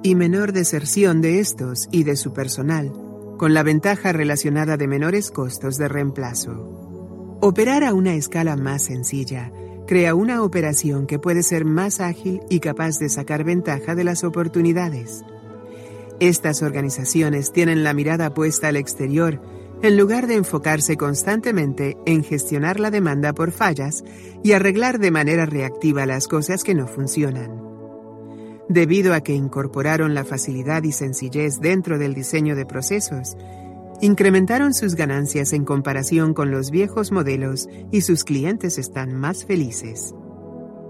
y 0.06 0.14
menor 0.14 0.52
deserción 0.52 1.20
de 1.20 1.40
estos 1.40 1.88
y 1.90 2.04
de 2.04 2.14
su 2.14 2.32
personal, 2.32 2.92
con 3.38 3.54
la 3.54 3.64
ventaja 3.64 4.12
relacionada 4.12 4.76
de 4.76 4.86
menores 4.86 5.32
costos 5.32 5.78
de 5.78 5.88
reemplazo. 5.88 7.38
Operar 7.40 7.82
a 7.82 7.92
una 7.92 8.14
escala 8.14 8.56
más 8.56 8.84
sencilla 8.84 9.50
crea 9.88 10.14
una 10.14 10.44
operación 10.44 11.08
que 11.08 11.18
puede 11.18 11.42
ser 11.42 11.64
más 11.64 11.98
ágil 11.98 12.40
y 12.48 12.60
capaz 12.60 13.00
de 13.00 13.08
sacar 13.08 13.42
ventaja 13.42 13.96
de 13.96 14.04
las 14.04 14.22
oportunidades. 14.22 15.24
Estas 16.20 16.62
organizaciones 16.62 17.50
tienen 17.50 17.82
la 17.82 17.92
mirada 17.92 18.32
puesta 18.32 18.68
al 18.68 18.76
exterior 18.76 19.42
en 19.82 19.96
lugar 19.96 20.28
de 20.28 20.36
enfocarse 20.36 20.96
constantemente 20.96 21.96
en 22.06 22.22
gestionar 22.22 22.78
la 22.78 22.92
demanda 22.92 23.32
por 23.32 23.50
fallas 23.50 24.04
y 24.44 24.52
arreglar 24.52 25.00
de 25.00 25.10
manera 25.10 25.46
reactiva 25.46 26.06
las 26.06 26.28
cosas 26.28 26.62
que 26.62 26.76
no 26.76 26.86
funcionan. 26.86 27.65
Debido 28.68 29.14
a 29.14 29.20
que 29.20 29.32
incorporaron 29.32 30.14
la 30.14 30.24
facilidad 30.24 30.82
y 30.82 30.92
sencillez 30.92 31.60
dentro 31.60 31.98
del 31.98 32.14
diseño 32.14 32.56
de 32.56 32.66
procesos, 32.66 33.36
incrementaron 34.00 34.74
sus 34.74 34.96
ganancias 34.96 35.52
en 35.52 35.64
comparación 35.64 36.34
con 36.34 36.50
los 36.50 36.70
viejos 36.70 37.12
modelos 37.12 37.68
y 37.92 38.00
sus 38.00 38.24
clientes 38.24 38.76
están 38.78 39.14
más 39.14 39.44
felices. 39.44 40.14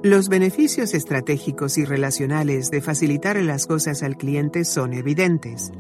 Los 0.02 0.28
beneficios 0.28 0.94
estratégicos 0.94 1.78
y 1.78 1.84
relacionales 1.84 2.70
de 2.70 2.80
facilitar 2.80 3.36
las 3.42 3.66
cosas 3.66 4.02
al 4.02 4.16
cliente 4.16 4.64
son 4.64 4.92
evidentes. 4.92 5.72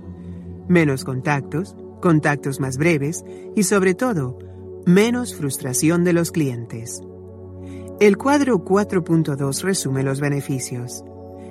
Menos 0.68 1.04
contactos, 1.04 1.76
contactos 2.00 2.60
más 2.60 2.76
breves 2.76 3.24
y 3.54 3.62
sobre 3.62 3.94
todo, 3.94 4.38
menos 4.84 5.34
frustración 5.34 6.04
de 6.04 6.12
los 6.12 6.30
clientes. 6.30 7.00
El 8.00 8.16
cuadro 8.16 8.64
4.2 8.64 9.62
resume 9.62 10.02
los 10.02 10.20
beneficios. 10.20 11.02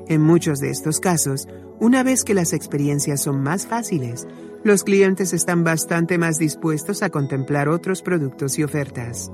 En 0.08 0.22
muchos 0.22 0.60
de 0.60 0.70
estos 0.70 1.00
casos, 1.00 1.48
una 1.80 2.04
vez 2.04 2.24
que 2.24 2.36
las 2.36 2.54
experiencias 2.54 3.24
son 3.24 3.42
más 3.42 3.66
fáciles, 3.66 4.28
los 4.64 4.84
clientes 4.84 5.34
están 5.34 5.64
bastante 5.64 6.18
más 6.18 6.38
dispuestos 6.38 7.02
a 7.02 7.10
contemplar 7.10 7.70
otros 7.70 8.02
productos 8.02 8.60
y 8.60 8.64
ofertas. 8.64 9.32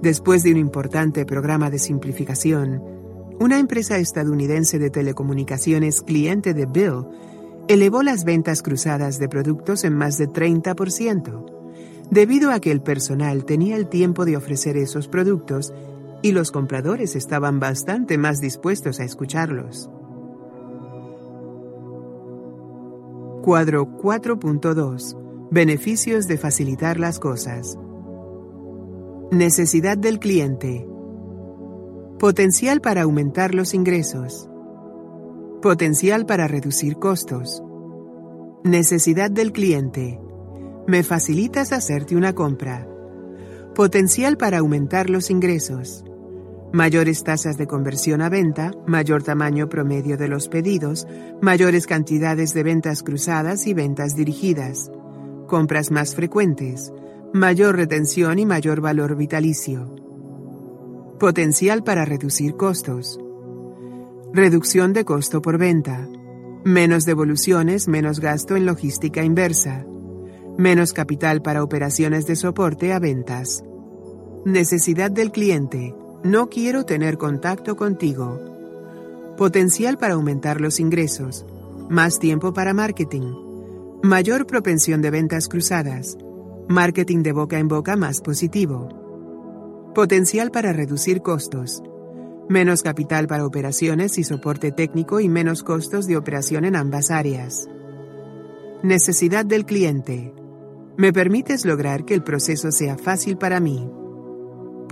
Después 0.00 0.42
de 0.42 0.52
un 0.52 0.58
importante 0.58 1.24
programa 1.24 1.70
de 1.70 1.78
simplificación, 1.78 2.82
una 3.40 3.58
empresa 3.58 3.98
estadounidense 3.98 4.78
de 4.78 4.90
telecomunicaciones 4.90 6.00
cliente 6.02 6.54
de 6.54 6.66
Bill 6.66 7.06
elevó 7.68 8.02
las 8.02 8.24
ventas 8.24 8.62
cruzadas 8.62 9.18
de 9.18 9.28
productos 9.28 9.84
en 9.84 9.96
más 9.96 10.16
de 10.18 10.28
30%, 10.28 11.46
debido 12.10 12.50
a 12.50 12.60
que 12.60 12.70
el 12.70 12.82
personal 12.82 13.44
tenía 13.44 13.76
el 13.76 13.88
tiempo 13.88 14.24
de 14.24 14.36
ofrecer 14.36 14.76
esos 14.76 15.08
productos 15.08 15.72
y 16.22 16.32
los 16.32 16.52
compradores 16.52 17.16
estaban 17.16 17.60
bastante 17.60 18.16
más 18.16 18.40
dispuestos 18.40 19.00
a 19.00 19.04
escucharlos. 19.04 19.90
Cuadro 23.42 23.86
4.2. 23.86 25.50
Beneficios 25.50 26.28
de 26.28 26.38
facilitar 26.38 27.00
las 27.00 27.18
cosas. 27.18 27.76
Necesidad 29.32 29.98
del 29.98 30.20
cliente. 30.20 30.86
Potencial 32.20 32.80
para 32.80 33.02
aumentar 33.02 33.52
los 33.52 33.74
ingresos. 33.74 34.48
Potencial 35.60 36.24
para 36.24 36.46
reducir 36.46 36.98
costos. 36.98 37.64
Necesidad 38.62 39.30
del 39.30 39.50
cliente. 39.50 40.20
Me 40.86 41.02
facilitas 41.02 41.72
hacerte 41.72 42.14
una 42.14 42.32
compra. 42.34 42.86
Potencial 43.74 44.36
para 44.36 44.58
aumentar 44.58 45.10
los 45.10 45.30
ingresos. 45.30 46.04
Mayores 46.72 47.22
tasas 47.22 47.58
de 47.58 47.66
conversión 47.66 48.22
a 48.22 48.30
venta, 48.30 48.70
mayor 48.86 49.22
tamaño 49.22 49.68
promedio 49.68 50.16
de 50.16 50.26
los 50.26 50.48
pedidos, 50.48 51.06
mayores 51.42 51.86
cantidades 51.86 52.54
de 52.54 52.62
ventas 52.62 53.02
cruzadas 53.02 53.66
y 53.66 53.74
ventas 53.74 54.16
dirigidas. 54.16 54.90
Compras 55.48 55.90
más 55.90 56.14
frecuentes, 56.14 56.90
mayor 57.34 57.76
retención 57.76 58.38
y 58.38 58.46
mayor 58.46 58.80
valor 58.80 59.16
vitalicio. 59.16 59.94
Potencial 61.20 61.84
para 61.84 62.06
reducir 62.06 62.56
costos. 62.56 63.20
Reducción 64.32 64.94
de 64.94 65.04
costo 65.04 65.42
por 65.42 65.58
venta. 65.58 66.08
Menos 66.64 67.04
devoluciones, 67.04 67.86
menos 67.86 68.18
gasto 68.18 68.56
en 68.56 68.64
logística 68.64 69.22
inversa. 69.22 69.84
Menos 70.56 70.94
capital 70.94 71.42
para 71.42 71.62
operaciones 71.62 72.26
de 72.26 72.34
soporte 72.34 72.94
a 72.94 72.98
ventas. 72.98 73.62
Necesidad 74.46 75.10
del 75.10 75.32
cliente. 75.32 75.94
No 76.24 76.48
quiero 76.48 76.84
tener 76.84 77.18
contacto 77.18 77.76
contigo. 77.76 78.40
Potencial 79.36 79.98
para 79.98 80.14
aumentar 80.14 80.60
los 80.60 80.78
ingresos. 80.78 81.44
Más 81.88 82.18
tiempo 82.18 82.52
para 82.52 82.74
marketing. 82.74 83.34
Mayor 84.02 84.46
propensión 84.46 85.02
de 85.02 85.10
ventas 85.10 85.48
cruzadas. 85.48 86.16
Marketing 86.68 87.22
de 87.22 87.32
boca 87.32 87.58
en 87.58 87.68
boca 87.68 87.96
más 87.96 88.20
positivo. 88.20 88.88
Potencial 89.94 90.50
para 90.50 90.72
reducir 90.72 91.22
costos 91.22 91.82
menos 92.48 92.82
capital 92.82 93.26
para 93.26 93.46
operaciones 93.46 94.18
y 94.18 94.24
soporte 94.24 94.72
técnico 94.72 95.20
y 95.20 95.28
menos 95.28 95.62
costos 95.62 96.06
de 96.06 96.16
operación 96.16 96.64
en 96.64 96.76
ambas 96.76 97.10
áreas. 97.10 97.68
Necesidad 98.82 99.44
del 99.44 99.64
cliente. 99.64 100.34
Me 100.96 101.12
permites 101.12 101.64
lograr 101.64 102.04
que 102.04 102.14
el 102.14 102.22
proceso 102.22 102.70
sea 102.70 102.98
fácil 102.98 103.38
para 103.38 103.58
mí. 103.58 103.90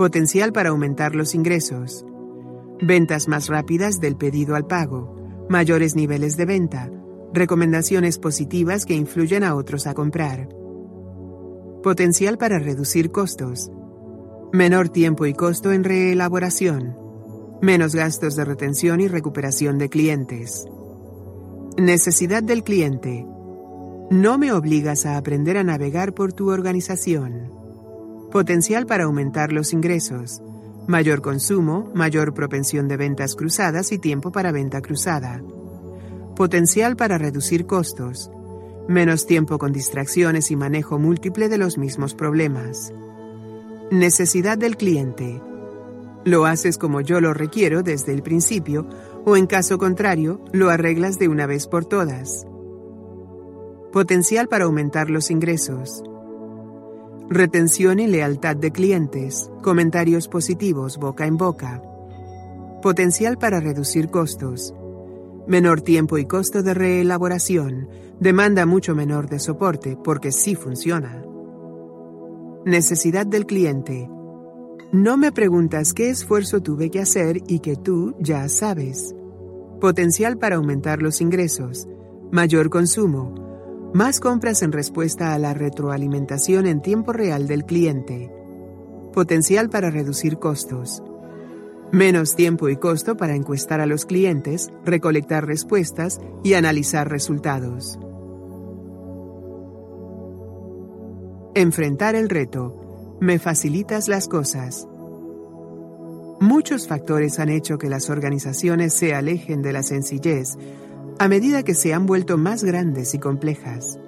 Potencial 0.00 0.50
para 0.54 0.70
aumentar 0.70 1.14
los 1.14 1.34
ingresos. 1.34 2.06
Ventas 2.80 3.28
más 3.28 3.48
rápidas 3.48 4.00
del 4.00 4.16
pedido 4.16 4.54
al 4.54 4.66
pago. 4.66 5.44
Mayores 5.50 5.94
niveles 5.94 6.38
de 6.38 6.46
venta. 6.46 6.90
Recomendaciones 7.34 8.18
positivas 8.18 8.86
que 8.86 8.94
influyen 8.94 9.44
a 9.44 9.54
otros 9.54 9.86
a 9.86 9.92
comprar. 9.92 10.48
Potencial 11.82 12.38
para 12.38 12.58
reducir 12.58 13.10
costos. 13.10 13.70
Menor 14.54 14.88
tiempo 14.88 15.26
y 15.26 15.34
costo 15.34 15.70
en 15.70 15.84
reelaboración 15.84 16.96
menos 17.60 17.94
gastos 17.94 18.36
de 18.36 18.46
retención 18.46 19.02
y 19.02 19.08
recuperación 19.08 19.76
de 19.76 19.90
clientes. 19.90 20.64
Necesidad 21.76 22.42
del 22.42 22.64
cliente. 22.64 23.26
No 24.10 24.38
me 24.38 24.50
obligas 24.50 25.04
a 25.04 25.18
aprender 25.18 25.58
a 25.58 25.62
navegar 25.62 26.14
por 26.14 26.32
tu 26.32 26.50
organización. 26.50 27.59
Potencial 28.30 28.86
para 28.86 29.04
aumentar 29.04 29.52
los 29.52 29.72
ingresos. 29.72 30.42
Mayor 30.86 31.20
consumo, 31.20 31.90
mayor 31.94 32.32
propensión 32.32 32.88
de 32.88 32.96
ventas 32.96 33.34
cruzadas 33.34 33.92
y 33.92 33.98
tiempo 33.98 34.32
para 34.32 34.52
venta 34.52 34.80
cruzada. 34.80 35.42
Potencial 36.36 36.96
para 36.96 37.18
reducir 37.18 37.66
costos. 37.66 38.30
Menos 38.88 39.26
tiempo 39.26 39.58
con 39.58 39.72
distracciones 39.72 40.50
y 40.50 40.56
manejo 40.56 40.98
múltiple 40.98 41.48
de 41.48 41.58
los 41.58 41.78
mismos 41.78 42.14
problemas. 42.14 42.92
Necesidad 43.90 44.58
del 44.58 44.76
cliente 44.76 45.40
lo 46.24 46.44
haces 46.44 46.76
como 46.76 47.00
yo 47.00 47.20
lo 47.20 47.32
requiero 47.32 47.82
desde 47.82 48.12
el 48.12 48.22
principio 48.22 48.86
o 49.24 49.36
en 49.36 49.46
caso 49.46 49.78
contrario, 49.78 50.44
lo 50.52 50.68
arreglas 50.70 51.18
de 51.18 51.28
una 51.28 51.46
vez 51.46 51.66
por 51.66 51.86
todas. 51.86 52.46
Potencial 53.90 54.46
para 54.46 54.64
aumentar 54.64 55.10
los 55.10 55.30
ingresos. 55.30 56.02
Retención 57.32 58.00
y 58.00 58.08
lealtad 58.08 58.56
de 58.56 58.72
clientes, 58.72 59.52
comentarios 59.62 60.26
positivos 60.26 60.98
boca 60.98 61.26
en 61.26 61.36
boca. 61.36 61.80
Potencial 62.82 63.38
para 63.38 63.60
reducir 63.60 64.10
costos. 64.10 64.74
Menor 65.46 65.80
tiempo 65.80 66.18
y 66.18 66.26
costo 66.26 66.64
de 66.64 66.74
reelaboración, 66.74 67.88
demanda 68.18 68.66
mucho 68.66 68.96
menor 68.96 69.28
de 69.28 69.38
soporte 69.38 69.96
porque 69.96 70.32
sí 70.32 70.56
funciona. 70.56 71.22
Necesidad 72.64 73.26
del 73.26 73.46
cliente. 73.46 74.10
No 74.90 75.16
me 75.16 75.30
preguntas 75.30 75.94
qué 75.94 76.10
esfuerzo 76.10 76.62
tuve 76.62 76.90
que 76.90 76.98
hacer 76.98 77.42
y 77.46 77.60
que 77.60 77.76
tú 77.76 78.16
ya 78.18 78.48
sabes. 78.48 79.14
Potencial 79.80 80.36
para 80.36 80.56
aumentar 80.56 81.00
los 81.00 81.20
ingresos. 81.20 81.86
Mayor 82.32 82.70
consumo. 82.70 83.49
Más 83.92 84.20
compras 84.20 84.62
en 84.62 84.70
respuesta 84.70 85.34
a 85.34 85.38
la 85.40 85.52
retroalimentación 85.52 86.66
en 86.66 86.80
tiempo 86.80 87.12
real 87.12 87.48
del 87.48 87.64
cliente. 87.64 88.32
Potencial 89.12 89.68
para 89.68 89.90
reducir 89.90 90.38
costos. 90.38 91.02
Menos 91.90 92.36
tiempo 92.36 92.68
y 92.68 92.76
costo 92.76 93.16
para 93.16 93.34
encuestar 93.34 93.80
a 93.80 93.86
los 93.86 94.06
clientes, 94.06 94.70
recolectar 94.84 95.44
respuestas 95.44 96.20
y 96.44 96.54
analizar 96.54 97.10
resultados. 97.10 97.98
Enfrentar 101.56 102.14
el 102.14 102.28
reto. 102.28 103.16
Me 103.20 103.40
facilitas 103.40 104.06
las 104.06 104.28
cosas. 104.28 104.86
Muchos 106.38 106.86
factores 106.86 107.40
han 107.40 107.48
hecho 107.48 107.76
que 107.76 107.88
las 107.88 108.08
organizaciones 108.08 108.94
se 108.94 109.16
alejen 109.16 109.62
de 109.62 109.72
la 109.72 109.82
sencillez 109.82 110.56
a 111.20 111.28
medida 111.28 111.62
que 111.62 111.76
se 111.76 111.94
han 111.94 112.06
vuelto 112.06 112.36
más 112.36 112.64
grandes 112.64 113.14
y 113.14 113.20
complejas. 113.20 114.00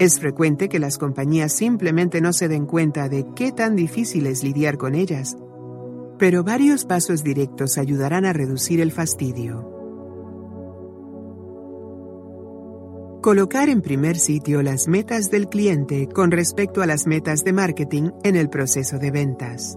Es 0.00 0.18
frecuente 0.18 0.68
que 0.68 0.80
las 0.80 0.98
compañías 0.98 1.52
simplemente 1.52 2.20
no 2.20 2.32
se 2.32 2.48
den 2.48 2.66
cuenta 2.66 3.08
de 3.08 3.24
qué 3.36 3.52
tan 3.52 3.76
difícil 3.76 4.26
es 4.26 4.42
lidiar 4.42 4.76
con 4.78 4.96
ellas 4.96 5.36
pero 6.22 6.44
varios 6.44 6.84
pasos 6.84 7.24
directos 7.24 7.78
ayudarán 7.78 8.24
a 8.24 8.32
reducir 8.32 8.80
el 8.80 8.92
fastidio. 8.92 9.68
Colocar 13.20 13.68
en 13.68 13.82
primer 13.82 14.16
sitio 14.16 14.62
las 14.62 14.86
metas 14.86 15.32
del 15.32 15.48
cliente 15.48 16.06
con 16.06 16.30
respecto 16.30 16.80
a 16.80 16.86
las 16.86 17.08
metas 17.08 17.42
de 17.42 17.52
marketing 17.52 18.10
en 18.22 18.36
el 18.36 18.48
proceso 18.48 19.00
de 19.00 19.10
ventas. 19.10 19.76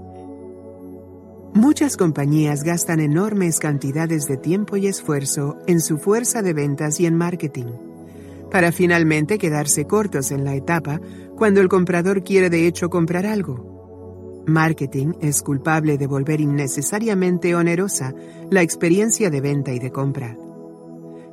Muchas 1.56 1.96
compañías 1.96 2.66
gastan 2.66 3.00
enormes 3.00 3.60
cantidades 3.60 4.28
de 4.28 4.36
tiempo 4.36 4.76
y 4.76 4.88
esfuerzo 4.88 5.58
en 5.68 5.80
su 5.80 5.98
fuerza 5.98 6.42
de 6.42 6.52
ventas 6.52 7.00
y 7.00 7.06
en 7.06 7.16
marketing, 7.16 7.68
para 8.52 8.74
finalmente 8.74 9.38
quedarse 9.38 9.86
cortos 9.86 10.32
en 10.32 10.44
la 10.44 10.54
etapa 10.54 11.00
cuando 11.38 11.62
el 11.62 11.70
comprador 11.70 12.26
quiere 12.26 12.50
de 12.50 12.68
hecho 12.68 12.90
comprar 12.90 13.26
algo. 13.26 14.44
Marketing 14.46 15.14
es 15.22 15.42
culpable 15.42 15.98
de 15.98 16.08
volver 16.08 16.42
innecesariamente 16.42 17.56
onerosa 17.56 18.14
la 18.52 18.62
experiencia 18.62 19.30
de 19.30 19.40
venta 19.40 19.72
y 19.72 19.80
de 19.80 19.92
compra. 19.92 20.38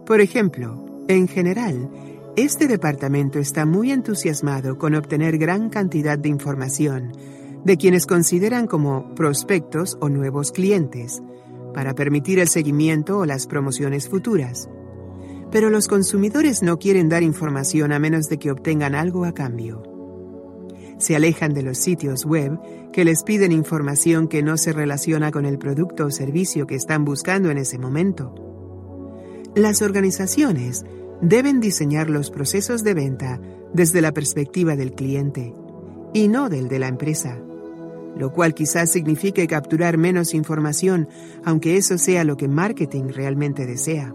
Por 0.06 0.20
ejemplo, 0.20 0.86
en 1.08 1.26
general, 1.26 1.90
este 2.36 2.68
departamento 2.68 3.40
está 3.40 3.66
muy 3.66 3.90
entusiasmado 3.90 4.78
con 4.78 4.94
obtener 4.94 5.36
gran 5.36 5.68
cantidad 5.68 6.16
de 6.16 6.28
información 6.28 7.10
de 7.64 7.76
quienes 7.76 8.06
consideran 8.06 8.66
como 8.66 9.14
prospectos 9.14 9.96
o 10.00 10.08
nuevos 10.08 10.52
clientes 10.52 11.22
para 11.74 11.94
permitir 11.94 12.38
el 12.38 12.48
seguimiento 12.48 13.18
o 13.18 13.26
las 13.26 13.46
promociones 13.46 14.08
futuras. 14.08 14.68
Pero 15.50 15.70
los 15.70 15.88
consumidores 15.88 16.62
no 16.62 16.78
quieren 16.78 17.08
dar 17.08 17.22
información 17.22 17.92
a 17.92 17.98
menos 17.98 18.28
de 18.28 18.38
que 18.38 18.50
obtengan 18.50 18.94
algo 18.94 19.24
a 19.24 19.32
cambio 19.32 19.92
se 21.02 21.16
alejan 21.16 21.52
de 21.52 21.62
los 21.62 21.78
sitios 21.78 22.24
web 22.24 22.58
que 22.92 23.04
les 23.04 23.24
piden 23.24 23.50
información 23.50 24.28
que 24.28 24.42
no 24.42 24.56
se 24.56 24.72
relaciona 24.72 25.32
con 25.32 25.46
el 25.46 25.58
producto 25.58 26.06
o 26.06 26.10
servicio 26.10 26.66
que 26.66 26.76
están 26.76 27.04
buscando 27.04 27.50
en 27.50 27.58
ese 27.58 27.78
momento. 27.78 28.34
Las 29.56 29.82
organizaciones 29.82 30.84
deben 31.20 31.60
diseñar 31.60 32.08
los 32.08 32.30
procesos 32.30 32.84
de 32.84 32.94
venta 32.94 33.40
desde 33.74 34.00
la 34.00 34.12
perspectiva 34.12 34.76
del 34.76 34.92
cliente 34.92 35.54
y 36.14 36.28
no 36.28 36.48
del 36.48 36.68
de 36.68 36.78
la 36.78 36.88
empresa, 36.88 37.38
lo 38.16 38.32
cual 38.32 38.54
quizás 38.54 38.90
signifique 38.90 39.46
capturar 39.46 39.98
menos 39.98 40.34
información, 40.34 41.08
aunque 41.44 41.76
eso 41.76 41.98
sea 41.98 42.24
lo 42.24 42.36
que 42.36 42.48
marketing 42.48 43.08
realmente 43.08 43.66
desea. 43.66 44.14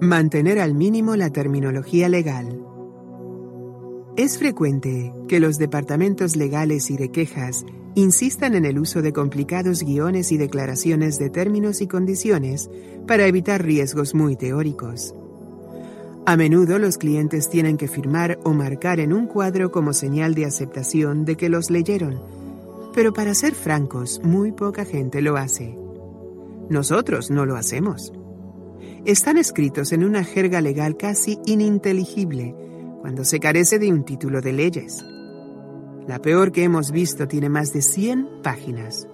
Mantener 0.00 0.58
al 0.58 0.74
mínimo 0.74 1.14
la 1.16 1.30
terminología 1.30 2.08
legal. 2.08 2.64
Es 4.16 4.38
frecuente 4.38 5.12
que 5.28 5.40
los 5.40 5.58
departamentos 5.58 6.36
legales 6.36 6.90
y 6.90 6.96
de 6.96 7.10
quejas 7.10 7.64
insistan 7.94 8.54
en 8.54 8.64
el 8.64 8.78
uso 8.78 9.02
de 9.02 9.12
complicados 9.12 9.82
guiones 9.82 10.32
y 10.32 10.36
declaraciones 10.36 11.18
de 11.18 11.30
términos 11.30 11.80
y 11.80 11.86
condiciones 11.86 12.70
para 13.06 13.26
evitar 13.26 13.62
riesgos 13.64 14.14
muy 14.14 14.36
teóricos. 14.36 15.14
A 16.26 16.36
menudo 16.36 16.78
los 16.78 16.98
clientes 16.98 17.48
tienen 17.48 17.76
que 17.76 17.88
firmar 17.88 18.38
o 18.44 18.52
marcar 18.52 19.00
en 19.00 19.12
un 19.12 19.26
cuadro 19.26 19.72
como 19.72 19.92
señal 19.92 20.34
de 20.34 20.44
aceptación 20.44 21.24
de 21.24 21.36
que 21.36 21.48
los 21.48 21.70
leyeron, 21.70 22.20
pero 22.94 23.12
para 23.12 23.34
ser 23.34 23.54
francos, 23.54 24.20
muy 24.22 24.52
poca 24.52 24.84
gente 24.84 25.22
lo 25.22 25.36
hace. 25.36 25.78
Nosotros 26.68 27.30
no 27.30 27.46
lo 27.46 27.56
hacemos. 27.56 28.12
Están 29.04 29.38
escritos 29.38 29.92
en 29.92 30.04
una 30.04 30.22
jerga 30.22 30.60
legal 30.60 30.96
casi 30.96 31.38
ininteligible, 31.46 32.54
cuando 33.00 33.24
se 33.24 33.40
carece 33.40 33.78
de 33.78 33.90
un 33.90 34.04
título 34.04 34.42
de 34.42 34.52
leyes. 34.52 35.02
La 36.06 36.20
peor 36.20 36.52
que 36.52 36.64
hemos 36.64 36.90
visto 36.90 37.26
tiene 37.28 37.48
más 37.48 37.72
de 37.72 37.80
100 37.80 38.42
páginas. 38.42 39.08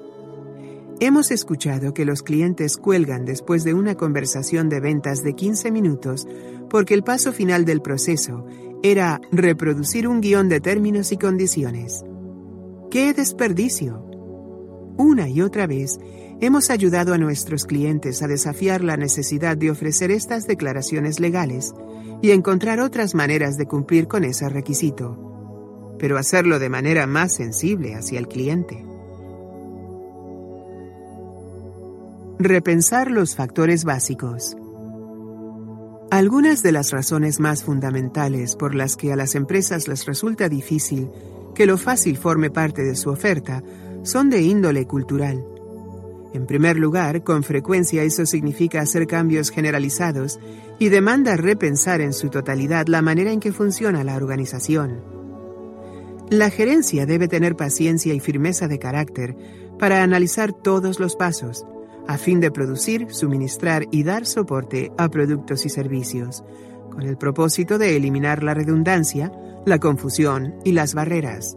Hemos 0.99 1.31
escuchado 1.31 1.93
que 1.93 2.07
los 2.07 2.23
clientes 2.23 2.79
cuelgan 2.79 3.27
después 3.27 3.65
de 3.65 3.75
una 3.75 3.97
conversación 3.97 4.71
de 4.71 4.81
ventas 4.81 5.23
de 5.23 5.35
15 5.35 5.71
minutos 5.71 6.27
porque 6.71 6.95
el 6.95 7.03
paso 7.03 7.35
final 7.35 7.67
del 7.67 7.83
proceso 7.83 8.47
era 8.83 9.21
reproducir 9.31 10.09
un 10.09 10.23
guion 10.23 10.49
de 10.49 10.61
términos 10.61 11.13
y 11.13 11.19
condiciones. 11.19 12.03
¡Qué 12.91 13.13
desperdicio! 13.13 14.07
Una 14.97 15.29
y 15.29 15.43
otra 15.43 15.67
vez 15.67 15.99
hemos 16.41 16.71
ayudado 16.71 17.13
a 17.13 17.19
nuestros 17.19 17.67
clientes 17.67 18.23
a 18.23 18.27
desafiar 18.27 18.83
la 18.83 18.97
necesidad 18.97 19.59
de 19.59 19.71
ofrecer 19.71 20.11
estas 20.11 20.47
declaraciones 20.47 21.21
legales 21.21 21.75
y 22.23 22.31
encontrar 22.31 22.81
otras 22.81 23.15
maneras 23.15 23.59
de 23.59 23.67
cumplir 23.67 24.09
con 24.09 24.25
ese 24.25 24.49
requisito, 24.49 25.95
pero 25.99 26.17
hacerlo 26.17 26.59
de 26.59 26.71
manera 26.71 27.07
más 27.07 27.35
sensible 27.35 27.95
hacia 27.95 28.19
el 28.19 28.29
cliente. 28.29 28.86
Repensar 32.39 33.11
los 33.11 33.35
factores 33.35 33.85
básicos. 33.85 34.59
Algunas 36.11 36.63
de 36.63 36.71
las 36.71 36.91
razones 36.91 37.41
más 37.41 37.65
fundamentales 37.65 38.57
por 38.57 38.75
las 38.75 38.97
que 38.97 39.11
a 39.11 39.17
las 39.17 39.35
empresas 39.35 39.89
les 39.89 40.05
resulta 40.05 40.51
difícil 40.51 41.09
que 41.55 41.65
lo 41.65 41.79
fácil 41.79 42.19
forme 42.19 42.51
parte 42.51 42.83
de 42.83 42.95
su 42.95 43.09
oferta 43.09 43.63
son 44.03 44.29
de 44.29 44.43
índole 44.43 44.87
cultural. 44.87 45.47
En 46.35 46.47
primer 46.47 46.77
lugar, 46.77 47.25
con 47.25 47.43
frecuencia 47.43 48.03
eso 48.03 48.27
significa 48.27 48.83
hacer 48.83 49.07
cambios 49.07 49.51
generalizados 49.51 50.39
y 50.79 50.91
demanda 50.91 51.39
repensar 51.39 52.03
en 52.03 52.13
su 52.13 52.29
totalidad 52.29 52.87
la 52.87 53.01
manera 53.01 53.33
en 53.33 53.41
que 53.41 53.53
funciona 53.53 54.05
la 54.05 54.15
organización. 54.15 55.01
La 56.29 56.51
gerencia 56.51 57.07
debe 57.07 57.29
tener 57.29 57.57
paciencia 57.57 58.13
y 58.13 58.21
firmeza 58.21 58.69
de 58.69 58.79
carácter 58.79 59.35
para 59.79 60.03
analizar 60.03 60.53
todos 60.53 61.01
los 61.01 61.17
pasos, 61.17 61.65
a 62.09 62.19
fin 62.19 62.41
de 62.41 62.51
producir, 62.51 63.09
suministrar 63.11 63.87
y 63.91 64.03
dar 64.03 64.27
soporte 64.27 64.93
a 64.99 65.09
productos 65.09 65.67
y 65.67 65.69
servicios, 65.69 66.45
con 66.91 67.03
el 67.03 67.17
propósito 67.17 67.79
de 67.79 67.97
eliminar 67.97 68.43
la 68.43 68.55
redundancia, 68.55 69.33
la 69.65 69.79
confusión 69.79 70.55
y 70.65 70.73
las 70.73 70.95
barreras. 70.95 71.57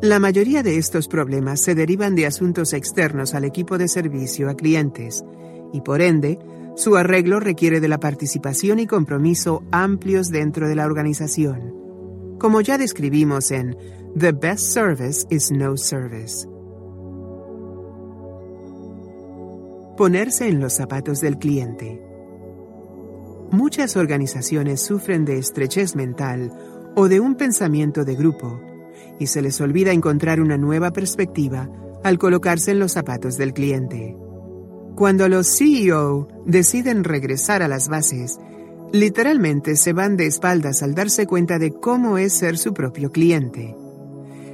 La 0.00 0.18
mayoría 0.18 0.62
de 0.62 0.78
estos 0.78 1.06
problemas 1.06 1.60
se 1.60 1.74
derivan 1.74 2.16
de 2.16 2.26
asuntos 2.26 2.72
externos 2.72 3.34
al 3.34 3.44
equipo 3.44 3.78
de 3.78 3.88
servicio 3.88 4.50
a 4.50 4.54
clientes 4.54 5.24
y 5.72 5.80
por 5.80 6.02
ende, 6.02 6.38
su 6.74 6.96
arreglo 6.96 7.38
requiere 7.38 7.80
de 7.80 7.88
la 7.88 8.00
participación 8.00 8.78
y 8.78 8.86
compromiso 8.86 9.62
amplios 9.70 10.30
dentro 10.30 10.68
de 10.68 10.74
la 10.74 10.86
organización. 10.86 11.74
Como 12.38 12.60
ya 12.60 12.78
describimos 12.78 13.50
en 13.50 13.76
The 14.18 14.32
Best 14.32 14.72
Service 14.72 15.26
is 15.30 15.50
No 15.50 15.76
Service. 15.76 16.51
Ponerse 19.96 20.48
en 20.48 20.58
los 20.58 20.72
zapatos 20.72 21.20
del 21.20 21.36
cliente. 21.36 22.02
Muchas 23.50 23.94
organizaciones 23.98 24.80
sufren 24.80 25.26
de 25.26 25.36
estrechez 25.36 25.96
mental 25.96 26.50
o 26.96 27.08
de 27.08 27.20
un 27.20 27.34
pensamiento 27.34 28.02
de 28.06 28.16
grupo 28.16 28.58
y 29.18 29.26
se 29.26 29.42
les 29.42 29.60
olvida 29.60 29.92
encontrar 29.92 30.40
una 30.40 30.56
nueva 30.56 30.92
perspectiva 30.92 31.68
al 32.02 32.16
colocarse 32.16 32.70
en 32.70 32.78
los 32.78 32.92
zapatos 32.92 33.36
del 33.36 33.52
cliente. 33.52 34.16
Cuando 34.96 35.28
los 35.28 35.46
CEO 35.46 36.26
deciden 36.46 37.04
regresar 37.04 37.62
a 37.62 37.68
las 37.68 37.88
bases, 37.88 38.38
literalmente 38.92 39.76
se 39.76 39.92
van 39.92 40.16
de 40.16 40.26
espaldas 40.26 40.82
al 40.82 40.94
darse 40.94 41.26
cuenta 41.26 41.58
de 41.58 41.70
cómo 41.70 42.16
es 42.16 42.32
ser 42.32 42.56
su 42.56 42.72
propio 42.72 43.12
cliente. 43.12 43.76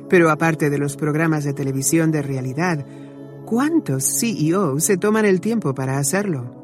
Pero 0.09 0.31
aparte 0.31 0.69
de 0.69 0.79
los 0.79 0.97
programas 0.97 1.45
de 1.45 1.53
televisión 1.53 2.11
de 2.11 2.23
realidad, 2.23 2.85
¿cuántos 3.49 4.05
CEO 4.21 4.79
se 4.79 4.99
toman 4.99 5.25
el 5.25 5.41
tiempo 5.41 5.75
para 5.75 5.97
hacerlo? 5.97 6.55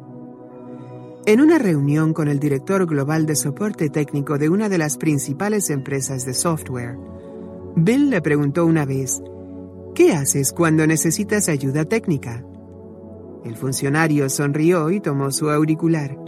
En 1.25 1.41
una 1.41 1.57
reunión 1.57 2.13
con 2.13 2.29
el 2.29 2.39
director 2.39 2.85
global 2.85 3.25
de 3.25 3.37
soporte 3.37 3.89
técnico 3.89 4.37
de 4.37 4.51
una 4.51 4.69
de 4.69 4.77
las 4.77 4.99
principales 4.99 5.71
empresas 5.71 6.27
de 6.27 6.35
software, 6.35 6.99
Bill 7.75 8.11
le 8.11 8.21
preguntó 8.21 8.67
una 8.67 8.85
vez, 8.85 9.23
¿qué 9.95 10.13
haces 10.13 10.53
cuando 10.53 10.87
necesitas 10.87 11.49
ayuda 11.49 11.87
técnica? 11.87 12.45
El 13.47 13.57
funcionario 13.57 14.29
sonrió 14.29 14.91
y 14.91 15.01
tomó 15.01 15.31
su 15.31 15.49
auricular. 15.49 16.19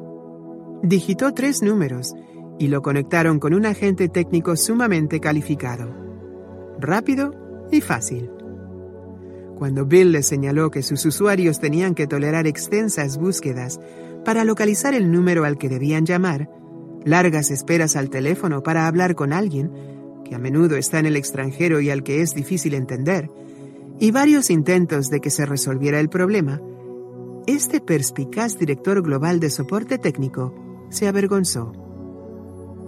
Digitó 0.82 1.34
tres 1.34 1.62
números 1.62 2.14
y 2.58 2.68
lo 2.68 2.80
conectaron 2.80 3.40
con 3.40 3.52
un 3.52 3.66
agente 3.66 4.08
técnico 4.08 4.56
sumamente 4.56 5.20
calificado. 5.20 5.94
Rápido 6.80 7.34
y 7.70 7.82
fácil. 7.82 8.30
Cuando 9.56 9.86
Bill 9.86 10.12
le 10.12 10.22
señaló 10.22 10.70
que 10.70 10.82
sus 10.82 11.04
usuarios 11.06 11.60
tenían 11.60 11.94
que 11.94 12.06
tolerar 12.06 12.46
extensas 12.46 13.16
búsquedas 13.16 13.80
para 14.22 14.44
localizar 14.44 14.92
el 14.92 15.10
número 15.10 15.44
al 15.44 15.56
que 15.56 15.70
debían 15.70 16.04
llamar, 16.04 16.50
largas 17.06 17.50
esperas 17.50 17.96
al 17.96 18.10
teléfono 18.10 18.62
para 18.62 18.86
hablar 18.86 19.14
con 19.14 19.32
alguien, 19.32 19.72
que 20.26 20.34
a 20.34 20.38
menudo 20.38 20.76
está 20.76 20.98
en 20.98 21.06
el 21.06 21.16
extranjero 21.16 21.80
y 21.80 21.88
al 21.88 22.02
que 22.02 22.20
es 22.20 22.34
difícil 22.34 22.74
entender, 22.74 23.30
y 23.98 24.10
varios 24.10 24.50
intentos 24.50 25.08
de 25.08 25.20
que 25.20 25.30
se 25.30 25.46
resolviera 25.46 26.00
el 26.00 26.10
problema, 26.10 26.60
este 27.46 27.80
perspicaz 27.80 28.58
director 28.58 29.00
global 29.02 29.40
de 29.40 29.48
soporte 29.48 29.96
técnico 29.96 30.54
se 30.90 31.08
avergonzó. 31.08 31.72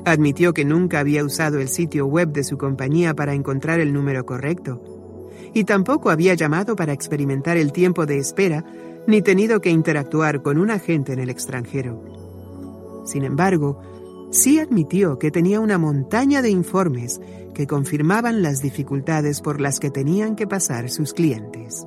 Admitió 0.05 0.53
que 0.53 0.67
nunca 0.67 1.01
había 1.01 1.25
usado 1.25 1.61
el 1.61 1.69
sitio 1.69 2.07
web 2.07 2.33
de 2.33 2.45
su 2.45 2.59
compañía 2.59 3.15
para 3.15 3.33
encontrar 3.33 3.81
el 3.81 3.93
número 3.95 4.27
correcto, 4.27 4.98
y 5.55 5.65
tampoco 5.65 6.11
había 6.11 6.35
llamado 6.35 6.77
para 6.77 6.93
experimentar 6.93 7.57
el 7.57 7.73
tiempo 7.73 8.07
de 8.07 8.19
espera 8.19 8.65
ni 9.07 9.23
tenido 9.23 9.61
que 9.61 9.71
interactuar 9.71 10.43
con 10.43 10.59
un 10.59 10.71
agente 10.71 11.13
en 11.13 11.19
el 11.19 11.31
extranjero. 11.31 12.05
Sin 13.05 13.25
embargo, 13.25 13.81
sí 14.31 14.61
admitió 14.61 15.19
que 15.19 15.31
tenía 15.31 15.61
una 15.61 15.79
montaña 15.79 16.43
de 16.43 16.51
informes 16.51 17.21
que 17.55 17.67
confirmaban 17.67 18.43
las 18.43 18.61
dificultades 18.61 19.41
por 19.41 19.61
las 19.61 19.81
que 19.81 19.91
tenían 19.91 20.37
que 20.37 20.47
pasar 20.47 20.91
sus 20.91 21.15
clientes. 21.15 21.87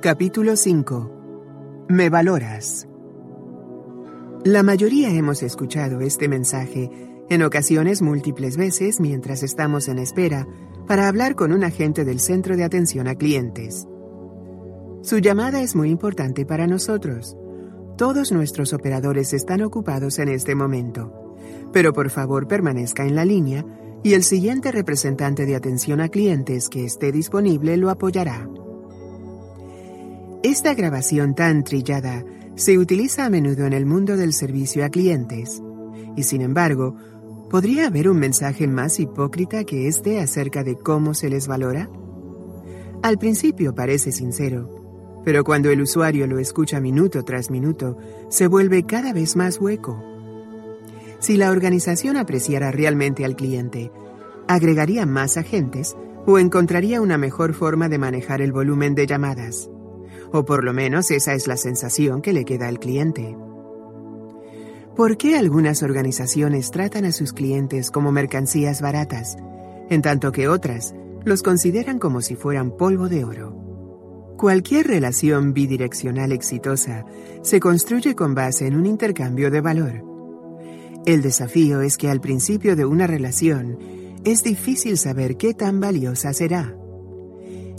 Capítulo 0.00 0.56
5 0.56 1.86
Me 1.88 2.10
valoras. 2.10 2.88
La 4.46 4.62
mayoría 4.62 5.10
hemos 5.10 5.42
escuchado 5.42 6.00
este 6.02 6.28
mensaje 6.28 6.88
en 7.28 7.42
ocasiones 7.42 8.00
múltiples 8.00 8.56
veces 8.56 9.00
mientras 9.00 9.42
estamos 9.42 9.88
en 9.88 9.98
espera 9.98 10.46
para 10.86 11.08
hablar 11.08 11.34
con 11.34 11.50
un 11.50 11.64
agente 11.64 12.04
del 12.04 12.20
centro 12.20 12.56
de 12.56 12.62
atención 12.62 13.08
a 13.08 13.16
clientes. 13.16 13.88
Su 15.02 15.18
llamada 15.18 15.62
es 15.62 15.74
muy 15.74 15.90
importante 15.90 16.46
para 16.46 16.68
nosotros. 16.68 17.36
Todos 17.98 18.30
nuestros 18.30 18.72
operadores 18.72 19.32
están 19.32 19.62
ocupados 19.62 20.20
en 20.20 20.28
este 20.28 20.54
momento, 20.54 21.34
pero 21.72 21.92
por 21.92 22.08
favor 22.08 22.46
permanezca 22.46 23.04
en 23.04 23.16
la 23.16 23.24
línea 23.24 23.66
y 24.04 24.14
el 24.14 24.22
siguiente 24.22 24.70
representante 24.70 25.44
de 25.44 25.56
atención 25.56 26.00
a 26.00 26.08
clientes 26.08 26.68
que 26.68 26.84
esté 26.84 27.10
disponible 27.10 27.76
lo 27.78 27.90
apoyará. 27.90 28.48
Esta 30.44 30.72
grabación 30.74 31.34
tan 31.34 31.64
trillada 31.64 32.24
se 32.56 32.78
utiliza 32.78 33.24
a 33.24 33.30
menudo 33.30 33.66
en 33.66 33.72
el 33.72 33.86
mundo 33.86 34.16
del 34.16 34.32
servicio 34.32 34.84
a 34.84 34.88
clientes, 34.88 35.62
y 36.16 36.24
sin 36.24 36.40
embargo, 36.42 36.96
¿Podría 37.50 37.86
haber 37.86 38.08
un 38.08 38.18
mensaje 38.18 38.66
más 38.66 38.98
hipócrita 38.98 39.62
que 39.62 39.86
este 39.86 40.20
acerca 40.20 40.64
de 40.64 40.74
cómo 40.74 41.14
se 41.14 41.30
les 41.30 41.46
valora? 41.46 41.88
Al 43.04 43.18
principio 43.18 43.72
parece 43.72 44.10
sincero, 44.10 45.22
pero 45.24 45.44
cuando 45.44 45.70
el 45.70 45.80
usuario 45.80 46.26
lo 46.26 46.40
escucha 46.40 46.80
minuto 46.80 47.24
tras 47.24 47.50
minuto, 47.50 47.98
se 48.30 48.48
vuelve 48.48 48.84
cada 48.84 49.12
vez 49.12 49.36
más 49.36 49.60
hueco. 49.60 50.02
Si 51.20 51.36
la 51.36 51.52
organización 51.52 52.16
apreciara 52.16 52.72
realmente 52.72 53.24
al 53.24 53.36
cliente, 53.36 53.92
agregaría 54.48 55.06
más 55.06 55.36
agentes 55.36 55.96
o 56.26 56.40
encontraría 56.40 57.00
una 57.00 57.16
mejor 57.16 57.54
forma 57.54 57.88
de 57.88 57.98
manejar 57.98 58.42
el 58.42 58.50
volumen 58.50 58.96
de 58.96 59.06
llamadas. 59.06 59.70
O 60.36 60.44
por 60.44 60.64
lo 60.64 60.74
menos 60.74 61.10
esa 61.10 61.32
es 61.32 61.46
la 61.46 61.56
sensación 61.56 62.20
que 62.20 62.34
le 62.34 62.44
queda 62.44 62.68
al 62.68 62.78
cliente. 62.78 63.34
¿Por 64.94 65.16
qué 65.16 65.34
algunas 65.34 65.82
organizaciones 65.82 66.70
tratan 66.70 67.06
a 67.06 67.12
sus 67.12 67.32
clientes 67.32 67.90
como 67.90 68.12
mercancías 68.12 68.82
baratas, 68.82 69.38
en 69.88 70.02
tanto 70.02 70.32
que 70.32 70.46
otras 70.46 70.94
los 71.24 71.42
consideran 71.42 71.98
como 71.98 72.20
si 72.20 72.36
fueran 72.36 72.76
polvo 72.76 73.08
de 73.08 73.24
oro? 73.24 74.34
Cualquier 74.36 74.88
relación 74.88 75.54
bidireccional 75.54 76.32
exitosa 76.32 77.06
se 77.40 77.58
construye 77.58 78.14
con 78.14 78.34
base 78.34 78.66
en 78.66 78.76
un 78.76 78.84
intercambio 78.84 79.50
de 79.50 79.62
valor. 79.62 80.04
El 81.06 81.22
desafío 81.22 81.80
es 81.80 81.96
que 81.96 82.10
al 82.10 82.20
principio 82.20 82.76
de 82.76 82.84
una 82.84 83.06
relación 83.06 83.78
es 84.26 84.42
difícil 84.42 84.98
saber 84.98 85.38
qué 85.38 85.54
tan 85.54 85.80
valiosa 85.80 86.34
será. 86.34 86.76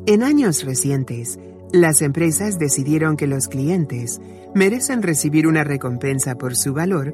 En 0.08 0.24
años 0.24 0.64
recientes, 0.64 1.38
las 1.72 2.02
empresas 2.02 2.58
decidieron 2.60 3.18
que 3.18 3.28
los 3.28 3.48
clientes 3.48 4.22
merecen 4.56 5.02
recibir 5.02 5.48
una 5.48 5.64
recompensa 5.64 6.36
por 6.36 6.56
su 6.56 6.74
valor 6.74 7.14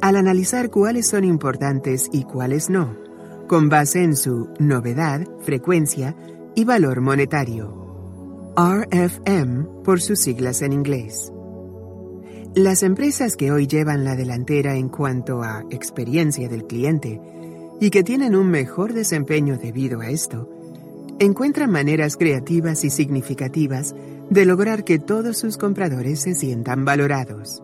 al 0.00 0.16
analizar 0.16 0.70
cuáles 0.70 1.08
son 1.08 1.24
importantes 1.24 2.08
y 2.12 2.22
cuáles 2.24 2.70
no, 2.70 2.96
con 3.48 3.68
base 3.68 4.04
en 4.04 4.16
su 4.16 4.48
novedad, 4.58 5.26
frecuencia 5.40 6.14
y 6.54 6.64
valor 6.64 7.00
monetario. 7.00 7.88
RFM 8.56 9.82
por 9.84 10.00
sus 10.00 10.18
siglas 10.20 10.62
en 10.62 10.72
inglés. 10.72 11.32
Las 12.54 12.82
empresas 12.82 13.36
que 13.36 13.52
hoy 13.52 13.66
llevan 13.66 14.04
la 14.04 14.16
delantera 14.16 14.74
en 14.74 14.88
cuanto 14.88 15.42
a 15.42 15.64
experiencia 15.70 16.48
del 16.48 16.66
cliente 16.66 17.20
y 17.80 17.90
que 17.90 18.02
tienen 18.02 18.34
un 18.34 18.48
mejor 18.48 18.94
desempeño 18.94 19.58
debido 19.58 20.00
a 20.00 20.08
esto, 20.08 20.50
encuentran 21.18 21.70
maneras 21.70 22.16
creativas 22.16 22.84
y 22.84 22.90
significativas 22.90 23.94
de 24.30 24.44
lograr 24.44 24.84
que 24.84 24.98
todos 24.98 25.38
sus 25.38 25.56
compradores 25.56 26.20
se 26.20 26.34
sientan 26.34 26.84
valorados. 26.84 27.62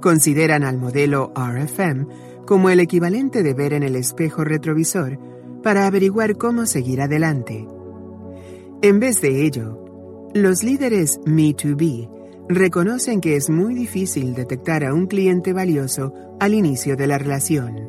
Consideran 0.00 0.64
al 0.64 0.78
modelo 0.78 1.32
RFM 1.34 2.06
como 2.46 2.70
el 2.70 2.80
equivalente 2.80 3.42
de 3.42 3.54
ver 3.54 3.72
en 3.72 3.82
el 3.82 3.96
espejo 3.96 4.44
retrovisor 4.44 5.18
para 5.62 5.86
averiguar 5.86 6.36
cómo 6.36 6.66
seguir 6.66 7.00
adelante. 7.00 7.66
En 8.82 9.00
vez 9.00 9.20
de 9.20 9.46
ello, 9.46 10.30
los 10.34 10.62
líderes 10.62 11.20
Me2B 11.22 12.10
reconocen 12.48 13.20
que 13.20 13.36
es 13.36 13.48
muy 13.48 13.74
difícil 13.74 14.34
detectar 14.34 14.84
a 14.84 14.92
un 14.92 15.06
cliente 15.06 15.52
valioso 15.52 16.12
al 16.38 16.52
inicio 16.54 16.96
de 16.96 17.06
la 17.06 17.16
relación, 17.16 17.88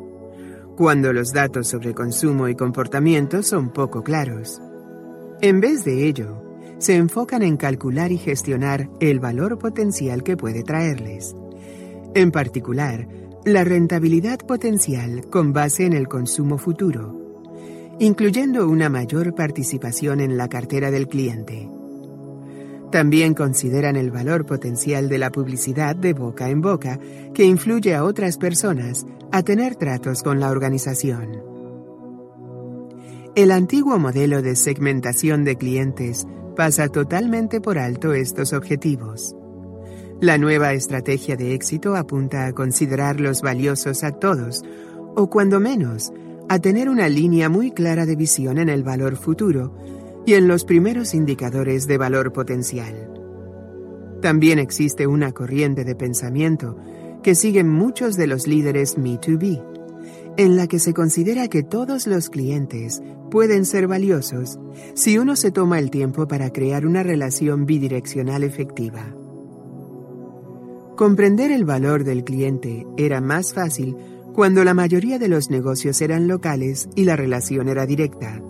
cuando 0.78 1.12
los 1.12 1.34
datos 1.34 1.68
sobre 1.68 1.94
consumo 1.94 2.48
y 2.48 2.56
comportamiento 2.56 3.44
son 3.44 3.72
poco 3.72 4.04
claros. 4.04 4.62
En 5.42 5.60
vez 5.60 5.84
de 5.84 6.08
ello, 6.08 6.42
se 6.78 6.96
enfocan 6.96 7.44
en 7.44 7.58
calcular 7.58 8.12
y 8.12 8.18
gestionar 8.18 8.90
el 9.00 9.20
valor 9.20 9.58
potencial 9.58 10.24
que 10.24 10.38
puede 10.38 10.64
traerles. 10.64 11.36
En 12.14 12.32
particular, 12.32 13.08
la 13.44 13.64
rentabilidad 13.64 14.40
potencial 14.40 15.30
con 15.30 15.54
base 15.54 15.86
en 15.86 15.94
el 15.94 16.08
consumo 16.08 16.58
futuro, 16.58 17.96
incluyendo 18.00 18.68
una 18.68 18.90
mayor 18.90 19.36
participación 19.36 20.20
en 20.20 20.38
la 20.38 20.48
cartera 20.48 20.90
del 20.90 21.08
cliente. 21.08 21.70
También 22.92 23.34
consideran 23.34 23.98
el 23.98 24.12
valor 24.12 24.46
potencial 24.46 25.10
de 25.10 25.18
la 25.18 25.32
publicidad 25.32 25.96
de 25.96 26.14
boca 26.14 26.50
en 26.50 26.62
boca 26.62 27.00
que 27.34 27.44
influye 27.44 27.94
a 27.94 28.04
otras 28.04 28.38
personas 28.38 29.06
a 29.32 29.44
tener 29.44 29.76
tratos 29.76 30.24
con 30.24 30.40
la 30.40 30.50
organización. 30.50 31.55
El 33.36 33.52
antiguo 33.52 34.00
modelo 34.00 34.42
de 34.42 34.56
segmentación 34.56 35.44
de 35.44 35.58
clientes 35.58 36.26
pasa 36.56 36.88
totalmente 36.88 37.60
por 37.60 37.78
alto 37.78 38.14
estos 38.14 38.54
objetivos. 38.54 39.36
La 40.22 40.38
nueva 40.38 40.72
estrategia 40.72 41.36
de 41.36 41.54
éxito 41.54 41.98
apunta 41.98 42.46
a 42.46 42.54
considerar 42.54 43.20
los 43.20 43.42
valiosos 43.42 44.06
a 44.06 44.14
todos, 44.14 44.64
o 45.18 45.30
cuando 45.30 45.60
menos, 45.60 46.14
a 46.48 46.60
tener 46.60 46.88
una 46.88 47.10
línea 47.10 47.50
muy 47.50 47.72
clara 47.72 48.06
de 48.06 48.16
visión 48.16 48.58
en 48.58 48.70
el 48.70 48.84
valor 48.84 49.18
futuro 49.18 49.76
y 50.26 50.36
en 50.36 50.48
los 50.48 50.64
primeros 50.64 51.14
indicadores 51.14 51.88
de 51.88 51.98
valor 51.98 52.32
potencial. 52.32 53.12
También 54.22 54.60
existe 54.60 55.08
una 55.08 55.34
corriente 55.34 55.84
de 55.84 55.96
pensamiento 55.96 56.78
que 57.22 57.36
siguen 57.36 57.68
muchos 57.68 58.16
de 58.16 58.28
los 58.28 58.48
líderes 58.48 58.98
Me2B 58.98 59.75
en 60.38 60.58
la 60.58 60.68
que 60.68 60.80
se 60.80 60.94
considera 60.94 61.48
que 61.48 61.64
todos 61.64 62.08
los 62.08 62.30
clientes 62.30 63.02
pueden 63.32 63.66
ser 63.66 63.88
valiosos 63.88 64.60
si 64.94 65.18
uno 65.18 65.36
se 65.36 65.52
toma 65.52 65.80
el 65.80 65.90
tiempo 65.92 66.28
para 66.28 66.52
crear 66.52 66.86
una 66.86 67.04
relación 67.04 67.66
bidireccional 67.66 68.44
efectiva. 68.44 69.16
Comprender 70.96 71.52
el 71.52 71.66
valor 71.66 72.04
del 72.04 72.24
cliente 72.24 72.86
era 72.98 73.20
más 73.20 73.54
fácil 73.54 73.96
cuando 74.34 74.64
la 74.64 74.74
mayoría 74.74 75.20
de 75.20 75.28
los 75.28 75.50
negocios 75.50 76.02
eran 76.02 76.28
locales 76.28 76.90
y 76.96 77.06
la 77.06 77.16
relación 77.16 77.68
era 77.70 77.86
directa. 77.86 78.42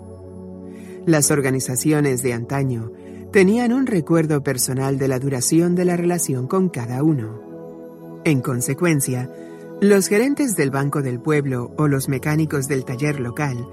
Las 1.06 1.30
organizaciones 1.30 2.22
de 2.22 2.32
antaño 2.32 2.92
tenían 3.32 3.72
un 3.72 3.86
recuerdo 3.86 4.42
personal 4.42 4.98
de 4.98 5.08
la 5.08 5.18
duración 5.18 5.74
de 5.74 5.84
la 5.84 5.96
relación 5.96 6.46
con 6.46 6.68
cada 6.68 7.02
uno. 7.02 8.20
En 8.24 8.40
consecuencia, 8.40 9.30
los 9.80 10.08
gerentes 10.08 10.56
del 10.56 10.70
Banco 10.70 11.02
del 11.02 11.20
Pueblo 11.20 11.70
o 11.76 11.86
los 11.86 12.08
mecánicos 12.08 12.66
del 12.66 12.86
taller 12.86 13.20
local 13.20 13.68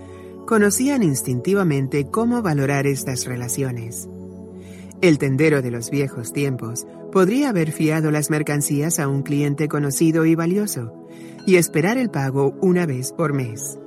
conocían 0.45 1.01
instintivamente 1.01 2.07
cómo 2.11 2.41
valorar 2.41 2.87
estas 2.87 3.25
relaciones. 3.25 4.09
El 5.01 5.17
tendero 5.17 5.61
de 5.61 5.71
los 5.71 5.89
viejos 5.89 6.33
tiempos 6.33 6.85
podría 7.11 7.49
haber 7.49 7.71
fiado 7.71 8.11
las 8.11 8.29
mercancías 8.29 8.99
a 8.99 9.07
un 9.07 9.23
cliente 9.23 9.69
conocido 9.69 10.25
y 10.25 10.35
valioso 10.35 10.93
y 11.45 11.55
esperar 11.55 11.97
el 11.97 12.09
pago 12.09 12.53
una 12.61 12.85
vez 12.85 13.13
por 13.13 13.31
mes. 13.31 13.79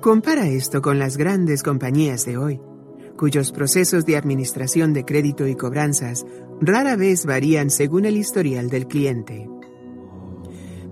Compara 0.00 0.48
esto 0.48 0.80
con 0.80 0.98
las 0.98 1.18
grandes 1.18 1.62
compañías 1.62 2.24
de 2.24 2.38
hoy, 2.38 2.60
cuyos 3.18 3.52
procesos 3.52 4.06
de 4.06 4.16
administración 4.16 4.94
de 4.94 5.04
crédito 5.04 5.46
y 5.46 5.54
cobranzas 5.54 6.24
rara 6.62 6.96
vez 6.96 7.26
varían 7.26 7.68
según 7.68 8.06
el 8.06 8.16
historial 8.16 8.70
del 8.70 8.86
cliente. 8.86 9.48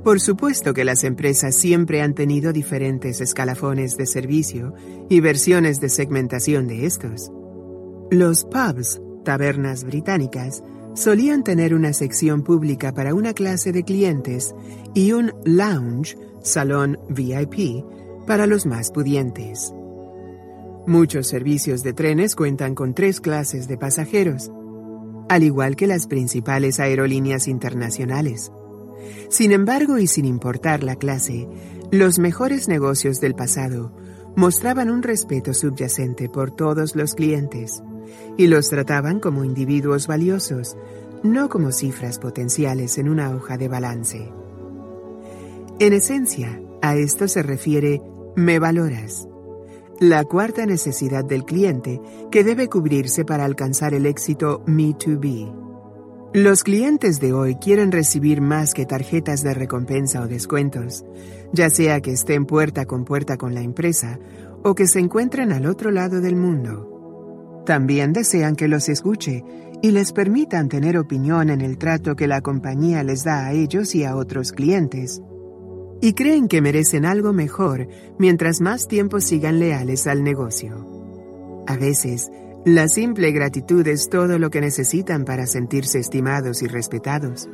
Por 0.06 0.20
supuesto 0.20 0.72
que 0.72 0.84
las 0.84 1.02
empresas 1.02 1.56
siempre 1.56 2.00
han 2.00 2.14
tenido 2.14 2.52
diferentes 2.52 3.20
escalafones 3.20 3.96
de 3.96 4.06
servicio 4.06 4.72
y 5.08 5.18
versiones 5.18 5.80
de 5.80 5.88
segmentación 5.88 6.68
de 6.68 6.86
estos. 6.86 7.32
Los 8.12 8.44
pubs, 8.44 9.00
tabernas 9.24 9.82
británicas, 9.82 10.62
solían 10.94 11.42
tener 11.42 11.74
una 11.74 11.92
sección 11.92 12.44
pública 12.44 12.94
para 12.94 13.16
una 13.16 13.34
clase 13.34 13.72
de 13.72 13.82
clientes 13.82 14.54
y 14.94 15.10
un 15.10 15.32
lounge, 15.44 16.16
salón 16.40 17.00
VIP, 17.08 17.84
para 18.28 18.46
los 18.46 18.64
más 18.64 18.92
pudientes. 18.92 19.74
Muchos 20.86 21.26
servicios 21.26 21.82
de 21.82 21.94
trenes 21.94 22.36
cuentan 22.36 22.76
con 22.76 22.94
tres 22.94 23.20
clases 23.20 23.66
de 23.66 23.76
pasajeros, 23.76 24.52
al 25.28 25.42
igual 25.42 25.74
que 25.74 25.88
las 25.88 26.06
principales 26.06 26.78
aerolíneas 26.78 27.48
internacionales. 27.48 28.52
Sin 29.28 29.52
embargo, 29.52 29.98
y 29.98 30.06
sin 30.06 30.24
importar 30.24 30.82
la 30.82 30.96
clase, 30.96 31.48
los 31.90 32.18
mejores 32.18 32.68
negocios 32.68 33.20
del 33.20 33.34
pasado 33.34 33.92
mostraban 34.36 34.90
un 34.90 35.02
respeto 35.02 35.54
subyacente 35.54 36.28
por 36.28 36.50
todos 36.50 36.94
los 36.94 37.14
clientes 37.14 37.82
y 38.36 38.46
los 38.46 38.68
trataban 38.68 39.18
como 39.20 39.44
individuos 39.44 40.06
valiosos, 40.06 40.76
no 41.22 41.48
como 41.48 41.72
cifras 41.72 42.18
potenciales 42.18 42.98
en 42.98 43.08
una 43.08 43.30
hoja 43.34 43.56
de 43.56 43.68
balance. 43.68 44.32
En 45.78 45.92
esencia, 45.92 46.60
a 46.82 46.96
esto 46.96 47.28
se 47.28 47.42
refiere 47.42 48.02
me 48.36 48.58
valoras, 48.58 49.26
la 49.98 50.24
cuarta 50.24 50.66
necesidad 50.66 51.24
del 51.24 51.44
cliente 51.44 52.00
que 52.30 52.44
debe 52.44 52.68
cubrirse 52.68 53.24
para 53.24 53.46
alcanzar 53.46 53.94
el 53.94 54.04
éxito 54.04 54.62
Me2B. 54.66 55.65
Los 56.36 56.64
clientes 56.64 57.18
de 57.18 57.32
hoy 57.32 57.54
quieren 57.54 57.90
recibir 57.90 58.42
más 58.42 58.74
que 58.74 58.84
tarjetas 58.84 59.42
de 59.42 59.54
recompensa 59.54 60.20
o 60.20 60.28
descuentos, 60.28 61.02
ya 61.54 61.70
sea 61.70 62.02
que 62.02 62.12
estén 62.12 62.44
puerta 62.44 62.84
con 62.84 63.06
puerta 63.06 63.38
con 63.38 63.54
la 63.54 63.62
empresa 63.62 64.18
o 64.62 64.74
que 64.74 64.86
se 64.86 64.98
encuentren 64.98 65.50
al 65.50 65.64
otro 65.64 65.90
lado 65.90 66.20
del 66.20 66.36
mundo. 66.36 67.62
También 67.64 68.12
desean 68.12 68.54
que 68.54 68.68
los 68.68 68.90
escuche 68.90 69.44
y 69.80 69.92
les 69.92 70.12
permitan 70.12 70.68
tener 70.68 70.98
opinión 70.98 71.48
en 71.48 71.62
el 71.62 71.78
trato 71.78 72.16
que 72.16 72.26
la 72.26 72.42
compañía 72.42 73.02
les 73.02 73.24
da 73.24 73.46
a 73.46 73.52
ellos 73.54 73.94
y 73.94 74.04
a 74.04 74.14
otros 74.14 74.52
clientes. 74.52 75.22
Y 76.02 76.12
creen 76.12 76.48
que 76.48 76.60
merecen 76.60 77.06
algo 77.06 77.32
mejor 77.32 77.88
mientras 78.18 78.60
más 78.60 78.88
tiempo 78.88 79.20
sigan 79.22 79.58
leales 79.58 80.06
al 80.06 80.22
negocio. 80.22 81.64
A 81.66 81.78
veces, 81.78 82.30
la 82.66 82.88
simple 82.88 83.30
gratitud 83.30 83.86
es 83.86 84.10
todo 84.10 84.40
lo 84.40 84.50
que 84.50 84.60
necesitan 84.60 85.24
para 85.24 85.46
sentirse 85.46 86.00
estimados 86.00 86.62
y 86.62 86.66
respetados. 86.66 87.48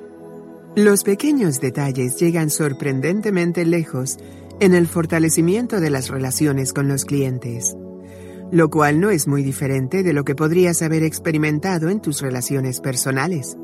Los 0.75 1.05
pequeños 1.05 1.61
detalles 1.61 2.17
llegan 2.17 2.49
sorprendentemente 2.49 3.67
lejos 3.67 4.17
en 4.59 4.75
el 4.75 4.87
fortalecimiento 4.87 5.81
de 5.81 5.91
las 5.91 6.09
relaciones 6.09 6.73
con 6.73 6.89
los 6.89 7.05
clientes, 7.05 7.77
lo 8.51 8.71
cual 8.71 9.01
no 9.01 9.11
es 9.11 9.29
muy 9.29 9.43
diferente 9.43 10.03
de 10.03 10.15
lo 10.15 10.25
que 10.25 10.35
podrías 10.35 10.81
haber 10.81 11.03
experimentado 11.03 11.91
en 11.91 12.01
tus 12.01 12.23
relaciones 12.23 12.81
personales. 12.81 13.59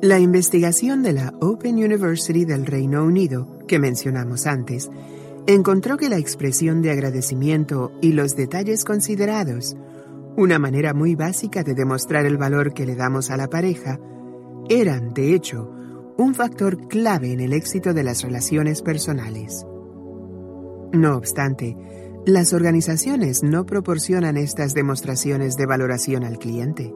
La 0.00 0.18
investigación 0.18 1.02
de 1.02 1.12
la 1.12 1.34
Open 1.42 1.74
University 1.74 2.46
del 2.46 2.64
Reino 2.64 3.04
Unido, 3.04 3.58
que 3.68 3.78
mencionamos 3.78 4.46
antes, 4.46 4.88
encontró 5.46 5.98
que 5.98 6.08
la 6.08 6.16
expresión 6.16 6.80
de 6.80 6.90
agradecimiento 6.90 7.92
y 8.00 8.12
los 8.12 8.34
detalles 8.34 8.86
considerados 8.86 9.76
una 10.40 10.58
manera 10.58 10.94
muy 10.94 11.16
básica 11.16 11.62
de 11.62 11.74
demostrar 11.74 12.24
el 12.24 12.38
valor 12.38 12.72
que 12.72 12.86
le 12.86 12.96
damos 12.96 13.30
a 13.30 13.36
la 13.36 13.48
pareja, 13.48 14.00
eran, 14.70 15.12
de 15.12 15.34
hecho, 15.34 15.70
un 16.16 16.34
factor 16.34 16.88
clave 16.88 17.34
en 17.34 17.40
el 17.40 17.52
éxito 17.52 17.92
de 17.92 18.04
las 18.04 18.22
relaciones 18.22 18.80
personales. 18.80 19.66
No 20.94 21.14
obstante, 21.14 21.76
las 22.24 22.54
organizaciones 22.54 23.42
no 23.42 23.66
proporcionan 23.66 24.38
estas 24.38 24.72
demostraciones 24.72 25.56
de 25.58 25.66
valoración 25.66 26.24
al 26.24 26.38
cliente. 26.38 26.90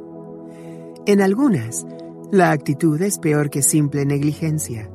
En 1.05 1.21
algunas, 1.21 1.85
la 2.33 2.51
actitud 2.51 3.01
es 3.03 3.19
peor 3.19 3.51
que 3.51 3.61
simple 3.61 4.07
negligencia. 4.07 4.91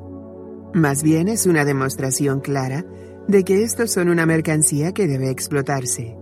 Más 0.73 1.03
bien 1.03 1.27
es 1.27 1.45
una 1.45 1.65
demostración 1.65 2.39
clara 2.39 2.83
de 3.27 3.43
que 3.43 3.61
estos 3.61 3.91
son 3.91 4.09
una 4.09 4.25
mercancía 4.25 4.91
que 4.91 5.07
debe 5.07 5.29
explotarse. 5.29 6.18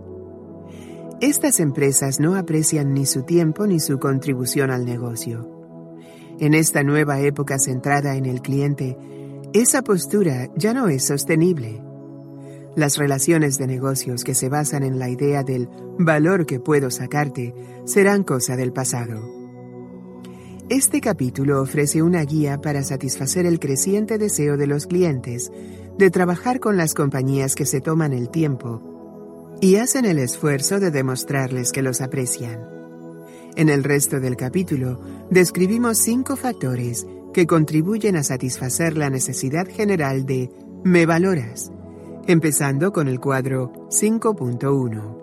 Estas 1.20 1.58
empresas 1.58 2.20
no 2.20 2.36
aprecian 2.36 2.94
ni 2.94 3.04
su 3.04 3.24
tiempo 3.24 3.66
ni 3.66 3.80
su 3.80 3.98
contribución 3.98 4.70
al 4.70 4.84
negocio. 4.84 5.50
En 6.38 6.54
esta 6.54 6.84
nueva 6.84 7.18
época 7.18 7.58
centrada 7.58 8.14
en 8.14 8.24
el 8.24 8.40
cliente, 8.40 8.96
esa 9.52 9.82
postura 9.82 10.48
ya 10.54 10.74
no 10.74 10.86
es 10.86 11.04
sostenible. 11.04 11.82
Las 12.76 12.98
relaciones 12.98 13.58
de 13.58 13.66
negocios 13.66 14.22
que 14.22 14.34
se 14.34 14.48
basan 14.48 14.84
en 14.84 15.00
la 15.00 15.10
idea 15.10 15.42
del 15.42 15.68
valor 15.98 16.46
que 16.46 16.60
puedo 16.60 16.88
sacarte 16.88 17.52
serán 17.84 18.22
cosa 18.22 18.54
del 18.54 18.72
pasado. 18.72 19.20
Este 20.68 21.00
capítulo 21.00 21.60
ofrece 21.60 22.00
una 22.00 22.22
guía 22.22 22.60
para 22.60 22.84
satisfacer 22.84 23.44
el 23.44 23.58
creciente 23.58 24.18
deseo 24.18 24.56
de 24.56 24.68
los 24.68 24.86
clientes 24.86 25.50
de 25.98 26.10
trabajar 26.10 26.60
con 26.60 26.76
las 26.76 26.94
compañías 26.94 27.56
que 27.56 27.66
se 27.66 27.80
toman 27.80 28.12
el 28.12 28.30
tiempo 28.30 28.97
y 29.60 29.76
hacen 29.76 30.04
el 30.04 30.18
esfuerzo 30.18 30.80
de 30.80 30.90
demostrarles 30.90 31.72
que 31.72 31.82
los 31.82 32.00
aprecian. 32.00 32.60
En 33.56 33.68
el 33.68 33.82
resto 33.82 34.20
del 34.20 34.36
capítulo 34.36 35.00
describimos 35.30 35.98
cinco 35.98 36.36
factores 36.36 37.06
que 37.32 37.46
contribuyen 37.46 38.16
a 38.16 38.22
satisfacer 38.22 38.96
la 38.96 39.10
necesidad 39.10 39.66
general 39.68 40.24
de 40.26 40.50
me 40.84 41.06
valoras, 41.06 41.72
empezando 42.26 42.92
con 42.92 43.08
el 43.08 43.18
cuadro 43.20 43.72
5.1. 43.90 45.18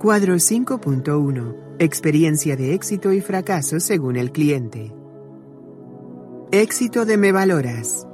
Cuadro 0.00 0.34
5.1. 0.34 1.76
Experiencia 1.78 2.56
de 2.56 2.74
éxito 2.74 3.12
y 3.12 3.20
fracaso 3.20 3.78
según 3.78 4.16
el 4.16 4.32
cliente. 4.32 4.92
Éxito 6.50 7.04
de 7.04 7.16
me 7.16 7.30
valoras. 7.30 8.04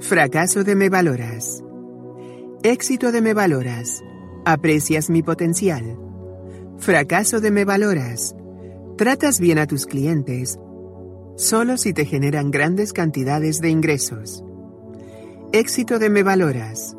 Fracaso 0.00 0.64
de 0.64 0.74
me 0.74 0.88
valoras. 0.88 1.62
Éxito 2.64 3.12
de 3.12 3.22
me 3.22 3.34
valoras. 3.34 4.02
Aprecias 4.44 5.10
mi 5.10 5.22
potencial. 5.22 5.96
Fracaso 6.78 7.40
de 7.40 7.52
me 7.52 7.64
valoras. 7.64 8.34
Tratas 8.96 9.38
bien 9.38 9.58
a 9.58 9.66
tus 9.68 9.86
clientes 9.86 10.58
solo 11.36 11.76
si 11.76 11.92
te 11.92 12.04
generan 12.04 12.50
grandes 12.50 12.92
cantidades 12.92 13.60
de 13.60 13.70
ingresos. 13.70 14.42
Éxito 15.52 16.00
de 16.00 16.10
me 16.10 16.24
valoras. 16.24 16.96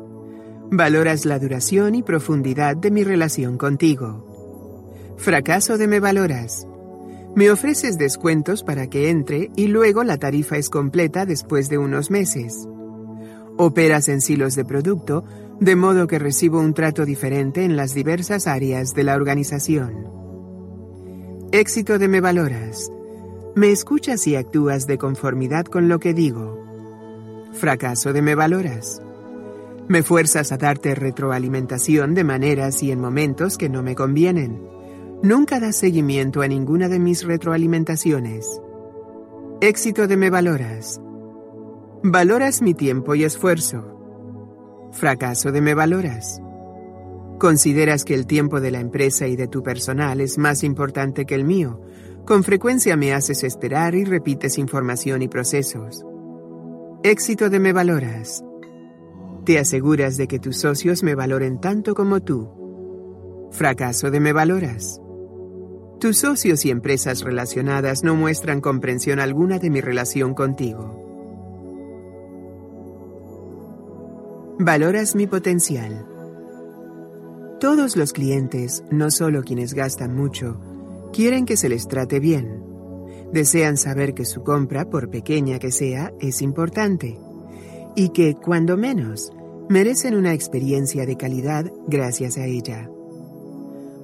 Valoras 0.70 1.26
la 1.26 1.38
duración 1.38 1.94
y 1.94 2.02
profundidad 2.02 2.74
de 2.74 2.90
mi 2.90 3.04
relación 3.04 3.58
contigo. 3.58 5.14
Fracaso 5.18 5.76
de 5.76 5.86
me 5.88 6.00
valoras. 6.00 6.66
Me 7.36 7.50
ofreces 7.50 7.98
descuentos 7.98 8.64
para 8.64 8.86
que 8.86 9.10
entre 9.10 9.50
y 9.56 9.66
luego 9.66 10.04
la 10.04 10.16
tarifa 10.16 10.56
es 10.56 10.70
completa 10.70 11.26
después 11.26 11.68
de 11.68 11.76
unos 11.76 12.10
meses. 12.10 12.66
Operas 13.58 14.08
en 14.08 14.22
silos 14.22 14.54
de 14.56 14.64
producto 14.64 15.22
de 15.60 15.76
modo 15.76 16.06
que 16.06 16.18
recibo 16.18 16.58
un 16.58 16.72
trato 16.72 17.04
diferente 17.04 17.64
en 17.64 17.76
las 17.76 17.92
diversas 17.92 18.46
áreas 18.46 18.94
de 18.94 19.04
la 19.04 19.14
organización. 19.14 20.08
Éxito 21.52 21.98
de 21.98 22.08
me 22.08 22.22
valoras. 22.22 22.90
Me 23.54 23.70
escuchas 23.70 24.26
y 24.26 24.36
actúas 24.36 24.86
de 24.86 24.96
conformidad 24.96 25.66
con 25.66 25.88
lo 25.88 25.98
que 25.98 26.14
digo. 26.14 26.64
Fracaso 27.52 28.14
de 28.14 28.22
me 28.22 28.34
valoras. 28.34 29.02
Me 29.86 30.02
fuerzas 30.02 30.50
a 30.50 30.56
darte 30.56 30.94
retroalimentación 30.94 32.14
de 32.14 32.24
maneras 32.24 32.82
y 32.82 32.90
en 32.90 33.00
momentos 33.00 33.58
que 33.58 33.68
no 33.68 33.82
me 33.82 33.94
convienen. 33.94 34.62
Nunca 35.22 35.60
das 35.60 35.76
seguimiento 35.76 36.40
a 36.40 36.48
ninguna 36.48 36.88
de 36.88 37.00
mis 37.00 37.22
retroalimentaciones. 37.24 38.46
Éxito 39.60 40.06
de 40.06 40.16
me 40.16 40.30
valoras. 40.30 41.02
Valoras 42.02 42.62
mi 42.62 42.72
tiempo 42.72 43.14
y 43.14 43.24
esfuerzo. 43.24 43.99
Fracaso 44.92 45.52
de 45.52 45.60
me 45.60 45.74
valoras. 45.74 46.42
Consideras 47.38 48.04
que 48.04 48.14
el 48.14 48.26
tiempo 48.26 48.60
de 48.60 48.70
la 48.70 48.80
empresa 48.80 49.26
y 49.26 49.36
de 49.36 49.48
tu 49.48 49.62
personal 49.62 50.20
es 50.20 50.36
más 50.36 50.62
importante 50.62 51.24
que 51.24 51.34
el 51.34 51.44
mío. 51.44 51.80
Con 52.26 52.44
frecuencia 52.44 52.96
me 52.96 53.14
haces 53.14 53.44
esperar 53.44 53.94
y 53.94 54.04
repites 54.04 54.58
información 54.58 55.22
y 55.22 55.28
procesos. 55.28 56.04
Éxito 57.02 57.48
de 57.48 57.60
me 57.60 57.72
valoras. 57.72 58.44
Te 59.44 59.58
aseguras 59.58 60.16
de 60.16 60.28
que 60.28 60.38
tus 60.38 60.58
socios 60.58 61.02
me 61.02 61.14
valoren 61.14 61.60
tanto 61.60 61.94
como 61.94 62.20
tú. 62.20 63.48
Fracaso 63.52 64.10
de 64.10 64.20
me 64.20 64.32
valoras. 64.32 65.00
Tus 65.98 66.18
socios 66.18 66.64
y 66.64 66.70
empresas 66.70 67.22
relacionadas 67.22 68.04
no 68.04 68.16
muestran 68.16 68.60
comprensión 68.60 69.18
alguna 69.18 69.58
de 69.58 69.70
mi 69.70 69.80
relación 69.80 70.34
contigo. 70.34 71.09
Valoras 74.62 75.14
mi 75.14 75.26
potencial. 75.26 76.04
Todos 77.60 77.96
los 77.96 78.12
clientes, 78.12 78.84
no 78.90 79.10
solo 79.10 79.42
quienes 79.42 79.72
gastan 79.72 80.14
mucho, 80.14 80.60
quieren 81.14 81.46
que 81.46 81.56
se 81.56 81.70
les 81.70 81.88
trate 81.88 82.20
bien. 82.20 82.62
Desean 83.32 83.78
saber 83.78 84.12
que 84.12 84.26
su 84.26 84.42
compra, 84.42 84.90
por 84.90 85.08
pequeña 85.08 85.58
que 85.58 85.72
sea, 85.72 86.12
es 86.20 86.42
importante 86.42 87.16
y 87.96 88.10
que, 88.10 88.34
cuando 88.34 88.76
menos, 88.76 89.32
merecen 89.70 90.14
una 90.14 90.34
experiencia 90.34 91.06
de 91.06 91.16
calidad 91.16 91.72
gracias 91.88 92.36
a 92.36 92.44
ella. 92.44 92.90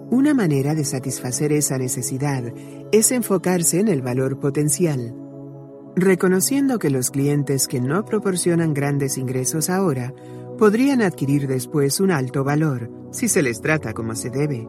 Una 0.09 0.33
manera 0.33 0.75
de 0.75 0.87
satisfacer 0.87 1.53
esa 1.53 1.77
necesidad 1.77 2.45
es 2.93 3.13
enfocarse 3.13 3.79
en 3.79 3.89
el 3.89 4.01
valor 4.01 4.41
potencial, 4.41 5.15
reconociendo 5.97 6.79
que 6.79 6.89
los 6.89 7.11
clientes 7.11 7.69
que 7.69 7.83
no 7.83 8.07
proporcionan 8.07 8.73
grandes 8.73 9.19
ingresos 9.19 9.69
ahora 9.69 10.15
podrían 10.59 11.03
adquirir 11.03 11.47
después 11.47 12.01
un 12.01 12.11
alto 12.11 12.45
valor 12.45 12.91
si 13.11 13.29
se 13.29 13.43
les 13.43 13.61
trata 13.61 13.93
como 13.93 14.15
se 14.15 14.31
debe. 14.31 14.69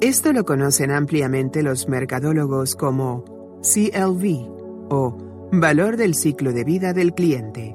Esto 0.00 0.32
lo 0.32 0.44
conocen 0.44 0.90
ampliamente 0.90 1.62
los 1.62 1.88
mercadólogos 1.88 2.74
como 2.74 3.24
CLV 3.62 4.90
o 4.90 5.48
valor 5.52 5.96
del 5.96 6.14
ciclo 6.14 6.52
de 6.52 6.64
vida 6.64 6.92
del 6.92 7.14
cliente. 7.14 7.74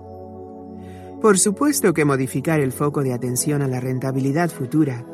Por 1.21 1.37
supuesto 1.37 1.93
que 1.93 2.05
modificar 2.05 2.59
el 2.59 2.71
foco 2.71 3.03
de 3.03 3.13
atención 3.13 3.61
a 3.61 3.67
la 3.67 3.79
rentabilidad 3.79 4.49
futura 4.49 5.05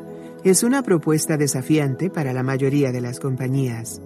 es 0.44 0.62
una 0.62 0.82
propuesta 0.82 1.36
desafiante 1.36 2.10
para 2.10 2.32
la 2.32 2.42
mayoría 2.42 2.92
de 2.92 3.00
las 3.00 3.20
compañías. 3.20 4.00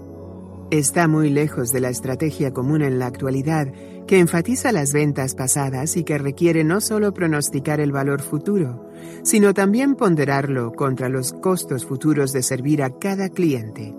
Está 0.72 1.06
muy 1.06 1.28
lejos 1.28 1.70
de 1.70 1.80
la 1.80 1.90
estrategia 1.90 2.54
común 2.54 2.80
en 2.80 2.98
la 2.98 3.04
actualidad 3.04 3.70
que 4.06 4.18
enfatiza 4.18 4.72
las 4.72 4.94
ventas 4.94 5.34
pasadas 5.34 5.98
y 5.98 6.02
que 6.02 6.16
requiere 6.16 6.64
no 6.64 6.80
solo 6.80 7.12
pronosticar 7.12 7.78
el 7.78 7.92
valor 7.92 8.22
futuro, 8.22 8.88
sino 9.22 9.52
también 9.52 9.96
ponderarlo 9.96 10.72
contra 10.72 11.10
los 11.10 11.34
costos 11.34 11.84
futuros 11.84 12.32
de 12.32 12.42
servir 12.42 12.82
a 12.82 12.98
cada 12.98 13.28
cliente. 13.28 13.94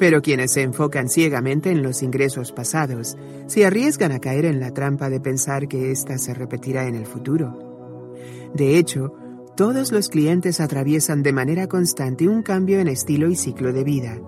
Pero 0.00 0.20
quienes 0.20 0.50
se 0.50 0.62
enfocan 0.62 1.08
ciegamente 1.08 1.70
en 1.70 1.84
los 1.84 2.02
ingresos 2.02 2.50
pasados 2.50 3.16
se 3.46 3.64
arriesgan 3.64 4.10
a 4.10 4.18
caer 4.18 4.46
en 4.46 4.58
la 4.58 4.74
trampa 4.74 5.08
de 5.08 5.20
pensar 5.20 5.68
que 5.68 5.92
ésta 5.92 6.18
se 6.18 6.34
repetirá 6.34 6.88
en 6.88 6.96
el 6.96 7.06
futuro. 7.06 8.10
De 8.52 8.78
hecho, 8.78 9.14
todos 9.56 9.92
los 9.92 10.08
clientes 10.08 10.58
atraviesan 10.58 11.22
de 11.22 11.32
manera 11.32 11.68
constante 11.68 12.26
un 12.26 12.42
cambio 12.42 12.80
en 12.80 12.88
estilo 12.88 13.30
y 13.30 13.36
ciclo 13.36 13.72
de 13.72 13.84
vida. 13.84 14.18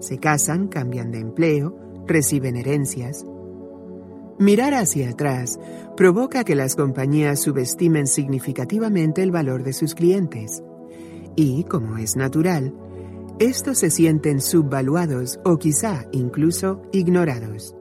Se 0.00 0.18
casan, 0.18 0.68
cambian 0.68 1.10
de 1.10 1.18
empleo, 1.18 1.76
reciben 2.06 2.56
herencias. 2.56 3.24
Mirar 4.38 4.74
hacia 4.74 5.10
atrás 5.10 5.58
provoca 5.96 6.44
que 6.44 6.54
las 6.54 6.76
compañías 6.76 7.40
subestimen 7.40 8.06
significativamente 8.06 9.22
el 9.22 9.30
valor 9.30 9.62
de 9.62 9.72
sus 9.72 9.94
clientes. 9.94 10.62
Y, 11.36 11.64
como 11.64 11.96
es 11.96 12.16
natural, 12.16 12.74
estos 13.38 13.78
se 13.78 13.90
sienten 13.90 14.40
subvaluados 14.40 15.40
o 15.44 15.58
quizá 15.58 16.06
incluso 16.12 16.82
ignorados. 16.92 17.74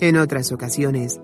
En 0.00 0.16
otras 0.16 0.52
ocasiones, 0.52 1.20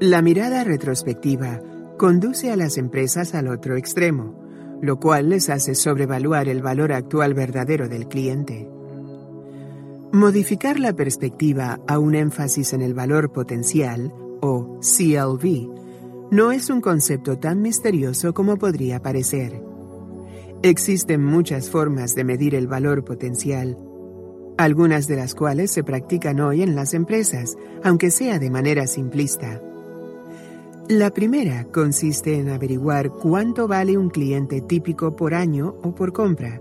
la 0.00 0.22
mirada 0.22 0.64
retrospectiva 0.64 1.60
conduce 1.96 2.50
a 2.50 2.56
las 2.56 2.78
empresas 2.78 3.34
al 3.34 3.48
otro 3.48 3.76
extremo, 3.76 4.38
lo 4.82 4.98
cual 4.98 5.30
les 5.30 5.50
hace 5.50 5.74
sobrevaluar 5.74 6.48
el 6.48 6.62
valor 6.62 6.92
actual 6.92 7.34
verdadero 7.34 7.88
del 7.88 8.08
cliente. 8.08 8.68
Modificar 10.14 10.78
la 10.78 10.92
perspectiva 10.92 11.80
a 11.88 11.98
un 11.98 12.14
énfasis 12.14 12.72
en 12.72 12.82
el 12.82 12.94
valor 12.94 13.32
potencial, 13.32 14.14
o 14.40 14.78
CLV, 14.78 16.30
no 16.30 16.52
es 16.52 16.70
un 16.70 16.80
concepto 16.80 17.36
tan 17.40 17.60
misterioso 17.60 18.32
como 18.32 18.56
podría 18.56 19.02
parecer. 19.02 19.60
Existen 20.62 21.24
muchas 21.24 21.68
formas 21.68 22.14
de 22.14 22.22
medir 22.22 22.54
el 22.54 22.68
valor 22.68 23.04
potencial, 23.04 23.76
algunas 24.56 25.08
de 25.08 25.16
las 25.16 25.34
cuales 25.34 25.72
se 25.72 25.82
practican 25.82 26.38
hoy 26.38 26.62
en 26.62 26.76
las 26.76 26.94
empresas, 26.94 27.56
aunque 27.82 28.12
sea 28.12 28.38
de 28.38 28.50
manera 28.50 28.86
simplista. 28.86 29.60
La 30.88 31.10
primera 31.10 31.64
consiste 31.72 32.38
en 32.38 32.50
averiguar 32.50 33.10
cuánto 33.10 33.66
vale 33.66 33.98
un 33.98 34.10
cliente 34.10 34.60
típico 34.60 35.16
por 35.16 35.34
año 35.34 35.74
o 35.82 35.92
por 35.92 36.12
compra 36.12 36.60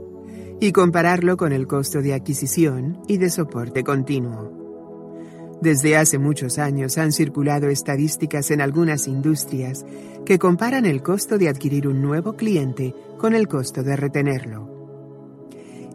y 0.63 0.71
compararlo 0.71 1.35
con 1.35 1.51
el 1.51 1.67
costo 1.67 2.01
de 2.01 2.13
adquisición 2.13 3.01
y 3.05 3.17
de 3.17 3.29
soporte 3.29 3.83
continuo. 3.83 5.57
Desde 5.59 5.97
hace 5.97 6.17
muchos 6.19 6.57
años 6.57 6.97
han 6.97 7.11
circulado 7.11 7.67
estadísticas 7.67 8.49
en 8.49 8.61
algunas 8.61 9.09
industrias 9.09 9.85
que 10.25 10.39
comparan 10.39 10.85
el 10.85 11.03
costo 11.03 11.37
de 11.37 11.49
adquirir 11.49 11.85
un 11.85 12.01
nuevo 12.01 12.37
cliente 12.37 12.95
con 13.17 13.35
el 13.35 13.49
costo 13.49 13.83
de 13.83 13.97
retenerlo. 13.97 15.51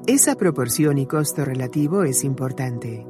Esa 0.06 0.34
proporción 0.34 0.98
y 0.98 1.06
costo 1.06 1.46
relativo 1.46 2.04
es 2.04 2.22
importante. 2.22 3.06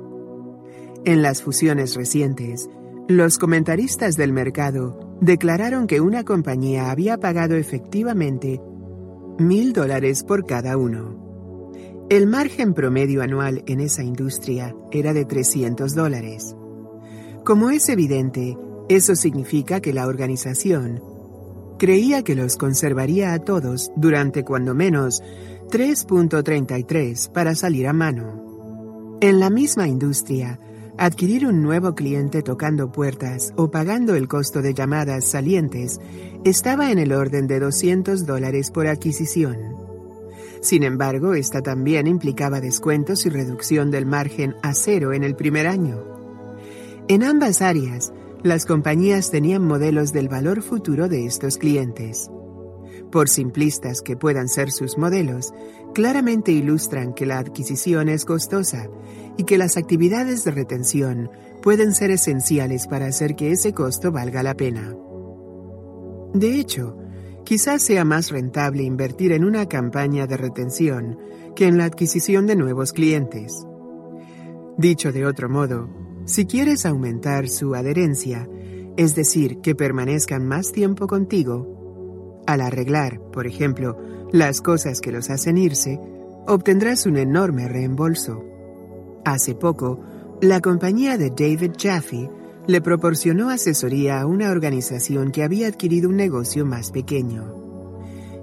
En 1.04 1.22
las 1.22 1.42
fusiones 1.42 1.96
recientes, 1.96 2.70
los 3.08 3.36
comentaristas 3.36 4.14
del 4.14 4.32
mercado 4.32 5.18
declararon 5.20 5.88
que 5.88 6.00
una 6.00 6.22
compañía 6.22 6.92
había 6.92 7.18
pagado 7.18 7.56
efectivamente 7.56 8.60
mil 9.40 9.72
dólares 9.72 10.22
por 10.22 10.46
cada 10.46 10.76
uno. 10.76 11.27
El 12.10 12.26
margen 12.26 12.72
promedio 12.72 13.20
anual 13.20 13.62
en 13.66 13.80
esa 13.80 14.02
industria 14.02 14.74
era 14.90 15.12
de 15.12 15.26
300 15.26 15.94
dólares. 15.94 16.56
Como 17.44 17.68
es 17.68 17.90
evidente, 17.90 18.56
eso 18.88 19.14
significa 19.14 19.80
que 19.80 19.92
la 19.92 20.06
organización 20.06 21.02
creía 21.78 22.24
que 22.24 22.34
los 22.34 22.56
conservaría 22.56 23.34
a 23.34 23.40
todos 23.40 23.92
durante 23.94 24.42
cuando 24.42 24.74
menos 24.74 25.22
3.33 25.70 27.30
para 27.30 27.54
salir 27.54 27.86
a 27.86 27.92
mano. 27.92 29.18
En 29.20 29.38
la 29.38 29.50
misma 29.50 29.86
industria, 29.86 30.58
adquirir 30.96 31.46
un 31.46 31.60
nuevo 31.60 31.94
cliente 31.94 32.40
tocando 32.42 32.90
puertas 32.90 33.52
o 33.56 33.70
pagando 33.70 34.14
el 34.14 34.28
costo 34.28 34.62
de 34.62 34.72
llamadas 34.72 35.26
salientes 35.26 36.00
estaba 36.42 36.90
en 36.90 37.00
el 37.00 37.12
orden 37.12 37.46
de 37.46 37.60
200 37.60 38.24
dólares 38.24 38.70
por 38.70 38.86
adquisición. 38.86 39.87
Sin 40.60 40.82
embargo, 40.82 41.34
esta 41.34 41.62
también 41.62 42.06
implicaba 42.06 42.60
descuentos 42.60 43.26
y 43.26 43.30
reducción 43.30 43.90
del 43.90 44.06
margen 44.06 44.56
a 44.62 44.74
cero 44.74 45.12
en 45.12 45.24
el 45.24 45.36
primer 45.36 45.66
año. 45.66 46.04
En 47.08 47.22
ambas 47.22 47.62
áreas, 47.62 48.12
las 48.42 48.66
compañías 48.66 49.30
tenían 49.30 49.64
modelos 49.64 50.12
del 50.12 50.28
valor 50.28 50.62
futuro 50.62 51.08
de 51.08 51.26
estos 51.26 51.56
clientes. 51.56 52.30
Por 53.10 53.28
simplistas 53.28 54.02
que 54.02 54.16
puedan 54.16 54.48
ser 54.48 54.70
sus 54.70 54.98
modelos, 54.98 55.52
claramente 55.94 56.52
ilustran 56.52 57.14
que 57.14 57.26
la 57.26 57.38
adquisición 57.38 58.08
es 58.08 58.24
costosa 58.24 58.88
y 59.36 59.44
que 59.44 59.58
las 59.58 59.76
actividades 59.76 60.44
de 60.44 60.50
retención 60.50 61.30
pueden 61.62 61.94
ser 61.94 62.10
esenciales 62.10 62.86
para 62.86 63.06
hacer 63.06 63.34
que 63.34 63.52
ese 63.52 63.72
costo 63.72 64.12
valga 64.12 64.42
la 64.42 64.54
pena. 64.54 64.94
De 66.34 66.60
hecho, 66.60 66.97
quizás 67.48 67.80
sea 67.80 68.04
más 68.04 68.30
rentable 68.30 68.82
invertir 68.82 69.32
en 69.32 69.42
una 69.42 69.70
campaña 69.70 70.26
de 70.26 70.36
retención 70.36 71.18
que 71.56 71.66
en 71.66 71.78
la 71.78 71.86
adquisición 71.86 72.46
de 72.46 72.56
nuevos 72.56 72.92
clientes. 72.92 73.66
Dicho 74.76 75.12
de 75.12 75.24
otro 75.24 75.48
modo, 75.48 75.88
si 76.26 76.44
quieres 76.44 76.84
aumentar 76.84 77.48
su 77.48 77.74
adherencia, 77.74 78.46
es 78.98 79.14
decir, 79.14 79.62
que 79.62 79.74
permanezcan 79.74 80.46
más 80.46 80.72
tiempo 80.72 81.06
contigo, 81.06 82.44
al 82.46 82.60
arreglar, 82.60 83.18
por 83.32 83.46
ejemplo, 83.46 83.96
las 84.30 84.60
cosas 84.60 85.00
que 85.00 85.10
los 85.10 85.30
hacen 85.30 85.56
irse, 85.56 85.98
obtendrás 86.46 87.06
un 87.06 87.16
enorme 87.16 87.66
reembolso. 87.66 88.44
Hace 89.24 89.54
poco, 89.54 90.00
la 90.42 90.60
compañía 90.60 91.16
de 91.16 91.30
David 91.30 91.72
Jaffe 91.78 92.28
le 92.68 92.82
proporcionó 92.82 93.48
asesoría 93.48 94.20
a 94.20 94.26
una 94.26 94.50
organización 94.50 95.30
que 95.32 95.42
había 95.42 95.68
adquirido 95.68 96.10
un 96.10 96.16
negocio 96.16 96.66
más 96.66 96.90
pequeño. 96.90 97.54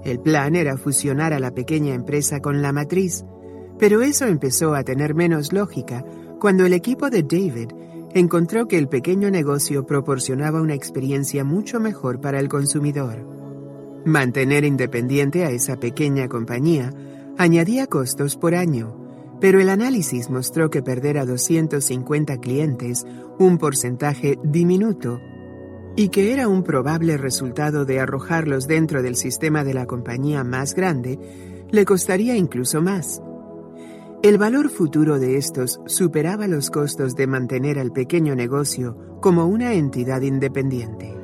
El 0.04 0.18
plan 0.18 0.56
era 0.56 0.76
fusionar 0.76 1.32
a 1.32 1.38
la 1.38 1.52
pequeña 1.52 1.94
empresa 1.94 2.40
con 2.40 2.60
la 2.60 2.72
matriz, 2.72 3.24
pero 3.78 4.02
eso 4.02 4.26
empezó 4.26 4.74
a 4.74 4.82
tener 4.82 5.14
menos 5.14 5.52
lógica 5.52 6.04
cuando 6.40 6.66
el 6.66 6.72
equipo 6.72 7.08
de 7.08 7.22
David 7.22 7.68
encontró 8.14 8.66
que 8.66 8.78
el 8.78 8.88
pequeño 8.88 9.30
negocio 9.30 9.86
proporcionaba 9.86 10.60
una 10.60 10.74
experiencia 10.74 11.44
mucho 11.44 11.78
mejor 11.78 12.20
para 12.20 12.40
el 12.40 12.48
consumidor. 12.48 13.24
Mantener 14.04 14.64
independiente 14.64 15.44
a 15.44 15.50
esa 15.50 15.76
pequeña 15.76 16.28
compañía 16.28 16.92
añadía 17.38 17.86
costos 17.86 18.36
por 18.36 18.56
año, 18.56 19.05
pero 19.40 19.60
el 19.60 19.68
análisis 19.68 20.30
mostró 20.30 20.70
que 20.70 20.82
perder 20.82 21.18
a 21.18 21.26
250 21.26 22.38
clientes, 22.38 23.04
un 23.38 23.58
porcentaje 23.58 24.38
diminuto, 24.42 25.20
y 25.96 26.10
que 26.10 26.32
era 26.32 26.48
un 26.48 26.62
probable 26.62 27.16
resultado 27.16 27.84
de 27.84 28.00
arrojarlos 28.00 28.66
dentro 28.66 29.02
del 29.02 29.16
sistema 29.16 29.64
de 29.64 29.74
la 29.74 29.86
compañía 29.86 30.44
más 30.44 30.74
grande, 30.74 31.18
le 31.70 31.84
costaría 31.84 32.36
incluso 32.36 32.82
más. 32.82 33.22
El 34.22 34.38
valor 34.38 34.70
futuro 34.70 35.18
de 35.18 35.36
estos 35.36 35.80
superaba 35.86 36.48
los 36.48 36.70
costos 36.70 37.14
de 37.16 37.26
mantener 37.26 37.78
al 37.78 37.92
pequeño 37.92 38.34
negocio 38.34 38.96
como 39.20 39.46
una 39.46 39.74
entidad 39.74 40.20
independiente. 40.22 41.14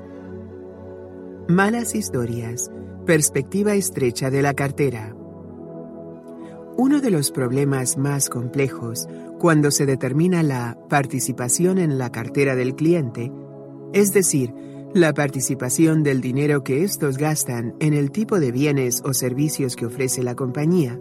Malas 1.49 1.95
historias, 1.95 2.71
perspectiva 3.05 3.75
estrecha 3.75 4.31
de 4.31 4.43
la 4.43 4.55
cartera. 4.55 5.15
Uno 6.85 7.01
de 7.01 7.13
los 7.13 7.31
problemas 7.31 7.97
más 7.97 8.29
complejos 8.29 9.07
cuando 9.39 9.71
se 9.71 9.87
determina 9.87 10.43
la 10.43 10.77
participación 10.91 11.79
en 11.79 11.97
la 11.97 12.11
cartera 12.11 12.57
del 12.57 12.75
cliente, 12.75 13.31
es 13.93 14.13
decir, 14.13 14.53
la 14.93 15.15
participación 15.15 16.03
del 16.03 16.21
dinero 16.21 16.65
que 16.65 16.83
estos 16.83 17.19
gastan 17.19 17.77
en 17.79 17.95
el 17.95 18.11
tipo 18.11 18.41
de 18.41 18.51
bienes 18.51 19.01
o 19.05 19.15
servicios 19.15 19.77
que 19.77 19.87
ofrece 19.87 20.25
la 20.25 20.35
compañía, 20.35 20.99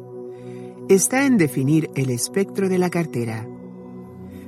está 0.87 1.25
en 1.25 1.39
definir 1.39 1.89
el 1.95 2.11
espectro 2.11 2.69
de 2.69 2.77
la 2.77 2.91
cartera. 2.91 3.47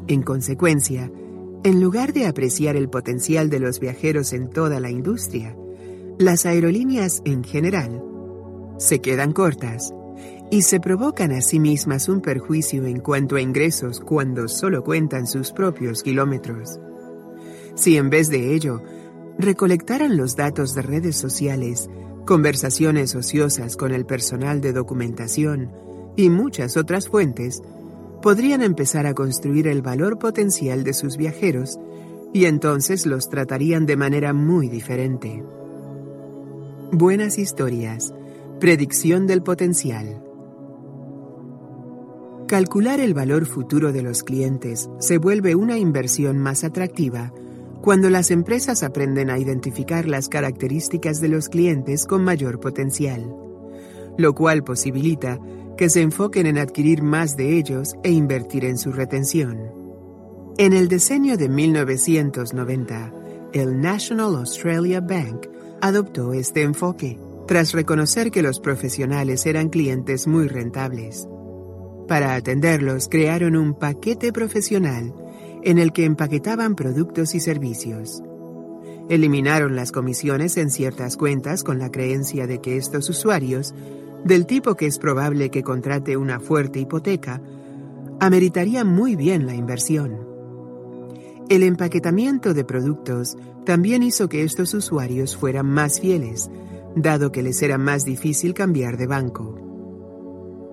En 0.07 0.23
consecuencia, 0.23 1.13
en 1.65 1.83
lugar 1.83 2.15
de 2.15 2.27
apreciar 2.27 2.77
el 2.77 2.89
potencial 2.89 3.51
de 3.51 3.61
los 3.61 3.79
viajeros 3.79 4.33
en 4.33 4.49
toda 4.49 4.81
la 4.81 4.89
industria, 4.89 5.55
las 6.17 6.47
aerolíneas 6.47 7.21
en 7.27 7.45
general 7.45 8.03
se 8.79 9.01
quedan 9.01 9.33
cortas 9.33 9.93
y 10.53 10.63
se 10.63 10.81
provocan 10.81 11.33
a 11.33 11.41
sí 11.41 11.59
mismas 11.59 12.11
un 12.11 12.21
perjuicio 12.21 12.85
en 12.85 13.01
cuanto 13.01 13.37
a 13.37 13.41
ingresos 13.41 14.01
cuando 14.01 14.49
solo 14.49 14.85
cuentan 14.85 15.27
sus 15.27 15.51
propios 15.51 16.03
kilómetros. 16.03 16.79
Si 17.75 17.97
en 17.97 18.11
vez 18.11 18.29
de 18.29 18.55
ello 18.55 18.83
recolectaran 19.39 20.19
los 20.19 20.37
datos 20.37 20.75
de 20.75 20.83
redes 20.83 21.17
sociales, 21.17 21.89
conversaciones 22.27 23.15
ociosas 23.15 23.79
con 23.79 23.93
el 23.93 24.05
personal 24.05 24.61
de 24.61 24.75
documentación 24.75 25.73
y 26.17 26.29
muchas 26.29 26.77
otras 26.77 27.09
fuentes, 27.09 27.63
podrían 28.21 28.63
empezar 28.63 29.07
a 29.07 29.15
construir 29.15 29.67
el 29.67 29.81
valor 29.81 30.19
potencial 30.19 30.85
de 30.85 30.93
sus 30.93 31.17
viajeros 31.17 31.79
y 32.35 32.45
entonces 32.45 33.07
los 33.07 33.31
tratarían 33.31 33.87
de 33.87 33.97
manera 33.97 34.35
muy 34.35 34.69
diferente. 34.69 35.43
Buenas 36.93 37.39
historias 37.39 38.13
Predicción 38.63 39.27
del 39.27 39.43
potencial. 39.43 40.23
Calcular 42.47 43.01
el 43.01 43.13
valor 43.13 43.45
futuro 43.45 43.93
de 43.93 44.03
los 44.03 44.23
clientes 44.23 44.89
se 45.01 45.19
vuelve 45.19 45.57
una 45.57 45.79
inversión 45.79 46.39
más 46.39 46.63
atractiva 46.63 47.33
cuando 47.81 48.09
las 48.09 48.31
empresas 48.31 48.85
aprenden 48.85 49.31
a 49.31 49.39
identificar 49.41 50.07
las 50.07 50.29
características 50.29 51.21
de 51.21 51.27
los 51.27 51.49
clientes 51.49 52.07
con 52.07 52.23
mayor 52.23 52.61
potencial, 52.61 53.35
lo 54.17 54.33
cual 54.33 54.63
posibilita 54.63 55.41
que 55.77 55.91
se 55.91 56.01
enfoquen 56.01 56.47
en 56.47 56.59
adquirir 56.59 57.03
más 57.03 57.37
de 57.37 57.59
ellos 57.59 57.97
e 58.05 58.13
invertir 58.13 58.65
en 58.65 58.79
su 58.79 58.93
retención. 58.93 59.59
En 60.57 60.73
el 60.73 60.87
diseño 60.87 61.37
de 61.37 61.49
1990, 61.49 63.13
el 63.55 63.81
National 63.81 64.37
Australia 64.37 65.01
Bank 65.01 65.49
adoptó 65.81 66.33
este 66.33 66.63
enfoque 66.63 67.19
tras 67.53 67.73
reconocer 67.73 68.31
que 68.31 68.41
los 68.41 68.61
profesionales 68.61 69.45
eran 69.45 69.69
clientes 69.69 70.27
muy 70.27 70.49
rentables. 70.49 71.29
Para 72.09 72.35
atenderlos 72.35 73.09
crearon 73.11 73.57
un 73.57 73.75
paquete 73.75 74.33
profesional 74.33 75.13
en 75.63 75.77
el 75.77 75.93
que 75.93 76.07
empaquetaban 76.07 76.75
productos 76.75 77.35
y 77.35 77.41
servicios. 77.41 78.23
Eliminaron 79.11 79.77
las 79.77 79.93
comisiones 79.93 80.57
en 80.57 80.71
ciertas 80.71 81.19
cuentas 81.19 81.63
con 81.63 81.79
la 81.79 81.91
creencia 81.91 82.47
de 82.47 82.63
que 82.63 82.79
estos 82.79 83.11
usuarios, 83.11 83.75
del 84.25 84.47
tipo 84.47 84.75
que 84.75 84.87
es 84.87 84.99
probable 84.99 85.51
que 85.51 85.63
contrate 85.63 86.17
una 86.17 86.41
fuerte 86.41 86.81
hipoteca, 86.81 87.43
ameritarían 88.19 88.89
muy 88.89 89.15
bien 89.15 89.45
la 89.45 89.55
inversión. 89.55 90.27
El 91.51 91.65
empaquetamiento 91.65 92.55
de 92.55 92.65
productos 92.65 93.37
también 93.67 94.03
hizo 94.03 94.31
que 94.31 94.43
estos 94.43 94.73
usuarios 94.73 95.37
fueran 95.37 95.67
más 95.67 96.01
fieles, 96.01 96.49
dado 96.97 97.33
que 97.33 97.43
les 97.43 97.63
era 97.63 97.79
más 97.79 98.05
difícil 98.05 98.55
cambiar 98.55 98.97
de 98.97 99.07
banco. 99.07 99.59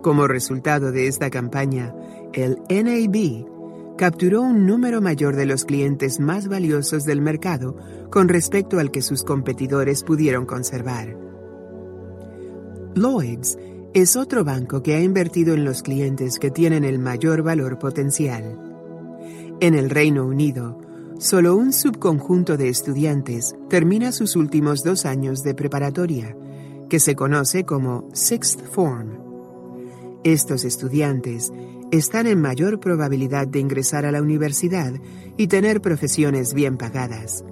Como 0.01 0.27
resultado 0.27 0.91
de 0.91 1.07
esta 1.07 1.30
campaña, 1.30 1.93
el 2.33 2.57
NAB 2.69 3.45
capturó 3.98 4.41
un 4.41 4.65
número 4.65 5.01
mayor 5.01 5.35
de 5.35 5.45
los 5.45 5.65
clientes 5.65 6.19
más 6.19 6.48
valiosos 6.48 7.03
del 7.03 7.22
mercado 7.22 7.75
con 8.09 8.30
respecto 8.30 8.80
al 8.80 8.91
que 8.91 9.01
sus 9.01 9.23
competidores 9.23 10.03
pudieron 10.03 10.45
conservar. 10.45 11.17
Lloyds 12.95 13.57
es 13.93 14.15
otro 14.15 14.43
banco 14.43 14.81
que 14.83 14.95
ha 14.95 15.01
invertido 15.01 15.53
en 15.53 15.65
los 15.65 15.81
clientes 15.81 16.39
que 16.39 16.49
tienen 16.49 16.85
el 16.85 16.99
mayor 16.99 17.43
valor 17.43 17.77
potencial. 17.77 18.57
En 19.59 19.75
el 19.75 19.89
Reino 19.89 20.25
Unido, 20.25 20.80
solo 21.19 21.57
un 21.57 21.73
subconjunto 21.73 22.56
de 22.56 22.69
estudiantes 22.69 23.53
termina 23.69 24.14
sus 24.14 24.38
últimos 24.38 24.83
dos 24.83 25.06
años 25.06 25.43
de 25.43 25.53
preparatoria, 25.53 26.35
que 26.89 26.99
se 26.99 27.15
conoce 27.15 27.65
como 27.65 28.09
Sixth 28.14 28.61
Form. 28.72 29.19
Estos 30.23 30.64
estudiantes 30.64 31.51
están 31.91 32.25
en 32.25 32.41
mayor 32.41 32.80
probabilidad 32.80 33.48
de 33.48 33.59
ingresar 33.59 34.06
a 34.06 34.11
la 34.11 34.22
universidad 34.22 34.93
y 35.35 35.48
tener 35.48 35.81
profesiones 35.81 36.53
bien 36.53 36.77
pagadas. 36.77 37.43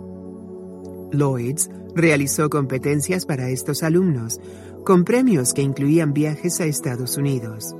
Lloyds 1.11 1.69
realizó 1.93 2.49
competencias 2.49 3.25
para 3.25 3.49
estos 3.49 3.83
alumnos, 3.83 4.39
con 4.85 5.03
premios 5.03 5.53
que 5.53 5.61
incluían 5.61 6.13
viajes 6.13 6.61
a 6.61 6.65
Estados 6.65 7.17
Unidos. 7.17 7.75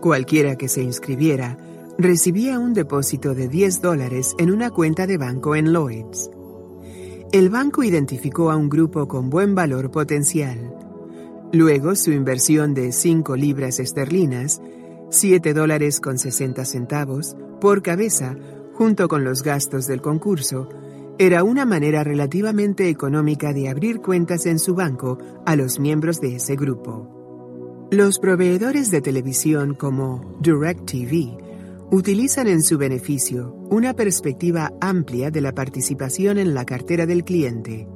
Cualquiera 0.00 0.56
que 0.56 0.68
se 0.68 0.82
inscribiera 0.82 1.56
recibía 1.98 2.58
un 2.58 2.74
depósito 2.74 3.34
de 3.34 3.48
10 3.48 3.80
dólares 3.80 4.34
en 4.38 4.50
una 4.50 4.70
cuenta 4.70 5.06
de 5.06 5.16
banco 5.16 5.56
en 5.56 5.72
Lloyds. 5.72 6.30
El 7.32 7.48
banco 7.48 7.82
identificó 7.82 8.50
a 8.50 8.56
un 8.56 8.68
grupo 8.68 9.08
con 9.08 9.30
buen 9.30 9.54
valor 9.54 9.90
potencial. 9.90 10.74
Luego 11.52 11.94
su 11.94 12.12
inversión 12.12 12.74
de 12.74 12.92
5 12.92 13.36
libras 13.36 13.78
esterlinas, 13.78 14.60
7 15.10 15.54
dólares 15.54 16.00
con 16.00 16.18
60 16.18 16.64
centavos, 16.64 17.36
por 17.60 17.82
cabeza, 17.82 18.36
junto 18.74 19.08
con 19.08 19.24
los 19.24 19.42
gastos 19.42 19.86
del 19.86 20.02
concurso, 20.02 20.68
era 21.18 21.44
una 21.44 21.64
manera 21.64 22.04
relativamente 22.04 22.90
económica 22.90 23.54
de 23.54 23.70
abrir 23.70 24.00
cuentas 24.00 24.44
en 24.44 24.58
su 24.58 24.74
banco 24.74 25.18
a 25.46 25.56
los 25.56 25.80
miembros 25.80 26.20
de 26.20 26.36
ese 26.36 26.56
grupo. 26.56 27.88
Los 27.90 28.18
proveedores 28.18 28.90
de 28.90 29.00
televisión 29.00 29.74
como 29.74 30.36
DirecTV 30.40 31.45
utilizan 31.90 32.48
en 32.48 32.62
su 32.62 32.78
beneficio 32.78 33.54
una 33.70 33.94
perspectiva 33.94 34.72
amplia 34.80 35.30
de 35.30 35.40
la 35.40 35.52
participación 35.52 36.38
en 36.38 36.54
la 36.54 36.64
cartera 36.64 37.06
del 37.06 37.24
cliente. 37.24 37.86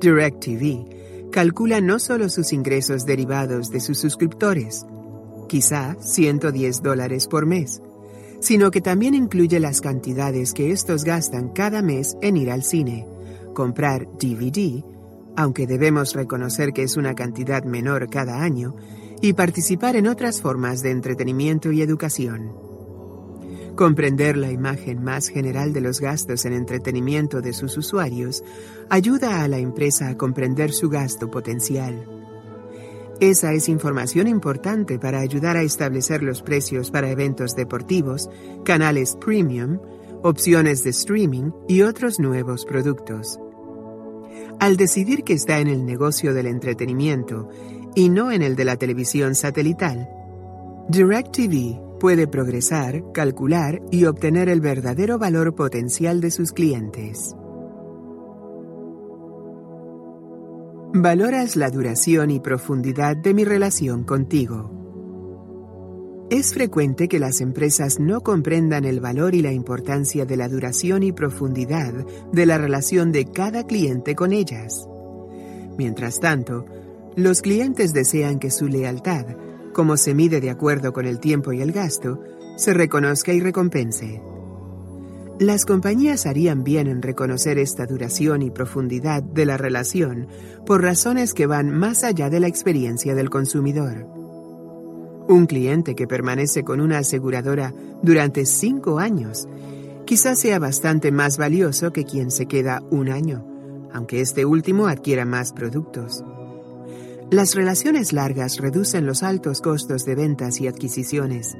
DirecTV 0.00 1.30
calcula 1.30 1.80
no 1.80 1.98
solo 1.98 2.28
sus 2.28 2.52
ingresos 2.52 3.06
derivados 3.06 3.70
de 3.70 3.80
sus 3.80 3.98
suscriptores, 3.98 4.84
quizá 5.48 5.96
110 6.00 6.82
dólares 6.82 7.28
por 7.28 7.46
mes, 7.46 7.80
sino 8.40 8.70
que 8.70 8.80
también 8.80 9.14
incluye 9.14 9.60
las 9.60 9.80
cantidades 9.80 10.52
que 10.52 10.70
estos 10.70 11.04
gastan 11.04 11.48
cada 11.50 11.82
mes 11.82 12.16
en 12.20 12.36
ir 12.36 12.50
al 12.50 12.62
cine, 12.62 13.06
comprar 13.54 14.06
DVD, 14.18 14.84
aunque 15.36 15.66
debemos 15.66 16.14
reconocer 16.14 16.72
que 16.72 16.82
es 16.82 16.96
una 16.96 17.14
cantidad 17.14 17.64
menor 17.64 18.10
cada 18.10 18.42
año, 18.42 18.76
y 19.20 19.32
participar 19.32 19.96
en 19.96 20.06
otras 20.06 20.42
formas 20.42 20.82
de 20.82 20.90
entretenimiento 20.90 21.72
y 21.72 21.80
educación. 21.80 22.63
Comprender 23.76 24.36
la 24.36 24.50
imagen 24.50 25.02
más 25.02 25.28
general 25.28 25.72
de 25.72 25.80
los 25.80 26.00
gastos 26.00 26.44
en 26.44 26.52
entretenimiento 26.52 27.40
de 27.40 27.52
sus 27.52 27.76
usuarios 27.76 28.44
ayuda 28.88 29.42
a 29.42 29.48
la 29.48 29.58
empresa 29.58 30.08
a 30.08 30.16
comprender 30.16 30.72
su 30.72 30.88
gasto 30.88 31.30
potencial 31.30 32.06
esa 33.20 33.52
es 33.52 33.68
información 33.68 34.26
importante 34.26 34.98
para 34.98 35.20
ayudar 35.20 35.56
a 35.56 35.62
establecer 35.62 36.22
los 36.22 36.42
precios 36.42 36.90
para 36.90 37.10
eventos 37.10 37.54
deportivos, 37.54 38.28
canales 38.64 39.16
premium, 39.20 39.78
opciones 40.22 40.82
de 40.82 40.90
streaming 40.90 41.50
y 41.68 41.82
otros 41.82 42.18
nuevos 42.18 42.64
productos. 42.64 43.38
Al 44.58 44.76
decidir 44.76 45.22
que 45.22 45.34
está 45.34 45.60
en 45.60 45.68
el 45.68 45.86
negocio 45.86 46.34
del 46.34 46.46
entretenimiento 46.46 47.48
y 47.94 48.08
no 48.08 48.32
en 48.32 48.42
el 48.42 48.56
de 48.56 48.64
la 48.64 48.76
televisión 48.76 49.34
satelital, 49.36 50.08
DirecTV 50.88 51.83
puede 51.98 52.26
progresar, 52.26 53.02
calcular 53.12 53.80
y 53.90 54.04
obtener 54.04 54.48
el 54.48 54.60
verdadero 54.60 55.18
valor 55.18 55.54
potencial 55.54 56.20
de 56.20 56.30
sus 56.30 56.52
clientes. 56.52 57.34
Valoras 60.96 61.56
la 61.56 61.70
duración 61.70 62.30
y 62.30 62.38
profundidad 62.38 63.16
de 63.16 63.34
mi 63.34 63.44
relación 63.44 64.04
contigo. 64.04 64.70
Es 66.30 66.54
frecuente 66.54 67.08
que 67.08 67.18
las 67.18 67.40
empresas 67.40 68.00
no 68.00 68.20
comprendan 68.20 68.84
el 68.84 69.00
valor 69.00 69.34
y 69.34 69.42
la 69.42 69.52
importancia 69.52 70.24
de 70.24 70.36
la 70.36 70.48
duración 70.48 71.02
y 71.02 71.12
profundidad 71.12 71.92
de 72.32 72.46
la 72.46 72.58
relación 72.58 73.12
de 73.12 73.26
cada 73.26 73.66
cliente 73.66 74.14
con 74.14 74.32
ellas. 74.32 74.88
Mientras 75.76 76.20
tanto, 76.20 76.64
los 77.16 77.42
clientes 77.42 77.92
desean 77.92 78.38
que 78.38 78.50
su 78.50 78.68
lealtad, 78.68 79.26
como 79.74 79.98
se 79.98 80.14
mide 80.14 80.40
de 80.40 80.48
acuerdo 80.48 80.94
con 80.94 81.04
el 81.04 81.20
tiempo 81.20 81.52
y 81.52 81.60
el 81.60 81.72
gasto, 81.72 82.22
se 82.56 82.72
reconozca 82.72 83.34
y 83.34 83.40
recompense. 83.40 84.22
Las 85.38 85.66
compañías 85.66 86.26
harían 86.26 86.64
bien 86.64 86.86
en 86.86 87.02
reconocer 87.02 87.58
esta 87.58 87.84
duración 87.86 88.40
y 88.40 88.50
profundidad 88.50 89.22
de 89.22 89.44
la 89.44 89.56
relación 89.56 90.28
por 90.64 90.80
razones 90.80 91.34
que 91.34 91.46
van 91.46 91.70
más 91.70 92.04
allá 92.04 92.30
de 92.30 92.40
la 92.40 92.46
experiencia 92.46 93.14
del 93.14 93.28
consumidor. 93.28 94.06
Un 95.28 95.46
cliente 95.46 95.94
que 95.94 96.06
permanece 96.06 96.64
con 96.64 96.80
una 96.80 96.98
aseguradora 96.98 97.74
durante 98.02 98.46
cinco 98.46 98.98
años 98.98 99.48
quizás 100.06 100.38
sea 100.38 100.58
bastante 100.58 101.10
más 101.10 101.38
valioso 101.38 101.92
que 101.92 102.04
quien 102.04 102.30
se 102.30 102.46
queda 102.46 102.82
un 102.90 103.08
año, 103.08 103.44
aunque 103.92 104.20
este 104.20 104.44
último 104.44 104.86
adquiera 104.86 105.24
más 105.24 105.52
productos. 105.52 106.22
Las 107.30 107.54
relaciones 107.54 108.12
largas 108.12 108.58
reducen 108.58 109.06
los 109.06 109.22
altos 109.22 109.60
costos 109.60 110.04
de 110.04 110.14
ventas 110.14 110.60
y 110.60 110.68
adquisiciones 110.68 111.56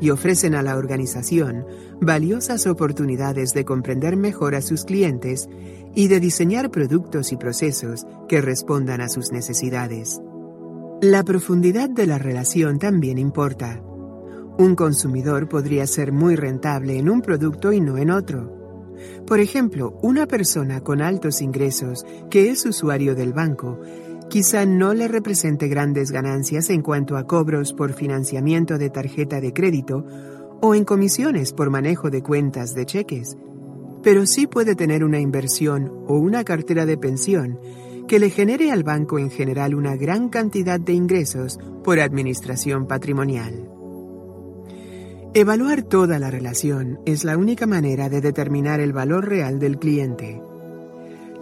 y 0.00 0.10
ofrecen 0.10 0.54
a 0.54 0.62
la 0.62 0.76
organización 0.76 1.66
valiosas 2.00 2.66
oportunidades 2.66 3.52
de 3.52 3.64
comprender 3.64 4.16
mejor 4.16 4.54
a 4.54 4.62
sus 4.62 4.84
clientes 4.84 5.48
y 5.94 6.08
de 6.08 6.20
diseñar 6.20 6.70
productos 6.70 7.32
y 7.32 7.36
procesos 7.36 8.06
que 8.28 8.42
respondan 8.42 9.00
a 9.00 9.08
sus 9.08 9.32
necesidades. 9.32 10.20
La 11.00 11.24
profundidad 11.24 11.88
de 11.88 12.06
la 12.06 12.18
relación 12.18 12.78
también 12.78 13.18
importa. 13.18 13.82
Un 14.58 14.74
consumidor 14.74 15.48
podría 15.48 15.86
ser 15.86 16.12
muy 16.12 16.36
rentable 16.36 16.98
en 16.98 17.10
un 17.10 17.22
producto 17.22 17.72
y 17.72 17.80
no 17.80 17.96
en 17.96 18.10
otro. 18.10 18.94
Por 19.26 19.40
ejemplo, 19.40 19.98
una 20.02 20.26
persona 20.26 20.80
con 20.80 21.02
altos 21.02 21.42
ingresos 21.42 22.04
que 22.30 22.50
es 22.50 22.64
usuario 22.64 23.14
del 23.14 23.32
banco 23.32 23.78
quizá 24.28 24.66
no 24.66 24.94
le 24.94 25.08
represente 25.08 25.68
grandes 25.68 26.10
ganancias 26.10 26.70
en 26.70 26.82
cuanto 26.82 27.16
a 27.16 27.26
cobros 27.26 27.72
por 27.72 27.92
financiamiento 27.92 28.78
de 28.78 28.90
tarjeta 28.90 29.40
de 29.40 29.52
crédito 29.52 30.04
o 30.60 30.74
en 30.74 30.84
comisiones 30.84 31.52
por 31.52 31.70
manejo 31.70 32.10
de 32.10 32.22
cuentas 32.22 32.74
de 32.74 32.86
cheques, 32.86 33.36
pero 34.02 34.26
sí 34.26 34.46
puede 34.46 34.74
tener 34.74 35.04
una 35.04 35.20
inversión 35.20 35.92
o 36.06 36.16
una 36.18 36.44
cartera 36.44 36.86
de 36.86 36.96
pensión 36.96 37.58
que 38.06 38.18
le 38.18 38.30
genere 38.30 38.70
al 38.70 38.84
banco 38.84 39.18
en 39.18 39.30
general 39.30 39.74
una 39.74 39.96
gran 39.96 40.28
cantidad 40.28 40.78
de 40.78 40.92
ingresos 40.92 41.58
por 41.82 41.98
administración 41.98 42.86
patrimonial. 42.86 43.68
Evaluar 45.34 45.82
toda 45.82 46.18
la 46.18 46.30
relación 46.30 47.00
es 47.04 47.24
la 47.24 47.36
única 47.36 47.66
manera 47.66 48.08
de 48.08 48.20
determinar 48.20 48.80
el 48.80 48.92
valor 48.92 49.28
real 49.28 49.58
del 49.58 49.78
cliente. 49.78 50.40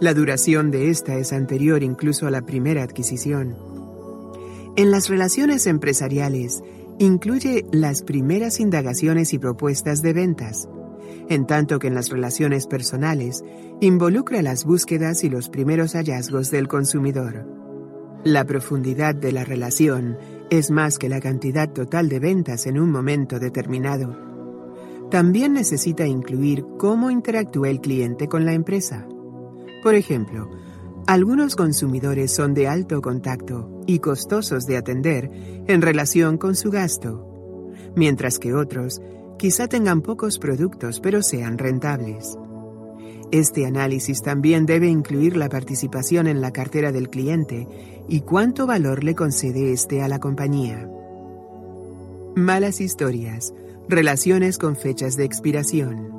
La 0.01 0.13
duración 0.13 0.71
de 0.71 0.89
esta 0.89 1.15
es 1.15 1.31
anterior 1.31 1.81
incluso 1.81 2.27
a 2.27 2.31
la 2.31 2.41
primera 2.41 2.83
adquisición. 2.83 3.55
En 4.75 4.91
las 4.91 5.07
relaciones 5.07 5.67
empresariales, 5.67 6.61
incluye 6.99 7.65
las 7.71 8.03
primeras 8.03 8.59
indagaciones 8.59 9.33
y 9.33 9.39
propuestas 9.39 10.01
de 10.01 10.11
ventas, 10.11 10.67
en 11.29 11.47
tanto 11.47 11.79
que 11.79 11.87
en 11.87 11.95
las 11.95 12.09
relaciones 12.09 12.67
personales 12.67 13.43
involucra 13.79 14.41
las 14.41 14.65
búsquedas 14.65 15.23
y 15.23 15.29
los 15.29 15.49
primeros 15.49 15.93
hallazgos 15.93 16.51
del 16.51 16.67
consumidor. 16.67 17.47
La 18.25 18.43
profundidad 18.43 19.15
de 19.15 19.31
la 19.31 19.45
relación 19.45 20.17
es 20.49 20.71
más 20.71 20.97
que 20.97 21.07
la 21.07 21.21
cantidad 21.21 21.71
total 21.71 22.09
de 22.09 22.19
ventas 22.19 22.65
en 22.65 22.79
un 22.79 22.91
momento 22.91 23.39
determinado. 23.39 24.17
También 25.09 25.53
necesita 25.53 26.05
incluir 26.05 26.65
cómo 26.77 27.11
interactúa 27.11 27.69
el 27.69 27.79
cliente 27.79 28.27
con 28.27 28.43
la 28.43 28.53
empresa. 28.53 29.07
Por 29.85 29.93
ejemplo, 29.93 30.49
algunos 31.05 31.55
consumidores 31.55 32.33
son 32.33 32.55
de 32.55 32.67
alto 32.67 33.03
contacto 33.03 33.83
y 33.85 33.99
costosos 33.99 34.65
de 34.65 34.77
atender 34.77 35.29
en 35.67 35.83
relación 35.83 36.39
con 36.39 36.55
su 36.55 36.71
gasto, 36.71 37.71
mientras 37.95 38.39
que 38.39 38.55
otros 38.55 38.99
quizá 39.37 39.67
tengan 39.67 40.01
pocos 40.01 40.39
productos 40.39 40.99
pero 41.01 41.21
sean 41.21 41.59
rentables. 41.59 42.35
Este 43.31 43.67
análisis 43.67 44.23
también 44.23 44.65
debe 44.65 44.87
incluir 44.87 45.37
la 45.37 45.49
participación 45.49 46.25
en 46.25 46.41
la 46.41 46.49
cartera 46.49 46.91
del 46.91 47.11
cliente 47.11 47.67
y 48.09 48.21
cuánto 48.21 48.65
valor 48.65 49.03
le 49.03 49.13
concede 49.13 49.71
éste 49.71 50.01
a 50.01 50.07
la 50.07 50.17
compañía. 50.17 50.89
Malas 52.35 52.81
historias, 52.81 53.53
relaciones 53.87 54.57
con 54.57 54.77
fechas 54.77 55.15
de 55.15 55.25
expiración. 55.25 56.14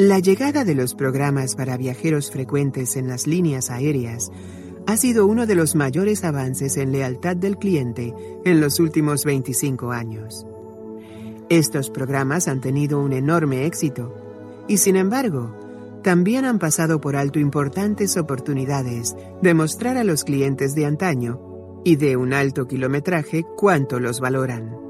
La 0.00 0.18
llegada 0.18 0.64
de 0.64 0.74
los 0.74 0.94
programas 0.94 1.54
para 1.54 1.76
viajeros 1.76 2.30
frecuentes 2.30 2.96
en 2.96 3.06
las 3.06 3.26
líneas 3.26 3.68
aéreas 3.68 4.32
ha 4.86 4.96
sido 4.96 5.26
uno 5.26 5.44
de 5.44 5.54
los 5.54 5.74
mayores 5.74 6.24
avances 6.24 6.78
en 6.78 6.90
lealtad 6.90 7.36
del 7.36 7.58
cliente 7.58 8.14
en 8.46 8.62
los 8.62 8.80
últimos 8.80 9.26
25 9.26 9.92
años. 9.92 10.46
Estos 11.50 11.90
programas 11.90 12.48
han 12.48 12.62
tenido 12.62 12.98
un 12.98 13.12
enorme 13.12 13.66
éxito 13.66 14.64
y 14.68 14.78
sin 14.78 14.96
embargo, 14.96 15.54
también 16.02 16.46
han 16.46 16.58
pasado 16.58 16.98
por 17.02 17.14
alto 17.14 17.38
importantes 17.38 18.16
oportunidades 18.16 19.14
de 19.42 19.52
mostrar 19.52 19.98
a 19.98 20.04
los 20.04 20.24
clientes 20.24 20.74
de 20.74 20.86
antaño 20.86 21.82
y 21.84 21.96
de 21.96 22.16
un 22.16 22.32
alto 22.32 22.66
kilometraje 22.66 23.44
cuánto 23.54 24.00
los 24.00 24.18
valoran. 24.18 24.80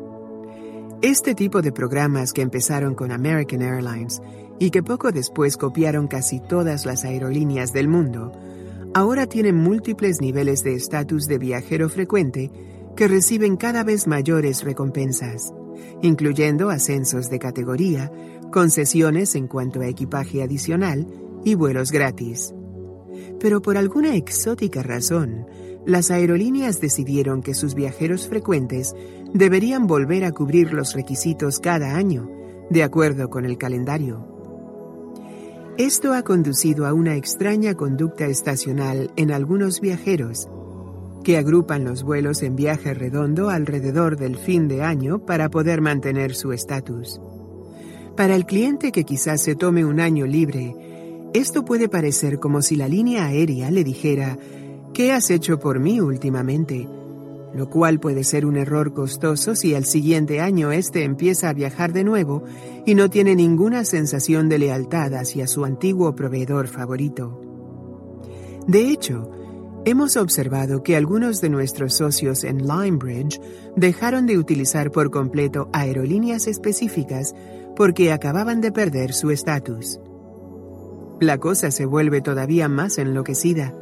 Este 1.02 1.34
tipo 1.34 1.62
de 1.62 1.72
programas 1.72 2.34
que 2.34 2.42
empezaron 2.42 2.94
con 2.94 3.10
American 3.10 3.62
Airlines 3.62 4.20
y 4.60 4.70
que 4.70 4.82
poco 4.82 5.10
después 5.10 5.56
copiaron 5.56 6.06
casi 6.06 6.38
todas 6.38 6.84
las 6.84 7.04
aerolíneas 7.04 7.72
del 7.72 7.88
mundo, 7.88 8.30
ahora 8.92 9.26
tienen 9.26 9.56
múltiples 9.56 10.20
niveles 10.20 10.62
de 10.62 10.74
estatus 10.74 11.26
de 11.26 11.38
viajero 11.38 11.88
frecuente 11.88 12.52
que 12.94 13.08
reciben 13.08 13.56
cada 13.56 13.82
vez 13.84 14.06
mayores 14.06 14.62
recompensas, 14.62 15.54
incluyendo 16.02 16.68
ascensos 16.68 17.30
de 17.30 17.38
categoría, 17.38 18.12
concesiones 18.52 19.34
en 19.34 19.48
cuanto 19.48 19.80
a 19.80 19.88
equipaje 19.88 20.42
adicional 20.42 21.06
y 21.42 21.54
vuelos 21.54 21.90
gratis. 21.90 22.54
Pero 23.40 23.62
por 23.62 23.78
alguna 23.78 24.14
exótica 24.14 24.82
razón, 24.82 25.46
las 25.86 26.10
aerolíneas 26.10 26.82
decidieron 26.82 27.40
que 27.40 27.54
sus 27.54 27.74
viajeros 27.74 28.28
frecuentes 28.28 28.92
deberían 29.32 29.86
volver 29.86 30.26
a 30.26 30.32
cubrir 30.32 30.74
los 30.74 30.92
requisitos 30.92 31.60
cada 31.60 31.96
año, 31.96 32.30
de 32.68 32.82
acuerdo 32.82 33.30
con 33.30 33.46
el 33.46 33.56
calendario. 33.56 34.39
Esto 35.80 36.12
ha 36.12 36.22
conducido 36.24 36.84
a 36.84 36.92
una 36.92 37.16
extraña 37.16 37.74
conducta 37.74 38.26
estacional 38.26 39.10
en 39.16 39.32
algunos 39.32 39.80
viajeros, 39.80 40.46
que 41.24 41.38
agrupan 41.38 41.84
los 41.84 42.02
vuelos 42.02 42.42
en 42.42 42.54
viaje 42.54 42.92
redondo 42.92 43.48
alrededor 43.48 44.18
del 44.18 44.36
fin 44.36 44.68
de 44.68 44.82
año 44.82 45.24
para 45.24 45.48
poder 45.48 45.80
mantener 45.80 46.34
su 46.34 46.52
estatus. 46.52 47.18
Para 48.14 48.36
el 48.36 48.44
cliente 48.44 48.92
que 48.92 49.04
quizás 49.04 49.40
se 49.40 49.54
tome 49.54 49.86
un 49.86 50.00
año 50.00 50.26
libre, 50.26 50.76
esto 51.32 51.64
puede 51.64 51.88
parecer 51.88 52.38
como 52.38 52.60
si 52.60 52.76
la 52.76 52.86
línea 52.86 53.24
aérea 53.24 53.70
le 53.70 53.82
dijera, 53.82 54.36
¿qué 54.92 55.12
has 55.12 55.30
hecho 55.30 55.58
por 55.58 55.80
mí 55.80 55.98
últimamente? 55.98 56.86
Lo 57.54 57.68
cual 57.68 57.98
puede 57.98 58.22
ser 58.24 58.46
un 58.46 58.56
error 58.56 58.92
costoso 58.92 59.56
si 59.56 59.74
al 59.74 59.84
siguiente 59.84 60.40
año 60.40 60.70
éste 60.70 61.04
empieza 61.04 61.48
a 61.48 61.52
viajar 61.52 61.92
de 61.92 62.04
nuevo 62.04 62.44
y 62.86 62.94
no 62.94 63.10
tiene 63.10 63.34
ninguna 63.34 63.84
sensación 63.84 64.48
de 64.48 64.58
lealtad 64.58 65.14
hacia 65.14 65.46
su 65.46 65.64
antiguo 65.64 66.14
proveedor 66.14 66.68
favorito. 66.68 67.40
De 68.68 68.88
hecho, 68.90 69.30
hemos 69.84 70.16
observado 70.16 70.82
que 70.82 70.96
algunos 70.96 71.40
de 71.40 71.50
nuestros 71.50 71.94
socios 71.94 72.44
en 72.44 72.66
Limebridge 72.66 73.40
dejaron 73.74 74.26
de 74.26 74.38
utilizar 74.38 74.92
por 74.92 75.10
completo 75.10 75.68
aerolíneas 75.72 76.46
específicas 76.46 77.34
porque 77.74 78.12
acababan 78.12 78.60
de 78.60 78.70
perder 78.70 79.12
su 79.12 79.30
estatus. 79.30 79.98
La 81.20 81.38
cosa 81.38 81.70
se 81.70 81.84
vuelve 81.84 82.20
todavía 82.20 82.68
más 82.68 82.98
enloquecida. 82.98 83.74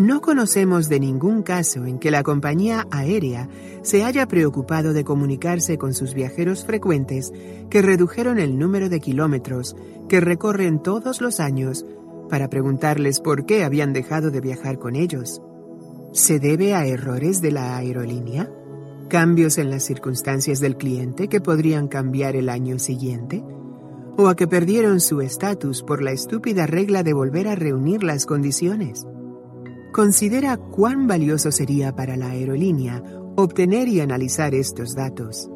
No 0.00 0.22
conocemos 0.22 0.88
de 0.88 0.98
ningún 0.98 1.42
caso 1.42 1.84
en 1.84 1.98
que 1.98 2.10
la 2.10 2.22
compañía 2.22 2.86
aérea 2.90 3.50
se 3.82 4.02
haya 4.02 4.26
preocupado 4.26 4.94
de 4.94 5.04
comunicarse 5.04 5.76
con 5.76 5.92
sus 5.92 6.14
viajeros 6.14 6.64
frecuentes 6.64 7.34
que 7.68 7.82
redujeron 7.82 8.38
el 8.38 8.58
número 8.58 8.88
de 8.88 8.98
kilómetros 8.98 9.76
que 10.08 10.20
recorren 10.20 10.82
todos 10.82 11.20
los 11.20 11.38
años 11.38 11.84
para 12.30 12.48
preguntarles 12.48 13.20
por 13.20 13.44
qué 13.44 13.62
habían 13.62 13.92
dejado 13.92 14.30
de 14.30 14.40
viajar 14.40 14.78
con 14.78 14.96
ellos. 14.96 15.42
¿Se 16.14 16.40
debe 16.40 16.74
a 16.74 16.86
errores 16.86 17.42
de 17.42 17.50
la 17.50 17.76
aerolínea? 17.76 18.50
¿Cambios 19.10 19.58
en 19.58 19.68
las 19.68 19.82
circunstancias 19.82 20.60
del 20.60 20.78
cliente 20.78 21.28
que 21.28 21.42
podrían 21.42 21.88
cambiar 21.88 22.36
el 22.36 22.48
año 22.48 22.78
siguiente? 22.78 23.44
¿O 24.16 24.28
a 24.28 24.34
que 24.34 24.48
perdieron 24.48 25.00
su 25.00 25.20
estatus 25.20 25.82
por 25.82 26.00
la 26.00 26.12
estúpida 26.12 26.66
regla 26.66 27.02
de 27.02 27.12
volver 27.12 27.48
a 27.48 27.54
reunir 27.54 28.02
las 28.02 28.24
condiciones? 28.24 29.04
Considera 29.92 30.56
cuán 30.56 31.06
valioso 31.06 31.50
sería 31.50 31.94
para 31.94 32.16
la 32.16 32.30
aerolínea 32.30 33.02
obtener 33.36 33.88
y 33.88 34.00
analizar 34.00 34.54
estos 34.54 34.94
datos. 34.94 35.50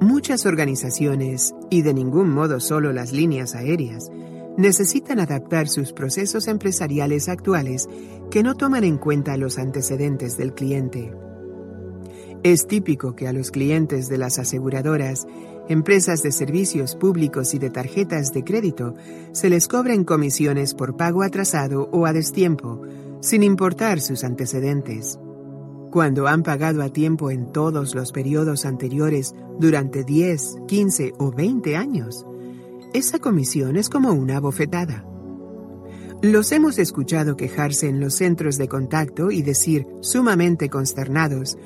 Muchas 0.00 0.46
organizaciones, 0.46 1.54
y 1.70 1.82
de 1.82 1.94
ningún 1.94 2.30
modo 2.30 2.60
solo 2.60 2.92
las 2.92 3.12
líneas 3.12 3.54
aéreas, 3.54 4.10
necesitan 4.56 5.20
adaptar 5.20 5.68
sus 5.68 5.92
procesos 5.92 6.48
empresariales 6.48 7.28
actuales 7.28 7.88
que 8.30 8.42
no 8.42 8.54
toman 8.54 8.84
en 8.84 8.98
cuenta 8.98 9.36
los 9.36 9.58
antecedentes 9.58 10.36
del 10.36 10.54
cliente. 10.54 11.12
Es 12.42 12.66
típico 12.66 13.14
que 13.16 13.28
a 13.28 13.32
los 13.32 13.50
clientes 13.50 14.08
de 14.08 14.18
las 14.18 14.38
aseguradoras, 14.38 15.26
empresas 15.68 16.22
de 16.22 16.32
servicios 16.32 16.96
públicos 16.96 17.54
y 17.54 17.58
de 17.58 17.70
tarjetas 17.70 18.32
de 18.32 18.44
crédito 18.44 18.94
se 19.32 19.50
les 19.50 19.68
cobren 19.68 20.04
comisiones 20.04 20.74
por 20.74 20.96
pago 20.96 21.22
atrasado 21.22 21.88
o 21.92 22.06
a 22.06 22.12
destiempo, 22.12 22.82
sin 23.20 23.42
importar 23.42 24.00
sus 24.00 24.24
antecedentes. 24.24 25.18
Cuando 25.90 26.26
han 26.26 26.42
pagado 26.42 26.82
a 26.82 26.90
tiempo 26.90 27.30
en 27.30 27.52
todos 27.52 27.94
los 27.94 28.12
periodos 28.12 28.66
anteriores 28.66 29.34
durante 29.58 30.04
10, 30.04 30.56
15 30.66 31.14
o 31.18 31.32
20 31.32 31.76
años, 31.76 32.26
esa 32.92 33.18
comisión 33.18 33.76
es 33.76 33.88
como 33.88 34.12
una 34.12 34.40
bofetada. 34.40 35.04
Los 36.22 36.50
hemos 36.52 36.78
escuchado 36.78 37.36
quejarse 37.36 37.88
en 37.88 38.00
los 38.00 38.14
centros 38.14 38.56
de 38.56 38.68
contacto 38.68 39.30
y 39.30 39.42
decir, 39.42 39.86
sumamente 40.00 40.70
consternados, 40.70 41.58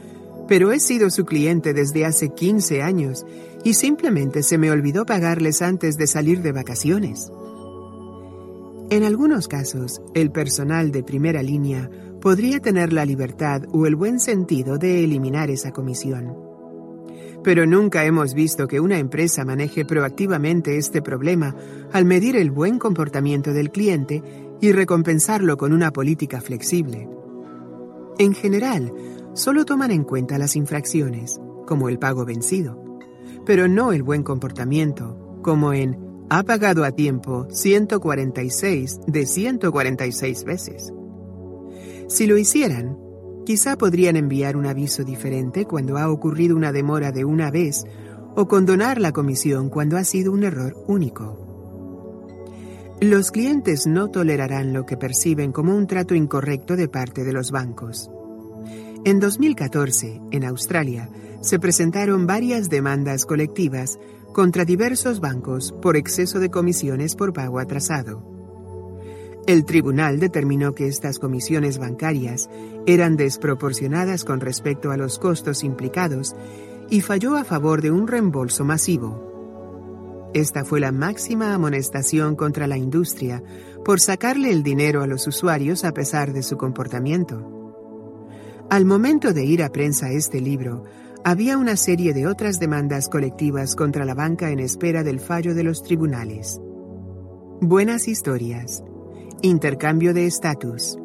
pero 0.49 0.73
he 0.73 0.81
sido 0.81 1.11
su 1.11 1.25
cliente 1.25 1.73
desde 1.73 2.05
hace 2.05 2.31
15 2.31 2.83
años 2.83 3.25
y 3.65 3.75
simplemente 3.75 4.43
se 4.43 4.59
me 4.59 4.71
olvidó 4.71 5.05
pagarles 5.05 5.63
antes 5.63 5.97
de 5.97 6.07
salir 6.07 6.43
de 6.43 6.53
vacaciones. 6.53 7.31
En 8.91 9.05
algunos 9.05 9.47
casos, 9.47 10.03
el 10.15 10.33
personal 10.33 10.91
de 10.91 11.05
primera 11.05 11.43
línea 11.43 11.89
podría 12.21 12.61
tener 12.61 12.93
la 12.93 13.05
libertad 13.05 13.63
o 13.73 13.87
el 13.87 13.97
buen 13.97 14.19
sentido 14.19 14.79
de 14.79 15.05
eliminar 15.05 15.51
esa 15.51 15.73
comisión. 15.73 16.37
Pero 17.43 17.67
nunca 17.67 18.05
hemos 18.05 18.35
visto 18.35 18.67
que 18.67 18.81
una 18.81 18.99
empresa 18.99 19.45
maneje 19.45 19.85
proactivamente 19.85 20.77
este 20.77 21.01
problema 21.01 21.55
al 21.93 22.05
medir 22.05 22.37
el 22.37 22.51
buen 22.51 22.79
comportamiento 22.79 23.53
del 23.53 23.71
cliente 23.71 24.23
y 24.61 24.73
recompensarlo 24.73 25.57
con 25.57 25.73
una 25.73 25.93
política 25.93 26.41
flexible. 26.41 27.09
En 28.19 28.35
general, 28.35 28.93
solo 29.33 29.65
toman 29.65 29.91
en 29.91 30.05
cuenta 30.05 30.37
las 30.37 30.57
infracciones, 30.57 31.41
como 31.67 31.89
el 31.89 31.99
pago 31.99 32.27
vencido, 32.27 32.80
pero 33.51 33.67
no 33.67 33.91
el 33.91 34.05
buen 34.05 34.23
comportamiento, 34.23 35.41
como 35.43 35.73
en 35.73 35.99
ha 36.31 36.45
pagado 36.45 36.85
a 36.85 36.93
tiempo 36.93 37.49
146 37.51 39.01
de 39.09 39.27
146 39.27 40.45
veces. 40.45 40.93
Si 42.07 42.29
lo 42.29 42.39
hicieran, 42.39 42.97
Quizá 43.45 43.77
podrían 43.77 44.15
enviar 44.15 44.57
un 44.57 44.67
aviso 44.67 45.03
diferente 45.03 45.65
cuando 45.65 45.99
ha 45.99 46.09
ocurrido 46.09 46.55
una 46.55 46.70
demora 46.70 47.11
de 47.11 47.25
una 47.25 47.51
vez 47.51 47.83
o 48.37 48.47
condonar 48.47 49.01
la 49.01 49.11
comisión 49.11 49.70
cuando 49.70 49.97
ha 49.97 50.05
sido 50.05 50.31
un 50.31 50.45
error 50.45 50.77
único. 50.87 51.37
Los 53.01 53.33
clientes 53.33 53.89
no 53.89 54.12
tolerarán 54.12 54.73
lo 54.73 54.87
que 54.87 54.97
perciben 54.97 55.51
como 55.51 55.75
un 55.75 55.89
trato 55.89 56.15
incorrecto 56.15 56.77
de 56.77 56.87
parte 56.87 57.25
de 57.25 57.33
los 57.33 57.51
bancos. 57.51 58.12
En 59.03 59.19
2014, 59.19 60.20
en 60.31 60.45
Australia, 60.45 61.09
se 61.41 61.59
presentaron 61.59 62.27
varias 62.27 62.69
demandas 62.69 63.25
colectivas 63.25 63.99
contra 64.35 64.67
diversos 64.67 65.20
bancos 65.20 65.73
por 65.81 65.97
exceso 65.97 66.39
de 66.39 66.51
comisiones 66.51 67.17
por 67.17 67.33
pago 67.33 67.61
atrasado. 67.61 68.23
El 69.47 69.65
tribunal 69.65 70.20
determinó 70.20 70.75
que 70.75 70.87
estas 70.87 71.19
comisiones 71.19 71.79
bancarias 71.79 72.51
eran 72.87 73.17
desproporcionadas 73.17 74.27
con 74.27 74.39
respecto 74.39 74.91
a 74.91 74.99
los 74.99 75.19
costos 75.19 75.65
implicados 75.65 76.37
y 76.91 77.01
falló 77.01 77.37
a 77.37 77.45
favor 77.45 77.81
de 77.81 77.91
un 77.91 78.07
reembolso 78.07 78.67
masivo. 78.67 80.29
Esta 80.35 80.62
fue 80.62 80.79
la 80.79 80.93
máxima 80.93 81.55
amonestación 81.55 82.37
contra 82.37 82.67
la 82.67 82.77
industria 82.77 83.43
por 83.83 83.99
sacarle 83.99 84.51
el 84.51 84.62
dinero 84.62 85.03
a 85.03 85.07
los 85.07 85.27
usuarios 85.27 85.85
a 85.85 85.93
pesar 85.93 86.35
de 86.35 86.43
su 86.43 86.59
comportamiento. 86.59 87.60
Al 88.71 88.85
momento 88.85 89.33
de 89.33 89.45
ir 89.45 89.65
a 89.65 89.71
prensa 89.71 90.13
este 90.13 90.41
libro, 90.41 90.85
había 91.25 91.59
una 91.59 91.77
serie 91.77 92.15
de 92.15 92.29
otras 92.29 92.61
demandas 92.61 93.09
colectivas 93.09 93.75
contra 93.75 94.05
la 94.05 94.15
banca 94.15 94.53
en 94.53 94.61
espera 94.61 95.03
del 95.03 95.19
fallo 95.19 95.57
de 95.57 95.65
los 95.65 95.83
tribunales. 95.83 96.61
Buenas 97.61 98.07
historias. 98.07 98.85
Intercambio 99.43 100.15
de 100.15 100.27
estatus. 100.27 100.97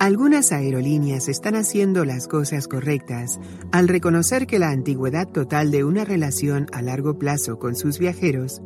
Algunas 0.00 0.50
aerolíneas 0.50 1.28
están 1.28 1.54
haciendo 1.54 2.04
las 2.04 2.26
cosas 2.26 2.66
correctas 2.66 3.38
al 3.70 3.86
reconocer 3.86 4.48
que 4.48 4.58
la 4.58 4.70
antigüedad 4.70 5.28
total 5.28 5.70
de 5.70 5.84
una 5.84 6.04
relación 6.04 6.66
a 6.72 6.82
largo 6.82 7.20
plazo 7.20 7.60
con 7.60 7.76
sus 7.76 8.00
viajeros 8.00 8.60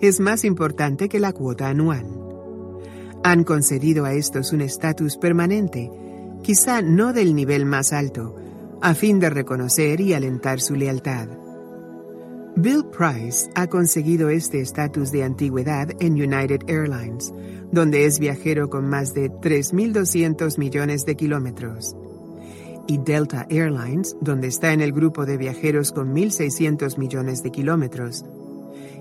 es 0.00 0.20
más 0.20 0.44
importante 0.44 1.08
que 1.08 1.18
la 1.18 1.32
cuota 1.32 1.68
anual. 1.68 2.06
Han 3.24 3.42
concedido 3.42 4.04
a 4.04 4.12
estos 4.12 4.52
un 4.52 4.60
estatus 4.60 5.16
permanente, 5.16 5.90
quizá 6.42 6.82
no 6.82 7.12
del 7.12 7.34
nivel 7.34 7.66
más 7.66 7.92
alto, 7.92 8.36
a 8.82 8.94
fin 8.94 9.20
de 9.20 9.30
reconocer 9.30 10.00
y 10.00 10.14
alentar 10.14 10.60
su 10.60 10.74
lealtad. 10.74 11.28
Bill 12.58 12.86
Price 12.86 13.50
ha 13.54 13.66
conseguido 13.66 14.30
este 14.30 14.60
estatus 14.60 15.12
de 15.12 15.24
antigüedad 15.24 15.90
en 16.00 16.14
United 16.14 16.62
Airlines, 16.68 17.30
donde 17.70 18.06
es 18.06 18.18
viajero 18.18 18.70
con 18.70 18.88
más 18.88 19.12
de 19.12 19.30
3.200 19.30 20.58
millones 20.58 21.04
de 21.04 21.16
kilómetros. 21.16 21.94
Y 22.86 22.96
Delta 22.96 23.46
Airlines, 23.50 24.16
donde 24.22 24.48
está 24.48 24.72
en 24.72 24.80
el 24.80 24.92
grupo 24.92 25.26
de 25.26 25.36
viajeros 25.36 25.92
con 25.92 26.14
1.600 26.14 26.96
millones 26.96 27.42
de 27.42 27.50
kilómetros. 27.50 28.24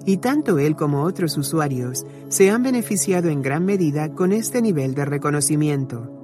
Y 0.06 0.18
tanto 0.18 0.60
él 0.60 0.76
como 0.76 1.04
otros 1.04 1.38
usuarios 1.38 2.06
se 2.28 2.50
han 2.50 2.62
beneficiado 2.62 3.30
en 3.30 3.42
gran 3.42 3.64
medida 3.64 4.10
con 4.10 4.34
este 4.34 4.62
nivel 4.62 4.96
de 4.96 5.06
reconocimiento, 5.06 6.15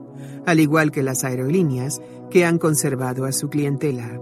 al 0.45 0.59
igual 0.59 0.91
que 0.91 1.03
las 1.03 1.23
aerolíneas 1.23 2.01
que 2.29 2.45
han 2.45 2.57
conservado 2.57 3.25
a 3.25 3.31
su 3.31 3.49
clientela. 3.49 4.19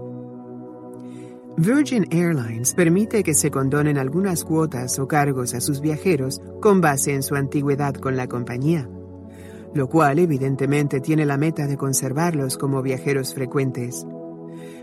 Virgin 1.56 2.06
Airlines 2.10 2.74
permite 2.74 3.22
que 3.22 3.34
se 3.34 3.50
condonen 3.50 3.98
algunas 3.98 4.44
cuotas 4.44 4.98
o 4.98 5.06
cargos 5.06 5.52
a 5.54 5.60
sus 5.60 5.80
viajeros 5.80 6.40
con 6.60 6.80
base 6.80 7.12
en 7.12 7.22
su 7.22 7.34
antigüedad 7.34 7.94
con 7.94 8.16
la 8.16 8.28
compañía, 8.28 8.88
lo 9.74 9.88
cual 9.88 10.18
evidentemente 10.18 11.00
tiene 11.00 11.26
la 11.26 11.36
meta 11.36 11.66
de 11.66 11.76
conservarlos 11.76 12.56
como 12.56 12.82
viajeros 12.82 13.34
frecuentes. 13.34 14.06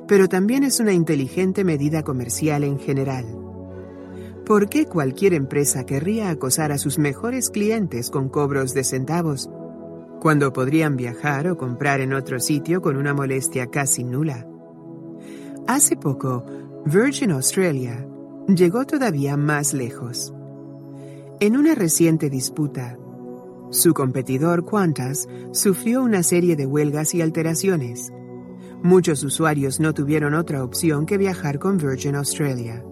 Pero 0.07 0.29
también 0.29 0.63
es 0.63 0.79
una 0.79 0.93
inteligente 0.93 1.63
medida 1.63 2.03
comercial 2.03 2.63
en 2.63 2.79
general. 2.79 3.25
¿Por 4.45 4.69
qué 4.69 4.85
cualquier 4.85 5.33
empresa 5.33 5.85
querría 5.85 6.29
acosar 6.29 6.71
a 6.71 6.77
sus 6.77 6.99
mejores 6.99 7.49
clientes 7.49 8.09
con 8.09 8.29
cobros 8.29 8.73
de 8.73 8.83
centavos, 8.83 9.49
cuando 10.27 10.51
podrían 10.51 10.97
viajar 10.97 11.47
o 11.47 11.55
comprar 11.55 12.01
en 12.01 12.11
otro 12.11 12.41
sitio 12.41 12.81
con 12.81 12.97
una 12.97 13.13
molestia 13.13 13.67
casi 13.67 14.03
nula? 14.03 14.45
Hace 15.67 15.95
poco, 15.95 16.45
Virgin 16.85 17.31
Australia 17.31 18.05
llegó 18.49 18.85
todavía 18.85 19.37
más 19.37 19.73
lejos. 19.73 20.33
En 21.39 21.55
una 21.55 21.75
reciente 21.75 22.29
disputa, 22.29 22.97
su 23.71 23.93
competidor 23.93 24.65
Qantas 24.65 25.29
sufrió 25.53 26.03
una 26.03 26.23
serie 26.23 26.57
de 26.57 26.65
huelgas 26.65 27.15
y 27.15 27.21
alteraciones. 27.21 28.11
Muchos 28.83 29.23
usuarios 29.23 29.79
no 29.79 29.93
tuvieron 29.93 30.33
otra 30.33 30.61
opción 30.61 31.05
que 31.05 31.17
viajar 31.17 31.57
con 31.57 31.77
Virgin 31.77 32.15
Australia. 32.15 32.83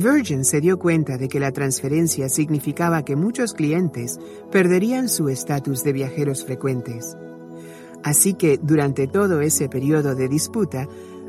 Virgin 0.00 0.44
se 0.44 0.60
dio 0.60 0.78
cuenta 0.78 1.18
de 1.18 1.28
que 1.28 1.38
la 1.38 1.52
transferencia 1.52 2.28
significaba 2.28 3.04
que 3.04 3.16
muchos 3.16 3.52
clientes 3.52 4.18
perderían 4.50 5.08
su 5.08 5.28
estatus 5.28 5.84
de 5.84 5.92
viajeros 5.92 6.44
frecuentes. 6.44 7.16
Así 8.02 8.34
que 8.34 8.58
durante 8.62 9.06
todo 9.06 9.42
ese 9.42 9.68
periodo 9.68 10.14
de 10.14 10.28
disputa, 10.28 10.88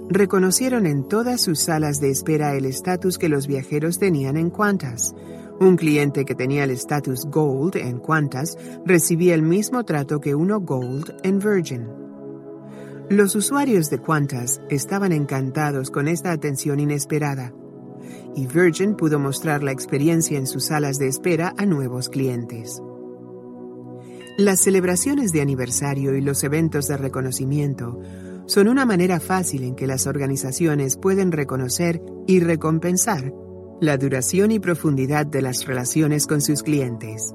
reconocieron 0.10 0.86
en 0.86 1.08
todas 1.08 1.42
sus 1.42 1.60
salas 1.60 2.00
de 2.00 2.10
espera 2.10 2.56
el 2.56 2.66
estatus 2.66 3.18
que 3.18 3.30
los 3.30 3.46
viajeros 3.46 4.00
tenían 4.00 4.38
en 4.38 4.50
Qantas. 4.50 5.14
Un 5.60 5.76
cliente 5.76 6.26
que 6.26 6.34
tenía 6.34 6.64
el 6.64 6.72
estatus 6.72 7.26
Gold 7.26 7.76
en 7.76 8.00
Qantas 8.00 8.58
recibía 8.86 9.36
el 9.36 9.42
mismo 9.42 9.84
trato 9.84 10.20
que 10.20 10.34
uno 10.34 10.62
Gold 10.62 11.14
en 11.24 11.40
Virgin. 11.40 11.88
Los 13.10 13.36
usuarios 13.36 13.90
de 13.90 14.02
Qantas 14.02 14.62
estaban 14.70 15.12
encantados 15.12 15.92
con 15.92 16.08
esta 16.08 16.32
atención 16.32 16.80
inesperada, 16.80 17.54
y 18.36 18.48
Virgin 18.48 18.96
pudo 18.96 19.20
mostrar 19.20 19.64
la 19.64 19.72
experiencia 19.72 20.38
en 20.38 20.48
sus 20.48 20.66
salas 20.66 20.98
de 20.98 21.08
espera 21.08 21.54
a 21.58 21.66
nuevos 21.66 22.10
clientes. 22.10 22.82
Las 24.38 24.62
celebraciones 24.62 25.32
de 25.32 25.42
aniversario 25.42 26.16
y 26.16 26.22
los 26.22 26.44
eventos 26.44 26.88
de 26.88 26.98
reconocimiento 26.98 28.00
son 28.46 28.68
una 28.68 28.86
manera 28.86 29.20
fácil 29.20 29.64
en 29.64 29.76
que 29.76 29.88
las 29.88 30.08
organizaciones 30.08 30.98
pueden 30.98 31.32
reconocer 31.32 32.02
y 32.28 32.40
recompensar 32.40 33.34
la 33.82 33.98
duración 33.98 34.52
y 34.52 34.60
profundidad 34.60 35.26
de 35.26 35.42
las 35.42 35.66
relaciones 35.66 36.28
con 36.28 36.42
sus 36.42 36.64
clientes. 36.64 37.34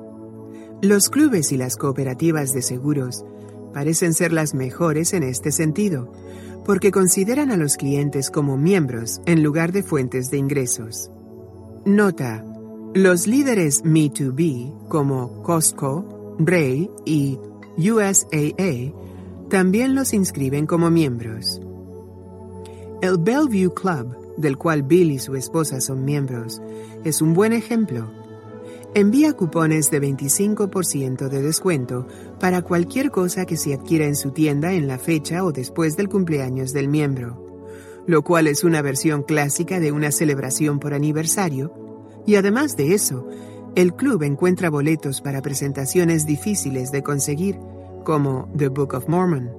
Los 0.83 1.11
clubes 1.11 1.53
y 1.53 1.57
las 1.57 1.77
cooperativas 1.77 2.53
de 2.53 2.63
seguros 2.63 3.25
parecen 3.73 4.15
ser 4.15 4.33
las 4.33 4.55
mejores 4.55 5.13
en 5.13 5.23
este 5.23 5.53
sentido, 5.53 6.13
porque 6.67 6.91
consideran 6.91 7.53
a 7.53 7.57
los 7.57 7.77
clientes 7.77 8.29
como 8.29 8.57
miembros 8.57 9.21
en 9.25 9.45
lugar 9.45 9.71
de 9.71 9.85
fuentes 9.85 10.31
de 10.31 10.39
ingresos. 10.39 11.11
Nota, 11.85 12.45
los 12.93 13.29
líderes 13.29 13.85
Me2B 13.85 14.89
como 14.89 15.43
Costco, 15.45 16.35
Ray 16.41 16.91
y 17.05 17.39
USAA 17.79 18.93
también 19.49 19.95
los 19.95 20.13
inscriben 20.13 20.67
como 20.67 20.91
miembros. 20.91 21.61
El 23.01 23.19
Bellevue 23.19 23.73
Club, 23.73 24.35
del 24.37 24.59
cual 24.59 24.83
Bill 24.83 25.13
y 25.13 25.19
su 25.21 25.37
esposa 25.37 25.81
son 25.81 26.05
miembros, 26.05 26.61
es 27.05 27.23
un 27.23 27.33
buen 27.33 27.53
ejemplo. 27.53 28.11
Envía 28.97 29.35
cupones 29.35 29.91
de 29.91 30.01
25% 30.01 31.29
de 31.29 31.43
descuento 31.43 32.07
para 32.41 32.63
cualquier 32.63 33.11
cosa 33.11 33.45
que 33.45 33.59
se 33.59 33.75
adquiera 33.75 34.07
en 34.07 34.17
su 34.17 34.31
tienda 34.31 34.73
en 34.73 34.89
la 34.89 34.97
fecha 34.97 35.45
o 35.45 35.53
después 35.53 35.99
del 35.99 36.09
cumpleaños 36.09 36.73
del 36.73 36.89
miembro, 36.89 37.45
lo 38.07 38.23
cual 38.23 38.47
es 38.47 38.65
una 38.65 38.81
versión 38.81 39.23
clásica 39.23 39.81
de 39.81 39.93
una 39.93 40.11
celebración 40.13 40.79
por 40.79 40.95
aniversario, 40.95 41.75
y 42.25 42.37
además 42.37 42.75
de 42.75 42.95
eso, 42.95 43.29
el 43.75 43.93
club 43.93 44.23
encuentra 44.23 44.71
boletos 44.71 45.21
para 45.21 45.43
presentaciones 45.43 46.25
difíciles 46.25 46.91
de 46.91 47.03
conseguir, 47.03 47.59
como 48.03 48.51
The 48.57 48.69
Book 48.69 48.95
of 48.95 49.11
Mormon. 49.11 49.51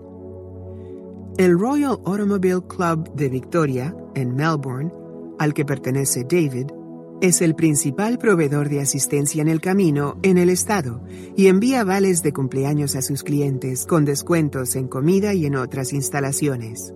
El 1.38 1.60
Royal 1.60 2.00
Automobile 2.06 2.64
Club 2.68 3.14
de 3.14 3.30
Victoria, 3.30 3.96
en 4.16 4.36
Melbourne, 4.36 4.92
al 5.38 5.54
que 5.54 5.64
pertenece 5.64 6.24
David, 6.24 6.72
es 7.20 7.42
el 7.42 7.56
principal 7.56 8.20
proveedor 8.20 8.70
de 8.70 8.80
asistencia 8.80 9.42
en 9.42 9.48
el 9.48 9.60
camino 9.60 10.18
en 10.22 10.38
el 10.38 10.50
estado 10.50 11.02
y 11.36 11.48
envía 11.48 11.84
vales 11.84 12.22
de 12.22 12.32
cumpleaños 12.32 12.96
a 12.96 13.02
sus 13.02 13.24
clientes 13.24 13.86
con 13.86 14.06
descuentos 14.06 14.76
en 14.76 14.88
comida 14.88 15.34
y 15.34 15.46
en 15.48 15.56
otras 15.56 15.94
instalaciones. 15.94 16.94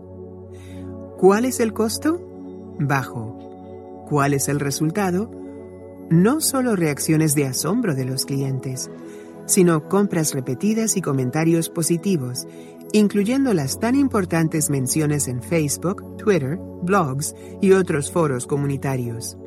¿Cuál 1.17 1.45
es 1.45 1.59
el 1.59 1.73
costo? 1.73 2.21
Bajo. 2.79 4.05
¿Cuál 4.09 4.33
es 4.33 4.47
el 4.47 4.59
resultado? 4.59 5.31
No 6.09 6.41
solo 6.41 6.75
reacciones 6.75 7.33
de 7.33 7.45
asombro 7.45 7.95
de 7.95 8.05
los 8.05 8.25
clientes, 8.25 8.91
sino 9.47 9.87
compras 9.87 10.33
repetidas 10.33 10.97
y 10.97 11.01
comentarios 11.01 11.69
positivos, 11.69 12.47
incluyendo 12.91 13.53
las 13.53 13.79
tan 13.79 13.95
importantes 13.95 14.69
menciones 14.69 15.27
en 15.27 15.41
Facebook, 15.41 16.17
Twitter, 16.17 16.59
blogs 16.83 17.33
y 17.61 17.71
otros 17.71 18.11
foros 18.11 18.45
comunitarios. 18.45 19.37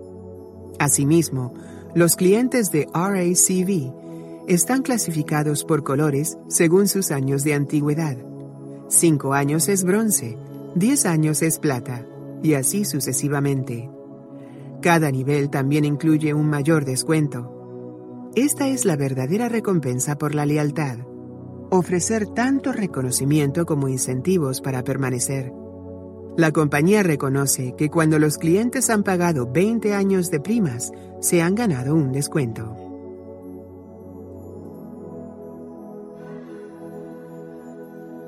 Asimismo, 0.78 1.55
los 1.94 2.17
clientes 2.17 2.70
de 2.70 2.89
RACV 2.93 3.93
están 4.49 4.83
clasificados 4.83 5.65
por 5.65 5.85
colores 5.85 6.39
según 6.49 6.89
sus 6.89 7.11
años 7.11 7.44
de 7.44 7.55
antigüedad. 7.55 8.17
5 8.89 9.33
años 9.33 9.69
es 9.69 9.85
bronce, 9.85 10.36
10 10.75 11.07
años 11.07 11.43
es 11.43 11.59
plata, 11.59 12.07
y 12.43 12.55
así 12.55 12.85
sucesivamente. 12.85 13.91
Cada 14.83 15.11
nivel 15.11 15.51
también 15.51 15.85
incluye 15.85 16.35
un 16.35 16.49
mayor 16.49 16.85
descuento, 16.85 17.55
esta 18.36 18.67
es 18.67 18.85
la 18.85 18.97
verdadera 18.97 19.49
recompensa 19.49 20.19
por 20.19 20.35
la 20.35 20.44
lealtad. 20.44 20.99
Ofrecer 21.70 22.27
tanto 22.27 22.73
reconocimiento 22.73 23.65
como 23.65 23.89
incentivos 23.89 24.61
para 24.61 24.83
permanecer. 24.83 25.53
La 26.36 26.50
compañía 26.50 27.04
reconoce 27.04 27.74
que 27.76 27.90
cuando 27.90 28.18
los 28.18 28.38
clientes 28.38 28.90
han 28.90 29.04
pagado 29.04 29.46
20 29.50 29.94
años 29.94 30.30
de 30.30 30.40
primas, 30.40 30.92
se 31.20 31.42
han 31.42 31.54
ganado 31.54 31.94
un 31.94 32.10
descuento. 32.10 32.76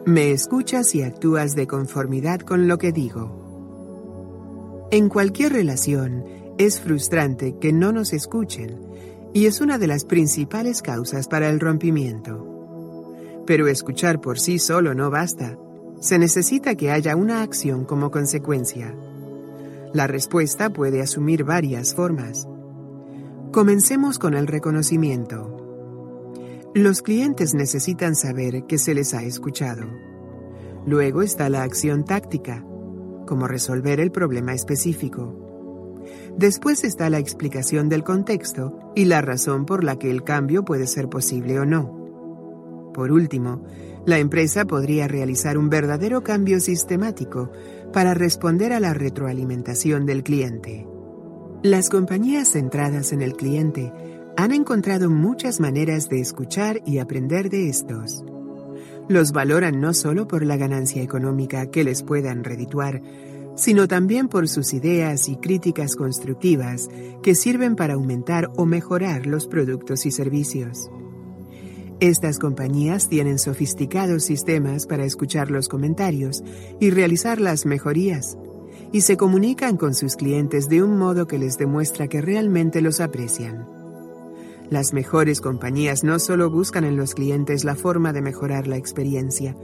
Me 0.06 0.30
escuchas 0.30 0.94
y 0.94 1.02
actúas 1.02 1.56
de 1.56 1.66
conformidad 1.66 2.38
con 2.40 2.68
lo 2.68 2.78
que 2.78 2.92
digo. 2.92 4.88
En 4.92 5.08
cualquier 5.08 5.52
relación, 5.52 6.24
es 6.58 6.80
frustrante 6.80 7.58
que 7.58 7.72
no 7.72 7.90
nos 7.90 8.12
escuchen 8.12 8.78
y 9.34 9.46
es 9.46 9.60
una 9.60 9.78
de 9.78 9.88
las 9.88 10.04
principales 10.04 10.80
causas 10.80 11.26
para 11.26 11.50
el 11.50 11.58
rompimiento. 11.58 13.42
Pero 13.46 13.66
escuchar 13.66 14.20
por 14.20 14.38
sí 14.38 14.60
solo 14.60 14.94
no 14.94 15.10
basta. 15.10 15.58
Se 16.06 16.20
necesita 16.20 16.76
que 16.76 16.92
haya 16.92 17.16
una 17.16 17.42
acción 17.42 17.84
como 17.84 18.12
consecuencia. 18.12 18.94
La 19.92 20.06
respuesta 20.06 20.70
puede 20.70 21.02
asumir 21.02 21.42
varias 21.42 21.96
formas. 21.96 22.46
Comencemos 23.50 24.20
con 24.20 24.34
el 24.34 24.46
reconocimiento. 24.46 26.30
Los 26.74 27.02
clientes 27.02 27.54
necesitan 27.54 28.14
saber 28.14 28.66
que 28.68 28.78
se 28.78 28.94
les 28.94 29.14
ha 29.14 29.24
escuchado. 29.24 29.82
Luego 30.86 31.22
está 31.22 31.48
la 31.48 31.64
acción 31.64 32.04
táctica, 32.04 32.64
como 33.26 33.48
resolver 33.48 33.98
el 33.98 34.12
problema 34.12 34.54
específico. 34.54 36.04
Después 36.38 36.84
está 36.84 37.10
la 37.10 37.18
explicación 37.18 37.88
del 37.88 38.04
contexto 38.04 38.92
y 38.94 39.06
la 39.06 39.22
razón 39.22 39.66
por 39.66 39.82
la 39.82 39.98
que 39.98 40.12
el 40.12 40.22
cambio 40.22 40.64
puede 40.64 40.86
ser 40.86 41.08
posible 41.08 41.58
o 41.58 41.66
no. 41.66 42.92
Por 42.94 43.10
último, 43.10 43.64
la 44.06 44.18
empresa 44.18 44.64
podría 44.64 45.08
realizar 45.08 45.58
un 45.58 45.68
verdadero 45.68 46.22
cambio 46.22 46.60
sistemático 46.60 47.50
para 47.92 48.14
responder 48.14 48.72
a 48.72 48.80
la 48.80 48.94
retroalimentación 48.94 50.06
del 50.06 50.22
cliente. 50.22 50.86
Las 51.62 51.90
compañías 51.90 52.50
centradas 52.50 53.12
en 53.12 53.20
el 53.20 53.34
cliente 53.34 53.92
han 54.36 54.52
encontrado 54.52 55.10
muchas 55.10 55.58
maneras 55.58 56.08
de 56.08 56.20
escuchar 56.20 56.80
y 56.86 56.98
aprender 56.98 57.50
de 57.50 57.68
estos. 57.68 58.24
Los 59.08 59.32
valoran 59.32 59.80
no 59.80 59.92
solo 59.92 60.28
por 60.28 60.44
la 60.44 60.56
ganancia 60.56 61.02
económica 61.02 61.66
que 61.70 61.82
les 61.82 62.04
puedan 62.04 62.44
redituar, 62.44 63.02
sino 63.56 63.88
también 63.88 64.28
por 64.28 64.48
sus 64.48 64.72
ideas 64.74 65.28
y 65.28 65.36
críticas 65.36 65.96
constructivas 65.96 66.88
que 67.22 67.34
sirven 67.34 67.74
para 67.74 67.94
aumentar 67.94 68.50
o 68.56 68.66
mejorar 68.66 69.26
los 69.26 69.48
productos 69.48 70.06
y 70.06 70.12
servicios. 70.12 70.90
Estas 72.00 72.39
compañías 72.39 73.08
tienen 73.08 73.39
sofisticados 73.39 74.25
sistemas 74.25 74.86
para 74.86 75.07
escuchar 75.07 75.50
los 75.50 75.66
comentarios 75.68 76.44
y 76.78 76.91
realizar 76.91 77.41
las 77.41 77.65
mejorías, 77.65 78.36
y 78.92 79.00
se 79.00 79.16
comunican 79.16 79.78
con 79.78 79.94
sus 79.94 80.15
clientes 80.15 80.68
de 80.68 80.83
un 80.83 80.99
modo 80.99 81.26
que 81.26 81.39
les 81.39 81.57
demuestra 81.57 82.07
que 82.07 82.20
realmente 82.20 82.83
los 82.83 83.00
aprecian. 83.00 83.66
Las 84.68 84.92
mejores 84.92 85.41
compañías 85.41 86.05
no 86.05 86.18
solo 86.18 86.50
buscan 86.50 86.84
en 86.84 86.97
los 86.97 87.15
clientes 87.15 87.65
la 87.65 87.76
forma 87.76 88.12
de 88.12 88.20
mejorar 88.20 88.66
la 88.66 88.76
experiencia, 88.76 89.57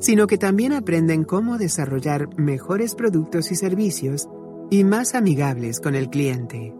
sino 0.00 0.26
que 0.26 0.38
también 0.38 0.72
aprenden 0.72 1.24
cómo 1.24 1.58
desarrollar 1.58 2.38
mejores 2.38 2.94
productos 2.94 3.52
y 3.52 3.54
servicios 3.54 4.28
y 4.70 4.84
más 4.84 5.14
amigables 5.14 5.80
con 5.80 5.94
el 5.94 6.08
cliente. 6.08 6.72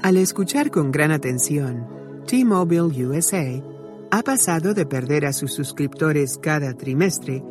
Al 0.00 0.16
escuchar 0.16 0.70
con 0.70 0.92
gran 0.92 1.10
atención, 1.10 1.98
T-Mobile 2.28 3.06
USA 3.06 3.62
ha 4.10 4.22
pasado 4.22 4.74
de 4.74 4.84
perder 4.84 5.24
a 5.24 5.32
sus 5.32 5.54
suscriptores 5.54 6.36
cada 6.36 6.74
trimestre 6.74 7.42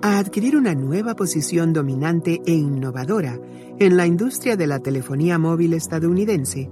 a 0.00 0.18
adquirir 0.18 0.56
una 0.56 0.76
nueva 0.76 1.16
posición 1.16 1.72
dominante 1.72 2.40
e 2.46 2.52
innovadora 2.52 3.40
en 3.80 3.96
la 3.96 4.06
industria 4.06 4.56
de 4.56 4.68
la 4.68 4.78
telefonía 4.78 5.40
móvil 5.40 5.74
estadounidense 5.74 6.70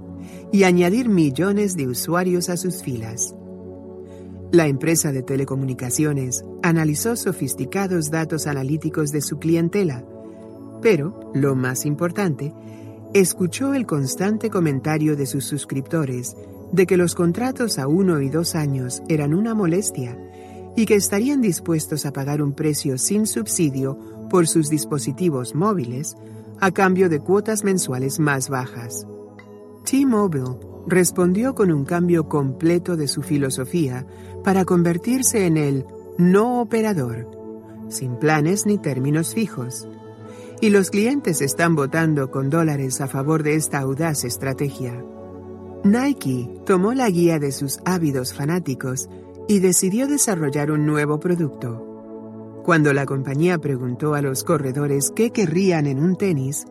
y 0.53 0.63
añadir 0.63 1.09
millones 1.09 1.75
de 1.75 1.89
usuarios 1.89 2.47
a 2.47 2.55
sus 2.55 2.83
filas. 2.83 3.35
La 4.53 4.67
empresa 4.67 5.11
de 5.11 5.21
telecomunicaciones 5.21 6.45
analizó 6.63 7.17
sofisticados 7.17 8.11
datos 8.11 8.47
analíticos 8.47 9.11
de 9.11 9.21
su 9.21 9.39
clientela, 9.39 10.05
pero, 10.81 11.19
lo 11.33 11.55
más 11.55 11.85
importante, 11.85 12.53
escuchó 13.13 13.73
el 13.73 13.85
constante 13.85 14.49
comentario 14.49 15.15
de 15.15 15.25
sus 15.25 15.45
suscriptores 15.45 16.35
de 16.71 16.85
que 16.85 16.97
los 16.97 17.15
contratos 17.15 17.77
a 17.77 17.87
uno 17.87 18.21
y 18.21 18.29
dos 18.29 18.55
años 18.55 19.03
eran 19.09 19.33
una 19.33 19.53
molestia 19.53 20.17
y 20.75 20.85
que 20.85 20.95
estarían 20.95 21.41
dispuestos 21.41 22.05
a 22.05 22.13
pagar 22.13 22.41
un 22.41 22.53
precio 22.53 22.97
sin 22.97 23.27
subsidio 23.27 23.99
por 24.29 24.47
sus 24.47 24.69
dispositivos 24.69 25.53
móviles 25.53 26.15
a 26.61 26.71
cambio 26.71 27.09
de 27.09 27.19
cuotas 27.19 27.63
mensuales 27.65 28.19
más 28.19 28.47
bajas. 28.47 29.05
T-Mobile 29.83 30.59
respondió 30.87 31.53
con 31.53 31.71
un 31.71 31.83
cambio 31.83 32.29
completo 32.29 32.95
de 32.95 33.07
su 33.07 33.21
filosofía 33.21 34.05
para 34.43 34.63
convertirse 34.63 35.45
en 35.45 35.57
el 35.57 35.85
no 36.17 36.61
operador, 36.61 37.27
sin 37.89 38.15
planes 38.15 38.65
ni 38.65 38.77
términos 38.77 39.33
fijos. 39.33 39.87
Y 40.61 40.69
los 40.69 40.91
clientes 40.91 41.41
están 41.41 41.75
votando 41.75 42.29
con 42.29 42.51
dólares 42.51 43.01
a 43.01 43.07
favor 43.07 43.41
de 43.41 43.55
esta 43.55 43.79
audaz 43.79 44.23
estrategia. 44.23 45.03
Nike 45.83 46.49
tomó 46.67 46.93
la 46.93 47.09
guía 47.09 47.39
de 47.39 47.51
sus 47.51 47.79
ávidos 47.83 48.35
fanáticos 48.35 49.09
y 49.47 49.59
decidió 49.59 50.07
desarrollar 50.07 50.69
un 50.69 50.85
nuevo 50.85 51.19
producto. 51.19 52.61
Cuando 52.63 52.93
la 52.93 53.07
compañía 53.07 53.57
preguntó 53.57 54.13
a 54.13 54.21
los 54.21 54.43
corredores 54.43 55.11
qué 55.15 55.31
querrían 55.31 55.87
en 55.87 55.97
un 55.97 56.15
tenis, 56.15 56.65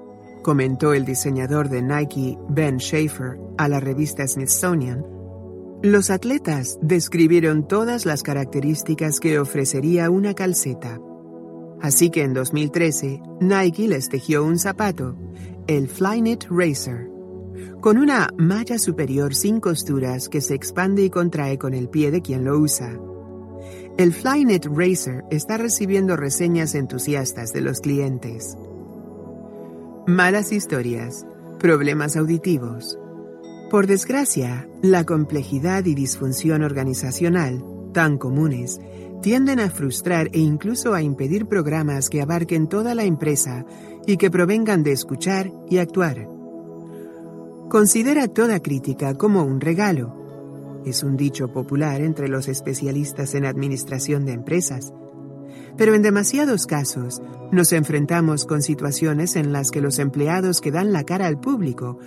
comentó 0.44 0.94
el 0.94 1.04
diseñador 1.04 1.68
de 1.68 1.82
Nike, 1.82 2.38
Ben 2.48 2.78
Schaefer, 2.78 3.40
a 3.58 3.66
la 3.68 3.80
revista 3.80 4.26
Smithsonian, 4.26 5.04
los 5.82 6.10
atletas 6.10 6.78
describieron 6.80 7.66
todas 7.66 8.06
las 8.06 8.22
características 8.22 9.18
que 9.18 9.40
ofrecería 9.40 10.10
una 10.10 10.34
calceta. 10.34 11.00
Así 11.82 12.10
que 12.10 12.22
en 12.22 12.34
2013, 12.34 13.22
Nike 13.40 13.88
les 13.88 14.08
tejió 14.08 14.44
un 14.44 14.58
zapato, 14.58 15.16
el 15.66 15.88
Flyknit 15.88 16.44
Racer, 16.50 17.08
con 17.80 17.96
una 17.96 18.28
malla 18.36 18.78
superior 18.78 19.34
sin 19.34 19.60
costuras 19.60 20.28
que 20.28 20.40
se 20.40 20.54
expande 20.54 21.04
y 21.04 21.10
contrae 21.10 21.58
con 21.58 21.72
el 21.72 21.88
pie 21.88 22.10
de 22.10 22.20
quien 22.20 22.44
lo 22.44 22.58
usa. 22.58 22.98
El 23.96 24.12
Flyknit 24.12 24.66
Racer 24.66 25.24
está 25.30 25.56
recibiendo 25.56 26.16
reseñas 26.16 26.74
entusiastas 26.74 27.52
de 27.52 27.60
los 27.62 27.80
clientes. 27.80 28.56
Malas 30.06 30.52
historias, 30.52 31.26
problemas 31.58 32.16
auditivos. 32.16 32.98
Por 33.70 33.86
desgracia, 33.86 34.68
la 34.82 35.04
complejidad 35.04 35.84
y 35.84 35.94
disfunción 35.94 36.62
organizacional, 36.62 37.64
tan 37.92 38.18
comunes, 38.18 38.80
tienden 39.22 39.60
a 39.60 39.70
frustrar 39.70 40.28
e 40.32 40.38
incluso 40.38 40.94
a 40.94 41.02
impedir 41.02 41.46
programas 41.46 42.08
que 42.08 42.22
abarquen 42.22 42.68
toda 42.68 42.94
la 42.94 43.04
empresa 43.04 43.64
y 44.06 44.16
que 44.16 44.30
provengan 44.30 44.82
de 44.82 44.92
escuchar 44.92 45.52
y 45.68 45.78
actuar. 45.78 46.26
Considera 47.68 48.28
toda 48.28 48.60
crítica 48.60 49.14
como 49.14 49.44
un 49.44 49.60
regalo. 49.60 50.82
Es 50.84 51.02
un 51.02 51.16
dicho 51.16 51.52
popular 51.52 52.00
entre 52.00 52.28
los 52.28 52.48
especialistas 52.48 53.34
en 53.34 53.44
administración 53.44 54.24
de 54.24 54.32
empresas 54.32 54.92
pero 55.76 55.94
en 55.94 56.02
demasiados 56.02 56.66
casos 56.66 57.22
nos 57.52 57.72
enfrentamos 57.72 58.44
con 58.44 58.62
situaciones 58.62 59.36
en 59.36 59.52
las 59.52 59.70
que 59.70 59.80
los 59.80 59.98
empleados 59.98 60.60
que 60.60 60.70
dan 60.70 60.92
la 60.92 61.04
cara 61.04 61.26
al 61.26 61.40
público, 61.40 61.98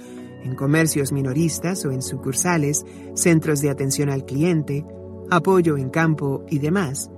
en 0.43 0.55
comercios 0.55 1.11
minoristas 1.11 1.85
o 1.85 1.91
en 1.91 2.01
sucursales, 2.01 2.85
centros 3.15 3.61
de 3.61 3.69
atención 3.69 4.09
al 4.09 4.25
cliente, 4.25 4.85
apoyo 5.29 5.77
en 5.77 5.89
campo 5.89 6.45
y 6.49 6.59
demás, 6.59 7.09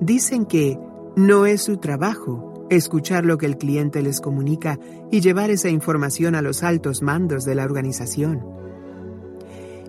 dicen 0.00 0.46
que 0.46 0.78
no 1.16 1.46
es 1.46 1.62
su 1.62 1.76
trabajo 1.76 2.66
escuchar 2.70 3.24
lo 3.24 3.38
que 3.38 3.46
el 3.46 3.58
cliente 3.58 4.02
les 4.02 4.20
comunica 4.20 4.78
y 5.10 5.20
llevar 5.20 5.50
esa 5.50 5.68
información 5.68 6.34
a 6.34 6.42
los 6.42 6.62
altos 6.62 7.02
mandos 7.02 7.44
de 7.44 7.54
la 7.54 7.64
organización. 7.64 8.44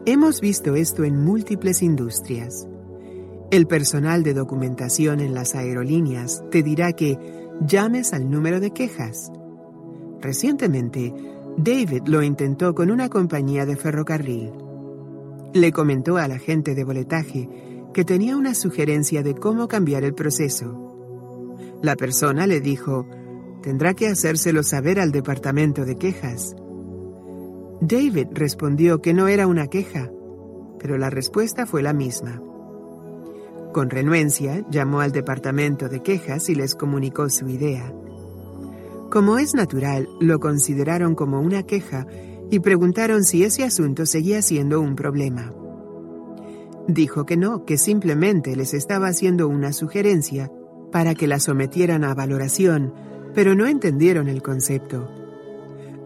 Hemos 0.05 0.39
visto 0.39 0.75
esto 0.75 1.03
en 1.03 1.23
múltiples 1.23 1.81
industrias. 1.81 2.67
El 3.51 3.65
personal 3.67 4.23
de 4.23 4.33
documentación 4.33 5.19
en 5.19 5.33
las 5.33 5.55
aerolíneas 5.55 6.43
te 6.51 6.61
dirá 6.61 6.93
que 6.93 7.17
llames 7.65 8.13
al 8.13 8.29
número 8.29 8.59
de 8.59 8.71
quejas. 8.71 9.31
Recientemente, 10.21 11.13
David 11.57 12.03
lo 12.07 12.21
intentó 12.21 12.75
con 12.75 12.91
una 12.91 13.09
compañía 13.09 13.65
de 13.65 13.75
ferrocarril. 13.77 14.51
Le 15.55 15.71
comentó 15.71 16.17
al 16.17 16.33
agente 16.33 16.75
de 16.75 16.83
boletaje 16.83 17.47
que 17.93 18.03
tenía 18.03 18.35
una 18.35 18.53
sugerencia 18.53 19.23
de 19.23 19.35
cómo 19.35 19.69
cambiar 19.69 20.03
el 20.03 20.13
proceso. 20.13 21.55
La 21.81 21.95
persona 21.95 22.45
le 22.45 22.59
dijo, 22.59 23.07
tendrá 23.61 23.93
que 23.93 24.09
hacérselo 24.09 24.63
saber 24.63 24.99
al 24.99 25.13
departamento 25.13 25.85
de 25.85 25.95
quejas. 25.95 26.57
David 27.79 28.27
respondió 28.33 29.01
que 29.01 29.13
no 29.13 29.29
era 29.29 29.47
una 29.47 29.67
queja, 29.67 30.11
pero 30.77 30.97
la 30.97 31.09
respuesta 31.09 31.65
fue 31.65 31.81
la 31.81 31.93
misma. 31.93 32.41
Con 33.71 33.89
renuencia, 33.89 34.65
llamó 34.69 34.99
al 34.99 35.13
departamento 35.13 35.87
de 35.87 36.03
quejas 36.03 36.49
y 36.49 36.55
les 36.55 36.75
comunicó 36.75 37.29
su 37.29 37.47
idea. 37.47 37.93
Como 39.09 39.37
es 39.37 39.53
natural, 39.53 40.09
lo 40.19 40.41
consideraron 40.41 41.15
como 41.15 41.39
una 41.39 41.63
queja 41.63 42.05
y 42.49 42.59
preguntaron 42.59 43.23
si 43.23 43.43
ese 43.43 43.63
asunto 43.63 44.05
seguía 44.05 44.41
siendo 44.41 44.81
un 44.81 44.95
problema. 44.95 45.53
Dijo 46.87 47.25
que 47.25 47.37
no, 47.37 47.65
que 47.65 47.77
simplemente 47.77 48.55
les 48.55 48.73
estaba 48.73 49.07
haciendo 49.07 49.47
una 49.47 49.73
sugerencia 49.73 50.51
para 50.91 51.15
que 51.15 51.27
la 51.27 51.39
sometieran 51.39 52.03
a 52.03 52.13
valoración, 52.13 52.93
pero 53.33 53.55
no 53.55 53.65
entendieron 53.65 54.27
el 54.27 54.41
concepto. 54.41 55.09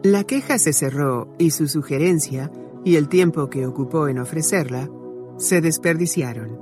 La 0.04 0.24
queja 0.24 0.58
se 0.58 0.72
cerró 0.72 1.36
y 1.38 1.52
su 1.52 1.68
sugerencia, 1.68 2.52
y 2.86 2.96
el 2.96 3.10
tiempo 3.10 3.50
que 3.50 3.66
ocupó 3.66 4.08
en 4.08 4.20
ofrecerla, 4.20 4.90
se 5.38 5.60
desperdiciaron. 5.60 6.58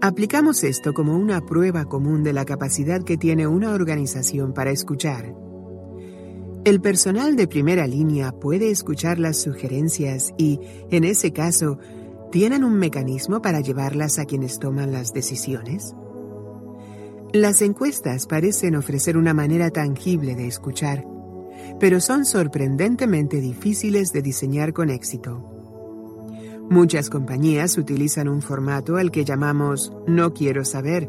Aplicamos 0.00 0.64
esto 0.64 0.92
como 0.92 1.16
una 1.16 1.40
prueba 1.40 1.84
común 1.84 2.22
de 2.22 2.32
la 2.32 2.44
capacidad 2.44 3.02
que 3.02 3.16
tiene 3.16 3.46
una 3.46 3.72
organización 3.72 4.52
para 4.52 4.70
escuchar. 4.70 5.34
El 6.68 6.82
personal 6.82 7.34
de 7.34 7.48
primera 7.48 7.86
línea 7.86 8.30
puede 8.30 8.70
escuchar 8.70 9.18
las 9.18 9.38
sugerencias 9.38 10.34
y, 10.36 10.60
en 10.90 11.04
ese 11.04 11.32
caso, 11.32 11.78
¿tienen 12.30 12.62
un 12.62 12.74
mecanismo 12.74 13.40
para 13.40 13.62
llevarlas 13.62 14.18
a 14.18 14.26
quienes 14.26 14.58
toman 14.58 14.92
las 14.92 15.14
decisiones? 15.14 15.94
Las 17.32 17.62
encuestas 17.62 18.26
parecen 18.26 18.76
ofrecer 18.76 19.16
una 19.16 19.32
manera 19.32 19.70
tangible 19.70 20.34
de 20.34 20.46
escuchar, 20.46 21.06
pero 21.80 22.02
son 22.02 22.26
sorprendentemente 22.26 23.40
difíciles 23.40 24.12
de 24.12 24.20
diseñar 24.20 24.74
con 24.74 24.90
éxito. 24.90 25.42
Muchas 26.68 27.08
compañías 27.08 27.78
utilizan 27.78 28.28
un 28.28 28.42
formato 28.42 28.98
al 28.98 29.10
que 29.10 29.24
llamamos 29.24 29.90
no 30.06 30.34
quiero 30.34 30.66
saber, 30.66 31.08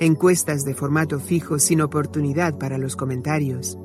encuestas 0.00 0.64
de 0.64 0.72
formato 0.72 1.20
fijo 1.20 1.58
sin 1.58 1.82
oportunidad 1.82 2.56
para 2.56 2.78
los 2.78 2.96
comentarios. 2.96 3.78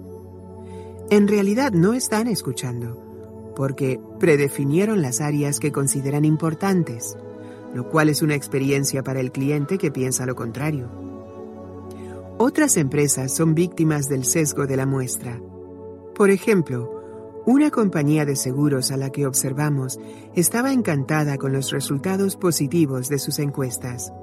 En 1.10 1.28
realidad 1.28 1.72
no 1.72 1.94
están 1.94 2.28
escuchando, 2.28 3.54
porque 3.56 4.00
predefinieron 4.20 5.02
las 5.02 5.22
áreas 5.22 5.60
que 5.60 5.72
consideran 5.72 6.26
importantes, 6.26 7.16
lo 7.74 7.90
cual 7.90 8.10
es 8.10 8.22
una 8.22 8.36
experiencia 8.36 9.04
para 9.04 9.20
el 9.20 9.32
cliente 9.32 9.78
que 9.78 9.92
piensa 9.92 10.26
lo 10.26 10.36
contrario. 10.36 10.90
Otras 12.38 12.78
empresas 12.78 13.34
son 13.34 13.54
víctimas 13.54 14.08
del 14.10 14.26
sesgo 14.26 14.66
de 14.66 14.78
la 14.78 14.86
muestra. 14.86 15.40
Por 16.16 16.30
ejemplo, 16.30 17.42
una 17.46 17.70
compañía 17.70 18.26
de 18.26 18.36
seguros 18.36 18.92
a 18.92 18.98
la 18.98 19.10
que 19.12 19.28
observamos 19.28 20.00
estaba 20.34 20.72
encantada 20.72 21.38
con 21.38 21.52
los 21.52 21.72
resultados 21.72 22.38
positivos 22.38 23.10
de 23.10 23.20
sus 23.20 23.40
encuestas. 23.40 24.14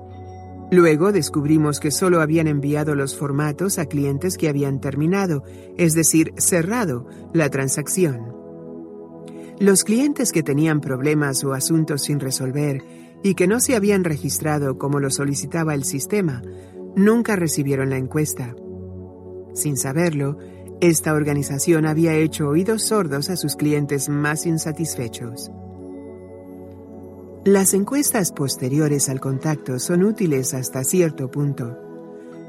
Luego 0.71 1.11
descubrimos 1.11 1.81
que 1.81 1.91
solo 1.91 2.21
habían 2.21 2.47
enviado 2.47 2.95
los 2.95 3.17
formatos 3.17 3.79
a 3.79 3.87
clientes 3.87 4.37
que 4.37 4.49
habían 4.49 4.81
terminado, 4.81 5.43
es 5.77 5.95
decir, 5.95 6.33
cerrado, 6.37 7.07
la 7.33 7.51
transacción. 7.51 8.33
Los 9.59 9.83
clientes 9.85 10.31
que 10.33 10.43
tenían 10.43 10.81
problemas 10.81 11.43
o 11.45 11.55
asuntos 11.55 12.03
sin 12.03 12.21
resolver 12.21 12.83
y 13.23 13.35
que 13.35 13.47
no 13.47 13.61
se 13.61 13.75
habían 13.75 14.05
registrado 14.05 14.79
como 14.79 15.01
lo 15.01 15.11
solicitaba 15.11 15.75
el 15.75 15.85
sistema, 15.85 16.43
nunca 16.97 17.37
recibieron 17.37 17.91
la 17.91 17.99
encuesta. 17.99 18.55
Sin 19.53 19.77
saberlo, 19.77 20.39
esta 20.81 21.13
organización 21.13 21.85
había 21.85 22.15
hecho 22.15 22.49
oídos 22.49 22.85
sordos 22.85 23.29
a 23.29 23.37
sus 23.37 23.57
clientes 23.57 24.09
más 24.09 24.47
insatisfechos. 24.47 25.51
Las 27.45 27.73
encuestas 27.73 28.33
posteriores 28.33 29.09
al 29.09 29.19
contacto 29.19 29.79
son 29.79 30.05
útiles 30.05 30.53
hasta 30.53 30.85
cierto 30.85 31.31
punto. 31.31 31.79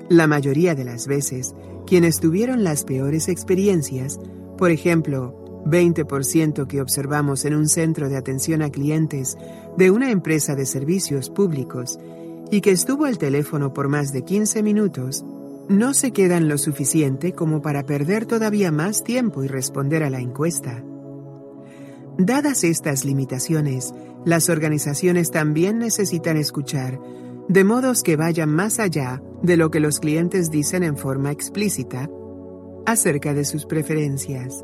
La 0.09 0.27
mayoría 0.27 0.75
de 0.75 0.83
las 0.83 1.07
veces, 1.07 1.55
quienes 1.87 2.19
tuvieron 2.19 2.65
las 2.65 2.83
peores 2.83 3.29
experiencias, 3.29 4.19
por 4.57 4.69
ejemplo, 4.69 5.63
20% 5.65 6.67
que 6.67 6.81
observamos 6.81 7.45
en 7.45 7.55
un 7.55 7.69
centro 7.69 8.09
de 8.09 8.17
atención 8.17 8.61
a 8.61 8.69
clientes 8.69 9.37
de 9.77 9.91
una 9.91 10.11
empresa 10.11 10.55
de 10.55 10.65
servicios 10.65 11.29
públicos 11.29 11.97
y 12.51 12.59
que 12.59 12.71
estuvo 12.71 13.05
al 13.05 13.17
teléfono 13.17 13.73
por 13.73 13.87
más 13.87 14.11
de 14.11 14.25
15 14.25 14.61
minutos, 14.61 15.23
no 15.69 15.93
se 15.93 16.11
quedan 16.11 16.49
lo 16.49 16.57
suficiente 16.57 17.31
como 17.31 17.61
para 17.61 17.85
perder 17.85 18.25
todavía 18.25 18.73
más 18.73 19.05
tiempo 19.05 19.41
y 19.41 19.47
responder 19.47 20.03
a 20.03 20.09
la 20.09 20.19
encuesta. 20.19 20.83
Dadas 22.23 22.63
estas 22.63 23.03
limitaciones, 23.03 23.95
las 24.25 24.49
organizaciones 24.49 25.31
también 25.31 25.79
necesitan 25.79 26.37
escuchar, 26.37 26.99
de 27.47 27.63
modos 27.63 28.03
que 28.03 28.15
vayan 28.15 28.49
más 28.49 28.77
allá 28.77 29.23
de 29.41 29.57
lo 29.57 29.71
que 29.71 29.79
los 29.79 29.99
clientes 29.99 30.51
dicen 30.51 30.83
en 30.83 30.97
forma 30.97 31.31
explícita 31.31 32.11
acerca 32.85 33.33
de 33.33 33.43
sus 33.43 33.65
preferencias. 33.65 34.63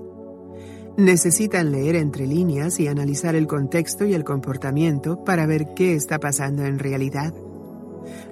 Necesitan 0.98 1.72
leer 1.72 1.96
entre 1.96 2.28
líneas 2.28 2.80
y 2.80 2.88
analizar 2.88 3.36
el 3.36 3.48
contexto 3.48 4.06
y 4.06 4.14
el 4.14 4.24
comportamiento 4.24 5.24
para 5.24 5.48
ver 5.48 5.74
qué 5.76 5.96
está 5.96 6.20
pasando 6.20 6.64
en 6.64 6.78
realidad. 6.78 7.34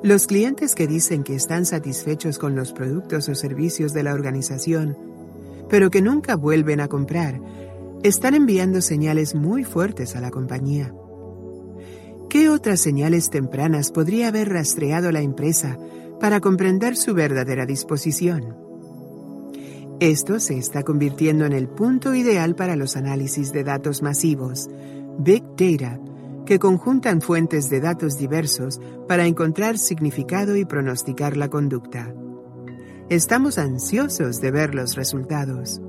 Los 0.04 0.28
clientes 0.28 0.76
que 0.76 0.86
dicen 0.86 1.24
que 1.24 1.34
están 1.34 1.66
satisfechos 1.66 2.38
con 2.38 2.56
los 2.56 2.74
productos 2.74 3.28
o 3.28 3.34
servicios 3.34 3.92
de 3.92 4.04
la 4.04 4.14
organización, 4.14 4.96
pero 5.68 5.90
que 5.90 6.04
nunca 6.04 6.36
vuelven 6.36 6.80
a 6.80 6.88
comprar, 6.88 7.42
están 8.08 8.36
enviando 8.36 8.82
señales 8.82 9.34
muy 9.34 9.64
fuertes 9.64 10.16
a 10.16 10.22
la 10.22 10.30
compañía. 10.30 10.94
¿Qué 12.30 12.50
otras 12.50 12.80
señales 12.80 13.32
tempranas 13.32 13.92
podría 13.92 14.28
haber 14.28 14.50
rastreado 14.50 15.12
la 15.12 15.22
empresa 15.22 15.80
para 16.20 16.40
comprender 16.40 16.98
su 16.98 17.16
verdadera 17.16 17.66
disposición? 17.66 18.56
Esto 20.00 20.40
se 20.40 20.56
está 20.56 20.84
convirtiendo 20.84 21.46
en 21.46 21.54
el 21.54 21.68
punto 21.68 22.14
ideal 22.14 22.54
para 22.54 22.76
los 22.76 22.96
análisis 22.96 23.52
de 23.52 23.64
datos 23.64 24.04
masivos, 24.04 24.70
Big 25.18 25.44
Data, 25.58 26.00
que 26.46 26.60
conjuntan 26.60 27.22
fuentes 27.22 27.72
de 27.72 27.80
datos 27.80 28.20
diversos 28.20 28.80
para 29.08 29.26
encontrar 29.26 29.80
significado 29.80 30.56
y 30.56 30.66
pronosticar 30.66 31.38
la 31.38 31.50
conducta. 31.50 32.14
Estamos 33.10 33.58
ansiosos 33.58 34.42
de 34.42 34.52
ver 34.52 34.76
los 34.76 34.96
resultados. 34.96 35.82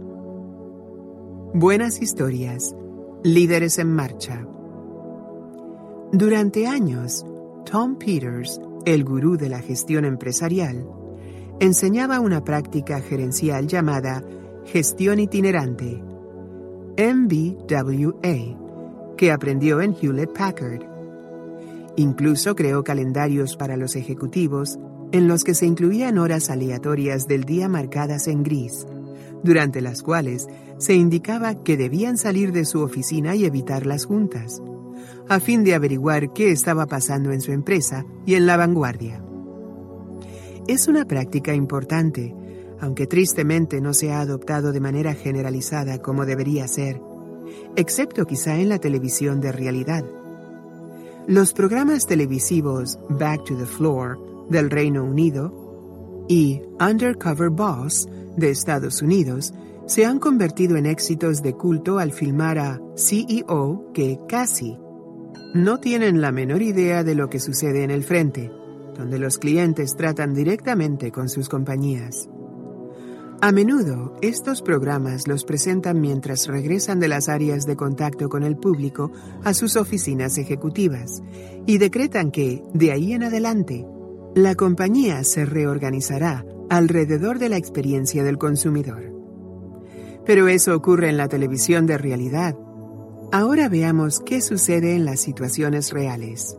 Buenas 1.58 2.02
historias. 2.02 2.76
Líderes 3.22 3.78
en 3.78 3.90
marcha. 3.90 4.46
Durante 6.12 6.66
años, 6.66 7.24
Tom 7.64 7.96
Peters, 7.96 8.60
el 8.84 9.04
gurú 9.04 9.38
de 9.38 9.48
la 9.48 9.60
gestión 9.60 10.04
empresarial, 10.04 10.86
enseñaba 11.58 12.20
una 12.20 12.44
práctica 12.44 13.00
gerencial 13.00 13.68
llamada 13.68 14.22
gestión 14.66 15.18
itinerante, 15.18 16.02
MBWA 16.98 19.14
que 19.16 19.32
aprendió 19.32 19.80
en 19.80 19.96
Hewlett 19.98 20.36
Packard. 20.36 20.82
Incluso 21.96 22.54
creó 22.54 22.84
calendarios 22.84 23.56
para 23.56 23.78
los 23.78 23.96
ejecutivos 23.96 24.78
en 25.10 25.26
los 25.26 25.42
que 25.42 25.54
se 25.54 25.64
incluían 25.64 26.18
horas 26.18 26.50
aleatorias 26.50 27.26
del 27.26 27.44
día 27.44 27.70
marcadas 27.70 28.28
en 28.28 28.42
gris, 28.42 28.86
durante 29.42 29.80
las 29.80 30.02
cuales 30.02 30.46
se 30.78 30.94
indicaba 30.94 31.62
que 31.62 31.76
debían 31.76 32.16
salir 32.18 32.52
de 32.52 32.64
su 32.64 32.80
oficina 32.80 33.34
y 33.34 33.44
evitar 33.44 33.86
las 33.86 34.04
juntas, 34.04 34.62
a 35.28 35.40
fin 35.40 35.64
de 35.64 35.74
averiguar 35.74 36.32
qué 36.32 36.50
estaba 36.50 36.86
pasando 36.86 37.32
en 37.32 37.40
su 37.40 37.52
empresa 37.52 38.04
y 38.24 38.34
en 38.34 38.46
la 38.46 38.56
vanguardia. 38.56 39.22
Es 40.66 40.88
una 40.88 41.04
práctica 41.04 41.54
importante, 41.54 42.34
aunque 42.80 43.06
tristemente 43.06 43.80
no 43.80 43.94
se 43.94 44.12
ha 44.12 44.20
adoptado 44.20 44.72
de 44.72 44.80
manera 44.80 45.14
generalizada 45.14 45.98
como 45.98 46.26
debería 46.26 46.68
ser 46.68 47.00
excepto 47.76 48.26
quizá 48.26 48.56
en 48.56 48.68
la 48.68 48.78
televisión 48.78 49.40
de 49.40 49.52
realidad. 49.52 50.04
Los 51.26 51.52
programas 51.52 52.06
televisivos 52.06 52.98
Back 53.08 53.44
to 53.44 53.56
the 53.56 53.66
Floor 53.66 54.18
del 54.48 54.70
Reino 54.70 55.04
Unido 55.04 56.24
y 56.28 56.62
Undercover 56.80 57.50
Boss 57.50 58.08
de 58.36 58.50
Estados 58.50 59.02
Unidos 59.02 59.52
se 59.86 60.04
han 60.04 60.18
convertido 60.18 60.76
en 60.76 60.86
éxitos 60.86 61.42
de 61.42 61.54
culto 61.54 61.98
al 61.98 62.12
filmar 62.12 62.58
a 62.58 62.80
CEO 62.96 63.92
que 63.92 64.18
casi 64.28 64.76
no 65.54 65.78
tienen 65.78 66.20
la 66.20 66.32
menor 66.32 66.60
idea 66.62 67.04
de 67.04 67.14
lo 67.14 67.30
que 67.30 67.40
sucede 67.40 67.84
en 67.84 67.90
el 67.90 68.02
frente, 68.02 68.50
donde 68.96 69.18
los 69.18 69.38
clientes 69.38 69.94
tratan 69.96 70.34
directamente 70.34 71.12
con 71.12 71.28
sus 71.28 71.48
compañías. 71.48 72.28
A 73.42 73.52
menudo, 73.52 74.16
estos 74.22 74.62
programas 74.62 75.28
los 75.28 75.44
presentan 75.44 76.00
mientras 76.00 76.46
regresan 76.46 76.98
de 77.00 77.08
las 77.08 77.28
áreas 77.28 77.66
de 77.66 77.76
contacto 77.76 78.28
con 78.28 78.42
el 78.42 78.56
público 78.56 79.12
a 79.44 79.52
sus 79.52 79.76
oficinas 79.76 80.38
ejecutivas 80.38 81.22
y 81.66 81.78
decretan 81.78 82.30
que, 82.30 82.62
de 82.72 82.92
ahí 82.92 83.12
en 83.12 83.24
adelante, 83.24 83.86
la 84.34 84.54
compañía 84.54 85.22
se 85.22 85.44
reorganizará 85.44 86.46
alrededor 86.70 87.38
de 87.38 87.48
la 87.48 87.56
experiencia 87.56 88.24
del 88.24 88.38
consumidor. 88.38 89.12
Pero 90.24 90.48
eso 90.48 90.74
ocurre 90.74 91.08
en 91.08 91.16
la 91.16 91.28
televisión 91.28 91.86
de 91.86 91.98
realidad. 91.98 92.56
Ahora 93.32 93.68
veamos 93.68 94.20
qué 94.20 94.40
sucede 94.40 94.94
en 94.94 95.04
las 95.04 95.20
situaciones 95.20 95.92
reales. 95.92 96.56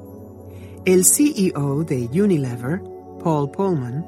El 0.86 1.06
CEO 1.06 1.84
de 1.84 2.10
Unilever, 2.14 2.82
Paul 3.24 3.52
Pullman, 3.52 4.06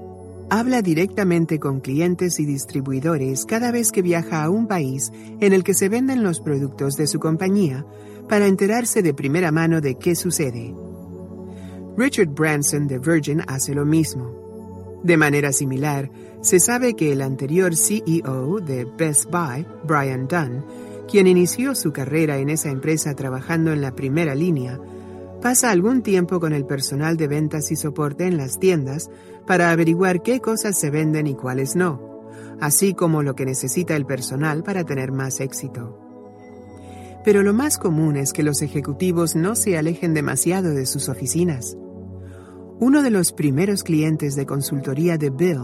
habla 0.50 0.82
directamente 0.82 1.60
con 1.60 1.80
clientes 1.80 2.40
y 2.40 2.46
distribuidores 2.46 3.46
cada 3.46 3.72
vez 3.72 3.92
que 3.92 4.02
viaja 4.02 4.44
a 4.44 4.50
un 4.50 4.68
país 4.68 5.12
en 5.40 5.54
el 5.54 5.64
que 5.64 5.74
se 5.74 5.90
venden 5.90 6.24
los 6.24 6.40
productos 6.40 6.96
de 6.96 7.08
su 7.08 7.20
compañía 7.20 7.86
para 8.28 8.48
enterarse 8.48 9.02
de 9.02 9.14
primera 9.14 9.52
mano 9.52 9.82
de 9.82 9.96
qué 9.96 10.16
sucede. 10.16 10.74
Richard 11.98 12.30
Branson 12.30 12.88
de 12.88 12.98
Virgin 12.98 13.42
hace 13.48 13.74
lo 13.74 13.86
mismo. 13.86 14.39
De 15.04 15.18
manera 15.18 15.52
similar, 15.52 16.12
se 16.42 16.60
sabe 16.60 16.96
que 16.96 17.12
el 17.12 17.22
anterior 17.22 17.76
CEO 17.76 18.60
de 18.60 18.86
Best 18.86 19.30
Buy, 19.30 19.66
Brian 19.86 20.28
Dunn, 20.28 20.66
quien 21.10 21.28
inició 21.28 21.74
su 21.76 21.92
carrera 21.92 22.38
en 22.38 22.50
esa 22.50 22.70
empresa 22.70 23.16
trabajando 23.16 23.72
en 23.72 23.82
la 23.82 23.96
primera 23.96 24.36
línea, 24.36 24.80
pasa 25.42 25.72
algún 25.72 26.02
tiempo 26.02 26.40
con 26.40 26.54
el 26.54 26.66
personal 26.66 27.18
de 27.18 27.28
ventas 27.28 27.72
y 27.72 27.76
soporte 27.76 28.26
en 28.26 28.38
las 28.38 28.60
tiendas 28.60 29.10
para 29.48 29.72
averiguar 29.72 30.22
qué 30.22 30.40
cosas 30.40 30.78
se 30.78 30.90
venden 30.90 31.28
y 31.28 31.36
cuáles 31.36 31.76
no, 31.76 32.28
así 32.60 32.94
como 32.94 33.24
lo 33.24 33.36
que 33.36 33.46
necesita 33.46 33.96
el 33.96 34.06
personal 34.06 34.64
para 34.64 34.84
tener 34.84 35.12
más 35.12 35.40
éxito. 35.40 35.98
Pero 37.24 37.44
lo 37.44 37.54
más 37.54 37.78
común 37.78 38.18
es 38.18 38.34
que 38.34 38.44
los 38.44 38.62
ejecutivos 38.62 39.36
no 39.36 39.56
se 39.56 39.78
alejen 39.78 40.14
demasiado 40.14 40.72
de 40.72 40.86
sus 40.86 41.10
oficinas. 41.10 41.78
Uno 42.82 43.04
de 43.04 43.10
los 43.10 43.34
primeros 43.34 43.84
clientes 43.84 44.38
de 44.38 44.46
consultoría 44.46 45.18
de 45.18 45.30
Bill 45.32 45.60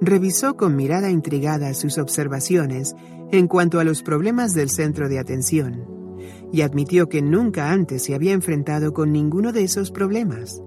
revisó 0.00 0.56
con 0.56 0.76
mirada 0.76 1.10
intrigada 1.10 1.74
sus 1.74 1.98
observaciones 1.98 2.94
en 3.32 3.48
cuanto 3.48 3.80
a 3.80 3.84
los 3.84 4.04
problemas 4.04 4.54
del 4.54 4.70
centro 4.70 5.08
de 5.08 5.18
atención 5.18 5.84
y 6.52 6.62
admitió 6.62 7.08
que 7.08 7.22
nunca 7.22 7.72
antes 7.72 8.04
se 8.04 8.14
había 8.14 8.32
enfrentado 8.32 8.92
con 8.92 9.10
ninguno 9.10 9.50
de 9.50 9.64
esos 9.64 9.90
problemas. 9.90 10.62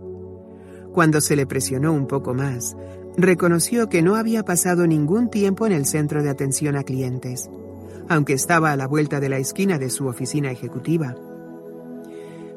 Cuando 0.91 1.22
se 1.22 1.38
le 1.38 1.48
presionó 1.48 1.93
un 1.93 2.06
poco 2.06 2.33
más, 2.33 2.75
reconoció 3.16 3.88
que 3.88 4.01
no 4.01 4.16
había 4.16 4.43
pasado 4.43 4.88
ningún 4.88 5.30
tiempo 5.30 5.66
en 5.66 5.72
el 5.72 5.85
centro 5.85 6.22
de 6.22 6.30
atención 6.30 6.75
a 6.75 6.83
clientes, 6.83 7.49
aunque 8.09 8.33
estaba 8.33 8.74
a 8.74 8.75
la 8.75 8.88
vuelta 8.88 9.22
de 9.22 9.30
la 9.30 9.38
esquina 9.38 9.77
de 9.77 9.90
su 9.90 10.07
oficina 10.07 10.51
ejecutiva. 10.51 11.16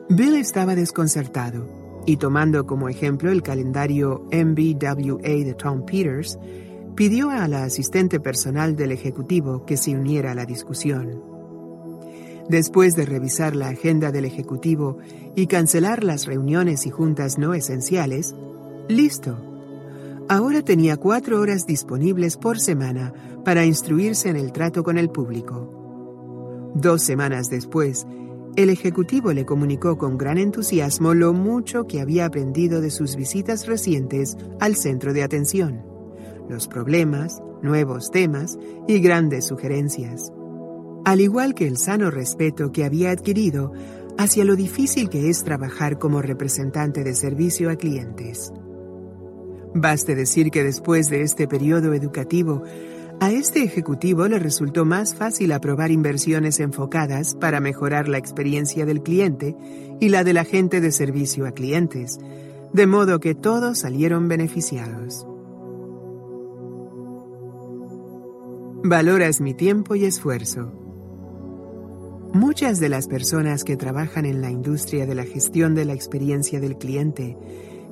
Bill 0.08 0.34
estaba 0.34 0.74
desconcertado 0.74 1.79
y 2.10 2.16
tomando 2.16 2.66
como 2.66 2.88
ejemplo 2.88 3.30
el 3.30 3.40
calendario 3.40 4.24
MBWA 4.32 5.44
de 5.44 5.54
Tom 5.56 5.84
Peters, 5.86 6.40
pidió 6.96 7.30
a 7.30 7.46
la 7.46 7.62
asistente 7.62 8.18
personal 8.18 8.74
del 8.74 8.90
ejecutivo 8.90 9.64
que 9.64 9.76
se 9.76 9.94
uniera 9.94 10.32
a 10.32 10.34
la 10.34 10.44
discusión. 10.44 11.22
Después 12.48 12.96
de 12.96 13.06
revisar 13.06 13.54
la 13.54 13.68
agenda 13.68 14.10
del 14.10 14.24
ejecutivo 14.24 14.98
y 15.36 15.46
cancelar 15.46 16.02
las 16.02 16.26
reuniones 16.26 16.84
y 16.84 16.90
juntas 16.90 17.38
no 17.38 17.54
esenciales, 17.54 18.34
listo. 18.88 19.38
Ahora 20.28 20.62
tenía 20.62 20.96
cuatro 20.96 21.40
horas 21.40 21.64
disponibles 21.64 22.36
por 22.36 22.58
semana 22.58 23.14
para 23.44 23.64
instruirse 23.64 24.30
en 24.30 24.36
el 24.36 24.50
trato 24.50 24.82
con 24.82 24.98
el 24.98 25.10
público. 25.10 26.72
Dos 26.74 27.04
semanas 27.04 27.50
después, 27.50 28.04
el 28.56 28.70
ejecutivo 28.70 29.32
le 29.32 29.44
comunicó 29.44 29.96
con 29.96 30.18
gran 30.18 30.38
entusiasmo 30.38 31.14
lo 31.14 31.32
mucho 31.32 31.86
que 31.86 32.00
había 32.00 32.26
aprendido 32.26 32.80
de 32.80 32.90
sus 32.90 33.16
visitas 33.16 33.66
recientes 33.66 34.36
al 34.58 34.76
centro 34.76 35.12
de 35.12 35.22
atención, 35.22 35.82
los 36.48 36.66
problemas, 36.66 37.40
nuevos 37.62 38.10
temas 38.10 38.58
y 38.88 38.98
grandes 38.98 39.46
sugerencias, 39.46 40.32
al 41.04 41.20
igual 41.20 41.54
que 41.54 41.66
el 41.66 41.76
sano 41.76 42.10
respeto 42.10 42.72
que 42.72 42.84
había 42.84 43.10
adquirido 43.10 43.72
hacia 44.18 44.44
lo 44.44 44.56
difícil 44.56 45.08
que 45.08 45.30
es 45.30 45.44
trabajar 45.44 45.98
como 45.98 46.20
representante 46.20 47.04
de 47.04 47.14
servicio 47.14 47.70
a 47.70 47.76
clientes. 47.76 48.52
Baste 49.74 50.16
decir 50.16 50.50
que 50.50 50.64
después 50.64 51.08
de 51.08 51.22
este 51.22 51.46
periodo 51.46 51.94
educativo, 51.94 52.64
a 53.20 53.30
este 53.30 53.62
ejecutivo 53.62 54.26
le 54.28 54.38
resultó 54.38 54.86
más 54.86 55.14
fácil 55.14 55.52
aprobar 55.52 55.90
inversiones 55.90 56.58
enfocadas 56.58 57.34
para 57.34 57.60
mejorar 57.60 58.08
la 58.08 58.16
experiencia 58.16 58.86
del 58.86 59.02
cliente 59.02 59.54
y 60.00 60.08
la 60.08 60.24
del 60.24 60.38
agente 60.38 60.80
de 60.80 60.90
servicio 60.90 61.46
a 61.46 61.52
clientes, 61.52 62.18
de 62.72 62.86
modo 62.86 63.20
que 63.20 63.34
todos 63.34 63.80
salieron 63.80 64.26
beneficiados. 64.26 65.26
Valoras 68.82 69.42
mi 69.42 69.52
tiempo 69.52 69.94
y 69.94 70.06
esfuerzo. 70.06 70.72
Muchas 72.32 72.80
de 72.80 72.88
las 72.88 73.06
personas 73.06 73.64
que 73.64 73.76
trabajan 73.76 74.24
en 74.24 74.40
la 74.40 74.50
industria 74.50 75.04
de 75.04 75.14
la 75.14 75.24
gestión 75.24 75.74
de 75.74 75.84
la 75.84 75.92
experiencia 75.92 76.58
del 76.58 76.78
cliente 76.78 77.36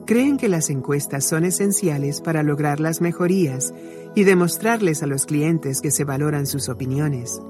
creen 0.09 0.39
que 0.39 0.49
las 0.49 0.71
encuestas 0.71 1.29
son 1.29 1.45
esenciales 1.45 2.23
para 2.23 2.43
lograr 2.43 2.81
las 2.81 3.03
mejorías 3.03 3.75
y 4.15 4.25
demostrarles 4.25 5.03
a 5.03 5.07
los 5.07 5.27
clientes 5.27 5.83
que 5.83 5.91
se 5.91 6.05
valoran 6.05 6.47
sus 6.47 6.71
opiniones. 6.71 7.43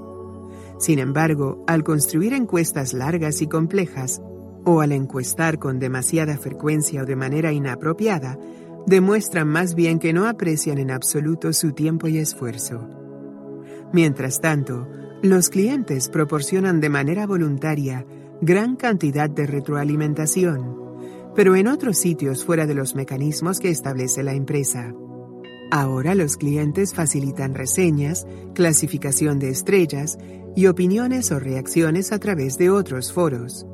Sin 0.80 0.98
embargo, 0.98 1.62
al 1.68 1.84
construir 1.84 2.32
encuestas 2.32 2.94
largas 2.94 3.42
y 3.42 3.46
complejas, 3.46 4.20
o 4.64 4.80
al 4.80 4.90
encuestar 4.90 5.60
con 5.60 5.78
demasiada 5.78 6.36
frecuencia 6.36 7.02
o 7.02 7.06
de 7.06 7.14
manera 7.14 7.52
inapropiada, 7.52 8.36
demuestran 8.88 9.46
más 9.46 9.76
bien 9.76 10.00
que 10.00 10.12
no 10.12 10.26
aprecian 10.26 10.78
en 10.78 10.90
absoluto 10.90 11.52
su 11.52 11.74
tiempo 11.74 12.08
y 12.08 12.18
esfuerzo. 12.18 12.88
Mientras 13.92 14.40
tanto, 14.40 14.88
los 15.22 15.48
clientes 15.48 16.08
proporcionan 16.08 16.80
de 16.80 16.88
manera 16.88 17.24
voluntaria 17.24 18.04
gran 18.40 18.74
cantidad 18.74 19.30
de 19.30 19.46
retroalimentación, 19.46 20.87
pero 21.38 21.54
en 21.54 21.68
otros 21.68 21.98
sitios 21.98 22.44
fuera 22.44 22.66
de 22.66 22.74
los 22.74 22.96
mecanismos 22.96 23.60
que 23.60 23.68
establece 23.70 24.24
la 24.24 24.32
empresa. 24.32 24.92
Ahora 25.70 26.16
los 26.16 26.36
clientes 26.36 26.92
facilitan 26.92 27.54
reseñas, 27.54 28.26
clasificación 28.56 29.38
de 29.38 29.50
estrellas 29.50 30.18
y 30.56 30.66
opiniones 30.66 31.30
o 31.30 31.38
reacciones 31.38 32.10
a 32.10 32.18
través 32.18 32.58
de 32.58 32.70
otros 32.70 33.12
foros. 33.12 33.68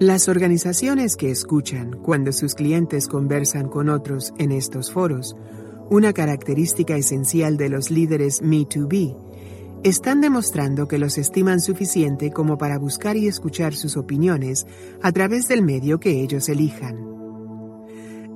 Las 0.00 0.28
organizaciones 0.28 1.14
que 1.14 1.30
escuchan 1.30 2.00
cuando 2.02 2.32
sus 2.32 2.56
clientes 2.56 3.06
conversan 3.06 3.68
con 3.68 3.90
otros 3.90 4.34
en 4.36 4.50
estos 4.50 4.90
foros, 4.90 5.36
una 5.90 6.12
característica 6.12 6.96
esencial 6.96 7.56
de 7.56 7.68
los 7.68 7.92
líderes 7.92 8.42
Me2B, 8.42 9.27
están 9.84 10.20
demostrando 10.20 10.88
que 10.88 10.98
los 10.98 11.18
estiman 11.18 11.60
suficiente 11.60 12.32
como 12.32 12.58
para 12.58 12.78
buscar 12.78 13.16
y 13.16 13.28
escuchar 13.28 13.74
sus 13.74 13.96
opiniones 13.96 14.66
a 15.02 15.12
través 15.12 15.46
del 15.48 15.62
medio 15.62 16.00
que 16.00 16.20
ellos 16.20 16.48
elijan. 16.48 17.06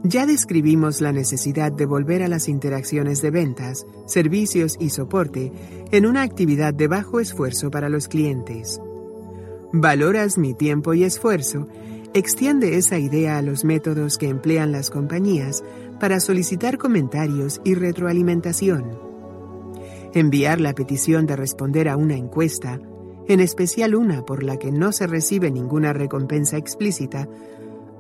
Ya 0.04 0.26
describimos 0.26 1.00
la 1.00 1.12
necesidad 1.12 1.70
de 1.70 1.86
volver 1.86 2.22
a 2.22 2.28
las 2.28 2.48
interacciones 2.48 3.22
de 3.22 3.30
ventas, 3.30 3.86
servicios 4.06 4.76
y 4.80 4.90
soporte 4.90 5.52
en 5.90 6.06
una 6.06 6.22
actividad 6.22 6.74
de 6.74 6.88
bajo 6.88 7.20
esfuerzo 7.20 7.70
para 7.70 7.88
los 7.88 8.08
clientes. 8.08 8.80
Valoras 9.72 10.38
mi 10.38 10.54
tiempo 10.54 10.94
y 10.94 11.04
esfuerzo 11.04 11.68
extiende 12.14 12.76
esa 12.76 12.98
idea 12.98 13.38
a 13.38 13.42
los 13.42 13.64
métodos 13.64 14.18
que 14.18 14.28
emplean 14.28 14.72
las 14.72 14.90
compañías 14.90 15.64
para 15.98 16.20
solicitar 16.20 16.78
comentarios 16.78 17.60
y 17.64 17.74
retroalimentación 17.74 19.11
enviar 20.14 20.60
la 20.60 20.74
petición 20.74 21.26
de 21.26 21.36
responder 21.36 21.88
a 21.88 21.96
una 21.96 22.16
encuesta, 22.16 22.80
en 23.28 23.40
especial 23.40 23.94
una 23.94 24.24
por 24.24 24.42
la 24.42 24.56
que 24.56 24.72
no 24.72 24.92
se 24.92 25.06
recibe 25.06 25.50
ninguna 25.50 25.92
recompensa 25.92 26.56
explícita, 26.56 27.28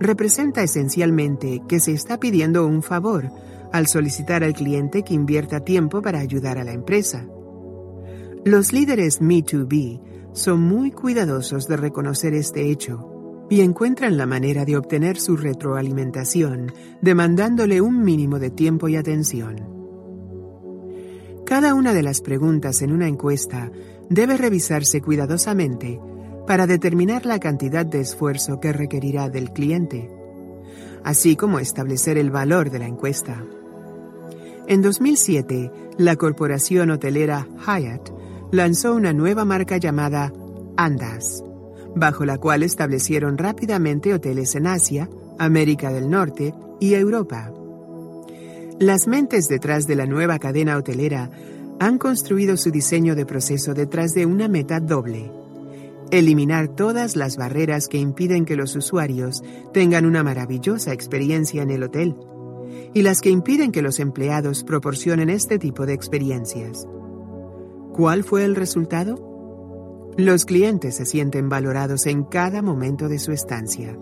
representa 0.00 0.62
esencialmente 0.62 1.62
que 1.68 1.80
se 1.80 1.92
está 1.92 2.18
pidiendo 2.18 2.66
un 2.66 2.82
favor 2.82 3.30
al 3.72 3.86
solicitar 3.86 4.44
al 4.44 4.52
cliente 4.52 5.02
que 5.02 5.14
invierta 5.14 5.60
tiempo 5.60 6.02
para 6.02 6.18
ayudar 6.18 6.58
a 6.58 6.64
la 6.64 6.72
empresa. 6.72 7.26
Los 8.44 8.72
líderes 8.72 9.20
Me2B 9.20 10.00
son 10.32 10.60
muy 10.60 10.90
cuidadosos 10.90 11.68
de 11.68 11.76
reconocer 11.76 12.34
este 12.34 12.70
hecho 12.70 13.46
y 13.48 13.60
encuentran 13.60 14.16
la 14.16 14.26
manera 14.26 14.64
de 14.64 14.76
obtener 14.76 15.18
su 15.18 15.36
retroalimentación 15.36 16.72
demandándole 17.00 17.80
un 17.80 18.02
mínimo 18.02 18.38
de 18.38 18.50
tiempo 18.50 18.88
y 18.88 18.96
atención. 18.96 19.81
Cada 21.52 21.74
una 21.74 21.92
de 21.92 22.02
las 22.02 22.22
preguntas 22.22 22.80
en 22.80 22.92
una 22.92 23.08
encuesta 23.08 23.70
debe 24.08 24.38
revisarse 24.38 25.02
cuidadosamente 25.02 26.00
para 26.46 26.66
determinar 26.66 27.26
la 27.26 27.40
cantidad 27.40 27.84
de 27.84 28.00
esfuerzo 28.00 28.58
que 28.58 28.72
requerirá 28.72 29.28
del 29.28 29.52
cliente, 29.52 30.08
así 31.04 31.36
como 31.36 31.58
establecer 31.58 32.16
el 32.16 32.30
valor 32.30 32.70
de 32.70 32.78
la 32.78 32.86
encuesta. 32.86 33.44
En 34.66 34.80
2007, 34.80 35.70
la 35.98 36.16
corporación 36.16 36.90
hotelera 36.90 37.46
Hyatt 37.66 38.08
lanzó 38.50 38.94
una 38.94 39.12
nueva 39.12 39.44
marca 39.44 39.76
llamada 39.76 40.32
Andas, 40.78 41.44
bajo 41.94 42.24
la 42.24 42.38
cual 42.38 42.62
establecieron 42.62 43.36
rápidamente 43.36 44.14
hoteles 44.14 44.54
en 44.54 44.68
Asia, 44.68 45.10
América 45.38 45.92
del 45.92 46.08
Norte 46.08 46.54
y 46.80 46.94
Europa. 46.94 47.52
Las 48.82 49.06
mentes 49.06 49.46
detrás 49.46 49.86
de 49.86 49.94
la 49.94 50.06
nueva 50.06 50.40
cadena 50.40 50.76
hotelera 50.76 51.30
han 51.78 51.98
construido 51.98 52.56
su 52.56 52.72
diseño 52.72 53.14
de 53.14 53.24
proceso 53.24 53.74
detrás 53.74 54.12
de 54.12 54.26
una 54.26 54.48
meta 54.48 54.80
doble. 54.80 55.30
Eliminar 56.10 56.66
todas 56.66 57.14
las 57.14 57.36
barreras 57.36 57.86
que 57.86 57.98
impiden 57.98 58.44
que 58.44 58.56
los 58.56 58.74
usuarios 58.74 59.44
tengan 59.72 60.04
una 60.04 60.24
maravillosa 60.24 60.92
experiencia 60.92 61.62
en 61.62 61.70
el 61.70 61.84
hotel 61.84 62.16
y 62.92 63.02
las 63.02 63.20
que 63.20 63.30
impiden 63.30 63.70
que 63.70 63.82
los 63.82 64.00
empleados 64.00 64.64
proporcionen 64.64 65.30
este 65.30 65.60
tipo 65.60 65.86
de 65.86 65.92
experiencias. 65.92 66.84
¿Cuál 67.92 68.24
fue 68.24 68.42
el 68.42 68.56
resultado? 68.56 70.10
Los 70.16 70.44
clientes 70.44 70.96
se 70.96 71.06
sienten 71.06 71.48
valorados 71.48 72.06
en 72.06 72.24
cada 72.24 72.62
momento 72.62 73.08
de 73.08 73.20
su 73.20 73.30
estancia. 73.30 73.96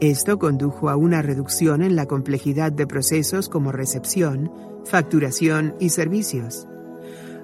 Esto 0.00 0.38
condujo 0.38 0.88
a 0.88 0.96
una 0.96 1.20
reducción 1.20 1.82
en 1.82 1.94
la 1.94 2.06
complejidad 2.06 2.72
de 2.72 2.86
procesos 2.86 3.50
como 3.50 3.70
recepción, 3.70 4.50
facturación 4.86 5.74
y 5.78 5.90
servicios, 5.90 6.66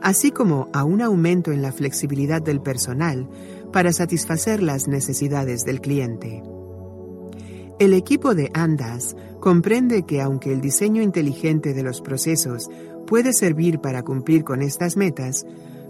así 0.01 0.31
como 0.31 0.71
a 0.73 0.83
un 0.83 1.03
aumento 1.03 1.53
en 1.53 1.61
la 1.61 1.71
flexibilidad 1.71 2.41
del 2.41 2.63
personal 2.63 3.29
para 3.75 3.93
satisfacer 3.93 4.63
las 4.63 4.89
necesidades 4.89 5.65
del 5.65 5.83
cliente. 5.83 6.43
El 7.79 7.93
equipo 7.93 8.35
de 8.35 8.51
Andas 8.55 9.17
comprende 9.39 10.05
que 10.05 10.23
aunque 10.23 10.51
el 10.51 10.63
diseño 10.63 11.03
inteligente 11.03 11.75
de 11.75 11.83
los 11.83 12.01
procesos 12.01 12.71
puede 13.07 13.35
servir 13.35 13.81
para 13.81 14.03
cumplir 14.03 14.45
con 14.45 14.63
estas 14.63 14.97
metas, 14.97 15.45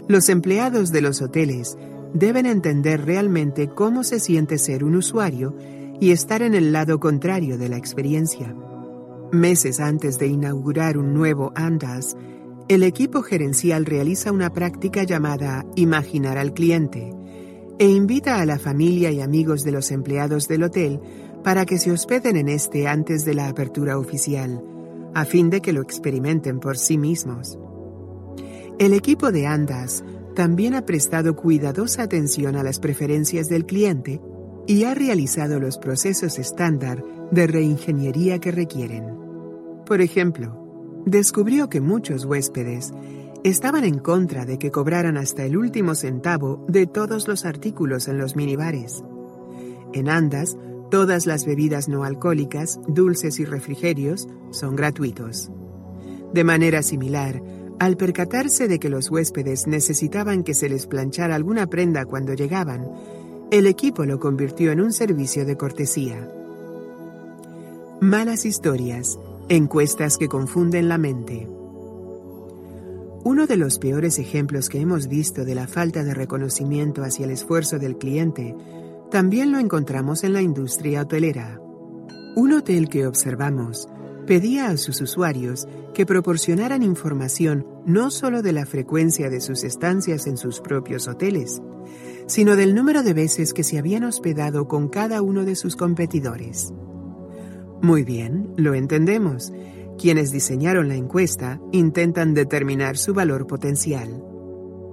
los 0.09 0.27
empleados 0.27 0.91
de 0.91 0.99
los 0.99 1.21
hoteles 1.21 1.77
deben 2.13 2.45
entender 2.45 3.05
realmente 3.05 3.69
cómo 3.69 4.03
se 4.03 4.19
siente 4.19 4.57
ser 4.57 4.83
un 4.83 4.97
usuario 4.97 5.55
y 5.99 6.11
estar 6.11 6.41
en 6.41 6.53
el 6.53 6.71
lado 6.71 6.99
contrario 6.99 7.57
de 7.57 7.69
la 7.69 7.77
experiencia. 7.77 8.55
Meses 9.31 9.79
antes 9.79 10.19
de 10.19 10.27
inaugurar 10.27 10.97
un 10.97 11.13
nuevo 11.13 11.51
Andas, 11.55 12.15
el 12.67 12.83
equipo 12.83 13.21
gerencial 13.21 13.85
realiza 13.85 14.31
una 14.31 14.51
práctica 14.51 15.03
llamada 15.03 15.65
Imaginar 15.75 16.37
al 16.37 16.53
cliente 16.53 17.13
e 17.79 17.89
invita 17.89 18.41
a 18.41 18.45
la 18.45 18.59
familia 18.59 19.11
y 19.11 19.21
amigos 19.21 19.63
de 19.63 19.71
los 19.71 19.91
empleados 19.91 20.47
del 20.47 20.63
hotel 20.63 20.99
para 21.43 21.65
que 21.65 21.77
se 21.77 21.91
hospeden 21.91 22.35
en 22.35 22.49
este 22.49 22.87
antes 22.87 23.23
de 23.23 23.33
la 23.33 23.47
apertura 23.47 23.97
oficial, 23.97 24.63
a 25.13 25.25
fin 25.25 25.49
de 25.49 25.61
que 25.61 25.73
lo 25.73 25.81
experimenten 25.81 26.59
por 26.59 26.77
sí 26.77 26.97
mismos. 26.97 27.57
El 28.79 28.93
equipo 28.93 29.31
de 29.31 29.47
Andas 29.47 30.03
también 30.35 30.75
ha 30.75 30.85
prestado 30.85 31.35
cuidadosa 31.35 32.03
atención 32.03 32.55
a 32.55 32.63
las 32.63 32.79
preferencias 32.79 33.49
del 33.49 33.65
cliente 33.65 34.21
y 34.67 34.83
ha 34.83 34.93
realizado 34.93 35.59
los 35.59 35.77
procesos 35.77 36.37
estándar 36.37 37.03
de 37.31 37.47
reingeniería 37.47 38.39
que 38.39 38.51
requieren. 38.51 39.17
Por 39.85 40.01
ejemplo, 40.01 41.03
descubrió 41.05 41.69
que 41.69 41.79
muchos 41.79 42.25
huéspedes 42.25 42.93
estaban 43.43 43.85
en 43.85 43.99
contra 43.99 44.45
de 44.45 44.59
que 44.59 44.71
cobraran 44.71 45.15
hasta 45.17 45.45
el 45.45 45.57
último 45.57 45.95
centavo 45.95 46.65
de 46.67 46.85
todos 46.85 47.27
los 47.29 47.45
artículos 47.45 48.09
en 48.09 48.17
los 48.17 48.35
minibares. 48.35 49.03
En 49.93 50.09
Andas, 50.09 50.57
todas 50.91 51.25
las 51.25 51.45
bebidas 51.45 51.87
no 51.87 52.03
alcohólicas, 52.03 52.79
dulces 52.87 53.39
y 53.39 53.45
refrigerios 53.45 54.27
son 54.51 54.75
gratuitos. 54.75 55.49
De 56.33 56.43
manera 56.43 56.83
similar, 56.83 57.41
al 57.79 57.95
percatarse 57.95 58.67
de 58.67 58.79
que 58.79 58.89
los 58.89 59.09
huéspedes 59.09 59.67
necesitaban 59.67 60.43
que 60.43 60.53
se 60.53 60.67
les 60.67 60.87
planchara 60.87 61.35
alguna 61.35 61.67
prenda 61.67 62.05
cuando 62.05 62.33
llegaban, 62.33 62.89
el 63.49 63.65
equipo 63.65 64.03
lo 64.03 64.19
convirtió 64.19 64.71
en 64.71 64.81
un 64.81 64.91
servicio 64.91 65.45
de 65.45 65.55
cortesía. 65.55 66.29
Malas 68.01 68.45
historias, 68.45 69.17
encuestas 69.47 70.17
que 70.17 70.27
confunden 70.27 70.89
la 70.89 70.97
mente. 70.97 71.47
Uno 73.23 73.47
de 73.47 73.55
los 73.55 73.79
peores 73.79 74.19
ejemplos 74.19 74.67
que 74.67 74.81
hemos 74.81 75.07
visto 75.07 75.45
de 75.45 75.55
la 75.55 75.67
falta 75.67 76.03
de 76.03 76.13
reconocimiento 76.13 77.03
hacia 77.03 77.25
el 77.25 77.31
esfuerzo 77.31 77.79
del 77.79 77.97
cliente 77.97 78.53
también 79.11 79.53
lo 79.53 79.59
encontramos 79.59 80.25
en 80.25 80.33
la 80.33 80.41
industria 80.41 81.03
hotelera. 81.03 81.61
Un 82.35 82.51
hotel 82.51 82.89
que 82.89 83.07
observamos 83.07 83.87
pedía 84.25 84.67
a 84.67 84.77
sus 84.77 84.99
usuarios 84.99 85.67
que 85.93 86.05
proporcionaran 86.05 86.83
información 86.83 87.65
no 87.85 88.11
solo 88.11 88.41
de 88.41 88.51
la 88.51 88.65
frecuencia 88.65 89.29
de 89.29 89.39
sus 89.39 89.63
estancias 89.63 90.27
en 90.27 90.35
sus 90.35 90.59
propios 90.59 91.07
hoteles, 91.07 91.61
sino 92.27 92.55
del 92.55 92.75
número 92.75 93.03
de 93.03 93.13
veces 93.13 93.53
que 93.53 93.63
se 93.63 93.77
habían 93.77 94.03
hospedado 94.03 94.67
con 94.67 94.89
cada 94.89 95.21
uno 95.21 95.45
de 95.45 95.55
sus 95.55 95.75
competidores. 95.75 96.73
Muy 97.81 98.03
bien, 98.03 98.53
lo 98.57 98.73
entendemos. 98.73 99.53
Quienes 99.97 100.31
diseñaron 100.31 100.87
la 100.87 100.95
encuesta 100.95 101.59
intentan 101.71 102.33
determinar 102.33 102.97
su 102.97 103.13
valor 103.13 103.47
potencial. 103.47 104.23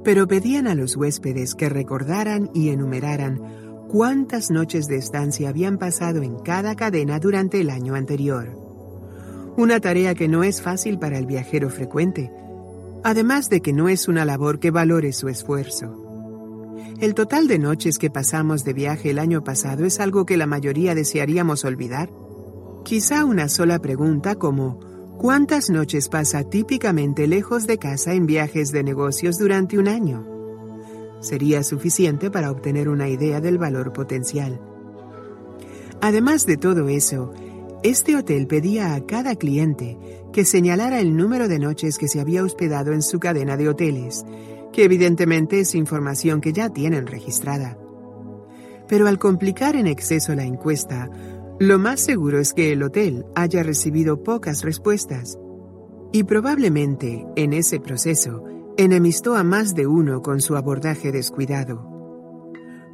Pero 0.03 0.27
pedían 0.27 0.67
a 0.67 0.75
los 0.75 0.97
huéspedes 0.97 1.55
que 1.55 1.69
recordaran 1.69 2.51
y 2.55 2.71
enumeraran 2.71 3.41
cuántas 3.89 4.51
noches 4.51 4.87
de 4.87 4.97
estancia 4.97 5.49
habían 5.49 5.79
pasado 5.79 6.23
en 6.23 6.39
cada 6.39 6.75
cadena 6.75 7.19
durante 7.19 7.61
el 7.61 7.71
año 7.71 7.95
anterior 7.95 8.65
una 9.57 9.79
tarea 9.79 10.15
que 10.15 10.29
no 10.29 10.43
es 10.43 10.61
fácil 10.61 10.99
para 10.99 11.19
el 11.19 11.27
viajero 11.27 11.71
frecuente, 11.71 12.33
además 13.05 13.49
de 13.51 13.61
que 13.61 13.73
no 13.73 13.89
es 13.89 14.09
una 14.09 14.25
labor 14.25 14.59
que 14.59 14.71
valore 14.71 15.13
su 15.13 15.29
esfuerzo. 15.29 16.04
El 17.01 17.15
total 17.15 17.49
de 17.49 17.59
noches 17.59 17.99
que 17.99 18.11
pasamos 18.11 18.65
de 18.65 18.73
viaje 18.73 19.11
el 19.11 19.19
año 19.19 19.43
pasado 19.43 19.85
es 19.85 20.01
algo 20.01 20.27
que 20.27 20.37
la 20.37 20.47
mayoría 20.47 20.95
desearíamos 20.95 21.65
olvidar. 21.65 22.11
Quizá 22.85 23.25
una 23.25 23.49
sola 23.49 23.79
pregunta 23.81 24.37
como 24.37 24.79
¿cuántas 25.19 25.71
noches 25.71 26.09
pasa 26.09 26.45
típicamente 26.45 27.27
lejos 27.27 27.67
de 27.67 27.79
casa 27.79 28.15
en 28.15 28.27
viajes 28.27 28.73
de 28.73 28.85
negocios 28.85 29.39
durante 29.39 29.79
un 29.79 29.89
año? 29.89 30.27
Sería 31.21 31.63
suficiente 31.63 32.31
para 32.31 32.51
obtener 32.51 32.89
una 32.89 33.09
idea 33.09 33.41
del 33.41 33.59
valor 33.59 33.93
potencial. 33.93 34.61
Además 36.01 36.47
de 36.47 36.59
todo 36.59 36.89
eso, 36.89 37.33
este 37.83 38.17
hotel 38.17 38.47
pedía 38.47 38.95
a 38.95 39.05
cada 39.07 39.37
cliente 39.37 39.99
que 40.33 40.45
señalara 40.45 41.01
el 41.01 41.17
número 41.17 41.49
de 41.49 41.59
noches 41.59 41.99
que 41.99 42.09
se 42.09 42.21
había 42.21 42.43
hospedado 42.43 42.93
en 42.93 43.03
su 43.03 43.21
cadena 43.21 43.57
de 43.57 43.69
hoteles, 43.69 44.25
que 44.75 44.83
evidentemente 44.83 45.61
es 45.61 45.77
información 45.77 46.41
que 46.41 46.53
ya 46.53 46.69
tienen 46.69 47.07
registrada. 47.07 47.79
Pero 48.89 49.07
al 49.07 49.21
complicar 49.21 49.77
en 49.77 49.87
exceso 49.87 50.35
la 50.35 50.45
encuesta, 50.45 51.09
lo 51.61 51.79
más 51.79 52.01
seguro 52.01 52.41
es 52.41 52.53
que 52.53 52.73
el 52.73 52.83
hotel 52.83 53.25
haya 53.37 53.63
recibido 53.63 54.25
pocas 54.25 54.65
respuestas. 54.65 55.39
Y 56.13 56.25
probablemente, 56.25 57.25
en 57.37 57.53
ese 57.53 57.79
proceso, 57.79 58.45
enemistó 58.77 59.37
a 59.37 59.45
más 59.45 59.77
de 59.77 59.87
uno 59.87 60.23
con 60.23 60.41
su 60.41 60.57
abordaje 60.57 61.13
descuidado. 61.13 61.89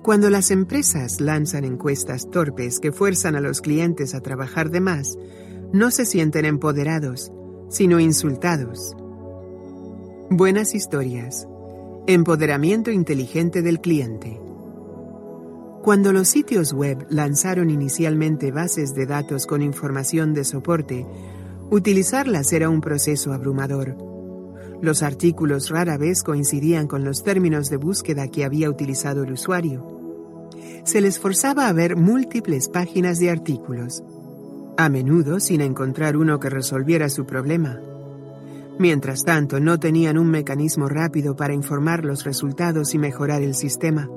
Cuando 0.03 0.29
las 0.29 0.51
empresas 0.51 1.21
lanzan 1.23 1.65
encuestas 1.65 2.29
torpes 2.31 2.79
que 2.79 2.93
fuerzan 2.93 3.37
a 3.37 3.41
los 3.41 3.63
clientes 3.63 4.15
a 4.15 4.21
trabajar 4.21 4.71
de 4.71 4.81
más, 4.81 5.17
no 5.73 5.91
se 5.91 6.05
sienten 6.05 6.45
empoderados, 6.45 7.33
sino 7.71 8.01
insultados. 8.01 8.95
Buenas 10.29 10.75
historias. 10.75 11.50
Empoderamiento 12.07 12.91
inteligente 12.91 13.61
del 13.61 13.81
cliente. 13.81 14.41
Cuando 15.83 16.13
los 16.13 16.29
sitios 16.29 16.73
web 16.73 17.07
lanzaron 17.11 17.69
inicialmente 17.71 18.51
bases 18.51 18.95
de 18.95 19.05
datos 19.07 19.47
con 19.47 19.61
información 19.61 20.33
de 20.33 20.45
soporte, 20.45 21.07
utilizarlas 21.71 22.53
era 22.53 22.71
un 22.71 22.81
proceso 22.81 23.33
abrumador. 23.33 23.97
Los 24.81 25.03
artículos 25.03 25.69
rara 25.69 25.99
vez 25.99 26.23
coincidían 26.23 26.87
con 26.87 27.05
los 27.05 27.23
términos 27.23 27.69
de 27.69 27.77
búsqueda 27.77 28.29
que 28.29 28.45
había 28.45 28.71
utilizado 28.71 29.23
el 29.23 29.33
usuario. 29.33 30.01
Se 30.85 31.03
les 31.03 31.19
forzaba 31.19 31.69
a 31.69 31.73
ver 31.73 31.97
múltiples 31.97 32.71
páginas 32.71 33.19
de 33.19 33.31
artículos, 33.31 34.03
a 34.79 34.89
menudo 34.89 35.39
sin 35.39 35.61
encontrar 35.61 36.17
uno 36.17 36.41
que 36.41 36.49
resolviera 36.49 37.11
su 37.11 37.27
problema. 37.27 37.79
Mientras 38.81 39.25
tanto, 39.25 39.61
no 39.61 39.79
tenían 39.79 40.17
un 40.17 40.31
mecanismo 40.31 40.89
rápido 40.89 41.37
para 41.37 41.53
informar 41.53 42.03
los 42.07 42.25
resultados 42.25 42.95
y 42.95 42.99
mejorar 42.99 43.43
el 43.43 43.55
sistema. 43.55 44.09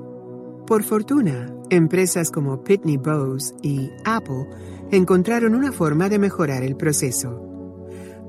Por 0.65 0.83
fortuna, 0.83 1.53
empresas 1.69 2.31
como 2.31 2.63
Pitney 2.63 2.95
Bowes 2.95 3.53
y 3.61 3.89
Apple 4.05 4.47
encontraron 4.89 5.53
una 5.53 5.73
forma 5.73 6.07
de 6.07 6.17
mejorar 6.17 6.63
el 6.63 6.77
proceso. 6.77 7.41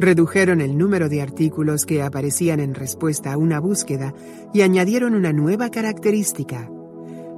Redujeron 0.00 0.60
el 0.60 0.76
número 0.76 1.08
de 1.08 1.22
artículos 1.22 1.86
que 1.86 2.02
aparecían 2.02 2.58
en 2.58 2.74
respuesta 2.74 3.32
a 3.32 3.36
una 3.36 3.60
búsqueda 3.60 4.12
y 4.52 4.62
añadieron 4.62 5.14
una 5.14 5.32
nueva 5.32 5.70
característica. 5.70 6.68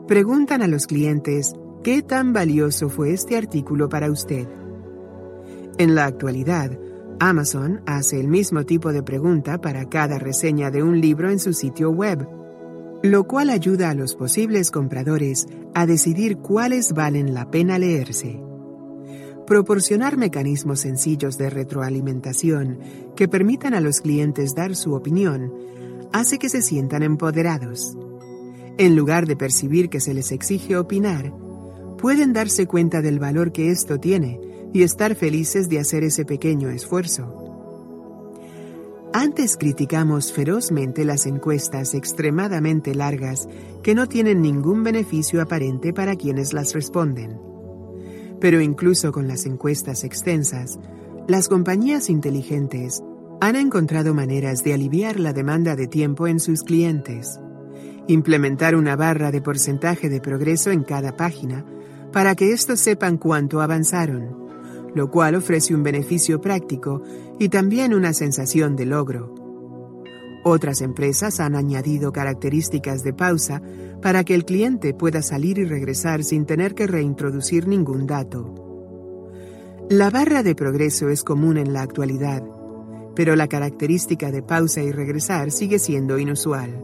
Preguntan 0.09 0.63
a 0.63 0.69
los 0.69 0.87
clientes 0.87 1.53
qué 1.85 2.01
tan 2.01 2.33
valioso 2.33 2.89
fue 2.89 3.13
este 3.13 3.37
artículo 3.37 3.91
para 3.91 4.11
usted. 4.11 4.49
En 5.77 5.95
la 5.95 6.07
actualidad, 6.07 6.79
Amazon 7.19 7.81
hace 7.87 8.21
el 8.21 8.29
mismo 8.29 8.65
tipo 8.65 8.93
de 8.93 9.03
pregunta 9.03 9.59
para 9.59 9.89
cada 9.89 10.19
reseña 10.19 10.71
de 10.71 10.83
un 10.83 11.01
libro 11.01 11.31
en 11.31 11.39
su 11.39 11.55
sitio 11.55 11.91
web, 11.91 12.29
lo 13.03 13.25
cual 13.25 13.49
ayuda 13.49 13.91
a 13.91 13.95
los 13.95 14.15
posibles 14.15 14.71
compradores 14.71 15.47
a 15.75 15.87
decidir 15.87 16.39
cuáles 16.39 16.93
valen 16.93 17.33
la 17.33 17.51
pena 17.51 17.79
leerse. 17.79 18.39
Proporcionar 19.47 20.19
mecanismos 20.19 20.81
sencillos 20.81 21.39
de 21.39 21.49
retroalimentación 21.49 22.81
que 23.15 23.29
permitan 23.29 23.73
a 23.73 23.81
los 23.81 24.01
clientes 24.01 24.55
dar 24.55 24.77
su 24.77 24.93
opinión 24.93 25.55
hace 26.13 26.39
que 26.39 26.51
se 26.51 26.61
sientan 26.61 27.03
empoderados. 27.03 27.97
En 28.77 28.95
lugar 28.95 29.27
de 29.27 29.37
percibir 29.37 29.89
que 29.89 30.01
se 30.01 30.13
les 30.13 30.33
exige 30.33 30.77
opinar, 30.77 31.33
pueden 31.97 32.35
darse 32.35 32.67
cuenta 32.67 33.01
del 33.01 33.19
valor 33.19 33.53
que 33.53 33.71
esto 33.71 33.99
tiene 33.99 34.56
y 34.73 34.83
estar 34.83 35.15
felices 35.15 35.69
de 35.69 35.79
hacer 35.79 36.05
ese 36.05 36.25
pequeño 36.25 36.71
esfuerzo. 36.71 37.47
Antes 39.13 39.57
criticamos 39.57 40.31
ferozmente 40.33 41.05
las 41.07 41.25
encuestas 41.25 41.95
extremadamente 41.95 42.95
largas 42.95 43.49
que 43.83 43.95
no 43.95 44.09
tienen 44.09 44.43
ningún 44.43 44.85
beneficio 44.85 45.41
aparente 45.41 45.95
para 45.95 46.17
quienes 46.17 46.53
las 46.53 46.75
responden. 46.75 47.41
Pero 48.41 48.61
incluso 48.61 49.13
con 49.13 49.27
las 49.27 49.47
encuestas 49.47 50.05
extensas, 50.05 50.79
las 51.29 51.49
compañías 51.49 52.11
inteligentes 52.11 53.03
han 53.41 53.57
encontrado 53.57 54.13
maneras 54.13 54.63
de 54.65 54.75
aliviar 54.75 55.19
la 55.19 55.33
demanda 55.33 55.77
de 55.77 55.87
tiempo 55.87 56.27
en 56.27 56.39
sus 56.39 56.63
clientes. 56.63 57.41
Implementar 58.09 58.77
una 58.77 58.97
barra 58.97 59.31
de 59.31 59.41
porcentaje 59.41 60.11
de 60.11 60.21
progreso 60.21 60.71
en 60.71 60.85
cada 60.85 61.17
página 61.17 61.65
para 62.13 62.35
que 62.35 62.53
estos 62.53 62.81
sepan 62.81 63.17
cuánto 63.17 63.61
avanzaron, 63.61 64.46
lo 64.97 65.11
cual 65.11 65.35
ofrece 65.35 65.75
un 65.75 65.83
beneficio 65.83 66.41
práctico 66.41 67.03
y 67.39 67.51
también 67.51 67.93
una 67.93 68.15
sensación 68.15 68.77
de 68.77 68.87
logro. 68.87 69.35
Otras 70.43 70.81
empresas 70.81 71.39
han 71.39 71.55
añadido 71.55 72.13
características 72.13 73.03
de 73.03 73.13
pausa 73.13 73.61
para 74.01 74.25
que 74.25 74.35
el 74.35 74.47
cliente 74.47 74.95
pueda 74.95 75.21
salir 75.21 75.59
y 75.59 75.67
regresar 75.67 76.25
sin 76.25 76.47
tener 76.47 76.75
que 76.75 76.87
reintroducir 76.87 77.69
ningún 77.69 78.07
dato. 78.07 78.55
La 79.91 80.09
barra 80.09 80.43
de 80.43 80.55
progreso 80.55 81.11
es 81.11 81.23
común 81.23 81.59
en 81.59 81.75
la 81.75 81.83
actualidad, 81.83 82.43
pero 83.15 83.37
la 83.37 83.49
característica 83.49 84.31
de 84.31 84.43
pausa 84.43 84.83
y 84.83 84.93
regresar 84.93 85.51
sigue 85.51 85.79
siendo 85.79 86.19
inusual. 86.19 86.83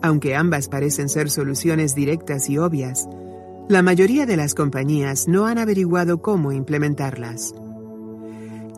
Aunque 0.00 0.34
ambas 0.34 0.68
parecen 0.68 1.10
ser 1.10 1.28
soluciones 1.28 1.94
directas 1.94 2.48
y 2.48 2.56
obvias, 2.56 3.06
la 3.68 3.82
mayoría 3.82 4.26
de 4.26 4.36
las 4.36 4.54
compañías 4.54 5.26
no 5.26 5.46
han 5.46 5.58
averiguado 5.58 6.22
cómo 6.22 6.52
implementarlas. 6.52 7.52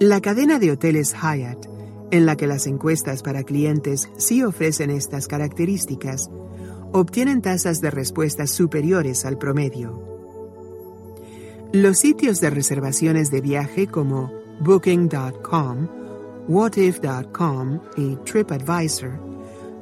La 0.01 0.21
cadena 0.22 0.58
de 0.58 0.72
hoteles 0.72 1.15
Hyatt, 1.15 1.67
en 2.10 2.24
la 2.24 2.37
que 2.37 2.47
las 2.47 2.67
encuestas 2.67 3.22
para 3.22 3.42
clientes 3.42 4.08
sí 4.17 4.42
ofrecen 4.42 4.90
estas 4.90 5.28
características, 5.28 6.31
obtienen 6.92 7.42
tasas 7.42 7.83
de 7.83 7.90
respuesta 7.90 8.47
superiores 8.47 9.26
al 9.26 9.37
promedio. 9.37 10.03
Los 11.72 11.99
sitios 11.99 12.40
de 12.40 12.49
reservaciones 12.49 13.31
de 13.31 13.42
viaje 13.42 13.88
como 13.88 14.33
Booking.com, 14.60 15.88
Whatif.com 16.49 17.81
y 17.99 18.17
TripAdvisor 18.24 19.38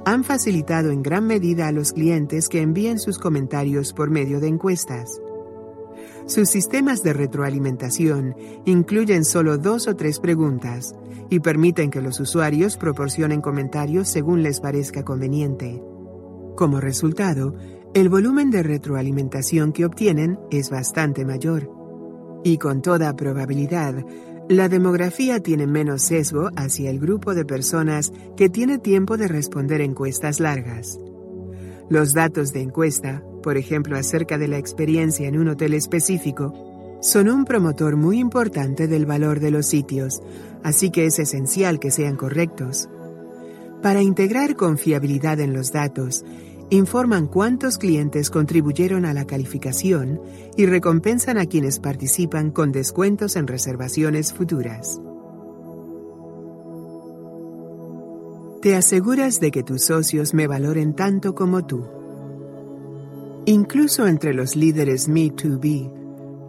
han 0.06 0.22
facilitado 0.22 0.92
en 0.92 1.02
gran 1.02 1.26
medida 1.26 1.66
a 1.66 1.72
los 1.72 1.92
clientes 1.92 2.48
que 2.48 2.62
envíen 2.62 3.00
sus 3.00 3.18
comentarios 3.18 3.92
por 3.92 4.08
medio 4.08 4.38
de 4.38 4.46
encuestas. 4.46 5.20
Sus 6.26 6.48
sistemas 6.48 7.02
de 7.02 7.12
retroalimentación 7.12 8.36
incluyen 8.64 9.24
solo 9.24 9.58
dos 9.58 9.88
o 9.88 9.96
tres 9.96 10.20
preguntas 10.20 10.94
y 11.28 11.40
permiten 11.40 11.90
que 11.90 12.00
los 12.00 12.20
usuarios 12.20 12.76
proporcionen 12.76 13.40
comentarios 13.40 14.08
según 14.08 14.44
les 14.44 14.60
parezca 14.60 15.04
conveniente. 15.04 15.82
Como 16.54 16.80
resultado, 16.80 17.56
el 17.92 18.08
volumen 18.08 18.52
de 18.52 18.62
retroalimentación 18.62 19.72
que 19.72 19.84
obtienen 19.84 20.38
es 20.52 20.70
bastante 20.70 21.24
mayor. 21.24 21.68
Y 22.44 22.58
con 22.58 22.80
toda 22.80 23.16
probabilidad, 23.16 24.04
la 24.48 24.68
demografía 24.68 25.40
tiene 25.40 25.66
menos 25.66 26.02
sesgo 26.02 26.50
hacia 26.54 26.90
el 26.90 27.00
grupo 27.00 27.34
de 27.34 27.44
personas 27.44 28.12
que 28.36 28.48
tiene 28.48 28.78
tiempo 28.78 29.16
de 29.16 29.26
responder 29.26 29.80
encuestas 29.80 30.38
largas. 30.38 31.00
Los 31.90 32.14
datos 32.14 32.52
de 32.52 32.62
encuesta, 32.62 33.24
por 33.42 33.56
ejemplo 33.56 33.96
acerca 33.96 34.38
de 34.38 34.46
la 34.46 34.58
experiencia 34.58 35.26
en 35.26 35.36
un 35.36 35.48
hotel 35.48 35.74
específico, 35.74 36.98
son 37.02 37.28
un 37.28 37.44
promotor 37.44 37.96
muy 37.96 38.20
importante 38.20 38.86
del 38.86 39.04
valor 39.04 39.40
de 39.40 39.50
los 39.50 39.66
sitios, 39.66 40.22
así 40.62 40.90
que 40.90 41.06
es 41.06 41.18
esencial 41.18 41.80
que 41.80 41.90
sean 41.90 42.16
correctos. 42.16 42.88
Para 43.82 44.00
integrar 44.00 44.54
confiabilidad 44.54 45.40
en 45.40 45.54
los 45.54 45.72
datos, 45.72 46.24
informan 46.70 47.26
cuántos 47.26 47.78
clientes 47.78 48.30
contribuyeron 48.30 49.04
a 49.04 49.14
la 49.14 49.26
calificación 49.26 50.20
y 50.56 50.66
recompensan 50.66 51.38
a 51.38 51.46
quienes 51.46 51.78
participan 51.78 52.50
con 52.50 52.72
descuentos 52.72 53.36
en 53.36 53.46
reservaciones 53.46 54.32
futuras. 54.32 55.00
Te 58.62 58.74
aseguras 58.74 59.38
de 59.38 59.52
que 59.52 59.62
tus 59.62 59.84
socios 59.84 60.34
me 60.34 60.48
valoren 60.48 60.94
tanto 60.94 61.34
como 61.34 61.66
tú. 61.66 61.86
Incluso 63.44 64.08
entre 64.08 64.34
los 64.34 64.56
líderes 64.56 65.08
Me2B, 65.08 65.92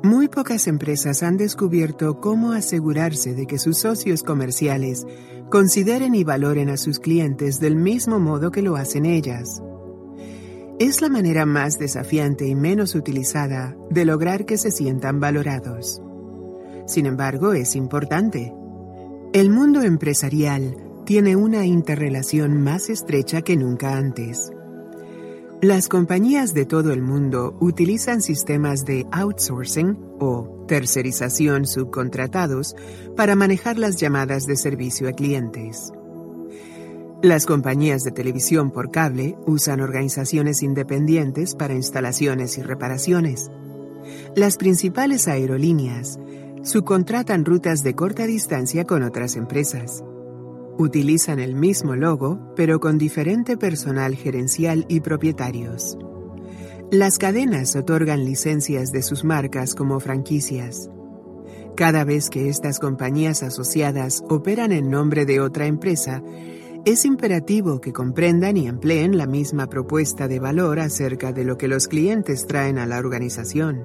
muy 0.03 0.27
pocas 0.27 0.67
empresas 0.67 1.21
han 1.21 1.37
descubierto 1.37 2.19
cómo 2.19 2.53
asegurarse 2.53 3.35
de 3.35 3.45
que 3.45 3.59
sus 3.59 3.77
socios 3.77 4.23
comerciales 4.23 5.05
consideren 5.51 6.15
y 6.15 6.23
valoren 6.23 6.69
a 6.69 6.77
sus 6.77 6.99
clientes 6.99 7.59
del 7.59 7.75
mismo 7.75 8.19
modo 8.19 8.49
que 8.49 8.63
lo 8.63 8.77
hacen 8.77 9.05
ellas. 9.05 9.61
Es 10.79 11.01
la 11.01 11.09
manera 11.09 11.47
más 11.47 11.79
desafiante 11.79 12.45
y 12.45 12.53
menos 12.53 12.93
utilizada 12.93 13.75
de 13.89 14.05
lograr 14.05 14.45
que 14.45 14.59
se 14.59 14.69
sientan 14.69 15.19
valorados. 15.19 16.03
Sin 16.85 17.07
embargo, 17.07 17.53
es 17.53 17.75
importante. 17.75 18.53
El 19.33 19.49
mundo 19.49 19.81
empresarial 19.81 20.77
tiene 21.03 21.35
una 21.35 21.65
interrelación 21.65 22.61
más 22.61 22.89
estrecha 22.91 23.41
que 23.41 23.57
nunca 23.57 23.97
antes. 23.97 24.51
Las 25.63 25.89
compañías 25.89 26.53
de 26.53 26.67
todo 26.67 26.93
el 26.93 27.01
mundo 27.01 27.57
utilizan 27.59 28.21
sistemas 28.21 28.85
de 28.85 29.07
outsourcing 29.11 29.97
o 30.19 30.63
tercerización 30.67 31.65
subcontratados 31.65 32.75
para 33.15 33.35
manejar 33.35 33.79
las 33.79 33.95
llamadas 33.95 34.45
de 34.45 34.55
servicio 34.55 35.09
a 35.09 35.13
clientes. 35.13 35.91
Las 37.23 37.47
compañías 37.47 38.03
de 38.03 38.11
televisión 38.11 38.69
por 38.69 38.91
cable 38.91 39.35
usan 39.47 39.81
organizaciones 39.81 40.61
independientes 40.61 41.55
para 41.55 41.73
instalaciones 41.73 42.59
y 42.59 42.61
reparaciones. 42.61 43.49
Las 44.35 44.57
principales 44.57 45.27
aerolíneas 45.27 46.19
subcontratan 46.61 47.43
rutas 47.43 47.81
de 47.81 47.95
corta 47.95 48.27
distancia 48.27 48.85
con 48.85 49.01
otras 49.01 49.35
empresas. 49.35 50.03
Utilizan 50.77 51.39
el 51.39 51.55
mismo 51.55 51.95
logo, 51.95 52.53
pero 52.55 52.79
con 52.79 52.99
diferente 52.99 53.57
personal 53.57 54.13
gerencial 54.13 54.85
y 54.87 54.99
propietarios. 54.99 55.97
Las 56.91 57.17
cadenas 57.17 57.75
otorgan 57.75 58.25
licencias 58.25 58.91
de 58.91 59.01
sus 59.01 59.23
marcas 59.23 59.73
como 59.73 59.99
franquicias. 59.99 60.91
Cada 61.75 62.03
vez 62.03 62.29
que 62.29 62.47
estas 62.47 62.77
compañías 62.79 63.41
asociadas 63.41 64.23
operan 64.29 64.71
en 64.71 64.91
nombre 64.91 65.25
de 65.25 65.39
otra 65.39 65.65
empresa, 65.65 66.21
es 66.87 67.03
imperativo 67.03 67.81
que 67.81 67.91
comprendan 67.91 68.55
y 68.55 68.65
empleen 68.65 69.17
la 69.17 69.27
misma 69.27 69.67
propuesta 69.67 70.29
de 70.29 70.39
valor 70.39 70.79
acerca 70.79 71.33
de 71.33 71.43
lo 71.43 71.57
que 71.57 71.67
los 71.67 71.89
clientes 71.89 72.47
traen 72.47 72.77
a 72.77 72.85
la 72.85 72.97
organización. 72.97 73.83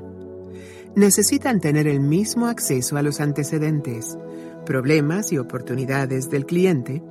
Necesitan 0.94 1.58
tener 1.58 1.88
el 1.88 1.98
mismo 1.98 2.46
acceso 2.46 2.96
a 2.96 3.02
los 3.02 3.20
antecedentes, 3.20 4.16
problemas 4.64 5.32
y 5.32 5.38
oportunidades 5.38 6.30
del 6.30 6.46
cliente, 6.46 7.02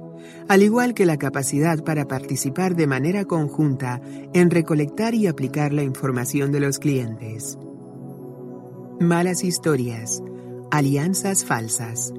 al 0.48 0.64
igual 0.64 0.94
que 0.94 1.06
la 1.06 1.18
capacidad 1.18 1.84
para 1.84 2.08
participar 2.08 2.78
de 2.78 2.88
manera 2.88 3.26
conjunta 3.26 4.00
en 4.34 4.50
recolectar 4.50 5.14
y 5.14 5.28
aplicar 5.28 5.74
la 5.74 5.84
información 5.84 6.54
de 6.54 6.62
los 6.62 6.80
clientes. 6.80 7.58
Malas 9.02 9.44
historias, 9.44 10.24
alianzas 10.72 11.44
falsas. 11.44 12.14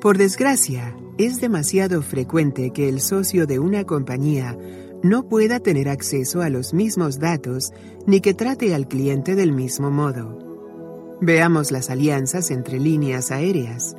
Por 0.00 0.16
desgracia, 0.16 0.96
es 1.18 1.42
demasiado 1.42 2.00
frecuente 2.00 2.70
que 2.70 2.88
el 2.88 3.02
socio 3.02 3.46
de 3.46 3.58
una 3.58 3.84
compañía 3.84 4.56
no 5.02 5.28
pueda 5.28 5.60
tener 5.60 5.90
acceso 5.90 6.40
a 6.40 6.48
los 6.48 6.72
mismos 6.72 7.18
datos 7.18 7.70
ni 8.06 8.22
que 8.22 8.32
trate 8.32 8.74
al 8.74 8.88
cliente 8.88 9.34
del 9.34 9.52
mismo 9.52 9.90
modo. 9.90 11.18
Veamos 11.20 11.70
las 11.70 11.90
alianzas 11.90 12.50
entre 12.50 12.78
líneas 12.78 13.30
aéreas. 13.30 13.94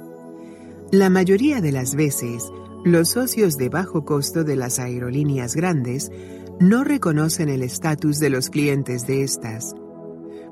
La 0.91 1.11
mayoría 1.11 1.61
de 1.61 1.71
las 1.71 1.93
veces, 1.93 2.51
los 2.83 3.09
socios 3.09 3.57
de 3.57 3.69
bajo 3.69 4.03
costo 4.03 4.43
de 4.43 4.55
las 4.55 4.79
aerolíneas 4.79 5.55
grandes 5.55 6.09
no 6.59 6.83
reconocen 6.83 7.47
el 7.47 7.61
estatus 7.61 8.17
de 8.17 8.31
los 8.31 8.49
clientes 8.49 9.05
de 9.05 9.21
estas. 9.21 9.75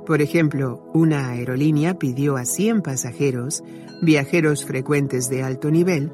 Por 0.09 0.23
ejemplo, 0.23 0.89
una 0.91 1.29
aerolínea 1.29 1.99
pidió 1.99 2.35
a 2.35 2.43
100 2.43 2.81
pasajeros, 2.81 3.63
viajeros 4.01 4.65
frecuentes 4.65 5.29
de 5.29 5.43
alto 5.43 5.69
nivel, 5.69 6.11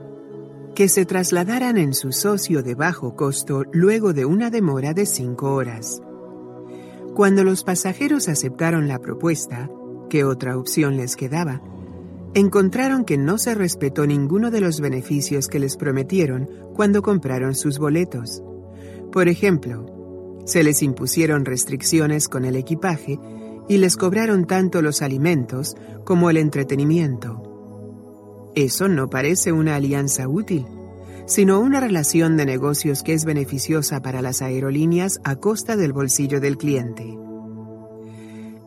que 0.76 0.90
se 0.90 1.06
trasladaran 1.06 1.78
en 1.78 1.94
su 1.94 2.12
socio 2.12 2.62
de 2.62 2.76
bajo 2.76 3.16
costo 3.16 3.64
luego 3.72 4.12
de 4.12 4.26
una 4.26 4.50
demora 4.50 4.94
de 4.94 5.06
5 5.06 5.50
horas. 5.50 6.02
Cuando 7.14 7.46
los 7.46 7.64
pasajeros 7.64 8.28
aceptaron 8.28 8.90
la 8.90 9.00
propuesta, 9.00 9.70
¿Qué 10.10 10.26
otra 10.26 10.58
opción 10.58 10.98
les 10.98 11.16
quedaba? 11.16 11.62
Encontraron 12.34 13.06
que 13.06 13.18
no 13.18 13.38
se 13.38 13.56
respetó 13.56 14.06
ninguno 14.06 14.52
de 14.52 14.60
los 14.60 14.82
beneficios 14.82 15.48
que 15.48 15.60
les 15.60 15.78
prometieron 15.78 16.50
cuando 16.74 17.02
compraron 17.02 17.56
sus 17.56 17.80
boletos. 17.80 18.44
Por 19.14 19.30
ejemplo, 19.30 20.44
se 20.46 20.64
les 20.66 20.84
impusieron 20.84 21.46
restricciones 21.46 22.28
con 22.28 22.44
el 22.44 22.58
equipaje 22.58 23.20
y 23.68 23.78
les 23.78 23.98
cobraron 23.98 24.46
tanto 24.46 24.82
los 24.82 25.02
alimentos 25.02 25.76
como 26.04 26.30
el 26.30 26.38
entretenimiento. 26.38 27.42
Eso 28.56 28.88
no 28.88 29.10
parece 29.10 29.52
una 29.52 29.76
alianza 29.76 30.28
útil, 30.28 30.66
sino 31.26 31.60
una 31.60 31.80
relación 31.80 32.38
de 32.38 32.46
negocios 32.46 33.04
que 33.04 33.14
es 33.14 33.26
beneficiosa 33.26 34.02
para 34.02 34.22
las 34.22 34.42
aerolíneas 34.42 35.20
a 35.24 35.36
costa 35.36 35.76
del 35.76 35.92
bolsillo 35.92 36.40
del 36.40 36.58
cliente. 36.58 37.18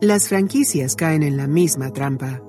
Las 0.01 0.27
franquicias 0.27 0.95
caen 0.95 1.23
en 1.23 1.37
la 1.37 1.47
misma 1.47 1.91
trampa 1.91 2.41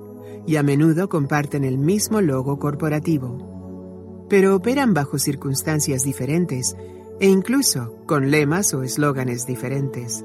y 0.45 0.55
a 0.57 0.63
menudo 0.63 1.09
comparten 1.09 1.63
el 1.63 1.77
mismo 1.77 2.21
logo 2.21 2.59
corporativo, 2.59 4.27
pero 4.29 4.55
operan 4.55 4.93
bajo 4.93 5.17
circunstancias 5.17 6.03
diferentes 6.03 6.75
e 7.19 7.27
incluso 7.27 7.97
con 8.05 8.31
lemas 8.31 8.73
o 8.73 8.83
eslóganes 8.83 9.45
diferentes. 9.45 10.23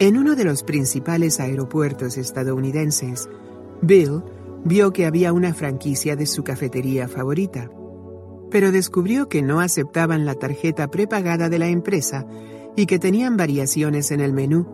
En 0.00 0.16
uno 0.16 0.34
de 0.34 0.44
los 0.44 0.62
principales 0.62 1.40
aeropuertos 1.40 2.16
estadounidenses, 2.16 3.28
Bill 3.82 4.22
vio 4.64 4.94
que 4.94 5.04
había 5.04 5.34
una 5.34 5.52
franquicia 5.52 6.16
de 6.16 6.24
su 6.24 6.42
cafetería 6.42 7.06
favorita, 7.06 7.70
pero 8.50 8.72
descubrió 8.72 9.28
que 9.28 9.42
no 9.42 9.60
aceptaban 9.60 10.24
la 10.24 10.36
tarjeta 10.36 10.88
prepagada 10.88 11.50
de 11.50 11.58
la 11.58 11.68
empresa 11.68 12.26
y 12.76 12.86
que 12.86 12.98
tenían 12.98 13.36
variaciones 13.36 14.10
en 14.10 14.20
el 14.20 14.32
menú 14.32 14.66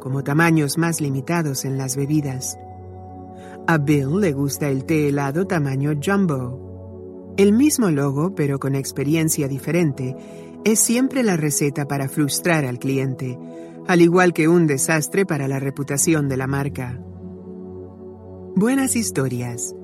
como 0.00 0.24
tamaños 0.24 0.78
más 0.78 1.00
limitados 1.00 1.64
en 1.64 1.78
las 1.78 1.94
bebidas. 1.94 2.58
A 3.68 3.78
Bill 3.78 4.20
le 4.20 4.32
gusta 4.32 4.68
el 4.68 4.84
té 4.84 5.10
helado 5.10 5.46
tamaño 5.46 5.92
jumbo. 6.04 7.34
El 7.36 7.52
mismo 7.52 7.88
logo, 7.92 8.34
pero 8.34 8.58
con 8.58 8.74
experiencia 8.74 9.46
diferente, 9.46 10.16
es 10.64 10.80
siempre 10.80 11.22
la 11.22 11.36
receta 11.36 11.86
para 11.86 12.08
frustrar 12.08 12.64
al 12.64 12.80
cliente, 12.80 13.38
al 13.92 14.00
igual 14.00 14.32
que 14.32 14.48
un 14.48 14.66
desastre 14.66 15.26
para 15.26 15.48
la 15.48 15.60
reputación 15.60 16.26
de 16.26 16.38
la 16.38 16.46
marca. 16.46 16.98
Buenas 18.56 18.96
historias. 18.96 19.74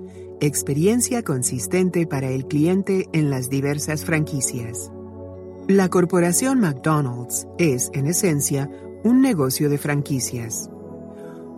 Experiencia 0.40 1.22
consistente 1.22 2.06
para 2.06 2.30
el 2.30 2.46
cliente 2.46 3.06
en 3.12 3.28
las 3.28 3.50
diversas 3.50 4.06
franquicias. 4.06 4.90
La 5.66 5.90
corporación 5.90 6.58
McDonald's 6.58 7.46
es, 7.58 7.90
en 7.92 8.06
esencia, 8.06 8.70
un 9.04 9.20
negocio 9.20 9.68
de 9.68 9.76
franquicias. 9.76 10.70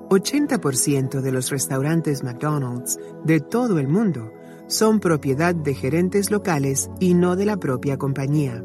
80% 0.09 1.21
de 1.21 1.31
los 1.31 1.51
restaurantes 1.51 2.25
McDonald's 2.25 2.99
de 3.23 3.39
todo 3.39 3.79
el 3.79 3.87
mundo 3.87 4.33
son 4.67 4.99
propiedad 4.99 5.55
de 5.55 5.77
gerentes 5.77 6.33
locales 6.33 6.91
y 6.99 7.15
no 7.15 7.37
de 7.37 7.45
la 7.45 7.59
propia 7.59 7.97
compañía. 7.97 8.65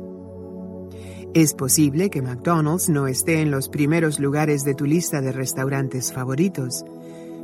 Es 1.35 1.53
posible 1.53 2.09
que 2.09 2.21
McDonald's 2.21 2.87
no 2.87 3.07
esté 3.07 3.41
en 3.41 3.51
los 3.51 3.67
primeros 3.67 4.21
lugares 4.21 4.63
de 4.63 4.73
tu 4.73 4.85
lista 4.85 5.19
de 5.19 5.33
restaurantes 5.33 6.13
favoritos, 6.13 6.85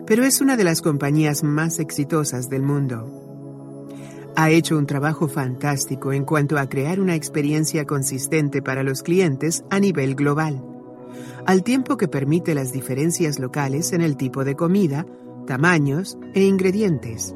pero 0.08 0.24
es 0.24 0.40
una 0.40 0.56
de 0.56 0.64
las 0.64 0.82
compañías 0.82 1.44
más 1.44 1.78
exitosas 1.78 2.50
del 2.50 2.62
mundo. 2.64 3.92
Ha 4.38 4.50
hecho 4.50 4.78
un 4.78 4.86
trabajo 4.86 5.28
fantástico 5.28 6.14
en 6.14 6.24
cuanto 6.24 6.58
a 6.58 6.70
crear 6.70 7.02
una 7.02 7.16
experiencia 7.16 7.84
consistente 7.86 8.62
para 8.62 8.82
los 8.82 9.04
clientes 9.04 9.66
a 9.70 9.82
nivel 9.82 10.16
global, 10.16 10.64
al 11.46 11.62
tiempo 11.62 11.98
que 11.98 12.08
permite 12.08 12.56
las 12.56 12.72
diferencias 12.72 13.40
locales 13.40 13.92
en 13.92 14.00
el 14.00 14.16
tipo 14.16 14.46
de 14.46 14.56
comida, 14.56 15.06
tamaños 15.48 16.18
e 16.34 16.46
ingredientes. 16.46 17.36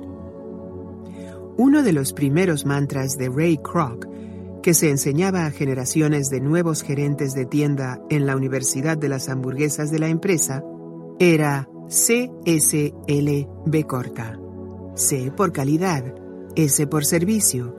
Uno 1.57 1.83
de 1.83 1.91
los 1.91 2.13
primeros 2.13 2.65
mantras 2.65 3.17
de 3.17 3.27
Ray 3.27 3.57
Kroc 3.57 4.14
que 4.65 4.73
se 4.73 4.89
enseñaba 4.89 5.45
a 5.45 5.51
generaciones 5.51 6.31
de 6.31 6.41
nuevos 6.41 6.81
gerentes 6.81 7.35
de 7.35 7.45
tienda 7.45 8.01
en 8.09 8.25
la 8.25 8.35
Universidad 8.35 8.97
de 8.97 9.09
las 9.09 9.29
Hamburguesas 9.29 9.91
de 9.91 9.99
la 9.99 10.07
empresa, 10.07 10.63
era 11.19 11.69
CSLB 11.87 13.85
corta. 13.85 14.39
C 14.95 15.31
por 15.37 15.51
calidad, 15.51 16.15
S 16.55 16.87
por 16.87 17.05
servicio, 17.05 17.75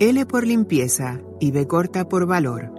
L 0.00 0.26
por 0.26 0.44
limpieza 0.44 1.20
y 1.38 1.52
B 1.52 1.68
corta 1.68 2.08
por 2.08 2.26
valor. 2.26 2.74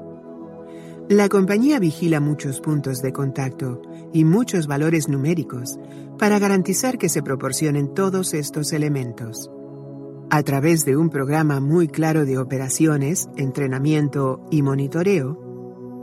La 1.07 1.29
compañía 1.29 1.79
vigila 1.79 2.19
muchos 2.19 2.59
puntos 2.59 3.01
de 3.01 3.13
contacto 3.13 3.81
y 4.11 4.25
muchos 4.25 4.67
valores 4.67 5.07
numéricos 5.07 5.79
para 6.19 6.39
garantizar 6.39 6.97
que 6.97 7.07
se 7.07 7.23
proporcionen 7.23 7.93
todos 7.93 8.33
estos 8.33 8.73
elementos. 8.73 9.49
A 10.31 10.41
través 10.41 10.85
de 10.85 10.97
un 10.97 11.09
programa 11.09 11.59
muy 11.59 11.87
claro 11.87 12.25
de 12.25 12.39
operaciones, 12.39 13.29
entrenamiento 13.37 14.41
y 14.49 14.63
monitoreo, 14.63 15.45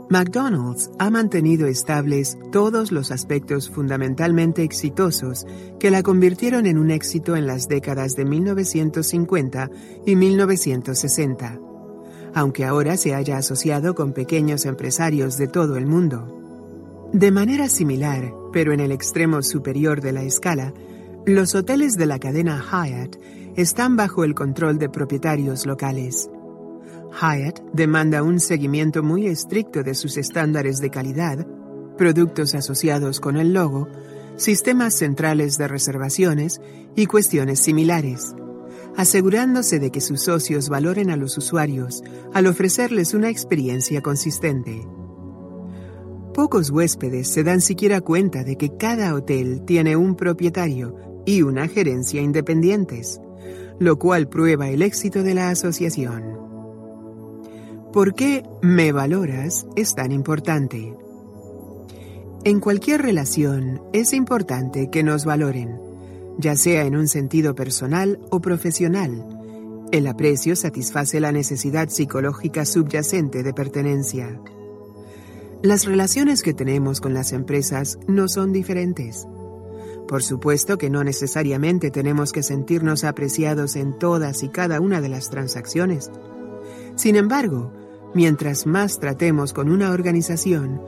McDonald's 0.09 0.91
ha 0.97 1.09
mantenido 1.09 1.67
estables 1.67 2.37
todos 2.51 2.91
los 2.91 3.11
aspectos 3.11 3.69
fundamentalmente 3.69 4.63
exitosos 4.63 5.45
que 5.79 5.91
la 5.91 6.03
convirtieron 6.03 6.67
en 6.67 6.77
un 6.77 6.91
éxito 6.91 7.35
en 7.35 7.47
las 7.47 7.67
décadas 7.67 8.15
de 8.15 8.25
1950 8.25 9.69
y 10.05 10.15
1960, 10.15 11.59
aunque 12.33 12.63
ahora 12.63 12.95
se 12.95 13.15
haya 13.15 13.37
asociado 13.37 13.93
con 13.93 14.13
pequeños 14.13 14.65
empresarios 14.65 15.37
de 15.37 15.47
todo 15.47 15.75
el 15.75 15.85
mundo. 15.85 17.09
De 17.11 17.31
manera 17.31 17.67
similar, 17.67 18.33
pero 18.53 18.71
en 18.71 18.79
el 18.79 18.91
extremo 18.91 19.41
superior 19.41 19.99
de 19.99 20.13
la 20.13 20.23
escala, 20.23 20.73
los 21.25 21.55
hoteles 21.55 21.95
de 21.95 22.05
la 22.05 22.19
cadena 22.19 22.61
Hyatt 22.61 23.17
están 23.55 23.95
bajo 23.95 24.23
el 24.23 24.33
control 24.33 24.79
de 24.79 24.89
propietarios 24.89 25.65
locales. 25.67 26.29
Hyatt 27.11 27.59
demanda 27.71 28.23
un 28.23 28.39
seguimiento 28.39 29.03
muy 29.03 29.27
estricto 29.27 29.83
de 29.83 29.93
sus 29.93 30.17
estándares 30.17 30.79
de 30.79 30.89
calidad, 30.89 31.45
productos 31.95 32.55
asociados 32.55 33.19
con 33.19 33.37
el 33.37 33.53
logo, 33.53 33.87
sistemas 34.37 34.95
centrales 34.95 35.59
de 35.59 35.67
reservaciones 35.67 36.61
y 36.95 37.05
cuestiones 37.05 37.59
similares, 37.59 38.33
asegurándose 38.97 39.77
de 39.77 39.91
que 39.91 40.01
sus 40.01 40.23
socios 40.23 40.69
valoren 40.69 41.11
a 41.11 41.15
los 41.15 41.37
usuarios 41.37 42.03
al 42.33 42.47
ofrecerles 42.47 43.13
una 43.13 43.29
experiencia 43.29 44.01
consistente. 44.01 44.87
Pocos 46.33 46.71
huéspedes 46.71 47.27
se 47.27 47.43
dan 47.43 47.61
siquiera 47.61 48.01
cuenta 48.01 48.43
de 48.43 48.57
que 48.57 48.75
cada 48.75 49.13
hotel 49.13 49.61
tiene 49.65 49.95
un 49.95 50.15
propietario 50.15 50.95
y 51.27 51.43
una 51.43 51.67
gerencia 51.67 52.19
independientes 52.19 53.21
lo 53.79 53.97
cual 53.97 54.27
prueba 54.27 54.69
el 54.69 54.81
éxito 54.81 55.23
de 55.23 55.33
la 55.33 55.49
asociación. 55.49 56.37
¿Por 57.91 58.15
qué 58.15 58.43
me 58.61 58.91
valoras 58.91 59.67
es 59.75 59.93
tan 59.93 60.11
importante? 60.11 60.95
En 62.43 62.59
cualquier 62.59 63.01
relación 63.01 63.81
es 63.93 64.13
importante 64.13 64.89
que 64.89 65.03
nos 65.03 65.25
valoren, 65.25 65.79
ya 66.37 66.55
sea 66.55 66.85
en 66.85 66.95
un 66.95 67.07
sentido 67.07 67.55
personal 67.55 68.19
o 68.31 68.41
profesional. 68.41 69.87
El 69.91 70.07
aprecio 70.07 70.55
satisface 70.55 71.19
la 71.19 71.31
necesidad 71.31 71.89
psicológica 71.89 72.65
subyacente 72.65 73.43
de 73.43 73.53
pertenencia. 73.53 74.41
Las 75.61 75.85
relaciones 75.85 76.41
que 76.43 76.53
tenemos 76.53 76.99
con 76.99 77.13
las 77.13 77.31
empresas 77.31 77.97
no 78.07 78.27
son 78.27 78.51
diferentes. 78.51 79.25
Por 80.07 80.21
supuesto 80.21 80.77
que 80.77 80.89
no 80.89 81.03
necesariamente 81.03 81.91
tenemos 81.91 82.31
que 82.31 82.43
sentirnos 82.43 83.03
apreciados 83.03 83.75
en 83.75 83.97
todas 83.97 84.43
y 84.43 84.49
cada 84.49 84.79
una 84.79 85.01
de 85.01 85.09
las 85.09 85.29
transacciones. 85.29 86.11
Sin 86.95 87.15
embargo, 87.15 87.71
mientras 88.13 88.65
más 88.67 88.99
tratemos 88.99 89.53
con 89.53 89.69
una 89.69 89.91
organización, 89.91 90.81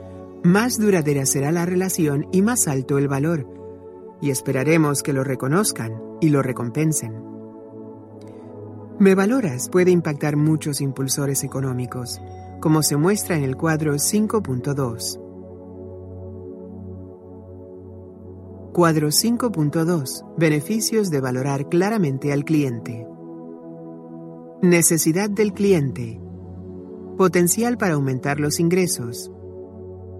más 0.44 0.78
duradera 0.78 1.26
será 1.26 1.50
la 1.50 1.66
relación 1.66 2.28
y 2.30 2.42
más 2.42 2.68
alto 2.68 2.98
el 2.98 3.08
valor, 3.08 3.46
y 4.20 4.30
esperaremos 4.30 5.02
que 5.02 5.12
lo 5.12 5.24
reconozcan 5.24 6.00
y 6.20 6.28
lo 6.28 6.42
recompensen. 6.42 7.24
Me 8.98 9.14
valoras 9.14 9.68
puede 9.68 9.90
impactar 9.90 10.36
muchos 10.36 10.80
impulsores 10.80 11.44
económicos, 11.44 12.20
como 12.60 12.82
se 12.82 12.96
muestra 12.96 13.36
en 13.36 13.44
el 13.44 13.56
cuadro 13.56 13.94
5.2. 13.94 15.25
Cuadro 18.76 19.08
5.2. 19.08 20.36
Beneficios 20.36 21.08
de 21.08 21.18
valorar 21.18 21.70
claramente 21.70 22.30
al 22.30 22.44
cliente. 22.44 23.06
Necesidad 24.60 25.30
del 25.30 25.54
cliente. 25.54 26.20
Potencial 27.16 27.78
para 27.78 27.94
aumentar 27.94 28.38
los 28.38 28.60
ingresos. 28.60 29.32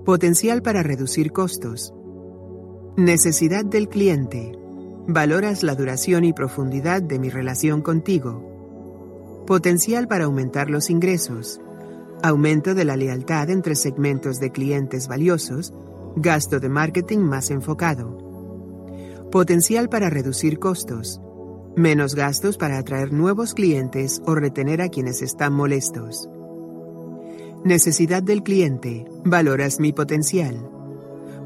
Potencial 0.06 0.62
para 0.62 0.82
reducir 0.82 1.32
costos. 1.32 1.92
Necesidad 2.96 3.66
del 3.66 3.90
cliente. 3.90 4.52
Valoras 5.06 5.62
la 5.62 5.74
duración 5.74 6.24
y 6.24 6.32
profundidad 6.32 7.02
de 7.02 7.18
mi 7.18 7.28
relación 7.28 7.82
contigo. 7.82 9.44
Potencial 9.46 10.08
para 10.08 10.24
aumentar 10.24 10.70
los 10.70 10.88
ingresos. 10.88 11.60
Aumento 12.22 12.74
de 12.74 12.86
la 12.86 12.96
lealtad 12.96 13.50
entre 13.50 13.74
segmentos 13.74 14.40
de 14.40 14.50
clientes 14.50 15.08
valiosos. 15.08 15.74
Gasto 16.16 16.58
de 16.58 16.70
marketing 16.70 17.18
más 17.18 17.50
enfocado 17.50 18.25
Potencial 19.36 19.90
para 19.90 20.08
reducir 20.08 20.58
costos. 20.58 21.20
Menos 21.76 22.14
gastos 22.14 22.56
para 22.56 22.78
atraer 22.78 23.12
nuevos 23.12 23.52
clientes 23.52 24.22
o 24.24 24.34
retener 24.34 24.80
a 24.80 24.88
quienes 24.88 25.20
están 25.20 25.52
molestos. 25.52 26.30
Necesidad 27.62 28.22
del 28.22 28.42
cliente. 28.42 29.04
Valoras 29.26 29.78
mi 29.78 29.92
potencial. 29.92 30.70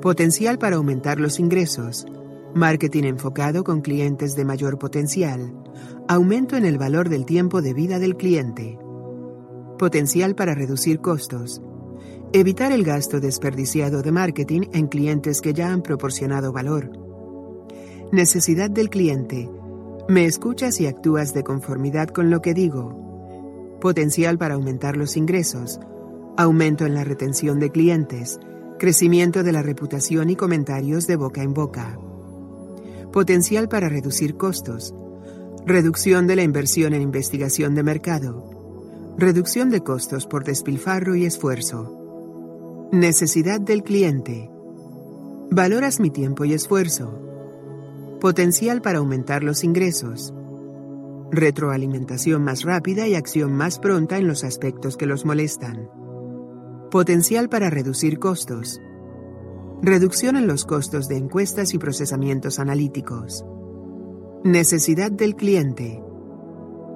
Potencial 0.01 0.57
para 0.57 0.77
aumentar 0.77 1.19
los 1.19 1.41
ingresos. 1.41 2.07
Marketing 2.55 3.03
enfocado 3.03 3.65
con 3.65 3.81
clientes 3.81 4.37
de 4.37 4.45
mayor 4.45 4.79
potencial. 4.79 5.53
Aumento 6.07 6.57
en 6.57 6.67
el 6.67 6.79
valor 6.79 7.09
del 7.09 7.27
tiempo 7.27 7.61
de 7.61 7.75
vida 7.75 7.99
del 7.99 8.17
cliente. 8.17 8.79
Potencial 9.81 10.37
para 10.37 10.55
reducir 10.55 11.01
costos. 11.01 11.61
Evitar 12.33 12.71
el 12.71 12.85
gasto 12.85 13.19
desperdiciado 13.19 14.01
de 14.03 14.13
marketing 14.13 14.69
en 14.75 14.87
clientes 14.87 15.41
que 15.41 15.53
ya 15.53 15.73
han 15.73 15.83
proporcionado 15.83 16.53
valor 16.53 17.00
Necesidad 18.13 18.69
del 18.69 18.91
cliente. 18.91 19.49
Me 20.09 20.25
escuchas 20.25 20.81
y 20.81 20.89
actúas 20.89 21.33
de 21.33 21.45
conformidad 21.45 22.09
con 22.09 22.29
lo 22.29 22.43
que 22.43 22.55
digo. 22.55 23.79
Potencial 23.81 24.37
para 24.37 24.55
aumentar 24.55 24.97
los 24.97 25.17
ingresos. 25.17 25.79
Aumento 26.37 26.87
en 26.87 26.95
la 26.95 27.05
retención 27.05 27.61
de 27.61 27.71
clientes. 27.71 28.41
Crecimiento 28.81 29.45
de 29.45 29.53
la 29.53 29.63
reputación 29.63 30.29
y 30.29 30.35
comentarios 30.35 31.07
de 31.07 31.15
boca 31.15 31.45
en 31.45 31.55
boca. 31.55 32.01
Potencial 33.13 33.69
para 33.69 33.89
reducir 33.89 34.37
costos. 34.37 34.93
Reducción 35.65 36.27
de 36.27 36.35
la 36.35 36.43
inversión 36.43 36.95
en 36.95 37.03
investigación 37.03 37.77
de 37.77 37.85
mercado. 37.85 39.15
Reducción 39.19 39.71
de 39.71 39.83
costos 39.83 40.27
por 40.27 40.43
despilfarro 40.43 41.15
y 41.15 41.27
esfuerzo. 41.27 42.89
Necesidad 42.91 43.61
del 43.61 43.85
cliente. 43.85 44.51
Valoras 45.53 46.01
mi 46.01 46.11
tiempo 46.11 46.45
y 46.45 46.55
esfuerzo 46.55 47.20
Potencial 48.21 48.83
para 48.83 48.99
aumentar 48.99 49.43
los 49.43 49.65
ingresos. 49.65 50.35
Retroalimentación 51.31 52.45
más 52.45 52.65
rápida 52.65 53.09
y 53.09 53.15
acción 53.15 53.55
más 53.55 53.79
pronta 53.79 54.19
en 54.19 54.29
los 54.29 54.45
aspectos 54.45 54.99
que 54.99 55.07
los 55.07 55.25
molestan. 55.25 55.89
Potencial 56.91 57.49
para 57.49 57.71
reducir 57.71 58.19
costos. 58.19 58.79
Reducción 59.81 60.37
en 60.37 60.47
los 60.47 60.67
costos 60.67 61.09
de 61.09 61.17
encuestas 61.17 61.73
y 61.73 61.79
procesamientos 61.79 62.59
analíticos. 62.59 63.47
Necesidad 64.45 65.11
del 65.11 65.35
cliente. 65.35 66.05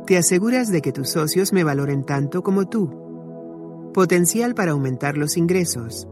Te 0.07 0.19
aseguras 0.19 0.71
de 0.71 0.83
que 0.83 0.93
tus 0.93 1.09
socios 1.09 1.55
me 1.55 1.65
valoren 1.65 2.05
tanto 2.05 2.43
como 2.43 2.69
tú. 2.69 3.91
Potencial 3.95 4.55
para 4.55 4.73
aumentar 4.73 5.17
los 5.17 5.39
ingresos. 5.39 6.07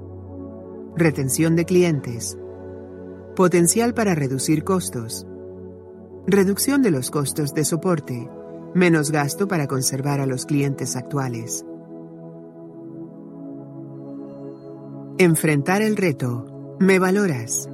Retención 0.97 1.55
de 1.55 1.67
clientes. 1.67 2.39
Potencial 3.37 3.95
para 3.95 4.15
reducir 4.15 4.63
costos. 4.63 5.27
Reducción 6.27 6.83
de 6.83 6.91
los 6.91 7.11
costos 7.11 7.55
de 7.55 7.65
soporte. 7.65 8.29
Menos 8.75 9.11
gasto 9.11 9.49
para 9.49 9.67
conservar 9.67 10.21
a 10.21 10.27
los 10.27 10.45
clientes 10.45 10.97
actuales. 10.97 11.65
Enfrentar 15.17 15.81
el 15.81 15.97
reto. 15.97 16.77
¿Me 16.79 16.99
valoras? 16.99 17.71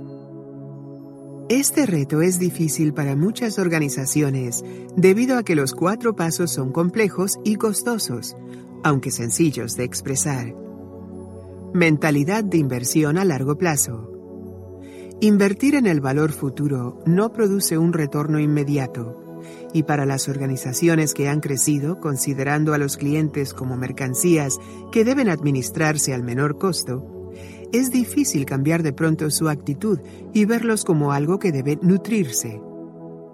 Este 1.49 1.87
reto 1.87 2.23
es 2.23 2.39
difícil 2.39 2.95
para 2.95 3.17
muchas 3.17 3.59
organizaciones 3.59 4.63
debido 4.97 5.39
a 5.39 5.43
que 5.43 5.57
los 5.57 5.75
cuatro 5.75 6.15
pasos 6.15 6.53
son 6.53 6.71
complejos 6.71 7.41
y 7.43 7.57
costosos, 7.57 8.37
aunque 8.85 9.11
sencillos 9.11 9.75
de 9.75 9.83
expresar. 9.83 10.55
Mentalidad 11.75 12.45
de 12.45 12.59
inversión 12.59 13.19
a 13.19 13.25
largo 13.25 13.59
plazo. 13.59 14.08
Invertir 15.21 15.75
en 15.75 15.87
el 15.87 16.01
valor 16.01 16.31
futuro 16.31 17.03
no 17.05 17.33
produce 17.33 17.77
un 17.77 17.93
retorno 17.93 18.39
inmediato, 18.39 19.43
y 19.73 19.83
para 19.83 20.07
las 20.07 20.29
organizaciones 20.29 21.13
que 21.13 21.29
han 21.29 21.41
crecido 21.41 21.99
considerando 21.99 22.73
a 22.73 22.79
los 22.79 22.97
clientes 22.97 23.53
como 23.53 23.77
mercancías 23.77 24.61
que 24.93 25.05
deben 25.05 25.29
administrarse 25.29 26.15
al 26.15 26.23
menor 26.23 26.57
costo, 26.57 27.33
es 27.73 27.91
difícil 27.91 28.45
cambiar 28.45 28.85
de 28.85 28.93
pronto 28.93 29.29
su 29.33 29.49
actitud 29.49 29.99
y 30.33 30.45
verlos 30.45 30.85
como 30.85 31.11
algo 31.11 31.41
que 31.41 31.51
debe 31.51 31.81
nutrirse. 31.83 32.61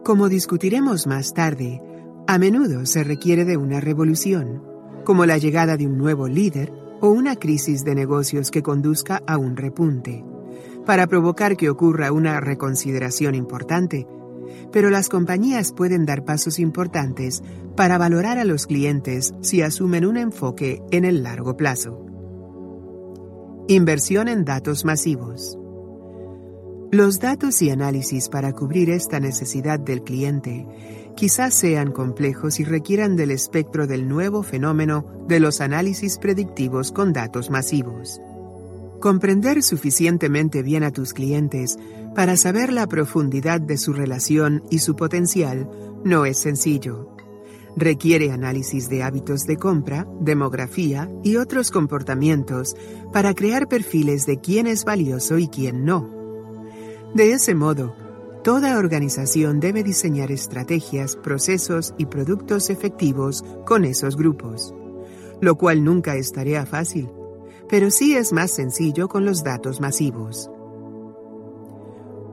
Como 0.04 0.30
discutiremos 0.30 1.06
más 1.06 1.34
tarde, 1.34 1.82
a 2.26 2.38
menudo 2.38 2.86
se 2.86 3.04
requiere 3.04 3.44
de 3.44 3.58
una 3.58 3.80
revolución, 3.80 4.62
como 5.04 5.26
la 5.26 5.36
llegada 5.36 5.76
de 5.76 5.86
un 5.86 5.98
nuevo 5.98 6.28
líder 6.28 6.72
o 7.02 7.10
una 7.10 7.36
crisis 7.36 7.84
de 7.84 7.94
negocios 7.94 8.50
que 8.50 8.62
conduzca 8.62 9.22
a 9.26 9.36
un 9.36 9.58
repunte, 9.58 10.24
para 10.84 11.06
provocar 11.06 11.56
que 11.56 11.70
ocurra 11.70 12.12
una 12.12 12.40
reconsideración 12.40 13.34
importante. 13.34 14.06
Pero 14.72 14.90
las 14.90 15.08
compañías 15.08 15.72
pueden 15.72 16.06
dar 16.06 16.24
pasos 16.24 16.58
importantes 16.58 17.42
para 17.76 17.98
valorar 17.98 18.38
a 18.38 18.44
los 18.44 18.66
clientes 18.66 19.34
si 19.40 19.62
asumen 19.62 20.04
un 20.04 20.16
enfoque 20.16 20.82
en 20.90 21.04
el 21.04 21.22
largo 21.22 21.56
plazo. 21.56 22.04
Inversión 23.68 24.28
en 24.28 24.44
datos 24.44 24.84
masivos. 24.84 25.58
Los 26.90 27.18
datos 27.18 27.60
y 27.62 27.70
análisis 27.70 28.28
para 28.28 28.52
cubrir 28.52 28.90
esta 28.90 29.18
necesidad 29.18 29.80
del 29.80 30.02
cliente 30.02 30.66
quizás 31.16 31.54
sean 31.54 31.90
complejos 31.90 32.60
y 32.60 32.64
requieran 32.64 33.16
del 33.16 33.30
espectro 33.30 33.86
del 33.86 34.08
nuevo 34.08 34.42
fenómeno 34.42 35.06
de 35.26 35.40
los 35.40 35.60
análisis 35.60 36.18
predictivos 36.18 36.92
con 36.92 37.12
datos 37.12 37.50
masivos. 37.50 38.20
Comprender 39.04 39.62
suficientemente 39.62 40.62
bien 40.62 40.82
a 40.82 40.90
tus 40.90 41.12
clientes 41.12 41.76
para 42.14 42.38
saber 42.38 42.72
la 42.72 42.86
profundidad 42.86 43.60
de 43.60 43.76
su 43.76 43.92
relación 43.92 44.62
y 44.70 44.78
su 44.78 44.96
potencial 44.96 45.68
no 46.04 46.24
es 46.24 46.38
sencillo 46.38 47.14
requiere 47.76 48.30
análisis 48.30 48.88
de 48.88 49.02
hábitos 49.02 49.44
de 49.44 49.58
compra, 49.58 50.08
demografía 50.20 51.10
y 51.22 51.36
otros 51.36 51.70
comportamientos 51.70 52.76
para 53.12 53.34
crear 53.34 53.68
perfiles 53.68 54.24
de 54.24 54.40
quién 54.40 54.66
es 54.66 54.86
valioso 54.86 55.36
y 55.36 55.48
quién 55.48 55.84
no. 55.84 56.08
De 57.14 57.32
ese 57.32 57.54
modo, 57.54 57.94
toda 58.42 58.78
organización 58.78 59.60
debe 59.60 59.82
diseñar 59.82 60.32
estrategias, 60.32 61.16
procesos 61.16 61.92
y 61.98 62.06
productos 62.06 62.70
efectivos 62.70 63.44
con 63.66 63.84
esos 63.84 64.16
grupos, 64.16 64.74
lo 65.42 65.56
cual 65.56 65.84
nunca 65.84 66.16
es 66.16 66.32
tarea 66.32 66.64
fácil, 66.64 67.10
pero 67.74 67.90
sí 67.90 68.14
es 68.14 68.32
más 68.32 68.52
sencillo 68.52 69.08
con 69.08 69.24
los 69.24 69.42
datos 69.42 69.80
masivos. 69.80 70.48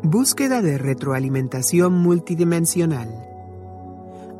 Búsqueda 0.04 0.62
de 0.62 0.78
retroalimentación 0.78 1.94
multidimensional. 1.94 3.10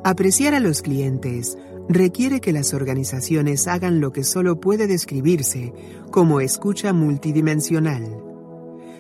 Apreciar 0.04 0.54
a 0.54 0.60
los 0.60 0.84
clientes 0.84 1.58
requiere 1.90 2.40
que 2.40 2.52
las 2.54 2.76
organizaciones 2.76 3.68
hagan 3.68 4.00
lo 4.00 4.12
que 4.12 4.24
solo 4.24 4.60
puede 4.60 4.86
describirse 4.86 5.74
como 6.12 6.40
escucha 6.40 6.94
multidimensional. 6.94 8.06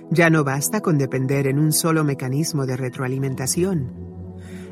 Ya 0.10 0.32
no 0.32 0.44
basta 0.44 0.82
con 0.82 0.98
depender 0.98 1.46
en 1.46 1.60
un 1.60 1.72
solo 1.72 2.04
mecanismo 2.04 2.66
de 2.66 2.78
retroalimentación. 2.78 3.94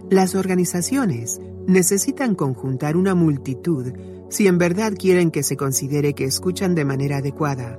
Las 0.10 0.34
organizaciones 0.34 1.40
necesitan 1.68 2.34
conjuntar 2.34 2.98
una 2.98 3.14
multitud 3.14 3.94
si 4.30 4.48
en 4.48 4.58
verdad 4.58 4.94
quieren 4.98 5.32
que 5.32 5.44
se 5.44 5.58
considere 5.58 6.14
que 6.14 6.26
escuchan 6.26 6.76
de 6.76 6.86
manera 6.86 7.18
adecuada. 7.18 7.78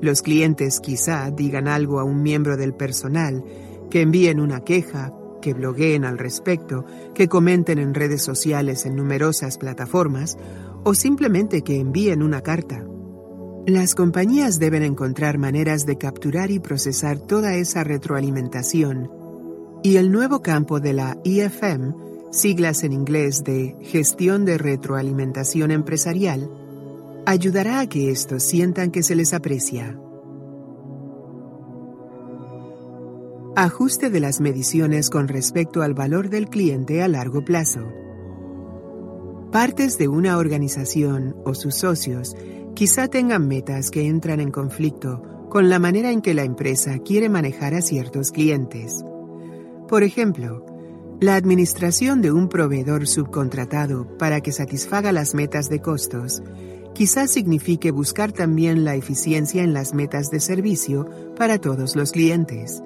Los 0.00 0.22
clientes 0.22 0.80
quizá 0.80 1.30
digan 1.30 1.68
algo 1.68 2.00
a 2.00 2.04
un 2.04 2.22
miembro 2.22 2.56
del 2.56 2.74
personal, 2.74 3.44
que 3.90 4.02
envíen 4.02 4.40
una 4.40 4.60
queja, 4.60 5.12
que 5.40 5.54
blogueen 5.54 6.04
al 6.04 6.18
respecto, 6.18 6.84
que 7.14 7.28
comenten 7.28 7.78
en 7.78 7.94
redes 7.94 8.22
sociales 8.22 8.86
en 8.86 8.96
numerosas 8.96 9.58
plataformas 9.58 10.36
o 10.84 10.94
simplemente 10.94 11.62
que 11.62 11.78
envíen 11.78 12.22
una 12.22 12.40
carta. 12.40 12.84
Las 13.66 13.94
compañías 13.94 14.58
deben 14.58 14.82
encontrar 14.82 15.38
maneras 15.38 15.86
de 15.86 15.96
capturar 15.96 16.50
y 16.50 16.58
procesar 16.58 17.18
toda 17.18 17.54
esa 17.54 17.82
retroalimentación 17.82 19.10
y 19.82 19.96
el 19.98 20.10
nuevo 20.10 20.40
campo 20.40 20.80
de 20.80 20.94
la 20.94 21.18
IFM, 21.24 21.94
siglas 22.40 22.84
en 22.84 22.92
inglés 22.92 23.44
de 23.44 23.76
Gestión 23.80 24.44
de 24.44 24.58
Retroalimentación 24.58 25.70
Empresarial, 25.70 26.50
ayudará 27.26 27.80
a 27.80 27.88
que 27.88 28.10
estos 28.10 28.42
sientan 28.42 28.90
que 28.90 29.02
se 29.02 29.14
les 29.14 29.32
aprecia. 29.32 29.98
Ajuste 33.56 34.10
de 34.10 34.20
las 34.20 34.40
mediciones 34.40 35.10
con 35.10 35.28
respecto 35.28 35.82
al 35.82 35.94
valor 35.94 36.28
del 36.28 36.48
cliente 36.48 37.02
a 37.02 37.08
largo 37.08 37.44
plazo. 37.44 37.80
Partes 39.52 39.96
de 39.96 40.08
una 40.08 40.38
organización 40.38 41.36
o 41.44 41.54
sus 41.54 41.76
socios 41.76 42.34
quizá 42.74 43.06
tengan 43.06 43.46
metas 43.46 43.92
que 43.92 44.08
entran 44.08 44.40
en 44.40 44.50
conflicto 44.50 45.22
con 45.48 45.68
la 45.68 45.78
manera 45.78 46.10
en 46.10 46.20
que 46.20 46.34
la 46.34 46.42
empresa 46.42 46.98
quiere 46.98 47.28
manejar 47.28 47.74
a 47.74 47.80
ciertos 47.80 48.32
clientes. 48.32 49.04
Por 49.86 50.02
ejemplo, 50.02 50.73
la 51.20 51.36
administración 51.36 52.20
de 52.22 52.32
un 52.32 52.48
proveedor 52.48 53.06
subcontratado 53.06 54.18
para 54.18 54.40
que 54.40 54.52
satisfaga 54.52 55.12
las 55.12 55.34
metas 55.34 55.68
de 55.68 55.80
costos 55.80 56.42
quizás 56.94 57.30
signifique 57.30 57.90
buscar 57.90 58.32
también 58.32 58.84
la 58.84 58.94
eficiencia 58.94 59.62
en 59.62 59.72
las 59.74 59.94
metas 59.94 60.30
de 60.30 60.40
servicio 60.40 61.08
para 61.36 61.58
todos 61.58 61.96
los 61.96 62.12
clientes. 62.12 62.82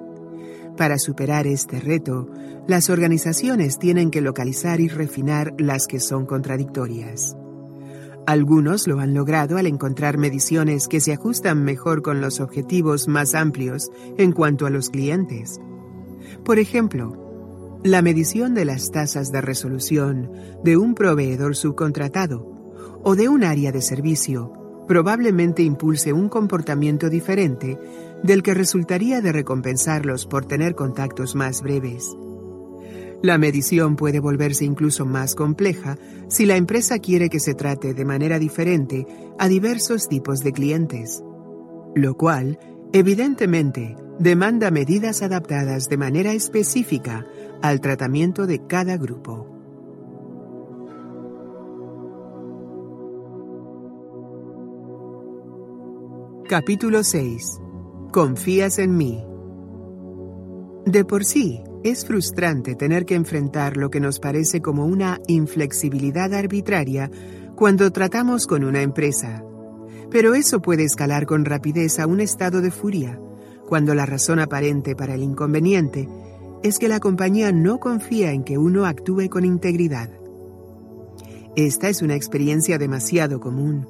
Para 0.77 0.97
superar 0.97 1.45
este 1.45 1.79
reto, 1.79 2.29
las 2.67 2.89
organizaciones 2.89 3.77
tienen 3.77 4.09
que 4.09 4.21
localizar 4.21 4.79
y 4.79 4.87
refinar 4.87 5.53
las 5.57 5.87
que 5.87 5.99
son 5.99 6.25
contradictorias. 6.25 7.35
Algunos 8.25 8.87
lo 8.87 8.99
han 8.99 9.13
logrado 9.13 9.57
al 9.57 9.67
encontrar 9.67 10.17
mediciones 10.17 10.87
que 10.87 10.99
se 10.99 11.13
ajustan 11.13 11.63
mejor 11.63 12.01
con 12.01 12.21
los 12.21 12.39
objetivos 12.39 13.07
más 13.07 13.33
amplios 13.35 13.89
en 14.17 14.31
cuanto 14.31 14.65
a 14.65 14.69
los 14.69 14.89
clientes. 14.89 15.59
Por 16.43 16.59
ejemplo, 16.59 17.28
la 17.83 18.01
medición 18.01 18.53
de 18.53 18.65
las 18.65 18.91
tasas 18.91 19.31
de 19.31 19.39
resolución 19.39 20.31
de 20.63 20.75
un 20.75 20.95
proveedor 20.95 21.55
subcontratado 21.55 22.45
o 23.03 23.15
de 23.15 23.29
un 23.29 23.43
área 23.43 23.71
de 23.71 23.81
servicio 23.81 24.51
probablemente 24.87 25.63
impulse 25.63 26.11
un 26.11 26.29
comportamiento 26.29 27.09
diferente 27.09 27.77
del 28.23 28.43
que 28.43 28.53
resultaría 28.53 29.21
de 29.21 29.31
recompensarlos 29.31 30.25
por 30.25 30.45
tener 30.45 30.75
contactos 30.75 31.35
más 31.35 31.61
breves. 31.61 32.17
La 33.21 33.37
medición 33.37 33.95
puede 33.95 34.19
volverse 34.19 34.65
incluso 34.65 35.05
más 35.05 35.35
compleja 35.35 35.97
si 36.27 36.45
la 36.45 36.57
empresa 36.57 36.99
quiere 36.99 37.29
que 37.29 37.39
se 37.39 37.53
trate 37.53 37.93
de 37.93 38.05
manera 38.05 38.39
diferente 38.39 39.05
a 39.37 39.47
diversos 39.47 40.09
tipos 40.09 40.39
de 40.39 40.51
clientes, 40.53 41.23
lo 41.95 42.15
cual, 42.15 42.57
evidentemente, 42.91 43.95
demanda 44.19 44.71
medidas 44.71 45.21
adaptadas 45.21 45.87
de 45.87 45.97
manera 45.97 46.33
específica 46.33 47.25
al 47.61 47.81
tratamiento 47.81 48.47
de 48.47 48.65
cada 48.65 48.97
grupo. 48.97 49.47
Capítulo 56.47 57.03
6 57.03 57.59
Confías 58.11 58.79
en 58.79 58.97
mí. 58.97 59.23
De 60.85 61.05
por 61.05 61.25
sí, 61.25 61.61
Es 61.81 62.05
frustrante 62.05 62.75
tener 62.75 63.05
que 63.05 63.15
enfrentar 63.15 63.77
lo 63.77 63.89
que 63.89 64.01
nos 64.01 64.19
parece 64.19 64.61
como 64.61 64.85
una 64.85 65.21
inflexibilidad 65.27 66.33
arbitraria 66.33 67.09
cuando 67.55 67.91
tratamos 67.91 68.47
con 68.47 68.65
una 68.65 68.81
empresa. 68.81 69.45
Pero 70.09 70.33
eso 70.33 70.61
puede 70.61 70.83
escalar 70.83 71.25
con 71.25 71.45
rapidez 71.45 71.99
a 71.99 72.07
un 72.07 72.19
estado 72.19 72.59
de 72.59 72.71
furia, 72.71 73.21
cuando 73.65 73.95
la 73.95 74.05
razón 74.05 74.39
aparente 74.39 74.93
para 74.93 75.13
el 75.13 75.23
inconveniente 75.23 76.09
es 76.63 76.79
que 76.79 76.87
la 76.87 76.99
compañía 76.99 77.51
no 77.51 77.79
confía 77.79 78.31
en 78.31 78.43
que 78.43 78.57
uno 78.57 78.85
actúe 78.85 79.29
con 79.29 79.45
integridad. 79.45 80.09
Esta 81.55 81.89
es 81.89 82.01
una 82.01 82.15
experiencia 82.15 82.77
demasiado 82.77 83.39
común. 83.39 83.87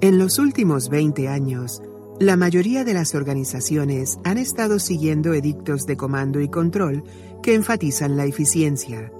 En 0.00 0.18
los 0.18 0.38
últimos 0.38 0.88
20 0.88 1.28
años, 1.28 1.82
la 2.20 2.36
mayoría 2.36 2.84
de 2.84 2.94
las 2.94 3.14
organizaciones 3.14 4.18
han 4.24 4.38
estado 4.38 4.78
siguiendo 4.78 5.34
edictos 5.34 5.86
de 5.86 5.96
comando 5.96 6.40
y 6.40 6.48
control 6.48 7.04
que 7.42 7.54
enfatizan 7.54 8.16
la 8.16 8.24
eficiencia, 8.24 9.12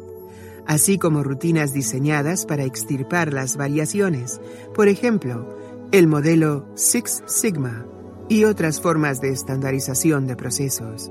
así 0.66 0.98
como 0.98 1.22
rutinas 1.22 1.72
diseñadas 1.72 2.46
para 2.46 2.64
extirpar 2.64 3.32
las 3.32 3.56
variaciones, 3.56 4.40
por 4.74 4.88
ejemplo, 4.88 5.56
el 5.92 6.08
modelo 6.08 6.66
Six 6.74 7.22
Sigma 7.26 7.86
y 8.28 8.44
otras 8.44 8.80
formas 8.80 9.20
de 9.20 9.30
estandarización 9.30 10.26
de 10.26 10.36
procesos. 10.36 11.10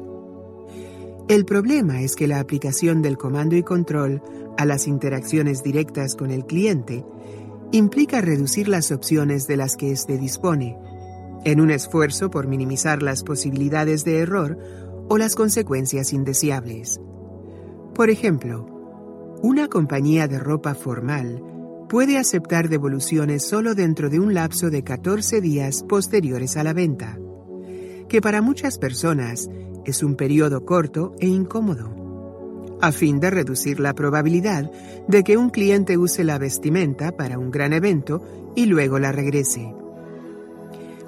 El 1.28 1.44
problema 1.44 2.02
es 2.02 2.16
que 2.16 2.26
la 2.26 2.40
aplicación 2.40 3.02
del 3.02 3.18
comando 3.18 3.58
y 3.58 3.64
control 3.64 4.22
a 4.58 4.64
las 4.64 4.88
interacciones 4.88 5.62
directas 5.62 6.16
con 6.16 6.32
el 6.32 6.46
cliente 6.46 7.06
implica 7.74 8.22
reducir 8.22 8.70
las 8.70 8.92
opciones 8.94 9.46
de 9.46 9.58
las 9.58 9.76
que 9.76 9.92
éste 9.92 10.18
dispone, 10.18 10.78
en 11.44 11.60
un 11.60 11.70
esfuerzo 11.70 12.30
por 12.30 12.48
minimizar 12.48 13.04
las 13.04 13.24
posibilidades 13.24 14.06
de 14.06 14.20
error 14.20 14.58
o 15.10 15.18
las 15.18 15.36
consecuencias 15.36 16.14
indeseables. 16.14 17.02
Por 17.94 18.10
ejemplo, 18.10 18.66
una 19.44 19.68
compañía 19.68 20.30
de 20.30 20.40
ropa 20.40 20.76
formal 20.76 21.44
puede 21.90 22.18
aceptar 22.18 22.70
devoluciones 22.70 23.46
solo 23.46 23.76
dentro 23.76 24.10
de 24.10 24.22
un 24.22 24.34
lapso 24.34 24.70
de 24.70 24.84
14 24.84 25.42
días 25.42 25.84
posteriores 25.84 26.56
a 26.56 26.64
la 26.64 26.72
venta, 26.72 27.20
que 28.08 28.22
para 28.22 28.42
muchas 28.42 28.78
personas 28.78 29.50
es 29.88 30.04
un 30.04 30.16
periodo 30.16 30.66
corto 30.66 31.16
e 31.20 31.28
incómodo, 31.28 32.78
a 32.82 32.92
fin 32.92 33.20
de 33.20 33.32
reducir 33.32 33.80
la 33.80 33.96
probabilidad 33.96 34.70
de 35.08 35.24
que 35.24 35.38
un 35.38 35.50
cliente 35.50 35.98
use 35.98 36.24
la 36.24 36.38
vestimenta 36.38 37.16
para 37.16 37.40
un 37.40 37.50
gran 37.50 37.74
evento 37.74 38.22
y 38.56 38.66
luego 38.66 39.00
la 39.00 39.14
regrese. 39.14 39.74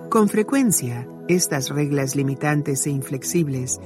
Con 0.09 0.29
frecuencia, 0.29 1.07
estas 1.27 1.69
reglas 1.69 2.15
limitantes 2.15 2.87
e 2.87 2.89
inflexibles 2.89 3.79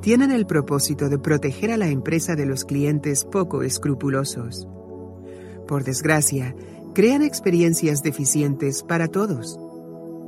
tienen 0.00 0.32
el 0.32 0.46
propósito 0.46 1.08
de 1.08 1.18
proteger 1.18 1.70
a 1.70 1.76
la 1.76 1.88
empresa 1.88 2.34
de 2.34 2.46
los 2.46 2.64
clientes 2.64 3.24
poco 3.24 3.62
escrupulosos. 3.62 4.66
Por 5.68 5.84
desgracia, 5.84 6.56
crean 6.94 7.22
experiencias 7.22 8.02
deficientes 8.02 8.82
para 8.82 9.08
todos 9.08 9.58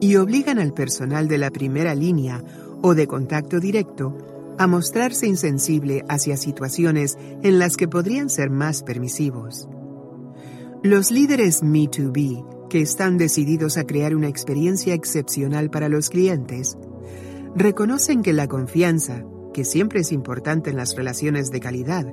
y 0.00 0.16
obligan 0.16 0.58
al 0.58 0.74
personal 0.74 1.26
de 1.26 1.38
la 1.38 1.50
primera 1.50 1.94
línea 1.94 2.44
o 2.82 2.94
de 2.94 3.06
contacto 3.06 3.60
directo 3.60 4.16
a 4.58 4.66
mostrarse 4.66 5.26
insensible 5.26 6.04
hacia 6.08 6.36
situaciones 6.36 7.16
en 7.42 7.58
las 7.58 7.76
que 7.76 7.88
podrían 7.88 8.28
ser 8.28 8.50
más 8.50 8.82
permisivos. 8.82 9.68
Los 10.82 11.10
líderes 11.10 11.62
Me2B, 11.62 12.68
que 12.68 12.80
están 12.82 13.16
decididos 13.16 13.78
a 13.78 13.84
crear 13.84 14.14
una 14.14 14.28
experiencia 14.28 14.94
excepcional 14.94 15.70
para 15.70 15.88
los 15.88 16.10
clientes, 16.10 16.76
reconocen 17.54 18.22
que 18.22 18.32
la 18.32 18.48
confianza, 18.48 19.24
que 19.52 19.64
siempre 19.64 20.00
es 20.00 20.12
importante 20.12 20.70
en 20.70 20.76
las 20.76 20.94
relaciones 20.94 21.50
de 21.50 21.60
calidad, 21.60 22.06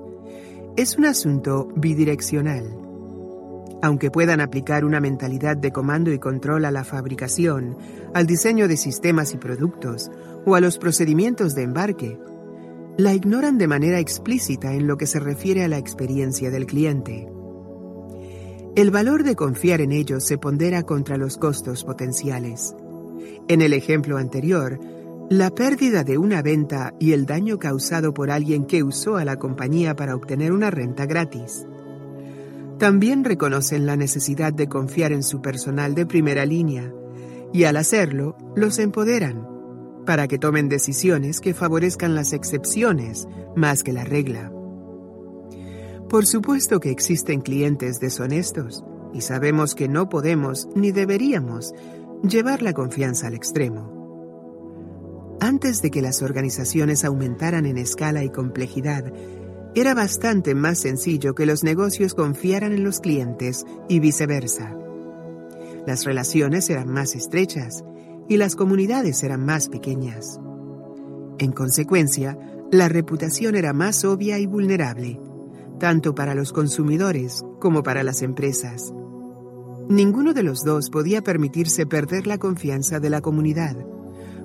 es 0.78 0.98
un 0.98 1.06
asunto 1.06 1.68
bidireccional. 1.76 2.78
Aunque 3.82 4.10
puedan 4.10 4.42
aplicar 4.42 4.86
una 4.86 5.00
mentalidad 5.00 5.58
de 5.58 5.72
comando 5.72 6.12
y 6.12 6.20
control 6.20 6.66
a 6.66 6.72
la 6.72 6.84
fabricación, 6.84 7.78
al 8.14 8.26
diseño 8.26 8.68
de 8.68 8.78
sistemas 8.78 9.34
y 9.34 9.38
productos 9.38 10.10
o 10.48 10.56
a 10.56 10.62
los 10.62 10.78
procedimientos 10.78 11.56
de 11.56 11.64
embarque, 11.64 12.18
la 12.98 13.14
ignoran 13.14 13.58
de 13.58 13.68
manera 13.68 14.00
explícita 14.00 14.74
en 14.74 14.88
lo 14.88 14.96
que 14.98 15.06
se 15.06 15.20
refiere 15.20 15.66
a 15.66 15.68
la 15.68 15.78
experiencia 15.78 16.50
del 16.50 16.66
cliente. 16.66 17.28
El 18.78 18.90
valor 18.90 19.24
de 19.24 19.36
confiar 19.36 19.82
en 19.82 19.92
ellos 19.92 20.24
se 20.24 20.38
pondera 20.38 20.84
contra 20.84 21.18
los 21.18 21.38
costos 21.38 21.84
potenciales. 21.84 22.74
En 23.50 23.62
el 23.62 23.74
ejemplo 23.74 24.18
anterior, 24.18 24.80
la 25.30 25.50
pérdida 25.50 26.06
de 26.06 26.18
una 26.18 26.42
venta 26.42 26.94
y 26.98 27.12
el 27.12 27.26
daño 27.26 27.60
causado 27.60 28.14
por 28.14 28.32
alguien 28.32 28.64
que 28.64 28.84
usó 28.84 29.18
a 29.18 29.26
la 29.26 29.36
compañía 29.36 29.98
para 29.98 30.16
obtener 30.16 30.54
una 30.54 30.72
renta 30.72 31.06
gratis. 31.06 31.68
También 32.80 33.26
reconocen 33.26 33.86
la 33.86 33.98
necesidad 33.98 34.54
de 34.54 34.70
confiar 34.70 35.12
en 35.12 35.24
su 35.24 35.42
personal 35.42 35.94
de 35.94 36.06
primera 36.06 36.46
línea 36.46 36.94
y 37.52 37.66
al 37.66 37.76
hacerlo 37.76 38.38
los 38.56 38.80
empoderan 38.80 39.57
para 40.08 40.30
que 40.30 40.40
tomen 40.40 40.70
decisiones 40.70 41.42
que 41.42 41.54
favorezcan 41.54 42.16
las 42.16 42.32
excepciones 42.32 43.28
más 43.58 43.84
que 43.84 43.92
la 43.92 44.06
regla. 44.06 44.54
Por 46.10 46.26
supuesto 46.26 46.80
que 46.80 46.92
existen 46.92 47.42
clientes 47.42 48.00
deshonestos 48.00 48.86
y 49.14 49.20
sabemos 49.20 49.76
que 49.76 49.90
no 49.90 50.08
podemos 50.08 50.70
ni 50.76 50.94
deberíamos 50.94 51.74
llevar 52.24 52.62
la 52.62 52.72
confianza 52.72 53.28
al 53.28 53.34
extremo. 53.34 55.36
Antes 55.42 55.82
de 55.82 55.92
que 55.92 56.02
las 56.02 56.22
organizaciones 56.22 57.04
aumentaran 57.04 57.66
en 57.66 57.78
escala 57.78 58.24
y 58.24 58.30
complejidad, 58.30 59.12
era 59.76 59.94
bastante 59.94 60.56
más 60.56 60.80
sencillo 60.80 61.36
que 61.36 61.46
los 61.46 61.66
negocios 61.66 62.14
confiaran 62.14 62.72
en 62.72 62.86
los 62.86 63.02
clientes 63.02 63.66
y 63.90 64.00
viceversa. 64.00 64.74
Las 65.86 66.06
relaciones 66.06 66.70
eran 66.70 66.88
más 66.88 67.14
estrechas 67.14 67.84
y 68.30 68.38
las 68.38 68.56
comunidades 68.56 69.24
eran 69.24 69.46
más 69.46 69.70
pequeñas. 69.70 70.40
En 71.40 71.52
consecuencia, 71.52 72.38
la 72.72 72.90
reputación 72.90 73.56
era 73.56 73.74
más 73.74 74.04
obvia 74.06 74.40
y 74.40 74.46
vulnerable, 74.46 75.20
tanto 75.80 76.16
para 76.16 76.36
los 76.36 76.52
consumidores 76.52 77.44
como 77.60 77.84
para 77.84 78.04
las 78.04 78.22
empresas. 78.22 78.94
Ninguno 79.90 80.34
de 80.34 80.44
los 80.44 80.64
dos 80.64 80.90
podía 80.90 81.22
permitirse 81.22 81.86
perder 81.86 82.28
la 82.28 82.38
confianza 82.38 83.00
de 83.00 83.10
la 83.10 83.22
comunidad 83.22 83.78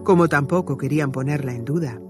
como 0.05 0.29
tampoco 0.29 0.77
querían 0.77 1.13
ponerla 1.13 1.55
en 1.55 1.65
duda. 1.65 2.01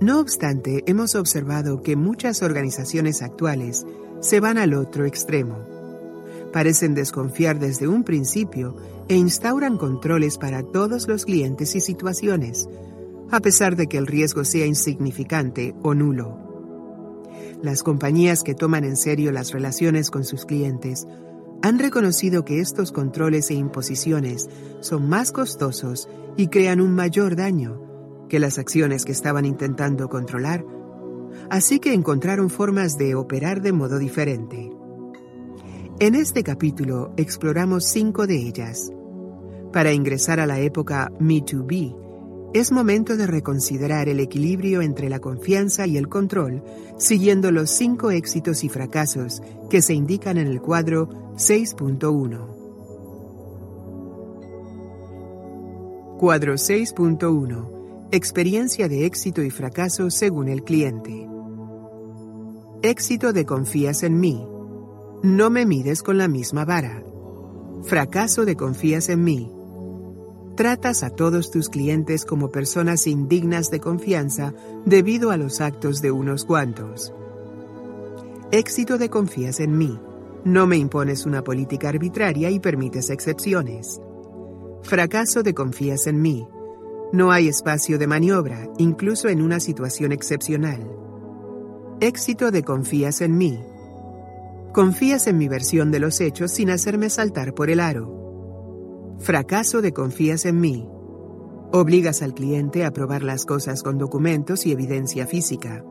No 0.00 0.20
obstante, 0.20 0.82
hemos 0.86 1.14
observado 1.14 1.82
que 1.82 1.96
muchas 1.96 2.42
organizaciones 2.42 3.22
actuales 3.22 3.84
se 4.20 4.40
van 4.40 4.58
al 4.58 4.74
otro 4.74 5.04
extremo. 5.04 5.66
Parecen 6.52 6.94
desconfiar 6.94 7.58
desde 7.58 7.86
un 7.86 8.02
principio 8.02 8.76
e 9.08 9.16
instauran 9.16 9.76
controles 9.76 10.36
para 10.36 10.62
todos 10.62 11.06
los 11.06 11.24
clientes 11.24 11.74
y 11.76 11.80
situaciones, 11.80 12.68
a 13.30 13.40
pesar 13.40 13.76
de 13.76 13.86
que 13.86 13.98
el 13.98 14.06
riesgo 14.06 14.44
sea 14.44 14.66
insignificante 14.66 15.74
o 15.82 15.94
nulo. 15.94 16.36
Las 17.62 17.82
compañías 17.82 18.42
que 18.42 18.54
toman 18.54 18.84
en 18.84 18.96
serio 18.96 19.32
las 19.32 19.52
relaciones 19.52 20.10
con 20.10 20.24
sus 20.24 20.44
clientes 20.44 21.06
han 21.62 21.78
reconocido 21.78 22.44
que 22.44 22.60
estos 22.60 22.90
controles 22.90 23.50
e 23.50 23.54
imposiciones 23.54 24.48
son 24.80 25.08
más 25.08 25.30
costosos 25.30 26.08
y 26.36 26.48
crean 26.48 26.80
un 26.80 26.94
mayor 26.94 27.36
daño 27.36 28.26
que 28.28 28.40
las 28.40 28.58
acciones 28.58 29.04
que 29.04 29.12
estaban 29.12 29.44
intentando 29.44 30.08
controlar, 30.08 30.64
así 31.50 31.80
que 31.80 31.92
encontraron 31.92 32.48
formas 32.48 32.96
de 32.96 33.14
operar 33.14 33.60
de 33.60 33.72
modo 33.72 33.98
diferente. 33.98 34.79
En 36.02 36.14
este 36.14 36.42
capítulo 36.42 37.12
exploramos 37.18 37.84
cinco 37.84 38.26
de 38.26 38.36
ellas. 38.36 38.90
Para 39.70 39.92
ingresar 39.92 40.40
a 40.40 40.46
la 40.46 40.58
época 40.58 41.12
Me2B, 41.20 41.94
es 42.54 42.72
momento 42.72 43.18
de 43.18 43.26
reconsiderar 43.26 44.08
el 44.08 44.18
equilibrio 44.18 44.80
entre 44.80 45.10
la 45.10 45.18
confianza 45.18 45.86
y 45.86 45.98
el 45.98 46.08
control, 46.08 46.64
siguiendo 46.96 47.52
los 47.52 47.68
cinco 47.68 48.10
éxitos 48.10 48.64
y 48.64 48.70
fracasos 48.70 49.42
que 49.68 49.82
se 49.82 49.92
indican 49.92 50.38
en 50.38 50.46
el 50.46 50.62
cuadro 50.62 51.10
6.1. 51.34 52.46
Cuadro 56.18 56.54
6.1. 56.54 58.08
Experiencia 58.10 58.88
de 58.88 59.04
éxito 59.04 59.42
y 59.42 59.50
fracaso 59.50 60.08
según 60.10 60.48
el 60.48 60.64
cliente. 60.64 61.28
Éxito 62.80 63.34
de 63.34 63.44
confías 63.44 64.02
en 64.02 64.18
mí. 64.18 64.46
No 65.22 65.50
me 65.50 65.66
mides 65.66 66.02
con 66.02 66.18
la 66.18 66.28
misma 66.28 66.64
vara. 66.64 67.02
Fracaso 67.82 68.44
de 68.44 68.56
confías 68.56 69.08
en 69.08 69.24
mí 69.24 69.60
Tratas 70.60 71.02
a 71.04 71.08
todos 71.08 71.50
tus 71.50 71.70
clientes 71.70 72.26
como 72.26 72.50
personas 72.50 73.06
indignas 73.06 73.70
de 73.70 73.80
confianza 73.80 74.52
debido 74.84 75.30
a 75.30 75.38
los 75.38 75.62
actos 75.62 76.02
de 76.02 76.10
unos 76.10 76.44
cuantos. 76.44 77.14
Éxito 78.52 78.98
de 78.98 79.08
confías 79.08 79.58
en 79.60 79.78
mí. 79.78 79.98
No 80.44 80.66
me 80.66 80.76
impones 80.76 81.24
una 81.24 81.42
política 81.42 81.88
arbitraria 81.88 82.50
y 82.50 82.60
permites 82.60 83.08
excepciones. 83.08 84.02
Fracaso 84.82 85.42
de 85.42 85.54
confías 85.54 86.06
en 86.06 86.20
mí. 86.20 86.46
No 87.14 87.32
hay 87.32 87.48
espacio 87.48 87.98
de 87.98 88.06
maniobra, 88.06 88.68
incluso 88.76 89.28
en 89.28 89.40
una 89.40 89.60
situación 89.60 90.12
excepcional. 90.12 90.86
Éxito 92.00 92.50
de 92.50 92.64
confías 92.64 93.22
en 93.22 93.38
mí. 93.38 93.58
Confías 94.72 95.26
en 95.26 95.36
mi 95.36 95.48
versión 95.48 95.90
de 95.90 95.98
los 95.98 96.20
hechos 96.20 96.52
sin 96.52 96.70
hacerme 96.70 97.10
saltar 97.10 97.54
por 97.54 97.70
el 97.70 97.80
aro. 97.80 99.16
Fracaso 99.18 99.82
de 99.82 99.92
confías 99.92 100.44
en 100.44 100.60
mí. 100.60 100.88
Obligas 101.72 102.22
al 102.22 102.34
cliente 102.34 102.84
a 102.84 102.92
probar 102.92 103.24
las 103.24 103.46
cosas 103.46 103.82
con 103.82 103.98
documentos 103.98 104.66
y 104.66 104.72
evidencia 104.72 105.26
física. 105.26 105.84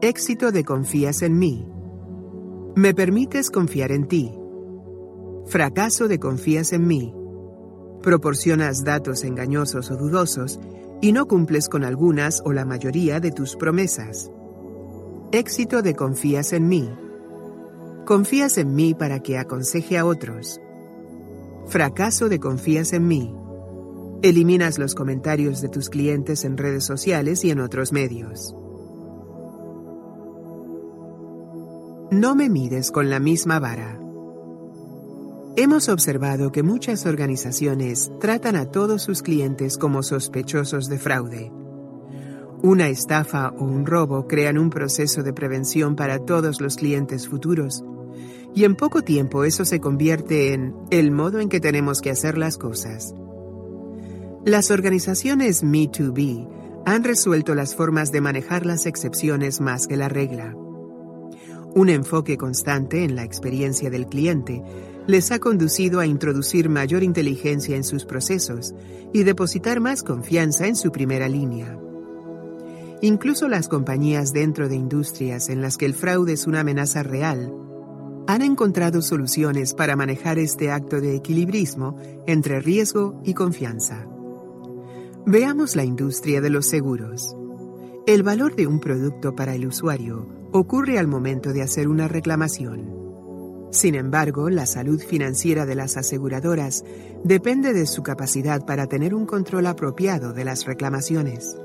Éxito 0.00 0.52
de 0.52 0.62
confías 0.64 1.22
en 1.22 1.38
mí. 1.38 1.68
Me 2.76 2.94
permites 2.94 3.50
confiar 3.50 3.90
en 3.90 4.06
ti. 4.06 4.32
Fracaso 5.46 6.06
de 6.06 6.20
confías 6.20 6.72
en 6.72 6.86
mí. 6.86 7.12
Proporcionas 8.00 8.84
datos 8.84 9.24
engañosos 9.24 9.90
o 9.90 9.96
dudosos 9.96 10.60
y 11.00 11.10
no 11.10 11.26
cumples 11.26 11.68
con 11.68 11.82
algunas 11.82 12.42
o 12.44 12.52
la 12.52 12.64
mayoría 12.64 13.18
de 13.18 13.32
tus 13.32 13.56
promesas. 13.56 14.30
Éxito 15.32 15.82
de 15.82 15.94
confías 15.96 16.52
en 16.52 16.68
mí. 16.68 16.88
Confías 18.04 18.58
en 18.58 18.74
mí 18.74 18.94
para 18.94 19.20
que 19.20 19.38
aconseje 19.38 19.96
a 19.96 20.04
otros. 20.04 20.60
Fracaso 21.68 22.28
de 22.28 22.40
confías 22.40 22.92
en 22.92 23.06
mí. 23.06 23.32
Eliminas 24.22 24.78
los 24.78 24.96
comentarios 24.96 25.60
de 25.60 25.68
tus 25.68 25.88
clientes 25.88 26.44
en 26.44 26.56
redes 26.56 26.84
sociales 26.84 27.44
y 27.44 27.50
en 27.50 27.60
otros 27.60 27.92
medios. 27.92 28.56
No 32.10 32.34
me 32.34 32.50
mides 32.50 32.90
con 32.90 33.08
la 33.08 33.20
misma 33.20 33.60
vara. 33.60 34.00
Hemos 35.56 35.88
observado 35.88 36.50
que 36.50 36.64
muchas 36.64 37.06
organizaciones 37.06 38.10
tratan 38.20 38.56
a 38.56 38.66
todos 38.66 39.02
sus 39.02 39.22
clientes 39.22 39.78
como 39.78 40.02
sospechosos 40.02 40.88
de 40.88 40.98
fraude. 40.98 41.61
Una 42.62 42.88
estafa 42.88 43.48
o 43.58 43.64
un 43.64 43.86
robo 43.86 44.28
crean 44.28 44.56
un 44.56 44.70
proceso 44.70 45.24
de 45.24 45.32
prevención 45.32 45.96
para 45.96 46.20
todos 46.20 46.60
los 46.60 46.76
clientes 46.76 47.28
futuros 47.28 47.82
y 48.54 48.64
en 48.64 48.76
poco 48.76 49.02
tiempo 49.02 49.42
eso 49.42 49.64
se 49.64 49.80
convierte 49.80 50.52
en 50.52 50.74
el 50.90 51.10
modo 51.10 51.40
en 51.40 51.48
que 51.48 51.58
tenemos 51.58 52.00
que 52.00 52.10
hacer 52.10 52.38
las 52.38 52.58
cosas. 52.58 53.14
Las 54.44 54.70
organizaciones 54.70 55.64
Me2B 55.64 56.48
han 56.86 57.02
resuelto 57.02 57.54
las 57.54 57.74
formas 57.74 58.12
de 58.12 58.20
manejar 58.20 58.66
las 58.66 58.86
excepciones 58.86 59.60
más 59.60 59.86
que 59.86 59.96
la 59.96 60.08
regla. 60.08 60.54
Un 61.74 61.88
enfoque 61.88 62.36
constante 62.36 63.02
en 63.02 63.16
la 63.16 63.24
experiencia 63.24 63.90
del 63.90 64.06
cliente 64.06 64.62
les 65.06 65.32
ha 65.32 65.38
conducido 65.38 66.00
a 66.00 66.06
introducir 66.06 66.68
mayor 66.68 67.02
inteligencia 67.02 67.76
en 67.76 67.82
sus 67.82 68.04
procesos 68.04 68.74
y 69.12 69.24
depositar 69.24 69.80
más 69.80 70.02
confianza 70.02 70.66
en 70.66 70.76
su 70.76 70.92
primera 70.92 71.28
línea. 71.28 71.78
Incluso 73.04 73.48
las 73.48 73.66
compañías 73.66 74.32
dentro 74.32 74.68
de 74.68 74.76
industrias 74.76 75.48
en 75.48 75.60
las 75.60 75.76
que 75.76 75.86
el 75.86 75.94
fraude 75.94 76.34
es 76.34 76.46
una 76.46 76.60
amenaza 76.60 77.02
real 77.02 77.52
han 78.28 78.42
encontrado 78.42 79.02
soluciones 79.02 79.74
para 79.74 79.96
manejar 79.96 80.38
este 80.38 80.70
acto 80.70 81.00
de 81.00 81.16
equilibrismo 81.16 81.96
entre 82.28 82.60
riesgo 82.60 83.20
y 83.24 83.34
confianza. 83.34 84.06
Veamos 85.26 85.74
la 85.74 85.82
industria 85.82 86.40
de 86.40 86.50
los 86.50 86.66
seguros. 86.66 87.34
El 88.06 88.22
valor 88.22 88.54
de 88.54 88.68
un 88.68 88.78
producto 88.78 89.34
para 89.34 89.56
el 89.56 89.66
usuario 89.66 90.28
ocurre 90.52 91.00
al 91.00 91.08
momento 91.08 91.52
de 91.52 91.62
hacer 91.62 91.88
una 91.88 92.06
reclamación. 92.06 93.02
Sin 93.72 93.96
embargo, 93.96 94.48
la 94.48 94.66
salud 94.66 95.00
financiera 95.00 95.66
de 95.66 95.74
las 95.74 95.96
aseguradoras 95.96 96.84
depende 97.24 97.72
de 97.72 97.86
su 97.86 98.04
capacidad 98.04 98.64
para 98.64 98.86
tener 98.86 99.12
un 99.12 99.26
control 99.26 99.66
apropiado 99.66 100.32
de 100.32 100.44
las 100.44 100.66
reclamaciones. 100.66 101.56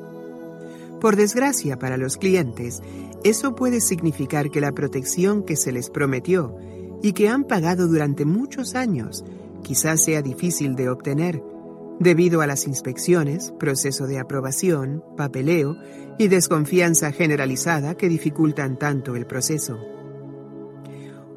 Por 1.02 1.16
desgracia 1.16 1.78
para 1.78 1.98
los 1.98 2.18
clientes, 2.18 2.82
eso 3.24 3.56
puede 3.56 3.82
significar 3.82 4.50
que 4.50 4.62
la 4.62 4.72
protección 4.72 5.44
que 5.44 5.56
se 5.56 5.72
les 5.72 5.90
prometió 5.90 6.56
y 7.04 7.14
que 7.14 7.30
han 7.30 7.44
pagado 7.44 7.88
durante 7.88 8.26
muchos 8.26 8.76
años 8.76 9.24
quizás 9.64 10.04
sea 10.04 10.22
difícil 10.22 10.76
de 10.76 10.90
obtener 10.90 11.44
debido 12.00 12.42
a 12.42 12.48
las 12.48 12.68
inspecciones, 12.68 13.54
proceso 13.60 14.08
de 14.08 14.20
aprobación, 14.20 15.04
papeleo 15.16 15.78
y 16.18 16.28
desconfianza 16.28 17.12
generalizada 17.12 17.96
que 17.96 18.10
dificultan 18.10 18.78
tanto 18.78 19.16
el 19.16 19.26
proceso. 19.26 19.78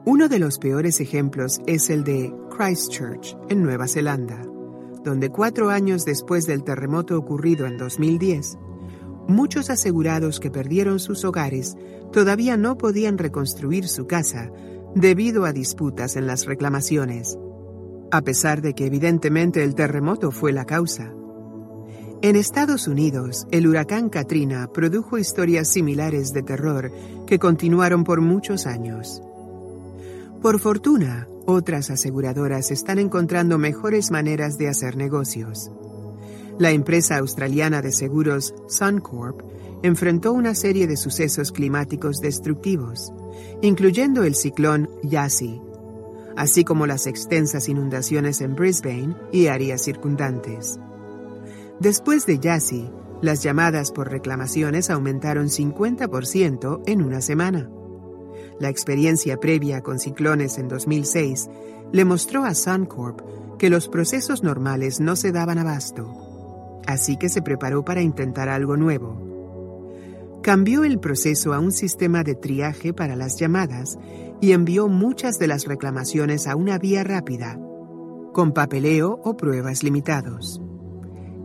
Uno 0.04 0.28
de 0.28 0.38
los 0.38 0.58
peores 0.58 1.00
ejemplos 1.00 1.60
es 1.66 1.90
el 1.90 2.04
de 2.04 2.32
Christchurch, 2.56 3.36
en 3.48 3.62
Nueva 3.62 3.86
Zelanda, 3.86 4.42
donde 5.04 5.30
cuatro 5.30 5.70
años 5.70 6.04
después 6.04 6.46
del 6.46 6.62
terremoto 6.62 7.18
ocurrido 7.18 7.66
en 7.66 7.76
2010, 7.76 8.58
muchos 9.30 9.70
asegurados 9.70 10.40
que 10.40 10.50
perdieron 10.50 10.98
sus 10.98 11.24
hogares 11.24 11.76
todavía 12.12 12.56
no 12.56 12.76
podían 12.76 13.18
reconstruir 13.18 13.88
su 13.88 14.06
casa 14.06 14.50
debido 14.94 15.44
a 15.44 15.52
disputas 15.52 16.16
en 16.16 16.26
las 16.26 16.46
reclamaciones, 16.46 17.38
a 18.10 18.22
pesar 18.22 18.60
de 18.60 18.74
que 18.74 18.86
evidentemente 18.86 19.62
el 19.62 19.74
terremoto 19.74 20.30
fue 20.30 20.52
la 20.52 20.64
causa. 20.64 21.12
En 22.22 22.36
Estados 22.36 22.86
Unidos, 22.86 23.46
el 23.50 23.66
huracán 23.66 24.10
Katrina 24.10 24.68
produjo 24.72 25.16
historias 25.16 25.68
similares 25.68 26.32
de 26.32 26.42
terror 26.42 26.92
que 27.26 27.38
continuaron 27.38 28.04
por 28.04 28.20
muchos 28.20 28.66
años. 28.66 29.22
Por 30.42 30.58
fortuna, 30.60 31.28
otras 31.46 31.90
aseguradoras 31.90 32.70
están 32.70 32.98
encontrando 32.98 33.58
mejores 33.58 34.10
maneras 34.10 34.58
de 34.58 34.68
hacer 34.68 34.96
negocios. 34.96 35.70
La 36.60 36.72
empresa 36.72 37.16
australiana 37.16 37.80
de 37.80 37.90
seguros 37.90 38.54
Suncorp 38.68 39.40
enfrentó 39.82 40.34
una 40.34 40.54
serie 40.54 40.86
de 40.86 40.98
sucesos 40.98 41.52
climáticos 41.52 42.20
destructivos, 42.20 43.14
incluyendo 43.62 44.24
el 44.24 44.34
ciclón 44.34 44.90
Yasi, 45.02 45.58
así 46.36 46.62
como 46.62 46.86
las 46.86 47.06
extensas 47.06 47.70
inundaciones 47.70 48.42
en 48.42 48.56
Brisbane 48.56 49.16
y 49.32 49.46
áreas 49.46 49.80
circundantes. 49.80 50.78
Después 51.78 52.26
de 52.26 52.38
Yasi, 52.38 52.90
las 53.22 53.42
llamadas 53.42 53.90
por 53.90 54.10
reclamaciones 54.10 54.90
aumentaron 54.90 55.46
50% 55.46 56.82
en 56.84 57.00
una 57.00 57.22
semana. 57.22 57.70
La 58.58 58.68
experiencia 58.68 59.38
previa 59.38 59.80
con 59.80 59.98
ciclones 59.98 60.58
en 60.58 60.68
2006 60.68 61.48
le 61.90 62.04
mostró 62.04 62.44
a 62.44 62.52
Suncorp 62.54 63.56
que 63.56 63.70
los 63.70 63.88
procesos 63.88 64.42
normales 64.42 65.00
no 65.00 65.16
se 65.16 65.32
daban 65.32 65.56
abasto 65.56 66.29
así 66.86 67.16
que 67.16 67.28
se 67.28 67.42
preparó 67.42 67.84
para 67.84 68.02
intentar 68.02 68.48
algo 68.48 68.76
nuevo. 68.76 70.40
Cambió 70.42 70.84
el 70.84 70.98
proceso 70.98 71.52
a 71.52 71.60
un 71.60 71.72
sistema 71.72 72.24
de 72.24 72.34
triaje 72.34 72.92
para 72.94 73.14
las 73.14 73.38
llamadas 73.38 73.98
y 74.40 74.52
envió 74.52 74.88
muchas 74.88 75.38
de 75.38 75.46
las 75.46 75.66
reclamaciones 75.66 76.46
a 76.46 76.56
una 76.56 76.78
vía 76.78 77.04
rápida, 77.04 77.58
con 78.32 78.52
papeleo 78.52 79.20
o 79.22 79.36
pruebas 79.36 79.82
limitados. 79.82 80.62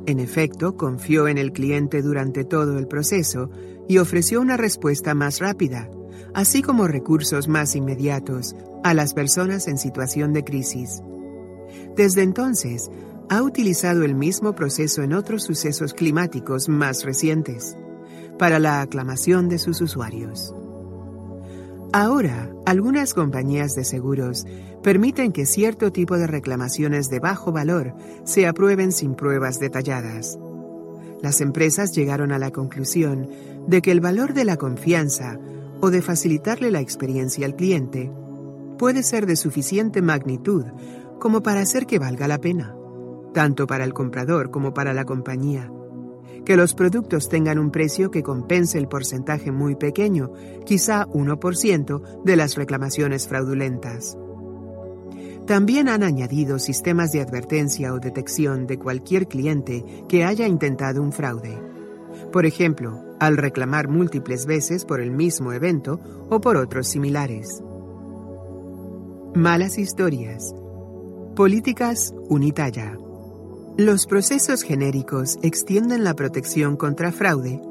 En 0.06 0.20
efecto, 0.20 0.78
confió 0.78 1.28
en 1.28 1.38
el 1.38 1.52
cliente 1.52 2.02
durante 2.02 2.46
todo 2.46 2.78
el 2.78 2.88
proceso 2.88 3.50
y 3.88 3.98
ofreció 3.98 4.40
una 4.40 4.56
respuesta 4.56 5.14
más 5.14 5.40
rápida, 5.40 5.90
así 6.34 6.62
como 6.62 6.88
recursos 6.88 7.48
más 7.48 7.76
inmediatos 7.76 8.56
a 8.84 8.94
las 8.94 9.14
personas 9.14 9.68
en 9.68 9.78
situación 9.78 10.32
de 10.32 10.44
crisis. 10.44 11.02
Desde 11.96 12.22
entonces, 12.22 12.90
ha 13.30 13.42
utilizado 13.42 14.04
el 14.04 14.16
mismo 14.16 14.54
proceso 14.54 15.02
en 15.02 15.14
otros 15.14 15.44
sucesos 15.44 15.94
climáticos 15.94 16.70
más 16.70 17.04
recientes, 17.04 17.76
para 18.38 18.60
la 18.60 18.82
aclamación 18.82 19.50
de 19.50 19.58
sus 19.58 19.82
usuarios. 19.82 20.54
Ahora, 21.92 22.52
algunas 22.66 23.14
compañías 23.14 23.74
de 23.74 23.86
seguros 23.86 24.46
permiten 24.84 25.32
que 25.32 25.46
cierto 25.46 25.92
tipo 25.92 26.18
de 26.18 26.28
reclamaciones 26.28 27.10
de 27.10 27.20
bajo 27.20 27.52
valor 27.52 27.94
se 28.26 28.48
aprueben 28.48 28.92
sin 28.92 29.16
pruebas 29.16 29.60
detalladas. 29.60 30.38
Las 31.22 31.42
empresas 31.42 31.94
llegaron 31.94 32.32
a 32.32 32.40
la 32.40 32.52
conclusión 32.52 33.30
de 33.68 33.82
que 33.82 33.92
el 33.92 34.02
valor 34.02 34.34
de 34.34 34.46
la 34.46 34.58
confianza 34.58 35.40
o 35.80 35.90
de 35.90 36.02
facilitarle 36.02 36.70
la 36.70 36.82
experiencia 36.82 37.46
al 37.46 37.56
cliente 37.56 38.12
puede 38.78 39.02
ser 39.02 39.26
de 39.26 39.38
suficiente 39.38 40.02
magnitud 40.02 40.66
como 41.20 41.42
para 41.42 41.62
hacer 41.62 41.88
que 41.88 41.98
valga 41.98 42.28
la 42.28 42.40
pena 42.40 42.76
tanto 43.36 43.68
para 43.68 43.84
el 43.84 43.94
comprador 43.94 44.50
como 44.50 44.74
para 44.74 44.94
la 44.94 45.04
compañía. 45.04 45.70
Que 46.46 46.56
los 46.56 46.74
productos 46.74 47.28
tengan 47.28 47.60
un 47.60 47.70
precio 47.70 48.10
que 48.10 48.24
compense 48.24 48.78
el 48.78 48.88
porcentaje 48.88 49.52
muy 49.52 49.76
pequeño, 49.76 50.32
quizá 50.66 51.06
1% 51.08 52.24
de 52.24 52.36
las 52.38 52.56
reclamaciones 52.56 53.28
fraudulentas. 53.28 54.18
También 55.46 55.90
han 55.90 56.02
añadido 56.02 56.60
sistemas 56.60 57.12
de 57.12 57.22
advertencia 57.22 57.94
o 57.94 58.00
detección 58.00 58.68
de 58.68 58.80
cualquier 58.80 59.28
cliente 59.28 59.84
que 60.08 60.24
haya 60.24 60.48
intentado 60.48 61.02
un 61.04 61.12
fraude. 61.12 61.60
Por 62.32 62.46
ejemplo, 62.46 63.04
al 63.20 63.36
reclamar 63.36 63.90
múltiples 63.90 64.46
veces 64.46 64.86
por 64.86 65.02
el 65.02 65.12
mismo 65.12 65.52
evento 65.52 66.00
o 66.30 66.40
por 66.40 66.56
otros 66.56 66.88
similares. 66.88 67.62
Malas 69.36 69.78
historias. 69.78 70.56
Políticas 71.36 72.14
Unitaya. 72.30 72.98
Los 73.78 74.08
procesos 74.08 74.62
genéricos 74.62 75.38
extienden 75.42 76.06
la 76.06 76.14
protección 76.14 76.78
contra 76.78 77.12
fraude, 77.12 77.62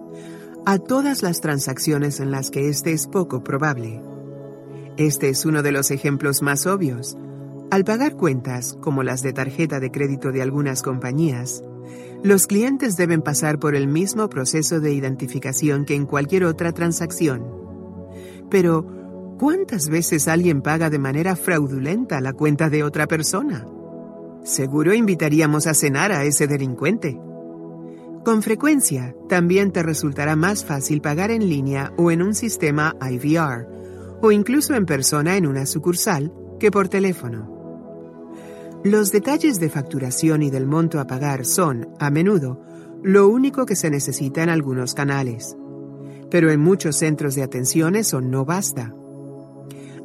a 0.67 0.76
todas 0.76 1.22
las 1.22 1.40
transacciones 1.40 2.20
en 2.20 2.31
las 2.31 2.51
que 2.51 2.69
este 2.69 2.92
es 2.92 3.06
poco 3.06 3.42
probable. 3.42 4.03
Este 4.99 5.31
es 5.31 5.47
uno 5.47 5.62
de 5.62 5.72
los 5.72 5.90
ejemplos 5.90 6.42
más 6.42 6.67
obvios. 6.67 7.17
Al 7.70 7.85
pagar 7.85 8.17
cuentas, 8.17 8.76
como 8.83 9.03
las 9.03 9.22
de 9.22 9.33
tarjeta 9.33 9.81
de 9.81 9.90
crédito 9.90 10.31
de 10.31 10.42
algunas 10.42 10.83
compañías, 10.83 11.65
los 12.22 12.47
clientes 12.47 12.99
deben 12.99 13.22
pasar 13.22 13.58
por 13.58 13.74
el 13.74 13.87
mismo 13.87 14.28
proceso 14.28 14.81
de 14.81 14.92
identificación 14.92 15.87
que 15.87 15.94
en 15.94 16.04
cualquier 16.04 16.44
otra 16.44 16.72
transacción. 16.72 17.47
Pero, 18.51 19.37
¿cuántas 19.38 19.88
veces 19.88 20.28
alguien 20.28 20.60
paga 20.60 20.90
de 20.90 20.99
manera 20.99 21.35
fraudulenta 21.35 22.20
la 22.20 22.35
cuenta 22.35 22.69
de 22.69 22.83
otra 22.83 23.06
persona? 23.06 23.67
Seguro 24.44 24.92
invitaríamos 24.92 25.66
a 25.66 25.72
cenar 25.72 26.12
a 26.12 26.24
ese 26.24 26.46
delincuente. 26.46 27.18
Con 28.24 28.42
frecuencia, 28.42 29.16
también 29.26 29.72
te 29.72 29.82
resultará 29.82 30.36
más 30.36 30.66
fácil 30.66 31.00
pagar 31.00 31.30
en 31.30 31.48
línea 31.48 31.94
o 31.96 32.10
en 32.10 32.20
un 32.20 32.34
sistema 32.34 32.94
IVR, 33.00 33.66
o 34.20 34.32
incluso 34.32 34.74
en 34.74 34.84
persona 34.84 35.38
en 35.38 35.46
una 35.46 35.64
sucursal, 35.64 36.30
que 36.60 36.70
por 36.70 36.88
teléfono. 36.88 37.50
Los 38.84 39.12
detalles 39.12 39.60
de 39.60 39.70
facturación 39.70 40.42
y 40.42 40.50
del 40.50 40.66
monto 40.66 41.00
a 41.00 41.06
pagar 41.06 41.46
son, 41.46 41.88
a 41.98 42.10
menudo, 42.10 42.60
lo 43.02 43.28
único 43.28 43.64
que 43.64 43.76
se 43.76 43.88
necesita 43.88 44.42
en 44.42 44.50
algunos 44.50 44.92
canales. 44.92 45.56
Pero 46.30 46.50
en 46.50 46.60
muchos 46.60 46.96
centros 46.96 47.34
de 47.34 47.44
atención 47.44 47.96
eso 47.96 48.20
no 48.20 48.44
basta. 48.44 48.94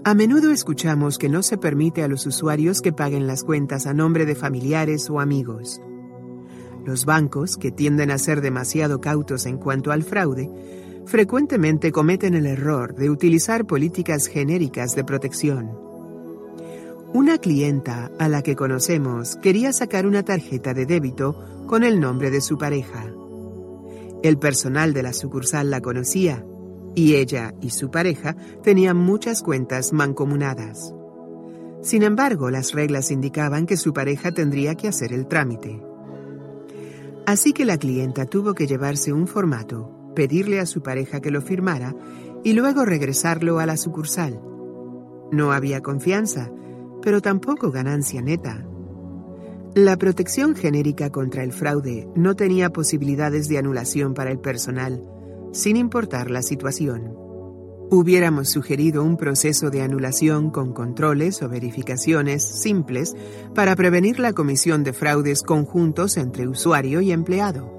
A 0.09 0.15
menudo 0.15 0.49
escuchamos 0.49 1.19
que 1.19 1.29
no 1.29 1.43
se 1.43 1.59
permite 1.59 2.01
a 2.01 2.07
los 2.07 2.25
usuarios 2.25 2.81
que 2.81 2.91
paguen 2.91 3.27
las 3.27 3.43
cuentas 3.43 3.85
a 3.85 3.93
nombre 3.93 4.25
de 4.25 4.33
familiares 4.33 5.07
o 5.07 5.19
amigos. 5.19 5.79
Los 6.83 7.05
bancos, 7.05 7.57
que 7.57 7.69
tienden 7.69 8.09
a 8.09 8.17
ser 8.17 8.41
demasiado 8.41 9.01
cautos 9.01 9.45
en 9.45 9.59
cuanto 9.59 9.91
al 9.91 10.01
fraude, 10.01 10.49
frecuentemente 11.05 11.91
cometen 11.91 12.33
el 12.33 12.47
error 12.47 12.95
de 12.95 13.11
utilizar 13.11 13.67
políticas 13.67 14.25
genéricas 14.25 14.95
de 14.95 15.03
protección. 15.03 15.77
Una 17.13 17.37
clienta 17.37 18.09
a 18.17 18.27
la 18.29 18.41
que 18.41 18.55
conocemos 18.55 19.35
quería 19.35 19.73
sacar 19.73 20.07
una 20.07 20.23
tarjeta 20.23 20.73
de 20.73 20.87
débito 20.87 21.39
con 21.67 21.83
el 21.83 21.99
nombre 21.99 22.31
de 22.31 22.41
su 22.41 22.57
pareja. 22.57 23.13
El 24.23 24.39
personal 24.39 24.91
de 24.91 25.03
la 25.03 25.13
sucursal 25.13 25.69
la 25.69 25.81
conocía 25.81 26.43
y 26.95 27.15
ella 27.15 27.53
y 27.61 27.69
su 27.69 27.91
pareja 27.91 28.35
tenían 28.63 28.97
muchas 28.97 29.41
cuentas 29.41 29.93
mancomunadas. 29.93 30.93
Sin 31.81 32.03
embargo, 32.03 32.49
las 32.49 32.73
reglas 32.73 33.11
indicaban 33.11 33.65
que 33.65 33.77
su 33.77 33.93
pareja 33.93 34.31
tendría 34.31 34.75
que 34.75 34.87
hacer 34.87 35.13
el 35.13 35.27
trámite. 35.27 35.81
Así 37.25 37.53
que 37.53 37.63
la 37.63 37.77
clienta 37.77 38.25
tuvo 38.25 38.53
que 38.53 38.67
llevarse 38.67 39.13
un 39.13 39.27
formato, 39.27 40.11
pedirle 40.15 40.59
a 40.59 40.65
su 40.65 40.81
pareja 40.81 41.21
que 41.21 41.31
lo 41.31 41.41
firmara 41.41 41.95
y 42.43 42.53
luego 42.53 42.85
regresarlo 42.85 43.59
a 43.59 43.65
la 43.65 43.77
sucursal. 43.77 44.41
No 45.31 45.51
había 45.51 45.81
confianza, 45.81 46.51
pero 47.01 47.21
tampoco 47.21 47.71
ganancia 47.71 48.21
neta. 48.21 48.65
La 49.75 49.97
protección 49.97 50.55
genérica 50.55 51.11
contra 51.11 51.43
el 51.43 51.53
fraude 51.53 52.09
no 52.15 52.35
tenía 52.35 52.71
posibilidades 52.71 53.47
de 53.47 53.59
anulación 53.59 54.15
para 54.15 54.31
el 54.31 54.39
personal, 54.39 55.03
sin 55.51 55.77
importar 55.77 56.29
la 56.29 56.41
situación. 56.41 57.15
Hubiéramos 57.91 58.49
sugerido 58.49 59.03
un 59.03 59.17
proceso 59.17 59.71
de 59.71 59.81
anulación 59.81 60.51
con 60.51 60.73
controles 60.73 61.41
o 61.41 61.49
verificaciones 61.49 62.43
simples 62.43 63.15
para 63.55 63.75
prevenir 63.75 64.19
la 64.19 64.33
comisión 64.33 64.83
de 64.83 64.93
fraudes 64.93 65.41
conjuntos 65.41 66.17
entre 66.17 66.47
usuario 66.47 67.01
y 67.01 67.11
empleado. 67.11 67.78